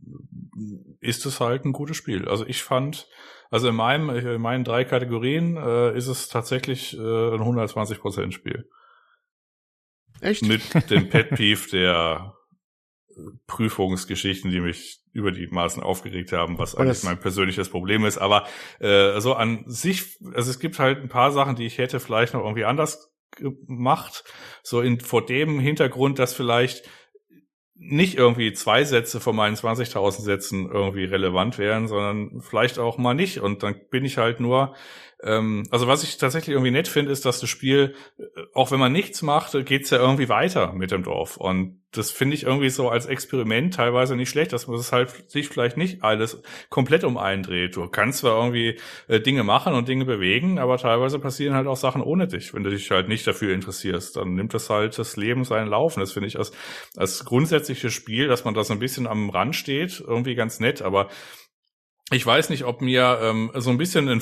ist 1.01 1.25
es 1.25 1.39
halt 1.39 1.65
ein 1.65 1.73
gutes 1.73 1.97
Spiel. 1.97 2.27
Also 2.27 2.45
ich 2.47 2.63
fand, 2.63 3.07
also 3.51 3.67
in 3.67 3.75
meinem, 3.75 4.09
in 4.09 4.41
meinen 4.41 4.63
drei 4.63 4.85
Kategorien 4.85 5.57
äh, 5.57 5.95
ist 5.95 6.07
es 6.07 6.29
tatsächlich 6.29 6.93
äh, 6.95 6.97
ein 6.97 7.41
120% 7.41 8.31
Spiel. 8.31 8.69
Echt? 10.21 10.43
Mit 10.43 10.89
dem 10.89 11.09
Pet 11.09 11.31
Peeve 11.31 11.69
der 11.69 12.33
Prüfungsgeschichten, 13.47 14.51
die 14.51 14.61
mich 14.61 14.98
über 15.11 15.31
die 15.31 15.47
Maßen 15.47 15.81
aufgeregt 15.81 16.31
haben, 16.31 16.57
was 16.57 16.75
eigentlich 16.75 17.03
mein 17.03 17.19
persönliches 17.19 17.69
Problem 17.69 18.05
ist. 18.05 18.17
Aber 18.17 18.45
äh, 18.79 19.19
so 19.19 19.33
an 19.33 19.63
sich, 19.65 20.17
also 20.33 20.51
es 20.51 20.59
gibt 20.59 20.79
halt 20.79 21.01
ein 21.01 21.09
paar 21.09 21.31
Sachen, 21.31 21.55
die 21.55 21.65
ich 21.65 21.77
hätte 21.77 21.99
vielleicht 21.99 22.33
noch 22.33 22.43
irgendwie 22.43 22.65
anders 22.65 23.11
gemacht. 23.35 24.23
So 24.63 24.81
in 24.81 24.99
vor 24.99 25.25
dem 25.25 25.59
Hintergrund, 25.59 26.19
dass 26.19 26.33
vielleicht 26.33 26.87
nicht 27.81 28.17
irgendwie 28.17 28.51
zwei 28.51 28.83
Sätze 28.83 29.21
von 29.21 29.35
meinen 29.35 29.55
20.000 29.55 30.21
Sätzen 30.21 30.69
irgendwie 30.69 31.05
relevant 31.05 31.57
wären, 31.57 31.87
sondern 31.87 32.41
vielleicht 32.41 32.77
auch 32.77 32.97
mal 32.97 33.13
nicht. 33.13 33.39
Und 33.39 33.63
dann 33.63 33.75
bin 33.89 34.03
ich 34.03 34.17
halt 34.17 34.41
nur 34.41 34.75
ähm, 35.21 35.67
also 35.69 35.87
was 35.87 36.03
ich 36.03 36.17
tatsächlich 36.17 36.53
irgendwie 36.53 36.71
nett 36.71 36.87
finde, 36.87 37.11
ist, 37.11 37.25
dass 37.25 37.41
das 37.41 37.49
Spiel, 37.49 37.93
äh, 38.17 38.23
auch 38.53 38.71
wenn 38.71 38.79
man 38.79 38.93
nichts 38.93 39.21
macht, 39.21 39.53
geht's 39.65 39.89
ja 39.89 39.97
irgendwie 39.97 40.29
weiter 40.29 40.71
mit 40.71 40.91
dem 40.91 41.03
Dorf. 41.03 41.35
Und 41.35 41.81
das 41.91 42.11
finde 42.11 42.35
ich 42.35 42.43
irgendwie 42.43 42.69
so 42.69 42.89
als 42.89 43.05
Experiment 43.05 43.73
teilweise 43.73 44.15
nicht 44.15 44.29
schlecht, 44.29 44.53
dass 44.53 44.67
man 44.67 44.77
es 44.77 44.93
halt 44.93 45.29
sich 45.29 45.49
vielleicht 45.49 45.75
nicht 45.75 46.03
alles 46.03 46.41
komplett 46.69 47.03
um 47.03 47.17
einen 47.17 47.43
dreht. 47.43 47.75
Du 47.75 47.87
kannst 47.87 48.19
zwar 48.19 48.37
irgendwie 48.37 48.79
äh, 49.07 49.19
Dinge 49.19 49.43
machen 49.43 49.73
und 49.73 49.89
Dinge 49.89 50.05
bewegen, 50.05 50.57
aber 50.57 50.77
teilweise 50.77 51.19
passieren 51.19 51.53
halt 51.53 51.67
auch 51.67 51.77
Sachen 51.77 52.01
ohne 52.01 52.27
dich, 52.27 52.53
wenn 52.53 52.63
du 52.63 52.69
dich 52.69 52.89
halt 52.89 53.09
nicht 53.09 53.27
dafür 53.27 53.53
interessierst. 53.53 54.15
Dann 54.15 54.35
nimmt 54.35 54.53
das 54.53 54.69
halt 54.69 54.97
das 54.97 55.17
Leben 55.17 55.43
seinen 55.43 55.67
Lauf. 55.67 55.97
Und 55.97 56.01
das 56.01 56.13
finde 56.13 56.27
ich 56.27 56.37
als, 56.37 56.53
als 56.95 57.25
grundsätzliches 57.25 57.91
Spiel, 57.91 58.29
dass 58.29 58.45
man 58.45 58.53
da 58.53 58.63
so 58.63 58.71
ein 58.71 58.79
bisschen 58.79 59.05
am 59.05 59.29
Rand 59.29 59.55
steht, 59.55 59.99
irgendwie 59.99 60.35
ganz 60.35 60.61
nett. 60.61 60.81
Aber 60.81 61.09
ich 62.11 62.25
weiß 62.25 62.49
nicht, 62.51 62.63
ob 62.63 62.81
mir 62.81 63.19
ähm, 63.21 63.51
so 63.55 63.69
ein 63.69 63.77
bisschen 63.77 64.07
ein 64.07 64.21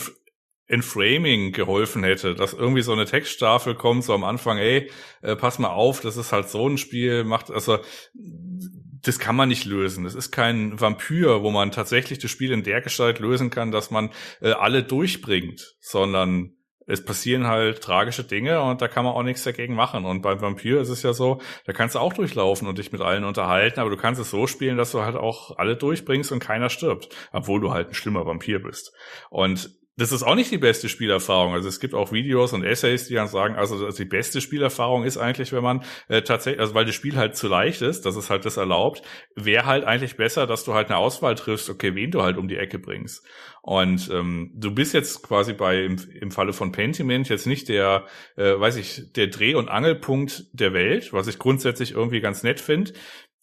in 0.67 0.81
Framing 0.81 1.53
geholfen 1.53 2.03
hätte, 2.03 2.35
dass 2.35 2.53
irgendwie 2.53 2.81
so 2.81 2.91
eine 2.91 3.05
Textstaffel 3.05 3.75
kommt, 3.75 4.03
so 4.03 4.13
am 4.13 4.23
Anfang, 4.23 4.57
ey, 4.57 4.91
äh, 5.21 5.35
pass 5.35 5.59
mal 5.59 5.69
auf, 5.69 6.01
das 6.01 6.17
ist 6.17 6.33
halt 6.33 6.49
so 6.49 6.67
ein 6.67 6.77
Spiel, 6.77 7.23
macht, 7.23 7.49
also, 7.51 7.79
das 8.13 9.19
kann 9.19 9.37
man 9.37 9.47
nicht 9.47 9.63
lösen. 9.63 10.03
Das 10.03 10.15
ist 10.15 10.31
kein 10.31 10.79
Vampir, 10.81 11.41
wo 11.41 11.51
man 11.51 11.71
tatsächlich 11.71 12.19
das 12.19 12.31
Spiel 12.31 12.51
in 12.51 12.63
der 12.63 12.81
Gestalt 12.81 13.19
lösen 13.19 13.49
kann, 13.49 13.71
dass 13.71 13.91
man 13.91 14.09
äh, 14.41 14.51
alle 14.51 14.83
durchbringt, 14.83 15.75
sondern 15.79 16.57
es 16.87 17.03
passieren 17.03 17.47
halt 17.47 17.81
tragische 17.81 18.23
Dinge 18.23 18.61
und 18.61 18.81
da 18.81 18.87
kann 18.87 19.03
man 19.03 19.13
auch 19.13 19.23
nichts 19.23 19.43
dagegen 19.43 19.75
machen. 19.75 20.05
Und 20.05 20.21
beim 20.21 20.41
Vampir 20.41 20.81
ist 20.81 20.89
es 20.89 21.03
ja 21.03 21.13
so, 21.13 21.41
da 21.65 21.73
kannst 21.73 21.95
du 21.95 21.99
auch 21.99 22.13
durchlaufen 22.13 22.67
und 22.67 22.77
dich 22.77 22.91
mit 22.91 23.01
allen 23.01 23.25
unterhalten, 23.25 23.81
aber 23.81 23.89
du 23.89 23.97
kannst 23.97 24.19
es 24.21 24.31
so 24.31 24.47
spielen, 24.47 24.77
dass 24.77 24.91
du 24.91 25.01
halt 25.01 25.17
auch 25.17 25.57
alle 25.57 25.75
durchbringst 25.75 26.31
und 26.31 26.39
keiner 26.39 26.69
stirbt, 26.69 27.09
obwohl 27.33 27.59
du 27.59 27.71
halt 27.71 27.89
ein 27.89 27.93
schlimmer 27.93 28.25
Vampir 28.25 28.59
bist. 28.61 28.93
Und 29.29 29.69
das 29.97 30.11
ist 30.11 30.21
auch 30.21 30.35
nicht 30.35 30.51
die 30.51 30.59
beste 30.59 30.89
Spielerfahrung. 30.89 31.53
Also 31.53 31.67
es 31.67 31.79
gibt 31.79 31.95
auch 31.95 32.11
Videos 32.11 32.53
und 32.53 32.63
Essays, 32.63 33.07
die 33.07 33.15
dann 33.15 33.27
sagen, 33.27 33.55
also 33.55 33.89
die 33.89 34.05
beste 34.05 34.41
Spielerfahrung 34.41 35.03
ist 35.03 35.17
eigentlich, 35.17 35.51
wenn 35.51 35.63
man 35.63 35.83
äh, 36.07 36.21
tatsächlich, 36.21 36.61
also 36.61 36.75
weil 36.75 36.85
das 36.85 36.93
Spiel 36.93 37.17
halt 37.17 37.35
zu 37.35 37.47
leicht 37.47 37.81
ist, 37.81 38.05
dass 38.05 38.15
es 38.15 38.29
halt 38.29 38.45
das 38.45 38.57
erlaubt, 38.57 39.01
wäre 39.35 39.65
halt 39.65 39.85
eigentlich 39.85 40.15
besser, 40.15 40.45
dass 40.45 40.63
du 40.63 40.75
halt 40.75 40.89
eine 40.89 40.97
Auswahl 40.97 41.33
triffst, 41.33 41.69
okay, 41.71 41.95
wen 41.95 42.11
du 42.11 42.21
halt 42.21 42.37
um 42.37 42.47
die 42.47 42.57
Ecke 42.57 42.77
bringst. 42.77 43.25
Und 43.63 44.09
ähm, 44.13 44.51
du 44.53 44.71
bist 44.71 44.93
jetzt 44.93 45.23
quasi 45.23 45.53
bei 45.53 45.83
im, 45.83 45.97
im 46.21 46.29
Falle 46.29 46.53
von 46.53 46.71
Pentiment 46.71 47.27
jetzt 47.27 47.47
nicht 47.47 47.67
der, 47.67 48.05
äh, 48.35 48.57
weiß 48.57 48.75
ich, 48.77 49.11
der 49.13 49.27
Dreh- 49.27 49.55
und 49.55 49.67
Angelpunkt 49.67 50.45
der 50.53 50.73
Welt, 50.73 51.11
was 51.11 51.27
ich 51.27 51.39
grundsätzlich 51.39 51.93
irgendwie 51.93 52.21
ganz 52.21 52.43
nett 52.43 52.59
finde. 52.59 52.93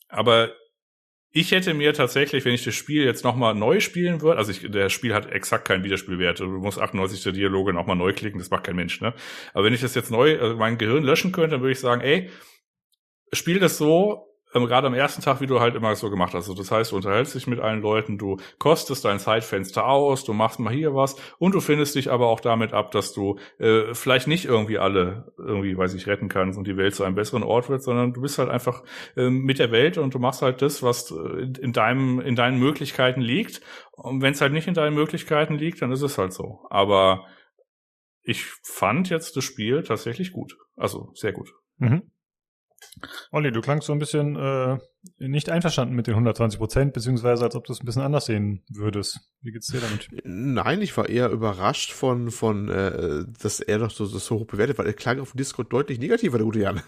Aber 0.09 0.53
ich 1.37 1.51
hätte 1.51 1.75
mir 1.75 1.93
tatsächlich, 1.93 2.45
wenn 2.45 2.55
ich 2.55 2.63
das 2.63 2.77
Spiel 2.77 3.05
jetzt 3.05 3.25
nochmal 3.25 3.57
neu 3.57 3.81
spielen 3.81 4.23
würde, 4.23 4.39
also 4.39 4.53
ich, 4.53 4.71
der 4.71 4.89
Spiel 4.89 5.15
hat 5.15 5.33
exakt 5.33 5.67
keinen 5.67 5.83
Wiederspielwert. 5.83 6.39
Du 6.39 6.47
musst 6.47 6.79
98 6.79 7.25
der 7.25 7.33
Dialoge 7.33 7.73
nochmal 7.73 7.97
neu 7.97 8.13
klicken, 8.13 8.39
das 8.39 8.51
macht 8.51 8.63
kein 8.63 8.77
Mensch, 8.77 9.01
ne? 9.01 9.15
Aber 9.53 9.65
wenn 9.65 9.75
ich 9.75 9.81
das 9.81 9.97
jetzt 9.97 10.13
neu, 10.13 10.39
also 10.39 10.57
mein 10.57 10.79
Gehirn 10.79 11.03
löschen 11.03 11.33
könnte, 11.33 11.51
dann 11.51 11.61
würde 11.61 11.73
ich 11.73 11.81
sagen, 11.81 12.03
ey, 12.03 12.31
spiel 13.33 13.59
das 13.59 13.79
so, 13.79 14.34
ähm, 14.55 14.67
gerade 14.67 14.87
am 14.87 14.95
ersten 14.95 15.23
Tag, 15.23 15.41
wie 15.41 15.47
du 15.47 15.61
halt 15.61 15.75
immer 15.75 15.95
so 15.97 16.11
gemacht 16.11 16.35
hast. 16.35 16.49
Also 16.49 16.55
das 16.55 16.71
heißt, 16.71 16.93
du 16.93 16.97
unterhältst 16.97 17.35
dich 17.35 17.47
mit 17.47 17.61
allen 17.61 17.83
Leuten, 17.83 18.19
du 18.19 18.39
kostest 18.59 19.05
dein 19.05 19.19
Zeitfenster 19.19 19.87
aus, 19.87 20.25
du 20.25 20.33
machst 20.33 20.61
mal 20.61 20.73
hier 20.73 20.95
was 20.95 21.17
und 21.39 21.55
du 21.55 21.61
findest 21.61 21.95
dich 21.95 22.11
aber 22.11 22.29
auch 22.29 22.41
damit 22.41 22.73
ab, 22.73 22.93
dass 22.93 23.13
du 23.13 23.39
äh, 23.59 23.93
vielleicht 23.95 24.29
nicht 24.29 24.45
irgendwie 24.45 24.79
alle 24.79 25.33
irgendwie, 25.37 25.77
weiß 25.77 25.95
ich, 25.95 26.07
retten 26.07 26.29
kannst 26.29 26.59
und 26.59 26.67
die 26.67 26.77
Welt 26.77 26.95
zu 26.95 27.05
einem 27.05 27.17
besseren 27.17 27.43
Ort 27.43 27.69
wird, 27.69 27.83
sondern 27.83 28.13
du 28.13 28.21
bist 28.21 28.39
halt 28.39 28.49
einfach 28.49 28.83
äh, 29.17 29.29
mit 29.29 29.59
der 29.59 29.73
Welt 29.73 29.99
und 29.99 30.15
du 30.15 30.19
machst 30.19 30.43
halt 30.43 30.63
das, 30.63 30.83
was 30.83 31.11
äh, 31.11 31.47
in 31.61 31.73
deinem, 31.73 32.21
in 32.21 32.37
deinen 32.37 32.59
Möglichkeiten 32.59 33.21
liegt. 33.21 33.61
Und 33.93 34.23
wenn 34.23 34.33
es 34.33 34.41
halt 34.41 34.53
nicht 34.53 34.69
in 34.69 34.75
deinen 34.75 34.95
Möglichkeiten 34.95 35.55
liegt, 35.55 35.83
dann 35.83 35.93
ist 35.93 36.03
es 36.03 36.19
halt 36.19 36.33
so. 36.33 36.61
Aber 36.71 37.27
ich 38.23 38.45
fand 38.63 39.11
jetzt 39.11 39.37
das 39.37 39.45
Spiel 39.45 39.83
tatsächlich 39.83 40.33
gut. 40.33 40.57
Also 40.77 41.11
sehr 41.15 41.33
gut. 41.33 41.53
Mhm. 41.79 42.11
Olli, 43.31 43.53
du 43.53 43.61
klangst 43.61 43.87
so 43.87 43.93
ein 43.93 43.99
bisschen 43.99 44.37
äh, 44.37 44.79
nicht 45.19 45.51
einverstanden 45.51 45.95
mit 45.95 46.07
den 46.07 46.15
120 46.15 46.59
Prozent, 46.59 46.93
beziehungsweise 46.93 47.45
als 47.45 47.55
ob 47.55 47.65
du 47.65 47.73
es 47.73 47.81
ein 47.81 47.87
bisschen 47.87 48.03
anders 48.03 48.27
sehen 48.27 48.63
würdest. 48.69 49.21
Wie 49.43 49.53
geht's 49.53 49.67
dir 49.67 49.81
damit? 49.81 50.09
Nein, 50.25 50.81
ich 50.83 50.97
war 50.97 51.09
eher 51.09 51.31
überrascht 51.31 51.93
von, 51.93 52.31
von 52.31 52.69
äh, 52.69 53.25
dass 53.41 53.61
er 53.61 53.79
doch 53.79 53.91
so, 53.91 54.07
so 54.07 54.35
hoch 54.37 54.47
bewertet, 54.47 54.79
weil 54.79 54.87
er 54.87 54.93
klang 54.93 55.21
auf 55.21 55.33
dem 55.33 55.39
Discord 55.39 55.73
deutlich 55.73 55.99
negativer, 55.99 56.39
der 56.39 56.45
gute 56.45 56.61
Jan. 56.61 56.83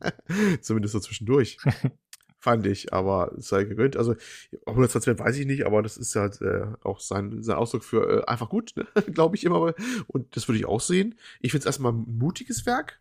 Zumindest 0.60 0.92
so 0.92 1.00
zwischendurch. 1.00 1.58
Fand 2.44 2.66
ich, 2.66 2.92
aber 2.92 3.32
sei 3.38 3.64
gegönnt. 3.64 3.96
Also 3.96 4.16
120 4.66 5.18
weiß 5.18 5.38
ich 5.38 5.46
nicht, 5.46 5.64
aber 5.64 5.82
das 5.82 5.96
ist 5.96 6.14
halt 6.14 6.42
äh, 6.42 6.66
auch 6.82 7.00
sein, 7.00 7.42
sein 7.42 7.56
Ausdruck 7.56 7.84
für 7.84 8.18
äh, 8.18 8.24
einfach 8.26 8.50
gut, 8.50 8.74
ne? 8.76 8.86
glaube 9.14 9.36
ich 9.36 9.44
immer. 9.44 9.72
Und 10.08 10.36
das 10.36 10.46
würde 10.46 10.58
ich 10.58 10.66
auch 10.66 10.82
sehen. 10.82 11.14
Ich 11.40 11.52
finde 11.52 11.62
es 11.62 11.66
erstmal 11.66 11.92
ein 11.92 12.04
mutiges 12.06 12.66
Werk, 12.66 13.00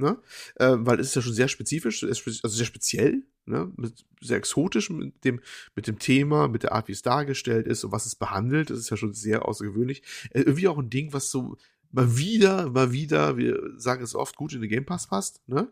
ne? 0.00 0.18
Äh, 0.56 0.76
weil 0.78 0.98
es 1.00 1.08
ist 1.08 1.16
ja 1.16 1.22
schon 1.22 1.34
sehr 1.34 1.48
spezifisch, 1.48 2.02
also 2.02 2.48
sehr 2.48 2.66
speziell, 2.66 3.22
ne? 3.46 3.70
Mit, 3.76 4.04
sehr 4.20 4.38
exotisch 4.38 4.90
mit 4.90 5.24
dem, 5.24 5.40
mit 5.76 5.86
dem 5.86 5.98
Thema, 5.98 6.48
mit 6.48 6.62
der 6.62 6.72
Art, 6.72 6.88
wie 6.88 6.92
es 6.92 7.02
dargestellt 7.02 7.66
ist 7.66 7.84
und 7.84 7.92
was 7.92 8.06
es 8.06 8.14
behandelt. 8.14 8.70
Das 8.70 8.78
ist 8.78 8.90
ja 8.90 8.96
schon 8.96 9.12
sehr 9.12 9.46
außergewöhnlich. 9.46 10.02
Äh, 10.30 10.40
irgendwie 10.40 10.68
auch 10.68 10.78
ein 10.78 10.90
Ding, 10.90 11.12
was 11.12 11.30
so 11.30 11.56
mal 11.92 12.16
wieder, 12.16 12.70
mal 12.70 12.92
wieder, 12.92 13.36
wir 13.36 13.60
sagen 13.76 14.02
es 14.02 14.14
oft, 14.14 14.36
gut 14.36 14.52
in 14.52 14.60
den 14.60 14.70
Game 14.70 14.86
Pass 14.86 15.06
passt, 15.06 15.46
ne? 15.48 15.68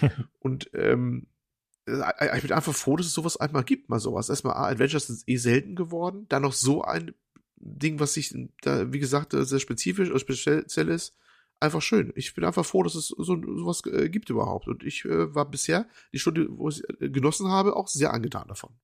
und 0.38 0.70
ähm, 0.74 1.26
äh, 1.86 2.36
ich 2.36 2.42
bin 2.42 2.52
einfach 2.52 2.74
froh, 2.74 2.96
dass 2.96 3.06
es 3.06 3.14
sowas 3.14 3.36
einmal 3.36 3.64
gibt, 3.64 3.88
mal 3.88 4.00
sowas. 4.00 4.28
Erstmal, 4.28 4.54
Adventures 4.54 5.08
sind 5.08 5.22
eh 5.26 5.36
selten 5.36 5.74
geworden. 5.74 6.26
Dann 6.28 6.42
noch 6.42 6.52
so 6.52 6.82
ein 6.82 7.14
Ding, 7.56 8.00
was 8.00 8.14
sich 8.14 8.34
da, 8.62 8.92
wie 8.92 8.98
gesagt, 8.98 9.32
sehr 9.32 9.58
spezifisch 9.58 10.10
oder 10.10 10.18
speziell 10.18 10.88
ist 10.88 11.14
einfach 11.60 11.82
schön. 11.82 12.12
Ich 12.16 12.34
bin 12.34 12.44
einfach 12.44 12.64
froh, 12.64 12.82
dass 12.82 12.94
es 12.94 13.08
so 13.08 13.24
sowas 13.24 13.82
äh, 13.86 14.08
gibt 14.08 14.30
überhaupt. 14.30 14.66
Und 14.66 14.82
ich 14.82 15.04
äh, 15.04 15.34
war 15.34 15.48
bisher 15.48 15.86
die 16.12 16.18
Stunde, 16.18 16.48
wo 16.50 16.68
ich 16.68 16.82
äh, 17.00 17.10
genossen 17.10 17.48
habe, 17.48 17.76
auch 17.76 17.88
sehr 17.88 18.12
angetan 18.12 18.48
davon. 18.48 18.74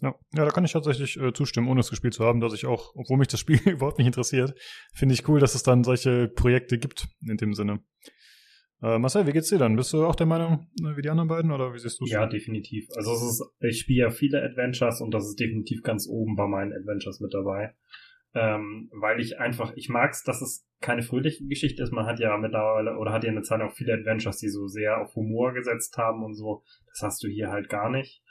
Ja, 0.00 0.14
ja, 0.32 0.44
da 0.44 0.50
kann 0.50 0.64
ich 0.64 0.72
tatsächlich 0.72 1.18
äh, 1.18 1.32
zustimmen, 1.32 1.68
ohne 1.68 1.80
es 1.80 1.90
gespielt 1.90 2.14
zu 2.14 2.24
haben, 2.24 2.40
dass 2.40 2.54
ich 2.54 2.66
auch, 2.66 2.94
obwohl 2.94 3.18
mich 3.18 3.28
das 3.28 3.40
Spiel 3.40 3.58
überhaupt 3.66 3.98
nicht 3.98 4.06
interessiert, 4.06 4.54
finde 4.94 5.14
ich 5.14 5.28
cool, 5.28 5.40
dass 5.40 5.54
es 5.54 5.62
dann 5.62 5.84
solche 5.84 6.28
Projekte 6.28 6.78
gibt 6.78 7.08
in 7.26 7.36
dem 7.36 7.52
Sinne. 7.52 7.80
Äh, 8.80 8.98
Marcel, 9.00 9.26
wie 9.26 9.32
geht's 9.32 9.48
dir 9.48 9.58
dann? 9.58 9.74
Bist 9.74 9.92
du 9.92 10.06
auch 10.06 10.14
der 10.14 10.26
Meinung 10.26 10.68
äh, 10.80 10.96
wie 10.96 11.02
die 11.02 11.10
anderen 11.10 11.28
beiden 11.28 11.50
oder 11.50 11.74
wie 11.74 11.80
siehst 11.80 12.00
du 12.00 12.04
es? 12.04 12.12
Ja, 12.12 12.26
definitiv. 12.26 12.88
Also 12.94 13.12
es 13.12 13.22
ist, 13.22 13.44
ich 13.58 13.80
spiele 13.80 14.02
ja 14.02 14.10
viele 14.10 14.40
Adventures 14.40 15.00
und 15.00 15.10
das 15.10 15.26
ist 15.26 15.40
definitiv 15.40 15.82
ganz 15.82 16.06
oben 16.08 16.36
bei 16.36 16.46
meinen 16.46 16.72
Adventures 16.72 17.18
mit 17.18 17.34
dabei 17.34 17.74
ähm, 18.34 18.90
weil 18.92 19.20
ich 19.20 19.38
einfach, 19.38 19.72
ich 19.76 19.88
mag's, 19.88 20.22
dass 20.22 20.42
es 20.42 20.66
keine 20.80 21.02
fröhliche 21.02 21.46
Geschichte 21.46 21.82
ist. 21.82 21.92
Man 21.92 22.06
hat 22.06 22.20
ja 22.20 22.36
mittlerweile 22.36 22.96
oder 22.98 23.12
hat 23.12 23.24
ja 23.24 23.30
eine 23.30 23.42
Zeit 23.42 23.60
auch 23.60 23.72
viele 23.72 23.94
Adventures, 23.94 24.38
die 24.38 24.48
so 24.48 24.68
sehr 24.68 25.00
auf 25.00 25.14
Humor 25.16 25.52
gesetzt 25.52 25.96
haben 25.96 26.22
und 26.22 26.34
so. 26.34 26.62
Das 26.86 27.02
hast 27.02 27.22
du 27.22 27.28
hier 27.28 27.50
halt 27.50 27.68
gar 27.68 27.90
nicht. 27.90 28.22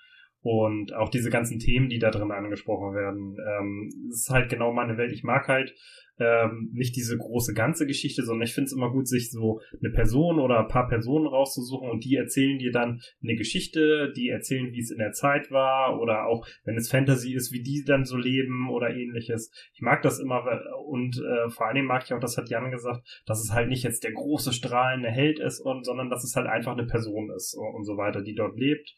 Und 0.41 0.93
auch 0.93 1.09
diese 1.09 1.29
ganzen 1.29 1.59
Themen, 1.59 1.89
die 1.89 1.99
da 1.99 2.11
drin 2.11 2.31
angesprochen 2.31 2.95
werden, 2.95 3.35
ähm, 3.59 3.89
ist 4.09 4.29
halt 4.29 4.49
genau 4.49 4.71
meine 4.71 4.97
Welt. 4.97 5.11
Ich 5.11 5.23
mag 5.23 5.47
halt 5.47 5.73
ähm, 6.19 6.71
nicht 6.73 6.95
diese 6.95 7.17
große 7.17 7.53
ganze 7.53 7.85
Geschichte, 7.85 8.23
sondern 8.23 8.47
ich 8.47 8.53
finde 8.53 8.67
es 8.67 8.73
immer 8.73 8.91
gut, 8.91 9.07
sich 9.07 9.31
so 9.31 9.61
eine 9.79 9.91
Person 9.91 10.39
oder 10.39 10.59
ein 10.59 10.67
paar 10.67 10.87
Personen 10.87 11.27
rauszusuchen 11.27 11.89
und 11.89 12.03
die 12.03 12.15
erzählen 12.15 12.57
dir 12.57 12.71
dann 12.71 13.01
eine 13.21 13.35
Geschichte, 13.35 14.11
die 14.15 14.29
erzählen, 14.29 14.71
wie 14.73 14.79
es 14.79 14.91
in 14.91 14.97
der 14.97 15.11
Zeit 15.11 15.51
war 15.51 15.99
oder 15.99 16.25
auch, 16.25 16.47
wenn 16.63 16.75
es 16.75 16.89
Fantasy 16.89 17.33
ist, 17.33 17.51
wie 17.51 17.61
die 17.61 17.83
dann 17.85 18.05
so 18.05 18.17
leben 18.17 18.69
oder 18.71 18.89
ähnliches. 18.89 19.51
Ich 19.73 19.81
mag 19.81 20.01
das 20.01 20.19
immer 20.19 20.43
und 20.85 21.17
äh, 21.17 21.49
vor 21.49 21.73
Dingen 21.73 21.87
mag 21.87 22.03
ich 22.05 22.13
auch, 22.13 22.19
das 22.19 22.37
hat 22.37 22.49
Jan 22.49 22.71
gesagt, 22.71 23.07
dass 23.25 23.43
es 23.43 23.51
halt 23.51 23.69
nicht 23.69 23.83
jetzt 23.83 24.03
der 24.03 24.13
große 24.13 24.53
strahlende 24.53 25.09
Held 25.09 25.39
ist 25.39 25.59
und 25.59 25.85
sondern 25.85 26.09
dass 26.09 26.23
es 26.23 26.35
halt 26.35 26.47
einfach 26.47 26.73
eine 26.73 26.87
Person 26.87 27.29
ist 27.35 27.55
und 27.55 27.85
so 27.85 27.97
weiter, 27.97 28.21
die 28.21 28.35
dort 28.35 28.57
lebt. 28.57 28.95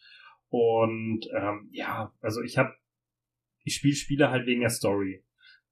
Und 0.50 1.28
ähm, 1.36 1.70
ja, 1.72 2.14
also 2.22 2.42
ich 2.42 2.58
habe 2.58 2.74
ich 3.64 3.76
spiele 3.76 3.96
Spiele 3.96 4.32
halt 4.32 4.48
wegen 4.48 4.62
der 4.62 4.70
Story 4.70 5.24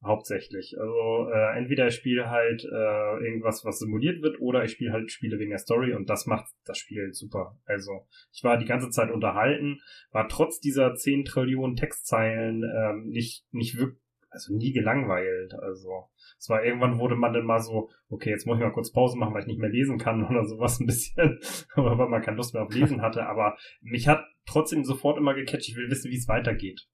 hauptsächlich. 0.03 0.75
Also 0.79 1.29
äh, 1.31 1.57
entweder 1.57 1.87
ich 1.87 1.95
spiele 1.95 2.29
halt 2.29 2.63
äh, 2.63 3.25
irgendwas, 3.25 3.65
was 3.65 3.79
simuliert 3.79 4.21
wird, 4.21 4.39
oder 4.39 4.63
ich 4.63 4.71
spiele 4.71 4.91
halt 4.91 5.11
Spiele 5.11 5.39
wegen 5.39 5.49
der 5.49 5.59
Story 5.59 5.93
und 5.93 6.09
das 6.09 6.27
macht 6.27 6.45
das 6.65 6.77
Spiel 6.77 7.13
super. 7.13 7.59
Also 7.65 8.07
ich 8.31 8.43
war 8.43 8.57
die 8.57 8.65
ganze 8.65 8.89
Zeit 8.89 9.11
unterhalten, 9.11 9.81
war 10.11 10.27
trotz 10.27 10.59
dieser 10.59 10.93
10 10.93 11.25
Trillionen 11.25 11.75
Textzeilen 11.75 12.63
ähm, 12.63 13.09
nicht 13.09 13.45
nicht 13.51 13.77
wirklich 13.77 14.06
also 14.29 14.53
nie 14.53 14.71
gelangweilt. 14.71 15.53
Also 15.53 16.09
es 16.37 16.49
war 16.49 16.63
irgendwann 16.63 16.99
wurde 16.99 17.15
man 17.15 17.33
dann 17.33 17.45
mal 17.45 17.59
so, 17.59 17.89
okay, 18.09 18.29
jetzt 18.29 18.45
muss 18.45 18.57
ich 18.57 18.63
mal 18.63 18.71
kurz 18.71 18.91
Pause 18.91 19.17
machen, 19.17 19.33
weil 19.33 19.41
ich 19.41 19.47
nicht 19.47 19.59
mehr 19.59 19.69
lesen 19.69 19.97
kann 19.97 20.23
oder 20.29 20.45
sowas 20.45 20.79
ein 20.79 20.87
bisschen, 20.87 21.39
weil 21.75 22.09
man 22.09 22.21
keine 22.21 22.37
Lust 22.37 22.53
mehr 22.53 22.63
auf 22.63 22.73
Lesen 22.73 23.01
hatte. 23.01 23.25
Aber 23.25 23.57
mich 23.81 24.07
hat 24.07 24.23
trotzdem 24.45 24.83
sofort 24.83 25.17
immer 25.17 25.33
gecatcht. 25.33 25.69
Ich 25.69 25.75
will 25.75 25.89
wissen, 25.89 26.11
wie 26.11 26.17
es 26.17 26.27
weitergeht 26.27 26.87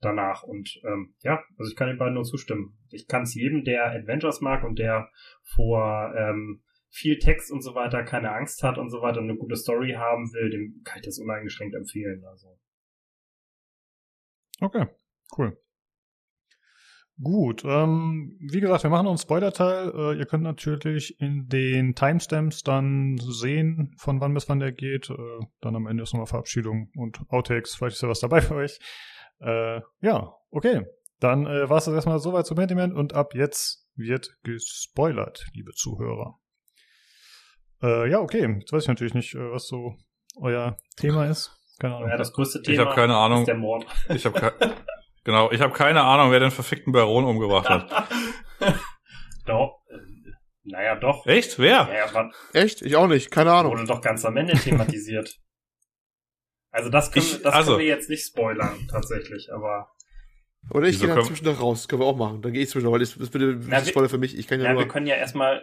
danach. 0.00 0.42
Und 0.42 0.80
ähm, 0.84 1.14
ja, 1.22 1.42
also 1.58 1.70
ich 1.70 1.76
kann 1.76 1.88
den 1.88 1.98
beiden 1.98 2.14
nur 2.14 2.24
zustimmen. 2.24 2.78
Ich 2.90 3.06
kann 3.06 3.22
es 3.22 3.34
jedem, 3.34 3.64
der 3.64 3.90
Adventures 3.92 4.40
mag 4.40 4.64
und 4.64 4.78
der 4.78 5.10
vor 5.42 6.14
ähm, 6.16 6.62
viel 6.88 7.18
Text 7.18 7.52
und 7.52 7.62
so 7.62 7.74
weiter 7.74 8.02
keine 8.04 8.32
Angst 8.32 8.62
hat 8.62 8.78
und 8.78 8.90
so 8.90 9.02
weiter 9.02 9.20
und 9.20 9.28
eine 9.28 9.38
gute 9.38 9.56
Story 9.56 9.92
haben 9.92 10.32
will, 10.32 10.50
dem 10.50 10.82
kann 10.84 10.98
ich 10.98 11.04
das 11.04 11.18
uneingeschränkt 11.18 11.74
empfehlen. 11.74 12.24
Also. 12.24 12.58
Okay, 14.60 14.86
cool. 15.36 15.58
Gut, 17.22 17.64
ähm, 17.64 18.36
wie 18.40 18.60
gesagt, 18.60 18.82
wir 18.82 18.90
machen 18.90 19.06
uns 19.06 19.22
Spoiler-Teil. 19.22 19.92
Äh, 19.94 20.18
ihr 20.18 20.26
könnt 20.26 20.42
natürlich 20.42 21.18
in 21.18 21.48
den 21.48 21.94
Timestamps 21.94 22.62
dann 22.62 23.16
sehen, 23.18 23.94
von 23.96 24.20
wann 24.20 24.34
bis 24.34 24.48
wann 24.50 24.60
der 24.60 24.72
geht. 24.72 25.08
Äh, 25.08 25.16
dann 25.62 25.76
am 25.76 25.86
Ende 25.86 26.02
ist 26.02 26.12
nochmal 26.12 26.26
Verabschiedung 26.26 26.90
und 26.94 27.20
Outtakes. 27.30 27.74
Vielleicht 27.74 27.96
ist 27.96 28.02
ja 28.02 28.10
was 28.10 28.20
dabei 28.20 28.42
für 28.42 28.56
euch. 28.56 28.78
Äh, 29.40 29.80
ja, 30.00 30.34
okay. 30.50 30.84
Dann 31.18 31.46
äh, 31.46 31.70
war 31.70 31.78
es 31.78 31.86
das 31.86 31.94
erstmal 31.94 32.18
soweit 32.18 32.46
zum 32.46 32.58
Pentiment 32.58 32.94
und 32.94 33.14
ab 33.14 33.34
jetzt 33.34 33.88
wird 33.94 34.36
gespoilert, 34.42 35.46
liebe 35.54 35.72
Zuhörer. 35.72 36.38
Äh, 37.82 38.10
ja, 38.10 38.20
okay. 38.20 38.56
Jetzt 38.60 38.72
weiß 38.72 38.82
ich 38.82 38.88
natürlich 38.88 39.14
nicht, 39.14 39.34
äh, 39.34 39.50
was 39.52 39.66
so 39.66 39.96
euer 40.36 40.76
Thema 40.96 41.26
ist. 41.26 41.56
Keine 41.78 41.96
Ahnung. 41.96 42.10
Ja, 42.10 42.16
das 42.18 42.32
größte 42.32 42.60
Thema 42.62 42.74
ich 42.74 42.86
habe 42.86 42.94
keine 42.94 43.16
Ahnung. 43.16 43.40
ist 43.40 43.48
der 43.48 43.56
Mord. 43.56 43.86
Ich 44.10 44.24
habe 44.26 44.38
ke 44.38 44.52
genau, 45.26 45.50
ich 45.52 45.60
habe 45.60 45.74
keine 45.74 46.02
Ahnung, 46.02 46.30
wer 46.30 46.40
den 46.40 46.50
verfickten 46.50 46.94
Baron 46.94 47.24
umgebracht 47.24 47.68
hat. 47.68 48.08
doch. 49.46 49.82
Naja, 50.64 50.96
doch. 50.96 51.26
Echt? 51.26 51.58
Wer? 51.58 51.88
Ja, 51.94 52.30
Echt? 52.52 52.80
Ich 52.80 52.96
auch 52.96 53.06
nicht. 53.06 53.30
Keine 53.30 53.52
Ahnung. 53.52 53.72
Wurde 53.72 53.86
doch 53.86 54.00
ganz 54.00 54.24
am 54.24 54.36
Ende 54.36 54.54
thematisiert. 54.54 55.36
Also 56.72 56.90
das 56.90 57.10
können, 57.10 57.24
ich, 57.24 57.40
das 57.40 57.54
also, 57.54 57.70
können 57.70 57.84
wir 57.84 57.86
jetzt 57.86 58.10
nicht 58.10 58.26
spoilern, 58.26 58.86
tatsächlich, 58.90 59.50
aber. 59.50 59.88
Oder 60.68 60.88
ich 60.88 61.00
gehe 61.00 61.08
dann 61.08 61.24
zwischendurch 61.24 61.58
raus, 61.58 61.88
können 61.88 62.02
wir 62.02 62.06
auch 62.06 62.18
machen. 62.18 62.42
Dann 62.42 62.52
gehe 62.52 62.64
ich 62.64 62.68
zwischendurch, 62.68 62.92
weil 62.92 63.00
das, 63.00 63.16
das 63.16 63.30
bitte 63.30 63.58
Na, 63.66 63.82
Spoiler 63.82 64.10
für 64.10 64.18
mich. 64.18 64.36
Ich 64.36 64.46
kann 64.46 64.60
ja, 64.60 64.66
ja 64.66 64.72
nur 64.74 64.82
wir 64.82 64.88
können 64.88 65.06
ja 65.06 65.14
erstmal 65.14 65.62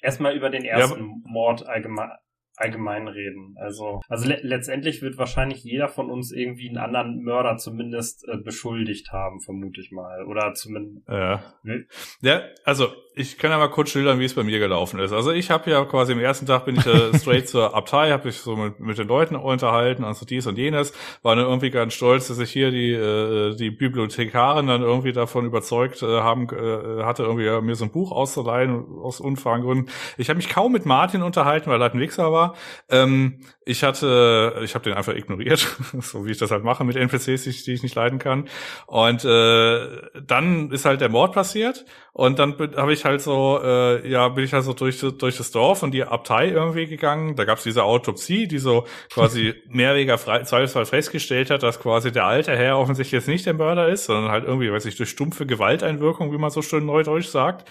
erstmal 0.00 0.36
über 0.36 0.48
den 0.48 0.64
ersten 0.64 1.00
ja, 1.00 1.14
Mord 1.24 1.66
allgemein 1.66 2.10
allgemein 2.56 3.08
reden. 3.08 3.54
Also, 3.58 4.00
also 4.08 4.28
le 4.28 4.38
letztendlich 4.42 5.02
wird 5.02 5.18
wahrscheinlich 5.18 5.62
jeder 5.64 5.88
von 5.88 6.10
uns 6.10 6.32
irgendwie 6.32 6.68
einen 6.68 6.78
anderen 6.78 7.22
Mörder 7.22 7.56
zumindest 7.56 8.26
äh, 8.28 8.36
beschuldigt 8.36 9.12
haben, 9.12 9.40
vermute 9.40 9.80
ich 9.80 9.92
mal. 9.92 10.24
Oder 10.24 10.54
zumindest. 10.54 11.08
Ja. 11.08 11.42
Ne? 11.62 11.86
ja, 12.20 12.42
also 12.64 12.88
ich 13.18 13.38
kann 13.38 13.50
ja 13.50 13.56
mal 13.56 13.68
kurz 13.68 13.90
schildern, 13.90 14.20
wie 14.20 14.26
es 14.26 14.34
bei 14.34 14.44
mir 14.44 14.58
gelaufen 14.58 15.00
ist. 15.00 15.10
Also 15.10 15.32
ich 15.32 15.50
habe 15.50 15.70
ja 15.70 15.82
quasi 15.86 16.12
am 16.12 16.20
ersten 16.20 16.44
Tag 16.44 16.66
bin 16.66 16.76
ich 16.76 16.86
äh, 16.86 17.18
straight 17.18 17.48
zur 17.48 17.74
Abtei, 17.74 18.10
habe 18.10 18.28
ich 18.28 18.36
so 18.36 18.56
mit, 18.56 18.78
mit 18.78 18.98
den 18.98 19.08
Leuten 19.08 19.36
unterhalten 19.36 20.04
und 20.04 20.14
so 20.14 20.26
dies 20.26 20.46
und 20.46 20.58
jenes. 20.58 20.92
War 21.22 21.34
dann 21.34 21.46
irgendwie 21.46 21.70
ganz 21.70 21.94
stolz, 21.94 22.28
dass 22.28 22.38
ich 22.38 22.50
hier 22.50 22.70
die 22.70 22.92
äh, 22.92 23.56
die 23.56 23.70
Bibliothekarin 23.70 24.66
dann 24.66 24.82
irgendwie 24.82 25.14
davon 25.14 25.46
überzeugt 25.46 26.02
äh, 26.02 26.20
haben 26.20 26.46
äh, 26.50 27.04
hatte, 27.04 27.22
irgendwie 27.22 27.48
mir 27.62 27.74
so 27.74 27.86
ein 27.86 27.90
Buch 27.90 28.12
auszuleihen 28.12 28.84
aus 29.02 29.20
unfairen 29.20 29.62
Gründen. 29.62 29.90
Ich 30.18 30.28
habe 30.28 30.36
mich 30.36 30.50
kaum 30.50 30.72
mit 30.72 30.84
Martin 30.84 31.22
unterhalten, 31.22 31.70
weil 31.70 31.80
er 31.80 31.84
halt 31.84 31.94
ein 31.94 32.00
Wichser 32.00 32.32
war. 32.32 32.54
Ähm, 32.90 33.40
ich 33.64 33.82
hatte, 33.82 34.60
ich 34.62 34.74
habe 34.74 34.84
den 34.84 34.92
einfach 34.92 35.14
ignoriert, 35.14 35.74
so 36.00 36.26
wie 36.26 36.32
ich 36.32 36.38
das 36.38 36.50
halt 36.50 36.64
mache 36.64 36.84
mit 36.84 36.96
NPCs, 36.96 37.44
die, 37.44 37.64
die 37.64 37.72
ich 37.72 37.82
nicht 37.82 37.94
leiden 37.94 38.18
kann. 38.18 38.46
Und 38.86 39.24
äh, 39.24 39.88
dann 40.22 40.70
ist 40.70 40.84
halt 40.84 41.00
der 41.00 41.08
Mord 41.08 41.32
passiert 41.32 41.86
und 42.16 42.38
dann 42.38 42.56
habe 42.76 42.94
ich 42.94 43.04
halt 43.04 43.20
so, 43.20 43.60
äh, 43.62 44.08
ja, 44.08 44.30
bin 44.30 44.42
ich 44.42 44.54
halt 44.54 44.64
so 44.64 44.72
durch, 44.72 44.98
durch 45.00 45.36
das 45.36 45.50
Dorf 45.50 45.82
und 45.82 45.90
die 45.90 46.02
Abtei 46.02 46.48
irgendwie 46.48 46.86
gegangen. 46.86 47.36
Da 47.36 47.44
gab 47.44 47.58
es 47.58 47.64
diese 47.64 47.84
Autopsie, 47.84 48.48
die 48.48 48.56
so 48.56 48.86
quasi 49.12 49.52
mehrweger 49.68 50.16
Zweifelsfall 50.16 50.86
festgestellt 50.86 51.50
hat, 51.50 51.62
dass 51.62 51.78
quasi 51.78 52.12
der 52.12 52.24
alte 52.24 52.56
Herr 52.56 52.78
offensichtlich 52.78 53.20
jetzt 53.20 53.28
nicht 53.28 53.44
der 53.44 53.52
Mörder 53.52 53.90
ist, 53.90 54.06
sondern 54.06 54.32
halt 54.32 54.44
irgendwie, 54.44 54.72
weiß 54.72 54.86
ich, 54.86 54.96
durch 54.96 55.10
stumpfe 55.10 55.44
Gewalteinwirkung, 55.44 56.32
wie 56.32 56.38
man 56.38 56.48
so 56.48 56.62
schön 56.62 56.86
neudeutsch 56.86 57.26
sagt. 57.26 57.68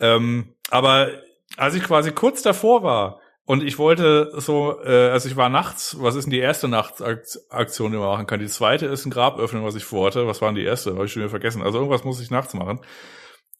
Ähm, 0.00 0.54
aber 0.68 1.08
als 1.56 1.74
ich 1.74 1.82
quasi 1.82 2.12
kurz 2.12 2.42
davor 2.42 2.82
war, 2.82 3.20
und 3.46 3.62
ich 3.62 3.78
wollte 3.78 4.32
so, 4.36 4.82
äh, 4.84 5.08
also 5.08 5.30
ich 5.30 5.36
war 5.36 5.48
nachts, 5.48 5.96
was 5.98 6.14
ist 6.14 6.26
denn 6.26 6.32
die 6.32 6.40
erste 6.40 6.68
Nachtaktion, 6.68 7.92
die 7.92 7.96
man 7.96 8.08
machen 8.08 8.26
kann? 8.26 8.40
Die 8.40 8.48
zweite 8.48 8.84
ist 8.84 9.06
ein 9.06 9.10
Grab 9.10 9.38
öffnen, 9.38 9.64
was 9.64 9.76
ich 9.76 9.84
vorhatte. 9.84 10.26
Was 10.26 10.42
waren 10.42 10.54
die 10.54 10.64
erste? 10.64 10.92
Habe 10.92 11.06
ich 11.06 11.12
schon 11.12 11.22
wieder 11.22 11.30
vergessen. 11.30 11.62
Also 11.62 11.78
irgendwas 11.78 12.04
muss 12.04 12.20
ich 12.20 12.30
nachts 12.30 12.52
machen. 12.52 12.80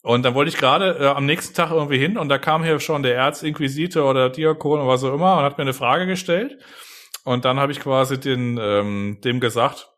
Und 0.02 0.24
dann 0.24 0.34
wollte 0.34 0.50
ich 0.50 0.56
gerade 0.56 0.98
äh, 1.00 1.06
am 1.06 1.26
nächsten 1.26 1.54
Tag 1.54 1.70
irgendwie 1.70 1.98
hin 1.98 2.18
und 2.18 2.28
da 2.28 2.38
kam 2.38 2.62
hier 2.62 2.78
schon 2.80 3.02
der 3.02 3.16
Erzinquisitor 3.16 4.08
oder 4.08 4.30
Diakon 4.30 4.80
oder 4.80 4.88
was 4.88 5.04
auch 5.04 5.14
immer 5.14 5.38
und 5.38 5.42
hat 5.44 5.58
mir 5.58 5.62
eine 5.62 5.74
Frage 5.74 6.06
gestellt. 6.06 6.58
Und 7.24 7.44
dann 7.44 7.58
habe 7.58 7.72
ich 7.72 7.80
quasi 7.80 8.18
den, 8.18 8.58
ähm, 8.60 9.18
dem 9.22 9.40
gesagt, 9.40 9.90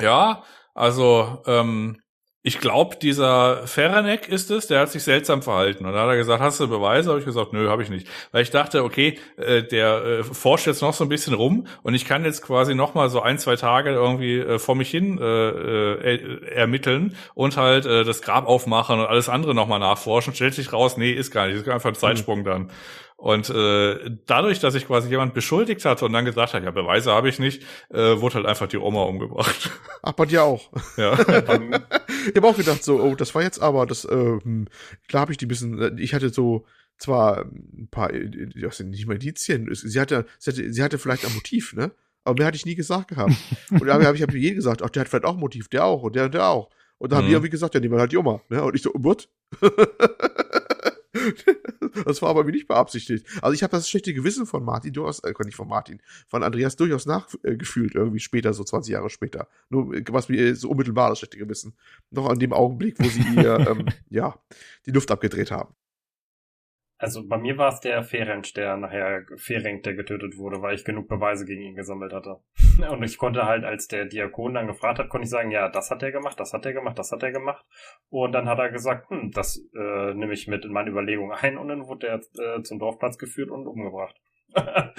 ja, 0.00 0.44
also 0.74 1.42
ähm, 1.46 2.00
ich 2.42 2.60
glaube, 2.60 2.96
dieser 2.96 3.66
Ferranek 3.66 4.28
ist 4.28 4.50
es, 4.52 4.68
der 4.68 4.80
hat 4.80 4.92
sich 4.92 5.02
seltsam 5.02 5.42
verhalten. 5.42 5.84
Und 5.84 5.92
dann 5.92 6.02
hat 6.02 6.08
er 6.08 6.16
gesagt, 6.16 6.40
hast 6.40 6.60
du 6.60 6.68
Beweise? 6.68 7.10
Habe 7.10 7.18
ich 7.18 7.26
gesagt, 7.26 7.52
nö, 7.52 7.68
habe 7.68 7.82
ich 7.82 7.90
nicht. 7.90 8.06
Weil 8.30 8.42
ich 8.42 8.50
dachte, 8.50 8.84
okay, 8.84 9.18
äh, 9.36 9.64
der 9.64 10.04
äh, 10.04 10.22
forscht 10.22 10.68
jetzt 10.68 10.80
noch 10.80 10.94
so 10.94 11.04
ein 11.04 11.08
bisschen 11.08 11.34
rum 11.34 11.66
und 11.82 11.94
ich 11.94 12.04
kann 12.04 12.24
jetzt 12.24 12.42
quasi 12.42 12.76
noch 12.76 12.94
mal 12.94 13.10
so 13.10 13.20
ein, 13.20 13.38
zwei 13.38 13.56
Tage 13.56 13.90
irgendwie 13.90 14.38
äh, 14.38 14.58
vor 14.60 14.76
mich 14.76 14.88
hin 14.88 15.18
äh, 15.18 15.24
äh, 15.24 16.46
ermitteln 16.54 17.16
und 17.34 17.56
halt 17.56 17.86
äh, 17.86 18.04
das 18.04 18.22
Grab 18.22 18.46
aufmachen 18.46 19.00
und 19.00 19.06
alles 19.06 19.28
andere 19.28 19.52
noch 19.52 19.66
mal 19.66 19.80
nachforschen. 19.80 20.32
Stellt 20.32 20.54
sich 20.54 20.72
raus, 20.72 20.96
nee, 20.96 21.10
ist 21.10 21.32
gar 21.32 21.48
nicht. 21.48 21.56
ist 21.56 21.68
einfach 21.68 21.90
ein 21.90 21.96
Zeitsprung 21.96 22.40
mhm. 22.40 22.44
dann. 22.44 22.70
Und 23.18 23.50
äh, 23.50 24.12
dadurch, 24.26 24.60
dass 24.60 24.76
ich 24.76 24.86
quasi 24.86 25.08
jemand 25.08 25.34
beschuldigt 25.34 25.84
hatte 25.84 26.04
und 26.04 26.12
dann 26.12 26.24
gesagt 26.24 26.54
hat, 26.54 26.62
ja, 26.62 26.70
Beweise 26.70 27.10
habe 27.10 27.28
ich 27.28 27.40
nicht, 27.40 27.64
äh, 27.90 28.20
wurde 28.20 28.36
halt 28.36 28.46
einfach 28.46 28.68
die 28.68 28.76
Oma 28.78 29.02
umgebracht. 29.02 29.70
Ach, 30.02 30.12
bei 30.12 30.24
dir 30.24 30.44
auch. 30.44 30.70
Ja. 30.96 31.14
ich 31.18 32.36
habe 32.36 32.46
auch 32.46 32.56
gedacht, 32.56 32.84
so, 32.84 33.02
oh, 33.02 33.16
das 33.16 33.34
war 33.34 33.42
jetzt 33.42 33.60
aber, 33.60 33.86
das, 33.86 34.04
äh, 34.04 34.08
hm, 34.14 34.68
klar 35.08 35.22
habe 35.22 35.32
ich 35.32 35.38
die 35.38 35.46
bisschen, 35.46 35.82
äh, 35.82 36.00
ich 36.00 36.14
hatte 36.14 36.28
so 36.28 36.64
zwar 36.96 37.46
ein 37.46 37.88
paar, 37.90 38.10
was 38.10 38.76
sind 38.76 38.90
nicht 38.90 39.08
mal 39.08 39.14
Indizien, 39.14 39.68
sie 39.74 40.00
hatte, 40.00 40.24
sie 40.38 40.52
hatte, 40.52 40.72
sie 40.72 40.82
hatte 40.84 40.98
vielleicht 40.98 41.26
ein 41.26 41.34
Motiv, 41.34 41.74
ne? 41.74 41.90
Aber 42.22 42.38
mehr 42.38 42.46
hatte 42.46 42.56
ich 42.56 42.66
nie 42.66 42.76
gesagt 42.76 43.08
gehabt. 43.08 43.32
Und 43.70 43.84
da 43.84 43.94
habe 43.94 44.14
ich, 44.14 44.22
hab 44.22 44.32
ich 44.32 44.42
jedem 44.42 44.56
gesagt, 44.56 44.82
ach, 44.82 44.90
der 44.90 45.00
hat 45.00 45.08
vielleicht 45.08 45.24
auch 45.24 45.34
ein 45.34 45.40
Motiv, 45.40 45.66
der 45.66 45.84
auch 45.84 46.02
und 46.02 46.14
der 46.14 46.26
und 46.26 46.34
der 46.34 46.46
auch. 46.46 46.70
Und 46.98 47.10
mhm. 47.10 47.16
haben 47.16 47.26
die 47.26 47.32
irgendwie 47.32 47.50
gesagt, 47.50 47.74
ja, 47.74 47.82
wir 47.82 47.98
halt 47.98 48.12
die 48.12 48.16
Oma. 48.16 48.42
Ne? 48.48 48.62
Und 48.62 48.76
ich 48.76 48.82
so, 48.82 48.92
what? 48.94 49.28
das 52.04 52.20
war 52.22 52.30
aber 52.30 52.46
wie 52.46 52.52
nicht 52.52 52.68
beabsichtigt. 52.68 53.26
Also 53.42 53.54
ich 53.54 53.62
habe 53.62 53.70
das 53.70 53.88
schlechte 53.88 54.12
Gewissen 54.12 54.46
von 54.46 54.64
Martin 54.64 54.92
durchaus, 54.92 55.20
äh, 55.20 55.32
nicht 55.44 55.56
von 55.56 55.68
Martin, 55.68 56.00
von 56.26 56.42
Andreas 56.42 56.76
durchaus 56.76 57.06
nachgefühlt, 57.06 57.94
irgendwie 57.94 58.20
später, 58.20 58.52
so 58.52 58.64
20 58.64 58.92
Jahre 58.92 59.10
später. 59.10 59.48
Nur 59.70 59.94
äh, 59.94 60.04
was 60.08 60.28
mir 60.28 60.54
so 60.54 60.68
unmittelbar 60.70 61.10
das 61.10 61.20
schlechte 61.20 61.38
Gewissen. 61.38 61.74
Noch 62.10 62.28
an 62.28 62.38
dem 62.38 62.52
Augenblick, 62.52 62.98
wo 62.98 63.08
sie 63.08 63.22
ihr, 63.36 63.58
ähm, 63.70 63.86
ja, 64.10 64.38
die 64.86 64.90
Luft 64.90 65.10
abgedreht 65.10 65.50
haben. 65.50 65.74
Also 67.00 67.26
bei 67.26 67.38
mir 67.38 67.56
war 67.56 67.72
es 67.72 67.78
der 67.78 68.02
Ferenc, 68.02 68.52
der 68.54 68.76
nachher 68.76 69.24
Ferenc, 69.36 69.84
der 69.84 69.94
getötet 69.94 70.36
wurde, 70.36 70.60
weil 70.62 70.74
ich 70.74 70.84
genug 70.84 71.08
Beweise 71.08 71.44
gegen 71.44 71.62
ihn 71.62 71.76
gesammelt 71.76 72.12
hatte. 72.12 72.40
Und 72.90 73.04
ich 73.04 73.18
konnte 73.18 73.46
halt, 73.46 73.64
als 73.64 73.86
der 73.86 74.04
Diakon 74.04 74.54
dann 74.54 74.66
gefragt 74.66 74.98
hat, 74.98 75.08
konnte 75.08 75.24
ich 75.24 75.30
sagen, 75.30 75.52
ja, 75.52 75.68
das 75.68 75.92
hat 75.92 76.02
er 76.02 76.10
gemacht, 76.10 76.40
das 76.40 76.52
hat 76.52 76.66
er 76.66 76.72
gemacht, 76.72 76.98
das 76.98 77.12
hat 77.12 77.22
er 77.22 77.30
gemacht. 77.30 77.64
Und 78.08 78.32
dann 78.32 78.48
hat 78.48 78.58
er 78.58 78.70
gesagt, 78.70 79.08
hm, 79.10 79.30
das 79.30 79.64
äh, 79.76 80.14
nehme 80.14 80.32
ich 80.32 80.48
mit 80.48 80.64
in 80.64 80.72
meine 80.72 80.90
Überlegung 80.90 81.32
ein 81.32 81.56
und 81.56 81.68
dann 81.68 81.86
wurde 81.86 82.08
er 82.08 82.56
äh, 82.56 82.62
zum 82.62 82.80
Dorfplatz 82.80 83.16
geführt 83.16 83.50
und 83.50 83.68
umgebracht. 83.68 84.20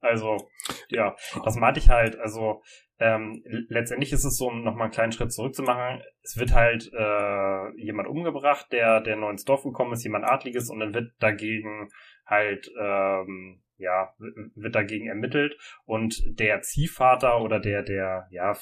also, 0.00 0.48
ja, 0.88 1.14
das 1.44 1.54
meinte 1.54 1.78
ich 1.78 1.90
halt, 1.90 2.18
also 2.18 2.60
ähm, 2.98 3.42
letztendlich 3.68 4.12
ist 4.12 4.24
es 4.24 4.36
so, 4.36 4.48
um 4.48 4.62
nochmal 4.62 4.84
einen 4.84 4.92
kleinen 4.92 5.12
Schritt 5.12 5.32
zurückzumachen, 5.32 6.02
es 6.22 6.36
wird 6.36 6.54
halt 6.54 6.90
äh, 6.92 7.80
jemand 7.80 8.08
umgebracht, 8.08 8.66
der, 8.70 9.00
der 9.00 9.16
neu 9.16 9.30
ins 9.30 9.44
Dorf 9.44 9.64
gekommen 9.64 9.92
ist, 9.92 10.04
jemand 10.04 10.24
Adliges, 10.24 10.70
und 10.70 10.80
dann 10.80 10.94
wird 10.94 11.12
dagegen 11.18 11.88
halt, 12.26 12.70
ähm, 12.80 13.62
ja, 13.76 14.14
wird 14.54 14.74
dagegen 14.74 15.08
ermittelt 15.08 15.56
und 15.84 16.22
der 16.38 16.62
Ziehvater 16.62 17.40
oder 17.40 17.58
der, 17.58 17.82
der, 17.82 18.28
ja, 18.30 18.56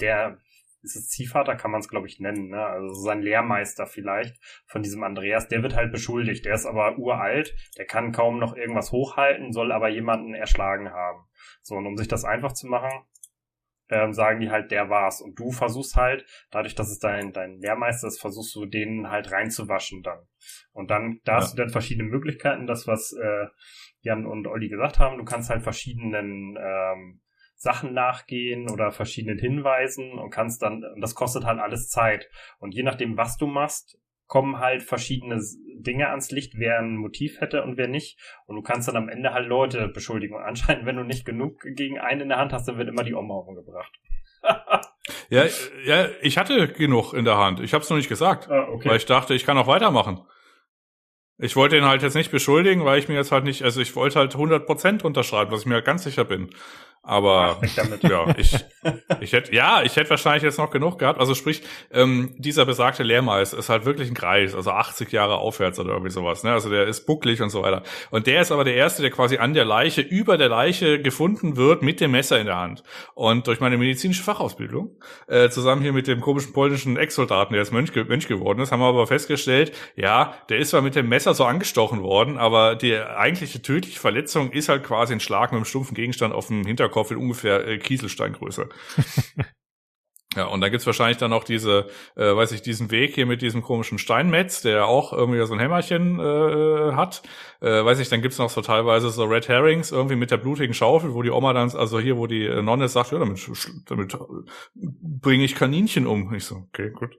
der 0.00 0.38
ist 0.82 0.96
es 0.96 1.08
Ziehvater, 1.08 1.56
kann 1.56 1.70
man 1.70 1.80
es, 1.80 1.88
glaube 1.88 2.06
ich, 2.06 2.20
nennen, 2.20 2.48
ne? 2.48 2.64
Also 2.64 2.94
sein 2.94 3.20
Lehrmeister 3.20 3.86
vielleicht 3.86 4.36
von 4.66 4.82
diesem 4.82 5.02
Andreas, 5.02 5.48
der 5.48 5.62
wird 5.62 5.74
halt 5.74 5.92
beschuldigt. 5.92 6.44
Der 6.44 6.54
ist 6.54 6.66
aber 6.66 6.98
uralt, 6.98 7.54
der 7.76 7.84
kann 7.84 8.12
kaum 8.12 8.38
noch 8.38 8.56
irgendwas 8.56 8.92
hochhalten, 8.92 9.52
soll 9.52 9.72
aber 9.72 9.88
jemanden 9.88 10.34
erschlagen 10.34 10.90
haben. 10.90 11.26
So, 11.62 11.74
und 11.74 11.86
um 11.86 11.96
sich 11.96 12.08
das 12.08 12.24
einfach 12.24 12.52
zu 12.52 12.68
machen, 12.68 12.90
ähm, 13.90 14.12
sagen 14.12 14.40
die 14.40 14.50
halt, 14.50 14.70
der 14.70 14.90
war's. 14.90 15.20
Und 15.20 15.38
du 15.38 15.50
versuchst 15.50 15.96
halt, 15.96 16.24
dadurch, 16.50 16.74
dass 16.74 16.90
es 16.90 16.98
dein, 16.98 17.32
dein 17.32 17.58
Lehrmeister 17.58 18.08
ist, 18.08 18.20
versuchst 18.20 18.54
du 18.54 18.66
den 18.66 19.10
halt 19.10 19.32
reinzuwaschen 19.32 20.02
dann. 20.02 20.20
Und 20.72 20.90
dann, 20.90 21.20
da 21.24 21.32
ja. 21.32 21.38
hast 21.38 21.52
du 21.52 21.56
dann 21.56 21.70
verschiedene 21.70 22.08
Möglichkeiten, 22.08 22.66
das, 22.66 22.86
was 22.86 23.12
äh, 23.12 23.46
Jan 24.00 24.26
und 24.26 24.46
Olli 24.46 24.68
gesagt 24.68 24.98
haben, 24.98 25.18
du 25.18 25.24
kannst 25.24 25.50
halt 25.50 25.62
verschiedenen 25.62 26.56
ähm, 26.60 27.20
Sachen 27.56 27.92
nachgehen 27.92 28.70
oder 28.70 28.92
verschiedenen 28.92 29.38
Hinweisen 29.38 30.12
und 30.12 30.30
kannst 30.30 30.62
dann, 30.62 30.84
und 30.84 31.00
das 31.00 31.14
kostet 31.14 31.44
halt 31.44 31.58
alles 31.58 31.88
Zeit. 31.88 32.28
Und 32.58 32.74
je 32.74 32.84
nachdem, 32.84 33.16
was 33.16 33.36
du 33.36 33.46
machst, 33.46 33.98
kommen 34.28 34.58
halt 34.58 34.82
verschiedene 34.82 35.42
Dinge 35.80 36.08
ans 36.08 36.30
Licht, 36.30 36.52
wer 36.56 36.78
ein 36.78 36.96
Motiv 36.96 37.40
hätte 37.40 37.62
und 37.62 37.76
wer 37.76 37.88
nicht. 37.88 38.18
Und 38.46 38.56
du 38.56 38.62
kannst 38.62 38.86
dann 38.86 38.96
am 38.96 39.08
Ende 39.08 39.32
halt 39.32 39.48
Leute 39.48 39.88
beschuldigen. 39.88 40.36
Und 40.36 40.42
anscheinend, 40.42 40.86
wenn 40.86 40.96
du 40.96 41.02
nicht 41.02 41.24
genug 41.24 41.60
gegen 41.74 41.98
einen 41.98 42.22
in 42.22 42.28
der 42.28 42.38
Hand 42.38 42.52
hast, 42.52 42.68
dann 42.68 42.78
wird 42.78 42.88
immer 42.88 43.04
die 43.04 43.14
Oma 43.14 43.34
umgebracht. 43.34 43.98
ja, 45.30 45.44
ja, 45.84 46.08
ich 46.20 46.38
hatte 46.38 46.68
genug 46.68 47.14
in 47.14 47.24
der 47.24 47.38
Hand. 47.38 47.60
Ich 47.60 47.72
habe 47.74 47.82
es 47.82 47.90
noch 47.90 47.96
nicht 47.96 48.08
gesagt, 48.08 48.48
ah, 48.50 48.68
okay. 48.68 48.88
weil 48.88 48.96
ich 48.98 49.06
dachte, 49.06 49.34
ich 49.34 49.44
kann 49.44 49.58
auch 49.58 49.66
weitermachen. 49.66 50.20
Ich 51.40 51.54
wollte 51.54 51.76
ihn 51.76 51.84
halt 51.84 52.02
jetzt 52.02 52.14
nicht 52.14 52.32
beschuldigen, 52.32 52.84
weil 52.84 52.98
ich 52.98 53.08
mir 53.08 53.14
jetzt 53.14 53.30
halt 53.30 53.44
nicht, 53.44 53.62
also 53.62 53.80
ich 53.80 53.94
wollte 53.94 54.18
halt 54.18 54.34
100% 54.34 55.04
unterschreiben, 55.04 55.52
was 55.52 55.60
ich 55.60 55.66
mir 55.66 55.76
halt 55.76 55.84
ganz 55.84 56.02
sicher 56.02 56.24
bin. 56.24 56.50
Aber 57.08 57.58
ja, 58.02 58.34
ich, 58.36 58.54
ich 59.20 59.32
hätte, 59.32 59.54
ja, 59.54 59.82
ich 59.82 59.96
hätte 59.96 60.10
wahrscheinlich 60.10 60.42
jetzt 60.42 60.58
noch 60.58 60.68
genug 60.68 60.98
gehabt. 60.98 61.18
Also 61.18 61.34
sprich, 61.34 61.62
ähm, 61.90 62.34
dieser 62.36 62.66
besagte 62.66 63.02
Lehrmeister 63.02 63.56
ist 63.56 63.70
halt 63.70 63.86
wirklich 63.86 64.10
ein 64.10 64.14
Greis, 64.14 64.54
also 64.54 64.72
80 64.72 65.10
Jahre 65.10 65.38
aufwärts 65.38 65.80
oder 65.80 65.92
irgendwie 65.92 66.10
sowas. 66.10 66.44
Ne? 66.44 66.52
Also 66.52 66.68
der 66.68 66.86
ist 66.86 67.06
bucklig 67.06 67.40
und 67.40 67.48
so 67.48 67.62
weiter. 67.62 67.82
Und 68.10 68.26
der 68.26 68.42
ist 68.42 68.52
aber 68.52 68.62
der 68.62 68.74
Erste, 68.74 69.00
der 69.00 69.10
quasi 69.10 69.38
an 69.38 69.54
der 69.54 69.64
Leiche, 69.64 70.02
über 70.02 70.36
der 70.36 70.50
Leiche 70.50 71.00
gefunden 71.00 71.56
wird 71.56 71.80
mit 71.82 72.02
dem 72.02 72.10
Messer 72.10 72.38
in 72.38 72.44
der 72.44 72.58
Hand. 72.58 72.82
Und 73.14 73.46
durch 73.46 73.60
meine 73.60 73.78
medizinische 73.78 74.22
Fachausbildung, 74.22 74.90
äh, 75.28 75.48
zusammen 75.48 75.80
hier 75.80 75.94
mit 75.94 76.08
dem 76.08 76.20
komischen 76.20 76.52
polnischen 76.52 76.98
Ex-Soldaten, 76.98 77.54
der 77.54 77.62
jetzt 77.62 77.72
Mönch, 77.72 77.94
Mönch 77.94 78.28
geworden 78.28 78.60
ist, 78.60 78.70
haben 78.70 78.80
wir 78.80 78.86
aber 78.86 79.06
festgestellt, 79.06 79.72
ja, 79.96 80.34
der 80.50 80.58
ist 80.58 80.68
zwar 80.68 80.82
mit 80.82 80.94
dem 80.94 81.08
Messer 81.08 81.32
so 81.32 81.46
angestochen 81.46 82.02
worden, 82.02 82.36
aber 82.36 82.74
die 82.74 82.94
eigentliche 82.94 83.62
tödliche 83.62 83.98
Verletzung 83.98 84.52
ist 84.52 84.68
halt 84.68 84.84
quasi 84.84 85.14
ein 85.14 85.20
Schlag 85.20 85.52
mit 85.52 85.56
einem 85.56 85.64
stumpfen 85.64 85.94
Gegenstand 85.94 86.34
auf 86.34 86.48
dem 86.48 86.66
Hinterkopf 86.66 86.97
In 87.06 87.16
ungefähr 87.16 87.66
äh, 87.66 87.78
Kieselsteingröße. 87.78 88.68
Ja, 90.36 90.44
und 90.44 90.60
da 90.60 90.68
gibt's 90.68 90.86
wahrscheinlich 90.86 91.16
dann 91.16 91.32
auch 91.32 91.42
diese, 91.42 91.88
äh, 92.14 92.36
weiß 92.36 92.52
ich, 92.52 92.60
diesen 92.60 92.90
Weg 92.90 93.14
hier 93.14 93.24
mit 93.24 93.40
diesem 93.40 93.62
komischen 93.62 93.98
Steinmetz, 93.98 94.60
der 94.60 94.86
auch 94.86 95.12
irgendwie 95.14 95.44
so 95.46 95.54
ein 95.54 95.58
Hämmerchen 95.58 96.20
äh, 96.20 96.92
hat. 96.92 97.22
Äh, 97.62 97.82
weiß 97.82 97.98
ich, 97.98 98.10
dann 98.10 98.20
gibt's 98.20 98.36
noch 98.38 98.50
so 98.50 98.60
teilweise 98.60 99.08
so 99.08 99.24
Red 99.24 99.48
Herrings 99.48 99.90
irgendwie 99.90 100.16
mit 100.16 100.30
der 100.30 100.36
blutigen 100.36 100.74
Schaufel, 100.74 101.14
wo 101.14 101.22
die 101.22 101.30
Oma 101.30 101.54
dann, 101.54 101.74
also 101.74 101.98
hier, 101.98 102.18
wo 102.18 102.26
die 102.26 102.46
Nonne 102.46 102.88
sagt, 102.88 103.12
ja, 103.12 103.18
damit, 103.18 103.40
damit 103.86 104.16
bringe 104.74 105.44
ich 105.44 105.54
Kaninchen 105.54 106.06
um. 106.06 106.32
Ich 106.34 106.44
so, 106.44 106.56
okay, 106.68 106.90
gut. 106.90 107.16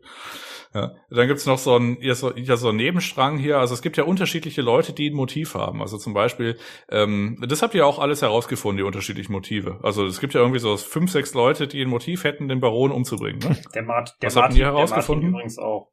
Ja. 0.74 0.92
Dann 1.10 1.28
gibt's 1.28 1.48
noch 1.48 1.58
so 1.58 1.76
ein, 1.76 1.98
ja, 2.00 2.14
so, 2.14 2.36
ja, 2.36 2.56
so 2.56 2.70
einen 2.70 2.78
Nebenstrang 2.78 3.38
hier. 3.38 3.58
Also 3.58 3.74
es 3.74 3.82
gibt 3.82 3.98
ja 3.98 4.04
unterschiedliche 4.04 4.62
Leute, 4.62 4.94
die 4.94 5.10
ein 5.10 5.16
Motiv 5.16 5.56
haben. 5.56 5.82
Also 5.82 5.98
zum 5.98 6.14
Beispiel, 6.14 6.58
ähm, 6.90 7.44
das 7.48 7.64
habt 7.64 7.74
ihr 7.74 7.88
auch 7.88 7.98
alles 7.98 8.22
herausgefunden, 8.22 8.78
die 8.78 8.84
unterschiedlichen 8.84 9.32
Motive. 9.32 9.80
Also 9.82 10.06
es 10.06 10.20
gibt 10.20 10.36
ja 10.36 10.42
irgendwie 10.42 10.60
so 10.60 10.78
fünf, 10.78 11.12
sechs 11.12 11.34
Leute, 11.34 11.68
die 11.68 11.82
ein 11.82 11.90
Motiv 11.90 12.24
hätten, 12.24 12.48
den 12.48 12.60
Baron 12.60 12.92
umzubringen. 12.92 13.40
Ne? 13.40 13.58
Der, 13.74 13.84
Mart, 13.84 14.16
der 14.22 14.28
Was 14.28 14.36
Martin, 14.36 14.52
habt 14.52 14.60
ihr 14.60 14.66
herausgefunden? 14.66 15.22
Der 15.24 15.32
Martin 15.32 15.50
übrigens 15.50 15.58
auch. 15.58 15.92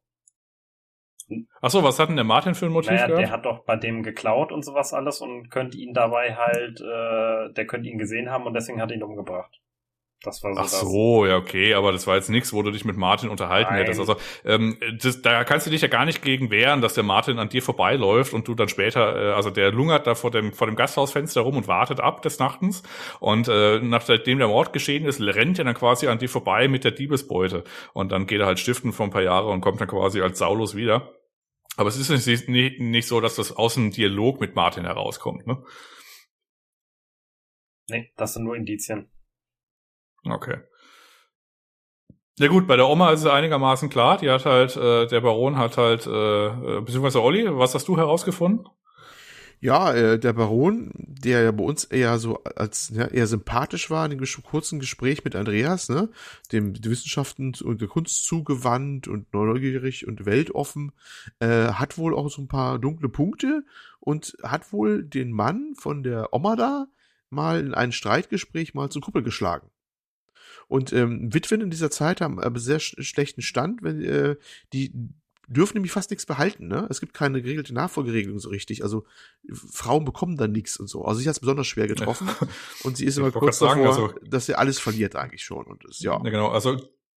Ach 1.61 1.69
so, 1.69 1.83
was 1.83 1.99
hat 1.99 2.09
denn 2.09 2.15
der 2.15 2.23
Martin 2.23 2.55
für 2.55 2.67
ein 2.67 2.71
Motiv 2.71 2.91
Naja, 2.91 3.07
gehabt? 3.07 3.21
der 3.21 3.31
hat 3.31 3.45
doch 3.45 3.65
bei 3.65 3.75
dem 3.75 4.01
geklaut 4.03 4.51
und 4.51 4.63
sowas 4.63 4.93
alles 4.93 5.19
und 5.19 5.49
könnte 5.49 5.77
ihn 5.77 5.93
dabei 5.93 6.35
halt, 6.35 6.79
äh, 6.79 7.53
der 7.53 7.65
könnte 7.67 7.89
ihn 7.89 7.97
gesehen 7.97 8.29
haben 8.29 8.45
und 8.45 8.53
deswegen 8.53 8.79
hat 8.81 8.91
er 8.91 8.97
ihn 8.97 9.03
umgebracht. 9.03 9.59
Das 10.23 10.43
war 10.43 10.55
so 10.55 10.59
Ach 10.59 10.63
das. 10.63 10.79
so, 10.81 11.25
ja, 11.27 11.37
okay, 11.37 11.75
aber 11.75 11.91
das 11.91 12.07
war 12.07 12.15
jetzt 12.15 12.29
nichts, 12.29 12.51
wo 12.51 12.63
du 12.63 12.71
dich 12.71 12.85
mit 12.85 12.97
Martin 12.97 13.29
unterhalten 13.29 13.73
Nein. 13.73 13.83
hättest. 13.83 13.99
Also 13.99 14.15
ähm, 14.45 14.79
das, 14.99 15.21
da 15.21 15.43
kannst 15.43 15.67
du 15.67 15.69
dich 15.69 15.81
ja 15.81 15.87
gar 15.89 16.05
nicht 16.05 16.23
gegen 16.23 16.49
wehren, 16.49 16.81
dass 16.81 16.95
der 16.95 17.03
Martin 17.03 17.37
an 17.37 17.49
dir 17.49 17.61
vorbeiläuft 17.61 18.33
und 18.33 18.47
du 18.47 18.55
dann 18.55 18.67
später, 18.67 19.15
äh, 19.15 19.33
also 19.33 19.51
der 19.51 19.71
lungert 19.71 20.07
da 20.07 20.15
vor 20.15 20.31
dem, 20.31 20.53
vor 20.53 20.65
dem 20.65 20.75
Gasthausfenster 20.75 21.41
rum 21.41 21.57
und 21.57 21.67
wartet 21.67 21.99
ab 21.99 22.23
des 22.23 22.39
Nachtens. 22.39 22.81
Und 23.19 23.47
äh, 23.47 23.79
nachdem 23.79 24.39
der 24.39 24.47
Mord 24.47 24.73
geschehen 24.73 25.05
ist, 25.05 25.21
rennt 25.21 25.59
er 25.59 25.65
dann 25.65 25.75
quasi 25.75 26.07
an 26.07 26.17
dir 26.17 26.29
vorbei 26.29 26.67
mit 26.67 26.83
der 26.83 26.91
Diebesbeute. 26.91 27.63
Und 27.93 28.11
dann 28.11 28.25
geht 28.25 28.39
er 28.39 28.47
halt 28.47 28.57
stiften 28.57 28.93
vor 28.93 29.05
ein 29.05 29.11
paar 29.11 29.21
Jahre 29.21 29.49
und 29.49 29.61
kommt 29.61 29.79
dann 29.79 29.87
quasi 29.87 30.21
als 30.21 30.39
Saulus 30.39 30.75
wieder. 30.75 31.13
Aber 31.75 31.89
es 31.89 31.97
ist 31.97 32.09
nicht, 32.09 32.49
nicht, 32.49 32.79
nicht 32.79 33.07
so, 33.07 33.21
dass 33.21 33.35
das 33.35 33.55
aus 33.55 33.75
dem 33.75 33.91
Dialog 33.91 34.41
mit 34.41 34.55
Martin 34.55 34.85
herauskommt, 34.85 35.45
ne? 35.45 35.63
Nee, 37.87 38.11
das 38.17 38.33
sind 38.33 38.45
nur 38.45 38.55
Indizien. 38.55 39.11
Okay. 40.31 40.57
Ja 42.39 42.49
gut, 42.49 42.67
bei 42.67 42.75
der 42.75 42.87
Oma 42.87 43.11
ist 43.11 43.21
es 43.21 43.25
einigermaßen 43.25 43.89
klar. 43.89 44.17
Die 44.19 44.29
hat 44.29 44.45
halt, 44.45 44.75
äh, 44.75 45.07
der 45.07 45.21
Baron 45.21 45.57
hat 45.57 45.77
halt, 45.77 46.05
äh, 46.05 46.47
äh, 46.47 46.81
beziehungsweise 46.81 47.21
Olli, 47.23 47.47
was 47.49 47.73
hast 47.73 47.87
du 47.87 47.97
herausgefunden? 47.97 48.67
Ja, 49.59 49.91
äh, 49.91 50.19
der 50.19 50.33
Baron, 50.33 50.91
der 50.95 51.41
ja 51.41 51.51
bei 51.51 51.63
uns 51.63 51.83
eher 51.83 52.19
so 52.19 52.43
als 52.43 52.91
ja, 52.93 53.05
eher 53.07 53.25
sympathisch 53.25 53.89
war 53.89 54.05
in 54.05 54.11
dem 54.15 54.43
kurzen 54.43 54.79
Gespräch 54.79 55.23
mit 55.25 55.35
Andreas, 55.35 55.89
ne, 55.89 56.09
dem 56.51 56.73
die 56.73 56.91
Wissenschaften 56.91 57.55
und 57.63 57.81
der 57.81 57.87
Kunst 57.87 58.25
zugewandt 58.25 59.07
und 59.07 59.33
neugierig 59.33 60.07
und 60.07 60.27
weltoffen, 60.27 60.91
äh, 61.39 61.69
hat 61.69 61.97
wohl 61.97 62.15
auch 62.15 62.29
so 62.29 62.43
ein 62.43 62.47
paar 62.47 62.77
dunkle 62.77 63.09
Punkte 63.09 63.63
und 63.99 64.37
hat 64.43 64.71
wohl 64.71 65.03
den 65.03 65.31
Mann 65.31 65.73
von 65.75 66.03
der 66.03 66.33
Oma 66.33 66.55
da 66.55 66.85
mal 67.31 67.59
in 67.59 67.73
ein 67.73 67.91
Streitgespräch 67.91 68.75
mal 68.75 68.89
zur 68.89 69.01
Kuppel 69.01 69.23
geschlagen. 69.23 69.71
Und 70.67 70.91
ähm, 70.93 71.33
Witwen 71.33 71.61
in 71.61 71.69
dieser 71.69 71.89
Zeit 71.89 72.21
haben 72.21 72.39
aber 72.39 72.59
sehr 72.59 72.79
sch 72.79 72.95
schlechten 72.99 73.41
Stand, 73.41 73.83
wenn 73.83 74.01
äh, 74.01 74.35
die 74.73 74.91
dürfen 75.49 75.75
nämlich 75.75 75.93
fast 75.93 76.09
nichts 76.09 76.25
behalten, 76.25 76.67
ne? 76.67 76.87
Es 76.89 76.99
gibt 76.99 77.13
keine 77.13 77.41
geregelte 77.41 77.73
Nachfolgeregelung 77.73 78.37
so 78.37 78.49
richtig. 78.49 78.83
Also 78.83 79.05
Frauen 79.49 80.03
bekommen 80.03 80.35
dann 80.35 80.51
nichts 80.51 80.75
und 80.77 80.87
so. 80.87 81.05
Also 81.05 81.21
sie 81.21 81.29
hat 81.29 81.35
es 81.35 81.39
besonders 81.39 81.67
schwer 81.67 81.87
getroffen 81.87 82.27
und 82.83 82.97
sie 82.97 83.05
ist 83.05 83.17
immer 83.17 83.29
Ich 83.29 83.35
wollte 83.35 83.45
kurz 83.45 83.59
sagen, 83.59 83.81
davor, 83.83 84.09
also- 84.09 84.19
dass 84.29 84.45
sie 84.45 84.55
alles 84.55 84.77
verliert 84.79 85.15
eigentlich 85.15 85.43
schon. 85.43 85.65
Und 85.65 85.85
das, 85.85 86.01
ja. 86.01 86.13
Ja, 86.21 86.29
genau. 86.29 86.49
Also 86.49 86.77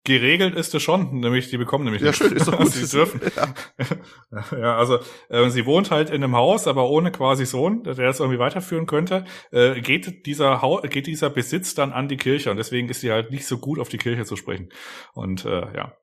geregelt 0.08 0.56
ist 0.56 0.74
es 0.74 0.82
schon, 0.82 1.20
nämlich 1.20 1.50
die 1.50 1.58
bekommen 1.58 1.84
nämlich 1.84 2.02
Ja, 2.02 2.14
schön, 2.14 2.32
ist 2.32 2.48
doch 2.48 2.58
gut. 2.58 2.72
sie 2.72 2.88
dürfen. 2.88 3.20
Ja. 3.36 4.58
ja, 4.58 4.78
also 4.78 5.00
äh, 5.30 5.50
sie 5.50 5.66
wohnt 5.66 5.92
halt 5.92 6.10
in 6.10 6.24
einem 6.24 6.36
Haus, 6.36 6.66
aber 6.66 6.90
ohne 6.90 7.12
quasi 7.12 7.46
Sohn, 7.46 7.84
der 7.84 7.94
das 7.96 8.22
irgendwie 8.22 8.40
weiterführen 8.40 8.86
könnte. 8.86 9.26
Äh, 9.52 9.82
geht 9.82 10.26
dieser 10.26 10.62
Hau 10.62 10.80
geht 10.82 11.08
dieser 11.08 11.30
Besitz 11.30 11.76
dann 11.76 11.92
an 11.92 12.08
die 12.08 12.18
Kirche 12.18 12.50
und 12.50 12.58
deswegen 12.58 12.88
ist 12.88 13.02
sie 13.02 13.12
halt 13.12 13.32
nicht 13.32 13.46
so 13.46 13.58
gut 13.58 13.80
auf 13.80 13.90
die 13.90 13.98
Kirche 13.98 14.24
zu 14.24 14.38
sprechen. 14.38 14.70
Und 15.14 15.44
äh, 15.46 15.76
ja. 15.76 15.98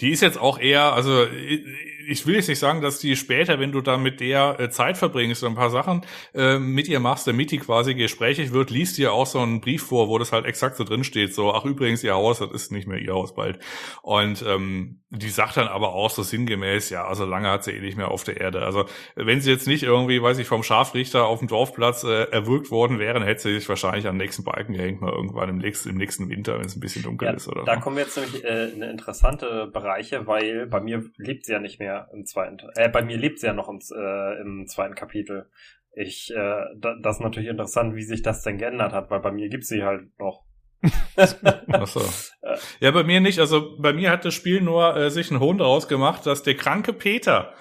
Die 0.00 0.10
ist 0.10 0.20
jetzt 0.20 0.38
auch 0.38 0.58
eher, 0.58 0.92
also 0.92 1.26
ich- 1.26 2.26
will 2.26 2.34
jetzt 2.34 2.48
nicht 2.48 2.58
sagen, 2.58 2.82
dass 2.82 2.98
die 2.98 3.16
später, 3.16 3.58
wenn 3.58 3.72
du 3.72 3.80
da 3.80 3.96
mit 3.96 4.20
der 4.20 4.58
äh, 4.60 4.68
Zeit 4.70 4.98
verbringst 4.98 5.42
und 5.44 5.50
ein 5.52 5.54
paar 5.54 5.70
Sachen 5.70 6.04
äh, 6.34 6.58
mit 6.58 6.88
ihr 6.88 7.00
machst, 7.00 7.26
damit 7.26 7.50
die 7.52 7.58
quasi 7.58 7.94
gesprächig 7.94 8.52
wird, 8.52 8.70
liest 8.70 8.98
dir 8.98 9.12
auch 9.12 9.26
so 9.26 9.38
einen 9.38 9.60
Brief 9.60 9.84
vor, 9.86 10.08
wo 10.08 10.18
das 10.18 10.30
halt 10.32 10.44
exakt 10.44 10.76
so 10.76 10.84
drin 10.84 11.04
steht, 11.04 11.32
so, 11.34 11.54
ach 11.54 11.64
übrigens, 11.64 12.04
ihr 12.04 12.14
Haus, 12.14 12.40
das 12.40 12.50
ist 12.50 12.70
nicht 12.72 12.86
mehr 12.86 12.98
ihr 12.98 13.14
Haus 13.14 13.34
bald. 13.34 13.60
Und 14.02 14.44
ähm, 14.46 15.00
die 15.10 15.28
sagt 15.30 15.56
dann 15.56 15.68
aber 15.68 15.94
auch 15.94 16.10
so 16.10 16.22
sinngemäß, 16.22 16.90
ja, 16.90 17.06
also 17.06 17.24
lange 17.24 17.48
hat 17.48 17.64
sie 17.64 17.70
eh 17.72 17.80
nicht 17.80 17.96
mehr 17.96 18.10
auf 18.10 18.24
der 18.24 18.40
Erde. 18.40 18.62
Also 18.62 18.84
wenn 19.14 19.40
sie 19.40 19.50
jetzt 19.50 19.66
nicht 19.66 19.82
irgendwie, 19.84 20.20
weiß 20.20 20.38
ich, 20.38 20.46
vom 20.48 20.62
Scharfrichter 20.62 21.24
auf 21.26 21.38
dem 21.38 21.48
Dorfplatz 21.48 22.02
äh, 22.04 22.24
erwürgt 22.30 22.70
worden 22.70 22.98
wären, 22.98 23.22
hätte 23.22 23.42
sie 23.42 23.54
sich 23.54 23.68
wahrscheinlich 23.68 24.06
am 24.06 24.16
nächsten 24.16 24.44
Balken 24.44 24.74
gehängt, 24.74 25.00
mal 25.00 25.12
irgendwann 25.12 25.48
im 25.48 25.58
nächsten, 25.58 25.90
im 25.90 25.96
nächsten 25.96 26.28
Winter, 26.28 26.58
wenn 26.58 26.66
es 26.66 26.76
ein 26.76 26.80
bisschen 26.80 27.02
dunkel 27.04 27.28
Ja, 27.28 27.34
ist 27.34 27.48
oder 27.48 27.64
da 27.64 27.74
so. 27.76 27.80
kommen 27.80 27.96
wir 27.96 28.04
jetzt 28.04 28.16
nämlich 28.16 28.44
äh, 28.44 28.68
in 28.70 28.82
interessante 28.82 29.61
Bereiche, 29.66 30.26
weil 30.26 30.66
bei 30.66 30.80
mir 30.80 31.04
lebt 31.16 31.46
sie 31.46 31.52
ja 31.52 31.58
nicht 31.58 31.78
mehr 31.78 32.08
im 32.12 32.24
zweiten, 32.24 32.58
äh, 32.76 32.88
bei 32.88 33.02
mir 33.02 33.16
lebt 33.16 33.40
sie 33.40 33.46
ja 33.46 33.52
noch 33.52 33.68
im, 33.68 33.80
äh, 33.94 34.40
im 34.40 34.66
zweiten 34.66 34.94
Kapitel. 34.94 35.50
Ich, 35.94 36.30
äh, 36.34 36.64
da, 36.76 36.96
das 37.02 37.16
ist 37.16 37.22
natürlich 37.22 37.50
interessant, 37.50 37.94
wie 37.94 38.02
sich 38.02 38.22
das 38.22 38.42
denn 38.42 38.58
geändert 38.58 38.92
hat, 38.92 39.10
weil 39.10 39.20
bei 39.20 39.30
mir 39.30 39.48
gibt 39.48 39.66
sie 39.66 39.82
halt 39.82 40.18
noch. 40.18 40.44
Ach 41.16 41.86
so. 41.86 42.00
Äh. 42.42 42.56
Ja, 42.80 42.90
bei 42.90 43.04
mir 43.04 43.20
nicht. 43.20 43.38
Also 43.38 43.76
bei 43.78 43.92
mir 43.92 44.10
hat 44.10 44.24
das 44.24 44.34
Spiel 44.34 44.60
nur 44.60 44.96
äh, 44.96 45.10
sich 45.10 45.30
einen 45.30 45.40
Hohn 45.40 45.58
daraus 45.58 45.88
gemacht, 45.88 46.26
dass 46.26 46.42
der 46.42 46.56
kranke 46.56 46.92
Peter, 46.92 47.52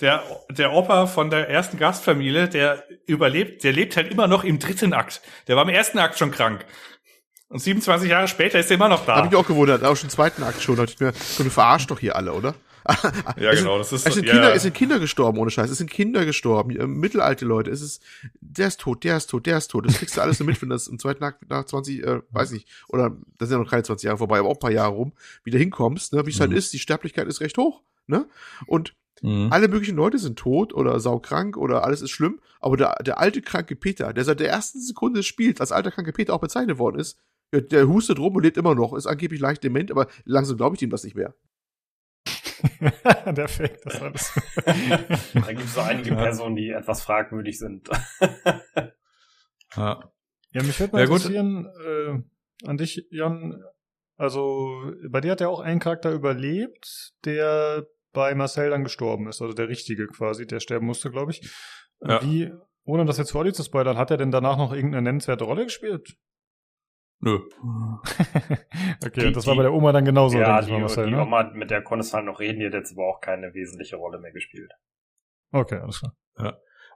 der, 0.00 0.22
der 0.50 0.72
Opa 0.72 1.06
von 1.06 1.30
der 1.30 1.48
ersten 1.48 1.78
Gastfamilie, 1.78 2.48
der 2.48 2.84
überlebt, 3.06 3.62
der 3.62 3.72
lebt 3.72 3.96
halt 3.96 4.10
immer 4.10 4.26
noch 4.26 4.44
im 4.44 4.58
dritten 4.58 4.94
Akt. 4.94 5.20
Der 5.46 5.56
war 5.56 5.62
im 5.62 5.68
ersten 5.68 5.98
Akt 5.98 6.18
schon 6.18 6.30
krank. 6.30 6.64
Und 7.50 7.58
27 7.60 8.08
Jahre 8.08 8.28
später 8.28 8.58
ist 8.60 8.70
er 8.70 8.76
immer 8.76 8.88
noch 8.88 9.04
da. 9.04 9.16
Hab 9.16 9.30
ich 9.30 9.36
auch 9.36 9.46
gewundert, 9.46 9.82
auch 9.84 9.96
schon 9.96 10.06
im 10.06 10.10
zweiten 10.10 10.42
Akt 10.44 10.62
schon. 10.62 10.76
Da 10.76 10.82
dachte 10.86 10.94
ich 10.94 11.00
mir, 11.00 11.12
komm, 11.36 11.44
du 11.46 11.50
verarschst 11.50 11.90
doch 11.90 11.98
hier 11.98 12.14
alle, 12.16 12.32
oder? 12.32 12.54
Ja, 13.36 13.50
Es 13.50 13.58
genau, 13.58 13.76
das 13.76 13.92
ist 13.92 14.06
es, 14.06 14.14
so- 14.14 14.20
sind 14.20 14.26
ja, 14.26 14.32
Kinder, 14.32 14.48
ja. 14.50 14.54
es 14.54 14.62
sind 14.62 14.74
Kinder 14.74 14.98
gestorben, 14.98 15.36
ohne 15.38 15.50
Scheiß. 15.50 15.68
Es 15.70 15.78
sind 15.78 15.90
Kinder 15.90 16.24
gestorben. 16.24 16.98
Mittelalte 16.98 17.44
Leute. 17.44 17.70
Es 17.70 17.82
ist, 17.82 18.02
der 18.40 18.68
ist 18.68 18.80
tot, 18.80 19.04
der 19.04 19.16
ist 19.18 19.26
tot, 19.26 19.44
der 19.46 19.58
ist 19.58 19.68
tot. 19.68 19.84
Das 19.84 19.98
kriegst 19.98 20.16
du 20.16 20.20
alles 20.22 20.38
so 20.38 20.44
mit, 20.44 20.62
wenn 20.62 20.70
das 20.70 20.86
im 20.86 20.98
zweiten 20.98 21.22
Akt 21.24 21.48
nach 21.50 21.64
20, 21.64 22.02
äh, 22.04 22.20
weiß 22.30 22.52
nicht, 22.52 22.68
oder 22.88 23.10
das 23.36 23.48
sind 23.48 23.58
ja 23.58 23.62
noch 23.64 23.70
keine 23.70 23.82
20 23.82 24.06
Jahre 24.06 24.18
vorbei, 24.18 24.38
aber 24.38 24.48
auch 24.48 24.54
ein 24.54 24.60
paar 24.60 24.70
Jahre 24.70 24.92
rum, 24.94 25.12
wieder 25.44 25.58
hinkommst, 25.58 26.12
ne, 26.14 26.24
wie 26.24 26.30
es 26.30 26.40
halt 26.40 26.52
Mhm. 26.52 26.56
ist. 26.56 26.72
Die 26.72 26.78
Sterblichkeit 26.78 27.26
ist 27.26 27.40
recht 27.40 27.58
hoch, 27.58 27.82
ne? 28.06 28.26
Und 28.66 28.94
Mhm. 29.22 29.48
alle 29.52 29.68
möglichen 29.68 29.96
Leute 29.96 30.18
sind 30.18 30.38
tot 30.38 30.72
oder 30.72 30.98
saukrank 31.00 31.56
oder 31.58 31.84
alles 31.84 32.00
ist 32.00 32.10
schlimm, 32.10 32.40
aber 32.60 32.78
der, 32.78 32.94
der 33.04 33.18
alte 33.18 33.42
kranke 33.42 33.76
Peter, 33.76 34.14
der 34.14 34.24
seit 34.24 34.40
der 34.40 34.48
ersten 34.48 34.80
Sekunde 34.80 35.18
des 35.18 35.26
Spiels 35.26 35.60
als 35.60 35.72
alter 35.72 35.90
kranke 35.90 36.12
Peter 36.12 36.32
auch 36.32 36.40
bezeichnet 36.40 36.78
worden 36.78 36.98
ist, 36.98 37.18
der, 37.52 37.62
der 37.62 37.88
hustet 37.88 38.18
rum 38.18 38.36
und 38.36 38.42
lebt 38.42 38.56
immer 38.56 38.74
noch, 38.74 38.94
ist 38.94 39.06
angeblich 39.06 39.40
leicht 39.40 39.64
dement, 39.64 39.90
aber 39.90 40.06
langsam 40.24 40.56
glaube 40.56 40.76
ich 40.76 40.82
ihm 40.82 40.90
das 40.90 41.04
nicht 41.04 41.16
mehr. 41.16 41.34
der 43.26 43.48
Fake, 43.48 43.80
das 43.82 44.02
alles. 44.02 44.32
Da 45.34 45.52
gibt 45.52 45.64
es 45.64 45.74
so 45.74 45.80
einige 45.80 46.14
Personen, 46.14 46.56
die 46.56 46.70
etwas 46.70 47.02
fragwürdig 47.02 47.58
sind. 47.58 47.88
Ja. 49.76 50.12
Ja, 50.52 50.64
mich 50.64 50.80
würde 50.80 50.92
mal 50.92 50.98
Ja, 50.98 51.04
interessieren, 51.04 51.66
äh, 51.86 52.66
an 52.66 52.76
dich, 52.76 53.06
Jan, 53.12 53.62
also 54.16 54.92
bei 55.08 55.20
dir 55.20 55.30
hat 55.30 55.40
ja 55.40 55.48
auch 55.48 55.60
ein 55.60 55.78
Charakter 55.78 56.10
überlebt, 56.10 57.14
der 57.24 57.86
bei 58.12 58.34
Marcel 58.34 58.70
dann 58.70 58.82
gestorben 58.82 59.28
ist, 59.28 59.40
also 59.40 59.54
der 59.54 59.68
richtige 59.68 60.08
quasi, 60.08 60.44
der 60.44 60.58
sterben 60.58 60.86
musste, 60.86 61.10
glaube 61.10 61.30
ich. 61.30 61.48
Ja. 62.00 62.20
Wie, 62.22 62.52
ohne 62.84 63.04
das 63.04 63.18
jetzt 63.18 63.30
für 63.30 63.38
Olli 63.38 63.52
zu 63.52 63.62
spoilern, 63.62 63.96
hat 63.96 64.10
er 64.10 64.16
denn 64.16 64.32
danach 64.32 64.56
noch 64.56 64.72
irgendeine 64.72 65.02
nennenswerte 65.02 65.44
Rolle 65.44 65.64
gespielt? 65.64 66.16
Nö. 67.20 67.38
okay, 69.04 69.20
Die- 69.20 69.26
und 69.26 69.36
das 69.36 69.46
war 69.46 69.54
bei 69.56 69.62
der 69.62 69.72
Oma 69.72 69.92
dann 69.92 70.04
genauso, 70.04 70.38
ja, 70.38 70.60
denke 70.60 70.60
ich 70.60 70.66
die, 70.66 70.72
mal, 70.72 70.80
Marcel, 70.80 71.06
die 71.06 71.12
ne? 71.12 71.22
Oma, 71.22 71.50
mit 71.52 71.70
der 71.70 71.82
konntest 71.82 72.12
du 72.12 72.16
halt 72.16 72.26
noch 72.26 72.40
reden, 72.40 72.60
die 72.60 72.66
hat 72.66 72.74
jetzt 72.74 72.92
aber 72.92 73.06
auch 73.06 73.20
keine 73.20 73.52
wesentliche 73.54 73.96
Rolle 73.96 74.18
mehr 74.18 74.32
gespielt. 74.32 74.72
Okay, 75.52 75.76
alles 75.76 76.00
klar. 76.00 76.14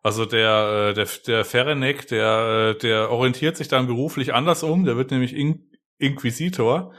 Also 0.02 0.26
der, 0.26 0.90
äh, 0.90 0.94
der, 0.94 1.08
der 1.26 1.44
Ferenek, 1.46 2.06
der, 2.08 2.74
äh, 2.74 2.78
der 2.78 3.10
orientiert 3.10 3.56
sich 3.56 3.68
dann 3.68 3.86
beruflich 3.86 4.34
anders 4.34 4.62
um, 4.62 4.84
der 4.84 4.96
wird 4.96 5.10
nämlich 5.10 5.34
In 5.34 5.70
Inquisitor. 5.98 6.92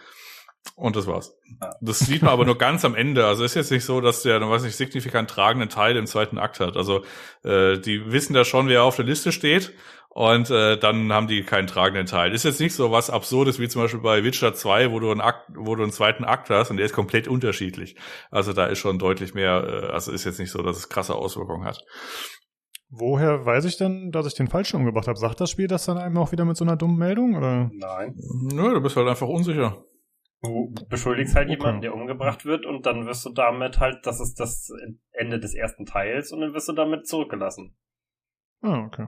Und 0.76 0.96
das 0.96 1.06
war's. 1.06 1.38
Das 1.80 2.00
sieht 2.00 2.24
man 2.24 2.32
aber 2.32 2.46
nur 2.46 2.58
ganz 2.58 2.84
am 2.84 2.96
Ende. 2.96 3.28
Also 3.28 3.44
ist 3.44 3.54
jetzt 3.54 3.72
nicht 3.72 3.86
so, 3.86 4.02
dass 4.02 4.24
der, 4.24 4.42
weiß 4.42 4.64
nicht, 4.64 4.76
signifikant 4.76 5.30
tragenden 5.30 5.70
Teil 5.70 5.96
im 5.98 6.08
zweiten 6.08 6.40
Akt 6.40 6.60
hat. 6.60 6.76
Also 6.76 7.04
äh, 7.44 7.78
die 7.78 8.12
wissen 8.12 8.34
da 8.34 8.44
schon, 8.44 8.68
wer 8.70 8.84
auf 8.84 8.96
der 8.96 9.06
Liste 9.06 9.32
steht. 9.32 9.74
Und 10.18 10.50
äh, 10.50 10.78
dann 10.78 11.12
haben 11.12 11.28
die 11.28 11.44
keinen 11.44 11.68
tragenden 11.68 12.06
Teil. 12.06 12.34
Ist 12.34 12.46
jetzt 12.46 12.62
nicht 12.62 12.74
so 12.74 12.90
was 12.90 13.10
Absurdes 13.10 13.60
wie 13.60 13.68
zum 13.68 13.82
Beispiel 13.82 14.00
bei 14.00 14.24
Witcher 14.24 14.54
2, 14.54 14.94
wo 14.94 15.02
du 15.02 15.12
einen 15.12 15.20
Akt, 15.20 15.50
wo 15.54 15.76
du 15.76 15.84
einen 15.84 15.92
zweiten 15.92 16.24
Akt 16.24 16.50
hast 16.50 16.72
und 16.72 16.78
der 16.78 16.86
ist 16.86 16.94
komplett 16.94 17.28
unterschiedlich. 17.28 17.98
Also 18.32 18.54
da 18.54 18.68
ist 18.68 18.80
schon 18.80 18.98
deutlich 18.98 19.34
mehr, 19.34 19.62
äh, 19.68 19.92
also 19.92 20.14
ist 20.14 20.24
jetzt 20.24 20.40
nicht 20.40 20.52
so, 20.52 20.64
dass 20.64 20.78
es 20.78 20.88
krasse 20.88 21.16
Auswirkungen 21.16 21.66
hat. 21.66 21.84
Woher 22.90 23.46
weiß 23.46 23.66
ich 23.66 23.76
denn, 23.76 24.12
dass 24.12 24.26
ich 24.26 24.36
den 24.36 24.48
Falschen 24.48 24.78
umgebracht 24.78 25.10
habe? 25.10 25.20
Sagt 25.20 25.42
das 25.42 25.52
Spiel 25.52 25.68
das 25.68 25.86
dann 25.86 25.98
einem 25.98 26.18
auch 26.18 26.32
wieder 26.32 26.46
mit 26.46 26.56
so 26.56 26.64
einer 26.64 26.78
dummen 26.78 26.98
Meldung? 26.98 27.36
Oder? 27.36 27.70
Nein. 27.74 28.16
Nö, 28.54 28.74
du 28.74 28.80
bist 28.80 28.96
halt 28.96 29.10
einfach 29.10 29.28
unsicher. 29.28 29.84
Du 30.42 30.74
beschuldigst 30.88 31.36
halt 31.36 31.50
Okay. 31.50 31.58
jemanden, 31.58 31.82
der 31.82 31.94
umgebracht 31.94 32.46
wird 32.46 32.66
und 32.66 32.86
dann 32.86 33.06
wirst 33.06 33.26
du 33.26 33.34
damit 33.34 33.82
halt, 33.82 34.06
das 34.06 34.22
ist 34.22 34.40
das 34.40 34.70
Ende 35.12 35.42
des 35.42 35.56
ersten 35.56 35.86
Teils 35.86 36.32
und 36.32 36.40
dann 36.40 36.54
wirst 36.54 36.70
du 36.70 36.74
damit 36.74 37.06
zurückgelassen. 37.06 37.76
Ah, 38.62 38.86
okay. 38.86 39.08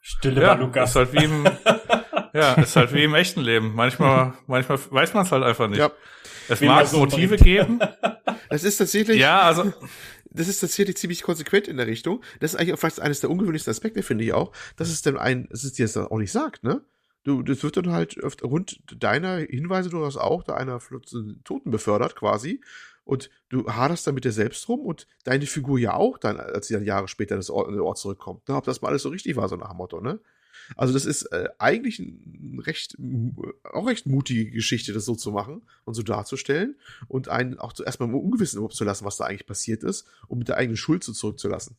Stille 0.00 0.42
Ja, 0.42 0.54
bei 0.54 0.60
Lukas. 0.60 0.90
ist 0.90 0.96
halt 0.96 1.12
wie 1.12 1.24
im, 1.24 1.44
Ja, 2.32 2.54
ist 2.54 2.76
halt 2.76 2.92
wie 2.92 3.04
im 3.04 3.14
echten 3.14 3.40
Leben. 3.40 3.74
Manchmal, 3.74 4.34
manchmal 4.46 4.78
weiß 4.90 5.14
man 5.14 5.24
es 5.24 5.32
halt 5.32 5.42
einfach 5.42 5.68
nicht. 5.68 5.78
Ja. 5.78 5.90
Es 6.48 6.60
wie 6.60 6.66
mag 6.66 6.92
Motive 6.92 7.36
geben. 7.36 7.80
Es 8.48 8.62
ist 8.62 8.76
tatsächlich. 8.76 9.18
Ja, 9.18 9.40
also. 9.40 9.72
Das 10.30 10.46
ist 10.46 10.60
tatsächlich 10.60 10.96
ziemlich 10.98 11.22
konsequent 11.22 11.66
in 11.66 11.78
der 11.78 11.86
Richtung. 11.88 12.22
Das 12.38 12.52
ist 12.52 12.60
eigentlich 12.60 12.74
auch 12.74 12.78
fast 12.78 13.00
eines 13.00 13.20
der 13.20 13.30
ungewöhnlichsten 13.30 13.70
Aspekte, 13.72 14.02
finde 14.02 14.22
ich 14.24 14.32
auch, 14.34 14.52
dass 14.76 14.88
es 14.88 15.02
dann 15.02 15.16
ein, 15.16 15.48
dass 15.48 15.64
es 15.64 15.72
dir 15.72 15.86
das 15.86 15.96
auch 15.96 16.18
nicht 16.18 16.30
sagt, 16.30 16.62
ne? 16.62 16.82
Du, 17.24 17.42
das 17.42 17.62
wird 17.64 17.76
dann 17.78 17.90
halt 17.90 18.18
rund 18.44 18.78
deiner 19.02 19.38
Hinweise 19.38 19.88
durchaus 19.90 20.16
auch 20.16 20.44
da 20.44 20.54
einer 20.54 20.78
Toten 21.42 21.70
befördert 21.72 22.14
quasi. 22.14 22.60
Und 23.06 23.30
du 23.48 23.66
haderst 23.68 24.06
dann 24.06 24.14
mit 24.14 24.24
dir 24.24 24.32
selbst 24.32 24.68
rum 24.68 24.80
und 24.80 25.06
deine 25.22 25.46
Figur 25.46 25.78
ja 25.78 25.94
auch 25.94 26.18
dann, 26.18 26.38
als 26.38 26.66
sie 26.66 26.74
dann 26.74 26.84
Jahre 26.84 27.06
später 27.06 27.36
in 27.36 27.40
den 27.40 27.80
Ort 27.80 27.98
zurückkommt. 27.98 28.48
Ne? 28.48 28.56
Ob 28.56 28.64
das 28.64 28.82
mal 28.82 28.88
alles 28.88 29.02
so 29.02 29.10
richtig 29.10 29.36
war, 29.36 29.48
so 29.48 29.56
nach 29.56 29.70
dem 29.70 29.76
Motto, 29.76 30.00
ne? 30.00 30.18
Also 30.74 30.92
das 30.92 31.04
ist 31.04 31.22
äh, 31.26 31.48
eigentlich 31.58 32.00
ein 32.00 32.60
recht, 32.64 32.96
auch 33.62 33.86
recht 33.86 34.06
mutige 34.06 34.50
Geschichte, 34.50 34.92
das 34.92 35.04
so 35.04 35.14
zu 35.14 35.30
machen 35.30 35.62
und 35.84 35.94
so 35.94 36.02
darzustellen 36.02 36.76
und 37.06 37.28
einen 37.28 37.60
auch 37.60 37.72
erstmal 37.78 38.08
im 38.08 38.16
Ungewissen 38.16 38.56
überhaupt 38.56 38.74
zu 38.74 38.82
lassen, 38.82 39.04
was 39.04 39.16
da 39.16 39.26
eigentlich 39.26 39.46
passiert 39.46 39.84
ist, 39.84 40.08
um 40.26 40.38
mit 40.38 40.48
der 40.48 40.56
eigenen 40.56 40.76
Schuld 40.76 41.04
so 41.04 41.12
zurückzulassen. 41.12 41.76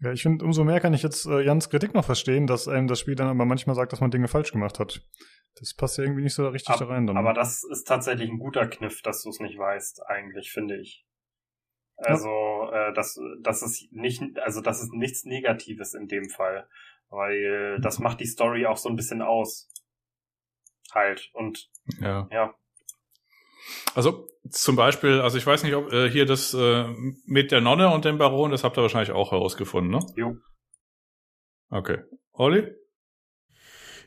Ja, 0.00 0.12
ich 0.12 0.22
finde, 0.22 0.44
umso 0.44 0.62
mehr 0.62 0.80
kann 0.80 0.94
ich 0.94 1.02
jetzt 1.02 1.26
äh, 1.26 1.40
Jans 1.40 1.70
Kritik 1.70 1.92
noch 1.92 2.04
verstehen, 2.04 2.46
dass 2.46 2.68
einem 2.68 2.86
das 2.86 3.00
Spiel 3.00 3.16
dann 3.16 3.26
aber 3.26 3.44
manchmal 3.44 3.74
sagt, 3.74 3.92
dass 3.92 4.00
man 4.00 4.12
Dinge 4.12 4.28
falsch 4.28 4.52
gemacht 4.52 4.78
hat. 4.78 5.02
Das 5.58 5.74
passt 5.74 5.98
ja 5.98 6.04
irgendwie 6.04 6.22
nicht 6.22 6.34
so 6.34 6.48
richtig 6.48 6.74
Ab, 6.74 6.78
da 6.80 6.86
rein. 6.86 7.06
Dann. 7.06 7.16
Aber 7.16 7.32
das 7.32 7.64
ist 7.64 7.84
tatsächlich 7.84 8.30
ein 8.30 8.38
guter 8.38 8.66
Kniff, 8.66 9.02
dass 9.02 9.22
du 9.22 9.30
es 9.30 9.40
nicht 9.40 9.58
weißt, 9.58 10.06
eigentlich, 10.06 10.50
finde 10.50 10.78
ich. 10.78 11.04
Also, 11.96 12.28
ja. 12.28 12.88
äh, 12.88 12.94
das, 12.94 13.18
das 13.42 13.62
ist 13.62 13.92
nicht, 13.92 14.22
also 14.38 14.60
das 14.60 14.82
ist 14.82 14.92
nichts 14.92 15.24
Negatives 15.24 15.94
in 15.94 16.06
dem 16.06 16.28
Fall. 16.28 16.68
Weil 17.10 17.80
das 17.80 17.98
macht 17.98 18.20
die 18.20 18.26
Story 18.26 18.66
auch 18.66 18.76
so 18.76 18.88
ein 18.88 18.96
bisschen 18.96 19.22
aus. 19.22 19.68
Halt. 20.92 21.30
Und 21.32 21.70
ja. 22.00 22.28
ja. 22.30 22.54
Also 23.94 24.28
zum 24.50 24.76
Beispiel, 24.76 25.20
also 25.20 25.38
ich 25.38 25.46
weiß 25.46 25.62
nicht, 25.62 25.74
ob 25.74 25.92
äh, 25.92 26.08
hier 26.08 26.26
das 26.26 26.54
äh, 26.54 26.86
mit 27.26 27.50
der 27.50 27.60
Nonne 27.60 27.92
und 27.92 28.04
dem 28.04 28.18
Baron, 28.18 28.50
das 28.50 28.64
habt 28.64 28.78
ihr 28.78 28.82
wahrscheinlich 28.82 29.12
auch 29.12 29.32
herausgefunden, 29.32 29.90
ne? 29.90 30.00
Jo. 30.16 30.36
Okay. 31.70 31.98
Olli? 32.32 32.74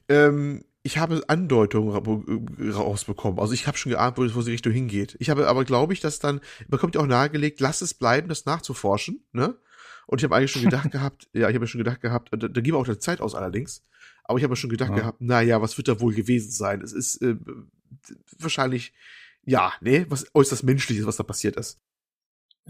Ähm, 0.10 0.64
ich 0.84 0.98
habe 0.98 1.24
Andeutungen 1.28 1.94
rausbekommen. 2.72 3.40
Also 3.40 3.54
ich 3.54 3.68
habe 3.68 3.78
schon 3.78 3.92
geahnt, 3.92 4.18
wo, 4.18 4.24
wo 4.34 4.42
die 4.42 4.52
Richtung 4.52 4.74
hingeht. 4.74 5.16
Ich 5.20 5.30
habe 5.30 5.48
aber, 5.48 5.64
glaube 5.64 5.94
ich, 5.94 6.00
dass 6.00 6.20
dann, 6.20 6.42
bekommt 6.68 6.96
ja 6.96 7.02
auch 7.02 7.08
nahegelegt, 7.08 7.60
lass 7.60 7.82
es 7.82 7.94
bleiben, 7.94 8.30
das 8.30 8.46
nachzuforschen, 8.46 9.24
ne? 9.32 9.58
Und 10.08 10.20
ich 10.20 10.24
habe 10.24 10.36
eigentlich 10.36 10.52
schon 10.52 10.64
gedacht 10.64 10.92
gehabt, 10.92 11.30
ja, 11.34 11.50
ich 11.50 11.56
habe 11.56 11.68
schon 11.68 11.80
gedacht 11.80 12.02
gehabt, 12.02 12.30
da, 12.32 12.48
da 12.48 12.64
wir 12.64 12.76
auch 12.76 12.86
der 12.86 13.00
Zeit 13.00 13.22
aus 13.22 13.36
allerdings, 13.36 13.84
aber 14.24 14.40
ich 14.40 14.44
habe 14.44 14.56
schon 14.56 14.70
gedacht 14.70 14.90
ja. 14.90 14.96
gehabt, 14.96 15.18
na 15.22 15.42
ja, 15.42 15.62
was 15.62 15.78
wird 15.78 15.88
da 15.88 16.00
wohl 16.00 16.14
gewesen 16.14 16.52
sein? 16.52 16.82
Es 16.82 16.94
ist 16.94 17.22
äh, 17.22 17.36
wahrscheinlich, 18.40 18.94
ja, 19.44 19.74
nee, 19.82 20.06
was 20.10 20.26
äußerst 20.34 20.64
menschliches, 20.64 21.06
was 21.06 21.18
da 21.18 21.24
passiert 21.24 21.56
ist. 21.58 21.80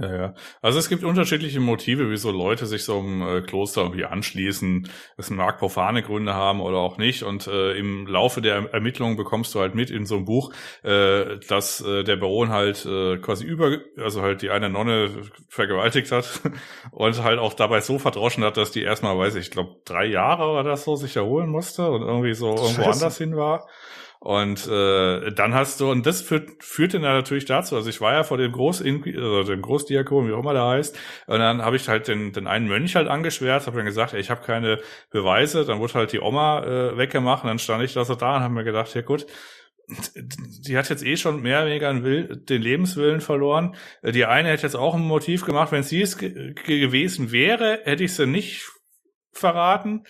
Ja, 0.01 0.15
ja. 0.15 0.33
Also 0.61 0.79
es 0.79 0.89
gibt 0.89 1.03
unterschiedliche 1.03 1.59
Motive, 1.59 2.09
wieso 2.09 2.31
Leute 2.31 2.65
sich 2.65 2.83
so 2.83 2.97
einem 2.97 3.21
äh, 3.21 3.41
Kloster 3.41 3.81
irgendwie 3.81 4.05
anschließen. 4.05 4.89
Es 5.17 5.29
mag 5.29 5.59
profane 5.59 6.01
Gründe 6.01 6.33
haben 6.33 6.59
oder 6.59 6.77
auch 6.77 6.97
nicht. 6.97 7.21
Und 7.21 7.45
äh, 7.45 7.73
im 7.73 8.07
Laufe 8.07 8.41
der 8.41 8.73
Ermittlungen 8.73 9.15
bekommst 9.15 9.53
du 9.53 9.59
halt 9.59 9.75
mit 9.75 9.91
in 9.91 10.07
so 10.07 10.15
einem 10.15 10.25
Buch, 10.25 10.53
äh, 10.83 11.37
dass 11.47 11.81
äh, 11.81 12.03
der 12.03 12.15
Baron 12.15 12.49
halt 12.49 12.83
äh, 12.85 13.17
quasi 13.17 13.45
über, 13.45 13.77
also 13.97 14.23
halt 14.23 14.41
die 14.41 14.49
eine 14.49 14.71
Nonne 14.71 15.11
vergewaltigt 15.49 16.11
hat 16.11 16.41
und 16.91 17.21
halt 17.21 17.37
auch 17.37 17.53
dabei 17.53 17.81
so 17.81 17.99
verdroschen 17.99 18.43
hat, 18.43 18.57
dass 18.57 18.71
die 18.71 18.81
erstmal, 18.81 19.15
weiß 19.17 19.35
ich, 19.35 19.41
ich 19.41 19.51
glaube 19.51 19.75
drei 19.85 20.05
Jahre 20.05 20.47
oder 20.59 20.77
so 20.77 20.95
sich 20.95 21.15
erholen 21.15 21.49
musste 21.49 21.91
und 21.91 22.01
irgendwie 22.01 22.33
so 22.33 22.47
irgendwo 22.47 22.83
Scheiße. 22.83 22.91
anders 22.91 23.17
hin 23.19 23.35
war. 23.35 23.67
Und 24.23 24.67
äh, 24.67 25.31
dann 25.31 25.55
hast 25.55 25.79
du, 25.79 25.89
und 25.89 26.05
das 26.05 26.21
führt, 26.21 26.63
führte 26.63 26.99
dann 26.99 27.15
natürlich 27.15 27.45
dazu, 27.45 27.75
also 27.75 27.89
ich 27.89 28.01
war 28.01 28.13
ja 28.13 28.23
vor 28.23 28.37
dem 28.37 28.51
Groß 28.51 28.83
also 28.83 29.43
dem 29.43 29.63
Großdiakon, 29.63 30.27
wie 30.27 30.33
auch 30.33 30.41
immer 30.41 30.53
der 30.53 30.67
heißt, 30.67 30.95
und 31.25 31.39
dann 31.39 31.63
habe 31.63 31.75
ich 31.75 31.89
halt 31.89 32.07
den, 32.07 32.31
den 32.31 32.45
einen 32.45 32.67
Mönch 32.67 32.95
halt 32.95 33.07
angeschwert, 33.07 33.65
habe 33.65 33.77
dann 33.77 33.85
gesagt, 33.87 34.13
ey, 34.13 34.19
ich 34.19 34.29
habe 34.29 34.45
keine 34.45 34.79
Beweise, 35.09 35.65
dann 35.65 35.79
wurde 35.79 35.95
halt 35.95 36.11
die 36.11 36.19
Oma 36.19 36.63
äh, 36.63 36.97
weggemacht, 36.97 37.43
und 37.43 37.47
dann 37.47 37.57
stand 37.57 37.83
ich 37.83 37.95
da 37.95 38.05
so 38.05 38.13
da 38.13 38.37
und 38.37 38.43
habe 38.43 38.53
mir 38.53 38.63
gedacht, 38.63 38.93
ja 38.93 39.01
gut, 39.01 39.25
die 39.87 40.77
hat 40.77 40.87
jetzt 40.89 41.03
eh 41.03 41.17
schon 41.17 41.41
mehr 41.41 41.63
oder 41.63 41.69
weniger 41.71 41.91
den 42.35 42.61
Lebenswillen 42.61 43.21
verloren. 43.21 43.75
Die 44.03 44.25
eine 44.25 44.49
hätte 44.49 44.63
jetzt 44.63 44.75
auch 44.75 44.93
ein 44.93 45.01
Motiv 45.01 45.43
gemacht. 45.45 45.71
Wenn 45.71 45.83
sie 45.83 46.01
es 46.01 46.17
gewesen 46.17 47.31
wäre, 47.31 47.81
hätte 47.83 48.03
ich 48.03 48.13
sie 48.13 48.25
nicht 48.25 48.69
verraten. 49.33 50.03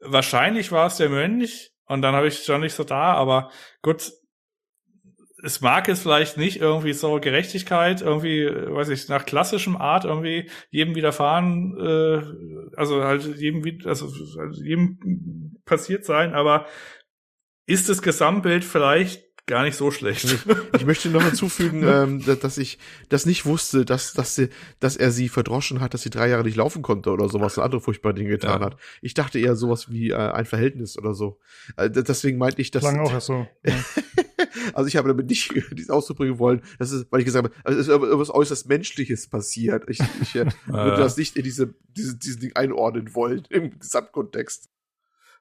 Wahrscheinlich 0.00 0.70
war 0.72 0.88
es 0.88 0.96
der 0.96 1.08
Mönch. 1.08 1.71
Und 1.92 2.00
dann 2.00 2.14
habe 2.14 2.26
ich 2.26 2.42
schon 2.42 2.62
nicht 2.62 2.74
so 2.74 2.84
da, 2.84 3.12
aber 3.12 3.50
gut, 3.82 4.12
es 5.44 5.60
mag 5.60 5.88
es 5.88 6.00
vielleicht 6.00 6.38
nicht 6.38 6.58
irgendwie 6.58 6.94
so 6.94 7.20
Gerechtigkeit, 7.20 8.00
irgendwie, 8.00 8.46
weiß 8.46 8.88
ich, 8.88 9.08
nach 9.08 9.26
klassischem 9.26 9.76
Art 9.76 10.06
irgendwie 10.06 10.48
jedem 10.70 10.94
widerfahren, 10.94 11.76
äh, 11.78 12.76
also 12.76 13.04
halt 13.04 13.24
jedem, 13.36 13.62
also 13.84 14.08
jedem 14.52 15.60
passiert 15.66 16.06
sein, 16.06 16.32
aber 16.32 16.66
ist 17.66 17.90
das 17.90 18.00
Gesamtbild 18.00 18.64
vielleicht 18.64 19.22
gar 19.46 19.64
nicht 19.64 19.76
so 19.76 19.90
schlecht. 19.90 20.24
Ich, 20.24 20.40
ich 20.74 20.86
möchte 20.86 21.08
noch 21.08 21.22
hinzufügen, 21.22 21.82
ähm, 21.86 22.24
dass 22.24 22.58
ich 22.58 22.78
das 23.08 23.26
nicht 23.26 23.44
wusste, 23.44 23.84
dass, 23.84 24.12
dass, 24.12 24.34
sie, 24.34 24.48
dass 24.80 24.96
er 24.96 25.10
sie 25.10 25.28
verdroschen 25.28 25.80
hat, 25.80 25.94
dass 25.94 26.02
sie 26.02 26.10
drei 26.10 26.28
Jahre 26.28 26.44
nicht 26.44 26.56
laufen 26.56 26.82
konnte 26.82 27.10
oder 27.10 27.28
sowas, 27.28 27.58
und 27.58 27.64
andere 27.64 27.80
furchtbare 27.80 28.14
Dinge 28.14 28.30
getan 28.30 28.60
ja. 28.60 28.66
hat. 28.66 28.76
Ich 29.00 29.14
dachte 29.14 29.38
eher 29.38 29.56
sowas 29.56 29.90
wie 29.90 30.10
äh, 30.10 30.16
ein 30.16 30.46
Verhältnis 30.46 30.98
oder 30.98 31.14
so. 31.14 31.38
Äh, 31.76 31.90
deswegen 31.90 32.38
meinte 32.38 32.62
ich, 32.62 32.70
dass. 32.70 32.82
Klang 32.82 33.00
auch 33.00 33.20
so. 33.20 33.46
Ja. 33.64 33.74
also 34.74 34.88
ich 34.88 34.96
habe 34.96 35.08
damit 35.08 35.28
nicht 35.28 35.52
dies 35.72 35.90
auszubringen 35.90 36.38
wollen, 36.38 36.62
das 36.78 36.92
ist, 36.92 37.06
weil 37.10 37.20
ich 37.20 37.26
gesagt 37.26 37.46
habe, 37.46 37.56
also 37.64 37.78
es 37.78 37.88
ist 37.88 37.94
etwas 37.94 38.30
äußerst 38.30 38.68
Menschliches 38.68 39.28
passiert. 39.28 39.84
Ich, 39.88 40.00
ich 40.20 40.34
äh, 40.36 40.46
würde 40.66 40.96
das 40.96 41.16
nicht 41.16 41.36
in 41.36 41.44
diese, 41.44 41.74
diese, 41.96 42.16
diesen 42.16 42.40
Ding 42.40 42.52
einordnen 42.54 43.14
wollen 43.14 43.42
im 43.50 43.78
Gesamtkontext. 43.78 44.68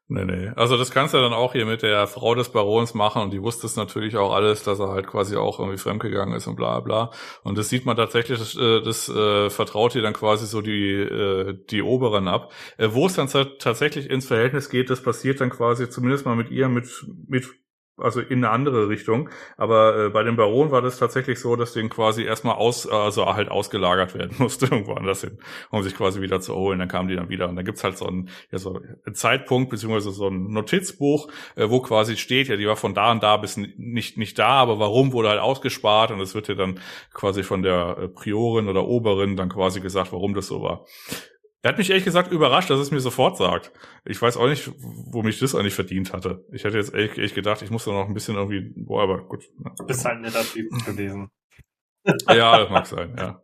Nee, 0.07 0.25
nee. 0.25 0.51
Also 0.57 0.77
das 0.77 0.91
kannst 0.91 1.13
du 1.13 1.19
dann 1.19 1.31
auch 1.31 1.53
hier 1.53 1.65
mit 1.65 1.83
der 1.83 2.05
Frau 2.05 2.35
des 2.35 2.49
Barons 2.49 2.93
machen 2.93 3.21
und 3.21 3.31
die 3.31 3.41
wusste 3.41 3.65
es 3.65 3.77
natürlich 3.77 4.17
auch 4.17 4.33
alles, 4.33 4.61
dass 4.61 4.79
er 4.81 4.89
halt 4.89 5.07
quasi 5.07 5.37
auch 5.37 5.57
irgendwie 5.57 5.77
fremdgegangen 5.77 6.35
ist 6.35 6.47
und 6.47 6.57
bla 6.57 6.81
bla. 6.81 7.11
Und 7.43 7.57
das 7.57 7.69
sieht 7.69 7.85
man 7.85 7.95
tatsächlich, 7.95 8.37
das, 8.37 8.57
äh, 8.57 8.81
das 8.81 9.07
äh, 9.07 9.49
vertraut 9.49 9.95
ihr 9.95 10.01
dann 10.01 10.11
quasi 10.11 10.47
so 10.47 10.59
die, 10.59 10.95
äh, 10.95 11.57
die 11.69 11.81
Oberen 11.81 12.27
ab. 12.27 12.51
Äh, 12.77 12.89
Wo 12.91 13.05
es 13.05 13.13
dann 13.13 13.29
tatsächlich 13.29 14.09
ins 14.09 14.27
Verhältnis 14.27 14.69
geht, 14.69 14.89
das 14.89 15.01
passiert 15.01 15.39
dann 15.39 15.49
quasi 15.49 15.89
zumindest 15.89 16.25
mal 16.25 16.35
mit 16.35 16.51
ihr, 16.51 16.67
mit, 16.67 16.89
mit 17.29 17.47
also 17.97 18.21
in 18.21 18.39
eine 18.39 18.49
andere 18.49 18.89
Richtung. 18.89 19.29
Aber 19.57 20.05
äh, 20.05 20.09
bei 20.09 20.23
dem 20.23 20.35
Baron 20.35 20.71
war 20.71 20.81
das 20.81 20.97
tatsächlich 20.97 21.39
so, 21.39 21.55
dass 21.55 21.73
den 21.73 21.89
quasi 21.89 22.23
erstmal 22.23 22.55
aus, 22.55 22.87
also 22.87 23.25
halt 23.33 23.49
ausgelagert 23.49 24.13
werden 24.15 24.35
musste, 24.39 24.65
irgendwo 24.65 24.93
anders 24.93 25.21
hin, 25.21 25.39
um 25.69 25.83
sich 25.83 25.95
quasi 25.95 26.21
wieder 26.21 26.41
zu 26.41 26.53
erholen. 26.53 26.79
Dann 26.79 26.87
kamen 26.87 27.09
die 27.09 27.15
dann 27.15 27.29
wieder. 27.29 27.49
Und 27.49 27.55
dann 27.55 27.65
gibt's 27.65 27.83
halt 27.83 27.97
so 27.97 28.07
einen, 28.07 28.29
ja, 28.51 28.57
so 28.57 28.81
einen 29.05 29.15
Zeitpunkt, 29.15 29.69
beziehungsweise 29.69 30.11
so 30.11 30.27
ein 30.27 30.51
Notizbuch, 30.51 31.29
äh, 31.55 31.69
wo 31.69 31.81
quasi 31.81 32.17
steht, 32.17 32.47
ja, 32.47 32.57
die 32.57 32.67
war 32.67 32.75
von 32.75 32.93
da 32.93 33.11
und 33.11 33.23
da 33.23 33.37
bis 33.37 33.57
nicht, 33.57 34.17
nicht 34.17 34.39
da, 34.39 34.49
aber 34.49 34.79
warum 34.79 35.13
wurde 35.13 35.29
halt 35.29 35.39
ausgespart 35.39 36.11
und 36.11 36.19
es 36.19 36.35
wird 36.35 36.47
ja 36.47 36.55
dann 36.55 36.79
quasi 37.13 37.43
von 37.43 37.61
der 37.61 37.97
äh, 37.99 38.07
Priorin 38.07 38.67
oder 38.67 38.87
Oberin 38.87 39.35
dann 39.35 39.49
quasi 39.49 39.81
gesagt, 39.81 40.11
warum 40.11 40.33
das 40.33 40.47
so 40.47 40.61
war. 40.61 40.85
Er 41.63 41.69
hat 41.69 41.77
mich 41.77 41.89
ehrlich 41.89 42.05
gesagt 42.05 42.31
überrascht, 42.31 42.71
dass 42.71 42.79
es 42.79 42.89
mir 42.89 42.99
sofort 42.99 43.37
sagt. 43.37 43.71
Ich 44.05 44.19
weiß 44.19 44.37
auch 44.37 44.47
nicht, 44.47 44.71
wo 44.79 45.21
mich 45.21 45.39
das 45.39 45.53
eigentlich 45.53 45.75
verdient 45.75 46.11
hatte. 46.11 46.43
Ich 46.51 46.63
hätte 46.63 46.77
jetzt 46.77 46.93
ehrlich, 46.93 47.17
ehrlich 47.17 47.35
gedacht, 47.35 47.61
ich 47.61 47.69
muss 47.69 47.85
da 47.85 47.91
noch 47.91 48.07
ein 48.07 48.15
bisschen 48.15 48.35
irgendwie, 48.35 48.73
boah, 48.75 49.03
aber 49.03 49.23
gut. 49.27 49.43
Du 49.77 49.85
bist 49.85 50.03
halt 50.03 50.17
ein 50.17 50.21
netter 50.21 50.43
Typ 50.43 50.69
gewesen. 50.85 51.29
ja, 52.27 52.57
das 52.59 52.69
mag 52.71 52.87
sein, 52.87 53.15
ja. 53.15 53.43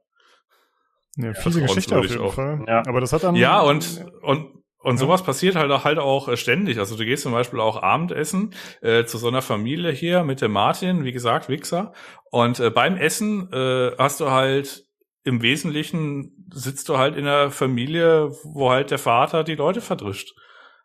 Ja, 1.17 1.33
fiese 1.33 1.61
Geschichte 1.61 1.97
auf 1.97 2.05
jeden 2.05 2.21
auch. 2.21 2.33
Fall. 2.33 2.63
Ja. 2.67 2.83
Aber 2.87 3.01
das 3.01 3.13
hat 3.13 3.23
dann. 3.23 3.35
Ja, 3.35 3.61
und, 3.61 4.05
und, 4.21 4.63
und 4.79 4.97
sowas 4.97 5.23
passiert 5.23 5.55
halt 5.55 5.71
auch, 5.71 5.83
halt 5.83 5.99
auch 5.99 6.27
äh, 6.27 6.37
ständig. 6.37 6.79
Also 6.79 6.95
du 6.95 7.05
gehst 7.05 7.23
zum 7.23 7.31
Beispiel 7.31 7.59
auch 7.59 7.81
Abendessen 7.81 8.53
äh, 8.81 9.05
zu 9.05 9.17
so 9.17 9.27
einer 9.27 9.41
Familie 9.41 9.91
hier 9.91 10.23
mit 10.23 10.41
dem 10.41 10.51
Martin, 10.51 11.03
wie 11.03 11.11
gesagt, 11.11 11.49
Wichser. 11.49 11.93
Und 12.31 12.59
äh, 12.59 12.69
beim 12.71 12.97
Essen 12.97 13.51
äh, 13.51 13.91
hast 13.97 14.19
du 14.19 14.31
halt 14.31 14.86
im 15.27 15.41
Wesentlichen 15.41 16.47
sitzt 16.53 16.87
du 16.87 16.97
halt 16.97 17.17
in 17.17 17.27
einer 17.27 17.51
Familie, 17.51 18.31
wo 18.45 18.71
halt 18.71 18.91
der 18.91 18.97
Vater 18.97 19.43
die 19.43 19.55
Leute 19.55 19.81
verdrischt. 19.81 20.33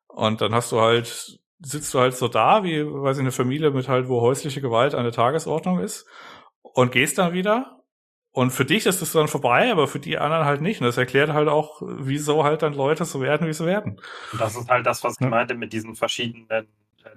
Und 0.09 0.41
dann 0.41 0.53
hast 0.53 0.73
du 0.73 0.81
halt, 0.81 1.39
sitzt 1.61 1.95
du 1.95 2.01
halt 2.01 2.17
so 2.17 2.27
da, 2.27 2.65
wie, 2.65 2.85
weiß 2.85 3.19
ich, 3.19 3.21
eine 3.21 3.31
Familie 3.31 3.71
mit 3.71 3.89
halt, 3.89 4.09
wo 4.09 4.21
häusliche 4.21 4.61
Gewalt 4.61 4.97
an 4.97 5.05
der 5.05 5.13
Tagesordnung 5.13 5.79
ist 5.79 6.07
und 6.61 6.91
gehst 6.91 7.19
dann 7.19 7.33
wieder. 7.33 7.79
Und 8.33 8.51
für 8.51 8.65
dich 8.65 8.87
ist 8.87 9.01
es 9.01 9.13
dann 9.13 9.29
vorbei, 9.29 9.71
aber 9.71 9.87
für 9.87 10.01
die 10.01 10.19
anderen 10.19 10.45
halt 10.45 10.61
nicht. 10.61 10.81
Und 10.81 10.87
das 10.87 10.97
erklärt 10.97 11.33
halt 11.33 11.49
auch, 11.49 11.81
wieso 11.81 12.43
halt 12.43 12.63
dann 12.63 12.75
Leute 12.75 13.05
so 13.05 13.21
werden, 13.21 13.47
wie 13.47 13.53
sie 13.53 13.67
werden. 13.67 14.01
Und 14.33 14.41
das 14.41 14.57
ist 14.57 14.69
halt 14.69 14.87
das, 14.87 15.05
was 15.05 15.21
ich 15.21 15.27
meinte 15.29 15.55
mit 15.55 15.73
diesen 15.73 15.95
verschiedenen 15.95 16.51
äh, 16.51 16.65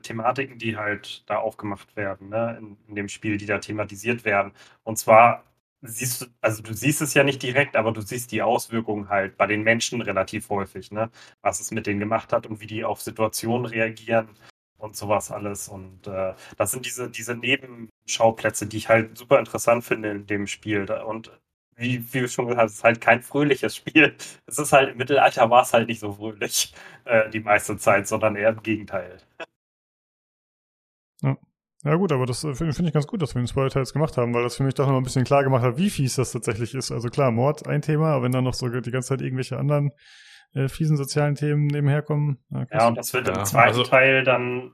Thematiken, 0.04 0.60
die 0.60 0.78
halt 0.78 1.24
da 1.26 1.38
aufgemacht 1.38 1.96
werden, 1.96 2.30
ne, 2.30 2.56
in, 2.60 2.78
in 2.88 2.96
dem 2.96 3.08
Spiel, 3.08 3.38
die 3.38 3.48
da 3.48 3.58
thematisiert 3.58 4.26
werden. 4.26 4.52
Und 4.84 5.00
zwar 5.00 5.44
siehst 5.88 6.22
du, 6.22 6.26
also 6.42 6.62
du 6.64 6.74
siehst 6.74 7.02
es 7.02 7.14
ja 7.14 7.24
nicht 7.24 7.42
direkt, 7.44 7.76
aber 7.76 7.92
du 7.92 8.02
siehst 8.02 8.32
die 8.32 8.42
Auswirkungen 8.42 9.10
halt 9.10 9.38
bei 9.38 9.48
den 9.48 9.64
Menschen 9.64 10.02
relativ 10.02 10.50
häufig, 10.50 10.92
ne? 10.92 11.10
Was 11.42 11.60
es 11.60 11.72
mit 11.72 11.88
denen 11.88 12.00
gemacht 12.00 12.34
hat 12.34 12.48
und 12.48 12.60
wie 12.62 12.68
die 12.68 12.84
auf 12.86 13.02
Situationen 13.02 13.66
reagieren. 13.66 14.30
und 14.78 14.96
sowas 14.96 15.32
alles. 15.32 15.68
Und 15.70 16.08
äh, 16.08 16.34
das 16.58 16.72
sind 16.72 16.86
diese, 16.86 17.10
diese 17.10 17.36
Nebenschauplätze, 17.36 18.68
die 18.68 18.78
ich 18.78 18.90
halt 18.90 19.18
super 19.18 19.40
interessant 19.40 19.84
finde 19.84 20.12
in 20.12 20.28
dem 20.28 20.48
Spiel. 20.48 20.90
Und 20.92 21.32
wie, 21.76 22.14
wie 22.14 22.22
du 22.22 22.28
schon 22.30 22.46
gesagt 22.48 22.64
hast, 22.64 22.72
es 22.74 22.78
ist 22.80 22.84
halt 22.84 23.02
kein 23.02 23.22
fröhliches 23.22 23.76
Spiel. 23.78 24.16
Es 24.46 24.60
ist 24.60 24.74
halt 24.74 24.92
im 24.92 24.98
Mittelalter 24.98 25.50
war 25.50 25.64
es 25.64 25.74
halt 25.74 25.88
nicht 25.88 26.00
so 26.00 26.14
fröhlich 26.14 26.74
äh, 27.06 27.30
die 27.30 27.40
meiste 27.42 27.78
Zeit, 27.78 28.08
sondern 28.08 28.36
eher 28.36 28.50
im 28.50 28.64
Gegenteil. 28.64 29.18
Ja. 31.22 31.36
Ja 31.86 31.96
gut, 31.96 32.12
aber 32.12 32.26
das 32.26 32.44
äh, 32.44 32.56
finde 32.56 32.74
find 32.74 32.88
ich 32.88 32.94
ganz 32.94 33.06
gut, 33.06 33.22
dass 33.22 33.36
wir 33.36 33.42
den 33.42 33.48
Spoiler 33.48 33.70
Teils 33.70 33.94
gemacht 33.94 34.18
haben, 34.18 34.34
weil 34.34 34.42
das 34.42 34.58
für 34.58 34.64
mich 34.64 34.74
doch 34.74 34.88
noch 34.88 34.98
ein 34.98 35.04
bisschen 35.04 35.24
klar 35.24 35.44
gemacht 35.44 35.64
hat, 35.64 35.78
wie 35.78 35.92
fies 35.92 36.16
das 36.16 36.32
tatsächlich 36.32 36.74
ist. 36.74 36.92
Also 36.92 37.10
klar, 37.10 37.30
Mord 37.30 37.68
ein 37.68 37.84
Thema, 37.84 38.14
aber 38.14 38.24
wenn 38.24 38.32
dann 38.32 38.44
noch 38.44 38.56
so 38.56 38.68
die 38.68 38.92
ganze 38.92 39.10
Zeit 39.10 39.22
irgendwelche 39.22 39.58
anderen 39.58 39.92
äh, 40.56 40.68
fiesen 40.68 40.98
sozialen 40.98 41.36
Themen 41.36 41.68
nebenher 41.68 42.02
kommen. 42.02 42.40
Ja, 42.50 42.66
ja 42.72 42.88
und 42.88 42.98
das 42.98 43.14
wird 43.14 43.28
ja, 43.28 43.38
im 43.38 43.46
zweiten 43.46 43.68
also, 43.68 43.84
Teil 43.84 44.24
dann 44.24 44.72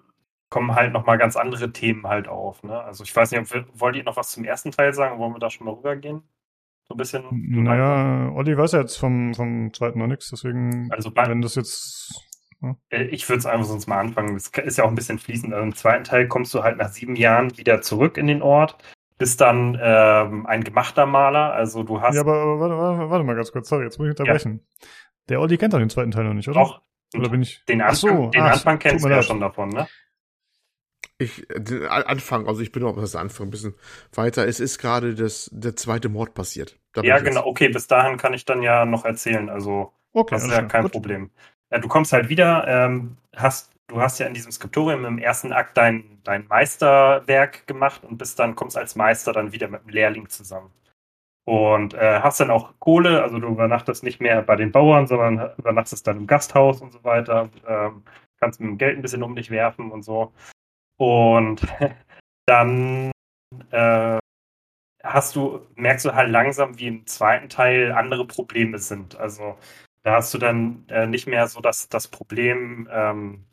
kommen 0.50 0.74
halt 0.74 0.94
nochmal 0.94 1.18
ganz 1.18 1.36
andere 1.36 1.74
Themen 1.74 2.08
halt 2.08 2.30
auf. 2.30 2.64
Ne? 2.64 2.80
Also 2.80 3.04
ich 3.04 3.14
weiß 3.14 3.32
nicht, 3.32 3.42
ob 3.42 3.54
wir, 3.54 3.66
wollt 3.74 3.98
ihr 3.98 4.04
noch 4.04 4.16
was 4.16 4.32
zum 4.32 4.46
ersten 4.46 4.72
Teil 4.72 4.94
sagen? 4.94 5.20
Wollen 5.20 5.34
wir 5.34 5.40
da 5.40 5.50
schon 5.50 5.66
mal 5.66 5.74
rübergehen? 5.74 6.24
So 6.88 6.94
ein 6.94 6.98
bisschen. 6.98 7.24
Naja, 7.64 8.32
Olli 8.34 8.58
weiß 8.58 8.72
ja 8.72 8.80
jetzt 8.80 8.98
vom, 8.98 9.34
vom 9.34 9.74
zweiten 9.74 10.00
noch 10.00 10.08
nichts, 10.08 10.30
deswegen, 10.30 10.90
also 10.92 11.12
wenn 11.16 11.42
das 11.42 11.56
jetzt 11.56 12.31
äh, 12.90 13.04
ich 13.04 13.28
würde 13.28 13.40
es 13.40 13.46
einfach 13.46 13.66
sonst 13.66 13.88
mal 13.88 14.00
anfangen. 14.00 14.34
Das 14.34 14.48
ist 14.48 14.78
ja 14.78 14.84
auch 14.84 14.90
ein 14.90 14.96
bisschen 14.96 15.20
fließend. 15.20 15.54
Also 15.54 15.64
Im 15.64 15.76
zweiten 15.76 16.04
Teil 16.04 16.28
kommst 16.28 16.54
du 16.54 16.64
halt 16.64 16.78
nach 16.78 16.90
sieben 16.90 17.16
Jahren 17.16 17.58
wieder 17.58 17.82
zurück 17.82 18.18
in 18.18 18.28
den 18.28 18.42
Ort, 18.42 18.78
bist 19.18 19.42
dann 19.42 19.78
ähm, 19.82 20.46
ein 20.46 20.64
gemachter 20.64 21.06
Maler. 21.06 21.54
Also 21.54 21.84
du 21.84 22.02
hast. 22.02 22.16
Ja, 22.16 22.22
aber, 22.22 22.42
aber 22.42 22.60
warte, 22.60 22.78
warte, 22.78 23.10
warte, 23.10 23.24
mal 23.24 23.36
ganz 23.36 23.52
kurz, 23.52 23.70
sorry, 23.70 23.86
jetzt 23.86 23.98
muss 24.00 24.08
ich 24.08 24.20
unterbrechen. 24.20 24.62
Ja. 24.62 24.88
Der 25.30 25.42
Olli 25.42 25.58
kennt 25.58 25.74
doch 25.74 25.80
den 25.80 25.90
zweiten 25.90 26.12
Teil 26.12 26.26
noch 26.26 26.34
nicht, 26.34 26.50
oder? 26.50 26.60
Auch. 26.60 26.82
Oder 27.16 27.30
bin 27.30 27.42
ich. 27.42 27.64
Den 27.66 27.82
Anfang, 27.82 27.96
so, 27.96 28.30
den 28.30 28.42
ach, 28.42 28.54
Anfang 28.54 28.80
kennst 28.80 29.04
du 29.04 29.10
ja 29.10 29.22
schon 29.22 29.40
davon, 29.40 29.70
ne? 29.70 29.88
Ich, 31.18 31.46
den 31.56 31.86
Anfang, 31.86 32.48
also 32.48 32.62
ich 32.62 32.72
bin 32.72 32.84
auch 32.84 32.96
das 32.96 33.16
Anfang 33.16 33.48
ein 33.48 33.52
bisschen 33.52 33.76
weiter. 34.14 34.48
Es 34.48 34.60
ist 34.60 34.80
gerade 34.80 35.14
das, 35.14 35.50
der 35.54 35.76
zweite 35.76 36.10
Mord 36.10 36.34
passiert. 36.34 36.80
Da 36.94 37.04
ja, 37.04 37.20
genau. 37.20 37.46
Okay, 37.46 37.70
bis 37.70 37.88
dahin 37.88 38.18
kann 38.18 38.34
ich 38.34 38.46
dann 38.46 38.64
ja 38.64 38.86
noch 38.86 39.06
erzählen. 39.06 39.50
Also, 39.50 39.94
okay, 40.14 40.36
das 40.36 40.46
ist 40.46 40.52
ja 40.52 40.64
kein 40.64 40.84
gut. 40.84 40.94
Problem. 40.94 41.30
Ja, 41.72 41.80
du 41.80 41.88
kommst 41.88 42.14
halt 42.14 42.30
wieder, 42.30 42.68
ähm, 42.68 43.18
hast, 43.36 43.72
du 43.88 44.02
hast 44.02 44.20
ja 44.20 44.28
in 44.28 44.34
diesem 44.34 44.52
Skriptorium 44.52 45.06
im 45.06 45.18
ersten 45.20 45.54
Akt 45.54 45.78
dein, 45.78 46.20
dein 46.24 46.48
Meisterwerk 46.48 47.66
gemacht 47.68 48.04
und 48.04 48.18
bist 48.18 48.40
dann, 48.40 48.56
kommst 48.56 48.78
als 48.78 48.96
Meister 48.96 49.34
dann 49.34 49.54
wieder 49.54 49.68
mit 49.70 49.84
dem 49.84 49.90
Lehrling 49.90 50.30
zusammen. 50.30 50.72
Und 51.46 51.94
äh, 51.96 52.20
hast 52.22 52.40
dann 52.40 52.52
auch 52.52 52.74
Kohle, 52.80 53.24
also 53.24 53.40
du 53.40 53.48
übernachtest 53.48 54.04
nicht 54.04 54.22
mehr 54.22 54.42
bei 54.44 54.56
den 54.56 54.72
Bauern, 54.72 55.08
sondern 55.08 55.54
übernachtest 55.58 56.06
dann 56.06 56.18
im 56.18 56.28
Gasthaus 56.28 56.82
und 56.82 56.92
so 56.92 57.04
weiter. 57.04 57.50
Ähm, 57.68 58.04
kannst 58.40 58.60
mit 58.60 58.70
dem 58.70 58.78
Geld 58.78 58.98
ein 58.98 59.02
bisschen 59.02 59.24
um 59.24 59.36
dich 59.36 59.50
werfen 59.52 59.92
und 59.92 60.04
so. 60.04 60.34
Und 60.98 61.62
dann 62.46 63.12
äh, 63.72 64.20
hast 65.04 65.36
du, 65.36 65.68
merkst 65.76 66.06
du 66.06 66.14
halt 66.16 66.30
langsam, 66.30 66.78
wie 66.80 66.88
im 66.88 67.08
zweiten 67.08 67.50
Teil 67.50 67.92
andere 67.92 68.28
Probleme 68.28 68.80
sind. 68.80 69.16
Also 69.18 69.58
da 70.04 70.16
hast 70.16 70.34
du 70.34 70.38
dann 70.38 70.86
äh, 70.90 71.08
nicht 71.08 71.28
mehr 71.28 71.48
so 71.48 71.62
das, 71.62 71.90
das 71.90 72.08
Problem, 72.08 72.88
ähm, 72.92 73.46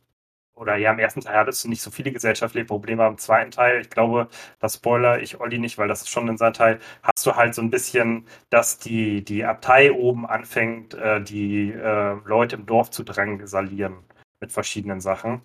oder 0.58 0.76
ja, 0.76 0.92
im 0.92 0.98
ersten 0.98 1.20
Teil 1.20 1.36
hattest 1.36 1.64
du 1.64 1.68
nicht 1.68 1.82
so 1.82 1.90
viele 1.90 2.12
gesellschaftliche 2.12 2.66
Probleme, 2.66 3.04
aber 3.04 3.12
im 3.12 3.18
zweiten 3.18 3.50
Teil, 3.50 3.80
ich 3.80 3.90
glaube, 3.90 4.28
das 4.58 4.74
spoiler 4.74 5.20
ich 5.22 5.40
Olli 5.40 5.58
nicht, 5.58 5.78
weil 5.78 5.88
das 5.88 6.02
ist 6.02 6.10
schon 6.10 6.28
in 6.28 6.36
seinem 6.36 6.52
Teil, 6.54 6.80
hast 7.02 7.24
du 7.26 7.36
halt 7.36 7.54
so 7.54 7.62
ein 7.62 7.70
bisschen, 7.70 8.26
dass 8.50 8.78
die, 8.78 9.24
die 9.24 9.44
Abtei 9.44 9.92
oben 9.92 10.26
anfängt, 10.26 10.94
äh, 10.94 11.22
die 11.22 11.70
äh, 11.72 12.16
Leute 12.24 12.56
im 12.56 12.66
Dorf 12.66 12.90
zu 12.90 13.04
drangsalieren 13.04 13.98
mit 14.40 14.52
verschiedenen 14.52 15.00
Sachen. 15.00 15.42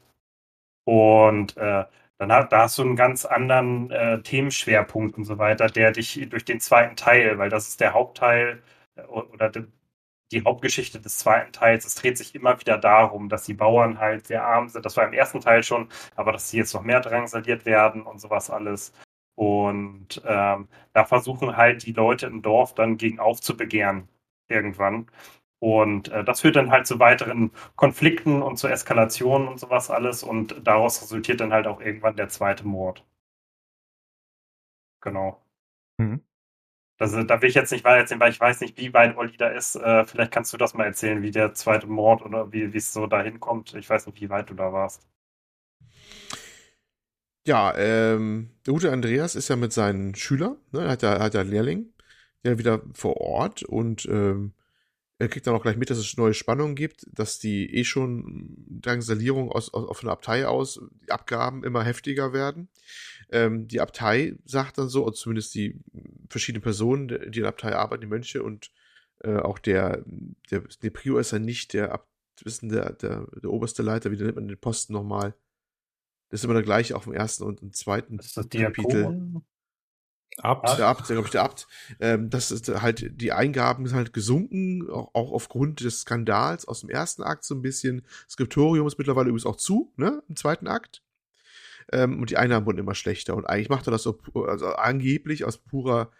Und 0.85 1.57
äh, 1.57 1.85
dann 2.17 2.31
hat, 2.31 2.51
da 2.51 2.63
hast 2.63 2.77
du 2.77 2.83
einen 2.83 2.95
ganz 2.95 3.25
anderen 3.25 3.91
äh, 3.91 4.21
Themenschwerpunkt 4.21 5.17
und 5.17 5.25
so 5.25 5.37
weiter, 5.37 5.67
der 5.67 5.91
dich 5.91 6.27
durch 6.29 6.45
den 6.45 6.59
zweiten 6.59 6.95
Teil, 6.95 7.37
weil 7.37 7.49
das 7.49 7.67
ist 7.69 7.81
der 7.81 7.93
Hauptteil 7.93 8.61
äh, 8.95 9.01
oder 9.03 9.51
die 10.33 10.43
Hauptgeschichte 10.43 10.99
des 10.99 11.17
zweiten 11.19 11.51
Teils. 11.53 11.85
Es 11.85 11.95
dreht 11.95 12.17
sich 12.17 12.35
immer 12.35 12.59
wieder 12.59 12.77
darum, 12.77 13.29
dass 13.29 13.45
die 13.45 13.53
Bauern 13.53 13.99
halt 13.99 14.27
sehr 14.27 14.45
arm 14.45 14.69
sind. 14.69 14.85
Das 14.85 14.97
war 14.97 15.05
im 15.05 15.13
ersten 15.13 15.41
Teil 15.41 15.63
schon, 15.63 15.89
aber 16.15 16.31
dass 16.31 16.49
sie 16.49 16.57
jetzt 16.57 16.73
noch 16.73 16.83
mehr 16.83 16.99
drangsaliert 17.01 17.65
werden 17.65 18.03
und 18.03 18.19
sowas 18.19 18.49
alles. 18.49 18.93
Und 19.35 20.21
ähm, 20.25 20.67
da 20.93 21.05
versuchen 21.05 21.57
halt 21.57 21.85
die 21.85 21.93
Leute 21.93 22.27
im 22.27 22.41
Dorf 22.41 22.75
dann 22.75 22.97
gegen 22.97 23.19
aufzubegehren 23.19 24.07
irgendwann. 24.47 25.07
Und 25.59 26.09
äh, 26.09 26.23
das 26.25 26.41
führt 26.41 26.57
dann 26.57 26.71
halt 26.71 26.87
zu 26.87 26.99
weiteren 26.99 27.51
Konflikten 27.75 28.41
und 28.41 28.57
zu 28.57 28.67
Eskalationen 28.67 29.47
und 29.47 29.59
sowas 29.59 29.89
alles. 29.89 30.23
Und 30.23 30.55
daraus 30.67 31.01
resultiert 31.01 31.39
dann 31.39 31.53
halt 31.53 31.67
auch 31.67 31.81
irgendwann 31.81 32.15
der 32.17 32.29
zweite 32.29 32.67
Mord. 32.67 33.03
Genau. 35.01 35.41
Mhm. 35.97 36.23
Also 37.03 37.21
da 37.21 37.41
will 37.41 37.49
ich 37.49 37.55
jetzt 37.55 37.73
nicht 37.73 37.83
weiter 37.83 37.97
erzählen, 37.97 38.21
weil 38.21 38.31
ich 38.31 38.39
weiß 38.39 38.61
nicht, 38.61 38.77
wie 38.77 38.93
weit 38.93 39.17
Olli 39.17 39.35
da 39.35 39.49
ist. 39.49 39.75
Äh, 39.75 40.05
vielleicht 40.05 40.31
kannst 40.31 40.53
du 40.53 40.57
das 40.57 40.73
mal 40.73 40.85
erzählen, 40.85 41.21
wie 41.21 41.31
der 41.31 41.53
zweite 41.53 41.85
Mord 41.85 42.21
oder 42.21 42.53
wie 42.53 42.63
es 42.73 42.93
so 42.93 43.07
dahin 43.07 43.41
kommt. 43.41 43.73
Ich 43.73 43.89
weiß 43.89 44.07
nicht, 44.07 44.21
wie 44.21 44.29
weit 44.29 44.49
du 44.49 44.53
da 44.53 44.71
warst. 44.71 45.05
Ja, 47.45 47.77
ähm, 47.77 48.51
der 48.65 48.73
gute 48.73 48.89
Andreas 48.89 49.35
ist 49.35 49.49
ja 49.49 49.57
mit 49.57 49.73
seinen 49.73 50.15
Schülern, 50.15 50.55
ne, 50.71 50.87
hat 50.87 51.01
ja, 51.01 51.19
hat 51.19 51.33
ja 51.33 51.41
Lehrling, 51.41 51.91
der 52.45 52.57
wieder 52.57 52.81
vor 52.93 53.17
Ort 53.17 53.63
und 53.63 54.05
ähm, 54.05 54.53
er 55.19 55.27
kriegt 55.27 55.45
dann 55.45 55.55
auch 55.55 55.61
gleich 55.61 55.75
mit, 55.75 55.89
dass 55.89 55.97
es 55.97 56.15
neue 56.15 56.33
Spannungen 56.33 56.75
gibt, 56.75 57.05
dass 57.11 57.37
die 57.37 57.69
eh 57.75 57.83
schon 57.83 58.55
Drangsalierung 58.81 59.51
aus, 59.51 59.73
aus, 59.73 59.89
auf 59.89 60.03
eine 60.03 60.11
Abtei 60.11 60.47
aus, 60.47 60.79
die 61.05 61.11
Abgaben 61.11 61.65
immer 61.65 61.83
heftiger 61.83 62.31
werden. 62.31 62.69
Ähm, 63.33 63.67
die 63.67 63.81
Abtei 63.81 64.35
sagt 64.45 64.77
dann 64.77 64.89
so, 64.89 65.03
oder 65.03 65.13
zumindest 65.13 65.55
die 65.55 65.79
verschiedenen 66.29 66.61
Personen, 66.61 67.07
die 67.07 67.15
in 67.15 67.31
der 67.31 67.47
Abtei 67.47 67.75
arbeiten, 67.75 68.01
die 68.01 68.07
Mönche 68.07 68.43
und 68.43 68.71
äh, 69.23 69.37
auch 69.37 69.57
der, 69.57 70.03
der, 70.51 70.61
der 70.61 70.89
Prior 70.91 71.19
ist 71.19 71.31
ja 71.31 71.39
nicht 71.39 71.73
der, 71.73 71.91
Ab, 71.91 72.07
wissen, 72.43 72.69
der, 72.69 72.93
der, 72.93 73.27
der 73.41 73.49
oberste 73.49 73.81
Leiter, 73.81 74.11
wie 74.11 74.17
nennt 74.17 74.35
man 74.35 74.47
den 74.47 74.59
Posten 74.59 74.93
nochmal? 74.93 75.33
Das 76.29 76.41
ist 76.41 76.45
immer 76.45 76.53
der 76.53 76.63
gleiche 76.63 76.95
auch 76.95 77.07
im 77.07 77.13
ersten 77.13 77.43
und 77.43 77.61
im 77.61 77.73
zweiten 77.73 78.19
ist 78.19 78.37
das 78.37 78.49
Kapitel. 78.49 79.43
Abt. 80.37 80.77
Der 80.79 80.87
Abt, 80.87 81.05
glaube 81.05 81.25
ich, 81.25 81.31
der 81.31 81.43
Abt. 81.43 81.67
Ähm, 81.99 82.29
das 82.29 82.51
ist 82.51 82.67
halt, 82.81 83.21
die 83.21 83.31
Eingaben 83.31 83.85
sind 83.85 83.95
halt 83.95 84.13
gesunken, 84.13 84.89
auch, 84.89 85.13
auch 85.13 85.31
aufgrund 85.31 85.81
des 85.81 86.01
Skandals 86.01 86.67
aus 86.67 86.81
dem 86.81 86.89
ersten 86.89 87.23
Akt 87.23 87.43
so 87.43 87.55
ein 87.55 87.61
bisschen. 87.61 88.03
Skriptorium 88.29 88.87
ist 88.87 88.97
mittlerweile 88.97 89.29
übrigens 89.29 89.45
auch 89.45 89.57
zu, 89.57 89.93
ne, 89.95 90.23
im 90.27 90.35
zweiten 90.35 90.67
Akt. 90.67 91.03
Ähm, 91.91 92.19
und 92.19 92.29
die 92.29 92.37
Einnahmen 92.37 92.65
wurden 92.65 92.79
immer 92.79 92.95
schlechter. 92.95 93.35
Und 93.35 93.45
eigentlich 93.45 93.69
macht 93.69 93.87
er 93.87 93.91
das 93.91 94.03
so, 94.03 94.17
also 94.47 94.67
angeblich 94.67 95.45
aus 95.45 95.57
purer, 95.57 96.11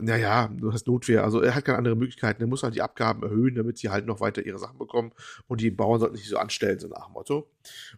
naja, 0.00 0.48
du 0.48 0.72
hast 0.72 0.86
Notwehr. 0.86 1.24
Also 1.24 1.40
er 1.40 1.54
hat 1.54 1.64
keine 1.64 1.78
andere 1.78 1.96
Möglichkeiten. 1.96 2.42
Er 2.42 2.48
muss 2.48 2.62
halt 2.62 2.74
die 2.74 2.82
Abgaben 2.82 3.22
erhöhen, 3.22 3.54
damit 3.54 3.78
sie 3.78 3.90
halt 3.90 4.06
noch 4.06 4.20
weiter 4.20 4.44
ihre 4.44 4.58
Sachen 4.58 4.78
bekommen. 4.78 5.12
Und 5.46 5.60
die 5.60 5.70
Bauern 5.70 6.00
sollten 6.00 6.16
sich 6.16 6.28
so 6.28 6.36
anstellen, 6.36 6.78
so 6.78 6.88
nach 6.88 7.06
dem 7.06 7.12
Motto. 7.12 7.50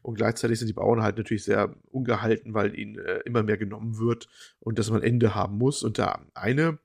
Und 0.03 0.15
gleichzeitig 0.15 0.59
sind 0.59 0.69
die 0.69 0.75
Bauern 0.75 1.03
halt 1.03 1.17
natürlich 1.17 1.45
sehr 1.45 1.75
ungehalten, 1.91 2.55
weil 2.55 2.79
ihnen 2.79 2.99
äh, 2.99 3.21
immer 3.25 3.43
mehr 3.43 3.57
genommen 3.57 3.99
wird 3.99 4.29
und 4.61 4.79
dass 4.79 4.91
man 4.91 5.01
ein 5.01 5.09
Ende 5.09 5.35
haben 5.35 5.57
muss. 5.57 5.83
Und 5.83 5.99
der 5.99 6.21
eine, 6.35 6.79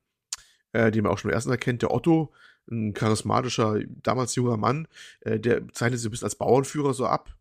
äh, 0.72 0.92
den 0.92 1.03
man 1.03 1.11
auch 1.11 1.18
schon 1.18 1.30
im 1.30 1.35
ersten 1.35 1.52
erkennt, 1.52 1.82
der 1.82 1.94
Otto, 1.94 2.34
ein 2.72 2.94
charismatischer, 2.94 3.80
damals 4.02 4.35
junger 4.35 4.58
Mann, 4.58 4.88
äh, 5.22 5.40
der 5.40 5.68
zeichnet 5.74 6.00
sich 6.00 6.08
ein 6.08 6.11
bisschen 6.11 6.26
als 6.26 6.35
Bauernführer 6.35 6.94
so 6.94 7.06
ab 7.06 7.34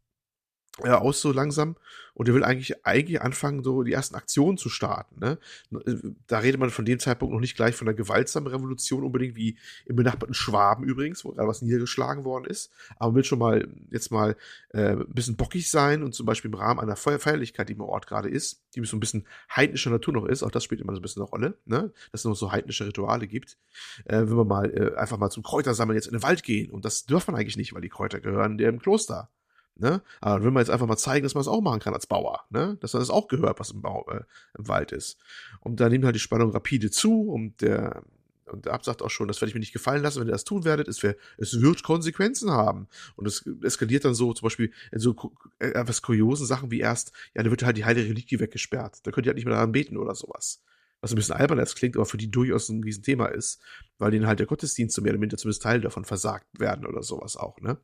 äh, 0.83 0.91
aus 0.91 1.21
so 1.21 1.33
langsam 1.33 1.77
und 2.15 2.29
er 2.29 2.35
will 2.35 2.45
eigentlich 2.45 2.87
eigentlich 2.87 3.21
anfangen, 3.21 3.63
so 3.63 3.83
die 3.83 3.93
ersten 3.93 4.15
Aktionen 4.15 4.57
zu 4.57 4.69
starten. 4.69 5.21
Ne? 5.21 5.39
Äh, 5.85 5.97
da 6.27 6.39
redet 6.39 6.61
man 6.61 6.71
von 6.71 6.85
dem 6.85 6.99
Zeitpunkt 6.99 7.33
noch 7.33 7.41
nicht 7.41 7.57
gleich 7.57 7.75
von 7.75 7.89
einer 7.89 7.97
gewaltsamen 7.97 8.49
Revolution 8.53 9.05
unbedingt, 9.05 9.37
wie 9.37 9.59
im 9.85 9.97
benachbarten 9.97 10.35
Schwaben 10.35 10.85
übrigens, 10.85 11.25
wo 11.25 11.31
gerade 11.31 11.49
was 11.49 11.63
niedergeschlagen 11.63 12.25
worden 12.25 12.47
ist. 12.47 12.73
Aber 12.97 13.11
man 13.11 13.17
will 13.17 13.25
schon 13.25 13.39
mal 13.39 13.69
jetzt 13.91 14.11
mal 14.11 14.37
äh, 14.71 14.93
ein 14.93 15.13
bisschen 15.13 15.37
bockig 15.37 15.71
sein 15.71 16.03
und 16.03 16.15
zum 16.15 16.27
Beispiel 16.27 16.51
im 16.51 16.57
Rahmen 16.57 16.81
einer 16.81 16.97
Feuerfeierlichkeit, 16.97 17.69
die 17.69 17.75
im 17.75 17.81
Ort 17.81 18.07
gerade 18.07 18.29
ist, 18.29 18.63
die 18.75 18.85
so 18.85 18.97
ein 18.97 19.01
bisschen 19.01 19.27
heidnischer 19.55 19.91
Natur 19.91 20.15
noch 20.15 20.27
ist, 20.27 20.43
auch 20.43 20.51
das 20.51 20.65
spielt 20.65 20.81
immer 20.81 20.93
so 20.95 21.01
ein 21.01 21.03
bisschen 21.03 21.23
eine 21.23 21.31
Rolle, 21.31 21.59
ne? 21.67 21.93
dass 22.13 22.23
es 22.23 22.25
noch 22.25 22.35
so 22.35 22.53
heidnische 22.53 22.87
Rituale 22.87 23.27
gibt. 23.27 23.59
Äh, 24.05 24.19
wenn 24.19 24.37
wir 24.37 24.45
mal 24.45 24.71
äh, 24.71 24.97
einfach 24.97 25.19
mal 25.19 25.31
zum 25.31 25.43
Kräutersammeln 25.43 25.97
jetzt 25.97 26.07
in 26.07 26.13
den 26.15 26.23
Wald 26.23 26.43
gehen 26.43 26.71
und 26.71 26.85
das 26.85 27.07
dürfen 27.07 27.33
man 27.33 27.41
eigentlich 27.41 27.57
nicht, 27.57 27.75
weil 27.75 27.83
die 27.83 27.89
Kräuter 27.89 28.21
gehören 28.21 28.59
der 28.59 28.69
im 28.69 28.81
Kloster. 28.81 29.31
Ne? 29.77 30.03
Aber 30.21 30.45
will 30.45 30.53
man 30.53 30.61
jetzt 30.61 30.71
einfach 30.71 30.87
mal 30.87 30.97
zeigen, 30.97 31.25
dass 31.25 31.35
man 31.35 31.41
es 31.41 31.49
auch 31.49 31.61
machen 31.61 31.81
kann 31.81 31.95
als 31.95 32.07
Bauer, 32.07 32.45
ne? 32.51 32.77
Dass 32.81 32.93
man 32.93 33.01
das 33.01 33.11
auch 33.11 33.27
gehört, 33.27 33.59
was 33.59 33.73
im, 33.73 33.83
Bau, 33.83 34.07
äh, 34.09 34.23
im 34.57 34.69
Wald 34.69 34.93
ist. 34.93 35.19
Und 35.61 35.81
da 35.81 35.89
nimmt 35.89 36.05
halt 36.05 36.15
die 36.15 36.21
Spannung 36.21 36.53
rapide 36.53 36.93
zu 36.93 37.23
und 37.29 37.61
der 37.61 38.05
und 38.47 38.67
der 38.67 38.75
Ab 38.75 38.83
auch 39.01 39.11
schon, 39.11 39.29
das 39.29 39.41
werde 39.41 39.49
ich 39.51 39.55
mir 39.55 39.61
nicht 39.61 39.73
gefallen 39.73 40.03
lassen, 40.03 40.21
wenn 40.21 40.29
ihr 40.29 40.33
das 40.33 40.45
tun 40.45 40.65
werdet. 40.65 40.89
Es, 40.89 41.03
wär, 41.03 41.17
es 41.39 41.61
wird 41.61 41.83
Konsequenzen 41.83 42.51
haben. 42.51 42.89
Und 43.17 43.27
es 43.27 43.45
eskaliert 43.63 44.05
dann 44.05 44.15
so, 44.15 44.33
zum 44.33 44.47
Beispiel 44.47 44.73
in 44.93 45.01
so 45.01 45.17
äh, 45.59 45.69
etwas 45.69 46.03
kuriosen 46.03 46.47
Sachen 46.47 46.71
wie 46.71 46.81
erst, 46.81 47.13
ja, 47.35 47.43
da 47.43 47.51
wird 47.51 47.63
halt 47.63 47.77
die 47.77 47.85
heilige 47.85 48.09
Reliquie 48.09 48.41
weggesperrt. 48.41 48.99
Da 49.05 49.11
könnt 49.11 49.27
ihr 49.27 49.31
halt 49.31 49.37
nicht 49.37 49.47
mehr 49.47 49.55
daran 49.55 49.73
beten 49.73 49.97
oder 49.97 50.15
sowas. 50.15 50.63
Was 51.01 51.13
ein 51.13 51.17
bisschen 51.17 51.37
albern 51.37 51.59
als 51.59 51.75
klingt, 51.75 51.97
aber 51.97 52.07
für 52.07 52.17
die 52.17 52.31
durchaus 52.31 52.69
ein 52.69 52.83
Riesenthema 52.83 53.27
ist, 53.27 53.61
weil 53.99 54.11
denen 54.11 54.27
halt 54.27 54.39
der 54.39 54.47
Gottesdienst 54.47 54.95
so 54.95 55.03
mehr 55.03 55.13
oder 55.13 55.21
minder 55.21 55.37
zumindest 55.37 55.63
Teil 55.63 55.81
davon 55.81 56.05
versagt 56.05 56.47
werden 56.59 56.87
oder 56.87 57.03
sowas 57.03 57.37
auch, 57.37 57.61
ne? 57.61 57.79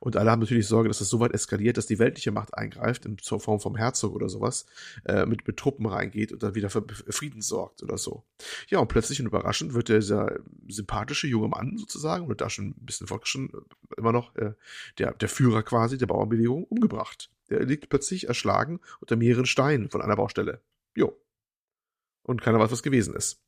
Und 0.00 0.16
alle 0.16 0.30
haben 0.30 0.40
natürlich 0.40 0.66
Sorge, 0.66 0.88
dass 0.88 0.98
das 0.98 1.08
so 1.08 1.20
weit 1.20 1.32
eskaliert, 1.32 1.76
dass 1.76 1.86
die 1.86 1.98
weltliche 1.98 2.30
Macht 2.30 2.54
eingreift, 2.54 3.06
in 3.06 3.18
Form 3.18 3.60
vom 3.60 3.76
Herzog 3.76 4.14
oder 4.14 4.28
sowas, 4.28 4.66
äh, 5.04 5.26
mit, 5.26 5.46
mit 5.46 5.56
Truppen 5.56 5.86
reingeht 5.86 6.32
und 6.32 6.42
dann 6.42 6.54
wieder 6.54 6.70
für 6.70 6.84
Frieden 7.08 7.42
sorgt 7.42 7.82
oder 7.82 7.98
so. 7.98 8.24
Ja, 8.68 8.78
und 8.78 8.88
plötzlich 8.88 9.20
und 9.20 9.26
überraschend 9.26 9.74
wird 9.74 9.88
dieser 9.88 10.38
sympathische 10.68 11.26
junge 11.26 11.48
Mann 11.48 11.76
sozusagen, 11.78 12.26
oder 12.26 12.36
da 12.36 12.50
schon 12.50 12.68
ein 12.68 12.86
bisschen 12.86 13.06
fortgeschritten, 13.06 13.50
äh, 13.52 13.98
immer 13.98 14.12
noch 14.12 14.34
äh, 14.36 14.52
der, 14.98 15.14
der 15.14 15.28
Führer 15.28 15.62
quasi 15.62 15.98
der 15.98 16.06
Bauernbewegung, 16.06 16.64
umgebracht. 16.64 17.30
Der 17.50 17.64
liegt 17.64 17.88
plötzlich 17.88 18.28
erschlagen 18.28 18.80
unter 19.00 19.16
mehreren 19.16 19.46
Steinen 19.46 19.90
von 19.90 20.02
einer 20.02 20.16
Baustelle. 20.16 20.60
Jo. 20.94 21.18
Und 22.22 22.42
keiner 22.42 22.58
weiß, 22.58 22.70
was 22.70 22.82
gewesen 22.82 23.14
ist. 23.14 23.40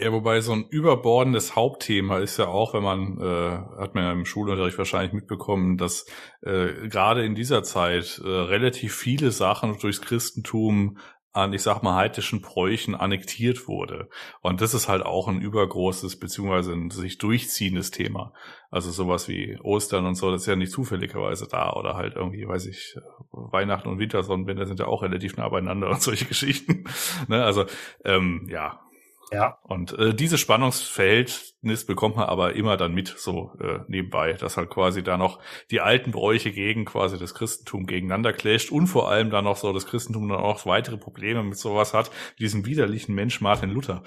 Ja, 0.00 0.12
wobei 0.12 0.40
so 0.40 0.52
ein 0.52 0.64
überbordendes 0.68 1.56
Hauptthema 1.56 2.18
ist 2.18 2.36
ja 2.36 2.46
auch, 2.46 2.72
wenn 2.74 2.84
man, 2.84 3.18
äh, 3.20 3.80
hat 3.80 3.94
man 3.94 4.04
ja 4.04 4.12
im 4.12 4.26
Schulunterricht 4.26 4.78
wahrscheinlich 4.78 5.12
mitbekommen, 5.12 5.76
dass 5.76 6.06
äh, 6.42 6.88
gerade 6.88 7.24
in 7.24 7.34
dieser 7.34 7.64
Zeit 7.64 8.20
äh, 8.24 8.28
relativ 8.28 8.94
viele 8.94 9.32
Sachen 9.32 9.76
durchs 9.78 10.00
Christentum 10.00 10.98
an, 11.32 11.52
ich 11.52 11.62
sag 11.62 11.82
mal, 11.82 11.96
heidnischen 11.96 12.42
Bräuchen 12.42 12.94
annektiert 12.94 13.66
wurde. 13.66 14.08
Und 14.40 14.60
das 14.60 14.72
ist 14.72 14.88
halt 14.88 15.04
auch 15.04 15.26
ein 15.26 15.40
übergroßes, 15.40 16.18
beziehungsweise 16.18 16.72
ein 16.72 16.90
sich 16.90 17.18
durchziehendes 17.18 17.90
Thema. 17.90 18.32
Also 18.70 18.90
sowas 18.90 19.28
wie 19.28 19.58
Ostern 19.62 20.06
und 20.06 20.14
so, 20.14 20.30
das 20.30 20.42
ist 20.42 20.46
ja 20.46 20.56
nicht 20.56 20.72
zufälligerweise 20.72 21.48
da. 21.48 21.72
Oder 21.72 21.94
halt 21.94 22.14
irgendwie, 22.14 22.46
weiß 22.46 22.66
ich, 22.66 22.96
Weihnachten 23.32 23.88
und 23.88 23.98
Wintersonnenwende 23.98 24.66
sind 24.66 24.80
ja 24.80 24.86
auch 24.86 25.02
relativ 25.02 25.36
nah 25.36 25.48
beieinander 25.48 25.90
und 25.90 26.02
solche 26.02 26.24
Geschichten. 26.26 26.84
ne? 27.26 27.44
Also, 27.44 27.64
ähm, 28.04 28.46
ja, 28.48 28.80
ja. 29.32 29.58
Und 29.62 29.98
äh, 29.98 30.14
dieses 30.14 30.40
Spannungsverhältnis 30.40 31.86
bekommt 31.86 32.16
man 32.16 32.26
aber 32.26 32.54
immer 32.54 32.76
dann 32.76 32.94
mit 32.94 33.08
so 33.08 33.52
äh, 33.60 33.80
nebenbei, 33.88 34.32
dass 34.34 34.56
halt 34.56 34.70
quasi 34.70 35.02
da 35.02 35.16
noch 35.16 35.40
die 35.70 35.80
alten 35.80 36.10
Bräuche 36.10 36.52
gegen 36.52 36.84
quasi 36.84 37.18
das 37.18 37.34
Christentum 37.34 37.86
gegeneinander 37.86 38.32
clasht 38.32 38.70
und 38.70 38.86
vor 38.86 39.10
allem 39.10 39.30
dann 39.30 39.44
noch 39.44 39.56
so 39.56 39.72
das 39.72 39.86
Christentum 39.86 40.28
dann 40.28 40.38
auch 40.38 40.66
weitere 40.66 40.96
Probleme 40.96 41.42
mit 41.42 41.58
sowas 41.58 41.94
hat, 41.94 42.10
diesen 42.38 42.64
widerlichen 42.64 43.14
Mensch 43.14 43.40
Martin 43.40 43.70
Luther. 43.70 44.02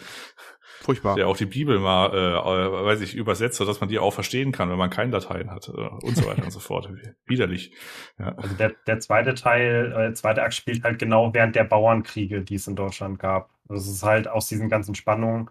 Furchtbar. 0.81 1.15
Der 1.15 1.27
auch 1.27 1.37
die 1.37 1.45
Bibel 1.45 1.77
mal, 1.77 2.07
äh, 2.07 2.71
weiß 2.85 3.01
ich, 3.01 3.13
übersetzt, 3.13 3.57
sodass 3.57 3.81
man 3.81 3.89
die 3.89 3.99
auch 3.99 4.13
verstehen 4.13 4.51
kann, 4.51 4.71
wenn 4.71 4.79
man 4.79 4.89
keine 4.89 5.11
Dateien 5.11 5.51
hat 5.51 5.69
äh, 5.69 5.71
und 5.71 6.17
so 6.17 6.25
weiter 6.25 6.43
und 6.43 6.49
so 6.49 6.59
fort. 6.59 6.89
Widerlich. 7.27 7.71
Ja. 8.17 8.33
Also 8.35 8.55
der, 8.55 8.73
der 8.87 8.99
zweite 8.99 9.35
Teil, 9.35 9.91
äh, 9.91 9.97
der 9.97 10.13
zweite 10.15 10.41
Akt 10.41 10.55
spielt 10.55 10.83
halt 10.83 10.97
genau 10.97 11.35
während 11.35 11.55
der 11.55 11.65
Bauernkriege, 11.65 12.41
die 12.41 12.55
es 12.55 12.67
in 12.67 12.75
Deutschland 12.75 13.19
gab. 13.19 13.50
Also 13.69 13.89
es 13.89 13.97
ist 13.97 14.03
halt 14.03 14.27
aus 14.27 14.47
diesen 14.47 14.69
ganzen 14.69 14.95
Spannungen, 14.95 15.49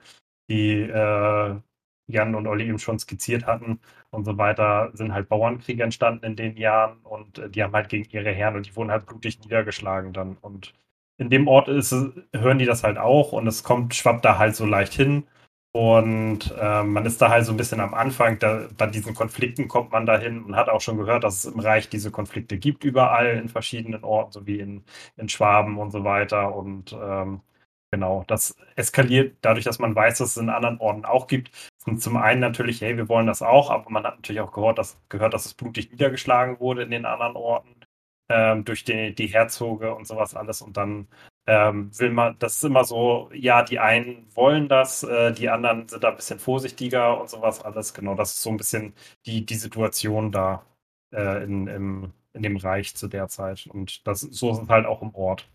die 0.49 0.81
äh, 0.83 1.61
Jan 2.09 2.35
und 2.35 2.47
Olli 2.47 2.67
eben 2.69 2.79
schon 2.79 2.99
skizziert 2.99 3.47
hatten 3.47 3.81
und 4.11 4.25
so 4.25 4.37
weiter, 4.39 4.91
sind 4.95 5.13
halt 5.15 5.29
Bauernkriege 5.29 5.83
entstanden 5.83 6.25
in 6.25 6.37
den 6.37 6.57
Jahren 6.57 6.99
und 7.03 7.39
äh, 7.39 7.51
die 7.51 7.63
haben 7.63 7.73
halt 7.75 7.89
gegen 7.89 8.09
ihre 8.11 8.33
Herren 8.33 8.57
und 8.57 8.67
die 8.67 8.77
wurden 8.77 8.91
halt 8.91 9.07
blutig 9.07 9.41
niedergeschlagen 9.41 10.13
dann. 10.13 10.37
Und 10.41 10.75
in 11.19 11.31
dem 11.31 11.49
Ort 11.49 11.69
ist, 11.69 11.93
hören 12.35 12.59
die 12.59 12.65
das 12.67 12.83
halt 12.85 12.99
auch 12.99 13.33
und 13.33 13.47
es 13.47 13.63
kommt, 13.63 13.95
schwappt 13.95 14.25
da 14.25 14.39
halt 14.39 14.57
so 14.57 14.67
leicht 14.67 14.95
hin. 14.95 15.25
Und 15.73 16.53
äh, 16.59 16.83
man 16.83 17.07
ist 17.07 17.23
da 17.23 17.29
halt 17.31 17.45
so 17.47 17.53
ein 17.53 17.57
bisschen 17.57 17.79
am 17.81 17.95
Anfang, 17.95 18.39
da, 18.41 18.67
bei 18.77 18.87
diesen 18.89 19.15
Konflikten 19.15 19.69
kommt 19.69 19.93
man 19.93 20.05
dahin 20.05 20.43
und 20.43 20.57
hat 20.57 20.69
auch 20.69 20.81
schon 20.81 20.97
gehört, 20.97 21.23
dass 21.23 21.45
es 21.45 21.53
im 21.53 21.61
Reich 21.61 21.89
diese 21.89 22.11
Konflikte 22.11 22.59
gibt, 22.59 22.83
überall 22.83 23.37
in 23.37 23.49
verschiedenen 23.49 24.03
Orten, 24.03 24.33
so 24.33 24.47
wie 24.47 24.59
in, 24.59 24.83
in 25.17 25.29
Schwaben 25.29 25.79
und 25.79 25.93
so 25.93 26.03
weiter. 26.03 26.55
Und 26.57 26.93
ähm, 26.93 27.43
Genau, 27.93 28.23
das 28.29 28.57
eskaliert 28.77 29.37
dadurch, 29.41 29.65
dass 29.65 29.81
man 29.81 29.95
weiß, 29.97 30.19
dass 30.19 30.31
es 30.31 30.37
in 30.37 30.49
anderen 30.49 30.79
Orten 30.79 31.05
auch 31.05 31.27
gibt. 31.27 31.51
Und 31.87 32.01
zum 32.01 32.17
einen 32.17 32.41
natürlich, 32.41 32.81
hey, 32.81 32.97
wir 32.97 33.09
wollen 33.09 33.27
das 33.27 33.43
auch, 33.43 33.71
aber 33.71 33.91
man 33.91 34.05
hat 34.05 34.17
natürlich 34.17 34.41
auch 34.41 34.53
gehört, 34.53 34.79
dass, 34.79 35.01
gehört, 35.09 35.35
dass 35.35 35.47
es 35.47 35.55
blutig 35.55 35.91
niedergeschlagen 35.91 36.61
wurde 36.61 36.83
in 36.83 36.91
den 36.93 37.05
anderen 37.05 37.35
Orten 37.35 37.75
ähm, 38.29 38.65
durch 38.65 38.85
die, 38.85 39.13
die 39.15 39.27
Herzoge 39.27 39.93
und 39.95 40.07
sowas 40.07 40.37
alles. 40.37 40.63
Und 40.63 40.77
dann 40.77 41.09
ähm, 41.47 41.91
will 41.99 42.11
man, 42.11 42.39
das 42.39 42.57
ist 42.57 42.65
immer 42.65 42.85
so, 42.85 43.29
ja, 43.35 43.65
die 43.65 43.81
einen 43.81 44.29
wollen 44.37 44.69
das, 44.69 45.03
äh, 45.03 45.33
die 45.33 45.49
anderen 45.49 45.89
sind 45.89 46.05
da 46.05 46.11
ein 46.11 46.17
bisschen 46.17 46.39
vorsichtiger 46.39 47.21
und 47.21 47.29
sowas 47.29 47.61
alles. 47.65 47.93
Genau, 47.95 48.15
das 48.15 48.31
ist 48.35 48.43
so 48.43 48.51
ein 48.51 48.57
bisschen 48.57 48.95
die, 49.27 49.45
die 49.45 49.57
Situation 49.57 50.31
da 50.31 50.65
äh, 51.13 51.43
in, 51.45 51.67
im, 51.67 52.13
in 52.35 52.43
dem 52.43 52.57
Reich 52.57 52.95
zu 52.95 53.09
der 53.09 53.27
Zeit. 53.29 53.67
Und 53.67 54.07
das 54.07 54.21
so 54.21 54.53
ist 54.53 54.59
es 54.63 54.69
halt 54.69 54.87
auch 54.87 55.03
im 55.03 55.13
Ort. 55.15 55.49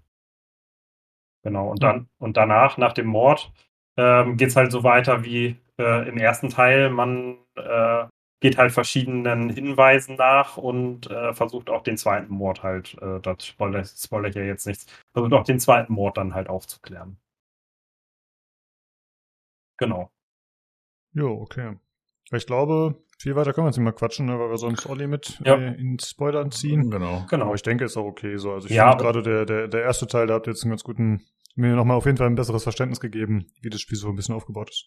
Genau, 1.46 1.70
und 1.70 1.84
dann, 1.84 2.10
und 2.18 2.38
danach, 2.38 2.80
nach 2.80 2.94
dem 2.94 3.06
Mord, 3.06 3.54
ähm, 3.98 4.36
geht 4.36 4.50
es 4.50 4.56
halt 4.56 4.72
so 4.72 4.84
weiter 4.84 5.24
wie 5.24 5.56
äh, 5.78 6.10
im 6.10 6.18
ersten 6.18 6.50
Teil. 6.50 6.90
Man 6.90 7.38
äh, 7.56 8.06
geht 8.42 8.58
halt 8.58 8.72
verschiedenen 8.72 9.52
Hinweisen 9.52 10.16
nach 10.16 10.58
und 10.58 11.08
äh, 11.12 11.36
versucht 11.36 11.70
auch 11.70 11.84
den 11.84 11.98
zweiten 11.98 12.34
Mord 12.34 12.64
halt, 12.64 12.98
äh, 13.00 13.20
das 13.22 13.46
spoilere, 13.46 13.86
spoilere 13.86 14.30
ich 14.30 14.36
ja 14.36 14.42
jetzt 14.42 14.66
nichts, 14.66 14.88
versucht 15.14 15.34
auch 15.34 15.44
den 15.44 15.60
zweiten 15.60 15.94
Mord 15.94 16.18
dann 16.18 16.34
halt 16.34 16.50
aufzuklären. 16.50 17.18
Genau. 19.78 20.10
Jo, 21.14 21.42
okay. 21.42 21.78
Ich 22.32 22.48
glaube, 22.48 22.96
viel 23.20 23.36
weiter 23.36 23.54
können 23.54 23.66
wir 23.66 23.70
jetzt 23.70 23.78
nicht 23.78 23.84
mehr 23.84 23.94
quatschen, 23.94 24.26
ne, 24.26 24.40
weil 24.40 24.50
wir 24.50 24.58
sonst 24.58 24.88
Olli 24.88 25.06
mit 25.06 25.40
ja. 25.46 25.56
äh, 25.58 25.80
in 25.80 26.00
Spoilern 26.00 26.50
ziehen. 26.52 26.90
Genau. 26.90 27.26
genau. 27.30 27.46
Aber 27.46 27.56
ich 27.56 27.62
denke, 27.62 27.86
ist 27.86 27.98
auch 27.98 28.06
okay 28.06 28.38
so. 28.38 28.54
Also 28.54 28.68
ich 28.68 28.74
ja, 28.74 28.90
finde 28.90 29.04
gerade 29.04 29.22
der, 29.22 29.46
der, 29.46 29.68
der 29.68 29.84
erste 29.84 30.08
Teil, 30.08 30.26
da 30.26 30.34
habt 30.34 30.48
ihr 30.48 30.54
jetzt 30.54 30.64
einen 30.64 30.72
ganz 30.72 30.84
guten 30.84 31.22
mir 31.56 31.76
nochmal 31.76 31.98
auf 31.98 32.06
jeden 32.06 32.18
Fall 32.18 32.28
ein 32.28 32.36
besseres 32.36 32.64
Verständnis 32.64 33.00
gegeben, 33.00 33.48
wie 33.62 33.70
das 33.70 33.82
Spiel 33.82 33.98
so 33.98 34.10
ein 34.10 34.16
bisschen 34.16 34.36
aufgebaut 34.36 34.70
ist. 34.70 34.86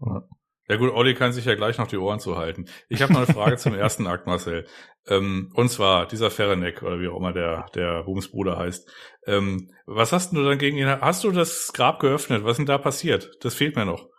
Ja. 0.00 0.22
Ja 0.70 0.76
gut, 0.76 0.92
Olli 0.92 1.14
kann 1.14 1.32
sich 1.32 1.46
ja 1.46 1.54
gleich 1.54 1.78
noch 1.78 1.86
die 1.86 1.96
Ohren 1.96 2.20
zuhalten. 2.20 2.66
Ich 2.90 3.00
habe 3.00 3.14
noch 3.14 3.20
eine 3.20 3.32
Frage 3.32 3.56
zum 3.56 3.74
ersten 3.74 4.06
Akt, 4.06 4.26
Marcel. 4.26 4.66
Ähm, 5.06 5.50
und 5.54 5.70
zwar 5.70 6.06
dieser 6.06 6.30
Ferenek, 6.30 6.82
oder 6.82 7.00
wie 7.00 7.08
auch 7.08 7.16
immer 7.16 7.32
der, 7.32 7.66
der 7.74 8.04
Hums 8.04 8.30
Bruder 8.30 8.58
heißt. 8.58 8.92
Ähm, 9.26 9.70
was 9.86 10.12
hast 10.12 10.34
du 10.34 10.44
dann 10.44 10.58
gegen 10.58 10.76
ihn? 10.76 10.86
Hast 10.86 11.24
du 11.24 11.32
das 11.32 11.72
Grab 11.72 12.00
geöffnet? 12.00 12.44
Was 12.44 12.52
ist 12.52 12.58
denn 12.58 12.66
da 12.66 12.76
passiert? 12.76 13.30
Das 13.40 13.54
fehlt 13.54 13.76
mir 13.76 13.86
noch. 13.86 14.10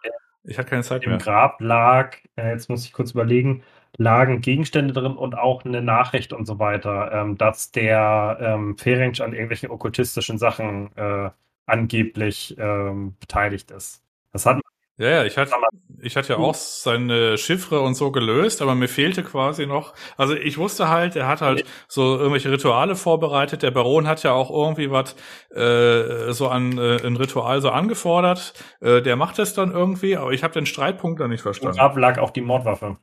Ich 0.43 0.57
hatte 0.57 0.71
keine 0.71 0.81
Zeit 0.81 1.03
Im 1.03 1.09
mehr. 1.09 1.19
Im 1.19 1.23
Grab 1.23 1.61
lag, 1.61 2.17
äh, 2.35 2.49
jetzt 2.49 2.67
muss 2.67 2.83
ich 2.83 2.93
kurz 2.93 3.11
überlegen, 3.11 3.63
lagen 3.97 4.41
Gegenstände 4.41 4.93
drin 4.93 5.17
und 5.17 5.37
auch 5.37 5.65
eine 5.65 5.83
Nachricht 5.83 6.33
und 6.33 6.45
so 6.45 6.57
weiter, 6.57 7.11
ähm, 7.11 7.37
dass 7.37 7.71
der 7.71 8.37
ähm, 8.41 8.75
Ferenc 8.75 9.19
an 9.19 9.33
irgendwelchen 9.33 9.69
okkultistischen 9.69 10.39
Sachen 10.39 10.95
äh, 10.95 11.29
angeblich 11.69 12.55
ähm, 12.57 13.15
beteiligt 13.19 13.71
ist. 13.71 14.03
Das 14.31 14.45
hat 14.45 14.59
ja, 14.99 15.09
ja, 15.09 15.23
ich 15.23 15.37
hatte, 15.37 15.53
ich 16.01 16.17
hatte 16.17 16.33
ja 16.33 16.39
auch 16.39 16.53
seine 16.53 17.37
Chiffre 17.37 17.79
und 17.79 17.93
so 17.95 18.11
gelöst, 18.11 18.61
aber 18.61 18.75
mir 18.75 18.89
fehlte 18.89 19.23
quasi 19.23 19.65
noch, 19.65 19.93
also 20.17 20.35
ich 20.35 20.57
wusste 20.57 20.89
halt, 20.89 21.15
er 21.15 21.25
hat 21.25 21.39
halt 21.39 21.63
so 21.87 22.17
irgendwelche 22.17 22.51
Rituale 22.51 22.97
vorbereitet. 22.97 23.63
Der 23.63 23.71
Baron 23.71 24.07
hat 24.07 24.23
ja 24.23 24.33
auch 24.33 24.51
irgendwie 24.51 24.91
was 24.91 25.15
äh, 25.55 26.33
so 26.33 26.49
an 26.49 26.77
äh, 26.77 26.97
ein 27.01 27.15
Ritual 27.15 27.61
so 27.61 27.69
angefordert. 27.69 28.53
Äh, 28.81 29.01
der 29.01 29.15
macht 29.15 29.39
es 29.39 29.53
dann 29.53 29.71
irgendwie, 29.71 30.17
aber 30.17 30.31
ich 30.31 30.43
habe 30.43 30.53
den 30.53 30.65
Streitpunkt 30.65 31.21
da 31.21 31.29
nicht 31.29 31.43
verstanden. 31.43 31.79
Und 31.79 31.95
lag 31.95 32.17
auch 32.17 32.31
die 32.31 32.41
Mordwaffe. 32.41 32.97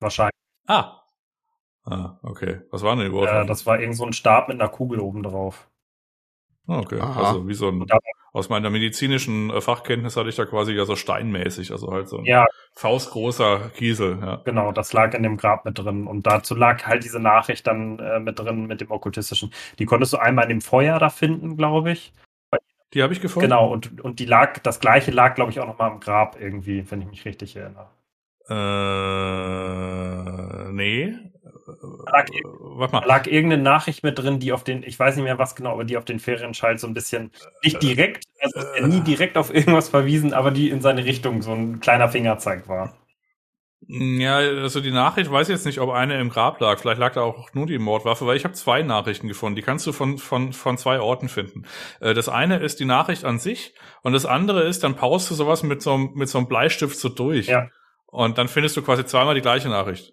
Wahrscheinlich. 0.00 0.36
Ah. 0.66 0.98
Ah, 1.84 2.18
okay. 2.22 2.60
Was 2.70 2.82
war 2.82 2.94
denn 2.94 3.06
die 3.06 3.10
Mordwaffe? 3.10 3.44
Äh, 3.44 3.46
das 3.46 3.64
war 3.64 3.80
irgend 3.80 3.96
so 3.96 4.04
ein 4.04 4.12
Stab 4.12 4.48
mit 4.48 4.60
einer 4.60 4.68
Kugel 4.68 5.00
oben 5.00 5.22
drauf. 5.22 5.70
Ah, 6.68 6.78
okay, 6.78 7.00
Aha. 7.00 7.28
also 7.28 7.48
wie 7.48 7.54
so 7.54 7.68
ein, 7.68 7.86
aus 8.32 8.48
meiner 8.48 8.70
medizinischen 8.70 9.50
äh, 9.50 9.60
Fachkenntnis 9.60 10.16
hatte 10.16 10.28
ich 10.28 10.36
da 10.36 10.44
quasi 10.44 10.72
ja 10.72 10.84
so 10.84 10.94
steinmäßig, 10.94 11.72
also 11.72 11.90
halt 11.90 12.08
so 12.08 12.18
ein 12.18 12.24
ja. 12.24 12.46
faustgroßer 12.74 13.70
Kiesel, 13.76 14.18
ja. 14.20 14.36
Genau, 14.44 14.70
das 14.72 14.92
lag 14.92 15.12
in 15.14 15.22
dem 15.22 15.36
Grab 15.36 15.64
mit 15.64 15.78
drin 15.78 16.06
und 16.06 16.26
dazu 16.26 16.54
lag 16.54 16.86
halt 16.86 17.04
diese 17.04 17.18
Nachricht 17.18 17.66
dann 17.66 17.98
äh, 17.98 18.20
mit 18.20 18.38
drin 18.38 18.66
mit 18.66 18.80
dem 18.80 18.90
okkultistischen. 18.90 19.52
Die 19.78 19.86
konntest 19.86 20.12
du 20.12 20.18
einmal 20.18 20.44
in 20.44 20.50
dem 20.50 20.60
Feuer 20.60 20.98
da 20.98 21.10
finden, 21.10 21.56
glaube 21.56 21.92
ich. 21.92 22.12
Die 22.94 23.02
habe 23.02 23.12
ich 23.12 23.20
gefunden. 23.20 23.48
Genau, 23.48 23.70
und, 23.70 24.00
und 24.02 24.18
die 24.18 24.26
lag, 24.26 24.58
das 24.58 24.78
gleiche 24.78 25.10
lag, 25.10 25.34
glaube 25.34 25.50
ich, 25.50 25.60
auch 25.60 25.66
nochmal 25.66 25.90
im 25.90 26.00
Grab 26.00 26.38
irgendwie, 26.40 26.88
wenn 26.90 27.00
ich 27.00 27.08
mich 27.08 27.24
richtig 27.24 27.56
erinnere. 27.56 27.88
Äh, 28.48 28.54
nee. 30.72 31.14
Lag, 32.10 32.26
Warte 32.42 32.94
mal. 32.94 33.06
lag 33.06 33.26
irgendeine 33.26 33.62
Nachricht 33.62 34.02
mit 34.02 34.18
drin, 34.18 34.38
die 34.40 34.52
auf 34.52 34.64
den, 34.64 34.82
ich 34.82 34.98
weiß 34.98 35.16
nicht 35.16 35.24
mehr 35.24 35.38
was 35.38 35.54
genau, 35.54 35.72
aber 35.72 35.84
die 35.84 35.96
auf 35.96 36.04
den 36.04 36.18
Ferienschalt 36.18 36.80
so 36.80 36.86
ein 36.86 36.94
bisschen, 36.94 37.30
nicht 37.62 37.82
direkt, 37.82 38.24
also 38.40 38.60
äh, 38.74 38.86
nie 38.86 39.00
direkt 39.00 39.36
auf 39.36 39.54
irgendwas 39.54 39.88
verwiesen, 39.88 40.34
aber 40.34 40.50
die 40.50 40.70
in 40.70 40.80
seine 40.80 41.04
Richtung 41.04 41.42
so 41.42 41.52
ein 41.52 41.80
kleiner 41.80 42.08
Fingerzeig 42.08 42.68
war. 42.68 42.96
Ja, 43.88 44.36
also 44.36 44.80
die 44.80 44.92
Nachricht 44.92 45.30
weiß 45.30 45.48
ich 45.48 45.54
jetzt 45.54 45.66
nicht, 45.66 45.80
ob 45.80 45.90
eine 45.90 46.18
im 46.20 46.28
Grab 46.28 46.60
lag. 46.60 46.78
Vielleicht 46.78 47.00
lag 47.00 47.14
da 47.14 47.22
auch 47.22 47.52
nur 47.52 47.66
die 47.66 47.78
Mordwaffe, 47.78 48.26
weil 48.26 48.36
ich 48.36 48.44
habe 48.44 48.54
zwei 48.54 48.82
Nachrichten 48.82 49.26
gefunden. 49.26 49.56
Die 49.56 49.62
kannst 49.62 49.86
du 49.86 49.92
von, 49.92 50.18
von, 50.18 50.52
von 50.52 50.78
zwei 50.78 51.00
Orten 51.00 51.28
finden. 51.28 51.64
Äh, 52.00 52.14
das 52.14 52.28
eine 52.28 52.58
ist 52.58 52.78
die 52.80 52.84
Nachricht 52.84 53.24
an 53.24 53.38
sich 53.38 53.74
und 54.02 54.12
das 54.12 54.24
andere 54.24 54.62
ist, 54.62 54.84
dann 54.84 54.94
paust 54.94 55.30
du 55.30 55.34
sowas 55.34 55.62
mit 55.62 55.82
so, 55.82 55.98
mit 55.98 56.28
so 56.28 56.38
einem 56.38 56.48
Bleistift 56.48 56.96
so 56.96 57.08
durch. 57.08 57.48
Ja. 57.48 57.68
Und 58.12 58.36
dann 58.36 58.48
findest 58.48 58.76
du 58.76 58.82
quasi 58.82 59.06
zweimal 59.06 59.34
die 59.34 59.40
gleiche 59.40 59.70
Nachricht. 59.70 60.12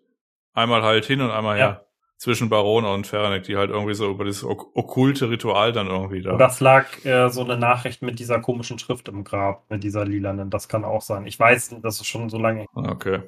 Einmal 0.53 0.83
halt 0.83 1.03
hin 1.05 1.19
und 1.21 1.31
einmal 1.31 1.57
her. 1.57 1.85
zwischen 2.17 2.49
Baron 2.49 2.85
und 2.85 3.05
Feranek, 3.05 3.43
die 3.43 3.57
halt 3.57 3.69
irgendwie 3.71 3.93
so 3.93 4.09
über 4.09 4.23
das 4.23 4.41
ok 4.43 4.71
okkulte 4.73 5.29
Ritual 5.29 5.73
dann 5.73 5.87
irgendwie 5.87 6.21
da. 6.21 6.31
Und 6.31 6.39
das 6.39 6.61
lag 6.61 6.85
äh, 7.03 7.29
so 7.29 7.43
eine 7.43 7.57
Nachricht 7.57 8.01
mit 8.01 8.17
dieser 8.19 8.39
komischen 8.39 8.79
Schrift 8.79 9.09
im 9.09 9.25
Grab, 9.25 9.69
mit 9.69 9.83
dieser 9.83 10.05
lilanen. 10.05 10.49
Das 10.49 10.69
kann 10.69 10.85
auch 10.85 11.01
sein. 11.01 11.27
Ich 11.27 11.37
weiß, 11.37 11.75
das 11.81 11.99
ist 11.99 12.07
schon 12.07 12.29
so 12.29 12.39
lange. 12.39 12.65
Okay. 12.73 13.21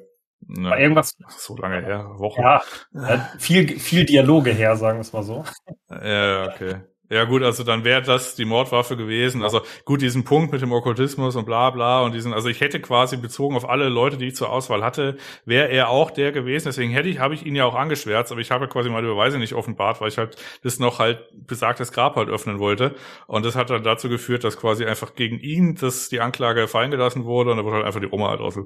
Ja. 0.48 0.76
irgendwas. 0.76 1.16
So 1.28 1.54
lange 1.56 1.82
her, 1.82 2.10
Wochen. 2.16 2.40
Ja, 2.40 2.62
äh, 2.94 3.18
viel, 3.38 3.78
viel 3.78 4.06
Dialoge 4.06 4.52
her, 4.52 4.76
sagen 4.76 4.98
wir 4.98 5.02
es 5.02 5.12
mal 5.12 5.22
so. 5.22 5.44
Ja, 5.90 6.48
okay. 6.48 6.80
Ja 7.12 7.24
gut, 7.24 7.42
also 7.42 7.62
dann 7.62 7.84
wäre 7.84 8.00
das 8.00 8.36
die 8.36 8.46
Mordwaffe 8.46 8.96
gewesen. 8.96 9.42
Also 9.42 9.60
gut, 9.84 10.00
diesen 10.00 10.24
Punkt 10.24 10.50
mit 10.50 10.62
dem 10.62 10.72
Okkultismus 10.72 11.36
und 11.36 11.44
bla 11.44 11.68
bla 11.68 12.00
und 12.00 12.14
diesen, 12.14 12.32
also 12.32 12.48
ich 12.48 12.62
hätte 12.62 12.80
quasi 12.80 13.18
bezogen 13.18 13.54
auf 13.54 13.68
alle 13.68 13.90
Leute, 13.90 14.16
die 14.16 14.28
ich 14.28 14.34
zur 14.34 14.48
Auswahl 14.50 14.82
hatte, 14.82 15.18
wäre 15.44 15.68
er 15.68 15.90
auch 15.90 16.10
der 16.10 16.32
gewesen. 16.32 16.68
Deswegen 16.68 16.90
hätte 16.90 17.10
ich, 17.10 17.18
habe 17.18 17.34
ich 17.34 17.44
ihn 17.44 17.54
ja 17.54 17.66
auch 17.66 17.74
angeschwärzt, 17.74 18.32
aber 18.32 18.40
ich 18.40 18.50
habe 18.50 18.66
quasi 18.66 18.88
meine 18.88 19.08
Beweise 19.08 19.38
nicht 19.38 19.52
offenbart, 19.52 20.00
weil 20.00 20.08
ich 20.08 20.16
halt 20.16 20.36
das 20.62 20.78
noch 20.78 21.00
halt 21.00 21.28
besagtes 21.34 21.92
Grab 21.92 22.16
halt 22.16 22.30
öffnen 22.30 22.58
wollte. 22.58 22.94
Und 23.26 23.44
das 23.44 23.56
hat 23.56 23.68
dann 23.68 23.82
dazu 23.82 24.08
geführt, 24.08 24.42
dass 24.42 24.56
quasi 24.56 24.86
einfach 24.86 25.14
gegen 25.14 25.38
ihn 25.38 25.74
dass 25.74 26.08
die 26.08 26.20
Anklage 26.20 26.66
fallen 26.66 26.90
gelassen 26.90 27.26
wurde 27.26 27.50
und 27.50 27.58
da 27.58 27.64
wurde 27.64 27.76
halt 27.76 27.86
einfach 27.86 28.00
die 28.00 28.06
Roma 28.06 28.30
halt 28.30 28.40
aus. 28.40 28.58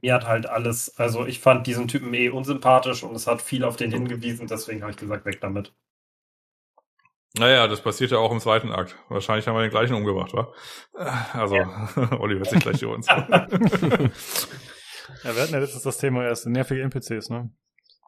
Mir 0.00 0.14
hat 0.14 0.26
halt 0.26 0.46
alles, 0.46 0.98
also 0.98 1.26
ich 1.26 1.40
fand 1.40 1.66
diesen 1.66 1.88
Typen 1.88 2.14
eh 2.14 2.30
unsympathisch 2.30 3.02
und 3.02 3.14
es 3.14 3.26
hat 3.26 3.42
viel 3.42 3.64
auf 3.64 3.76
den 3.76 3.90
hingewiesen, 3.92 4.46
deswegen 4.46 4.80
habe 4.80 4.92
ich 4.92 4.96
gesagt, 4.96 5.26
weg 5.26 5.40
damit. 5.42 5.74
Naja, 7.38 7.66
das 7.66 7.80
passiert 7.80 8.10
ja 8.10 8.18
auch 8.18 8.30
im 8.30 8.40
zweiten 8.40 8.72
Akt. 8.72 8.94
Wahrscheinlich 9.08 9.46
haben 9.46 9.54
wir 9.54 9.62
den 9.62 9.70
gleichen 9.70 9.94
umgebracht, 9.94 10.34
wa? 10.34 10.52
Also, 11.32 11.56
ja. 11.56 11.88
Olli 12.18 12.38
wird 12.38 12.50
sich 12.50 12.60
gleich 12.60 12.78
hier 12.78 12.90
uns. 12.90 13.06
ja, 13.06 13.20
wir 13.20 14.10
hatten 15.42 15.52
ja 15.52 15.58
letztens 15.58 15.82
das 15.82 15.96
Thema 15.96 16.24
erst 16.24 16.46
nervige 16.46 16.82
NPCs, 16.82 17.30
ne? 17.30 17.50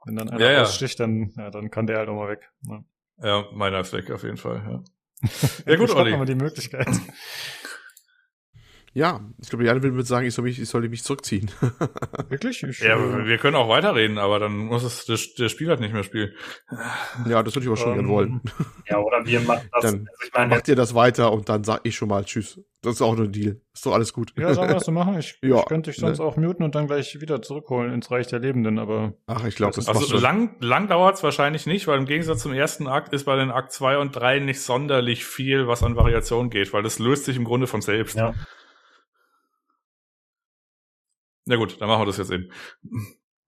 Wenn 0.05 0.17
dann 0.17 0.29
einer 0.29 0.53
ja, 0.53 0.63
aussticht, 0.63 1.01
dann, 1.01 1.33
ja, 1.37 1.51
dann 1.51 1.71
kann 1.71 1.87
der 1.87 1.99
halt 1.99 2.11
auch 2.11 2.17
mal 2.17 2.29
weg. 2.29 2.51
Ne? 2.63 2.85
Ja, 3.23 3.47
meiner 3.53 3.81
ist 3.81 3.95
weg, 3.95 4.11
auf 4.11 4.23
jeden 4.23 4.37
Fall, 4.37 4.63
ja. 4.69 4.83
ja 5.67 5.77
gut, 5.77 5.95
Olli. 5.95 6.17
mal 6.17 6.27
die 6.27 6.35
Möglichkeit. 6.35 6.89
Ja, 8.97 9.21
ich 9.43 9.51
glaube, 9.51 9.65
Jan 9.65 9.83
würde 9.83 10.05
sagen, 10.05 10.25
ich 10.25 10.35
soll 10.35 10.45
mich, 10.45 10.61
ich 10.61 10.69
soll 10.69 10.89
mich 10.89 11.03
zurückziehen. 11.03 11.51
Wirklich? 12.29 12.63
Ich, 12.63 12.79
ja, 12.79 12.97
äh, 12.97 13.27
wir 13.27 13.39
können 13.39 13.57
auch 13.57 13.69
weiterreden, 13.69 14.19
aber 14.19 14.39
dann 14.39 14.57
muss 14.57 14.85
es 14.85 15.05
der, 15.05 15.19
der 15.37 15.49
Spiel 15.49 15.69
halt 15.69 15.81
nicht 15.81 15.93
mehr 15.93 16.05
spielen. 16.05 16.33
Ja, 17.29 17.43
das 17.43 17.57
würde 17.57 17.65
ich 17.65 17.69
aber 17.69 17.77
schon 17.77 17.91
um, 17.91 17.95
gerne 17.95 18.09
wollen. 18.09 18.41
Ja, 18.87 18.99
oder 18.99 19.25
wir 19.25 19.41
machen 19.41 19.69
das. 19.73 19.83
Dann 19.83 19.95
also 19.95 20.25
ich 20.25 20.33
meine, 20.33 20.55
macht 20.55 20.69
ihr 20.69 20.77
das 20.77 20.95
weiter 20.95 21.33
und 21.33 21.49
dann 21.49 21.65
sag 21.65 21.81
ich 21.83 21.97
schon 21.97 22.09
mal 22.09 22.25
Tschüss. 22.25 22.61
Das 22.83 22.97
ist 22.97 23.03
auch 23.03 23.17
nur 23.17 23.25
ein 23.25 23.33
Deal. 23.33 23.61
Ist 23.73 23.87
doch 23.87 23.95
alles 23.95 24.13
gut. 24.13 24.35
Ja, 24.37 24.53
sollen 24.53 24.69
wir 24.69 24.75
das 24.75 24.85
so 24.85 24.93
machen? 24.93 25.19
Ich, 25.19 25.39
ja, 25.43 25.59
ich 25.59 25.65
könnte 25.65 25.91
dich 25.91 25.99
sonst 25.99 26.19
ne? 26.19 26.25
auch 26.25 26.37
muten 26.37 26.63
und 26.63 26.75
dann 26.75 26.87
gleich 26.87 27.19
wieder 27.19 27.41
zurückholen 27.41 27.93
ins 27.95 28.11
Reich 28.11 28.27
der 28.27 28.41
Lebenden, 28.41 28.79
aber. 28.79 29.15
Ach, 29.27 29.45
ich 29.47 29.57
glaube, 29.57 29.75
das 29.75 29.89
Also 29.89 30.07
schon. 30.07 30.21
lang, 30.21 30.57
lang 30.61 30.87
dauert's 30.87 31.23
wahrscheinlich 31.23 31.67
nicht, 31.67 31.87
weil 31.89 31.99
im 31.99 32.05
Gegensatz 32.05 32.43
zum 32.43 32.53
ersten 32.53 32.87
Akt 32.87 33.13
ist 33.15 33.25
bei 33.25 33.37
den 33.37 33.51
Akt 33.51 33.73
2 33.73 33.99
und 33.99 34.13
3 34.13 34.41
nicht 34.41 34.61
sonderlich 34.61 35.25
viel, 35.25 35.67
was 35.67 35.83
an 35.83 35.97
Variation 35.97 36.51
geht, 36.51 36.75
weil 36.75 36.83
das 36.83 36.99
löst 36.99 37.25
sich 37.25 37.37
im 37.37 37.45
Grunde 37.45 37.67
von 37.67 37.81
selbst. 37.81 38.17
Ja. 38.17 38.35
Na 41.47 41.57
gut, 41.57 41.81
dann 41.81 41.89
machen 41.89 42.03
wir 42.03 42.07
das 42.07 42.19
jetzt 42.19 42.31
eben. 42.31 42.51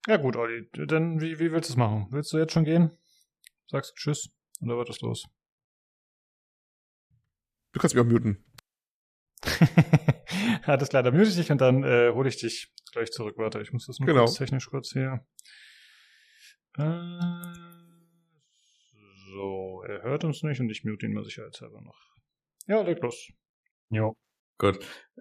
Ja 0.07 0.17
gut, 0.17 0.35
Olli, 0.35 0.69
dann 0.71 1.19
wie, 1.19 1.39
wie 1.39 1.51
willst 1.51 1.69
du 1.69 1.73
es 1.73 1.77
machen? 1.77 2.07
Willst 2.11 2.31
du 2.31 2.37
jetzt 2.37 2.53
schon 2.53 2.63
gehen? 2.63 2.91
Sagst 3.67 3.95
Tschüss 3.95 4.29
oder 4.61 4.77
wird 4.77 4.89
das 4.89 5.01
los? 5.01 5.25
Du 7.73 7.79
kannst 7.79 7.95
mich 7.95 8.03
auch 8.03 8.09
muten. 8.09 8.45
Alles 10.63 10.89
klar, 10.89 11.03
dann 11.03 11.15
mute 11.15 11.29
ich 11.29 11.35
dich 11.35 11.51
und 11.51 11.61
dann 11.61 11.83
äh, 11.83 12.11
hole 12.13 12.29
ich 12.29 12.37
dich 12.37 12.73
gleich 12.91 13.11
zurück. 13.11 13.37
Warte, 13.37 13.61
ich 13.61 13.73
muss 13.73 13.85
das 13.85 13.99
nur 13.99 14.07
genau. 14.07 14.25
kurz 14.25 14.35
technisch 14.35 14.67
kurz 14.67 14.91
hier. 14.91 15.25
Äh, 16.77 17.19
so, 19.33 19.83
er 19.87 20.01
hört 20.03 20.23
uns 20.23 20.43
nicht 20.43 20.59
und 20.59 20.69
ich 20.69 20.83
mute 20.83 21.05
ihn 21.05 21.13
mal 21.13 21.23
sicherheitshalber 21.23 21.81
noch. 21.81 21.99
Ja, 22.67 22.81
leg 22.81 23.01
los. 23.01 23.31
Jo. 23.89 24.15
Gut. 24.57 24.79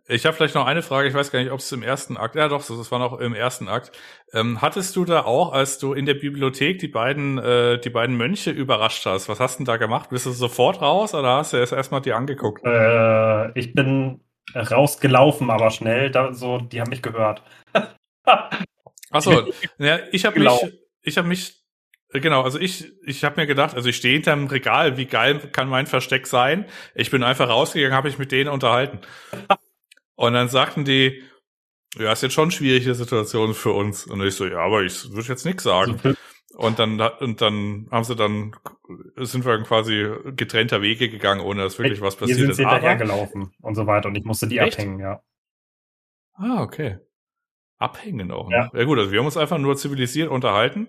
Ich 0.08 0.24
habe 0.24 0.36
vielleicht 0.36 0.55
noch 0.55 0.66
eine 0.66 0.82
Frage. 0.82 1.08
Ich 1.08 1.15
weiß 1.15 1.32
gar 1.32 1.40
nicht, 1.40 1.50
ob 1.50 1.58
es 1.58 1.73
im 1.73 1.82
ersten 1.82 2.16
Akt, 2.16 2.36
ja 2.36 2.48
doch, 2.48 2.65
das 2.65 2.90
war 2.92 2.98
noch 2.98 3.18
im 3.18 3.34
ersten 3.34 3.68
Akt. 3.68 3.92
Ähm, 4.32 4.62
hattest 4.62 4.94
du 4.94 5.05
da 5.05 5.24
auch, 5.24 5.52
als 5.52 5.78
du 5.78 5.94
in 5.94 6.06
der 6.06 6.15
Bibliothek 6.15 6.78
die 6.78 6.89
beiden, 6.89 7.39
äh, 7.39 7.81
die 7.81 7.90
beiden 7.90 8.16
Mönche 8.16 8.50
überrascht 8.50 9.05
hast, 9.05 9.28
was 9.28 9.40
hast 9.40 9.56
du 9.56 9.58
denn 9.58 9.66
da 9.66 9.76
gemacht? 9.78 10.10
Bist 10.10 10.26
du 10.26 10.31
sofort 10.31 10.81
raus 10.81 11.12
oder 11.15 11.39
hast 11.39 11.52
du 11.52 11.56
erst 11.56 11.73
erstmal 11.73 12.02
die 12.02 12.12
angeguckt? 12.12 12.65
Äh, 12.65 13.58
ich 13.58 13.74
bin 13.74 14.20
rausgelaufen, 14.55 15.50
aber 15.50 15.70
schnell. 15.70 16.10
Da, 16.10 16.32
so, 16.32 16.58
die 16.58 16.81
haben 16.81 16.90
mich 16.90 17.02
gehört. 17.02 17.42
Achso, 19.10 19.47
ja, 19.78 19.98
ich 20.12 20.24
habe 20.24 20.39
mich, 20.39 20.78
ich 21.02 21.18
habe 21.18 21.28
mich 21.28 21.66
Genau, 22.12 22.43
also 22.43 22.59
ich, 22.59 22.93
ich 23.05 23.25
habe 23.25 23.41
mir 23.41 23.47
gedacht, 23.47 23.75
also 23.75 23.89
ich 23.89 23.97
stehe 23.97 24.15
hinterm 24.15 24.47
Regal, 24.47 24.97
wie 24.97 25.07
geil 25.07 25.39
kann 25.52 25.68
mein 25.68 25.86
Versteck 25.86 26.26
sein? 26.26 26.67
Ich 26.94 27.10
bin 27.10 27.23
einfach 27.23 27.49
rausgegangen, 27.49 27.97
habe 27.97 28.09
mich 28.09 28.18
mit 28.18 28.33
denen 28.33 28.49
unterhalten. 28.51 29.01
Und 30.15 30.33
dann 30.33 30.49
sagten 30.49 30.85
die, 30.85 31.23
ja, 31.99 32.12
ist 32.12 32.23
jetzt 32.23 32.33
schon 32.33 32.51
schwierige 32.51 32.94
Situation 32.94 33.55
für 33.55 33.73
uns. 33.73 34.07
Und 34.07 34.23
ich 34.23 34.35
so, 34.35 34.47
ja, 34.47 34.59
aber 34.59 34.83
ich 34.83 35.12
würde 35.12 35.28
jetzt 35.28 35.44
nichts 35.44 35.65
sagen. 35.65 36.01
Und 36.55 36.78
dann, 36.78 36.99
und 37.20 37.43
dann 37.43 37.86
haben 37.91 38.05
sie 38.05 38.17
dann, 38.17 38.57
sind 39.17 39.44
wir 39.44 39.62
quasi 39.65 40.09
getrennter 40.36 40.81
Wege 40.81 41.10
gegangen, 41.10 41.43
ohne 41.43 41.65
dass 41.65 41.78
wirklich 41.78 42.01
was 42.01 42.17
passiert 42.17 42.39
ist. 42.39 42.47
Wir 42.47 42.55
sind 42.55 42.70
hinterhergelaufen 42.70 43.52
und 43.60 43.75
so 43.75 43.86
weiter 43.86 44.09
und 44.09 44.17
ich 44.17 44.25
musste 44.25 44.47
die 44.47 44.57
Echt? 44.57 44.78
abhängen, 44.78 44.99
ja. 44.99 45.20
Ah, 46.33 46.62
okay. 46.62 46.99
Abhängen 47.78 48.30
auch. 48.30 48.48
Ne? 48.48 48.56
Ja. 48.56 48.70
ja 48.72 48.84
gut, 48.84 48.98
also 48.98 49.12
wir 49.12 49.18
haben 49.18 49.26
uns 49.26 49.36
einfach 49.36 49.58
nur 49.58 49.76
zivilisiert 49.76 50.30
unterhalten 50.30 50.88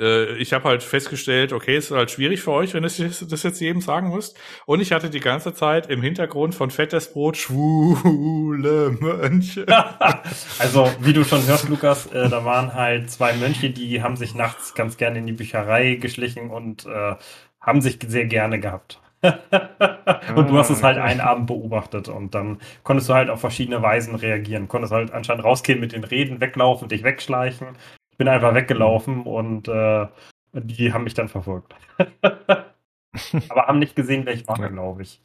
äh, 0.00 0.36
ich 0.36 0.52
habe 0.52 0.64
halt 0.64 0.82
festgestellt, 0.82 1.52
okay, 1.52 1.76
es 1.76 1.86
ist 1.86 1.96
halt 1.96 2.10
schwierig 2.10 2.40
für 2.40 2.52
euch, 2.52 2.74
wenn 2.74 2.82
ihr 2.82 2.88
das 2.88 3.42
jetzt 3.42 3.60
jedem 3.60 3.80
sagen 3.80 4.10
müsst. 4.10 4.38
Und 4.66 4.80
ich 4.80 4.92
hatte 4.92 5.10
die 5.10 5.20
ganze 5.20 5.54
Zeit 5.54 5.88
im 5.90 6.02
Hintergrund 6.02 6.54
von 6.54 6.70
Fettes 6.70 7.12
Brot 7.12 7.36
schwule 7.36 8.96
Mönche. 8.98 9.66
also, 10.58 10.90
wie 11.00 11.12
du 11.12 11.24
schon 11.24 11.46
hörst, 11.46 11.68
Lukas, 11.68 12.06
äh, 12.06 12.28
da 12.28 12.44
waren 12.44 12.74
halt 12.74 13.10
zwei 13.10 13.34
Mönche, 13.34 13.70
die 13.70 14.02
haben 14.02 14.16
sich 14.16 14.34
nachts 14.34 14.74
ganz 14.74 14.96
gerne 14.96 15.18
in 15.18 15.26
die 15.26 15.32
Bücherei 15.32 15.96
geschlichen 15.96 16.50
und 16.50 16.86
äh, 16.86 17.14
haben 17.60 17.80
sich 17.80 17.98
sehr 18.06 18.24
gerne 18.24 18.58
gehabt. 18.58 19.00
und 20.34 20.48
du 20.48 20.56
hast 20.56 20.70
es 20.70 20.82
halt 20.82 20.98
einen 20.98 21.20
Abend 21.20 21.46
beobachtet 21.46 22.08
und 22.08 22.34
dann 22.34 22.58
konntest 22.84 23.08
du 23.08 23.14
halt 23.14 23.28
auf 23.28 23.40
verschiedene 23.40 23.82
Weisen 23.82 24.14
reagieren. 24.14 24.68
Konntest 24.68 24.92
halt 24.92 25.12
anscheinend 25.12 25.44
rausgehen 25.44 25.80
mit 25.80 25.92
den 25.92 26.04
Reden, 26.04 26.40
weglaufen, 26.40 26.88
dich 26.88 27.02
wegschleichen 27.02 27.76
bin 28.20 28.28
einfach 28.28 28.54
weggelaufen 28.54 29.22
und 29.22 29.66
äh, 29.66 30.06
die 30.52 30.92
haben 30.92 31.04
mich 31.04 31.14
dann 31.14 31.30
verfolgt. 31.30 31.74
aber 32.12 33.66
haben 33.66 33.78
nicht 33.78 33.96
gesehen, 33.96 34.26
wer 34.26 34.34
ich 34.34 34.46
war, 34.46 34.58
glaube 34.68 35.00
ich. 35.00 35.22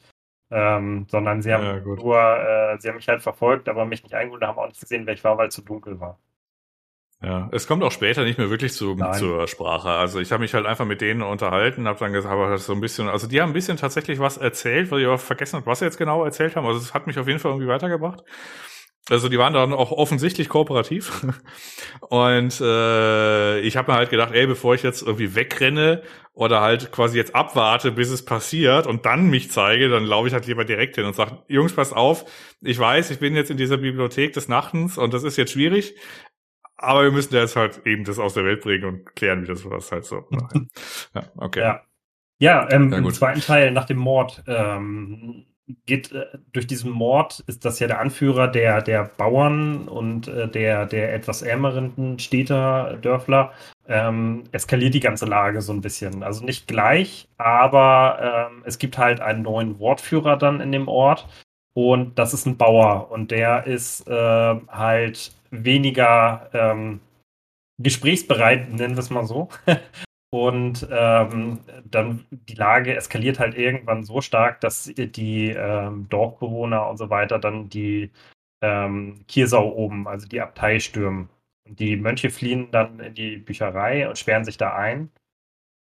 Ähm, 0.50 1.06
sondern 1.10 1.42
sie 1.42 1.52
haben 1.52 1.62
ja, 1.62 1.78
nur, 1.78 2.16
äh, 2.16 2.80
sie 2.80 2.88
haben 2.88 2.96
mich 2.96 3.08
halt 3.08 3.20
verfolgt, 3.20 3.68
aber 3.68 3.84
mich 3.84 4.02
nicht 4.02 4.14
eingeholt, 4.14 4.42
haben 4.42 4.58
auch 4.58 4.68
nicht 4.68 4.80
gesehen, 4.80 5.04
wer 5.04 5.12
ich 5.12 5.22
war, 5.24 5.36
weil 5.36 5.48
es 5.48 5.54
zu 5.54 5.60
dunkel 5.60 6.00
war. 6.00 6.18
Ja, 7.22 7.48
es 7.52 7.66
kommt 7.66 7.82
auch 7.82 7.92
später 7.92 8.24
nicht 8.24 8.36
mehr 8.36 8.50
wirklich 8.50 8.74
zu, 8.74 8.94
zur 9.18 9.48
Sprache. 9.48 9.88
Also 9.88 10.20
ich 10.20 10.32
habe 10.32 10.42
mich 10.42 10.52
halt 10.52 10.66
einfach 10.66 10.84
mit 10.84 11.00
denen 11.00 11.22
unterhalten, 11.22 11.88
habe 11.88 11.98
dann 11.98 12.12
gesagt, 12.12 12.32
aber 12.32 12.58
so 12.58 12.74
ein 12.74 12.80
bisschen, 12.80 13.08
also 13.08 13.26
die 13.26 13.40
haben 13.40 13.50
ein 13.50 13.54
bisschen 13.54 13.78
tatsächlich 13.78 14.18
was 14.18 14.36
erzählt, 14.36 14.90
weil 14.90 15.00
ich 15.00 15.06
aber 15.06 15.18
vergessen 15.18 15.56
habe, 15.56 15.66
was 15.66 15.78
sie 15.78 15.86
jetzt 15.86 15.96
genau 15.96 16.24
erzählt 16.24 16.56
haben. 16.56 16.66
Also 16.66 16.78
es 16.78 16.92
hat 16.92 17.06
mich 17.06 17.18
auf 17.18 17.26
jeden 17.26 17.38
Fall 17.38 17.52
irgendwie 17.52 17.68
weitergebracht. 17.68 18.22
Also 19.08 19.28
die 19.28 19.38
waren 19.38 19.54
dann 19.54 19.72
auch 19.72 19.92
offensichtlich 19.92 20.48
kooperativ. 20.48 21.24
Und 22.00 22.60
äh, 22.60 23.60
ich 23.60 23.76
habe 23.76 23.92
mir 23.92 23.98
halt 23.98 24.10
gedacht, 24.10 24.32
ey, 24.34 24.46
bevor 24.46 24.74
ich 24.74 24.82
jetzt 24.82 25.02
irgendwie 25.02 25.34
wegrenne 25.34 26.02
oder 26.34 26.60
halt 26.60 26.92
quasi 26.92 27.16
jetzt 27.16 27.34
abwarte, 27.34 27.92
bis 27.92 28.10
es 28.10 28.24
passiert 28.24 28.86
und 28.86 29.06
dann 29.06 29.30
mich 29.30 29.50
zeige, 29.50 29.88
dann 29.88 30.04
laufe 30.04 30.28
ich 30.28 30.34
halt 30.34 30.46
lieber 30.46 30.66
direkt 30.66 30.96
hin 30.96 31.06
und 31.06 31.14
sage, 31.14 31.42
Jungs, 31.48 31.72
passt 31.72 31.94
auf, 31.96 32.26
ich 32.60 32.78
weiß, 32.78 33.10
ich 33.10 33.20
bin 33.20 33.34
jetzt 33.34 33.50
in 33.50 33.56
dieser 33.56 33.78
Bibliothek 33.78 34.34
des 34.34 34.46
Nachtens 34.48 34.98
und 34.98 35.14
das 35.14 35.22
ist 35.22 35.38
jetzt 35.38 35.52
schwierig, 35.52 35.94
aber 36.76 37.04
wir 37.04 37.10
müssen 37.10 37.34
jetzt 37.34 37.56
halt 37.56 37.86
eben 37.86 38.04
das 38.04 38.18
aus 38.18 38.34
der 38.34 38.44
Welt 38.44 38.62
bringen 38.62 38.84
und 38.84 39.16
klären, 39.16 39.42
wie 39.42 39.46
das 39.46 39.68
was 39.68 39.92
halt 39.92 40.04
so. 40.04 40.24
ja, 41.14 41.22
okay. 41.36 41.60
Ja, 41.60 41.82
ja, 42.38 42.70
ähm, 42.70 42.92
ja 42.92 42.98
im 42.98 43.10
zweiten 43.12 43.40
Teil 43.40 43.70
nach 43.70 43.86
dem 43.86 43.98
Mord 43.98 44.42
ähm, 44.46 45.46
geht 45.86 46.12
äh, 46.12 46.26
durch 46.52 46.66
diesen 46.66 46.90
Mord 46.90 47.42
ist 47.46 47.64
das 47.64 47.78
ja 47.78 47.86
der 47.86 48.00
Anführer 48.00 48.48
der 48.48 48.82
der 48.82 49.04
Bauern 49.04 49.88
und 49.88 50.28
äh, 50.28 50.48
der 50.48 50.86
der 50.86 51.14
etwas 51.14 51.42
ärmeren 51.42 52.18
Städter 52.18 52.98
Dörfler. 53.00 53.52
Ähm, 53.88 54.44
eskaliert 54.52 54.94
die 54.94 55.00
ganze 55.00 55.26
Lage 55.26 55.62
so 55.62 55.72
ein 55.72 55.80
bisschen. 55.80 56.22
Also 56.22 56.44
nicht 56.44 56.66
gleich 56.66 57.28
aber 57.38 58.48
ähm, 58.50 58.62
es 58.64 58.78
gibt 58.78 58.98
halt 58.98 59.20
einen 59.20 59.42
neuen 59.42 59.78
Wortführer 59.78 60.36
dann 60.36 60.60
in 60.60 60.72
dem 60.72 60.88
Ort. 60.88 61.26
Und 61.74 62.18
das 62.18 62.32
ist 62.32 62.46
ein 62.46 62.56
Bauer. 62.56 63.10
Und 63.10 63.30
der 63.30 63.66
ist 63.66 64.08
äh, 64.08 64.14
halt 64.68 65.35
weniger 65.50 66.50
ähm, 66.52 67.00
gesprächsbereit 67.78 68.72
nennen 68.72 68.94
wir 68.94 69.00
es 69.00 69.10
mal 69.10 69.26
so 69.26 69.48
Und 70.30 70.86
ähm, 70.90 71.60
dann 71.84 72.26
die 72.30 72.54
Lage 72.54 72.94
eskaliert 72.96 73.38
halt 73.38 73.56
irgendwann 73.56 74.04
so 74.04 74.20
stark, 74.20 74.60
dass 74.60 74.84
die 74.84 75.50
ähm, 75.50 76.08
Dorfbewohner 76.08 76.88
und 76.88 76.96
so 76.96 77.10
weiter 77.10 77.38
dann 77.38 77.68
die 77.68 78.10
ähm, 78.62 79.24
Kiersau 79.28 79.72
oben, 79.72 80.08
also 80.08 80.26
die 80.28 80.40
Abtei 80.40 80.80
stürmen. 80.80 81.30
die 81.66 81.96
Mönche 81.96 82.30
fliehen 82.30 82.70
dann 82.70 83.00
in 83.00 83.14
die 83.14 83.36
Bücherei 83.38 84.08
und 84.08 84.18
sperren 84.18 84.44
sich 84.44 84.56
da 84.58 84.74
ein 84.74 85.10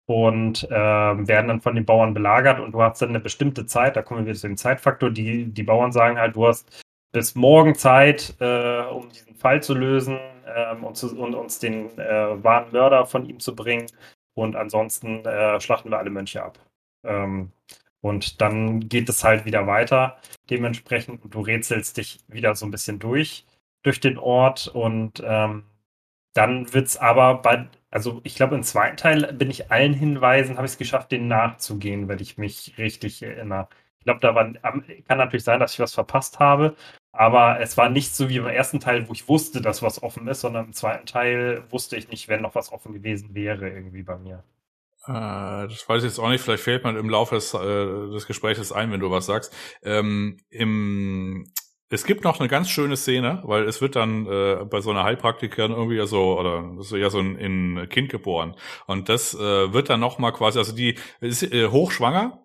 und 0.07 0.63
äh, 0.65 0.71
werden 0.71 1.47
dann 1.47 1.61
von 1.61 1.75
den 1.75 1.85
Bauern 1.85 2.13
belagert 2.13 2.59
und 2.59 2.73
du 2.73 2.81
hast 2.81 3.01
dann 3.01 3.09
eine 3.09 3.19
bestimmte 3.19 3.65
Zeit, 3.65 3.95
da 3.95 4.03
kommen 4.03 4.21
wir 4.21 4.27
wieder 4.27 4.39
zu 4.39 4.47
dem 4.47 4.57
Zeitfaktor, 4.57 5.11
die, 5.11 5.45
die 5.45 5.63
Bauern 5.63 5.91
sagen 5.91 6.19
halt, 6.19 6.35
du 6.35 6.47
hast 6.47 6.84
bis 7.15 7.33
morgen 7.33 7.75
Zeit, 7.75 8.35
äh, 8.41 8.81
um 8.81 9.07
diesen 9.09 9.35
Fall 9.35 9.63
zu 9.63 9.73
lösen 9.73 10.19
ähm, 10.53 10.83
und, 10.83 10.97
zu, 10.97 11.17
und, 11.17 11.33
uns 11.33 11.59
den 11.59 11.97
äh, 11.97 12.43
wahren 12.43 12.73
Mörder 12.73 13.05
von 13.05 13.25
ihm 13.25 13.39
zu 13.39 13.55
bringen 13.55 13.87
und 14.33 14.57
ansonsten 14.57 15.25
äh, 15.25 15.61
schlachten 15.61 15.89
wir 15.91 15.97
alle 15.97 16.09
Mönche 16.09 16.43
ab. 16.43 16.59
Ähm, 17.05 17.53
und 18.01 18.41
dann 18.41 18.81
geht 18.81 19.07
es 19.07 19.23
halt 19.23 19.45
wieder 19.45 19.65
weiter 19.65 20.17
dementsprechend 20.49 21.23
und 21.23 21.33
du 21.33 21.39
rätselst 21.39 21.95
dich 21.95 22.19
wieder 22.27 22.53
so 22.53 22.65
ein 22.65 22.71
bisschen 22.71 22.99
durch, 22.99 23.45
durch 23.81 24.01
den 24.01 24.17
Ort 24.17 24.67
und 24.67 25.23
ähm, 25.25 25.63
dann 26.33 26.65
es 26.65 26.97
aber 26.97 27.35
bei, 27.35 27.69
also 27.91 28.19
ich 28.25 28.35
glaube, 28.35 28.55
im 28.55 28.63
zweiten 28.63 28.97
Teil 28.97 29.31
bin 29.31 29.49
ich 29.49 29.71
allen 29.71 29.93
Hinweisen, 29.93 30.57
habe 30.57 30.65
ich 30.65 30.73
es 30.73 30.77
geschafft, 30.77 31.13
denen 31.13 31.29
nachzugehen, 31.29 32.09
wenn 32.09 32.19
ich 32.19 32.37
mich 32.37 32.77
richtig 32.77 33.23
erinnere. 33.23 33.69
Ich 33.99 34.03
glaube, 34.03 34.19
da 34.19 34.35
war, 34.35 34.51
kann 34.53 35.17
natürlich 35.17 35.45
sein, 35.45 35.61
dass 35.61 35.73
ich 35.73 35.79
was 35.79 35.93
verpasst 35.93 36.39
habe, 36.39 36.75
aber 37.17 37.59
es 37.61 37.77
war 37.77 37.89
nicht 37.89 38.15
so 38.15 38.29
wie 38.29 38.37
im 38.37 38.47
ersten 38.47 38.79
Teil, 38.79 39.07
wo 39.07 39.13
ich 39.13 39.27
wusste, 39.27 39.61
dass 39.61 39.81
was 39.81 40.03
offen 40.03 40.27
ist, 40.27 40.41
sondern 40.41 40.65
im 40.65 40.73
zweiten 40.73 41.05
Teil 41.05 41.63
wusste 41.69 41.95
ich 41.95 42.09
nicht, 42.09 42.27
wenn 42.27 42.41
noch 42.41 42.55
was 42.55 42.71
offen 42.71 42.93
gewesen 42.93 43.33
wäre, 43.33 43.69
irgendwie 43.69 44.03
bei 44.03 44.17
mir. 44.17 44.43
Äh, 45.07 45.67
das 45.67 45.87
weiß 45.87 46.03
ich 46.03 46.09
jetzt 46.09 46.19
auch 46.19 46.29
nicht, 46.29 46.41
vielleicht 46.41 46.63
fällt 46.63 46.83
man 46.83 46.97
im 46.97 47.09
Laufe 47.09 47.35
des, 47.35 47.53
äh, 47.53 48.09
des 48.11 48.27
Gesprächs 48.27 48.71
ein, 48.71 48.91
wenn 48.91 48.99
du 48.99 49.11
was 49.11 49.25
sagst. 49.25 49.55
Ähm, 49.83 50.37
Im 50.49 51.45
es 51.89 52.03
gibt 52.03 52.23
noch 52.23 52.39
eine 52.39 52.49
ganz 52.49 52.69
schöne 52.69 52.97
Szene, 52.97 53.41
weil 53.45 53.63
es 53.65 53.79
wird 53.79 53.95
dann 53.95 54.25
äh, 54.25 54.65
bei 54.65 54.81
so 54.81 54.89
einer 54.89 55.03
Heilpraktikerin 55.03 55.71
irgendwie 55.71 55.97
ja 55.97 56.07
so 56.07 56.39
oder 56.39 56.75
so 56.79 56.97
ja 56.97 57.09
so 57.09 57.19
ein, 57.19 57.37
ein 57.37 57.89
Kind 57.89 58.09
geboren 58.09 58.55
und 58.87 59.07
das 59.07 59.35
äh, 59.35 59.71
wird 59.71 59.89
dann 59.89 59.99
noch 59.99 60.17
mal 60.17 60.31
quasi 60.31 60.57
also 60.57 60.75
die 60.75 60.97
ist 61.21 61.43
äh, 61.43 61.67
hochschwanger 61.67 62.44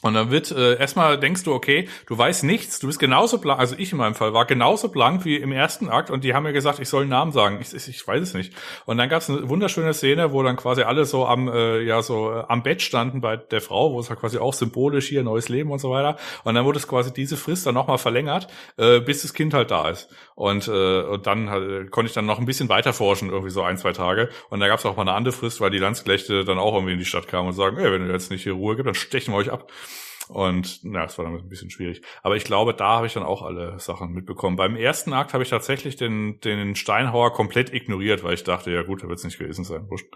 und 0.00 0.14
dann 0.14 0.30
wird 0.30 0.52
äh, 0.52 0.78
erstmal 0.78 1.18
denkst 1.18 1.42
du, 1.42 1.52
okay, 1.52 1.88
du 2.06 2.16
weißt 2.16 2.44
nichts, 2.44 2.78
du 2.78 2.86
bist 2.86 3.00
genauso 3.00 3.38
blank, 3.38 3.58
also 3.58 3.74
ich 3.78 3.90
in 3.90 3.98
meinem 3.98 4.14
Fall 4.14 4.32
war 4.32 4.44
genauso 4.44 4.88
blank 4.88 5.24
wie 5.24 5.36
im 5.36 5.50
ersten 5.50 5.88
Akt 5.88 6.10
und 6.10 6.22
die 6.22 6.34
haben 6.34 6.44
mir 6.44 6.52
gesagt, 6.52 6.78
ich 6.78 6.88
soll 6.88 7.02
einen 7.02 7.10
Namen 7.10 7.32
sagen. 7.32 7.58
Ich, 7.60 7.74
ich 7.74 8.06
weiß 8.06 8.22
es 8.22 8.34
nicht. 8.34 8.52
Und 8.86 8.98
dann 8.98 9.08
gab 9.08 9.22
es 9.22 9.28
eine 9.30 9.48
wunderschöne 9.48 9.92
Szene, 9.94 10.32
wo 10.32 10.42
dann 10.44 10.56
quasi 10.56 10.82
alle 10.82 11.04
so 11.04 11.26
am 11.26 11.48
äh, 11.48 11.80
ja 11.80 12.00
so 12.02 12.30
äh, 12.30 12.44
am 12.46 12.62
Bett 12.62 12.80
standen 12.80 13.20
bei 13.20 13.36
der 13.36 13.60
Frau, 13.60 13.92
wo 13.92 13.98
es 13.98 14.08
halt 14.08 14.20
quasi 14.20 14.38
auch 14.38 14.54
symbolisch 14.54 15.08
hier 15.08 15.24
neues 15.24 15.48
Leben 15.48 15.72
und 15.72 15.80
so 15.80 15.90
weiter. 15.90 16.16
Und 16.44 16.54
dann 16.54 16.64
wurde 16.64 16.78
es 16.78 16.86
quasi 16.86 17.12
diese 17.12 17.36
Frist 17.36 17.66
dann 17.66 17.74
nochmal 17.74 17.98
verlängert, 17.98 18.46
äh, 18.76 19.00
bis 19.00 19.22
das 19.22 19.34
Kind 19.34 19.52
halt 19.52 19.72
da 19.72 19.88
ist. 19.88 20.08
Und, 20.36 20.68
äh, 20.68 21.02
und 21.02 21.26
dann 21.26 21.50
halt, 21.50 21.90
konnte 21.90 22.08
ich 22.08 22.14
dann 22.14 22.26
noch 22.26 22.38
ein 22.38 22.46
bisschen 22.46 22.68
weiter 22.68 22.92
forschen, 22.92 23.30
irgendwie 23.30 23.50
so 23.50 23.62
ein, 23.62 23.76
zwei 23.76 23.92
Tage. 23.92 24.28
Und 24.50 24.60
da 24.60 24.68
gab 24.68 24.78
es 24.78 24.86
auch 24.86 24.94
mal 24.94 25.02
eine 25.02 25.14
andere 25.14 25.32
Frist, 25.32 25.60
weil 25.60 25.70
die 25.70 25.78
Landsknechte 25.78 26.44
dann 26.44 26.58
auch 26.58 26.74
irgendwie 26.74 26.92
in 26.92 26.98
die 27.00 27.04
Stadt 27.04 27.26
kamen 27.26 27.48
und 27.48 27.54
sagen, 27.54 27.76
ey, 27.78 27.90
wenn 27.90 28.06
ihr 28.06 28.12
jetzt 28.12 28.30
nicht 28.30 28.44
hier 28.44 28.52
Ruhe 28.52 28.76
gibt, 28.76 28.86
dann 28.86 28.94
stechen 28.94 29.34
wir 29.34 29.38
euch 29.38 29.50
ab. 29.50 29.72
Und 30.28 30.80
na, 30.84 31.02
das 31.02 31.18
war 31.18 31.24
dann 31.24 31.34
ein 31.34 31.48
bisschen 31.48 31.70
schwierig. 31.70 32.02
Aber 32.22 32.36
ich 32.36 32.44
glaube, 32.44 32.74
da 32.74 32.96
habe 32.96 33.06
ich 33.06 33.14
dann 33.14 33.22
auch 33.22 33.42
alle 33.42 33.78
Sachen 33.78 34.12
mitbekommen. 34.12 34.56
Beim 34.56 34.76
ersten 34.76 35.12
Akt 35.12 35.32
habe 35.32 35.42
ich 35.42 35.50
tatsächlich 35.50 35.96
den, 35.96 36.40
den 36.40 36.76
Steinhauer 36.76 37.32
komplett 37.32 37.72
ignoriert, 37.72 38.22
weil 38.24 38.34
ich 38.34 38.44
dachte, 38.44 38.70
ja 38.70 38.82
gut, 38.82 39.02
da 39.02 39.08
wird 39.08 39.18
es 39.18 39.24
nicht 39.24 39.38
gewesen 39.38 39.64
sein. 39.64 39.88
Wurscht. 39.88 40.06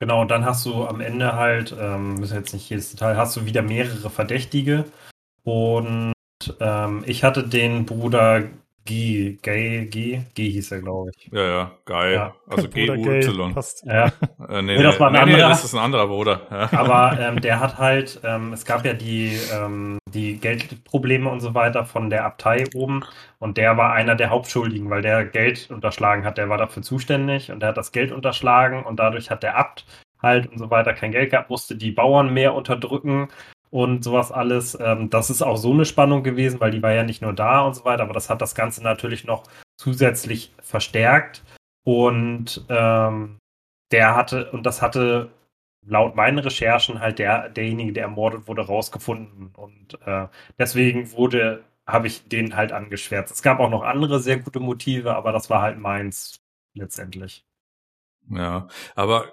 Genau, 0.00 0.20
und 0.20 0.30
dann 0.30 0.44
hast 0.44 0.66
du 0.66 0.84
am 0.86 1.00
Ende 1.00 1.34
halt, 1.34 1.74
ähm, 1.78 2.14
müssen 2.14 2.36
jetzt 2.36 2.52
nicht 2.52 2.68
jedes 2.68 2.90
Detail, 2.90 3.16
hast 3.16 3.36
du 3.36 3.46
wieder 3.46 3.62
mehrere 3.62 4.10
Verdächtige. 4.10 4.84
Und 5.44 6.12
ähm, 6.60 7.04
ich 7.06 7.24
hatte 7.24 7.46
den 7.46 7.86
Bruder 7.86 8.44
G, 8.84 9.38
Gay, 9.40 9.86
G, 9.86 10.20
G 10.34 10.50
hieß 10.50 10.72
er, 10.72 10.82
glaube 10.82 11.10
ich. 11.16 11.30
Ja, 11.32 11.46
ja, 11.46 11.70
geil. 11.86 12.14
Ja. 12.14 12.34
Also 12.46 12.68
G-U-Y. 12.68 13.54
Ja. 13.84 14.06
Äh, 14.06 14.62
nee, 14.62 14.76
nee, 14.76 14.82
das 14.82 15.00
war 15.00 15.06
ein 15.06 15.14
nee, 15.14 15.18
anderer. 15.20 15.36
Nee, 15.36 15.48
das 15.48 15.64
ist 15.64 15.74
ein 15.74 15.80
anderer 15.80 16.06
Bruder. 16.06 16.42
Ja. 16.50 16.78
Aber 16.78 17.18
ähm, 17.18 17.40
der 17.40 17.60
hat 17.60 17.78
halt, 17.78 18.20
ähm, 18.24 18.52
es 18.52 18.66
gab 18.66 18.84
ja 18.84 18.92
die, 18.92 19.38
ähm, 19.52 19.98
die 20.06 20.38
Geldprobleme 20.38 21.30
und 21.30 21.40
so 21.40 21.54
weiter 21.54 21.86
von 21.86 22.10
der 22.10 22.26
Abtei 22.26 22.64
oben 22.74 23.04
und 23.38 23.56
der 23.56 23.78
war 23.78 23.94
einer 23.94 24.16
der 24.16 24.28
Hauptschuldigen, 24.28 24.90
weil 24.90 25.00
der 25.00 25.24
Geld 25.24 25.70
unterschlagen 25.70 26.26
hat. 26.26 26.36
Der 26.36 26.50
war 26.50 26.58
dafür 26.58 26.82
zuständig 26.82 27.50
und 27.50 27.60
der 27.60 27.70
hat 27.70 27.78
das 27.78 27.90
Geld 27.90 28.12
unterschlagen 28.12 28.84
und 28.84 28.98
dadurch 28.98 29.30
hat 29.30 29.42
der 29.42 29.56
Abt 29.56 29.86
halt 30.20 30.50
und 30.50 30.58
so 30.58 30.70
weiter 30.70 30.92
kein 30.92 31.12
Geld 31.12 31.30
gehabt, 31.30 31.50
musste 31.50 31.76
die 31.76 31.90
Bauern 31.90 32.32
mehr 32.32 32.54
unterdrücken 32.54 33.28
und 33.74 34.04
sowas 34.04 34.30
alles. 34.30 34.78
Ähm, 34.80 35.10
das 35.10 35.30
ist 35.30 35.42
auch 35.42 35.56
so 35.56 35.72
eine 35.72 35.84
Spannung 35.84 36.22
gewesen, 36.22 36.60
weil 36.60 36.70
die 36.70 36.80
war 36.80 36.92
ja 36.92 37.02
nicht 37.02 37.22
nur 37.22 37.32
da 37.32 37.62
und 37.62 37.74
so 37.74 37.84
weiter, 37.84 38.04
aber 38.04 38.12
das 38.12 38.30
hat 38.30 38.40
das 38.40 38.54
Ganze 38.54 38.84
natürlich 38.84 39.24
noch 39.24 39.42
zusätzlich 39.76 40.52
verstärkt. 40.62 41.42
Und 41.84 42.64
ähm, 42.68 43.38
der 43.90 44.14
hatte, 44.14 44.52
und 44.52 44.64
das 44.64 44.80
hatte 44.80 45.32
laut 45.84 46.14
meinen 46.14 46.38
Recherchen 46.38 47.00
halt 47.00 47.18
der, 47.18 47.48
derjenige, 47.48 47.92
der 47.92 48.04
ermordet 48.04 48.46
wurde, 48.46 48.62
rausgefunden. 48.62 49.52
Und 49.56 50.00
äh, 50.06 50.28
deswegen 50.56 51.10
wurde, 51.10 51.64
habe 51.84 52.06
ich 52.06 52.28
den 52.28 52.54
halt 52.54 52.70
angeschwärzt. 52.70 53.34
Es 53.34 53.42
gab 53.42 53.58
auch 53.58 53.70
noch 53.70 53.82
andere 53.82 54.20
sehr 54.20 54.38
gute 54.38 54.60
Motive, 54.60 55.16
aber 55.16 55.32
das 55.32 55.50
war 55.50 55.62
halt 55.62 55.80
meins 55.80 56.40
letztendlich. 56.74 57.44
Ja, 58.30 58.68
aber 58.94 59.32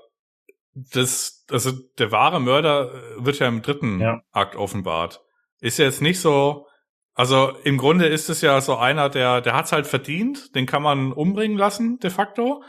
das, 0.74 1.46
also 1.50 1.72
der 1.98 2.12
wahre 2.12 2.40
Mörder 2.40 2.92
äh, 2.94 3.26
wird 3.26 3.40
ja 3.40 3.48
im 3.48 3.62
dritten 3.62 4.00
ja. 4.00 4.22
Akt 4.32 4.56
offenbart. 4.56 5.22
Ist 5.60 5.80
ja 5.80 5.86
jetzt 5.86 6.02
nicht 6.02 6.20
so, 6.20 6.68
also 7.14 7.52
im 7.64 7.78
Grunde 7.78 8.08
ist 8.08 8.30
es 8.30 8.42
ja 8.42 8.60
so 8.62 8.78
einer, 8.78 9.10
der, 9.10 9.42
der 9.42 9.54
hat's 9.54 9.72
halt 9.72 9.86
verdient, 9.86 10.56
den 10.56 10.66
kann 10.66 10.82
man 10.82 11.12
umbringen 11.12 11.58
lassen, 11.58 12.00
de 12.00 12.10
facto. 12.10 12.64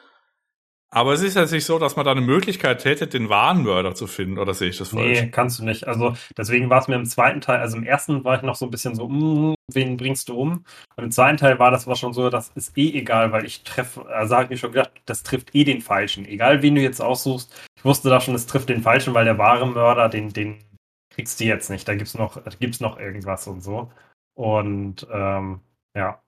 Aber 0.94 1.14
es 1.14 1.22
ist 1.22 1.36
ja 1.36 1.46
nicht 1.46 1.64
so, 1.64 1.78
dass 1.78 1.96
man 1.96 2.04
da 2.04 2.10
eine 2.10 2.20
Möglichkeit 2.20 2.84
hätte, 2.84 3.06
den 3.06 3.30
wahren 3.30 3.62
Mörder 3.62 3.94
zu 3.94 4.06
finden, 4.06 4.36
oder 4.36 4.52
sehe 4.52 4.68
ich 4.68 4.76
das 4.76 4.90
falsch? 4.90 5.22
Nee, 5.22 5.30
kannst 5.30 5.58
du 5.58 5.64
nicht. 5.64 5.88
Also 5.88 6.14
deswegen 6.36 6.68
war 6.68 6.80
es 6.80 6.88
mir 6.88 6.96
im 6.96 7.06
zweiten 7.06 7.40
Teil, 7.40 7.60
also 7.60 7.78
im 7.78 7.84
ersten 7.84 8.24
war 8.24 8.36
ich 8.36 8.42
noch 8.42 8.56
so 8.56 8.66
ein 8.66 8.70
bisschen 8.70 8.94
so, 8.94 9.08
mm, 9.08 9.54
wen 9.72 9.96
bringst 9.96 10.28
du 10.28 10.36
um? 10.36 10.66
Und 10.96 11.04
im 11.04 11.10
zweiten 11.10 11.38
Teil 11.38 11.58
war 11.58 11.70
das 11.70 11.86
war 11.86 11.96
schon 11.96 12.12
so, 12.12 12.28
das 12.28 12.50
ist 12.56 12.76
eh 12.76 12.92
egal, 12.92 13.32
weil 13.32 13.46
ich 13.46 13.62
treffe, 13.62 14.04
also 14.06 14.34
habe 14.34 14.44
ich 14.44 14.50
mir 14.50 14.56
schon 14.58 14.72
gedacht, 14.72 14.90
das 15.06 15.22
trifft 15.22 15.54
eh 15.54 15.64
den 15.64 15.80
Falschen. 15.80 16.26
Egal 16.26 16.60
wen 16.60 16.74
du 16.74 16.82
jetzt 16.82 17.00
aussuchst, 17.00 17.50
ich 17.82 17.84
wusste 17.84 18.10
da 18.10 18.20
schon, 18.20 18.36
es 18.36 18.46
trifft 18.46 18.68
den 18.68 18.80
Falschen, 18.80 19.12
weil 19.12 19.24
der 19.24 19.38
wahre 19.38 19.66
Mörder, 19.66 20.08
den, 20.08 20.32
den 20.32 20.62
kriegst 21.10 21.40
du 21.40 21.44
jetzt 21.44 21.68
nicht. 21.68 21.88
Da 21.88 21.96
gibt's 21.96 22.14
noch, 22.14 22.40
da 22.40 22.50
gibt's 22.60 22.78
noch 22.78 22.96
irgendwas 22.96 23.48
und 23.48 23.60
so. 23.60 23.90
Und 24.34 25.04
ähm, 25.10 25.60
ja. 25.96 26.22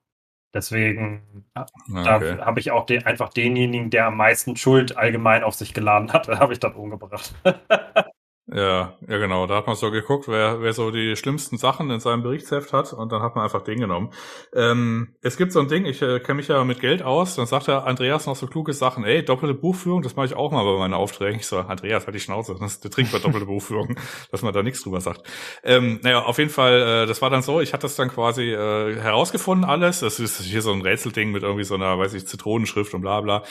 Deswegen 0.53 1.47
ah, 1.55 1.67
okay. 1.89 2.37
da 2.39 2.45
habe 2.45 2.59
ich 2.59 2.73
auch 2.73 2.87
den, 2.87 3.07
einfach 3.07 3.33
denjenigen, 3.33 3.91
der 3.91 4.07
am 4.07 4.17
meisten 4.17 4.57
Schuld 4.57 4.97
allgemein 4.97 5.45
auf 5.45 5.55
sich 5.55 5.75
geladen 5.75 6.13
hat, 6.13 6.27
habe 6.41 6.53
ich 6.53 6.59
dann 6.59 6.75
umgebracht. 6.75 7.35
Ja, 8.55 8.97
ja 9.09 9.19
genau. 9.19 9.49
Da 9.49 9.57
hat 9.57 9.67
man 9.67 9.75
so 9.75 9.91
geguckt, 9.91 10.29
wer, 10.29 10.63
wer 10.63 10.73
so 10.73 10.93
die 10.93 11.17
schlimmsten 11.17 11.59
Sachen 11.59 11.91
in 11.91 11.99
seinem 11.99 12.23
Berichtsheft 12.23 12.73
hat 12.73 12.93
und 12.93 13.11
dann 13.11 13.21
hat 13.21 13.35
man 13.35 13.43
einfach 13.43 13.63
den 13.63 13.81
genommen. 13.81 14.11
Ähm, 14.55 15.17
es 15.23 15.37
gibt 15.37 15.51
so 15.51 15.59
ein 15.59 15.67
Ding, 15.67 15.87
ich 15.87 16.01
äh, 16.03 16.21
kenne 16.21 16.37
mich 16.37 16.47
ja 16.47 16.63
mit 16.63 16.79
Geld 16.81 17.03
aus, 17.03 17.35
dann 17.35 17.47
sagt 17.47 17.67
der 17.67 17.85
Andreas 17.85 18.27
noch 18.27 18.37
so 18.37 18.47
kluge 18.47 18.73
Sachen, 18.73 19.03
ey, 19.05 19.25
doppelte 19.25 19.55
Buchführung, 19.55 20.03
das 20.03 20.15
mache 20.15 20.27
ich 20.27 20.35
auch 20.37 20.53
mal 20.53 20.65
bei 20.65 20.79
meinen 20.79 20.95
Aufträgen. 20.95 21.41
Ich 21.41 21.49
so, 21.49 21.59
Andreas, 21.59 22.07
halt 22.07 22.15
die 22.15 22.21
Schnauze, 22.21 22.55
das, 22.61 22.79
der 22.79 22.93
trinkt 22.93 23.11
bei 23.11 23.19
doppelte 23.19 23.47
Buchführung, 23.47 23.97
dass 24.31 24.43
man 24.43 24.55
da 24.55 24.63
nichts 24.63 24.85
drüber 24.85 25.01
sagt. 25.01 25.23
Ähm, 25.65 25.99
naja, 26.05 26.23
auf 26.23 26.39
jeden 26.39 26.51
Fall, 26.51 27.03
äh, 27.03 27.07
das 27.07 27.21
war 27.23 27.31
dann 27.31 27.43
so, 27.43 27.61
ich 27.61 27.73
hatte 27.73 27.83
das 27.83 27.97
dann 27.97 28.09
quasi 28.09 28.53
äh, 28.53 28.95
herausgefunden 29.01 29.69
alles. 29.69 29.99
Das 29.99 30.21
ist 30.21 30.41
hier 30.41 30.63
so 30.63 30.73
ein 30.73 30.81
Rätselding 30.81 31.33
mit 31.33 31.43
irgendwie 31.43 31.65
so 31.65 31.75
einer, 31.75 31.99
weiß 31.99 32.15
ich, 32.15 32.29
Zitronenschrift 32.29 32.95
und 32.95 33.01
bla 33.01 33.21
bla. 33.21 33.43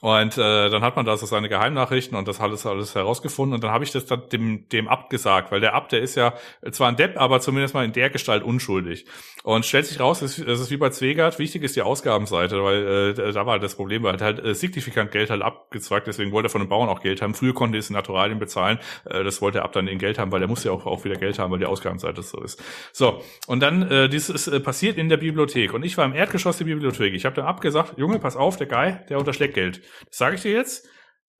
Und 0.00 0.38
äh, 0.38 0.70
dann 0.70 0.82
hat 0.82 0.94
man 0.94 1.04
da 1.04 1.16
so 1.16 1.26
seine 1.26 1.48
Geheimnachrichten 1.48 2.16
und 2.16 2.28
das 2.28 2.40
alles 2.40 2.64
alles 2.66 2.94
herausgefunden 2.94 3.54
und 3.54 3.64
dann 3.64 3.72
habe 3.72 3.82
ich 3.82 3.90
das 3.90 4.06
dann 4.06 4.28
dem 4.28 4.68
dem 4.68 4.86
Abt 4.86 5.10
gesagt, 5.10 5.50
weil 5.50 5.60
der 5.60 5.74
Abt, 5.74 5.90
der 5.90 6.00
ist 6.00 6.14
ja 6.14 6.34
zwar 6.70 6.88
ein 6.88 6.96
Depp, 6.96 7.20
aber 7.20 7.40
zumindest 7.40 7.74
mal 7.74 7.84
in 7.84 7.92
der 7.92 8.08
Gestalt 8.10 8.44
unschuldig. 8.44 9.06
Und 9.42 9.64
stellt 9.64 9.86
sich 9.86 9.98
raus, 9.98 10.22
es 10.22 10.38
ist 10.38 10.70
wie 10.70 10.76
bei 10.76 10.90
Zwegert, 10.90 11.38
wichtig 11.38 11.62
ist 11.62 11.74
die 11.74 11.82
Ausgabenseite, 11.82 12.62
weil 12.62 13.16
äh, 13.18 13.32
da 13.32 13.46
war 13.46 13.52
halt 13.52 13.62
das 13.62 13.74
Problem, 13.74 14.02
weil 14.02 14.20
halt 14.20 14.44
äh, 14.44 14.54
signifikant 14.54 15.10
Geld 15.10 15.30
halt 15.30 15.42
abgezweigt, 15.42 16.06
deswegen 16.06 16.32
wollte 16.32 16.48
er 16.48 16.50
von 16.50 16.60
den 16.60 16.68
Bauern 16.68 16.88
auch 16.88 17.00
Geld 17.00 17.22
haben. 17.22 17.34
Früher 17.34 17.54
konnte 17.54 17.78
er 17.78 17.80
es 17.80 17.90
in 17.90 17.94
Naturalien 17.94 18.38
bezahlen, 18.38 18.78
äh, 19.04 19.24
das 19.24 19.40
wollte 19.40 19.58
er 19.58 19.64
ab 19.64 19.72
dann 19.72 19.88
in 19.88 19.98
Geld 19.98 20.18
haben, 20.18 20.30
weil 20.30 20.42
er 20.42 20.48
muss 20.48 20.64
ja 20.64 20.72
auch, 20.72 20.86
auch 20.86 21.04
wieder 21.04 21.16
Geld 21.16 21.38
haben, 21.38 21.50
weil 21.50 21.58
die 21.58 21.66
Ausgabenseite 21.66 22.22
so 22.22 22.40
ist. 22.40 22.62
So, 22.92 23.22
und 23.46 23.60
dann, 23.60 23.90
äh, 23.90 24.08
dieses 24.08 24.28
ist 24.28 24.48
äh, 24.48 24.60
passiert 24.60 24.98
in 24.98 25.08
der 25.08 25.16
Bibliothek 25.16 25.72
und 25.72 25.84
ich 25.84 25.96
war 25.96 26.04
im 26.04 26.14
Erdgeschoss 26.14 26.58
der 26.58 26.66
Bibliothek. 26.66 27.14
Ich 27.14 27.24
habe 27.24 27.34
dann 27.34 27.46
abgesagt, 27.46 27.96
Junge, 27.96 28.18
pass 28.18 28.36
auf, 28.36 28.56
der 28.56 28.66
Guy, 28.66 28.96
der 29.08 29.18
unterschlägt 29.18 29.54
Geld. 29.54 29.80
Das 30.06 30.18
sage 30.18 30.36
ich 30.36 30.42
dir 30.42 30.52
jetzt. 30.52 30.88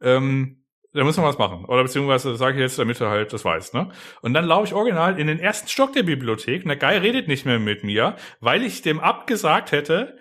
Ähm, 0.01 0.65
da 0.93 1.05
muss 1.05 1.17
man 1.17 1.27
was 1.27 1.39
machen. 1.39 1.65
Oder 1.67 1.83
beziehungsweise 1.83 2.37
sage 2.37 2.57
ich 2.57 2.63
jetzt, 2.63 2.79
damit 2.79 3.01
er 3.01 3.11
halt 3.11 3.33
das 3.33 3.45
weiß, 3.45 3.73
ne? 3.73 3.91
Und 4.23 4.35
dann 4.35 4.45
laufe 4.45 4.67
ich 4.67 4.75
original 4.75 5.19
in 5.19 5.27
den 5.27 5.39
ersten 5.39 5.69
Stock 5.69 5.93
der 5.93 6.03
Bibliothek 6.03 6.63
und 6.63 6.69
der 6.69 6.77
Guy 6.77 6.97
redet 6.97 7.29
nicht 7.29 7.45
mehr 7.45 7.59
mit 7.59 7.85
mir, 7.85 8.17
weil 8.41 8.63
ich 8.63 8.83
dem 8.83 8.99
abgesagt 8.99 9.73
hätte, 9.73 10.17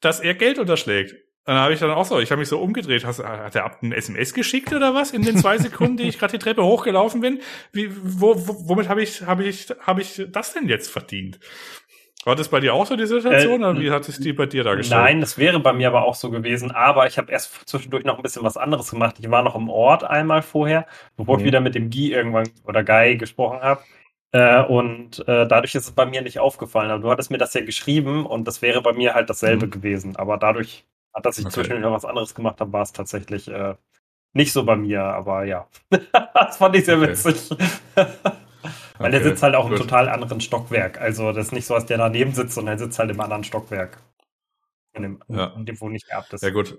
dass 0.00 0.20
er 0.20 0.34
Geld 0.34 0.58
unterschlägt. 0.58 1.12
Und 1.12 1.54
dann 1.54 1.62
habe 1.62 1.74
ich 1.74 1.78
dann 1.78 1.90
auch 1.92 2.04
so, 2.04 2.18
ich 2.18 2.32
habe 2.32 2.40
mich 2.40 2.48
so 2.48 2.60
umgedreht, 2.60 3.04
hast, 3.04 3.22
hat 3.22 3.54
der 3.54 3.64
Abt 3.64 3.82
ein 3.82 3.92
SMS 3.92 4.34
geschickt 4.34 4.72
oder 4.72 4.94
was 4.94 5.12
in 5.12 5.22
den 5.22 5.36
zwei 5.36 5.58
Sekunden, 5.58 5.96
die 5.96 6.04
ich 6.04 6.18
gerade 6.18 6.32
die 6.32 6.42
Treppe 6.42 6.64
hochgelaufen 6.64 7.20
bin? 7.20 7.40
Wie, 7.72 7.88
wo, 7.92 8.34
wo, 8.48 8.68
womit 8.68 8.88
habe 8.88 9.02
ich, 9.02 9.22
habe 9.22 9.44
ich, 9.44 9.72
habe 9.80 10.02
ich 10.02 10.26
das 10.28 10.54
denn 10.54 10.68
jetzt 10.68 10.90
verdient? 10.90 11.38
War 12.26 12.34
das 12.34 12.48
bei 12.48 12.58
dir 12.58 12.74
auch 12.74 12.84
so 12.84 12.96
die 12.96 13.06
Situation 13.06 13.62
äh, 13.62 13.66
oder 13.66 13.80
wie 13.80 13.92
hat 13.92 14.08
es 14.08 14.18
die 14.18 14.32
bei 14.32 14.46
dir 14.46 14.64
dargestellt? 14.64 15.00
Nein, 15.00 15.20
das 15.20 15.38
wäre 15.38 15.60
bei 15.60 15.72
mir 15.72 15.86
aber 15.86 16.04
auch 16.04 16.16
so 16.16 16.28
gewesen, 16.28 16.72
aber 16.72 17.06
ich 17.06 17.18
habe 17.18 17.30
erst 17.30 17.68
zwischendurch 17.68 18.04
noch 18.04 18.16
ein 18.16 18.22
bisschen 18.22 18.42
was 18.42 18.56
anderes 18.56 18.90
gemacht. 18.90 19.14
Ich 19.20 19.30
war 19.30 19.44
noch 19.44 19.54
im 19.54 19.68
Ort 19.68 20.02
einmal 20.02 20.42
vorher, 20.42 20.88
bevor 21.16 21.36
mhm. 21.36 21.40
ich 21.40 21.46
wieder 21.46 21.60
mit 21.60 21.76
dem 21.76 21.88
Guy 21.88 22.10
irgendwann 22.10 22.48
oder 22.64 22.82
Guy 22.82 23.16
gesprochen 23.16 23.60
habe. 23.60 23.80
Äh, 24.32 24.64
und 24.64 25.20
äh, 25.28 25.46
dadurch 25.46 25.76
ist 25.76 25.84
es 25.84 25.92
bei 25.92 26.04
mir 26.04 26.20
nicht 26.20 26.40
aufgefallen. 26.40 26.90
Aber 26.90 27.00
du 27.00 27.10
hattest 27.12 27.30
mir 27.30 27.38
das 27.38 27.54
ja 27.54 27.64
geschrieben 27.64 28.26
und 28.26 28.48
das 28.48 28.60
wäre 28.60 28.82
bei 28.82 28.92
mir 28.92 29.14
halt 29.14 29.30
dasselbe 29.30 29.66
mhm. 29.66 29.70
gewesen. 29.70 30.16
Aber 30.16 30.36
dadurch, 30.36 30.84
dass 31.22 31.38
ich 31.38 31.44
okay. 31.44 31.54
zwischendurch 31.54 31.84
noch 31.84 31.92
was 31.92 32.04
anderes 32.04 32.34
gemacht 32.34 32.60
habe, 32.60 32.72
war 32.72 32.82
es 32.82 32.92
tatsächlich 32.92 33.46
äh, 33.46 33.76
nicht 34.32 34.52
so 34.52 34.64
bei 34.64 34.74
mir. 34.74 35.02
Aber 35.02 35.44
ja, 35.44 35.68
das 36.34 36.56
fand 36.56 36.74
ich 36.74 36.86
sehr 36.86 36.98
okay. 36.98 37.10
witzig. 37.10 37.56
Weil 38.98 39.10
okay, 39.10 39.22
der 39.22 39.30
sitzt 39.30 39.42
halt 39.42 39.54
auch 39.54 39.68
gut. 39.68 39.72
im 39.72 39.78
total 39.78 40.08
anderen 40.08 40.40
Stockwerk. 40.40 41.00
Also 41.00 41.32
das 41.32 41.46
ist 41.46 41.52
nicht 41.52 41.66
so, 41.66 41.74
dass 41.74 41.86
der 41.86 41.98
daneben 41.98 42.32
sitzt, 42.32 42.54
sondern 42.54 42.76
er 42.76 42.78
sitzt 42.78 42.98
halt 42.98 43.10
im 43.10 43.20
anderen 43.20 43.44
Stockwerk. 43.44 43.98
In 44.94 45.02
dem, 45.02 45.22
ja. 45.28 45.52
in 45.56 45.66
dem 45.66 45.80
wo 45.80 45.88
nicht 45.88 46.06
geerbt 46.06 46.32
ist. 46.32 46.42
Ja 46.42 46.50
gut, 46.50 46.78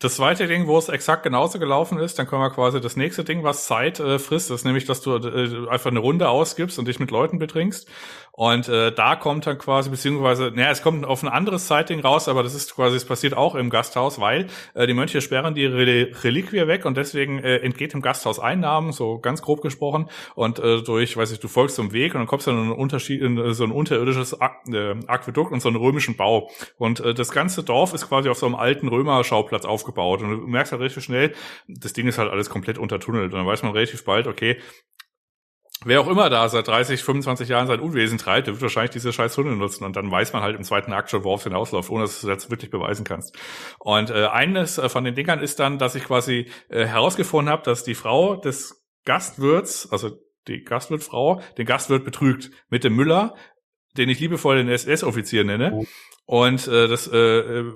das 0.00 0.16
zweite 0.16 0.46
Ding, 0.46 0.66
wo 0.66 0.76
es 0.76 0.88
exakt 0.88 1.22
genauso 1.22 1.58
gelaufen 1.58 1.98
ist, 1.98 2.18
dann 2.18 2.26
können 2.26 2.42
wir 2.42 2.50
quasi 2.50 2.80
das 2.80 2.96
nächste 2.96 3.24
Ding, 3.24 3.42
was 3.42 3.66
Zeit 3.66 4.00
äh, 4.00 4.18
frisst, 4.18 4.50
ist 4.50 4.64
nämlich, 4.64 4.84
dass 4.84 5.00
du 5.00 5.16
äh, 5.16 5.68
einfach 5.70 5.90
eine 5.90 6.00
Runde 6.00 6.28
ausgibst 6.28 6.78
und 6.78 6.88
dich 6.88 6.98
mit 6.98 7.10
Leuten 7.10 7.38
betrinkst. 7.38 7.88
Und 8.36 8.68
äh, 8.68 8.90
da 8.92 9.14
kommt 9.14 9.46
dann 9.46 9.58
quasi, 9.58 9.90
beziehungsweise, 9.90 10.50
naja, 10.52 10.70
es 10.70 10.82
kommt 10.82 11.04
auf 11.04 11.22
ein 11.22 11.28
anderes 11.28 11.68
Zeitding 11.68 12.00
raus, 12.00 12.26
aber 12.28 12.42
das 12.42 12.52
ist 12.52 12.74
quasi, 12.74 12.96
es 12.96 13.04
passiert 13.04 13.36
auch 13.36 13.54
im 13.54 13.70
Gasthaus, 13.70 14.20
weil 14.20 14.48
äh, 14.74 14.88
die 14.88 14.94
Mönche 14.94 15.20
sperren 15.20 15.54
die 15.54 15.66
Re 15.66 16.08
Reliquie 16.24 16.66
weg 16.66 16.84
und 16.84 16.96
deswegen 16.96 17.38
äh, 17.38 17.58
entgeht 17.58 17.92
dem 17.92 18.02
Gasthaus 18.02 18.40
Einnahmen, 18.40 18.90
so 18.90 19.20
ganz 19.20 19.40
grob 19.40 19.62
gesprochen. 19.62 20.10
Und 20.34 20.58
äh, 20.58 20.82
durch, 20.82 21.16
weiß 21.16 21.30
ich, 21.30 21.38
du 21.38 21.46
folgst 21.46 21.76
zum 21.76 21.92
Weg 21.92 22.14
und 22.14 22.22
dann 22.22 22.26
kommst 22.26 22.48
du 22.48 22.50
in 22.50 22.72
Unterschied, 22.72 23.22
in 23.22 23.54
so 23.54 23.62
ein 23.62 23.70
unterirdisches 23.70 24.40
Ak 24.40 24.64
äh, 24.66 24.96
Aquädukt 25.06 25.52
und 25.52 25.60
so 25.60 25.68
einen 25.68 25.76
römischen 25.76 26.16
Bau. 26.16 26.50
Und 26.76 26.98
äh, 26.98 27.14
das 27.14 27.30
ganze 27.30 27.62
Dorf 27.62 27.94
ist 27.94 28.08
quasi 28.08 28.28
auf 28.28 28.38
so 28.38 28.46
einem 28.46 28.56
alten 28.56 28.88
Römerschauplatz 28.88 29.64
aufgebaut. 29.64 30.22
Und 30.22 30.30
du 30.30 30.36
merkst 30.48 30.72
halt 30.72 30.80
relativ 30.80 31.04
schnell, 31.04 31.34
das 31.68 31.92
Ding 31.92 32.08
ist 32.08 32.18
halt 32.18 32.32
alles 32.32 32.50
komplett 32.50 32.78
untertunnelt. 32.78 33.32
Und 33.32 33.38
dann 33.38 33.46
weiß 33.46 33.62
man 33.62 33.72
relativ 33.72 34.04
bald, 34.04 34.26
okay, 34.26 34.58
wer 35.84 36.00
auch 36.00 36.08
immer 36.08 36.30
da 36.30 36.48
seit 36.48 36.66
30, 36.68 37.02
25 37.02 37.48
Jahren 37.48 37.66
sein 37.66 37.80
Unwesen 37.80 38.18
treibt, 38.18 38.46
der 38.46 38.54
wird 38.54 38.62
wahrscheinlich 38.62 38.92
diese 38.92 39.12
scheiß 39.12 39.36
Hunde 39.36 39.56
nutzen 39.56 39.84
und 39.84 39.96
dann 39.96 40.10
weiß 40.10 40.32
man 40.32 40.42
halt 40.42 40.56
im 40.56 40.64
zweiten 40.64 40.92
Akt 40.92 41.10
schon, 41.10 41.24
worauf 41.24 41.40
es 41.40 41.44
hinausläuft, 41.44 41.90
ohne 41.90 42.02
dass 42.02 42.20
du 42.20 42.28
jetzt 42.28 42.50
wirklich 42.50 42.70
beweisen 42.70 43.04
kannst. 43.04 43.36
Und 43.78 44.10
äh, 44.10 44.26
eines 44.26 44.78
äh, 44.78 44.88
von 44.88 45.04
den 45.04 45.14
Dingern 45.14 45.40
ist 45.40 45.60
dann, 45.60 45.78
dass 45.78 45.94
ich 45.94 46.04
quasi 46.04 46.50
äh, 46.68 46.86
herausgefunden 46.86 47.52
habe, 47.52 47.62
dass 47.62 47.84
die 47.84 47.94
Frau 47.94 48.36
des 48.36 48.84
Gastwirts, 49.04 49.90
also 49.90 50.10
die 50.48 50.62
Gastwirtfrau, 50.62 51.40
den 51.58 51.66
Gastwirt 51.66 52.04
betrügt 52.04 52.50
mit 52.68 52.84
dem 52.84 52.96
Müller, 52.96 53.34
den 53.96 54.08
ich 54.08 54.20
liebevoll 54.20 54.56
den 54.56 54.68
SS-Offizier 54.68 55.44
nenne. 55.44 55.72
Oh. 55.72 55.86
Und 56.26 56.66
äh, 56.68 56.88
das 56.88 57.06
äh, 57.06 57.18
äh, 57.18 57.72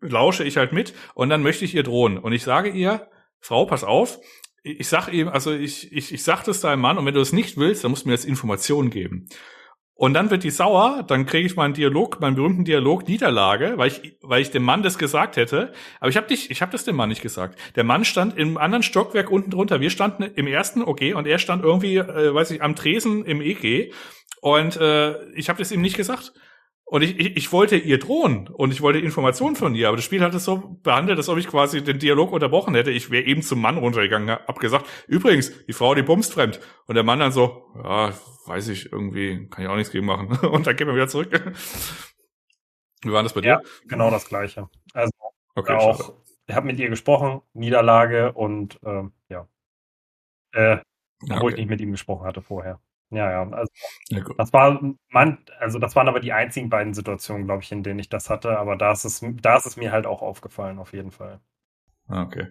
lausche 0.00 0.44
ich 0.44 0.56
halt 0.56 0.72
mit 0.72 0.94
und 1.14 1.28
dann 1.28 1.42
möchte 1.42 1.64
ich 1.64 1.74
ihr 1.74 1.82
drohen. 1.82 2.18
Und 2.18 2.32
ich 2.32 2.42
sage 2.42 2.70
ihr, 2.70 3.08
Frau, 3.40 3.66
pass 3.66 3.84
auf, 3.84 4.18
ich 4.62 4.88
sag 4.88 5.08
ihm, 5.08 5.28
also 5.28 5.52
ich, 5.52 5.92
ich, 5.92 6.12
ich 6.12 6.22
sag 6.22 6.44
das 6.44 6.60
deinem 6.60 6.80
Mann 6.80 6.98
und 6.98 7.06
wenn 7.06 7.14
du 7.14 7.20
es 7.20 7.32
nicht 7.32 7.56
willst, 7.56 7.84
dann 7.84 7.90
musst 7.90 8.04
du 8.04 8.08
mir 8.08 8.14
jetzt 8.14 8.24
Informationen 8.24 8.90
geben. 8.90 9.28
Und 9.94 10.14
dann 10.14 10.30
wird 10.30 10.44
die 10.44 10.50
sauer, 10.50 11.02
dann 11.08 11.26
kriege 11.26 11.44
ich 11.44 11.56
meinen 11.56 11.74
Dialog, 11.74 12.20
meinen 12.20 12.36
berühmten 12.36 12.64
Dialog 12.64 13.08
Niederlage, 13.08 13.72
weil 13.78 13.88
ich, 13.88 14.16
weil 14.22 14.40
ich 14.40 14.52
dem 14.52 14.62
Mann 14.62 14.84
das 14.84 14.96
gesagt 14.96 15.36
hätte. 15.36 15.72
Aber 15.98 16.08
ich 16.08 16.16
habe 16.16 16.28
dich, 16.28 16.52
ich 16.52 16.62
habe 16.62 16.70
das 16.70 16.84
dem 16.84 16.94
Mann 16.94 17.08
nicht 17.08 17.20
gesagt. 17.20 17.58
Der 17.74 17.82
Mann 17.82 18.04
stand 18.04 18.38
im 18.38 18.58
anderen 18.58 18.84
Stockwerk 18.84 19.28
unten 19.28 19.50
drunter. 19.50 19.80
Wir 19.80 19.90
standen 19.90 20.22
im 20.22 20.46
ersten 20.46 20.82
OG 20.82 21.16
und 21.16 21.26
er 21.26 21.40
stand 21.40 21.64
irgendwie, 21.64 21.96
äh, 21.96 22.32
weiß 22.32 22.52
ich, 22.52 22.62
am 22.62 22.76
Tresen 22.76 23.24
im 23.24 23.40
EG. 23.40 23.92
Und 24.40 24.76
äh, 24.76 25.32
ich 25.32 25.48
habe 25.48 25.58
das 25.58 25.72
ihm 25.72 25.82
nicht 25.82 25.96
gesagt. 25.96 26.32
Und 26.90 27.02
ich, 27.02 27.18
ich, 27.18 27.36
ich 27.36 27.52
wollte 27.52 27.76
ihr 27.76 27.98
drohen 27.98 28.48
und 28.48 28.72
ich 28.72 28.80
wollte 28.80 28.98
Informationen 28.98 29.56
von 29.56 29.74
ihr, 29.74 29.88
aber 29.88 29.98
das 29.98 30.06
Spiel 30.06 30.22
hat 30.22 30.34
es 30.34 30.44
so 30.44 30.78
behandelt, 30.82 31.18
als 31.18 31.28
ob 31.28 31.36
ich 31.36 31.46
quasi 31.46 31.84
den 31.84 31.98
Dialog 31.98 32.32
unterbrochen 32.32 32.74
hätte. 32.74 32.90
Ich 32.90 33.10
wäre 33.10 33.24
eben 33.24 33.42
zum 33.42 33.60
Mann 33.60 33.76
runtergegangen, 33.76 34.30
hab 34.30 34.58
gesagt, 34.58 34.86
übrigens, 35.06 35.66
die 35.66 35.74
Frau, 35.74 35.94
die 35.94 36.02
bumst 36.02 36.32
fremd. 36.32 36.60
Und 36.86 36.94
der 36.94 37.04
Mann 37.04 37.18
dann 37.18 37.30
so, 37.30 37.66
ja, 37.84 38.14
weiß 38.46 38.68
ich, 38.68 38.90
irgendwie 38.90 39.48
kann 39.50 39.64
ich 39.64 39.70
auch 39.70 39.76
nichts 39.76 39.92
gegen 39.92 40.06
machen. 40.06 40.28
Und 40.48 40.66
dann 40.66 40.76
gehen 40.76 40.86
wir 40.86 40.94
wieder 40.94 41.08
zurück. 41.08 41.30
Wie 43.02 43.12
war 43.12 43.22
das 43.22 43.34
bei 43.34 43.42
dir? 43.42 43.48
Ja, 43.48 43.60
genau 43.86 44.10
das 44.10 44.26
Gleiche. 44.26 44.70
Also 44.94 45.12
okay, 45.54 45.74
auch, 45.74 46.14
ich 46.46 46.54
habe 46.54 46.66
mit 46.66 46.78
ihr 46.80 46.88
gesprochen, 46.88 47.42
Niederlage 47.52 48.32
und 48.32 48.80
ähm, 48.84 49.12
ja. 49.28 49.46
Äh, 50.52 50.78
obwohl 51.22 51.36
okay. 51.38 51.50
ich 51.52 51.56
nicht 51.58 51.68
mit 51.68 51.80
ihm 51.80 51.92
gesprochen 51.92 52.26
hatte 52.26 52.40
vorher. 52.42 52.80
Ja, 53.10 53.30
ja. 53.30 53.50
Also, 53.50 53.72
ja, 54.10 54.20
das 54.36 54.52
war 54.52 54.80
man, 55.10 55.38
also 55.60 55.78
das 55.78 55.96
waren 55.96 56.08
aber 56.08 56.20
die 56.20 56.32
einzigen 56.32 56.68
beiden 56.68 56.92
Situationen, 56.94 57.46
glaube 57.46 57.62
ich, 57.62 57.72
in 57.72 57.82
denen 57.82 57.98
ich 58.00 58.08
das 58.10 58.28
hatte. 58.30 58.58
Aber 58.58 58.76
da 58.76 58.92
ist 58.92 59.04
es, 59.04 59.24
da 59.42 59.56
ist 59.56 59.66
es 59.66 59.76
mir 59.76 59.92
halt 59.92 60.06
auch 60.06 60.22
aufgefallen, 60.22 60.78
auf 60.78 60.92
jeden 60.92 61.10
Fall. 61.10 61.40
Ah, 62.10 62.22
okay. 62.22 62.46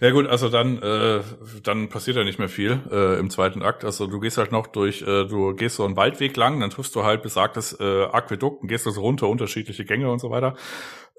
Ja 0.00 0.10
gut, 0.10 0.26
also 0.26 0.48
dann, 0.48 0.82
äh, 0.82 1.22
dann 1.62 1.88
passiert 1.88 2.16
ja 2.16 2.24
nicht 2.24 2.40
mehr 2.40 2.48
viel 2.48 2.80
äh, 2.90 3.20
im 3.20 3.30
zweiten 3.30 3.62
Akt. 3.62 3.84
Also 3.84 4.08
du 4.08 4.18
gehst 4.18 4.36
halt 4.36 4.50
noch 4.50 4.66
durch, 4.66 5.02
äh, 5.02 5.26
du 5.26 5.54
gehst 5.54 5.76
so 5.76 5.84
einen 5.84 5.96
Waldweg 5.96 6.36
lang, 6.36 6.58
dann 6.58 6.70
triffst 6.70 6.92
du 6.96 7.04
halt 7.04 7.22
besagtes 7.22 7.78
äh, 7.78 8.04
Aquädukt 8.06 8.62
und 8.62 8.68
gehst 8.68 8.84
also 8.84 9.00
runter, 9.02 9.28
unterschiedliche 9.28 9.84
Gänge 9.84 10.10
und 10.10 10.18
so 10.18 10.30
weiter. 10.30 10.56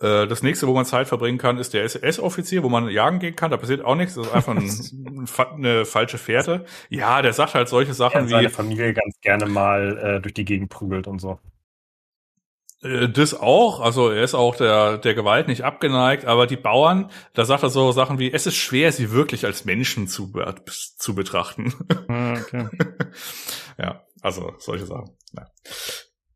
Äh, 0.01 0.27
das 0.27 0.43
nächste, 0.43 0.67
wo 0.67 0.73
man 0.73 0.85
Zeit 0.85 1.07
verbringen 1.07 1.37
kann, 1.37 1.57
ist 1.57 1.73
der 1.73 1.83
SS-Offizier, 1.83 2.63
wo 2.63 2.69
man 2.69 2.89
jagen 2.89 3.19
gehen 3.19 3.35
kann. 3.35 3.51
Da 3.51 3.57
passiert 3.57 3.83
auch 3.83 3.95
nichts. 3.95 4.15
Das 4.15 4.27
ist 4.27 4.33
einfach 4.33 4.55
ein, 4.55 5.27
eine 5.55 5.85
falsche 5.85 6.17
Fährte. 6.17 6.65
Ja, 6.89 7.21
der 7.21 7.33
sagt 7.33 7.55
halt 7.55 7.69
solche 7.69 7.93
Sachen 7.93 8.21
ja, 8.21 8.25
wie. 8.25 8.31
Seine 8.31 8.49
Familie 8.49 8.93
ganz 8.93 9.19
gerne 9.21 9.45
mal 9.47 9.97
äh, 9.97 10.21
durch 10.21 10.33
die 10.33 10.45
Gegend 10.45 10.69
prügelt 10.69 11.07
und 11.07 11.19
so. 11.19 11.39
Äh, 12.83 13.09
das 13.09 13.33
auch, 13.33 13.79
also 13.79 14.09
er 14.09 14.23
ist 14.23 14.35
auch 14.35 14.55
der, 14.55 14.97
der 14.99 15.15
Gewalt 15.15 15.47
nicht 15.47 15.63
abgeneigt, 15.63 16.25
aber 16.25 16.45
die 16.45 16.57
Bauern, 16.57 17.09
da 17.33 17.45
sagt 17.45 17.63
er 17.63 17.69
so 17.69 17.91
Sachen 17.91 18.19
wie, 18.19 18.31
es 18.31 18.45
ist 18.45 18.55
schwer, 18.55 18.91
sie 18.91 19.11
wirklich 19.11 19.45
als 19.45 19.65
Menschen 19.65 20.07
zu, 20.07 20.31
zu 20.97 21.15
betrachten. 21.15 21.73
Ah, 22.07 22.39
okay. 22.39 22.67
ja, 23.77 24.03
also 24.21 24.53
solche 24.59 24.85
Sachen. 24.85 25.09
Ja. 25.35 25.47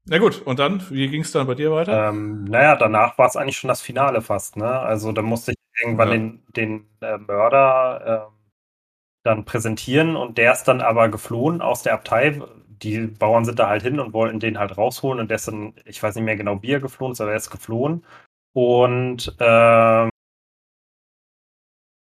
Na 0.06 0.18
gut, 0.18 0.42
und 0.42 0.60
dann, 0.60 0.90
wie 0.90 1.08
ging 1.10 1.22
es 1.22 1.32
dann 1.32 1.48
bei 1.48 1.54
dir 1.56 1.72
weiter? 1.72 2.10
Ähm, 2.10 2.46
naja, 2.46 2.76
danach 2.76 3.18
war 3.18 3.28
es 3.28 3.36
eigentlich 3.36 3.58
schon 3.58 3.68
das 3.68 3.82
Finale 3.82 4.22
fast, 4.22 4.58
ne? 4.58 4.80
Also 4.80 5.12
da 5.12 5.22
musste 5.22 5.52
ich 5.52 5.58
irgendwann 5.80 6.10
ja. 6.10 6.14
den, 6.16 6.44
den 6.56 6.90
äh, 7.02 7.18
Mörder 7.18 8.30
äh, 8.30 8.36
dann 9.24 9.46
präsentieren 9.46 10.16
und 10.16 10.38
der 10.38 10.54
ist 10.54 10.64
dann 10.64 10.82
aber 10.82 11.10
geflohen 11.10 11.62
aus 11.62 11.84
der 11.84 11.94
Abtei. 11.94 12.42
Die 12.68 13.08
Bauern 13.08 13.46
sind 13.46 13.60
da 13.60 13.70
halt 13.70 13.84
hin 13.84 14.00
und 14.00 14.14
wollten 14.14 14.40
den 14.40 14.58
halt 14.58 14.78
rausholen 14.78 15.20
und 15.20 15.30
der 15.30 15.36
ist 15.36 15.48
dann, 15.48 15.76
ich 15.86 16.02
weiß 16.02 16.16
nicht 16.16 16.26
mehr 16.26 16.36
genau, 16.36 16.62
wie 16.64 16.72
er 16.72 16.80
geflohen 16.80 17.12
ist, 17.14 17.22
aber 17.22 17.32
er 17.32 17.38
ist 17.38 17.52
geflohen. 17.52 18.04
Und 18.54 19.36
äh, 19.40 20.10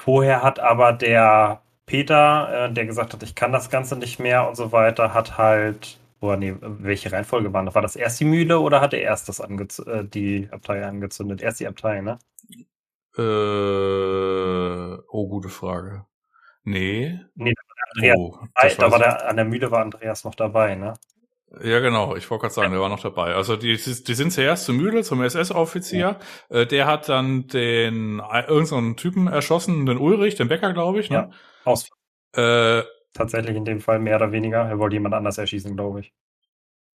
vorher 0.01 0.41
hat 0.41 0.59
aber 0.59 0.93
der 0.93 1.61
Peter, 1.85 2.67
äh, 2.69 2.73
der 2.73 2.85
gesagt 2.85 3.13
hat, 3.13 3.23
ich 3.23 3.35
kann 3.35 3.51
das 3.51 3.69
Ganze 3.69 3.97
nicht 3.97 4.19
mehr 4.19 4.47
und 4.47 4.55
so 4.55 4.71
weiter, 4.71 5.13
hat 5.13 5.37
halt 5.37 5.99
oder 6.23 6.37
nee, 6.37 6.55
welche 6.61 7.11
Reihenfolge 7.11 7.51
waren 7.51 7.65
das? 7.65 7.75
War 7.75 7.81
das 7.81 7.97
erst 7.97 8.19
die 8.19 8.25
Mühle 8.25 8.59
oder 8.59 8.79
hat 8.79 8.93
er 8.93 9.01
erst 9.01 9.27
das 9.27 9.41
angez 9.41 9.79
äh, 9.79 10.05
die 10.05 10.47
Abtei 10.51 10.85
angezündet? 10.85 11.41
Erst 11.41 11.59
die 11.59 11.67
Abtei, 11.67 12.01
ne? 12.01 12.17
Äh, 13.17 13.21
oh, 15.09 15.27
gute 15.27 15.49
Frage. 15.49 16.05
Nee. 16.63 17.19
Nee, 17.35 17.53
Andreas, 17.95 18.17
oh, 18.17 18.39
da 18.55 18.91
war 18.91 18.99
der, 18.99 19.27
an 19.27 19.35
der 19.35 19.45
Mühle 19.45 19.69
war 19.69 19.81
Andreas 19.81 20.23
noch 20.23 20.35
dabei, 20.35 20.75
ne? 20.75 20.93
Ja, 21.61 21.79
genau. 21.81 22.15
Ich 22.15 22.31
wollte 22.31 22.43
gerade 22.43 22.53
sagen, 22.53 22.71
der 22.71 22.79
war 22.79 22.89
noch 22.89 23.01
dabei. 23.01 23.35
Also 23.35 23.57
die, 23.57 23.75
die 23.75 24.13
sind 24.15 24.31
zuerst 24.31 24.65
zur 24.65 24.75
Mühle, 24.75 25.03
zum 25.03 25.21
SS-Offizier. 25.21 26.19
Ja. 26.49 26.61
Äh, 26.61 26.65
der 26.65 26.87
hat 26.87 27.09
dann 27.09 27.47
den 27.47 28.21
irgendeinen 28.47 28.95
Typen 28.95 29.27
erschossen, 29.27 29.85
den 29.85 29.97
Ulrich, 29.97 30.35
den 30.35 30.47
Bäcker, 30.47 30.73
glaube 30.73 31.01
ich. 31.01 31.09
Ne? 31.11 31.29
Ja, 31.29 31.29
aus. 31.65 31.89
Äh, 32.35 32.81
tatsächlich 33.13 33.55
in 33.55 33.65
dem 33.65 33.79
Fall 33.79 33.99
mehr 33.99 34.17
oder 34.17 34.31
weniger. 34.31 34.59
Er 34.59 34.79
wollte 34.79 34.95
jemand 34.95 35.15
anders 35.15 35.37
erschießen, 35.37 35.75
glaube 35.75 36.01
ich. 36.01 36.13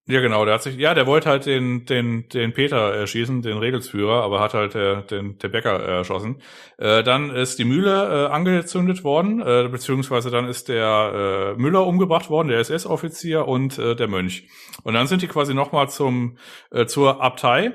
Ja, 0.05 0.19
genau, 0.19 0.43
der 0.43 0.55
hat 0.55 0.63
sich, 0.63 0.75
ja, 0.75 0.93
der 0.93 1.07
wollte 1.07 1.29
halt 1.29 1.45
den, 1.45 1.85
den, 1.85 2.27
den 2.27 2.51
Peter 2.51 2.93
erschießen, 2.93 3.41
den 3.41 3.57
Regelsführer, 3.57 4.21
aber 4.21 4.41
hat 4.41 4.53
halt 4.53 4.73
der, 4.73 5.01
den, 5.01 5.37
der 5.37 5.47
Bäcker 5.47 5.79
erschossen. 5.79 6.41
Äh, 6.77 7.03
dann 7.03 7.29
ist 7.29 7.57
die 7.57 7.63
Mühle 7.63 8.25
äh, 8.25 8.29
angezündet 8.29 9.05
worden, 9.05 9.39
äh, 9.41 9.69
beziehungsweise 9.69 10.29
dann 10.29 10.45
ist 10.49 10.67
der 10.67 11.53
äh, 11.55 11.61
Müller 11.61 11.87
umgebracht 11.87 12.29
worden, 12.29 12.49
der 12.49 12.59
SS-Offizier 12.59 13.47
und 13.47 13.77
äh, 13.79 13.95
der 13.95 14.09
Mönch. 14.09 14.49
Und 14.83 14.93
dann 14.93 15.07
sind 15.07 15.21
die 15.21 15.29
quasi 15.29 15.53
nochmal 15.53 15.87
zum, 15.87 16.37
äh, 16.71 16.85
zur 16.85 17.21
Abtei. 17.21 17.71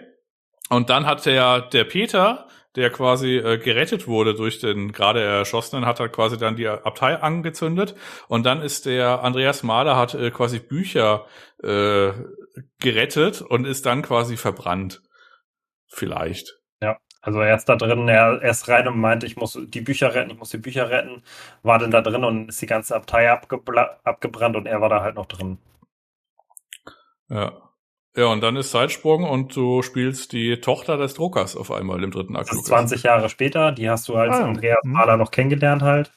Und 0.69 0.91
dann 0.91 1.07
hat 1.07 1.25
der, 1.25 1.63
der 1.63 1.85
Peter 1.85 2.48
der 2.79 2.91
quasi 2.91 3.37
äh, 3.37 3.59
gerettet 3.59 4.07
wurde 4.07 4.35
durch 4.35 4.61
den 4.61 4.93
gerade 4.93 5.23
erschossenen, 5.23 5.85
hat 5.85 6.01
halt 6.01 6.13
quasi 6.13 6.39
dann 6.39 6.57
die 6.57 6.69
Abtei 6.69 7.17
angezündet 7.17 7.95
und 8.29 8.47
dann 8.47 8.63
ist 8.63 8.87
der 8.87 9.23
Andreas 9.23 9.63
Mahler 9.63 9.97
hat 9.97 10.15
äh, 10.15 10.31
quasi 10.31 10.61
Bücher 10.61 11.27
äh, 11.63 12.13
gerettet 12.81 13.43
und 13.43 13.67
ist 13.67 13.85
dann 13.85 14.03
quasi 14.03 14.37
verbrannt. 14.37 15.03
Vielleicht. 15.89 16.59
Ja, 16.81 16.99
also 17.21 17.41
er 17.41 17.57
ist 17.57 17.69
da 17.69 17.77
drin, 17.77 18.09
er, 18.09 18.41
er 18.41 18.51
ist 18.51 18.69
rein 18.69 18.87
und 18.87 18.99
meint, 18.99 19.25
ich 19.25 19.37
muss 19.37 19.59
die 19.61 19.81
Bücher 19.81 20.15
retten, 20.15 20.31
ich 20.31 20.39
muss 20.39 20.51
die 20.51 20.59
Bücher 20.59 20.89
retten, 20.89 21.23
war 21.63 21.79
dann 21.79 21.91
da 21.91 22.01
drin 22.01 22.25
und 22.25 22.49
ist 22.49 22.63
die 22.63 22.67
ganze 22.67 22.95
Abtei 22.95 23.31
abgebrannt 23.31 24.57
und 24.57 24.67
er 24.67 24.81
war 24.81 24.89
da 24.89 25.03
halt 25.03 25.17
noch 25.17 25.27
drin. 25.27 25.59
Ja. 27.29 27.68
Ja, 28.19 28.27
und 28.27 28.41
dann 28.41 28.57
ist 28.57 28.73
Zeitsprung 28.73 29.23
und 29.23 29.55
du 29.55 29.81
spielst 29.83 30.33
die 30.33 30.61
Tochter 30.61 30.97
des 30.97 31.15
Druckers 31.15 31.57
auf 31.57 31.71
einmal 31.71 32.03
im 32.03 32.11
dritten 32.11 32.35
Akt. 32.35 32.51
Das 32.51 32.57
ist 32.57 32.67
20 32.67 33.05
Jahre 33.05 33.29
später, 33.29 33.71
die 33.71 33.89
hast 33.89 34.09
du 34.09 34.17
als 34.17 34.35
ah, 34.35 34.45
Andreas 34.45 34.81
hm. 34.83 34.91
Mahler 34.91 35.17
noch 35.17 35.31
kennengelernt 35.31 35.83
halt, 35.83 36.11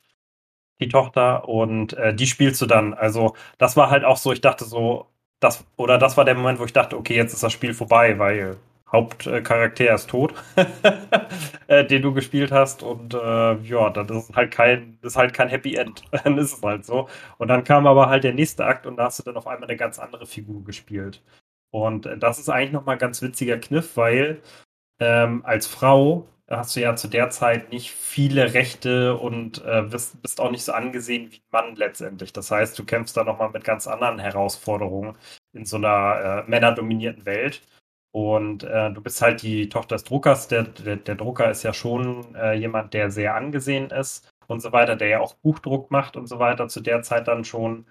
die 0.79 0.89
Tochter, 0.89 1.47
und 1.47 1.93
äh, 1.93 2.15
die 2.15 2.25
spielst 2.25 2.59
du 2.59 2.65
dann. 2.65 2.95
Also 2.95 3.35
das 3.59 3.77
war 3.77 3.91
halt 3.91 4.03
auch 4.03 4.17
so, 4.17 4.31
ich 4.31 4.41
dachte 4.41 4.65
so, 4.65 5.11
das, 5.39 5.63
oder 5.75 5.99
das 5.99 6.17
war 6.17 6.25
der 6.25 6.33
Moment, 6.33 6.59
wo 6.59 6.65
ich 6.65 6.73
dachte, 6.73 6.97
okay, 6.97 7.15
jetzt 7.15 7.33
ist 7.33 7.43
das 7.43 7.53
Spiel 7.53 7.75
vorbei, 7.75 8.17
weil 8.17 8.57
Hauptcharakter 8.91 9.93
ist 9.93 10.09
tot, 10.09 10.33
äh, 11.67 11.85
den 11.85 12.01
du 12.01 12.15
gespielt 12.15 12.51
hast. 12.51 12.81
Und 12.81 13.13
äh, 13.13 13.53
ja, 13.61 13.91
das 13.91 14.09
ist 14.09 14.35
halt 14.35 14.51
kein, 14.51 14.97
das 15.03 15.13
ist 15.13 15.17
halt 15.17 15.33
kein 15.35 15.49
Happy 15.49 15.75
End. 15.75 16.03
dann 16.23 16.39
ist 16.39 16.57
es 16.57 16.63
halt 16.63 16.83
so. 16.83 17.07
Und 17.37 17.49
dann 17.49 17.63
kam 17.63 17.85
aber 17.85 18.09
halt 18.09 18.23
der 18.23 18.33
nächste 18.33 18.65
Akt 18.65 18.87
und 18.87 18.97
da 18.97 19.05
hast 19.05 19.19
du 19.19 19.23
dann 19.23 19.37
auf 19.37 19.45
einmal 19.45 19.69
eine 19.69 19.77
ganz 19.77 19.99
andere 19.99 20.25
Figur 20.25 20.63
gespielt. 20.63 21.21
Und 21.71 22.07
das 22.19 22.39
ist 22.39 22.49
eigentlich 22.49 22.73
nochmal 22.73 22.95
ein 22.95 22.99
ganz 22.99 23.21
witziger 23.21 23.57
Kniff, 23.57 23.97
weil 23.97 24.41
ähm, 24.99 25.43
als 25.45 25.67
Frau 25.67 26.27
hast 26.49 26.75
du 26.75 26.81
ja 26.81 26.95
zu 26.95 27.07
der 27.07 27.29
Zeit 27.29 27.71
nicht 27.71 27.91
viele 27.91 28.53
Rechte 28.53 29.17
und 29.17 29.63
äh, 29.65 29.83
bist, 29.83 30.21
bist 30.21 30.41
auch 30.41 30.51
nicht 30.51 30.63
so 30.63 30.73
angesehen 30.73 31.31
wie 31.31 31.41
Mann 31.51 31.75
letztendlich. 31.75 32.33
Das 32.33 32.51
heißt, 32.51 32.77
du 32.77 32.85
kämpfst 32.85 33.15
da 33.15 33.23
nochmal 33.23 33.49
mit 33.51 33.63
ganz 33.63 33.87
anderen 33.87 34.19
Herausforderungen 34.19 35.15
in 35.53 35.65
so 35.65 35.77
einer 35.77 36.43
äh, 36.45 36.49
männerdominierten 36.49 37.25
Welt. 37.25 37.61
Und 38.13 38.63
äh, 38.63 38.91
du 38.91 39.01
bist 39.01 39.21
halt 39.21 39.41
die 39.41 39.69
Tochter 39.69 39.95
des 39.95 40.03
Druckers. 40.03 40.49
Der, 40.49 40.63
der, 40.63 40.97
der 40.97 41.15
Drucker 41.15 41.49
ist 41.49 41.63
ja 41.63 41.73
schon 41.73 42.35
äh, 42.35 42.53
jemand, 42.53 42.93
der 42.93 43.09
sehr 43.11 43.35
angesehen 43.35 43.89
ist 43.89 44.29
und 44.47 44.61
so 44.61 44.73
weiter, 44.73 44.97
der 44.97 45.07
ja 45.07 45.19
auch 45.21 45.35
Buchdruck 45.35 45.91
macht 45.91 46.17
und 46.17 46.27
so 46.27 46.39
weiter 46.39 46.67
zu 46.67 46.81
der 46.81 47.03
Zeit 47.03 47.27
dann 47.29 47.45
schon. 47.45 47.85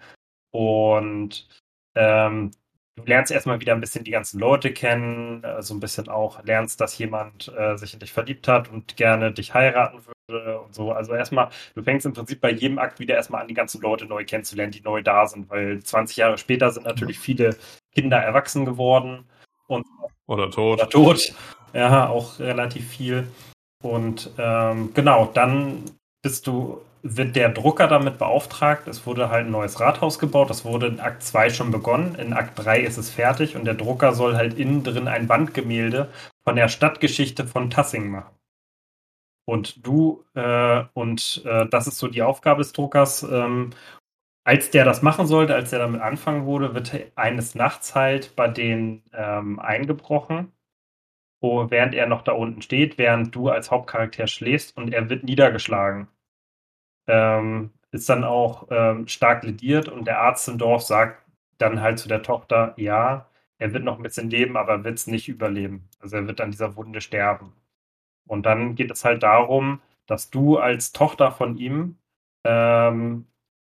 Und 0.51 1.49
ähm, 1.95 2.51
du 2.97 3.05
lernst 3.05 3.33
erstmal 3.33 3.61
wieder 3.61 3.75
ein 3.75 3.81
bisschen 3.81 4.05
die 4.05 4.11
ganzen 4.11 4.39
Leute 4.39 4.73
kennen, 4.73 5.43
äh, 5.45 5.63
so 5.63 5.75
ein 5.75 5.81
bisschen 5.81 6.09
auch 6.09 6.43
lernst, 6.45 6.81
dass 6.81 6.99
jemand 6.99 7.53
äh, 7.57 7.77
sich 7.77 7.95
in 7.95 8.01
dich 8.01 8.13
verliebt 8.13 8.49
hat 8.49 8.71
und 8.71 8.97
gerne 8.97 9.33
dich 9.33 9.55
heiraten 9.55 10.01
würde 10.29 10.61
und 10.61 10.75
so. 10.75 10.93
Also 10.93 11.15
erstmal, 11.15 11.51
du 11.75 11.83
fängst 11.83 12.07
im 12.07 12.13
Prinzip 12.13 12.41
bei 12.41 12.51
jedem 12.51 12.79
Akt 12.79 12.99
wieder 12.99 13.15
erstmal 13.15 13.43
an, 13.43 13.49
die 13.49 13.55
ganzen 13.55 13.81
Leute 13.81 14.07
neu 14.07 14.25
kennenzulernen, 14.25 14.73
die 14.73 14.83
neu 14.83 15.03
da 15.03 15.27
sind, 15.27 15.51
weil 15.51 15.83
20 15.83 16.17
Jahre 16.17 16.39
später 16.39 16.71
sind 16.71 16.87
natürlich 16.87 17.19
viele 17.19 17.57
Kinder 17.95 18.19
erwachsen 18.19 18.65
geworden 18.65 19.25
und 19.67 19.87
oder 20.27 20.51
tot. 20.51 20.81
Oder 20.81 20.89
tot. 20.89 21.35
Ja, 21.73 22.09
auch 22.09 22.39
relativ 22.39 22.89
viel. 22.89 23.27
Und 23.83 24.31
ähm, 24.39 24.93
genau, 24.95 25.27
dann 25.27 25.85
bist 26.23 26.47
du, 26.47 26.81
wird 27.03 27.37
der 27.37 27.49
Drucker 27.49 27.89
damit 27.89 28.19
beauftragt. 28.19 28.89
Es 28.89 29.07
wurde 29.07 29.31
halt 29.31 29.47
ein 29.47 29.53
neues 29.53 29.81
Rathaus 29.81 30.19
gebaut. 30.19 30.51
Das 30.51 30.65
wurde 30.65 30.87
in 30.87 31.01
Akt 31.01 31.23
2 31.23 31.51
schon 31.51 31.71
begonnen. 31.71 32.15
In 32.17 32.33
Akt 32.33 32.59
3 32.63 32.81
ist 32.81 32.99
es 32.99 33.11
fertig 33.11 33.57
und 33.57 33.65
der 33.65 33.75
Drucker 33.75 34.15
soll 34.15 34.37
halt 34.37 34.55
innen 34.59 34.83
drin 34.85 35.09
ein 35.09 35.29
Wandgemälde 35.29 36.11
von 36.45 36.57
der 36.57 36.69
Stadtgeschichte 36.69 37.47
von 37.47 37.71
Tassing 37.71 38.11
machen. 38.11 38.35
Und 39.47 39.85
du, 39.87 40.25
äh, 40.35 40.85
und 40.95 41.43
äh, 41.45 41.67
das 41.69 41.87
ist 41.87 41.99
so 41.99 42.09
die 42.09 42.23
Aufgabe 42.23 42.63
des 42.63 42.73
Druckers, 42.73 43.23
ähm, 43.25 43.71
als 44.45 44.71
der 44.71 44.85
das 44.85 45.03
machen 45.03 45.27
sollte, 45.27 45.55
als 45.55 45.71
der 45.71 45.81
damit 45.81 46.01
anfangen 46.01 46.47
wurde, 46.47 46.75
wird 46.75 46.93
eines 47.17 47.55
Nachts 47.55 47.95
halt 47.95 48.37
bei 48.37 48.49
denen 48.49 49.03
ähm, 49.13 49.59
eingebrochen, 49.59 50.53
wo, 51.41 51.71
während 51.71 51.95
er 51.95 52.07
noch 52.07 52.23
da 52.23 52.33
unten 52.33 52.63
steht, 52.63 52.99
während 52.99 53.35
du 53.35 53.49
als 53.49 53.71
Hauptcharakter 53.71 54.27
schläfst 54.27 54.77
und 54.77 54.93
er 54.93 55.09
wird 55.11 55.25
niedergeschlagen. 55.25 56.09
Ähm, 57.09 57.71
ist 57.93 58.09
dann 58.09 58.25
auch 58.25 58.69
ähm, 58.71 59.09
stark 59.09 59.43
lediert 59.45 59.89
und 59.89 60.07
der 60.07 60.21
Arzt 60.21 60.49
im 60.49 60.59
Dorf 60.59 60.83
sagt 60.83 61.25
dann 61.59 61.81
halt 61.81 61.99
zu 61.99 62.09
der 62.09 62.23
Tochter, 62.23 62.75
ja, 62.77 63.27
er 63.59 63.73
wird 63.75 63.85
noch 63.85 63.97
ein 63.99 64.03
bisschen 64.03 64.31
leben, 64.31 64.57
aber 64.57 64.73
er 64.73 64.85
wird 64.85 64.99
es 64.99 65.07
nicht 65.07 65.29
überleben. 65.29 65.89
Also 66.01 66.17
er 66.17 66.27
wird 66.27 66.41
an 66.41 66.51
dieser 66.51 66.77
Wunde 66.77 67.01
sterben. 67.01 67.53
Und 68.27 68.47
dann 68.47 68.75
geht 68.75 68.91
es 68.91 69.05
halt 69.05 69.23
darum, 69.23 69.81
dass 70.07 70.31
du 70.31 70.59
als 70.59 70.93
Tochter 70.93 71.33
von 71.33 71.57
ihm 71.59 71.97
ähm, 72.45 73.27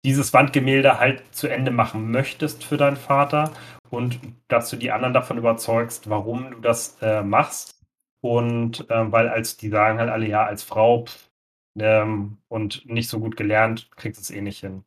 dieses 0.05 0.33
Wandgemälde 0.33 0.99
halt 0.99 1.23
zu 1.35 1.49
Ende 1.49 1.71
machen 1.71 2.11
möchtest 2.11 2.65
für 2.65 2.77
deinen 2.77 2.97
Vater 2.97 3.53
und 3.91 4.21
dass 4.49 4.71
du 4.71 4.77
die 4.77 4.91
anderen 4.93 5.15
davon 5.15 5.39
überzeugst, 5.39 6.09
warum 6.11 6.51
du 6.51 6.61
das 6.61 6.99
äh, 7.03 7.23
machst. 7.23 7.81
Und 8.21 8.89
äh, 8.91 9.13
weil 9.13 9.29
als 9.29 9.57
die 9.57 9.69
sagen 9.69 9.99
halt 9.99 10.11
alle, 10.11 10.27
ja, 10.27 10.45
als 10.45 10.63
Frau 10.65 11.05
ähm, 11.79 12.39
und 12.49 12.87
nicht 12.87 13.09
so 13.09 13.21
gut 13.21 13.37
gelernt, 13.37 13.91
kriegst 13.97 14.19
du 14.19 14.23
es 14.23 14.31
eh 14.31 14.41
nicht 14.41 14.61
hin. 14.61 14.85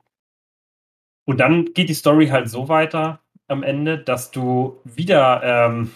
Und 1.26 1.40
dann 1.40 1.74
geht 1.74 1.90
die 1.90 1.94
Story 1.94 2.28
halt 2.28 2.50
so 2.50 2.70
weiter 2.70 3.20
am 3.48 3.64
Ende, 3.64 3.98
dass 4.00 4.32
du 4.32 4.82
wieder 4.84 5.42
ähm, 5.44 5.92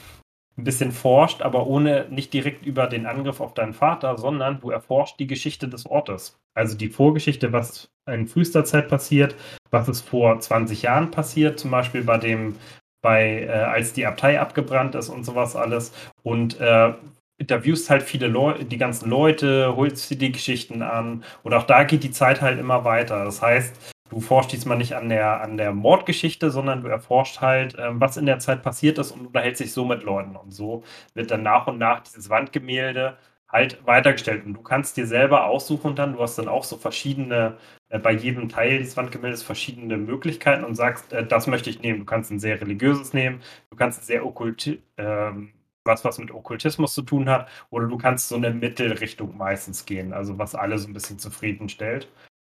ein 0.58 0.64
bisschen 0.64 0.92
forscht, 0.92 1.42
aber 1.42 1.66
ohne 1.66 2.08
nicht 2.10 2.34
direkt 2.34 2.66
über 2.66 2.88
den 2.88 3.06
Angriff 3.06 3.42
auf 3.42 3.54
deinen 3.54 3.74
Vater, 3.74 4.18
sondern 4.18 4.62
du 4.62 4.70
erforscht 4.70 5.20
die 5.20 5.28
Geschichte 5.28 5.68
des 5.68 5.86
Ortes. 5.86 6.40
Also 6.54 6.78
die 6.78 6.90
Vorgeschichte, 6.90 7.52
was 7.52 7.92
in 8.06 8.28
frühester 8.28 8.64
Zeit 8.66 8.90
passiert, 8.90 9.36
was 9.72 9.90
ist 9.90 10.02
vor 10.02 10.40
20 10.40 10.84
Jahren 10.84 11.10
passiert, 11.10 11.60
zum 11.60 11.72
Beispiel 11.72 12.04
bei 12.04 12.18
dem, 12.18 12.56
bei, 13.04 13.44
äh, 13.44 13.50
als 13.50 13.94
die 13.94 14.08
Abtei 14.08 14.40
abgebrannt 14.40 14.96
ist 14.96 15.10
und 15.10 15.26
sowas 15.26 15.56
alles. 15.56 15.94
Und 16.24 16.60
äh, 16.60 16.94
interviewst 17.38 17.90
halt 17.90 18.02
viele 18.04 18.28
Leute, 18.28 18.66
die 18.66 18.78
ganzen 18.78 19.10
Leute, 19.10 19.76
holst 19.76 20.10
dir 20.10 20.18
die 20.18 20.32
Geschichten 20.32 20.82
an. 20.82 21.24
Und 21.44 21.54
auch 21.54 21.64
da 21.64 21.84
geht 21.84 22.04
die 22.04 22.12
Zeit 22.12 22.42
halt 22.42 22.60
immer 22.60 22.86
weiter. 22.86 23.26
Das 23.26 23.42
heißt, 23.42 23.76
du 24.10 24.22
forschst 24.22 24.54
diesmal 24.54 24.78
nicht 24.78 24.96
an 24.96 25.10
der, 25.10 25.42
an 25.42 25.58
der 25.58 25.74
Mordgeschichte, 25.74 26.50
sondern 26.50 26.82
du 26.84 26.88
erforscht 26.88 27.42
halt, 27.42 27.76
ähm, 27.78 28.00
was 28.00 28.18
in 28.18 28.26
der 28.26 28.40
Zeit 28.40 28.64
passiert 28.64 28.98
ist 28.98 29.12
und 29.12 29.28
unterhältst 29.28 29.62
dich 29.62 29.74
so 29.74 29.86
mit 29.86 30.04
Leuten. 30.04 30.36
Und 30.36 30.54
so 30.54 30.84
wird 31.14 31.32
dann 31.32 31.44
nach 31.44 31.68
und 31.68 31.78
nach 31.78 32.00
dieses 32.02 32.30
Wandgemälde 32.30 33.18
halt 33.50 33.86
weitergestellt. 33.86 34.46
Und 34.46 34.54
du 34.56 34.62
kannst 34.62 34.98
dir 34.98 35.06
selber 35.08 35.46
aussuchen 35.46 35.96
dann, 35.96 36.14
du 36.14 36.22
hast 36.22 36.38
dann 36.38 36.48
auch 36.48 36.64
so 36.64 36.78
verschiedene, 36.78 37.58
bei 38.00 38.12
jedem 38.12 38.50
Teil 38.50 38.80
des 38.80 38.98
Wandgemäldes 38.98 39.44
verschiedene 39.44 39.98
Möglichkeiten 39.98 40.64
und 40.64 40.76
sagst, 40.76 41.14
äh, 41.14 41.26
das 41.26 41.48
möchte 41.48 41.70
ich 41.70 41.82
nehmen. 41.82 42.00
Du 42.00 42.06
kannst 42.06 42.32
ein 42.32 42.40
sehr 42.40 42.60
religiöses 42.60 43.14
nehmen, 43.14 43.42
du 43.70 43.76
kannst 43.76 44.02
ein 44.02 44.06
sehr 44.06 44.26
okkult, 44.26 44.80
ähm, 44.98 45.54
was, 45.86 46.04
was 46.06 46.18
mit 46.18 46.32
Okkultismus 46.32 46.94
zu 46.94 47.02
tun 47.02 47.30
hat, 47.30 47.50
oder 47.70 47.88
du 47.88 47.98
kannst 47.98 48.30
so 48.30 48.36
eine 48.36 48.52
Mittelrichtung 48.52 49.38
meistens 49.38 49.86
gehen, 49.86 50.14
also 50.14 50.38
was 50.38 50.56
alle 50.56 50.78
so 50.78 50.88
ein 50.88 50.94
bisschen 50.94 51.20
zufriedenstellt. 51.20 52.08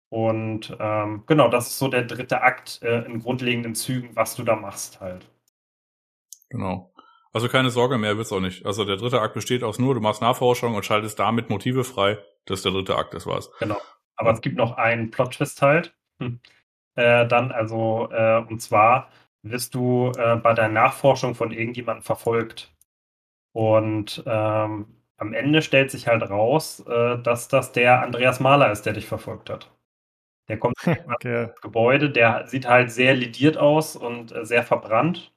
Und 0.09 0.77
ähm, 0.79 1.25
genau, 1.27 1.49
das 1.49 1.67
ist 1.67 1.79
so 1.79 1.89
der 1.89 2.05
dritte 2.05 2.43
Akt 2.43 2.81
äh, 2.83 3.05
in 3.05 3.21
grundlegenden 3.21 3.75
Zügen, 3.75 4.11
was 4.15 4.37
du 4.37 4.45
da 4.45 4.55
machst 4.57 5.01
halt. 5.01 5.27
Genau. 6.49 6.93
Also 7.33 7.49
keine 7.49 7.71
Sorge 7.71 7.99
mehr 7.99 8.17
wird's 8.17 8.33
auch 8.33 8.41
nicht. 8.41 8.65
Also 8.65 8.85
der 8.85 8.97
dritte 8.97 9.21
Akt 9.21 9.35
besteht 9.35 9.63
aus 9.63 9.79
nur, 9.79 9.95
du 9.95 10.01
machst 10.01 10.23
Nachforschung 10.23 10.75
und 10.75 10.87
schaltest 10.87 11.19
damit 11.19 11.51
Motive 11.51 11.85
frei. 11.85 12.19
Das 12.47 12.61
ist 12.61 12.65
der 12.65 12.73
dritte 12.73 12.97
Akt, 12.97 13.13
das 13.13 13.27
war's. 13.27 13.51
Genau. 13.59 13.77
Aber 14.17 14.33
es 14.33 14.41
gibt 14.41 14.57
noch 14.57 14.77
einen 14.77 15.11
Plot-Twist 15.11 15.63
halt. 15.63 15.95
Hm. 16.21 16.41
Äh, 16.97 17.27
dann, 17.27 17.53
also, 17.53 18.09
äh, 18.11 18.39
und 18.39 18.61
zwar 18.61 19.11
wirst 19.43 19.75
du 19.75 20.13
äh, 20.17 20.37
bei 20.37 20.55
der 20.55 20.69
Nachforschung 20.69 21.35
von 21.35 21.53
irgendjemandem 21.53 22.03
verfolgt. 22.03 22.75
Und 23.53 24.23
ähm, 24.27 24.87
am 25.19 25.33
Ende 25.33 25.63
stellt 25.63 25.91
sich 25.91 26.09
halt 26.09 26.29
raus, 26.29 26.81
äh, 26.81 27.19
dass 27.19 27.49
das 27.49 27.73
der 27.73 28.03
Andreas 28.03 28.41
Mahler 28.41 28.71
ist, 28.71 28.83
der 28.87 28.93
dich 28.93 29.07
verfolgt 29.07 29.51
hat. 29.51 29.71
Der 30.49 30.59
kommt 30.59 30.77
okay. 31.13 31.45
ins 31.45 31.61
Gebäude, 31.61 32.11
der 32.11 32.47
sieht 32.47 32.67
halt 32.69 32.91
sehr 32.91 33.15
lidiert 33.15 33.57
aus 33.57 33.97
und 33.97 34.33
äh, 34.33 34.45
sehr 34.45 34.63
verbrannt. 34.63 35.33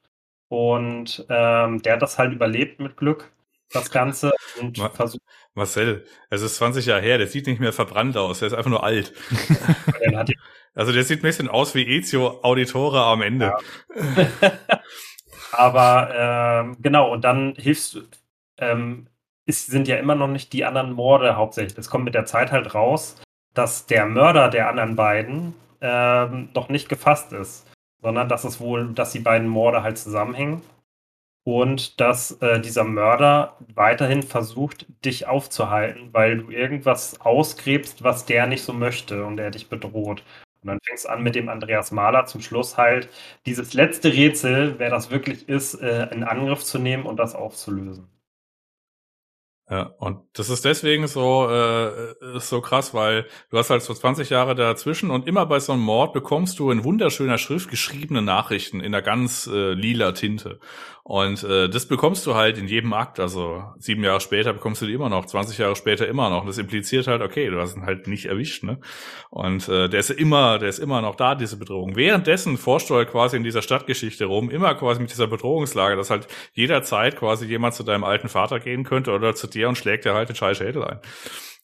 Und 0.50 1.26
ähm, 1.30 1.82
der 1.82 1.94
hat 1.94 2.02
das 2.02 2.18
halt 2.18 2.34
überlebt 2.34 2.80
mit 2.80 2.98
Glück, 2.98 3.32
das 3.72 3.92
Ganze. 3.92 4.32
Und 4.60 4.78
Ma 4.78 4.90
versucht. 4.90 5.24
Marcel, 5.54 6.06
es 6.30 6.42
ist 6.42 6.56
20 6.56 6.86
Jahre 6.86 7.02
her, 7.02 7.18
der 7.18 7.28
sieht 7.28 7.48
nicht 7.48 7.60
mehr 7.60 7.74
verbrannt 7.74 8.18
aus, 8.18 8.40
der 8.40 8.48
ist 8.48 8.54
einfach 8.54 8.70
nur 8.70 8.84
alt. 8.84 9.14
also 10.74 10.92
der 10.92 11.04
sieht 11.04 11.20
ein 11.20 11.24
bisschen 11.24 11.50
aus 11.50 11.76
wie 11.76 11.84
Ezio 11.84 12.40
Auditore 12.44 13.04
am 13.04 13.22
Ende. 13.22 13.54
Ja. 14.16 14.52
Aber 15.52 16.10
ähm, 16.14 16.78
genau, 16.80 17.12
und 17.12 17.24
dann 17.24 17.56
hilfst 17.58 17.96
du, 17.96 18.02
ähm, 18.60 19.08
ist, 19.46 19.68
sind 19.68 19.88
ja 19.88 19.98
immer 19.98 20.16
noch 20.16 20.28
nicht 20.28 20.54
die 20.54 20.66
anderen 20.66 20.94
Morde 20.94 21.36
hauptsächlich. 21.36 21.76
Das 21.76 21.90
kommt 21.90 22.06
mit 22.06 22.14
der 22.14 22.26
Zeit 22.26 22.52
halt 22.52 22.74
raus, 22.76 23.16
dass 23.54 23.88
der 23.88 24.06
Mörder 24.06 24.50
der 24.50 24.70
anderen 24.70 24.96
beiden 24.96 25.56
ähm, 25.82 26.50
noch 26.54 26.70
nicht 26.70 26.88
gefasst 26.88 27.34
ist, 27.34 27.66
sondern 28.02 28.30
dass 28.30 28.44
es 28.44 28.60
wohl, 28.60 28.94
dass 28.94 29.12
die 29.12 29.20
beiden 29.20 29.48
Morde 29.48 29.82
halt 29.84 29.98
zusammenhängen 29.98 30.62
und 31.44 32.00
dass 32.00 32.32
äh, 32.42 32.60
dieser 32.62 32.84
Mörder 32.84 33.58
weiterhin 33.74 34.24
versucht, 34.24 34.86
dich 35.06 35.28
aufzuhalten, 35.28 36.10
weil 36.14 36.38
du 36.40 36.52
irgendwas 36.52 37.22
ausgräbst, 37.22 38.04
was 38.04 38.26
der 38.26 38.48
nicht 38.48 38.64
so 38.64 38.74
möchte 38.74 39.26
und 39.26 39.40
er 39.40 39.52
dich 39.52 39.70
bedroht. 39.70 40.24
Und 40.62 40.68
dann 40.68 40.80
fängst 40.86 41.06
du 41.06 41.10
an 41.10 41.24
mit 41.24 41.36
dem 41.36 41.50
Andreas 41.50 41.92
Mahler 41.92 42.26
zum 42.26 42.42
Schluss 42.42 42.78
halt 42.78 43.10
dieses 43.46 43.74
letzte 43.74 44.14
Rätsel, 44.14 44.76
wer 44.78 44.90
das 44.90 45.10
wirklich 45.10 45.48
ist, 45.48 45.76
äh, 45.76 46.08
in 46.14 46.24
Angriff 46.24 46.64
zu 46.64 46.80
nehmen 46.80 47.06
und 47.06 47.18
das 47.18 47.36
aufzulösen. 47.36 48.10
Ja, 49.72 49.84
und 50.00 50.22
das 50.34 50.50
ist 50.50 50.66
deswegen 50.66 51.06
so, 51.06 51.48
äh, 51.48 52.36
ist 52.36 52.50
so 52.50 52.60
krass, 52.60 52.96
weil 52.96 53.28
du 53.52 53.58
hast 53.60 53.70
halt 53.70 53.84
so 53.84 53.94
20 53.94 54.32
Jahre 54.32 54.56
dazwischen 54.56 55.12
und 55.12 55.28
immer 55.28 55.46
bei 55.46 55.60
so 55.60 55.74
einem 55.74 55.84
Mord 55.84 56.12
bekommst 56.12 56.58
du 56.58 56.72
in 56.72 56.84
wunderschöner 56.84 57.38
Schrift 57.38 57.70
geschriebene 57.70 58.24
Nachrichten 58.24 58.80
in 58.80 58.96
einer 58.96 59.04
ganz 59.04 59.46
äh, 59.46 59.74
lila 59.74 60.14
Tinte. 60.14 60.60
Und 61.04 61.44
äh, 61.44 61.70
das 61.70 61.88
bekommst 61.88 62.26
du 62.26 62.36
halt 62.36 62.58
in 62.58 62.68
jedem 62.68 62.94
Akt. 62.94 63.20
Also 63.20 63.64
sieben 63.78 64.04
Jahre 64.04 64.20
später 64.20 64.54
bekommst 64.54 64.82
du 64.82 64.86
die 64.86 64.94
immer 64.94 65.10
noch, 65.10 65.26
20 65.26 65.58
Jahre 65.58 65.76
später 65.76 66.08
immer 66.08 66.30
noch. 66.30 66.46
Das 66.46 66.58
impliziert 66.58 67.08
halt, 67.08 67.22
okay, 67.22 67.50
du 67.50 67.60
hast 67.60 67.76
ihn 67.76 67.86
halt 67.86 68.08
nicht 68.08 68.26
erwischt, 68.26 68.64
ne? 68.64 68.80
Und 69.30 69.68
äh, 69.70 69.90
der 69.90 70.00
ist 70.00 70.10
immer, 70.10 70.60
der 70.60 70.70
ist 70.70 70.80
immer 70.80 71.02
noch 71.02 71.16
da, 71.16 71.36
diese 71.36 71.58
Bedrohung. 71.58 71.96
Währenddessen 71.96 72.58
forscht 72.58 72.90
du 72.90 72.96
halt 72.96 73.10
quasi 73.10 73.38
in 73.38 73.44
dieser 73.44 73.62
Stadtgeschichte 73.62 74.26
rum, 74.26 74.50
immer 74.50 74.76
quasi 74.76 75.02
mit 75.02 75.12
dieser 75.12 75.28
Bedrohungslage, 75.28 75.96
dass 75.96 76.10
halt 76.10 76.28
jederzeit 76.54 77.16
quasi 77.16 77.46
jemand 77.46 77.74
zu 77.74 77.84
deinem 77.84 78.04
alten 78.04 78.30
Vater 78.30 78.60
gehen 78.60 78.84
könnte 78.84 79.12
oder 79.12 79.36
zu 79.36 79.48
dir 79.48 79.70
und 79.70 79.78
schlägt 79.78 80.06
dir 80.06 80.14
halt 80.14 80.30
den 80.30 80.36
scheiß 80.36 80.58
Schädel 80.58 80.84
ein. 80.84 81.00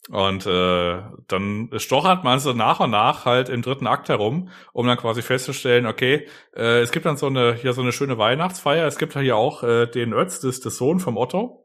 Und 0.09 0.45
äh, 0.45 1.01
dann 1.27 1.69
stochert 1.77 2.23
man 2.23 2.39
so 2.39 2.53
nach 2.53 2.79
und 2.79 2.91
nach 2.91 3.25
halt 3.25 3.49
im 3.49 3.63
dritten 3.63 3.87
Akt 3.87 4.09
herum, 4.09 4.49
um 4.71 4.85
dann 4.85 4.97
quasi 4.97 5.23
festzustellen, 5.23 5.87
okay, 5.87 6.27
äh, 6.55 6.81
es 6.81 6.91
gibt 6.91 7.07
dann 7.07 7.17
so 7.17 7.25
eine 7.25 7.55
hier 7.55 7.73
so 7.73 7.81
eine 7.81 7.91
schöne 7.91 8.17
Weihnachtsfeier. 8.17 8.85
Es 8.85 8.99
gibt 8.99 9.17
hier 9.17 9.35
auch 9.35 9.63
äh, 9.63 9.87
den 9.87 10.13
Ötz, 10.13 10.39
das 10.41 10.59
der 10.59 10.71
Sohn 10.71 10.99
vom 10.99 11.17
Otto. 11.17 11.64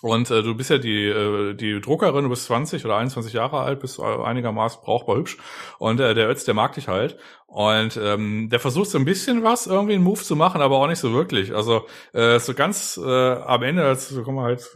Und 0.00 0.30
äh, 0.30 0.42
du 0.42 0.54
bist 0.54 0.70
ja 0.70 0.78
die, 0.78 1.06
äh, 1.06 1.54
die 1.54 1.80
Druckerin, 1.80 2.22
du 2.22 2.30
bist 2.30 2.44
20 2.44 2.84
oder 2.84 2.96
21 2.96 3.32
Jahre 3.32 3.60
alt, 3.60 3.80
bist 3.80 3.98
einigermaßen 3.98 4.80
brauchbar 4.84 5.16
hübsch. 5.16 5.38
Und 5.78 5.98
äh, 5.98 6.14
der 6.14 6.28
Ötz, 6.30 6.44
der 6.44 6.54
mag 6.54 6.74
dich 6.74 6.86
halt. 6.86 7.18
Und 7.46 7.98
ähm, 8.00 8.48
der 8.50 8.60
versucht 8.60 8.90
so 8.90 8.98
ein 8.98 9.04
bisschen 9.04 9.42
was, 9.42 9.66
irgendwie 9.66 9.94
einen 9.94 10.04
Move 10.04 10.22
zu 10.22 10.36
machen, 10.36 10.60
aber 10.60 10.76
auch 10.76 10.86
nicht 10.86 11.00
so 11.00 11.12
wirklich. 11.12 11.52
Also 11.52 11.86
äh, 12.12 12.38
so 12.38 12.54
ganz 12.54 13.00
äh, 13.02 13.32
am 13.32 13.62
Ende, 13.62 13.84
also 13.84 14.22
kommen 14.22 14.36
wir 14.36 14.42
halt, 14.42 14.68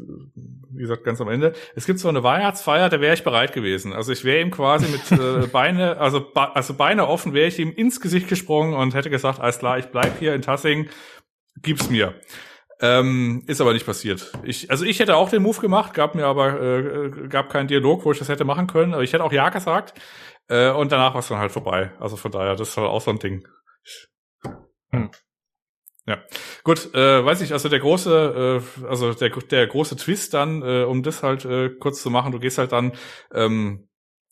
wie 0.71 0.81
gesagt, 0.81 1.05
ganz 1.05 1.21
am 1.21 1.29
Ende. 1.29 1.53
Es 1.77 1.87
gibt 1.87 2.01
so 2.01 2.09
eine 2.09 2.25
Weihnachtsfeier, 2.25 2.89
da 2.89 3.01
wäre 3.01 3.15
ich 3.15 3.23
bereit 3.23 3.53
gewesen. 3.53 3.93
Also 3.93 4.11
ich 4.11 4.25
wäre 4.25 4.41
ihm 4.41 4.51
quasi 4.51 4.87
mit 4.89 5.21
äh, 5.21 5.47
Beine, 5.53 5.99
also, 5.99 6.21
be 6.21 6.57
also 6.57 6.75
Beine 6.75 7.07
offen, 7.07 7.33
wäre 7.35 7.47
ich 7.47 7.59
ihm 7.61 7.73
ins 7.73 8.01
Gesicht 8.01 8.27
gesprungen 8.27 8.75
und 8.75 8.95
hätte 8.95 9.11
gesagt, 9.11 9.39
alles 9.39 9.59
klar, 9.59 9.79
ich 9.79 9.87
bleib 9.87 10.19
hier 10.19 10.35
in 10.35 10.43
Tassing, 10.43 10.89
gib's 11.61 11.91
mir. 11.91 12.15
Ähm, 12.85 13.45
ist 13.47 13.61
aber 13.61 13.73
nicht 13.73 13.87
passiert. 13.87 14.33
Ich, 14.43 14.69
also 14.69 14.85
ich 14.85 14.99
hätte 14.99 15.15
auch 15.15 15.31
den 15.31 15.43
Move 15.43 15.61
gemacht, 15.61 15.95
gab 15.95 16.17
mir 16.17 16.27
aber 16.27 16.61
äh, 16.61 17.29
gab 17.29 17.49
keinen 17.49 17.69
Dialog, 17.69 18.05
wo 18.05 18.11
ich 18.11 18.19
das 18.19 18.29
hätte 18.29 18.45
machen 18.45 18.67
können. 18.67 18.93
Aber 18.93 19.05
ich 19.05 19.13
hätte 19.13 19.23
auch 19.23 19.33
ja 19.33 19.51
gesagt. 19.51 19.95
Äh, 20.49 20.71
und 20.71 20.91
danach 20.91 21.15
war 21.15 21.21
es 21.21 21.29
dann 21.29 21.39
halt 21.39 21.53
vorbei. 21.53 21.93
Also 22.01 22.17
von 22.17 22.33
daher, 22.33 22.57
das 22.57 22.77
halt 22.77 22.89
auch 22.89 23.01
so 23.01 23.13
ein 23.13 23.21
Ding. 23.21 23.47
Hm. 24.91 25.11
Ja, 26.07 26.19
gut, 26.65 26.93
äh, 26.97 27.25
weiß 27.25 27.43
ich, 27.43 27.53
also 27.53 27.69
der 27.69 27.79
große, 27.79 28.61
äh, 28.83 28.87
also 28.87 29.15
der, 29.15 29.31
der 29.31 29.67
große 29.69 29.95
Twist 29.95 30.35
dann, 30.35 30.63
äh, 30.63 30.83
um 30.83 31.05
das 31.05 31.23
halt 31.23 31.45
äh, 31.45 31.71
kurz 31.71 32.03
zu 32.03 32.11
machen, 32.11 32.33
du 32.33 32.41
gehst 32.41 32.59
halt 32.59 32.73
dann 32.73 32.93
ähm, 33.33 33.89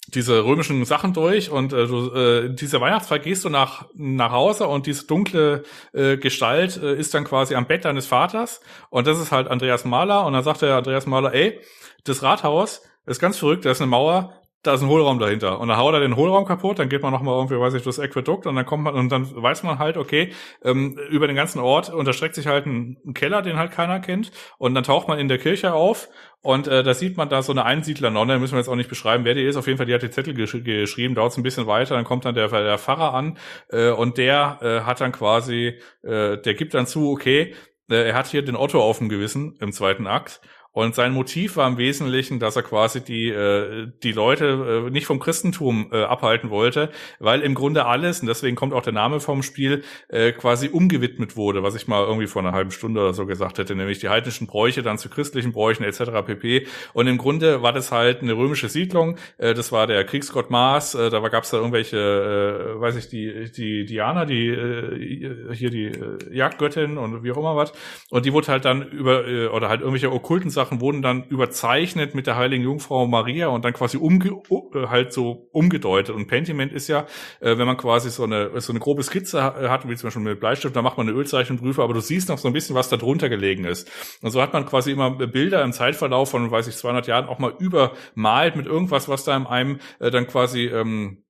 diese 0.08 0.44
römischen 0.44 0.84
Sachen 0.84 1.12
durch 1.12 1.50
und 1.50 1.72
äh, 1.72 1.86
du, 1.86 2.12
äh, 2.14 2.54
diese 2.54 2.80
Weihnachtsfeier 2.80 3.18
gehst 3.18 3.44
du 3.44 3.48
nach 3.48 3.86
nach 3.94 4.32
Hause 4.32 4.66
und 4.66 4.86
diese 4.86 5.06
dunkle 5.06 5.62
äh, 5.92 6.16
Gestalt 6.16 6.76
äh, 6.82 6.94
ist 6.94 7.14
dann 7.14 7.24
quasi 7.24 7.54
am 7.54 7.66
Bett 7.66 7.84
deines 7.84 8.06
Vaters 8.06 8.60
und 8.90 9.06
das 9.06 9.20
ist 9.20 9.30
halt 9.30 9.48
Andreas 9.48 9.84
Mahler 9.84 10.26
und 10.26 10.32
dann 10.32 10.42
sagt 10.42 10.62
der 10.62 10.76
Andreas 10.76 11.06
Mahler, 11.06 11.32
ey, 11.34 11.60
das 12.04 12.22
Rathaus 12.22 12.82
ist 13.06 13.20
ganz 13.20 13.38
verrückt, 13.38 13.64
da 13.64 13.70
ist 13.70 13.80
eine 13.80 13.90
Mauer, 13.90 14.40
da 14.62 14.74
ist 14.74 14.82
ein 14.82 14.88
Hohlraum 14.88 15.18
dahinter. 15.18 15.58
Und 15.58 15.68
dann 15.68 15.78
haut 15.78 15.94
er 15.94 16.00
den 16.00 16.16
Hohlraum 16.16 16.44
kaputt, 16.44 16.78
dann 16.78 16.90
geht 16.90 17.02
man 17.02 17.12
nochmal 17.12 17.34
irgendwie, 17.34 17.58
weiß 17.58 17.74
ich, 17.74 17.82
das 17.82 17.98
Aquädukt 17.98 18.46
und 18.46 18.56
dann 18.56 18.66
kommt 18.66 18.84
man, 18.84 18.94
und 18.94 19.10
dann 19.10 19.26
weiß 19.34 19.62
man 19.62 19.78
halt, 19.78 19.96
okay, 19.96 20.32
ähm, 20.62 20.98
über 21.10 21.26
den 21.26 21.36
ganzen 21.36 21.60
Ort 21.60 21.88
unterstreckt 21.90 22.34
sich 22.34 22.46
halt 22.46 22.66
ein, 22.66 22.98
ein, 23.06 23.14
Keller, 23.14 23.40
den 23.40 23.56
halt 23.56 23.72
keiner 23.72 24.00
kennt. 24.00 24.32
Und 24.58 24.74
dann 24.74 24.84
taucht 24.84 25.08
man 25.08 25.18
in 25.18 25.28
der 25.28 25.38
Kirche 25.38 25.72
auf 25.72 26.08
und 26.42 26.68
äh, 26.68 26.82
da 26.82 26.94
sieht 26.94 27.16
man 27.16 27.28
da 27.28 27.42
so 27.42 27.52
eine 27.52 27.64
Einsiedlernonne, 27.64 28.38
müssen 28.38 28.54
wir 28.54 28.60
jetzt 28.60 28.68
auch 28.68 28.76
nicht 28.76 28.88
beschreiben, 28.88 29.24
wer 29.24 29.34
die 29.34 29.44
ist. 29.44 29.56
Auf 29.56 29.66
jeden 29.66 29.76
Fall, 29.76 29.86
die 29.86 29.94
hat 29.94 30.02
die 30.02 30.10
Zettel 30.10 30.34
gesch 30.34 30.56
geschrieben, 30.64 31.14
dauert 31.14 31.36
ein 31.36 31.42
bisschen 31.42 31.66
weiter, 31.66 31.96
dann 31.96 32.04
kommt 32.04 32.24
dann 32.24 32.34
der, 32.34 32.48
der 32.48 32.78
Pfarrer 32.78 33.12
an 33.12 33.36
äh, 33.68 33.90
und 33.90 34.16
der 34.16 34.58
äh, 34.62 34.80
hat 34.86 35.00
dann 35.00 35.12
quasi, 35.12 35.78
äh, 36.02 36.38
der 36.38 36.54
gibt 36.54 36.74
dann 36.74 36.86
zu, 36.86 37.10
okay, 37.10 37.54
äh, 37.90 38.08
er 38.08 38.14
hat 38.14 38.28
hier 38.28 38.42
den 38.42 38.56
Otto 38.56 38.80
auf 38.82 38.98
dem 38.98 39.08
Gewissen 39.08 39.56
im 39.60 39.72
zweiten 39.72 40.06
Akt 40.06 40.40
und 40.72 40.94
sein 40.94 41.12
Motiv 41.12 41.56
war 41.56 41.66
im 41.66 41.78
Wesentlichen, 41.78 42.38
dass 42.38 42.54
er 42.54 42.62
quasi 42.62 43.02
die, 43.02 43.28
äh, 43.28 43.88
die 44.04 44.12
Leute 44.12 44.84
äh, 44.86 44.90
nicht 44.90 45.06
vom 45.06 45.18
Christentum 45.18 45.90
äh, 45.92 46.04
abhalten 46.04 46.50
wollte, 46.50 46.90
weil 47.18 47.40
im 47.40 47.54
Grunde 47.54 47.86
alles, 47.86 48.20
und 48.20 48.28
deswegen 48.28 48.54
kommt 48.54 48.72
auch 48.72 48.82
der 48.82 48.92
Name 48.92 49.18
vom 49.18 49.42
Spiel, 49.42 49.82
äh, 50.08 50.30
quasi 50.30 50.68
umgewidmet 50.68 51.36
wurde, 51.36 51.64
was 51.64 51.74
ich 51.74 51.88
mal 51.88 52.04
irgendwie 52.04 52.28
vor 52.28 52.42
einer 52.42 52.52
halben 52.52 52.70
Stunde 52.70 53.00
oder 53.00 53.12
so 53.12 53.26
gesagt 53.26 53.58
hätte, 53.58 53.74
nämlich 53.74 53.98
die 53.98 54.08
heidnischen 54.08 54.46
Bräuche 54.46 54.82
dann 54.82 54.96
zu 54.96 55.08
christlichen 55.08 55.50
Bräuchen 55.50 55.82
etc. 55.82 56.24
pp. 56.24 56.68
Und 56.92 57.08
im 57.08 57.18
Grunde 57.18 57.62
war 57.62 57.72
das 57.72 57.90
halt 57.90 58.22
eine 58.22 58.34
römische 58.34 58.68
Siedlung, 58.68 59.16
äh, 59.38 59.54
das 59.54 59.72
war 59.72 59.88
der 59.88 60.04
Kriegsgott 60.04 60.50
Mars, 60.50 60.94
äh, 60.94 61.10
da 61.10 61.18
gab 61.28 61.42
es 61.42 61.50
da 61.50 61.56
irgendwelche, 61.56 61.96
äh, 61.96 62.80
weiß 62.80 62.94
ich, 62.94 63.08
die, 63.08 63.50
die 63.50 63.86
Diana, 63.86 64.24
die 64.24 64.46
äh, 64.50 65.52
hier 65.52 65.70
die 65.70 65.86
äh, 65.86 66.18
Jagdgöttin 66.30 66.96
und 66.96 67.24
wie 67.24 67.32
auch 67.32 67.38
immer 67.38 67.56
was. 67.56 67.72
Und 68.10 68.24
die 68.24 68.32
wurde 68.32 68.48
halt 68.48 68.64
dann 68.64 68.82
über, 68.82 69.26
äh, 69.26 69.48
oder 69.48 69.68
halt 69.68 69.80
irgendwelche 69.80 70.12
okkulten 70.12 70.50
Sachen 70.50 70.59
wurden 70.80 71.02
dann 71.02 71.24
überzeichnet 71.24 72.14
mit 72.14 72.26
der 72.26 72.36
heiligen 72.36 72.64
Jungfrau 72.64 73.06
Maria 73.06 73.48
und 73.48 73.64
dann 73.64 73.72
quasi 73.72 73.96
umge 73.96 74.40
äh, 74.74 74.86
halt 74.86 75.12
so 75.12 75.48
umgedeutet. 75.52 76.14
Und 76.14 76.26
Pentiment 76.26 76.72
ist 76.72 76.88
ja, 76.88 77.06
äh, 77.40 77.58
wenn 77.58 77.66
man 77.66 77.76
quasi 77.76 78.10
so 78.10 78.24
eine, 78.24 78.60
so 78.60 78.72
eine 78.72 78.80
grobe 78.80 79.02
Skizze 79.02 79.42
hat, 79.42 79.88
wie 79.88 79.96
zum 79.96 80.08
Beispiel 80.08 80.22
mit 80.22 80.40
Bleistift, 80.40 80.74
da 80.76 80.82
macht 80.82 80.96
man 80.96 81.08
eine 81.08 81.16
Ölzeichen 81.16 81.56
drüber, 81.56 81.84
aber 81.84 81.94
du 81.94 82.00
siehst 82.00 82.28
noch 82.28 82.38
so 82.38 82.48
ein 82.48 82.54
bisschen, 82.54 82.76
was 82.76 82.88
da 82.88 82.96
drunter 82.96 83.28
gelegen 83.28 83.64
ist. 83.64 83.90
Und 84.22 84.30
so 84.30 84.40
hat 84.40 84.52
man 84.52 84.66
quasi 84.66 84.92
immer 84.92 85.10
Bilder 85.10 85.62
im 85.62 85.72
Zeitverlauf 85.72 86.30
von, 86.30 86.50
weiß 86.50 86.68
ich, 86.68 86.76
200 86.76 87.06
Jahren 87.06 87.26
auch 87.26 87.38
mal 87.38 87.54
übermalt 87.58 88.56
mit 88.56 88.66
irgendwas, 88.66 89.08
was 89.08 89.24
da 89.24 89.36
in 89.36 89.46
einem 89.46 89.78
äh, 89.98 90.10
dann 90.10 90.26
quasi 90.26 90.66
ähm, 90.66 91.18
äh, 91.18 91.29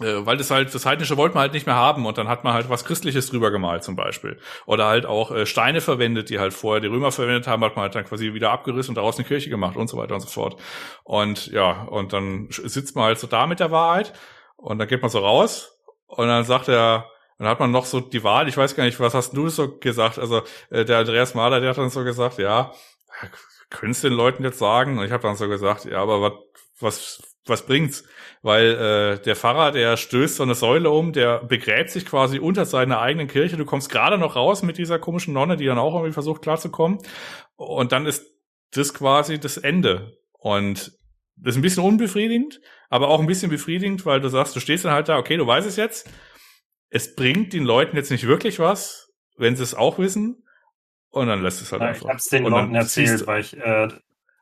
weil 0.00 0.36
das 0.36 0.50
halt, 0.50 0.74
das 0.74 0.86
Heidnische 0.86 1.16
wollte 1.16 1.34
man 1.34 1.42
halt 1.42 1.52
nicht 1.52 1.66
mehr 1.66 1.76
haben 1.76 2.06
und 2.06 2.18
dann 2.18 2.28
hat 2.28 2.42
man 2.44 2.54
halt 2.54 2.70
was 2.70 2.84
Christliches 2.84 3.30
drüber 3.30 3.50
gemalt 3.50 3.84
zum 3.84 3.96
Beispiel. 3.96 4.38
Oder 4.66 4.86
halt 4.86 5.06
auch 5.06 5.30
äh, 5.30 5.46
Steine 5.46 5.80
verwendet, 5.80 6.30
die 6.30 6.38
halt 6.38 6.54
vorher 6.54 6.80
die 6.80 6.88
Römer 6.88 7.12
verwendet 7.12 7.46
haben, 7.46 7.64
hat 7.64 7.76
man 7.76 7.84
halt 7.84 7.94
dann 7.94 8.04
quasi 8.04 8.32
wieder 8.34 8.50
abgerissen 8.50 8.92
und 8.92 8.94
daraus 8.96 9.18
eine 9.18 9.26
Kirche 9.26 9.50
gemacht 9.50 9.76
und 9.76 9.88
so 9.88 9.96
weiter 9.96 10.14
und 10.14 10.20
so 10.20 10.28
fort. 10.28 10.60
Und 11.04 11.48
ja, 11.48 11.82
und 11.84 12.12
dann 12.12 12.48
sitzt 12.50 12.96
man 12.96 13.04
halt 13.04 13.18
so 13.18 13.26
da 13.26 13.46
mit 13.46 13.60
der 13.60 13.70
Wahrheit 13.70 14.12
und 14.56 14.78
dann 14.78 14.88
geht 14.88 15.02
man 15.02 15.10
so 15.10 15.18
raus 15.18 15.78
und 16.06 16.26
dann 16.26 16.44
sagt 16.44 16.68
er, 16.68 17.06
dann 17.38 17.48
hat 17.48 17.60
man 17.60 17.70
noch 17.70 17.86
so 17.86 18.00
die 18.00 18.22
Wahl, 18.22 18.48
ich 18.48 18.56
weiß 18.56 18.76
gar 18.76 18.84
nicht, 18.84 19.00
was 19.00 19.14
hast 19.14 19.32
du 19.32 19.48
so 19.48 19.78
gesagt? 19.78 20.18
Also 20.18 20.42
äh, 20.70 20.84
der 20.84 20.98
Andreas 20.98 21.34
Mahler, 21.34 21.60
der 21.60 21.70
hat 21.70 21.78
dann 21.78 21.90
so 21.90 22.04
gesagt, 22.04 22.38
ja, 22.38 22.72
könntest 23.70 24.04
du 24.04 24.08
den 24.08 24.16
Leuten 24.16 24.44
jetzt 24.44 24.58
sagen? 24.58 24.98
Und 24.98 25.04
ich 25.04 25.12
habe 25.12 25.22
dann 25.22 25.36
so 25.36 25.48
gesagt, 25.48 25.86
ja, 25.86 26.02
aber 26.02 26.20
was, 26.20 26.32
was, 26.80 27.22
was 27.46 27.66
bringt's? 27.66 28.04
weil 28.42 29.18
äh, 29.18 29.22
der 29.22 29.36
Pfarrer, 29.36 29.70
der 29.70 29.96
stößt 29.96 30.36
so 30.36 30.42
eine 30.42 30.54
Säule 30.54 30.90
um, 30.90 31.12
der 31.12 31.44
begräbt 31.44 31.90
sich 31.90 32.06
quasi 32.06 32.38
unter 32.38 32.64
seiner 32.64 33.00
eigenen 33.00 33.28
Kirche. 33.28 33.56
Du 33.56 33.66
kommst 33.66 33.90
gerade 33.90 34.16
noch 34.16 34.36
raus 34.36 34.62
mit 34.62 34.78
dieser 34.78 34.98
komischen 34.98 35.34
Nonne, 35.34 35.56
die 35.56 35.66
dann 35.66 35.78
auch 35.78 35.94
irgendwie 35.94 36.12
versucht 36.12 36.42
klarzukommen. 36.42 36.98
Und 37.56 37.92
dann 37.92 38.06
ist 38.06 38.24
das 38.72 38.94
quasi 38.94 39.38
das 39.38 39.58
Ende. 39.58 40.16
Und 40.32 40.92
das 41.36 41.54
ist 41.54 41.58
ein 41.58 41.62
bisschen 41.62 41.84
unbefriedigend, 41.84 42.60
aber 42.88 43.08
auch 43.08 43.20
ein 43.20 43.26
bisschen 43.26 43.50
befriedigend, 43.50 44.06
weil 44.06 44.20
du 44.20 44.28
sagst, 44.28 44.56
du 44.56 44.60
stehst 44.60 44.84
dann 44.84 44.92
halt 44.92 45.08
da, 45.08 45.18
okay, 45.18 45.36
du 45.36 45.46
weißt 45.46 45.68
es 45.68 45.76
jetzt. 45.76 46.10
Es 46.88 47.14
bringt 47.14 47.52
den 47.52 47.64
Leuten 47.64 47.96
jetzt 47.96 48.10
nicht 48.10 48.26
wirklich 48.26 48.58
was, 48.58 49.12
wenn 49.36 49.54
sie 49.54 49.62
es 49.62 49.74
auch 49.74 49.98
wissen. 49.98 50.44
Und 51.10 51.26
dann 51.26 51.42
lässt 51.42 51.60
es 51.60 51.72
halt 51.72 51.82
ja, 51.82 51.88
einfach. 51.88 52.06
Ich 52.06 52.10
hab's 52.10 52.28
den 52.28 52.44
Leuten 52.44 52.74
erzählt, 52.74 53.26
weil 53.26 53.40
ich 53.40 53.56
äh, 53.56 53.88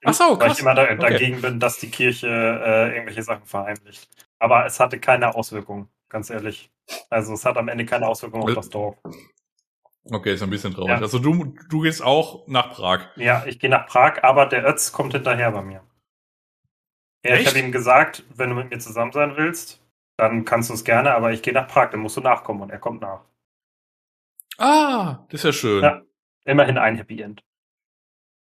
Ach 0.04 0.14
so, 0.14 0.36
krass. 0.36 0.40
Weil 0.40 0.52
ich 0.52 0.60
immer 0.60 0.74
da, 0.74 0.94
dagegen 0.94 1.38
okay. 1.38 1.48
bin, 1.48 1.60
dass 1.60 1.78
die 1.78 1.90
Kirche 1.90 2.28
äh, 2.28 2.94
irgendwelche 2.94 3.22
Sachen 3.22 3.44
verheimlicht. 3.44 4.08
Aber 4.38 4.66
es 4.66 4.78
hatte 4.78 5.00
keine 5.00 5.34
Auswirkungen, 5.34 5.88
ganz 6.08 6.30
ehrlich. 6.30 6.70
Also 7.10 7.34
es 7.34 7.44
hat 7.44 7.56
am 7.56 7.68
Ende 7.68 7.84
keine 7.84 8.06
Auswirkungen 8.06 8.44
auf 8.44 8.54
das 8.54 8.68
Dorf. 8.68 8.96
Okay, 10.10 10.34
ist 10.34 10.42
ein 10.42 10.50
bisschen 10.50 10.72
traurig. 10.72 10.90
Ja. 10.90 11.00
Also 11.00 11.18
du, 11.18 11.54
du 11.68 11.80
gehst 11.82 12.02
auch 12.02 12.46
nach 12.46 12.72
Prag. 12.72 13.08
Ja, 13.16 13.44
ich 13.46 13.58
gehe 13.58 13.68
nach 13.68 13.86
Prag, 13.86 14.22
aber 14.22 14.46
der 14.46 14.66
Ötz 14.66 14.92
kommt 14.92 15.12
hinterher 15.12 15.50
bei 15.52 15.62
mir. 15.62 15.82
Ja, 17.24 17.34
ich 17.34 17.46
habe 17.46 17.58
ihm 17.58 17.72
gesagt, 17.72 18.24
wenn 18.34 18.50
du 18.50 18.56
mit 18.56 18.70
mir 18.70 18.78
zusammen 18.78 19.12
sein 19.12 19.36
willst, 19.36 19.82
dann 20.16 20.44
kannst 20.44 20.70
du 20.70 20.74
es 20.74 20.84
gerne, 20.84 21.14
aber 21.14 21.32
ich 21.32 21.42
gehe 21.42 21.52
nach 21.52 21.68
Prag, 21.68 21.90
dann 21.90 22.00
musst 22.00 22.16
du 22.16 22.20
nachkommen 22.20 22.62
und 22.62 22.70
er 22.70 22.78
kommt 22.78 23.02
nach. 23.02 23.24
Ah, 24.56 25.26
das 25.28 25.40
ist 25.40 25.44
ja 25.44 25.52
schön. 25.52 25.82
Ja, 25.82 26.02
immerhin 26.44 26.78
ein 26.78 26.96
Happy 26.96 27.20
End. 27.20 27.44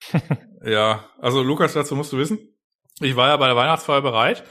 ja, 0.66 1.06
also 1.20 1.42
Lukas, 1.42 1.74
dazu 1.74 1.96
musst 1.96 2.12
du 2.14 2.18
wissen, 2.18 2.40
ich 3.00 3.16
war 3.16 3.30
ja 3.30 3.38
bei 3.38 3.48
der 3.48 3.56
Weihnachtsfeier 3.56 4.02
bereit 4.02 4.44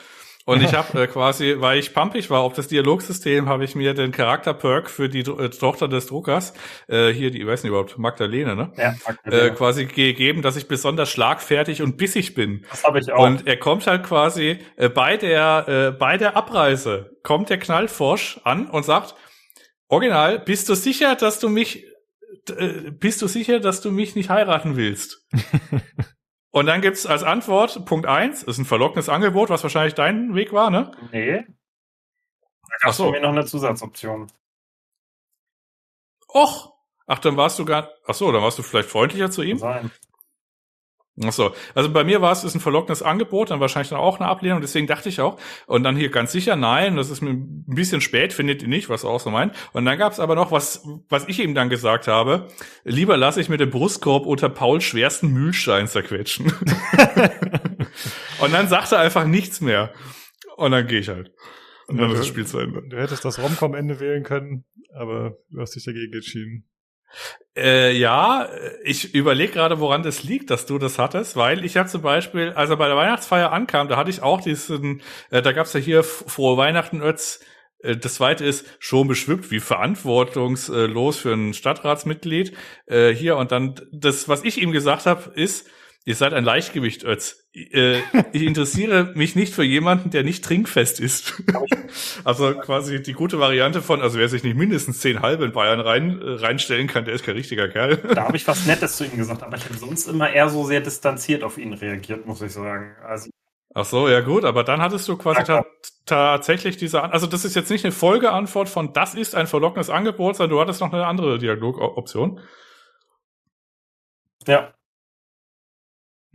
und 0.44 0.62
ich 0.62 0.74
habe 0.74 1.02
äh, 1.02 1.06
quasi, 1.06 1.56
weil 1.58 1.78
ich 1.78 1.94
pumpig 1.94 2.30
war 2.30 2.40
auf 2.40 2.52
das 2.52 2.68
Dialogsystem, 2.68 3.48
habe 3.48 3.64
ich 3.64 3.74
mir 3.74 3.94
den 3.94 4.12
Charakter-Perk 4.12 4.90
für 4.90 5.08
die 5.08 5.20
äh, 5.20 5.48
Tochter 5.48 5.88
des 5.88 6.06
Druckers, 6.06 6.52
äh, 6.86 7.08
hier, 7.10 7.30
die, 7.30 7.40
ich 7.40 7.46
weiß 7.46 7.62
nicht 7.62 7.70
überhaupt, 7.70 7.98
Magdalene, 7.98 8.54
ne? 8.54 8.72
Ja, 8.76 8.94
Magdalene. 9.06 9.42
Äh, 9.42 9.50
quasi 9.50 9.86
gegeben, 9.86 10.42
dass 10.42 10.56
ich 10.56 10.68
besonders 10.68 11.10
schlagfertig 11.10 11.82
und 11.82 11.96
bissig 11.96 12.34
bin. 12.34 12.64
Das 12.70 12.84
habe 12.84 13.00
ich 13.00 13.10
auch. 13.10 13.24
Und 13.24 13.46
er 13.46 13.56
kommt 13.56 13.86
halt 13.86 14.04
quasi 14.04 14.58
äh, 14.76 14.88
bei 14.88 15.16
der 15.16 15.64
äh, 15.68 15.90
bei 15.92 16.18
der 16.18 16.36
Abreise 16.36 17.16
kommt 17.22 17.48
der 17.48 17.58
Knallforsch 17.58 18.40
an 18.44 18.66
und 18.68 18.84
sagt, 18.84 19.14
Original, 19.88 20.38
bist 20.38 20.68
du 20.68 20.74
sicher, 20.74 21.14
dass 21.14 21.38
du 21.38 21.48
mich 21.48 21.86
äh, 21.86 21.93
bist 22.98 23.22
du 23.22 23.26
sicher, 23.26 23.60
dass 23.60 23.80
du 23.80 23.90
mich 23.90 24.14
nicht 24.14 24.30
heiraten 24.30 24.76
willst? 24.76 25.26
Und 26.50 26.66
dann 26.66 26.80
gibt's 26.80 27.04
als 27.04 27.24
Antwort 27.24 27.84
Punkt 27.84 28.06
eins 28.06 28.44
ist 28.44 28.58
ein 28.58 28.64
verlockendes 28.64 29.08
Angebot, 29.08 29.50
was 29.50 29.64
wahrscheinlich 29.64 29.94
dein 29.94 30.34
Weg 30.34 30.52
war, 30.52 30.70
ne? 30.70 30.92
Nee. 31.10 31.44
Da 32.68 32.76
gab 32.80 32.90
es 32.90 32.96
so. 32.96 33.10
mir 33.10 33.20
noch 33.20 33.30
eine 33.30 33.44
Zusatzoption. 33.44 34.30
Och, 36.28 36.72
ach, 37.06 37.18
dann 37.18 37.36
warst 37.36 37.58
du 37.58 37.64
gar, 37.64 37.90
ach 38.06 38.14
so, 38.14 38.30
dann 38.30 38.42
warst 38.42 38.58
du 38.58 38.62
vielleicht 38.62 38.88
freundlicher 38.88 39.30
zu 39.30 39.42
ihm? 39.42 39.58
Sein. 39.58 39.90
Ach 41.22 41.32
so, 41.32 41.54
also 41.76 41.92
bei 41.92 42.02
mir 42.02 42.20
war 42.22 42.32
es 42.32 42.42
ist 42.42 42.56
ein 42.56 42.60
verlockendes 42.60 43.02
Angebot, 43.02 43.50
dann 43.50 43.60
wahrscheinlich 43.60 43.90
dann 43.90 44.00
auch 44.00 44.18
eine 44.18 44.28
Ablehnung, 44.28 44.60
deswegen 44.60 44.88
dachte 44.88 45.08
ich 45.08 45.20
auch. 45.20 45.38
Und 45.66 45.84
dann 45.84 45.96
hier 45.96 46.08
ganz 46.08 46.32
sicher, 46.32 46.56
nein, 46.56 46.96
das 46.96 47.08
ist 47.08 47.20
mir 47.20 47.30
ein 47.30 47.64
bisschen 47.66 48.00
spät, 48.00 48.32
findet 48.32 48.62
ihr 48.62 48.68
nicht, 48.68 48.88
was 48.88 49.04
er 49.04 49.10
auch 49.10 49.20
so 49.20 49.30
meint. 49.30 49.54
Und 49.72 49.84
dann 49.84 49.96
gab 49.96 50.12
es 50.12 50.18
aber 50.18 50.34
noch 50.34 50.50
was, 50.50 50.84
was 51.08 51.28
ich 51.28 51.38
ihm 51.38 51.54
dann 51.54 51.68
gesagt 51.68 52.08
habe, 52.08 52.48
lieber 52.82 53.16
lasse 53.16 53.40
ich 53.40 53.48
mir 53.48 53.58
den 53.58 53.70
Brustkorb 53.70 54.26
unter 54.26 54.48
Pauls 54.48 54.82
schwersten 54.82 55.28
Mühlstein 55.28 55.86
zerquetschen. 55.86 56.46
und 58.40 58.52
dann 58.52 58.66
sagt 58.66 58.90
er 58.90 58.98
einfach 58.98 59.24
nichts 59.24 59.60
mehr. 59.60 59.92
Und 60.56 60.72
dann 60.72 60.86
gehe 60.88 60.98
ich 60.98 61.08
halt. 61.08 61.30
Und 61.86 61.98
dann 61.98 62.10
ist 62.10 62.20
das 62.20 62.26
Spiel 62.26 62.46
zu 62.46 62.58
Ende. 62.58 62.82
Du 62.88 62.96
hättest 62.96 63.24
das 63.24 63.38
Romcom-Ende 63.38 64.00
wählen 64.00 64.24
können, 64.24 64.64
aber 64.94 65.36
du 65.50 65.60
hast 65.60 65.76
dich 65.76 65.84
dagegen 65.84 66.12
entschieden. 66.12 66.66
Äh, 67.56 67.92
ja, 67.96 68.48
ich 68.82 69.14
überlege 69.14 69.52
gerade, 69.52 69.78
woran 69.78 70.02
das 70.02 70.24
liegt, 70.24 70.50
dass 70.50 70.66
du 70.66 70.78
das 70.78 70.98
hattest, 70.98 71.36
weil 71.36 71.64
ich 71.64 71.76
habe 71.76 71.88
zum 71.88 72.02
Beispiel, 72.02 72.50
als 72.52 72.70
er 72.70 72.76
bei 72.76 72.88
der 72.88 72.96
Weihnachtsfeier 72.96 73.52
ankam, 73.52 73.88
da 73.88 73.96
hatte 73.96 74.10
ich 74.10 74.22
auch 74.22 74.40
diesen, 74.40 75.02
äh, 75.30 75.40
da 75.40 75.52
gab's 75.52 75.72
ja 75.72 75.80
hier 75.80 76.02
frohe 76.02 76.56
Weihnachten, 76.56 77.00
Ötz. 77.00 77.40
Äh, 77.84 77.96
das 77.96 78.14
zweite 78.14 78.44
ist 78.44 78.66
schon 78.80 79.06
beschwippt, 79.06 79.50
wie 79.52 79.60
verantwortungslos 79.60 81.18
für 81.18 81.32
ein 81.32 81.54
Stadtratsmitglied. 81.54 82.56
Äh, 82.86 83.10
hier 83.10 83.36
und 83.36 83.52
dann 83.52 83.80
das, 83.92 84.28
was 84.28 84.42
ich 84.42 84.60
ihm 84.60 84.72
gesagt 84.72 85.06
habe, 85.06 85.30
ist, 85.34 85.68
Ihr 86.06 86.14
seid 86.14 86.34
ein 86.34 86.44
Leichtgewicht, 86.44 87.02
Ötz. 87.02 87.48
Äh, 87.54 88.00
ich 88.32 88.42
interessiere 88.42 89.12
mich 89.14 89.36
nicht 89.36 89.54
für 89.54 89.62
jemanden, 89.62 90.10
der 90.10 90.22
nicht 90.22 90.44
trinkfest 90.44 91.00
ist. 91.00 91.42
also 92.24 92.52
quasi 92.54 93.02
die 93.02 93.14
gute 93.14 93.38
Variante 93.38 93.80
von, 93.80 94.02
also 94.02 94.18
wer 94.18 94.28
sich 94.28 94.44
nicht 94.44 94.56
mindestens 94.56 95.00
zehn 95.00 95.22
halbe 95.22 95.46
in 95.46 95.52
Bayern 95.52 95.80
rein, 95.80 96.20
äh, 96.20 96.30
reinstellen 96.32 96.88
kann, 96.88 97.06
der 97.06 97.14
ist 97.14 97.24
kein 97.24 97.36
richtiger 97.36 97.68
Kerl. 97.68 97.96
Da 97.96 98.24
habe 98.24 98.36
ich 98.36 98.46
was 98.46 98.66
Nettes 98.66 98.98
zu 98.98 99.04
ihm 99.06 99.16
gesagt, 99.16 99.42
aber 99.42 99.56
ich 99.56 99.64
habe 99.64 99.78
sonst 99.78 100.06
immer 100.06 100.30
eher 100.30 100.50
so 100.50 100.64
sehr 100.66 100.82
distanziert 100.82 101.42
auf 101.42 101.56
ihn 101.56 101.72
reagiert, 101.72 102.26
muss 102.26 102.42
ich 102.42 102.52
sagen. 102.52 102.96
Also 103.02 103.30
Ach 103.76 103.84
so, 103.84 104.08
ja 104.08 104.20
gut, 104.20 104.44
aber 104.44 104.62
dann 104.62 104.80
hattest 104.80 105.08
du 105.08 105.16
quasi 105.16 105.42
ta 105.42 105.64
tatsächlich 106.06 106.76
diese, 106.76 107.02
also 107.02 107.26
das 107.26 107.46
ist 107.46 107.56
jetzt 107.56 107.70
nicht 107.70 107.84
eine 107.84 107.92
Folgeantwort 107.92 108.68
von 108.68 108.92
das 108.92 109.14
ist 109.14 109.34
ein 109.34 109.46
verlockendes 109.46 109.88
Angebot, 109.90 110.36
sondern 110.36 110.50
du 110.50 110.60
hattest 110.60 110.80
noch 110.82 110.92
eine 110.92 111.06
andere 111.06 111.38
Dialogoption. 111.38 112.40
Ja. 114.46 114.73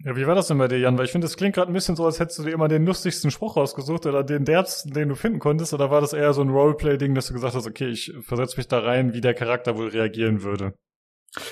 Ja, 0.06 0.16
wie 0.16 0.26
war 0.28 0.36
das 0.36 0.48
denn 0.48 0.58
bei 0.58 0.68
dir, 0.68 0.80
Jan? 0.80 0.98
Weil 0.98 1.06
ich 1.06 1.12
finde, 1.12 1.28
es 1.28 1.36
klingt 1.36 1.56
gerade 1.56 1.72
ein 1.72 1.74
bisschen 1.74 1.96
so, 1.96 2.06
als 2.06 2.20
hättest 2.20 2.40
du 2.40 2.44
dir 2.44 2.52
immer 2.52 2.68
den 2.68 2.86
lustigsten 2.86 3.32
Spruch 3.32 3.58
rausgesucht 3.58 4.06
oder 4.06 4.24
den 4.24 4.46
derbsten, 4.46 4.94
den 4.94 5.10
du 5.10 5.16
finden 5.16 5.40
konntest, 5.40 5.74
oder 5.74 5.92
war 5.92 6.00
das 6.00 6.14
eher 6.14 6.34
so 6.34 6.42
ein 6.42 6.50
Roleplay-Ding, 6.50 7.16
dass 7.16 7.28
du 7.28 7.34
gesagt 7.34 7.56
hast, 7.56 7.68
okay, 7.68 7.88
ich 7.88 8.14
versetze 8.22 8.58
mich 8.58 8.68
da 8.68 8.80
rein, 8.80 9.14
wie 9.14 9.22
der 9.22 9.34
Charakter 9.34 9.78
wohl 9.78 9.90
reagieren 9.90 10.44
würde? 10.44 10.74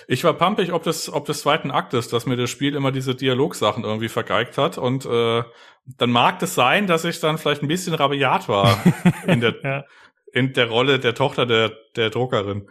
Ich 0.08 0.24
war 0.24 0.34
pumpig, 0.34 0.72
ob 0.72 0.84
das, 0.84 1.12
ob 1.12 1.26
des 1.26 1.42
zweiten 1.42 1.72
Akt 1.72 1.94
ist, 1.94 2.14
dass 2.14 2.26
mir 2.26 2.36
das 2.36 2.50
Spiel 2.50 2.76
immer 2.76 2.92
diese 2.92 3.16
Dialogsachen 3.16 3.84
irgendwie 3.84 4.10
vergeigt 4.10 4.58
hat 4.58 4.78
und 4.78 5.06
äh, 5.06 5.44
dann 5.86 6.10
mag 6.10 6.42
es 6.42 6.56
sein, 6.56 6.88
dass 6.88 7.06
ich 7.06 7.20
dann 7.20 7.38
vielleicht 7.38 7.62
ein 7.62 7.68
bisschen 7.68 7.94
rabiat 7.94 8.50
war 8.50 8.84
in 9.28 9.40
der 9.40 9.56
ja. 9.64 9.86
in 10.34 10.54
der 10.54 10.68
Rolle 10.68 11.00
der 11.00 11.14
Tochter 11.14 11.46
der 11.46 11.74
der 11.96 12.10
Druckerin. 12.10 12.68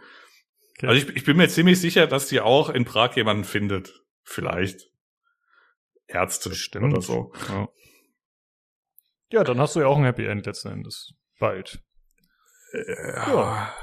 Okay. 0.77 0.87
Also 0.87 1.07
ich, 1.07 1.15
ich 1.15 1.23
bin 1.23 1.37
mir 1.37 1.47
ziemlich 1.47 1.79
sicher, 1.79 2.07
dass 2.07 2.27
die 2.27 2.41
auch 2.41 2.69
in 2.69 2.83
Prag 2.83 3.15
jemanden 3.15 3.45
findet, 3.45 4.03
vielleicht. 4.23 4.89
Ärzte 6.07 6.53
Stimmt. 6.55 6.93
oder 6.93 7.01
so. 7.01 7.33
Ja. 7.49 7.67
ja, 9.31 9.43
dann 9.43 9.59
hast 9.59 9.75
du 9.75 9.81
ja 9.81 9.87
auch 9.87 9.97
ein 9.97 10.05
Happy 10.05 10.25
End 10.25 10.45
letzten 10.45 10.69
Endes. 10.69 11.13
Bald. 11.39 11.83
Ja. 12.73 13.27
ja. 13.27 13.73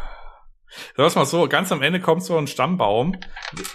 Lass 0.97 1.15
mal 1.15 1.25
so, 1.27 1.49
ganz 1.49 1.71
am 1.73 1.83
Ende 1.83 2.01
kommt 2.01 2.25
so 2.25 2.37
ein 2.37 2.47
Stammbaum, 2.47 3.17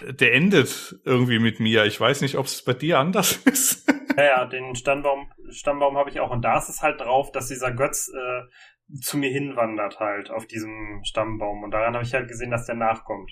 der 0.01 0.33
endet 0.33 0.99
irgendwie 1.05 1.39
mit 1.39 1.59
mir. 1.59 1.85
Ich 1.85 1.99
weiß 1.99 2.21
nicht, 2.21 2.35
ob 2.35 2.45
es 2.45 2.63
bei 2.63 2.73
dir 2.73 2.99
anders 2.99 3.37
ist. 3.45 3.87
Ja, 4.17 4.23
ja, 4.23 4.45
den 4.45 4.75
Stammbaum, 4.75 5.31
Stammbaum 5.49 5.97
habe 5.97 6.09
ich 6.09 6.19
auch. 6.19 6.31
Und 6.31 6.41
da 6.41 6.57
ist 6.57 6.69
es 6.69 6.81
halt 6.81 6.99
drauf, 6.99 7.31
dass 7.31 7.47
dieser 7.47 7.71
Götz 7.71 8.09
äh, 8.09 8.99
zu 9.01 9.17
mir 9.17 9.29
hinwandert 9.29 9.99
halt 9.99 10.29
auf 10.29 10.45
diesem 10.45 11.01
Stammbaum. 11.03 11.63
Und 11.63 11.71
daran 11.71 11.93
habe 11.93 12.03
ich 12.03 12.13
halt 12.13 12.27
gesehen, 12.27 12.51
dass 12.51 12.65
der 12.65 12.75
nachkommt. 12.75 13.31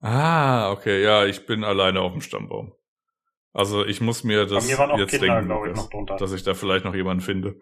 Ah, 0.00 0.70
okay, 0.72 1.02
ja, 1.02 1.26
ich 1.26 1.46
bin 1.46 1.62
alleine 1.62 2.00
auf 2.00 2.12
dem 2.12 2.22
Stammbaum. 2.22 2.74
Also 3.52 3.84
ich 3.84 4.00
muss 4.00 4.24
mir 4.24 4.46
das 4.46 4.66
mir 4.66 4.98
jetzt 4.98 5.10
Kinder, 5.10 5.42
denken, 5.42 5.68
ich, 5.68 6.06
dass, 6.06 6.18
dass, 6.18 6.32
ich 6.32 6.42
da 6.42 6.54
vielleicht 6.54 6.84
noch 6.84 6.94
jemanden 6.94 7.22
finde. 7.22 7.58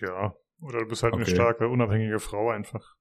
Ja, 0.00 0.34
oder 0.60 0.80
du 0.80 0.86
bist 0.86 1.02
halt 1.02 1.12
okay. 1.12 1.24
eine 1.24 1.34
starke, 1.34 1.68
unabhängige 1.68 2.18
Frau 2.18 2.50
einfach. 2.50 2.96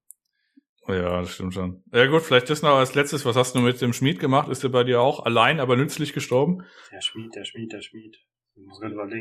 Ja, 0.88 1.20
das 1.22 1.34
stimmt 1.34 1.54
schon. 1.54 1.84
Ja 1.92 2.06
gut, 2.08 2.22
vielleicht 2.22 2.50
das 2.50 2.62
noch 2.62 2.78
als 2.78 2.96
letztes. 2.96 3.26
Was 3.26 3.36
hast 3.36 3.56
du 3.56 3.60
mit 3.60 3.82
dem 3.82 3.92
Schmied 3.92 4.20
gemacht? 4.20 4.50
Ist 4.50 4.64
der 4.64 4.70
bei 4.70 4.84
dir 4.84 5.02
auch 5.02 5.26
allein, 5.26 5.60
aber 5.60 5.76
nützlich 5.76 6.14
gestorben? 6.14 6.64
Der 6.92 7.02
Schmied, 7.02 7.36
der 7.36 7.44
Schmied, 7.44 7.74
der 7.74 7.82
Schmied. 7.82 8.18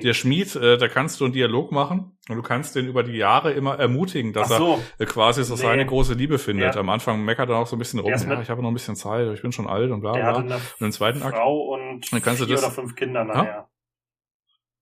Der 0.03 0.15
Schmied, 0.15 0.55
äh, 0.57 0.77
da 0.77 0.89
kannst 0.89 1.21
du 1.21 1.25
einen 1.25 1.33
Dialog 1.33 1.73
machen 1.73 2.19
und 2.29 2.37
du 2.37 2.43
kannst 2.43 2.75
den 2.75 2.87
über 2.87 3.03
die 3.03 3.17
Jahre 3.17 3.53
immer 3.53 3.79
ermutigen, 3.79 4.33
dass 4.33 4.49
so. 4.49 4.79
er 4.99 5.03
äh, 5.03 5.07
quasi 5.07 5.45
so 5.45 5.55
nee. 5.55 5.61
seine 5.61 5.87
große 5.87 6.15
Liebe 6.15 6.39
findet. 6.39 6.75
Ja. 6.75 6.81
Am 6.81 6.89
Anfang 6.89 7.25
meckert 7.25 7.49
er 7.49 7.57
auch 7.57 7.67
so 7.67 7.77
ein 7.77 7.79
bisschen 7.79 8.01
rum, 8.01 8.11
ja, 8.11 8.41
ich 8.41 8.51
habe 8.51 8.63
noch 8.63 8.71
ein 8.71 8.75
bisschen 8.75 8.97
Zeit, 8.97 9.33
ich 9.33 9.43
bin 9.43 9.53
schon 9.53 9.67
alt 9.67 9.91
und 9.91 10.01
bla 10.01 10.13
bla. 10.13 10.37
Und 10.37 10.53
im 10.81 10.93
zweiten 10.93 11.23
Akt. 11.23 11.37
Frau 11.37 11.75
und 11.75 12.13
dann 12.13 12.23
kannst 12.23 12.41
du 12.41 12.47
das, 12.47 12.63
oder 12.63 12.73
fünf 12.73 12.95
Kinder 12.97 13.25
nachher. 13.25 13.69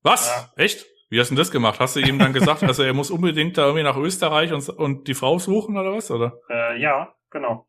Was? 0.03 0.29
Ja. 0.57 0.63
Echt? 0.63 0.87
Wie 1.11 1.21
hast 1.21 1.31
du 1.31 1.35
denn 1.35 1.41
das 1.41 1.51
gemacht? 1.51 1.81
Hast 1.81 1.97
du 1.97 2.01
ihm 2.01 2.19
dann 2.19 2.33
gesagt, 2.33 2.63
also 2.65 2.83
er 2.83 2.93
muss 2.93 3.11
unbedingt 3.11 3.57
da 3.59 3.67
irgendwie 3.67 3.85
nach 3.85 3.97
Österreich 3.97 4.53
und, 4.53 4.69
und 4.69 5.09
die 5.09 5.15
Frau 5.15 5.39
suchen 5.39 5.77
oder 5.77 5.93
was? 5.93 6.11
Oder? 6.11 6.39
Äh, 6.49 6.81
ja, 6.81 7.15
genau. 7.31 7.67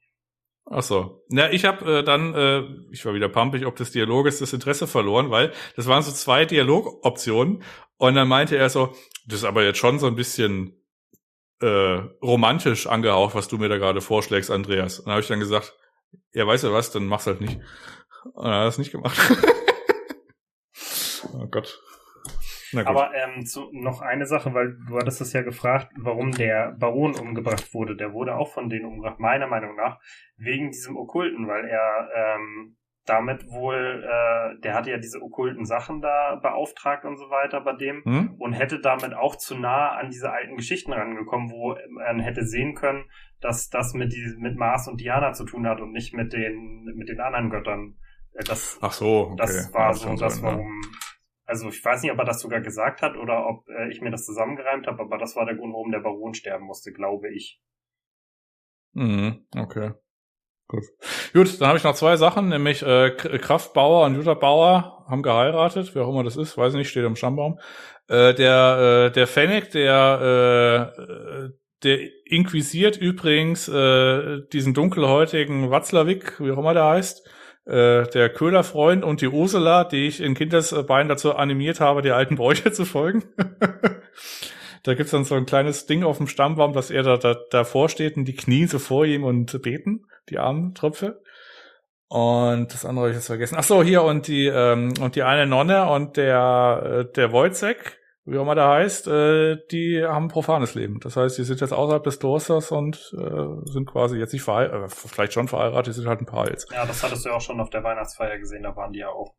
Ach 0.67 0.81
so. 0.81 1.23
Na, 1.29 1.51
ich 1.51 1.65
habe 1.65 1.99
äh, 1.99 2.03
dann, 2.03 2.33
äh, 2.33 2.63
ich 2.91 3.05
war 3.05 3.13
wieder 3.13 3.29
pumpig, 3.29 3.65
ob 3.65 3.75
des 3.75 3.91
Dialoges 3.91 4.39
das 4.39 4.53
Interesse 4.53 4.87
verloren, 4.87 5.29
weil 5.29 5.53
das 5.75 5.87
waren 5.87 6.01
so 6.01 6.11
zwei 6.11 6.45
Dialogoptionen 6.45 7.63
und 7.97 8.15
dann 8.15 8.27
meinte 8.27 8.57
er 8.57 8.69
so, 8.69 8.95
das 9.27 9.39
ist 9.39 9.45
aber 9.45 9.63
jetzt 9.63 9.77
schon 9.77 9.99
so 9.99 10.07
ein 10.07 10.15
bisschen 10.15 10.81
äh, 11.61 11.99
romantisch 12.21 12.87
angehaucht, 12.87 13.35
was 13.35 13.47
du 13.47 13.57
mir 13.57 13.69
da 13.69 13.77
gerade 13.77 14.01
vorschlägst, 14.01 14.51
Andreas. 14.51 14.99
Und 14.99 15.05
dann 15.05 15.13
habe 15.13 15.21
ich 15.21 15.27
dann 15.27 15.39
gesagt, 15.39 15.75
ja, 16.33 16.45
weißt 16.45 16.63
du 16.63 16.73
was, 16.73 16.91
dann 16.91 17.05
mach's 17.05 17.27
halt 17.27 17.41
nicht. 17.41 17.59
Und 18.33 18.45
er 18.45 18.61
hat 18.61 18.69
es 18.69 18.77
nicht 18.77 18.91
gemacht. 18.91 19.17
oh 21.33 21.47
Gott. 21.47 21.79
Aber 22.85 23.11
ähm, 23.13 23.45
zu, 23.45 23.69
noch 23.71 24.01
eine 24.01 24.25
Sache, 24.25 24.53
weil 24.53 24.77
du 24.87 24.97
hattest 24.97 25.21
es 25.21 25.33
ja 25.33 25.41
gefragt, 25.41 25.91
warum 25.97 26.31
der 26.31 26.75
Baron 26.79 27.15
umgebracht 27.15 27.73
wurde. 27.73 27.95
Der 27.95 28.13
wurde 28.13 28.35
auch 28.35 28.51
von 28.53 28.69
denen 28.69 28.85
umgebracht, 28.85 29.19
meiner 29.19 29.47
Meinung 29.47 29.75
nach, 29.75 29.99
wegen 30.37 30.71
diesem 30.71 30.97
Okkulten, 30.97 31.47
weil 31.47 31.65
er 31.65 32.09
ähm, 32.15 32.77
damit 33.05 33.47
wohl, 33.49 34.03
äh, 34.03 34.59
der 34.61 34.73
hatte 34.73 34.91
ja 34.91 34.97
diese 34.97 35.21
okkulten 35.21 35.65
Sachen 35.65 36.01
da 36.01 36.39
beauftragt 36.41 37.05
und 37.05 37.17
so 37.17 37.29
weiter 37.29 37.61
bei 37.61 37.73
dem 37.73 38.03
hm? 38.03 38.35
und 38.39 38.53
hätte 38.53 38.79
damit 38.79 39.13
auch 39.13 39.35
zu 39.35 39.55
nah 39.55 39.91
an 39.91 40.09
diese 40.09 40.31
alten 40.31 40.57
Geschichten 40.57 40.91
rangekommen, 40.91 41.51
wo 41.51 41.75
man 41.89 42.19
hätte 42.19 42.45
sehen 42.45 42.73
können, 42.73 43.05
dass 43.41 43.69
das 43.69 43.93
mit, 43.93 44.11
die, 44.11 44.35
mit 44.39 44.57
Mars 44.57 44.87
und 44.87 44.99
Diana 44.99 45.33
zu 45.33 45.45
tun 45.45 45.67
hat 45.67 45.81
und 45.81 45.91
nicht 45.91 46.13
mit 46.13 46.33
den, 46.33 46.83
mit 46.95 47.09
den 47.09 47.19
anderen 47.19 47.51
Göttern. 47.51 47.95
Äh, 48.33 48.43
das, 48.43 48.79
Ach 48.81 48.91
so, 48.91 49.29
okay. 49.31 49.35
das 49.37 49.73
war 49.73 49.87
ja, 49.87 49.93
so 49.93 50.15
das, 50.15 50.41
warum, 50.41 50.81
also 51.45 51.69
ich 51.69 51.83
weiß 51.83 52.01
nicht, 52.01 52.11
ob 52.11 52.19
er 52.19 52.25
das 52.25 52.41
sogar 52.41 52.61
gesagt 52.61 53.01
hat 53.01 53.17
oder 53.17 53.47
ob 53.47 53.67
äh, 53.69 53.89
ich 53.91 54.01
mir 54.01 54.11
das 54.11 54.25
zusammengereimt 54.25 54.87
habe, 54.87 55.01
aber 55.01 55.17
das 55.17 55.35
war 55.35 55.45
der 55.45 55.55
Grund, 55.55 55.73
warum 55.73 55.91
der 55.91 55.99
Baron 55.99 56.33
sterben 56.33 56.65
musste, 56.65 56.91
glaube 56.91 57.29
ich. 57.33 57.61
Mhm, 58.93 59.45
okay. 59.55 59.91
Gut. 60.67 60.83
Gut, 61.33 61.61
dann 61.61 61.67
habe 61.67 61.77
ich 61.77 61.83
noch 61.83 61.93
zwei 61.93 62.17
Sachen, 62.17 62.49
nämlich 62.49 62.81
äh, 62.81 63.11
Kraftbauer 63.11 64.05
und 64.05 64.15
Jutta 64.15 64.33
Bauer 64.33 65.05
haben 65.07 65.21
geheiratet, 65.21 65.93
wer 65.93 66.05
auch 66.05 66.09
immer 66.09 66.23
das 66.23 66.37
ist, 66.37 66.57
weiß 66.57 66.73
ich 66.73 66.79
nicht, 66.79 66.89
steht 66.89 67.05
am 67.05 67.15
Stammbaum. 67.15 67.59
Äh, 68.07 68.33
der 68.33 69.09
äh, 69.09 69.11
der 69.11 69.27
Fennec, 69.27 69.69
der 69.71 70.91
äh, 70.91 71.49
der 71.83 71.99
inquisiert 72.25 72.97
übrigens 72.97 73.67
äh, 73.67 74.41
diesen 74.51 74.73
dunkelhäutigen 74.73 75.69
Watzlawick, 75.69 76.39
wie 76.39 76.51
auch 76.51 76.57
immer 76.57 76.73
der 76.73 76.85
heißt, 76.85 77.29
äh, 77.65 78.07
der 78.07 78.29
Köhlerfreund 78.29 79.03
und 79.03 79.21
die 79.21 79.27
Ursula, 79.27 79.83
die 79.83 80.07
ich 80.07 80.21
in 80.21 80.35
Kindesbeinen 80.35 81.09
dazu 81.09 81.35
animiert 81.35 81.79
habe, 81.79 82.01
die 82.01 82.11
alten 82.11 82.35
Bräuche 82.35 82.71
zu 82.73 82.85
folgen. 82.85 83.23
da 84.83 84.93
gibt's 84.93 85.11
dann 85.11 85.23
so 85.23 85.35
ein 85.35 85.45
kleines 85.45 85.85
Ding 85.85 86.03
auf 86.03 86.17
dem 86.17 86.27
Stammbaum, 86.27 86.73
dass 86.73 86.91
er 86.91 87.03
da, 87.03 87.17
da 87.17 87.35
davor 87.49 87.89
steht 87.89 88.17
und 88.17 88.25
die 88.25 88.35
knien 88.35 88.67
so 88.67 88.79
vor 88.79 89.05
ihm 89.05 89.23
und 89.23 89.61
beten, 89.61 90.05
die 90.29 90.37
armen 90.37 90.75
Tröpfe. 90.75 91.21
Und 92.07 92.71
das 92.71 92.85
andere 92.85 93.05
habe 93.05 93.11
ich 93.11 93.17
jetzt 93.17 93.27
vergessen. 93.27 93.55
Ach 93.57 93.63
so, 93.63 93.83
hier 93.83 94.03
und 94.03 94.27
die 94.27 94.45
ähm, 94.45 94.93
und 95.01 95.15
die 95.15 95.23
eine 95.23 95.47
Nonne 95.47 95.89
und 95.89 96.17
der 96.17 97.07
äh, 97.07 97.13
der 97.13 97.31
Wojcek, 97.31 97.97
wie 98.25 98.37
auch 98.37 98.41
immer 98.41 98.55
der 98.55 98.67
heißt, 98.67 99.07
äh, 99.07 99.57
die 99.71 100.03
haben 100.03 100.25
ein 100.25 100.29
profanes 100.29 100.73
Leben. 100.73 100.99
Das 100.99 101.15
heißt, 101.15 101.37
die 101.37 101.43
sind 101.43 101.61
jetzt 101.61 101.73
außerhalb 101.73 102.03
des 102.03 102.19
Klosters 102.19 102.71
und 102.71 103.15
äh, 103.15 103.69
sind 103.69 103.85
quasi 103.85 104.17
jetzt 104.17 104.33
nicht 104.33 104.41
verheiratet, 104.41 104.91
äh, 104.91 105.07
vielleicht 105.07 105.33
schon 105.33 105.47
verheiratet, 105.47 105.87
die 105.87 105.99
sind 105.99 106.07
halt 106.07 106.21
ein 106.21 106.25
Paar 106.25 106.49
jetzt. 106.49 106.71
Ja, 106.71 106.85
das 106.85 107.03
hattest 107.03 107.23
du 107.23 107.29
ja 107.29 107.35
auch 107.35 107.41
schon 107.41 107.59
auf 107.59 107.69
der 107.69 107.83
Weihnachtsfeier 107.83 108.39
gesehen, 108.39 108.63
da 108.63 108.75
waren 108.75 108.91
die 108.93 108.99
ja 108.99 109.09
auch. 109.09 109.35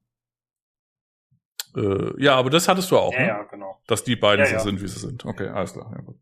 Äh, 1.77 2.23
ja, 2.23 2.37
aber 2.37 2.51
das 2.51 2.69
hattest 2.69 2.91
du 2.93 2.99
auch, 2.99 3.13
ja, 3.13 3.21
ne? 3.21 3.27
Ja, 3.27 3.43
genau. 3.43 3.77
Dass 3.89 4.05
die 4.05 4.15
beiden 4.15 4.45
ja, 4.45 4.51
so 4.51 4.55
ja. 4.55 4.61
sind, 4.61 4.81
wie 4.81 4.89
sie 4.89 5.01
sind. 5.01 5.25
Okay, 5.25 5.49
alles 5.49 5.73
klar. 5.73 5.91
Ja, 5.93 6.03
gut. 6.03 6.17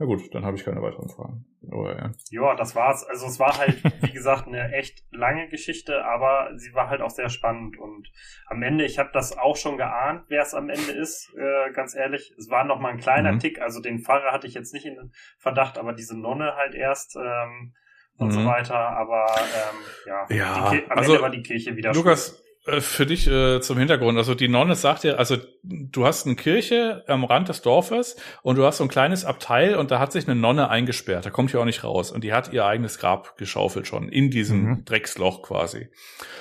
Na 0.00 0.06
gut, 0.06 0.32
dann 0.32 0.44
habe 0.44 0.56
ich 0.56 0.64
keine 0.64 0.80
weiteren 0.80 1.08
Fragen. 1.08 1.44
Aber, 1.72 1.96
ja. 1.98 2.10
ja, 2.30 2.54
das 2.54 2.76
war's. 2.76 3.04
Also 3.04 3.26
es 3.26 3.40
war 3.40 3.58
halt, 3.58 3.82
wie 4.02 4.12
gesagt, 4.12 4.46
eine 4.46 4.72
echt 4.72 5.02
lange 5.10 5.48
Geschichte, 5.48 6.04
aber 6.04 6.50
sie 6.56 6.72
war 6.72 6.88
halt 6.88 7.00
auch 7.02 7.10
sehr 7.10 7.28
spannend. 7.30 7.76
Und 7.78 8.08
am 8.46 8.62
Ende, 8.62 8.84
ich 8.84 9.00
habe 9.00 9.10
das 9.12 9.36
auch 9.36 9.56
schon 9.56 9.76
geahnt, 9.76 10.22
wer 10.28 10.42
es 10.42 10.54
am 10.54 10.70
Ende 10.70 10.92
ist, 10.92 11.34
äh, 11.36 11.72
ganz 11.72 11.96
ehrlich. 11.96 12.32
Es 12.38 12.48
war 12.48 12.62
noch 12.64 12.78
mal 12.78 12.90
ein 12.90 12.98
kleiner 13.00 13.32
Mhm. 13.32 13.40
Tick. 13.40 13.60
Also 13.60 13.80
den 13.80 13.98
Pfarrer 13.98 14.30
hatte 14.30 14.46
ich 14.46 14.54
jetzt 14.54 14.72
nicht 14.72 14.86
in 14.86 15.10
Verdacht, 15.38 15.76
aber 15.78 15.92
diese 15.92 16.16
Nonne 16.16 16.54
halt 16.54 16.76
erst 16.76 17.16
ähm, 17.16 17.74
und 18.18 18.28
Mhm. 18.28 18.32
so 18.32 18.44
weiter. 18.44 18.78
Aber 18.78 19.26
ähm, 19.36 19.76
ja, 20.06 20.26
Ja, 20.36 20.64
am 20.90 20.98
also, 20.98 21.12
Ende 21.12 21.22
war 21.22 21.30
die 21.30 21.42
Kirche 21.42 21.74
wieder 21.74 21.92
Lukas, 21.92 22.40
äh, 22.66 22.80
für 22.80 23.04
dich 23.06 23.26
äh, 23.26 23.60
zum 23.60 23.78
Hintergrund, 23.78 24.16
also 24.16 24.34
die 24.36 24.48
Nonne 24.48 24.76
sagt 24.76 25.02
dir, 25.02 25.18
also 25.18 25.36
du 25.70 26.06
hast 26.06 26.26
eine 26.26 26.34
Kirche 26.36 27.04
am 27.08 27.24
Rand 27.24 27.48
des 27.48 27.60
Dorfes 27.62 28.16
und 28.42 28.56
du 28.56 28.64
hast 28.64 28.78
so 28.78 28.84
ein 28.84 28.88
kleines 28.88 29.24
Abteil 29.24 29.76
und 29.76 29.90
da 29.90 29.98
hat 29.98 30.12
sich 30.12 30.26
eine 30.26 30.38
Nonne 30.40 30.70
eingesperrt, 30.70 31.26
da 31.26 31.30
kommt 31.30 31.50
hier 31.50 31.60
auch 31.60 31.64
nicht 31.66 31.84
raus 31.84 32.10
und 32.10 32.24
die 32.24 32.32
hat 32.32 32.52
ihr 32.52 32.64
eigenes 32.64 32.98
Grab 32.98 33.36
geschaufelt 33.36 33.86
schon 33.86 34.08
in 34.08 34.30
diesem 34.30 34.62
Mhm. 34.64 34.84
Drecksloch 34.84 35.42
quasi. 35.42 35.88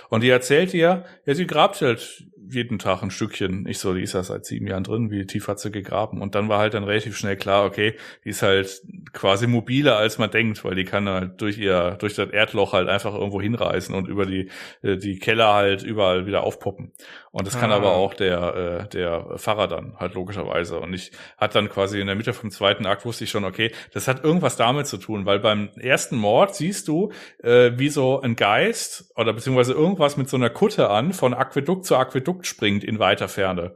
Und 0.10 0.24
die 0.24 0.30
erzählt 0.30 0.72
dir, 0.74 1.04
ja, 1.26 1.34
sie 1.36 1.46
grabt 1.48 1.82
halt 1.82 2.24
jeden 2.50 2.80
Tag 2.80 3.04
ein 3.04 3.12
Stückchen. 3.12 3.68
Ich 3.68 3.78
so, 3.80 3.94
die 3.94 4.04
ist 4.04 4.14
ja 4.14 4.24
seit 4.24 4.46
sieben 4.46 4.68
Jahren 4.68 4.86
drin, 4.86 5.12
wie 5.12 5.26
tief 5.26 5.50
hat 5.50 5.60
sie 5.60 5.70
gegraben? 5.70 6.22
Und 6.22 6.34
dann 6.34 6.48
war 6.48 6.60
halt 6.60 6.74
dann 6.76 6.86
relativ 6.86 7.18
schnell 7.18 7.36
klar, 7.36 7.66
okay, 7.66 7.96
die 8.24 8.30
ist 8.30 8.42
halt 8.42 8.82
quasi 9.12 9.48
mobiler 9.48 9.98
als 9.98 10.18
man 10.18 10.32
denkt, 10.32 10.64
weil 10.64 10.74
die 10.76 10.86
kann 10.86 11.10
halt 11.10 11.42
durch 11.42 11.58
ihr, 11.58 11.98
durch 12.00 12.16
das 12.16 12.30
Erdloch 12.30 12.72
halt 12.72 12.88
einfach 12.88 13.14
irgendwo 13.14 13.42
hinreißen 13.42 13.94
und 13.94 14.08
über 14.08 14.26
die, 14.26 14.50
äh, 14.82 14.96
die 14.96 15.20
Keller 15.20 15.54
halt 15.56 15.84
überall 15.84 16.26
wieder 16.26 16.44
aufpoppen. 16.46 16.94
Und 17.32 17.48
das 17.48 17.60
kann 17.60 17.74
Ah. 17.74 17.76
aber 17.76 17.92
auch 17.96 18.14
der, 18.14 18.86
äh, 18.86 18.88
der 19.24 19.38
Pfarrer 19.38 19.68
dann 19.68 19.96
halt 20.00 20.14
logischerweise. 20.14 20.80
Und 20.80 20.94
ich 20.94 21.12
hat 21.38 21.56
dann 21.56 21.70
quasi 21.70 22.00
in 22.00 22.08
der 22.08 22.16
Mitte 22.16 22.34
vom 22.34 22.52
zweiten 22.52 22.86
Akt 22.86 23.06
wusste 23.06 23.24
ich 23.24 23.30
schon, 23.30 23.46
okay, 23.46 23.72
das 23.94 24.08
hat 24.08 24.24
irgendwas 24.24 24.56
damit 24.56 24.88
zu 24.88 24.98
tun, 24.98 25.26
weil 25.26 25.40
beim 25.40 25.70
ersten 25.78 26.18
Mord 26.18 26.56
siehst 26.56 26.88
du, 26.88 27.12
äh, 27.44 27.72
wie 27.76 27.90
so 27.90 28.22
ein 28.22 28.36
Geist 28.36 29.12
oder 29.16 29.34
beziehungsweise 29.34 29.74
irgendwas 29.74 30.18
mit 30.18 30.30
so 30.30 30.38
einer 30.38 30.50
Kutte 30.50 30.90
an 30.90 31.14
von 31.14 31.34
Aquädukt 31.34 31.86
zu 31.86 31.96
Aquädukt 31.96 32.48
springt 32.48 32.84
in 32.84 33.00
weiter 33.00 33.28
Ferne. 33.28 33.76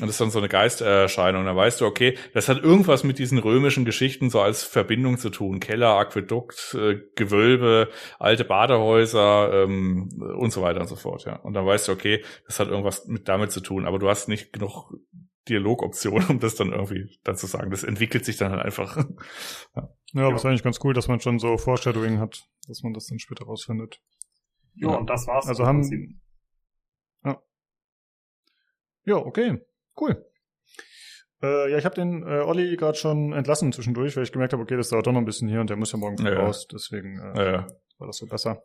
Und 0.00 0.06
das 0.06 0.14
ist 0.14 0.20
dann 0.20 0.30
so 0.30 0.38
eine 0.38 0.48
Geisterscheinung. 0.48 1.44
Da 1.44 1.54
weißt 1.54 1.80
du, 1.80 1.86
okay, 1.86 2.16
das 2.34 2.48
hat 2.48 2.62
irgendwas 2.62 3.04
mit 3.04 3.18
diesen 3.18 3.38
römischen 3.38 3.84
Geschichten 3.84 4.30
so 4.30 4.40
als 4.40 4.64
Verbindung 4.64 5.18
zu 5.18 5.30
tun. 5.30 5.60
Keller, 5.60 5.96
Aquädukt, 5.96 6.74
äh, 6.78 7.00
Gewölbe, 7.14 7.90
alte 8.18 8.44
Badehäuser 8.44 9.64
ähm, 9.64 10.08
und 10.38 10.52
so 10.52 10.62
weiter 10.62 10.80
und 10.80 10.88
so 10.88 10.96
fort. 10.96 11.24
Ja. 11.24 11.36
Und 11.36 11.54
dann 11.54 11.66
weißt 11.66 11.88
du, 11.88 11.92
okay, 11.92 12.24
das 12.46 12.58
hat 12.58 12.68
irgendwas 12.68 13.06
mit 13.06 13.28
damit 13.28 13.52
zu 13.52 13.60
tun. 13.60 13.86
Aber 13.86 13.98
du 13.98 14.08
hast 14.08 14.28
nicht 14.28 14.52
genug 14.52 14.92
Dialogoptionen, 15.48 16.26
um 16.28 16.40
das 16.40 16.54
dann 16.54 16.72
irgendwie 16.72 17.18
dann 17.24 17.36
zu 17.36 17.46
sagen. 17.46 17.70
Das 17.70 17.84
entwickelt 17.84 18.24
sich 18.24 18.36
dann 18.36 18.52
halt 18.52 18.62
einfach. 18.62 18.96
Ja, 20.14 20.26
aber 20.26 20.36
ist 20.36 20.44
eigentlich 20.44 20.62
ganz 20.62 20.78
cool, 20.84 20.92
dass 20.92 21.08
man 21.08 21.20
schon 21.20 21.38
so 21.38 21.56
Foreshadowing 21.56 22.18
hat, 22.18 22.46
dass 22.68 22.82
man 22.82 22.92
das 22.92 23.06
dann 23.06 23.18
später 23.18 23.46
rausfindet. 23.46 24.02
Ja, 24.74 24.88
und 24.88 25.08
das 25.08 25.26
war's. 25.26 25.46
Also 25.46 25.64
haben. 25.64 26.20
Ja. 27.24 27.42
Ja, 29.06 29.16
okay. 29.16 29.62
Cool. 29.98 30.24
Äh, 31.42 31.72
ja, 31.72 31.78
ich 31.78 31.84
habe 31.84 31.94
den 31.94 32.22
äh, 32.22 32.40
Olli 32.40 32.76
gerade 32.76 32.96
schon 32.96 33.32
entlassen 33.32 33.72
zwischendurch, 33.72 34.16
weil 34.16 34.22
ich 34.22 34.32
gemerkt 34.32 34.52
habe, 34.52 34.62
okay, 34.62 34.76
das 34.76 34.90
dauert 34.90 35.06
doch 35.06 35.12
noch 35.12 35.20
ein 35.20 35.24
bisschen 35.24 35.48
hier 35.48 35.60
und 35.60 35.70
der 35.70 35.76
muss 35.76 35.92
ja 35.92 35.98
morgen 35.98 36.16
früh 36.18 36.28
Ja, 36.28 36.40
raus. 36.40 36.68
Deswegen 36.68 37.18
äh, 37.18 37.52
Ja, 37.52 37.66
war 37.98 38.06
das 38.06 38.18
so 38.18 38.26
besser. 38.26 38.62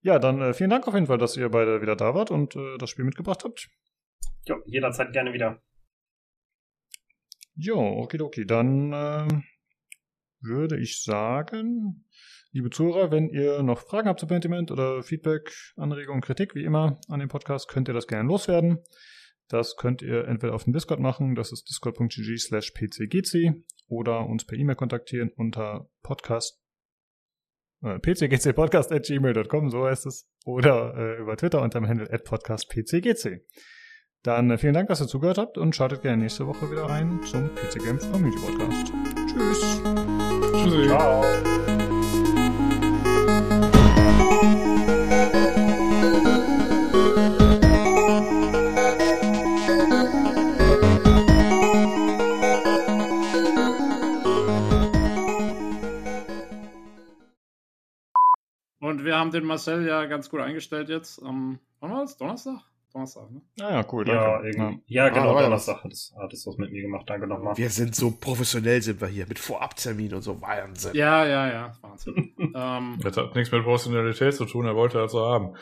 Ja, 0.00 0.18
dann 0.18 0.40
äh, 0.40 0.54
vielen 0.54 0.70
Dank 0.70 0.86
auf 0.88 0.94
jeden 0.94 1.06
Fall, 1.06 1.18
dass 1.18 1.36
ihr 1.36 1.48
beide 1.48 1.82
wieder 1.82 1.96
da 1.96 2.14
wart 2.14 2.30
und 2.30 2.56
äh, 2.56 2.78
das 2.78 2.90
Spiel 2.90 3.04
mitgebracht 3.04 3.44
habt. 3.44 3.68
Ja, 4.46 4.56
jederzeit 4.66 5.12
gerne 5.12 5.32
wieder. 5.32 5.62
Jo, 7.56 7.78
okidoki. 7.78 8.46
Dann 8.46 8.92
äh, 8.92 9.28
würde 10.40 10.78
ich 10.78 11.02
sagen, 11.02 12.04
liebe 12.52 12.70
Zuhörer, 12.70 13.10
wenn 13.10 13.28
ihr 13.28 13.62
noch 13.62 13.80
Fragen 13.80 14.08
habt 14.08 14.20
zu 14.20 14.26
Pentiment 14.26 14.70
oder 14.70 15.02
Feedback, 15.02 15.54
Anregungen, 15.76 16.20
Kritik, 16.20 16.54
wie 16.54 16.64
immer 16.64 17.00
an 17.08 17.20
dem 17.20 17.28
Podcast, 17.28 17.68
könnt 17.68 17.88
ihr 17.88 17.94
das 17.94 18.06
gerne 18.06 18.28
loswerden. 18.28 18.80
Das 19.54 19.76
könnt 19.76 20.02
ihr 20.02 20.26
entweder 20.26 20.52
auf 20.52 20.64
dem 20.64 20.72
Discord 20.72 20.98
machen, 20.98 21.36
das 21.36 21.52
ist 21.52 21.68
discord.gg 21.68 22.38
slash 22.38 22.72
pcgc 22.72 23.54
oder 23.86 24.26
uns 24.26 24.44
per 24.44 24.58
E-Mail 24.58 24.74
kontaktieren 24.74 25.30
unter 25.36 25.88
podcast 26.02 26.60
äh, 27.84 28.00
pcgcpodcast 28.00 28.90
at 28.90 29.04
gmail.com, 29.04 29.70
so 29.70 29.86
heißt 29.86 30.06
es, 30.06 30.28
oder 30.44 30.96
äh, 30.96 31.20
über 31.20 31.36
Twitter 31.36 31.62
unter 31.62 31.78
dem 31.78 31.86
Handle 31.86 32.12
at 32.12 32.24
podcastpcgc. 32.24 33.46
Dann 34.24 34.50
äh, 34.50 34.58
vielen 34.58 34.74
Dank, 34.74 34.88
dass 34.88 35.00
ihr 35.00 35.06
zugehört 35.06 35.38
habt 35.38 35.56
und 35.56 35.76
schaltet 35.76 36.02
gerne 36.02 36.24
nächste 36.24 36.48
Woche 36.48 36.68
wieder 36.72 36.86
rein 36.86 37.20
zum 37.22 37.48
PC 37.54 37.78
Games 37.78 38.10
Community 38.10 38.44
Podcast. 38.44 38.92
Tschüss. 39.28 39.80
Tschüssi. 40.64 40.88
Ciao. 40.88 41.73
Den 59.34 59.44
Marcel 59.44 59.86
ja 59.86 60.06
ganz 60.06 60.30
gut 60.30 60.40
eingestellt 60.40 60.88
jetzt 60.88 61.22
am 61.22 61.58
wann 61.80 61.90
war 61.92 62.00
das? 62.02 62.16
Donnerstag? 62.16 62.60
Donnerstag, 62.92 63.28
ne? 63.32 63.40
Ah 63.60 63.72
ja, 63.72 63.86
cool, 63.92 64.06
Ja. 64.06 64.40
Ja, 64.86 65.04
Ah, 65.06 65.08
genau, 65.08 65.34
ja 65.36 65.42
Donnerstag 65.42 65.82
hat 65.82 65.92
es, 65.92 66.14
hat 66.16 66.32
es 66.32 66.46
was 66.46 66.56
mit 66.58 66.70
mir 66.70 66.82
gemacht. 66.82 67.02
Danke 67.10 67.26
nochmal. 67.26 67.56
Wir 67.56 67.68
sind 67.68 67.96
so 67.96 68.12
professionell, 68.12 68.80
sind 68.82 69.00
wir 69.00 69.08
hier, 69.08 69.26
mit 69.26 69.40
Vorabtermin 69.40 70.14
und 70.14 70.22
so. 70.22 70.40
Wahnsinn. 70.40 70.94
Ja, 70.94 71.26
ja, 71.26 71.48
ja, 71.48 71.72
Wahnsinn. 71.82 72.32
ähm, 72.54 72.98
Das 73.02 73.16
hat 73.16 73.34
nichts 73.34 73.50
mit 73.50 73.64
Professionalität 73.64 74.34
zu 74.34 74.44
tun, 74.44 74.64
er 74.66 74.76
wollte 74.76 74.98
das 74.98 75.10
so 75.10 75.26
haben. 75.26 75.54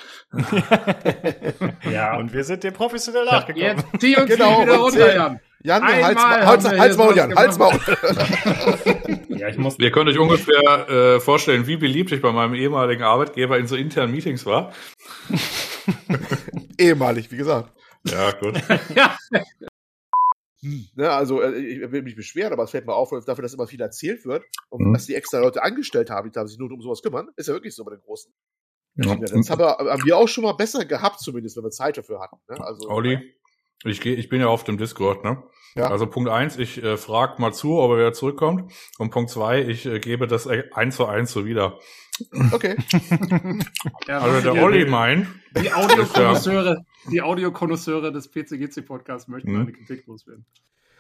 Ja, 1.91 2.17
Und 2.19 2.35
wir 2.35 2.45
sind 2.45 2.65
dir 2.65 2.71
professionell 2.73 3.25
nachgekommen. 3.25 3.67
jetzt 3.67 3.87
zieh 4.01 4.15
uns 4.17 4.27
Genau, 4.37 4.61
wieder 4.63 4.77
runter, 4.77 5.15
Jan. 5.15 5.41
Jan, 5.65 5.83
Einmal 5.85 6.05
Hals, 6.47 6.65
Hals, 6.67 6.79
Hals, 6.79 6.97
Maul, 6.99 7.17
Jan, 7.17 7.35
Hals, 7.35 7.57
Maul. 7.57 7.73
Ja, 9.43 9.49
ich 9.49 9.59
muss, 9.59 9.77
Ihr 9.81 9.91
könnt 9.91 10.09
euch 10.09 10.21
ungefähr 10.21 10.89
äh, 10.89 11.21
vorstellen, 11.21 11.67
wie 11.67 11.77
beliebt 11.77 12.13
ich 12.13 12.23
bei 12.23 12.31
meinem 12.31 12.55
ehemaligen 12.55 13.03
Arbeitgeber 13.03 13.59
in 13.59 13.67
so 13.67 13.75
internen 13.75 14.13
Meetings 14.13 14.47
war. 14.47 14.73
Ehemalig, 16.79 17.29
wie 17.33 17.37
gesagt. 17.37 17.73
Ja, 18.05 18.31
gut. 18.31 18.55
ja, 18.95 19.17
Ne, 20.95 21.11
also, 21.11 21.43
äh, 21.43 21.59
ich 21.59 21.91
will 21.91 22.03
mich 22.03 22.15
beschweren, 22.15 22.53
aber 22.53 22.63
es 22.63 22.71
fällt 22.71 22.87
mir 22.87 22.95
auf, 22.95 23.11
dafür, 23.11 23.43
dass 23.43 23.53
immer 23.53 23.67
viel 23.67 23.81
erzählt 23.81 24.25
wird 24.25 24.45
und 24.69 24.87
Mhm. 24.87 24.93
dass 24.93 25.07
die 25.07 25.17
extra 25.17 25.41
Leute 25.41 25.61
angestellt 25.61 26.09
haben, 26.09 26.31
die 26.31 26.49
sich 26.49 26.57
nur 26.57 26.71
um 26.71 26.81
sowas 26.81 27.03
kümmern. 27.03 27.31
Ist 27.35 27.49
ja 27.49 27.55
wirklich 27.55 27.75
so 27.75 27.85
bei 27.85 27.91
den 27.97 28.01
Großen. 28.01 28.33
Ja, 28.95 29.17
das 29.17 29.51
haben 29.51 29.59
wir, 29.59 29.77
haben 29.77 30.05
wir 30.05 30.17
auch 30.17 30.29
schon 30.29 30.45
mal 30.45 30.53
besser 30.53 30.85
gehabt, 30.85 31.19
zumindest, 31.19 31.57
wenn 31.57 31.65
wir 31.65 31.71
Zeit 31.71 31.97
dafür 31.97 32.21
hatten. 32.21 32.37
Ne? 32.49 32.65
Also, 32.65 32.89
Olli, 32.89 33.35
ich, 33.85 34.01
geh, 34.01 34.15
ich 34.15 34.29
bin 34.29 34.41
ja 34.41 34.47
auf 34.47 34.63
dem 34.63 34.79
Discord, 34.79 35.25
ne? 35.25 35.43
Ja. 35.75 35.91
Also 35.91 36.07
Punkt 36.07 36.29
eins, 36.31 36.59
ich 36.59 36.83
äh, 36.83 36.97
frage 36.97 37.41
mal 37.41 37.53
zu, 37.53 37.79
ob 37.79 37.93
er 37.93 37.97
wieder 37.99 38.13
zurückkommt. 38.13 38.73
Und 38.99 39.11
Punkt 39.11 39.31
zwei, 39.31 39.63
ich 39.63 39.87
äh, 39.87 40.01
gebe 40.01 40.27
das 40.27 40.47
äh, 40.47 40.65
eins 40.73 40.97
zu 40.97 41.07
eins 41.07 41.33
so 41.33 41.47
wieder. 41.47 41.79
Okay. 42.53 42.77
ja 44.07 44.19
Also 44.19 44.53
der 44.53 44.63
Olli 44.63 44.85
meint, 44.85 45.27
Die 45.61 45.73
Audiokonnoisseure, 45.73 46.85
die 47.11 47.23
Audiokonnoisseure 47.23 48.13
des 48.13 48.31
PCGC-Podcasts 48.31 49.29
möchten 49.29 49.57
eine 49.57 49.73
Kritik 49.73 50.07
loswerden. 50.07 50.45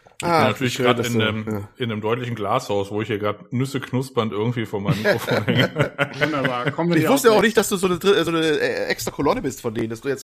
ich 0.07 0.19
bin 0.21 0.31
Ah, 0.31 0.45
natürlich 0.45 0.77
gerade 0.79 1.03
in, 1.07 1.21
einem, 1.21 1.47
ja. 1.47 1.69
in 1.77 1.93
einem 1.93 2.01
deutlichen 2.01 2.35
Glashaus, 2.35 2.91
wo 2.91 3.03
ich 3.03 3.09
hier 3.09 3.19
gerade 3.19 3.45
Nüsse 3.51 3.79
knuspernd 3.81 4.33
irgendwie 4.33 4.65
vor 4.65 4.81
meinem 4.81 5.03
Mikrofon 5.03 5.45
hänge. 5.45 5.93
Wunderbar. 6.19 6.71
Kommen 6.71 6.91
wir 6.91 6.97
Ich 6.97 7.09
wusste 7.09 7.29
ja 7.29 7.35
auch 7.35 7.43
nicht, 7.43 7.57
dass 7.57 7.69
du 7.69 7.77
so 7.77 7.87
eine, 7.89 7.99
so 8.01 8.31
eine 8.31 8.41
äh, 8.41 8.87
extra 8.87 9.11
Kolonne 9.11 9.43
bist 9.43 9.61
von 9.61 9.75
denen, 9.75 9.91
dass 9.91 10.01
du 10.01 10.09
jetzt 10.09 10.23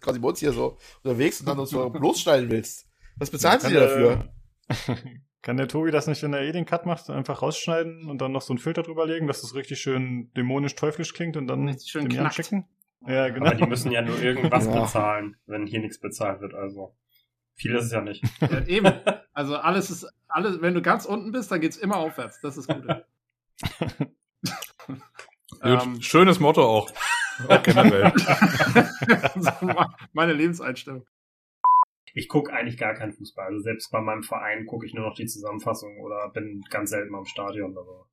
quasi 0.00 0.20
bei 0.20 0.28
uns 0.28 0.38
hier 0.38 0.52
so 0.52 0.78
unterwegs 1.02 1.40
und 1.40 1.46
dann 1.48 1.58
uns 1.58 1.70
so 1.70 1.90
bloßstellen 1.90 2.48
willst. 2.50 2.87
Was 3.18 3.30
bezahlen 3.30 3.60
sie 3.60 3.68
dir 3.68 3.80
dafür? 3.80 4.28
Kann 5.42 5.56
der 5.56 5.68
Tobi 5.68 5.90
das 5.90 6.06
nicht, 6.06 6.22
wenn 6.22 6.32
er 6.32 6.42
eh 6.42 6.52
den 6.52 6.66
Cut 6.66 6.84
macht, 6.84 7.08
einfach 7.10 7.42
rausschneiden 7.42 8.08
und 8.08 8.18
dann 8.18 8.32
noch 8.32 8.42
so 8.42 8.52
einen 8.52 8.58
Filter 8.58 8.82
drüber 8.82 9.06
legen, 9.06 9.26
dass 9.26 9.40
das 9.42 9.54
richtig 9.54 9.80
schön 9.80 10.32
dämonisch-teuflisch 10.36 11.14
klingt 11.14 11.36
und 11.36 11.46
dann 11.46 11.68
Richtig 11.68 11.90
schön 11.90 12.08
dem 12.08 12.30
schicken? 12.30 12.66
Ja, 13.06 13.28
genau. 13.28 13.46
aber 13.46 13.54
die 13.54 13.66
müssen 13.66 13.92
ja 13.92 14.02
nur 14.02 14.20
irgendwas 14.20 14.66
Ja. 14.66 14.80
bezahlen, 14.80 15.36
wenn 15.46 15.66
hier 15.66 15.80
nichts 15.80 16.00
bezahlt 16.00 16.40
wird. 16.40 16.54
Also 16.54 16.96
viel 17.54 17.74
ist 17.76 17.84
es 17.84 17.92
ja 17.92 18.00
nicht. 18.00 18.24
Ja, 18.40 18.66
eben. 18.66 18.92
Also 19.32 19.56
alles 19.56 19.90
ist, 19.90 20.06
alles, 20.26 20.60
wenn 20.60 20.74
du 20.74 20.82
ganz 20.82 21.04
unten 21.04 21.30
bist, 21.30 21.50
dann 21.52 21.60
geht's 21.60 21.76
immer 21.76 21.96
aufwärts. 21.96 22.40
Das 22.40 22.56
ist 22.56 22.68
gut. 22.68 22.84
Gut, 25.60 25.82
ähm, 25.82 26.00
Schönes 26.00 26.38
Motto 26.38 26.62
auch. 26.62 26.90
Auch 27.48 27.62
generell. 27.62 28.12
meine 30.12 30.32
Lebenseinstellung. 30.32 31.04
Ich 32.14 32.28
gucke 32.28 32.52
eigentlich 32.52 32.78
gar 32.78 32.94
keinen 32.94 33.12
Fußball. 33.12 33.46
Also 33.46 33.60
selbst 33.60 33.90
bei 33.90 34.00
meinem 34.00 34.22
Verein 34.22 34.66
gucke 34.66 34.86
ich 34.86 34.94
nur 34.94 35.06
noch 35.06 35.14
die 35.14 35.26
Zusammenfassung 35.26 36.00
oder 36.00 36.30
bin 36.30 36.62
ganz 36.70 36.90
selten 36.90 37.10
mal 37.10 37.18
im 37.18 37.24
Stadion. 37.24 37.76
Aber 37.76 38.08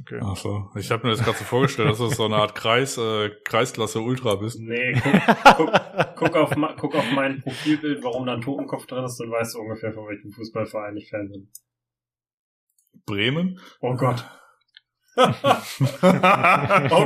Okay. 0.00 0.20
Ach 0.22 0.36
so. 0.36 0.70
Ich 0.74 0.90
habe 0.90 1.06
mir 1.06 1.14
das 1.14 1.22
gerade 1.22 1.38
so 1.38 1.44
vorgestellt, 1.44 1.88
dass 1.88 1.98
du 1.98 2.08
so 2.08 2.24
eine 2.24 2.36
Art 2.36 2.54
Kreis, 2.54 2.98
äh, 2.98 3.30
Kreisklasse 3.44 4.00
Ultra 4.00 4.34
bist. 4.34 4.58
Nee, 4.58 4.92
guck, 4.92 5.12
guck, 5.56 6.16
guck, 6.16 6.36
auf, 6.36 6.50
guck 6.76 6.94
auf 6.96 7.10
mein 7.12 7.40
Profilbild, 7.40 8.02
warum 8.02 8.26
da 8.26 8.34
ein 8.34 8.40
Totenkopf 8.40 8.86
drin 8.86 9.04
ist, 9.04 9.18
dann 9.20 9.30
weißt 9.30 9.54
du 9.54 9.60
ungefähr, 9.60 9.92
von 9.92 10.08
welchem 10.08 10.32
Fußballverein 10.32 10.96
ich 10.96 11.10
Fan 11.10 11.30
bin. 11.30 11.48
Bremen? 13.06 13.60
Oh 13.80 13.94
Gott. 13.94 14.28
oh 15.16 15.30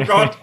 Gott. 0.07 0.39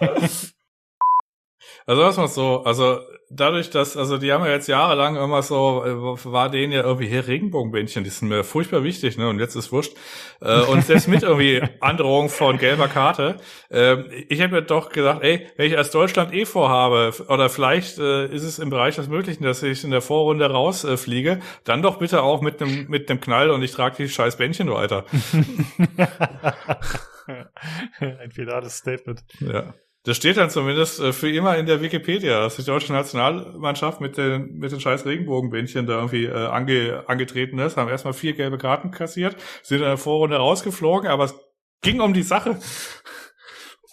Also 1.86 2.02
was 2.02 2.16
mal 2.16 2.26
so, 2.26 2.64
also 2.64 2.98
dadurch, 3.30 3.70
dass, 3.70 3.96
also 3.96 4.18
die 4.18 4.32
haben 4.32 4.44
ja 4.44 4.50
jetzt 4.50 4.66
jahrelang 4.68 5.16
immer 5.16 5.42
so, 5.42 5.84
äh, 5.84 6.24
war 6.24 6.50
denen 6.50 6.72
ja 6.72 6.82
irgendwie 6.82 7.06
hier 7.06 7.26
Regenbogenbändchen, 7.26 8.02
die 8.02 8.10
sind 8.10 8.28
mir 8.28 8.42
furchtbar 8.44 8.82
wichtig, 8.82 9.16
ne? 9.18 9.28
Und 9.28 9.38
jetzt 9.38 9.54
ist 9.54 9.70
wurscht. 9.72 9.96
Äh, 10.40 10.62
und 10.62 10.84
selbst 10.84 11.06
mit 11.06 11.22
irgendwie 11.22 11.62
Androhung 11.80 12.28
von 12.28 12.58
gelber 12.58 12.88
Karte. 12.88 13.36
Äh, 13.70 14.02
ich 14.28 14.40
habe 14.40 14.54
mir 14.54 14.62
doch 14.62 14.90
gedacht, 14.90 15.22
ey, 15.22 15.46
wenn 15.56 15.68
ich 15.68 15.78
als 15.78 15.90
Deutschland 15.92 16.34
eh 16.34 16.44
vorhabe, 16.44 17.12
oder 17.28 17.48
vielleicht 17.48 17.98
äh, 17.98 18.26
ist 18.26 18.42
es 18.42 18.58
im 18.58 18.70
Bereich 18.70 18.96
des 18.96 19.08
Möglichen, 19.08 19.44
dass 19.44 19.62
ich 19.62 19.84
in 19.84 19.92
der 19.92 20.02
Vorrunde 20.02 20.50
rausfliege, 20.50 21.40
dann 21.64 21.82
doch 21.82 21.98
bitte 21.98 22.22
auch 22.22 22.40
mit 22.40 22.60
einem 22.60 22.86
mit 22.88 23.08
einem 23.08 23.20
Knall 23.20 23.50
und 23.50 23.62
ich 23.62 23.72
trage 23.72 23.96
die 23.98 24.08
scheiß 24.08 24.36
Bändchen 24.36 24.70
weiter. 24.70 25.04
Ein 27.98 28.30
finales 28.30 28.76
Statement. 28.76 29.24
Ja. 29.40 29.74
Das 30.06 30.16
steht 30.16 30.36
dann 30.36 30.50
zumindest 30.50 31.00
äh, 31.00 31.12
für 31.12 31.28
immer 31.28 31.58
in 31.58 31.66
der 31.66 31.82
Wikipedia, 31.82 32.40
dass 32.40 32.54
die 32.54 32.64
deutsche 32.64 32.92
Nationalmannschaft 32.92 34.00
mit 34.00 34.16
den, 34.16 34.56
mit 34.56 34.70
den 34.70 34.78
scheiß 34.78 35.04
Regenbogenbändchen 35.04 35.86
da 35.86 35.94
irgendwie 35.94 36.26
äh, 36.26 36.46
ange, 36.46 37.02
angetreten 37.08 37.58
ist, 37.58 37.76
haben 37.76 37.88
erstmal 37.88 38.14
vier 38.14 38.32
gelbe 38.34 38.56
Karten 38.56 38.92
kassiert, 38.92 39.36
sind 39.64 39.78
in 39.78 39.84
der 39.84 39.96
Vorrunde 39.96 40.36
rausgeflogen, 40.36 41.10
aber 41.10 41.24
es 41.24 41.34
ging 41.82 42.00
um 42.00 42.14
die 42.14 42.22
Sache. 42.22 42.60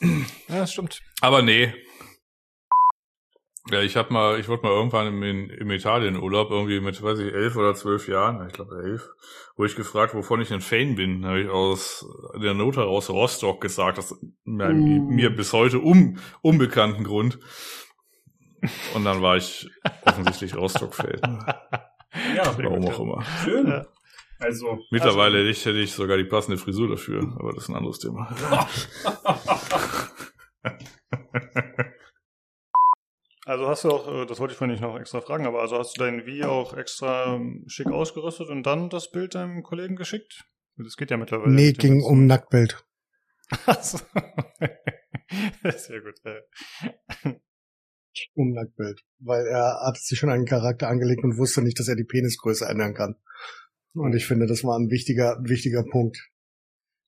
Ja, 0.02 0.60
das 0.60 0.74
stimmt. 0.74 1.00
Aber 1.22 1.42
nee, 1.42 1.74
ja, 3.72 3.82
ich 3.82 3.96
hab 3.96 4.12
mal, 4.12 4.40
ich 4.40 4.50
wurde 4.50 4.64
mal 4.64 4.74
irgendwann 4.74 5.08
im, 5.08 5.50
im 5.50 5.72
Italien 5.72 6.22
Urlaub 6.22 6.52
irgendwie 6.52 6.82
mit, 6.82 7.02
weiß 7.02 7.20
ich, 7.20 7.34
elf 7.34 7.56
oder 7.56 7.74
zwölf 7.76 8.08
Jahren, 8.10 8.46
ich 8.46 8.54
glaube 8.54 8.76
elf, 8.84 9.10
wo 9.56 9.64
ich 9.64 9.76
gefragt, 9.76 10.14
wovon 10.14 10.42
ich 10.42 10.52
ein 10.52 10.60
Fan 10.60 10.96
bin, 10.96 11.26
habe 11.26 11.42
ich 11.42 11.50
aus 11.50 12.06
der 12.42 12.54
Not 12.54 12.76
heraus 12.76 13.10
Rostock 13.10 13.62
gesagt, 13.62 13.98
das 13.98 14.14
einem 14.46 15.08
mm. 15.08 15.16
mir 15.16 15.30
bis 15.30 15.54
heute 15.54 15.80
um, 15.80 16.18
unbekannten 16.42 17.06
Grund. 17.06 17.40
Und 18.96 19.06
dann 19.06 19.22
war 19.22 19.38
ich 19.38 19.70
offensichtlich 20.06 20.56
Rostock-Fan. 20.56 21.46
Ja, 22.36 22.58
warum 22.58 22.88
auch 22.88 23.00
immer. 23.00 23.24
Schön. 23.44 23.68
Ja. 23.68 23.86
Also, 24.40 24.80
Mittlerweile 24.92 25.38
also, 25.38 25.70
hätte 25.70 25.80
ich 25.80 25.94
sogar 25.94 26.18
die 26.18 26.26
passende 26.26 26.58
Frisur 26.58 26.90
dafür, 26.90 27.34
aber 27.40 27.54
das 27.54 27.64
ist 27.64 27.70
ein 27.70 27.76
anderes 27.76 28.00
Thema. 28.00 28.28
Also 33.46 33.68
hast 33.68 33.84
du 33.84 33.92
auch, 33.92 34.08
äh, 34.08 34.26
das 34.26 34.40
wollte 34.40 34.54
ich 34.54 34.58
vorhin 34.58 34.74
nicht 34.74 34.82
noch 34.82 34.98
extra 34.98 35.20
fragen, 35.20 35.46
aber 35.46 35.62
also 35.62 35.78
hast 35.78 35.98
du 35.98 36.04
dein 36.04 36.26
Wie 36.26 36.44
auch 36.44 36.76
extra 36.76 37.36
ähm, 37.36 37.66
schick 37.68 37.88
ausgerüstet 37.88 38.50
und 38.50 38.64
dann 38.64 38.90
das 38.90 39.12
Bild 39.12 39.36
deinem 39.36 39.64
Kollegen 39.64 39.96
geschickt? 39.96 40.46
Das 40.78 40.96
geht 40.96 41.12
ja 41.12 41.18
mittlerweile. 41.18 41.52
Nee, 41.52 41.74
ging 41.74 42.02
um 42.02 42.26
Nacktbild. 42.26 42.86
Achso. 43.66 44.00
Sehr 45.78 46.02
gut. 46.02 46.16
Um 48.34 48.54
Nacktbild. 48.54 49.02
Weil 49.20 49.46
er 49.46 49.82
hat 49.86 49.98
sich 49.98 50.18
schon 50.18 50.30
einen 50.30 50.46
Charakter 50.46 50.88
angelegt 50.88 51.24
und 51.24 51.38
wusste 51.38 51.62
nicht, 51.62 51.80
dass 51.80 51.88
er 51.88 51.96
die 51.96 52.06
Penisgröße 52.06 52.66
ändern 52.66 52.94
kann. 52.94 53.16
Und 53.94 54.16
ich 54.16 54.26
finde, 54.26 54.48
das 54.48 54.64
war 54.64 54.80
ein 54.80 54.90
wichtiger, 54.90 55.38
wichtiger 55.44 55.84
Punkt. 55.84 56.32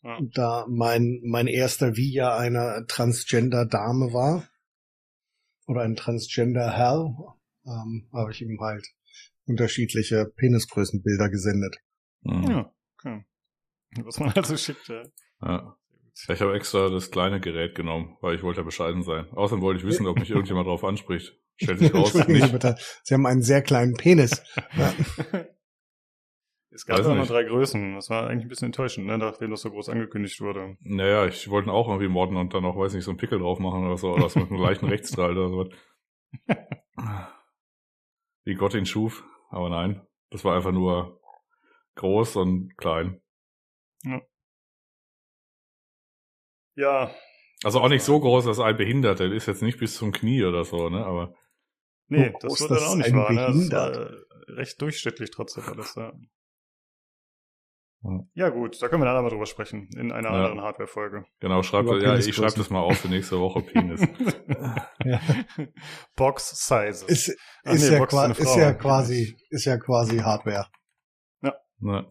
Ja. 0.03 0.19
Da 0.33 0.65
mein, 0.69 1.22
mein 1.23 1.47
erster 1.47 1.95
Wie 1.95 2.14
ja 2.14 2.38
eine 2.38 2.85
Transgender-Dame 2.88 4.14
war, 4.14 4.47
oder 5.68 5.82
ein 5.82 5.95
Transgender 5.95 6.72
Herr, 6.72 7.14
ähm, 7.66 8.10
habe 8.14 8.32
ich 8.32 8.42
ihm 8.42 8.60
halt 8.60 8.85
unterschiedliche 9.45 10.26
Penisgrößenbilder 10.35 11.30
gesendet. 11.30 11.77
Mhm. 12.22 12.44
Ja, 12.50 12.74
okay. 12.98 13.26
Was 14.03 14.19
man 14.19 14.32
also 14.32 14.58
schickt, 14.58 14.88
ja. 14.88 15.03
ja. 15.42 15.77
Ich 16.30 16.42
habe 16.42 16.56
extra 16.56 16.90
das 16.90 17.11
kleine 17.11 17.40
Gerät 17.40 17.76
genommen, 17.76 18.18
weil 18.22 18.35
ich 18.35 18.44
wollte 18.44 18.61
ja 18.61 18.64
bescheiden 18.64 19.03
sein. 19.03 19.27
Außerdem 19.32 19.61
wollte 19.61 19.80
ich 19.82 19.85
wissen, 19.85 20.08
ob 20.08 20.18
mich 20.18 20.30
irgendjemand 20.30 20.68
drauf 20.68 20.84
anspricht. 20.84 21.38
Stellt 21.58 21.80
sich 21.80 21.94
raus, 21.94 22.14
nicht. 22.14 22.44
Sie 22.45 22.52
bitte. 22.52 22.76
Sie 23.03 23.14
haben 23.14 23.26
einen 23.26 23.42
sehr 23.42 23.61
kleinen 23.61 23.95
Penis. 23.95 24.42
ja. 24.77 24.94
Es 26.75 26.85
gab 26.85 26.99
immer 26.99 27.25
drei 27.25 27.45
Größen. 27.45 27.95
Das 27.95 28.09
war 28.09 28.27
eigentlich 28.27 28.45
ein 28.45 28.49
bisschen 28.49 28.65
enttäuschend, 28.65 29.07
ne, 29.07 29.17
nachdem 29.17 29.49
das 29.49 29.61
so 29.61 29.71
groß 29.71 29.87
angekündigt 29.87 30.41
wurde. 30.41 30.75
Naja, 30.81 31.25
ich 31.25 31.49
wollte 31.49 31.71
auch 31.71 31.87
irgendwie 31.87 32.09
modden 32.09 32.35
und 32.35 32.53
dann 32.53 32.65
auch, 32.65 32.77
weiß 32.77 32.93
nicht, 32.93 33.05
so 33.05 33.11
einen 33.11 33.17
Pickel 33.17 33.39
drauf 33.39 33.59
machen 33.59 33.85
oder 33.85 33.97
so, 33.97 34.13
oder 34.13 34.27
so 34.27 34.41
mit 34.41 34.51
einem 34.51 34.59
leichten 34.59 34.87
Rechtsstrahl 34.87 35.37
oder 35.37 35.49
so. 35.49 35.69
Wie 38.43 38.55
Gott 38.55 38.73
ihn 38.73 38.85
schuf. 38.85 39.23
Aber 39.49 39.69
nein, 39.69 40.05
das 40.31 40.43
war 40.43 40.53
einfach 40.53 40.73
nur 40.73 41.21
groß 41.95 42.35
und 42.35 42.75
klein. 42.75 43.21
Ja. 44.03 44.21
Ja. 46.75 47.15
Also 47.63 47.79
auch 47.79 47.87
nicht 47.87 48.03
so 48.03 48.19
groß, 48.19 48.43
dass 48.43 48.59
ein 48.59 48.75
Behinderter 48.75 49.31
ist 49.31 49.45
jetzt 49.45 49.61
nicht 49.61 49.79
bis 49.79 49.95
zum 49.95 50.11
Knie 50.11 50.43
oder 50.43 50.65
so, 50.65 50.89
ne, 50.89 51.05
aber. 51.05 51.33
Nee, 52.07 52.33
das 52.41 52.59
wird 52.59 52.71
dann 52.71 52.83
auch 52.83 52.95
nicht 52.95 53.13
wahr, 53.13 53.31
ne? 53.31 53.69
Das 53.69 53.71
war 53.71 54.09
recht 54.57 54.81
durchschnittlich 54.81 55.31
trotzdem 55.31 55.63
alles, 55.63 55.95
ja. 55.95 56.11
Ja 58.34 58.50
gut, 58.50 58.82
da 58.82 58.88
können 58.88 59.01
wir 59.01 59.06
dann 59.06 59.24
mal 59.24 59.30
drüber 59.30 59.45
sprechen 59.45 59.90
in 59.98 60.11
einer 60.11 60.30
ja. 60.30 60.35
anderen 60.35 60.61
Hardware-Folge. 60.61 61.25
Genau, 61.40 61.64
schreibt 61.64 61.90
ja, 62.01 62.17
ich 62.17 62.35
schreibe 62.35 62.53
das 62.56 62.69
mal 62.69 62.82
auf 62.82 62.98
für 63.00 63.08
nächste 63.08 63.40
Woche 63.40 63.61
Penis. 63.61 64.01
ja. 65.03 65.19
Box 66.16 66.67
Sizes. 66.67 67.03
Ist, 67.03 67.27
ist, 67.30 67.38
nee, 67.64 67.98
ja, 67.98 68.03
ist, 68.03 68.40
ist, 68.40 68.56
ja 68.56 68.74
quasi, 68.74 69.35
ist 69.50 69.66
ja 69.66 69.77
quasi 69.77 70.19
Hardware. 70.19 70.67
Ja. 71.42 71.56
ja. 71.82 72.06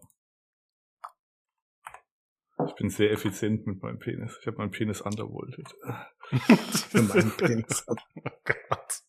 Ich 2.67 2.75
bin 2.75 2.89
sehr 2.89 3.11
effizient 3.11 3.67
mit 3.67 3.81
meinem 3.81 3.99
Penis. 3.99 4.37
Ich 4.41 4.47
habe 4.47 4.57
meinen 4.57 4.71
Penis 4.71 5.01
undervolted. 5.01 5.67
für 6.29 7.01
meinen 7.01 7.31
Penis. 7.31 7.85
oh 7.87 7.95
Gott. 8.43 9.01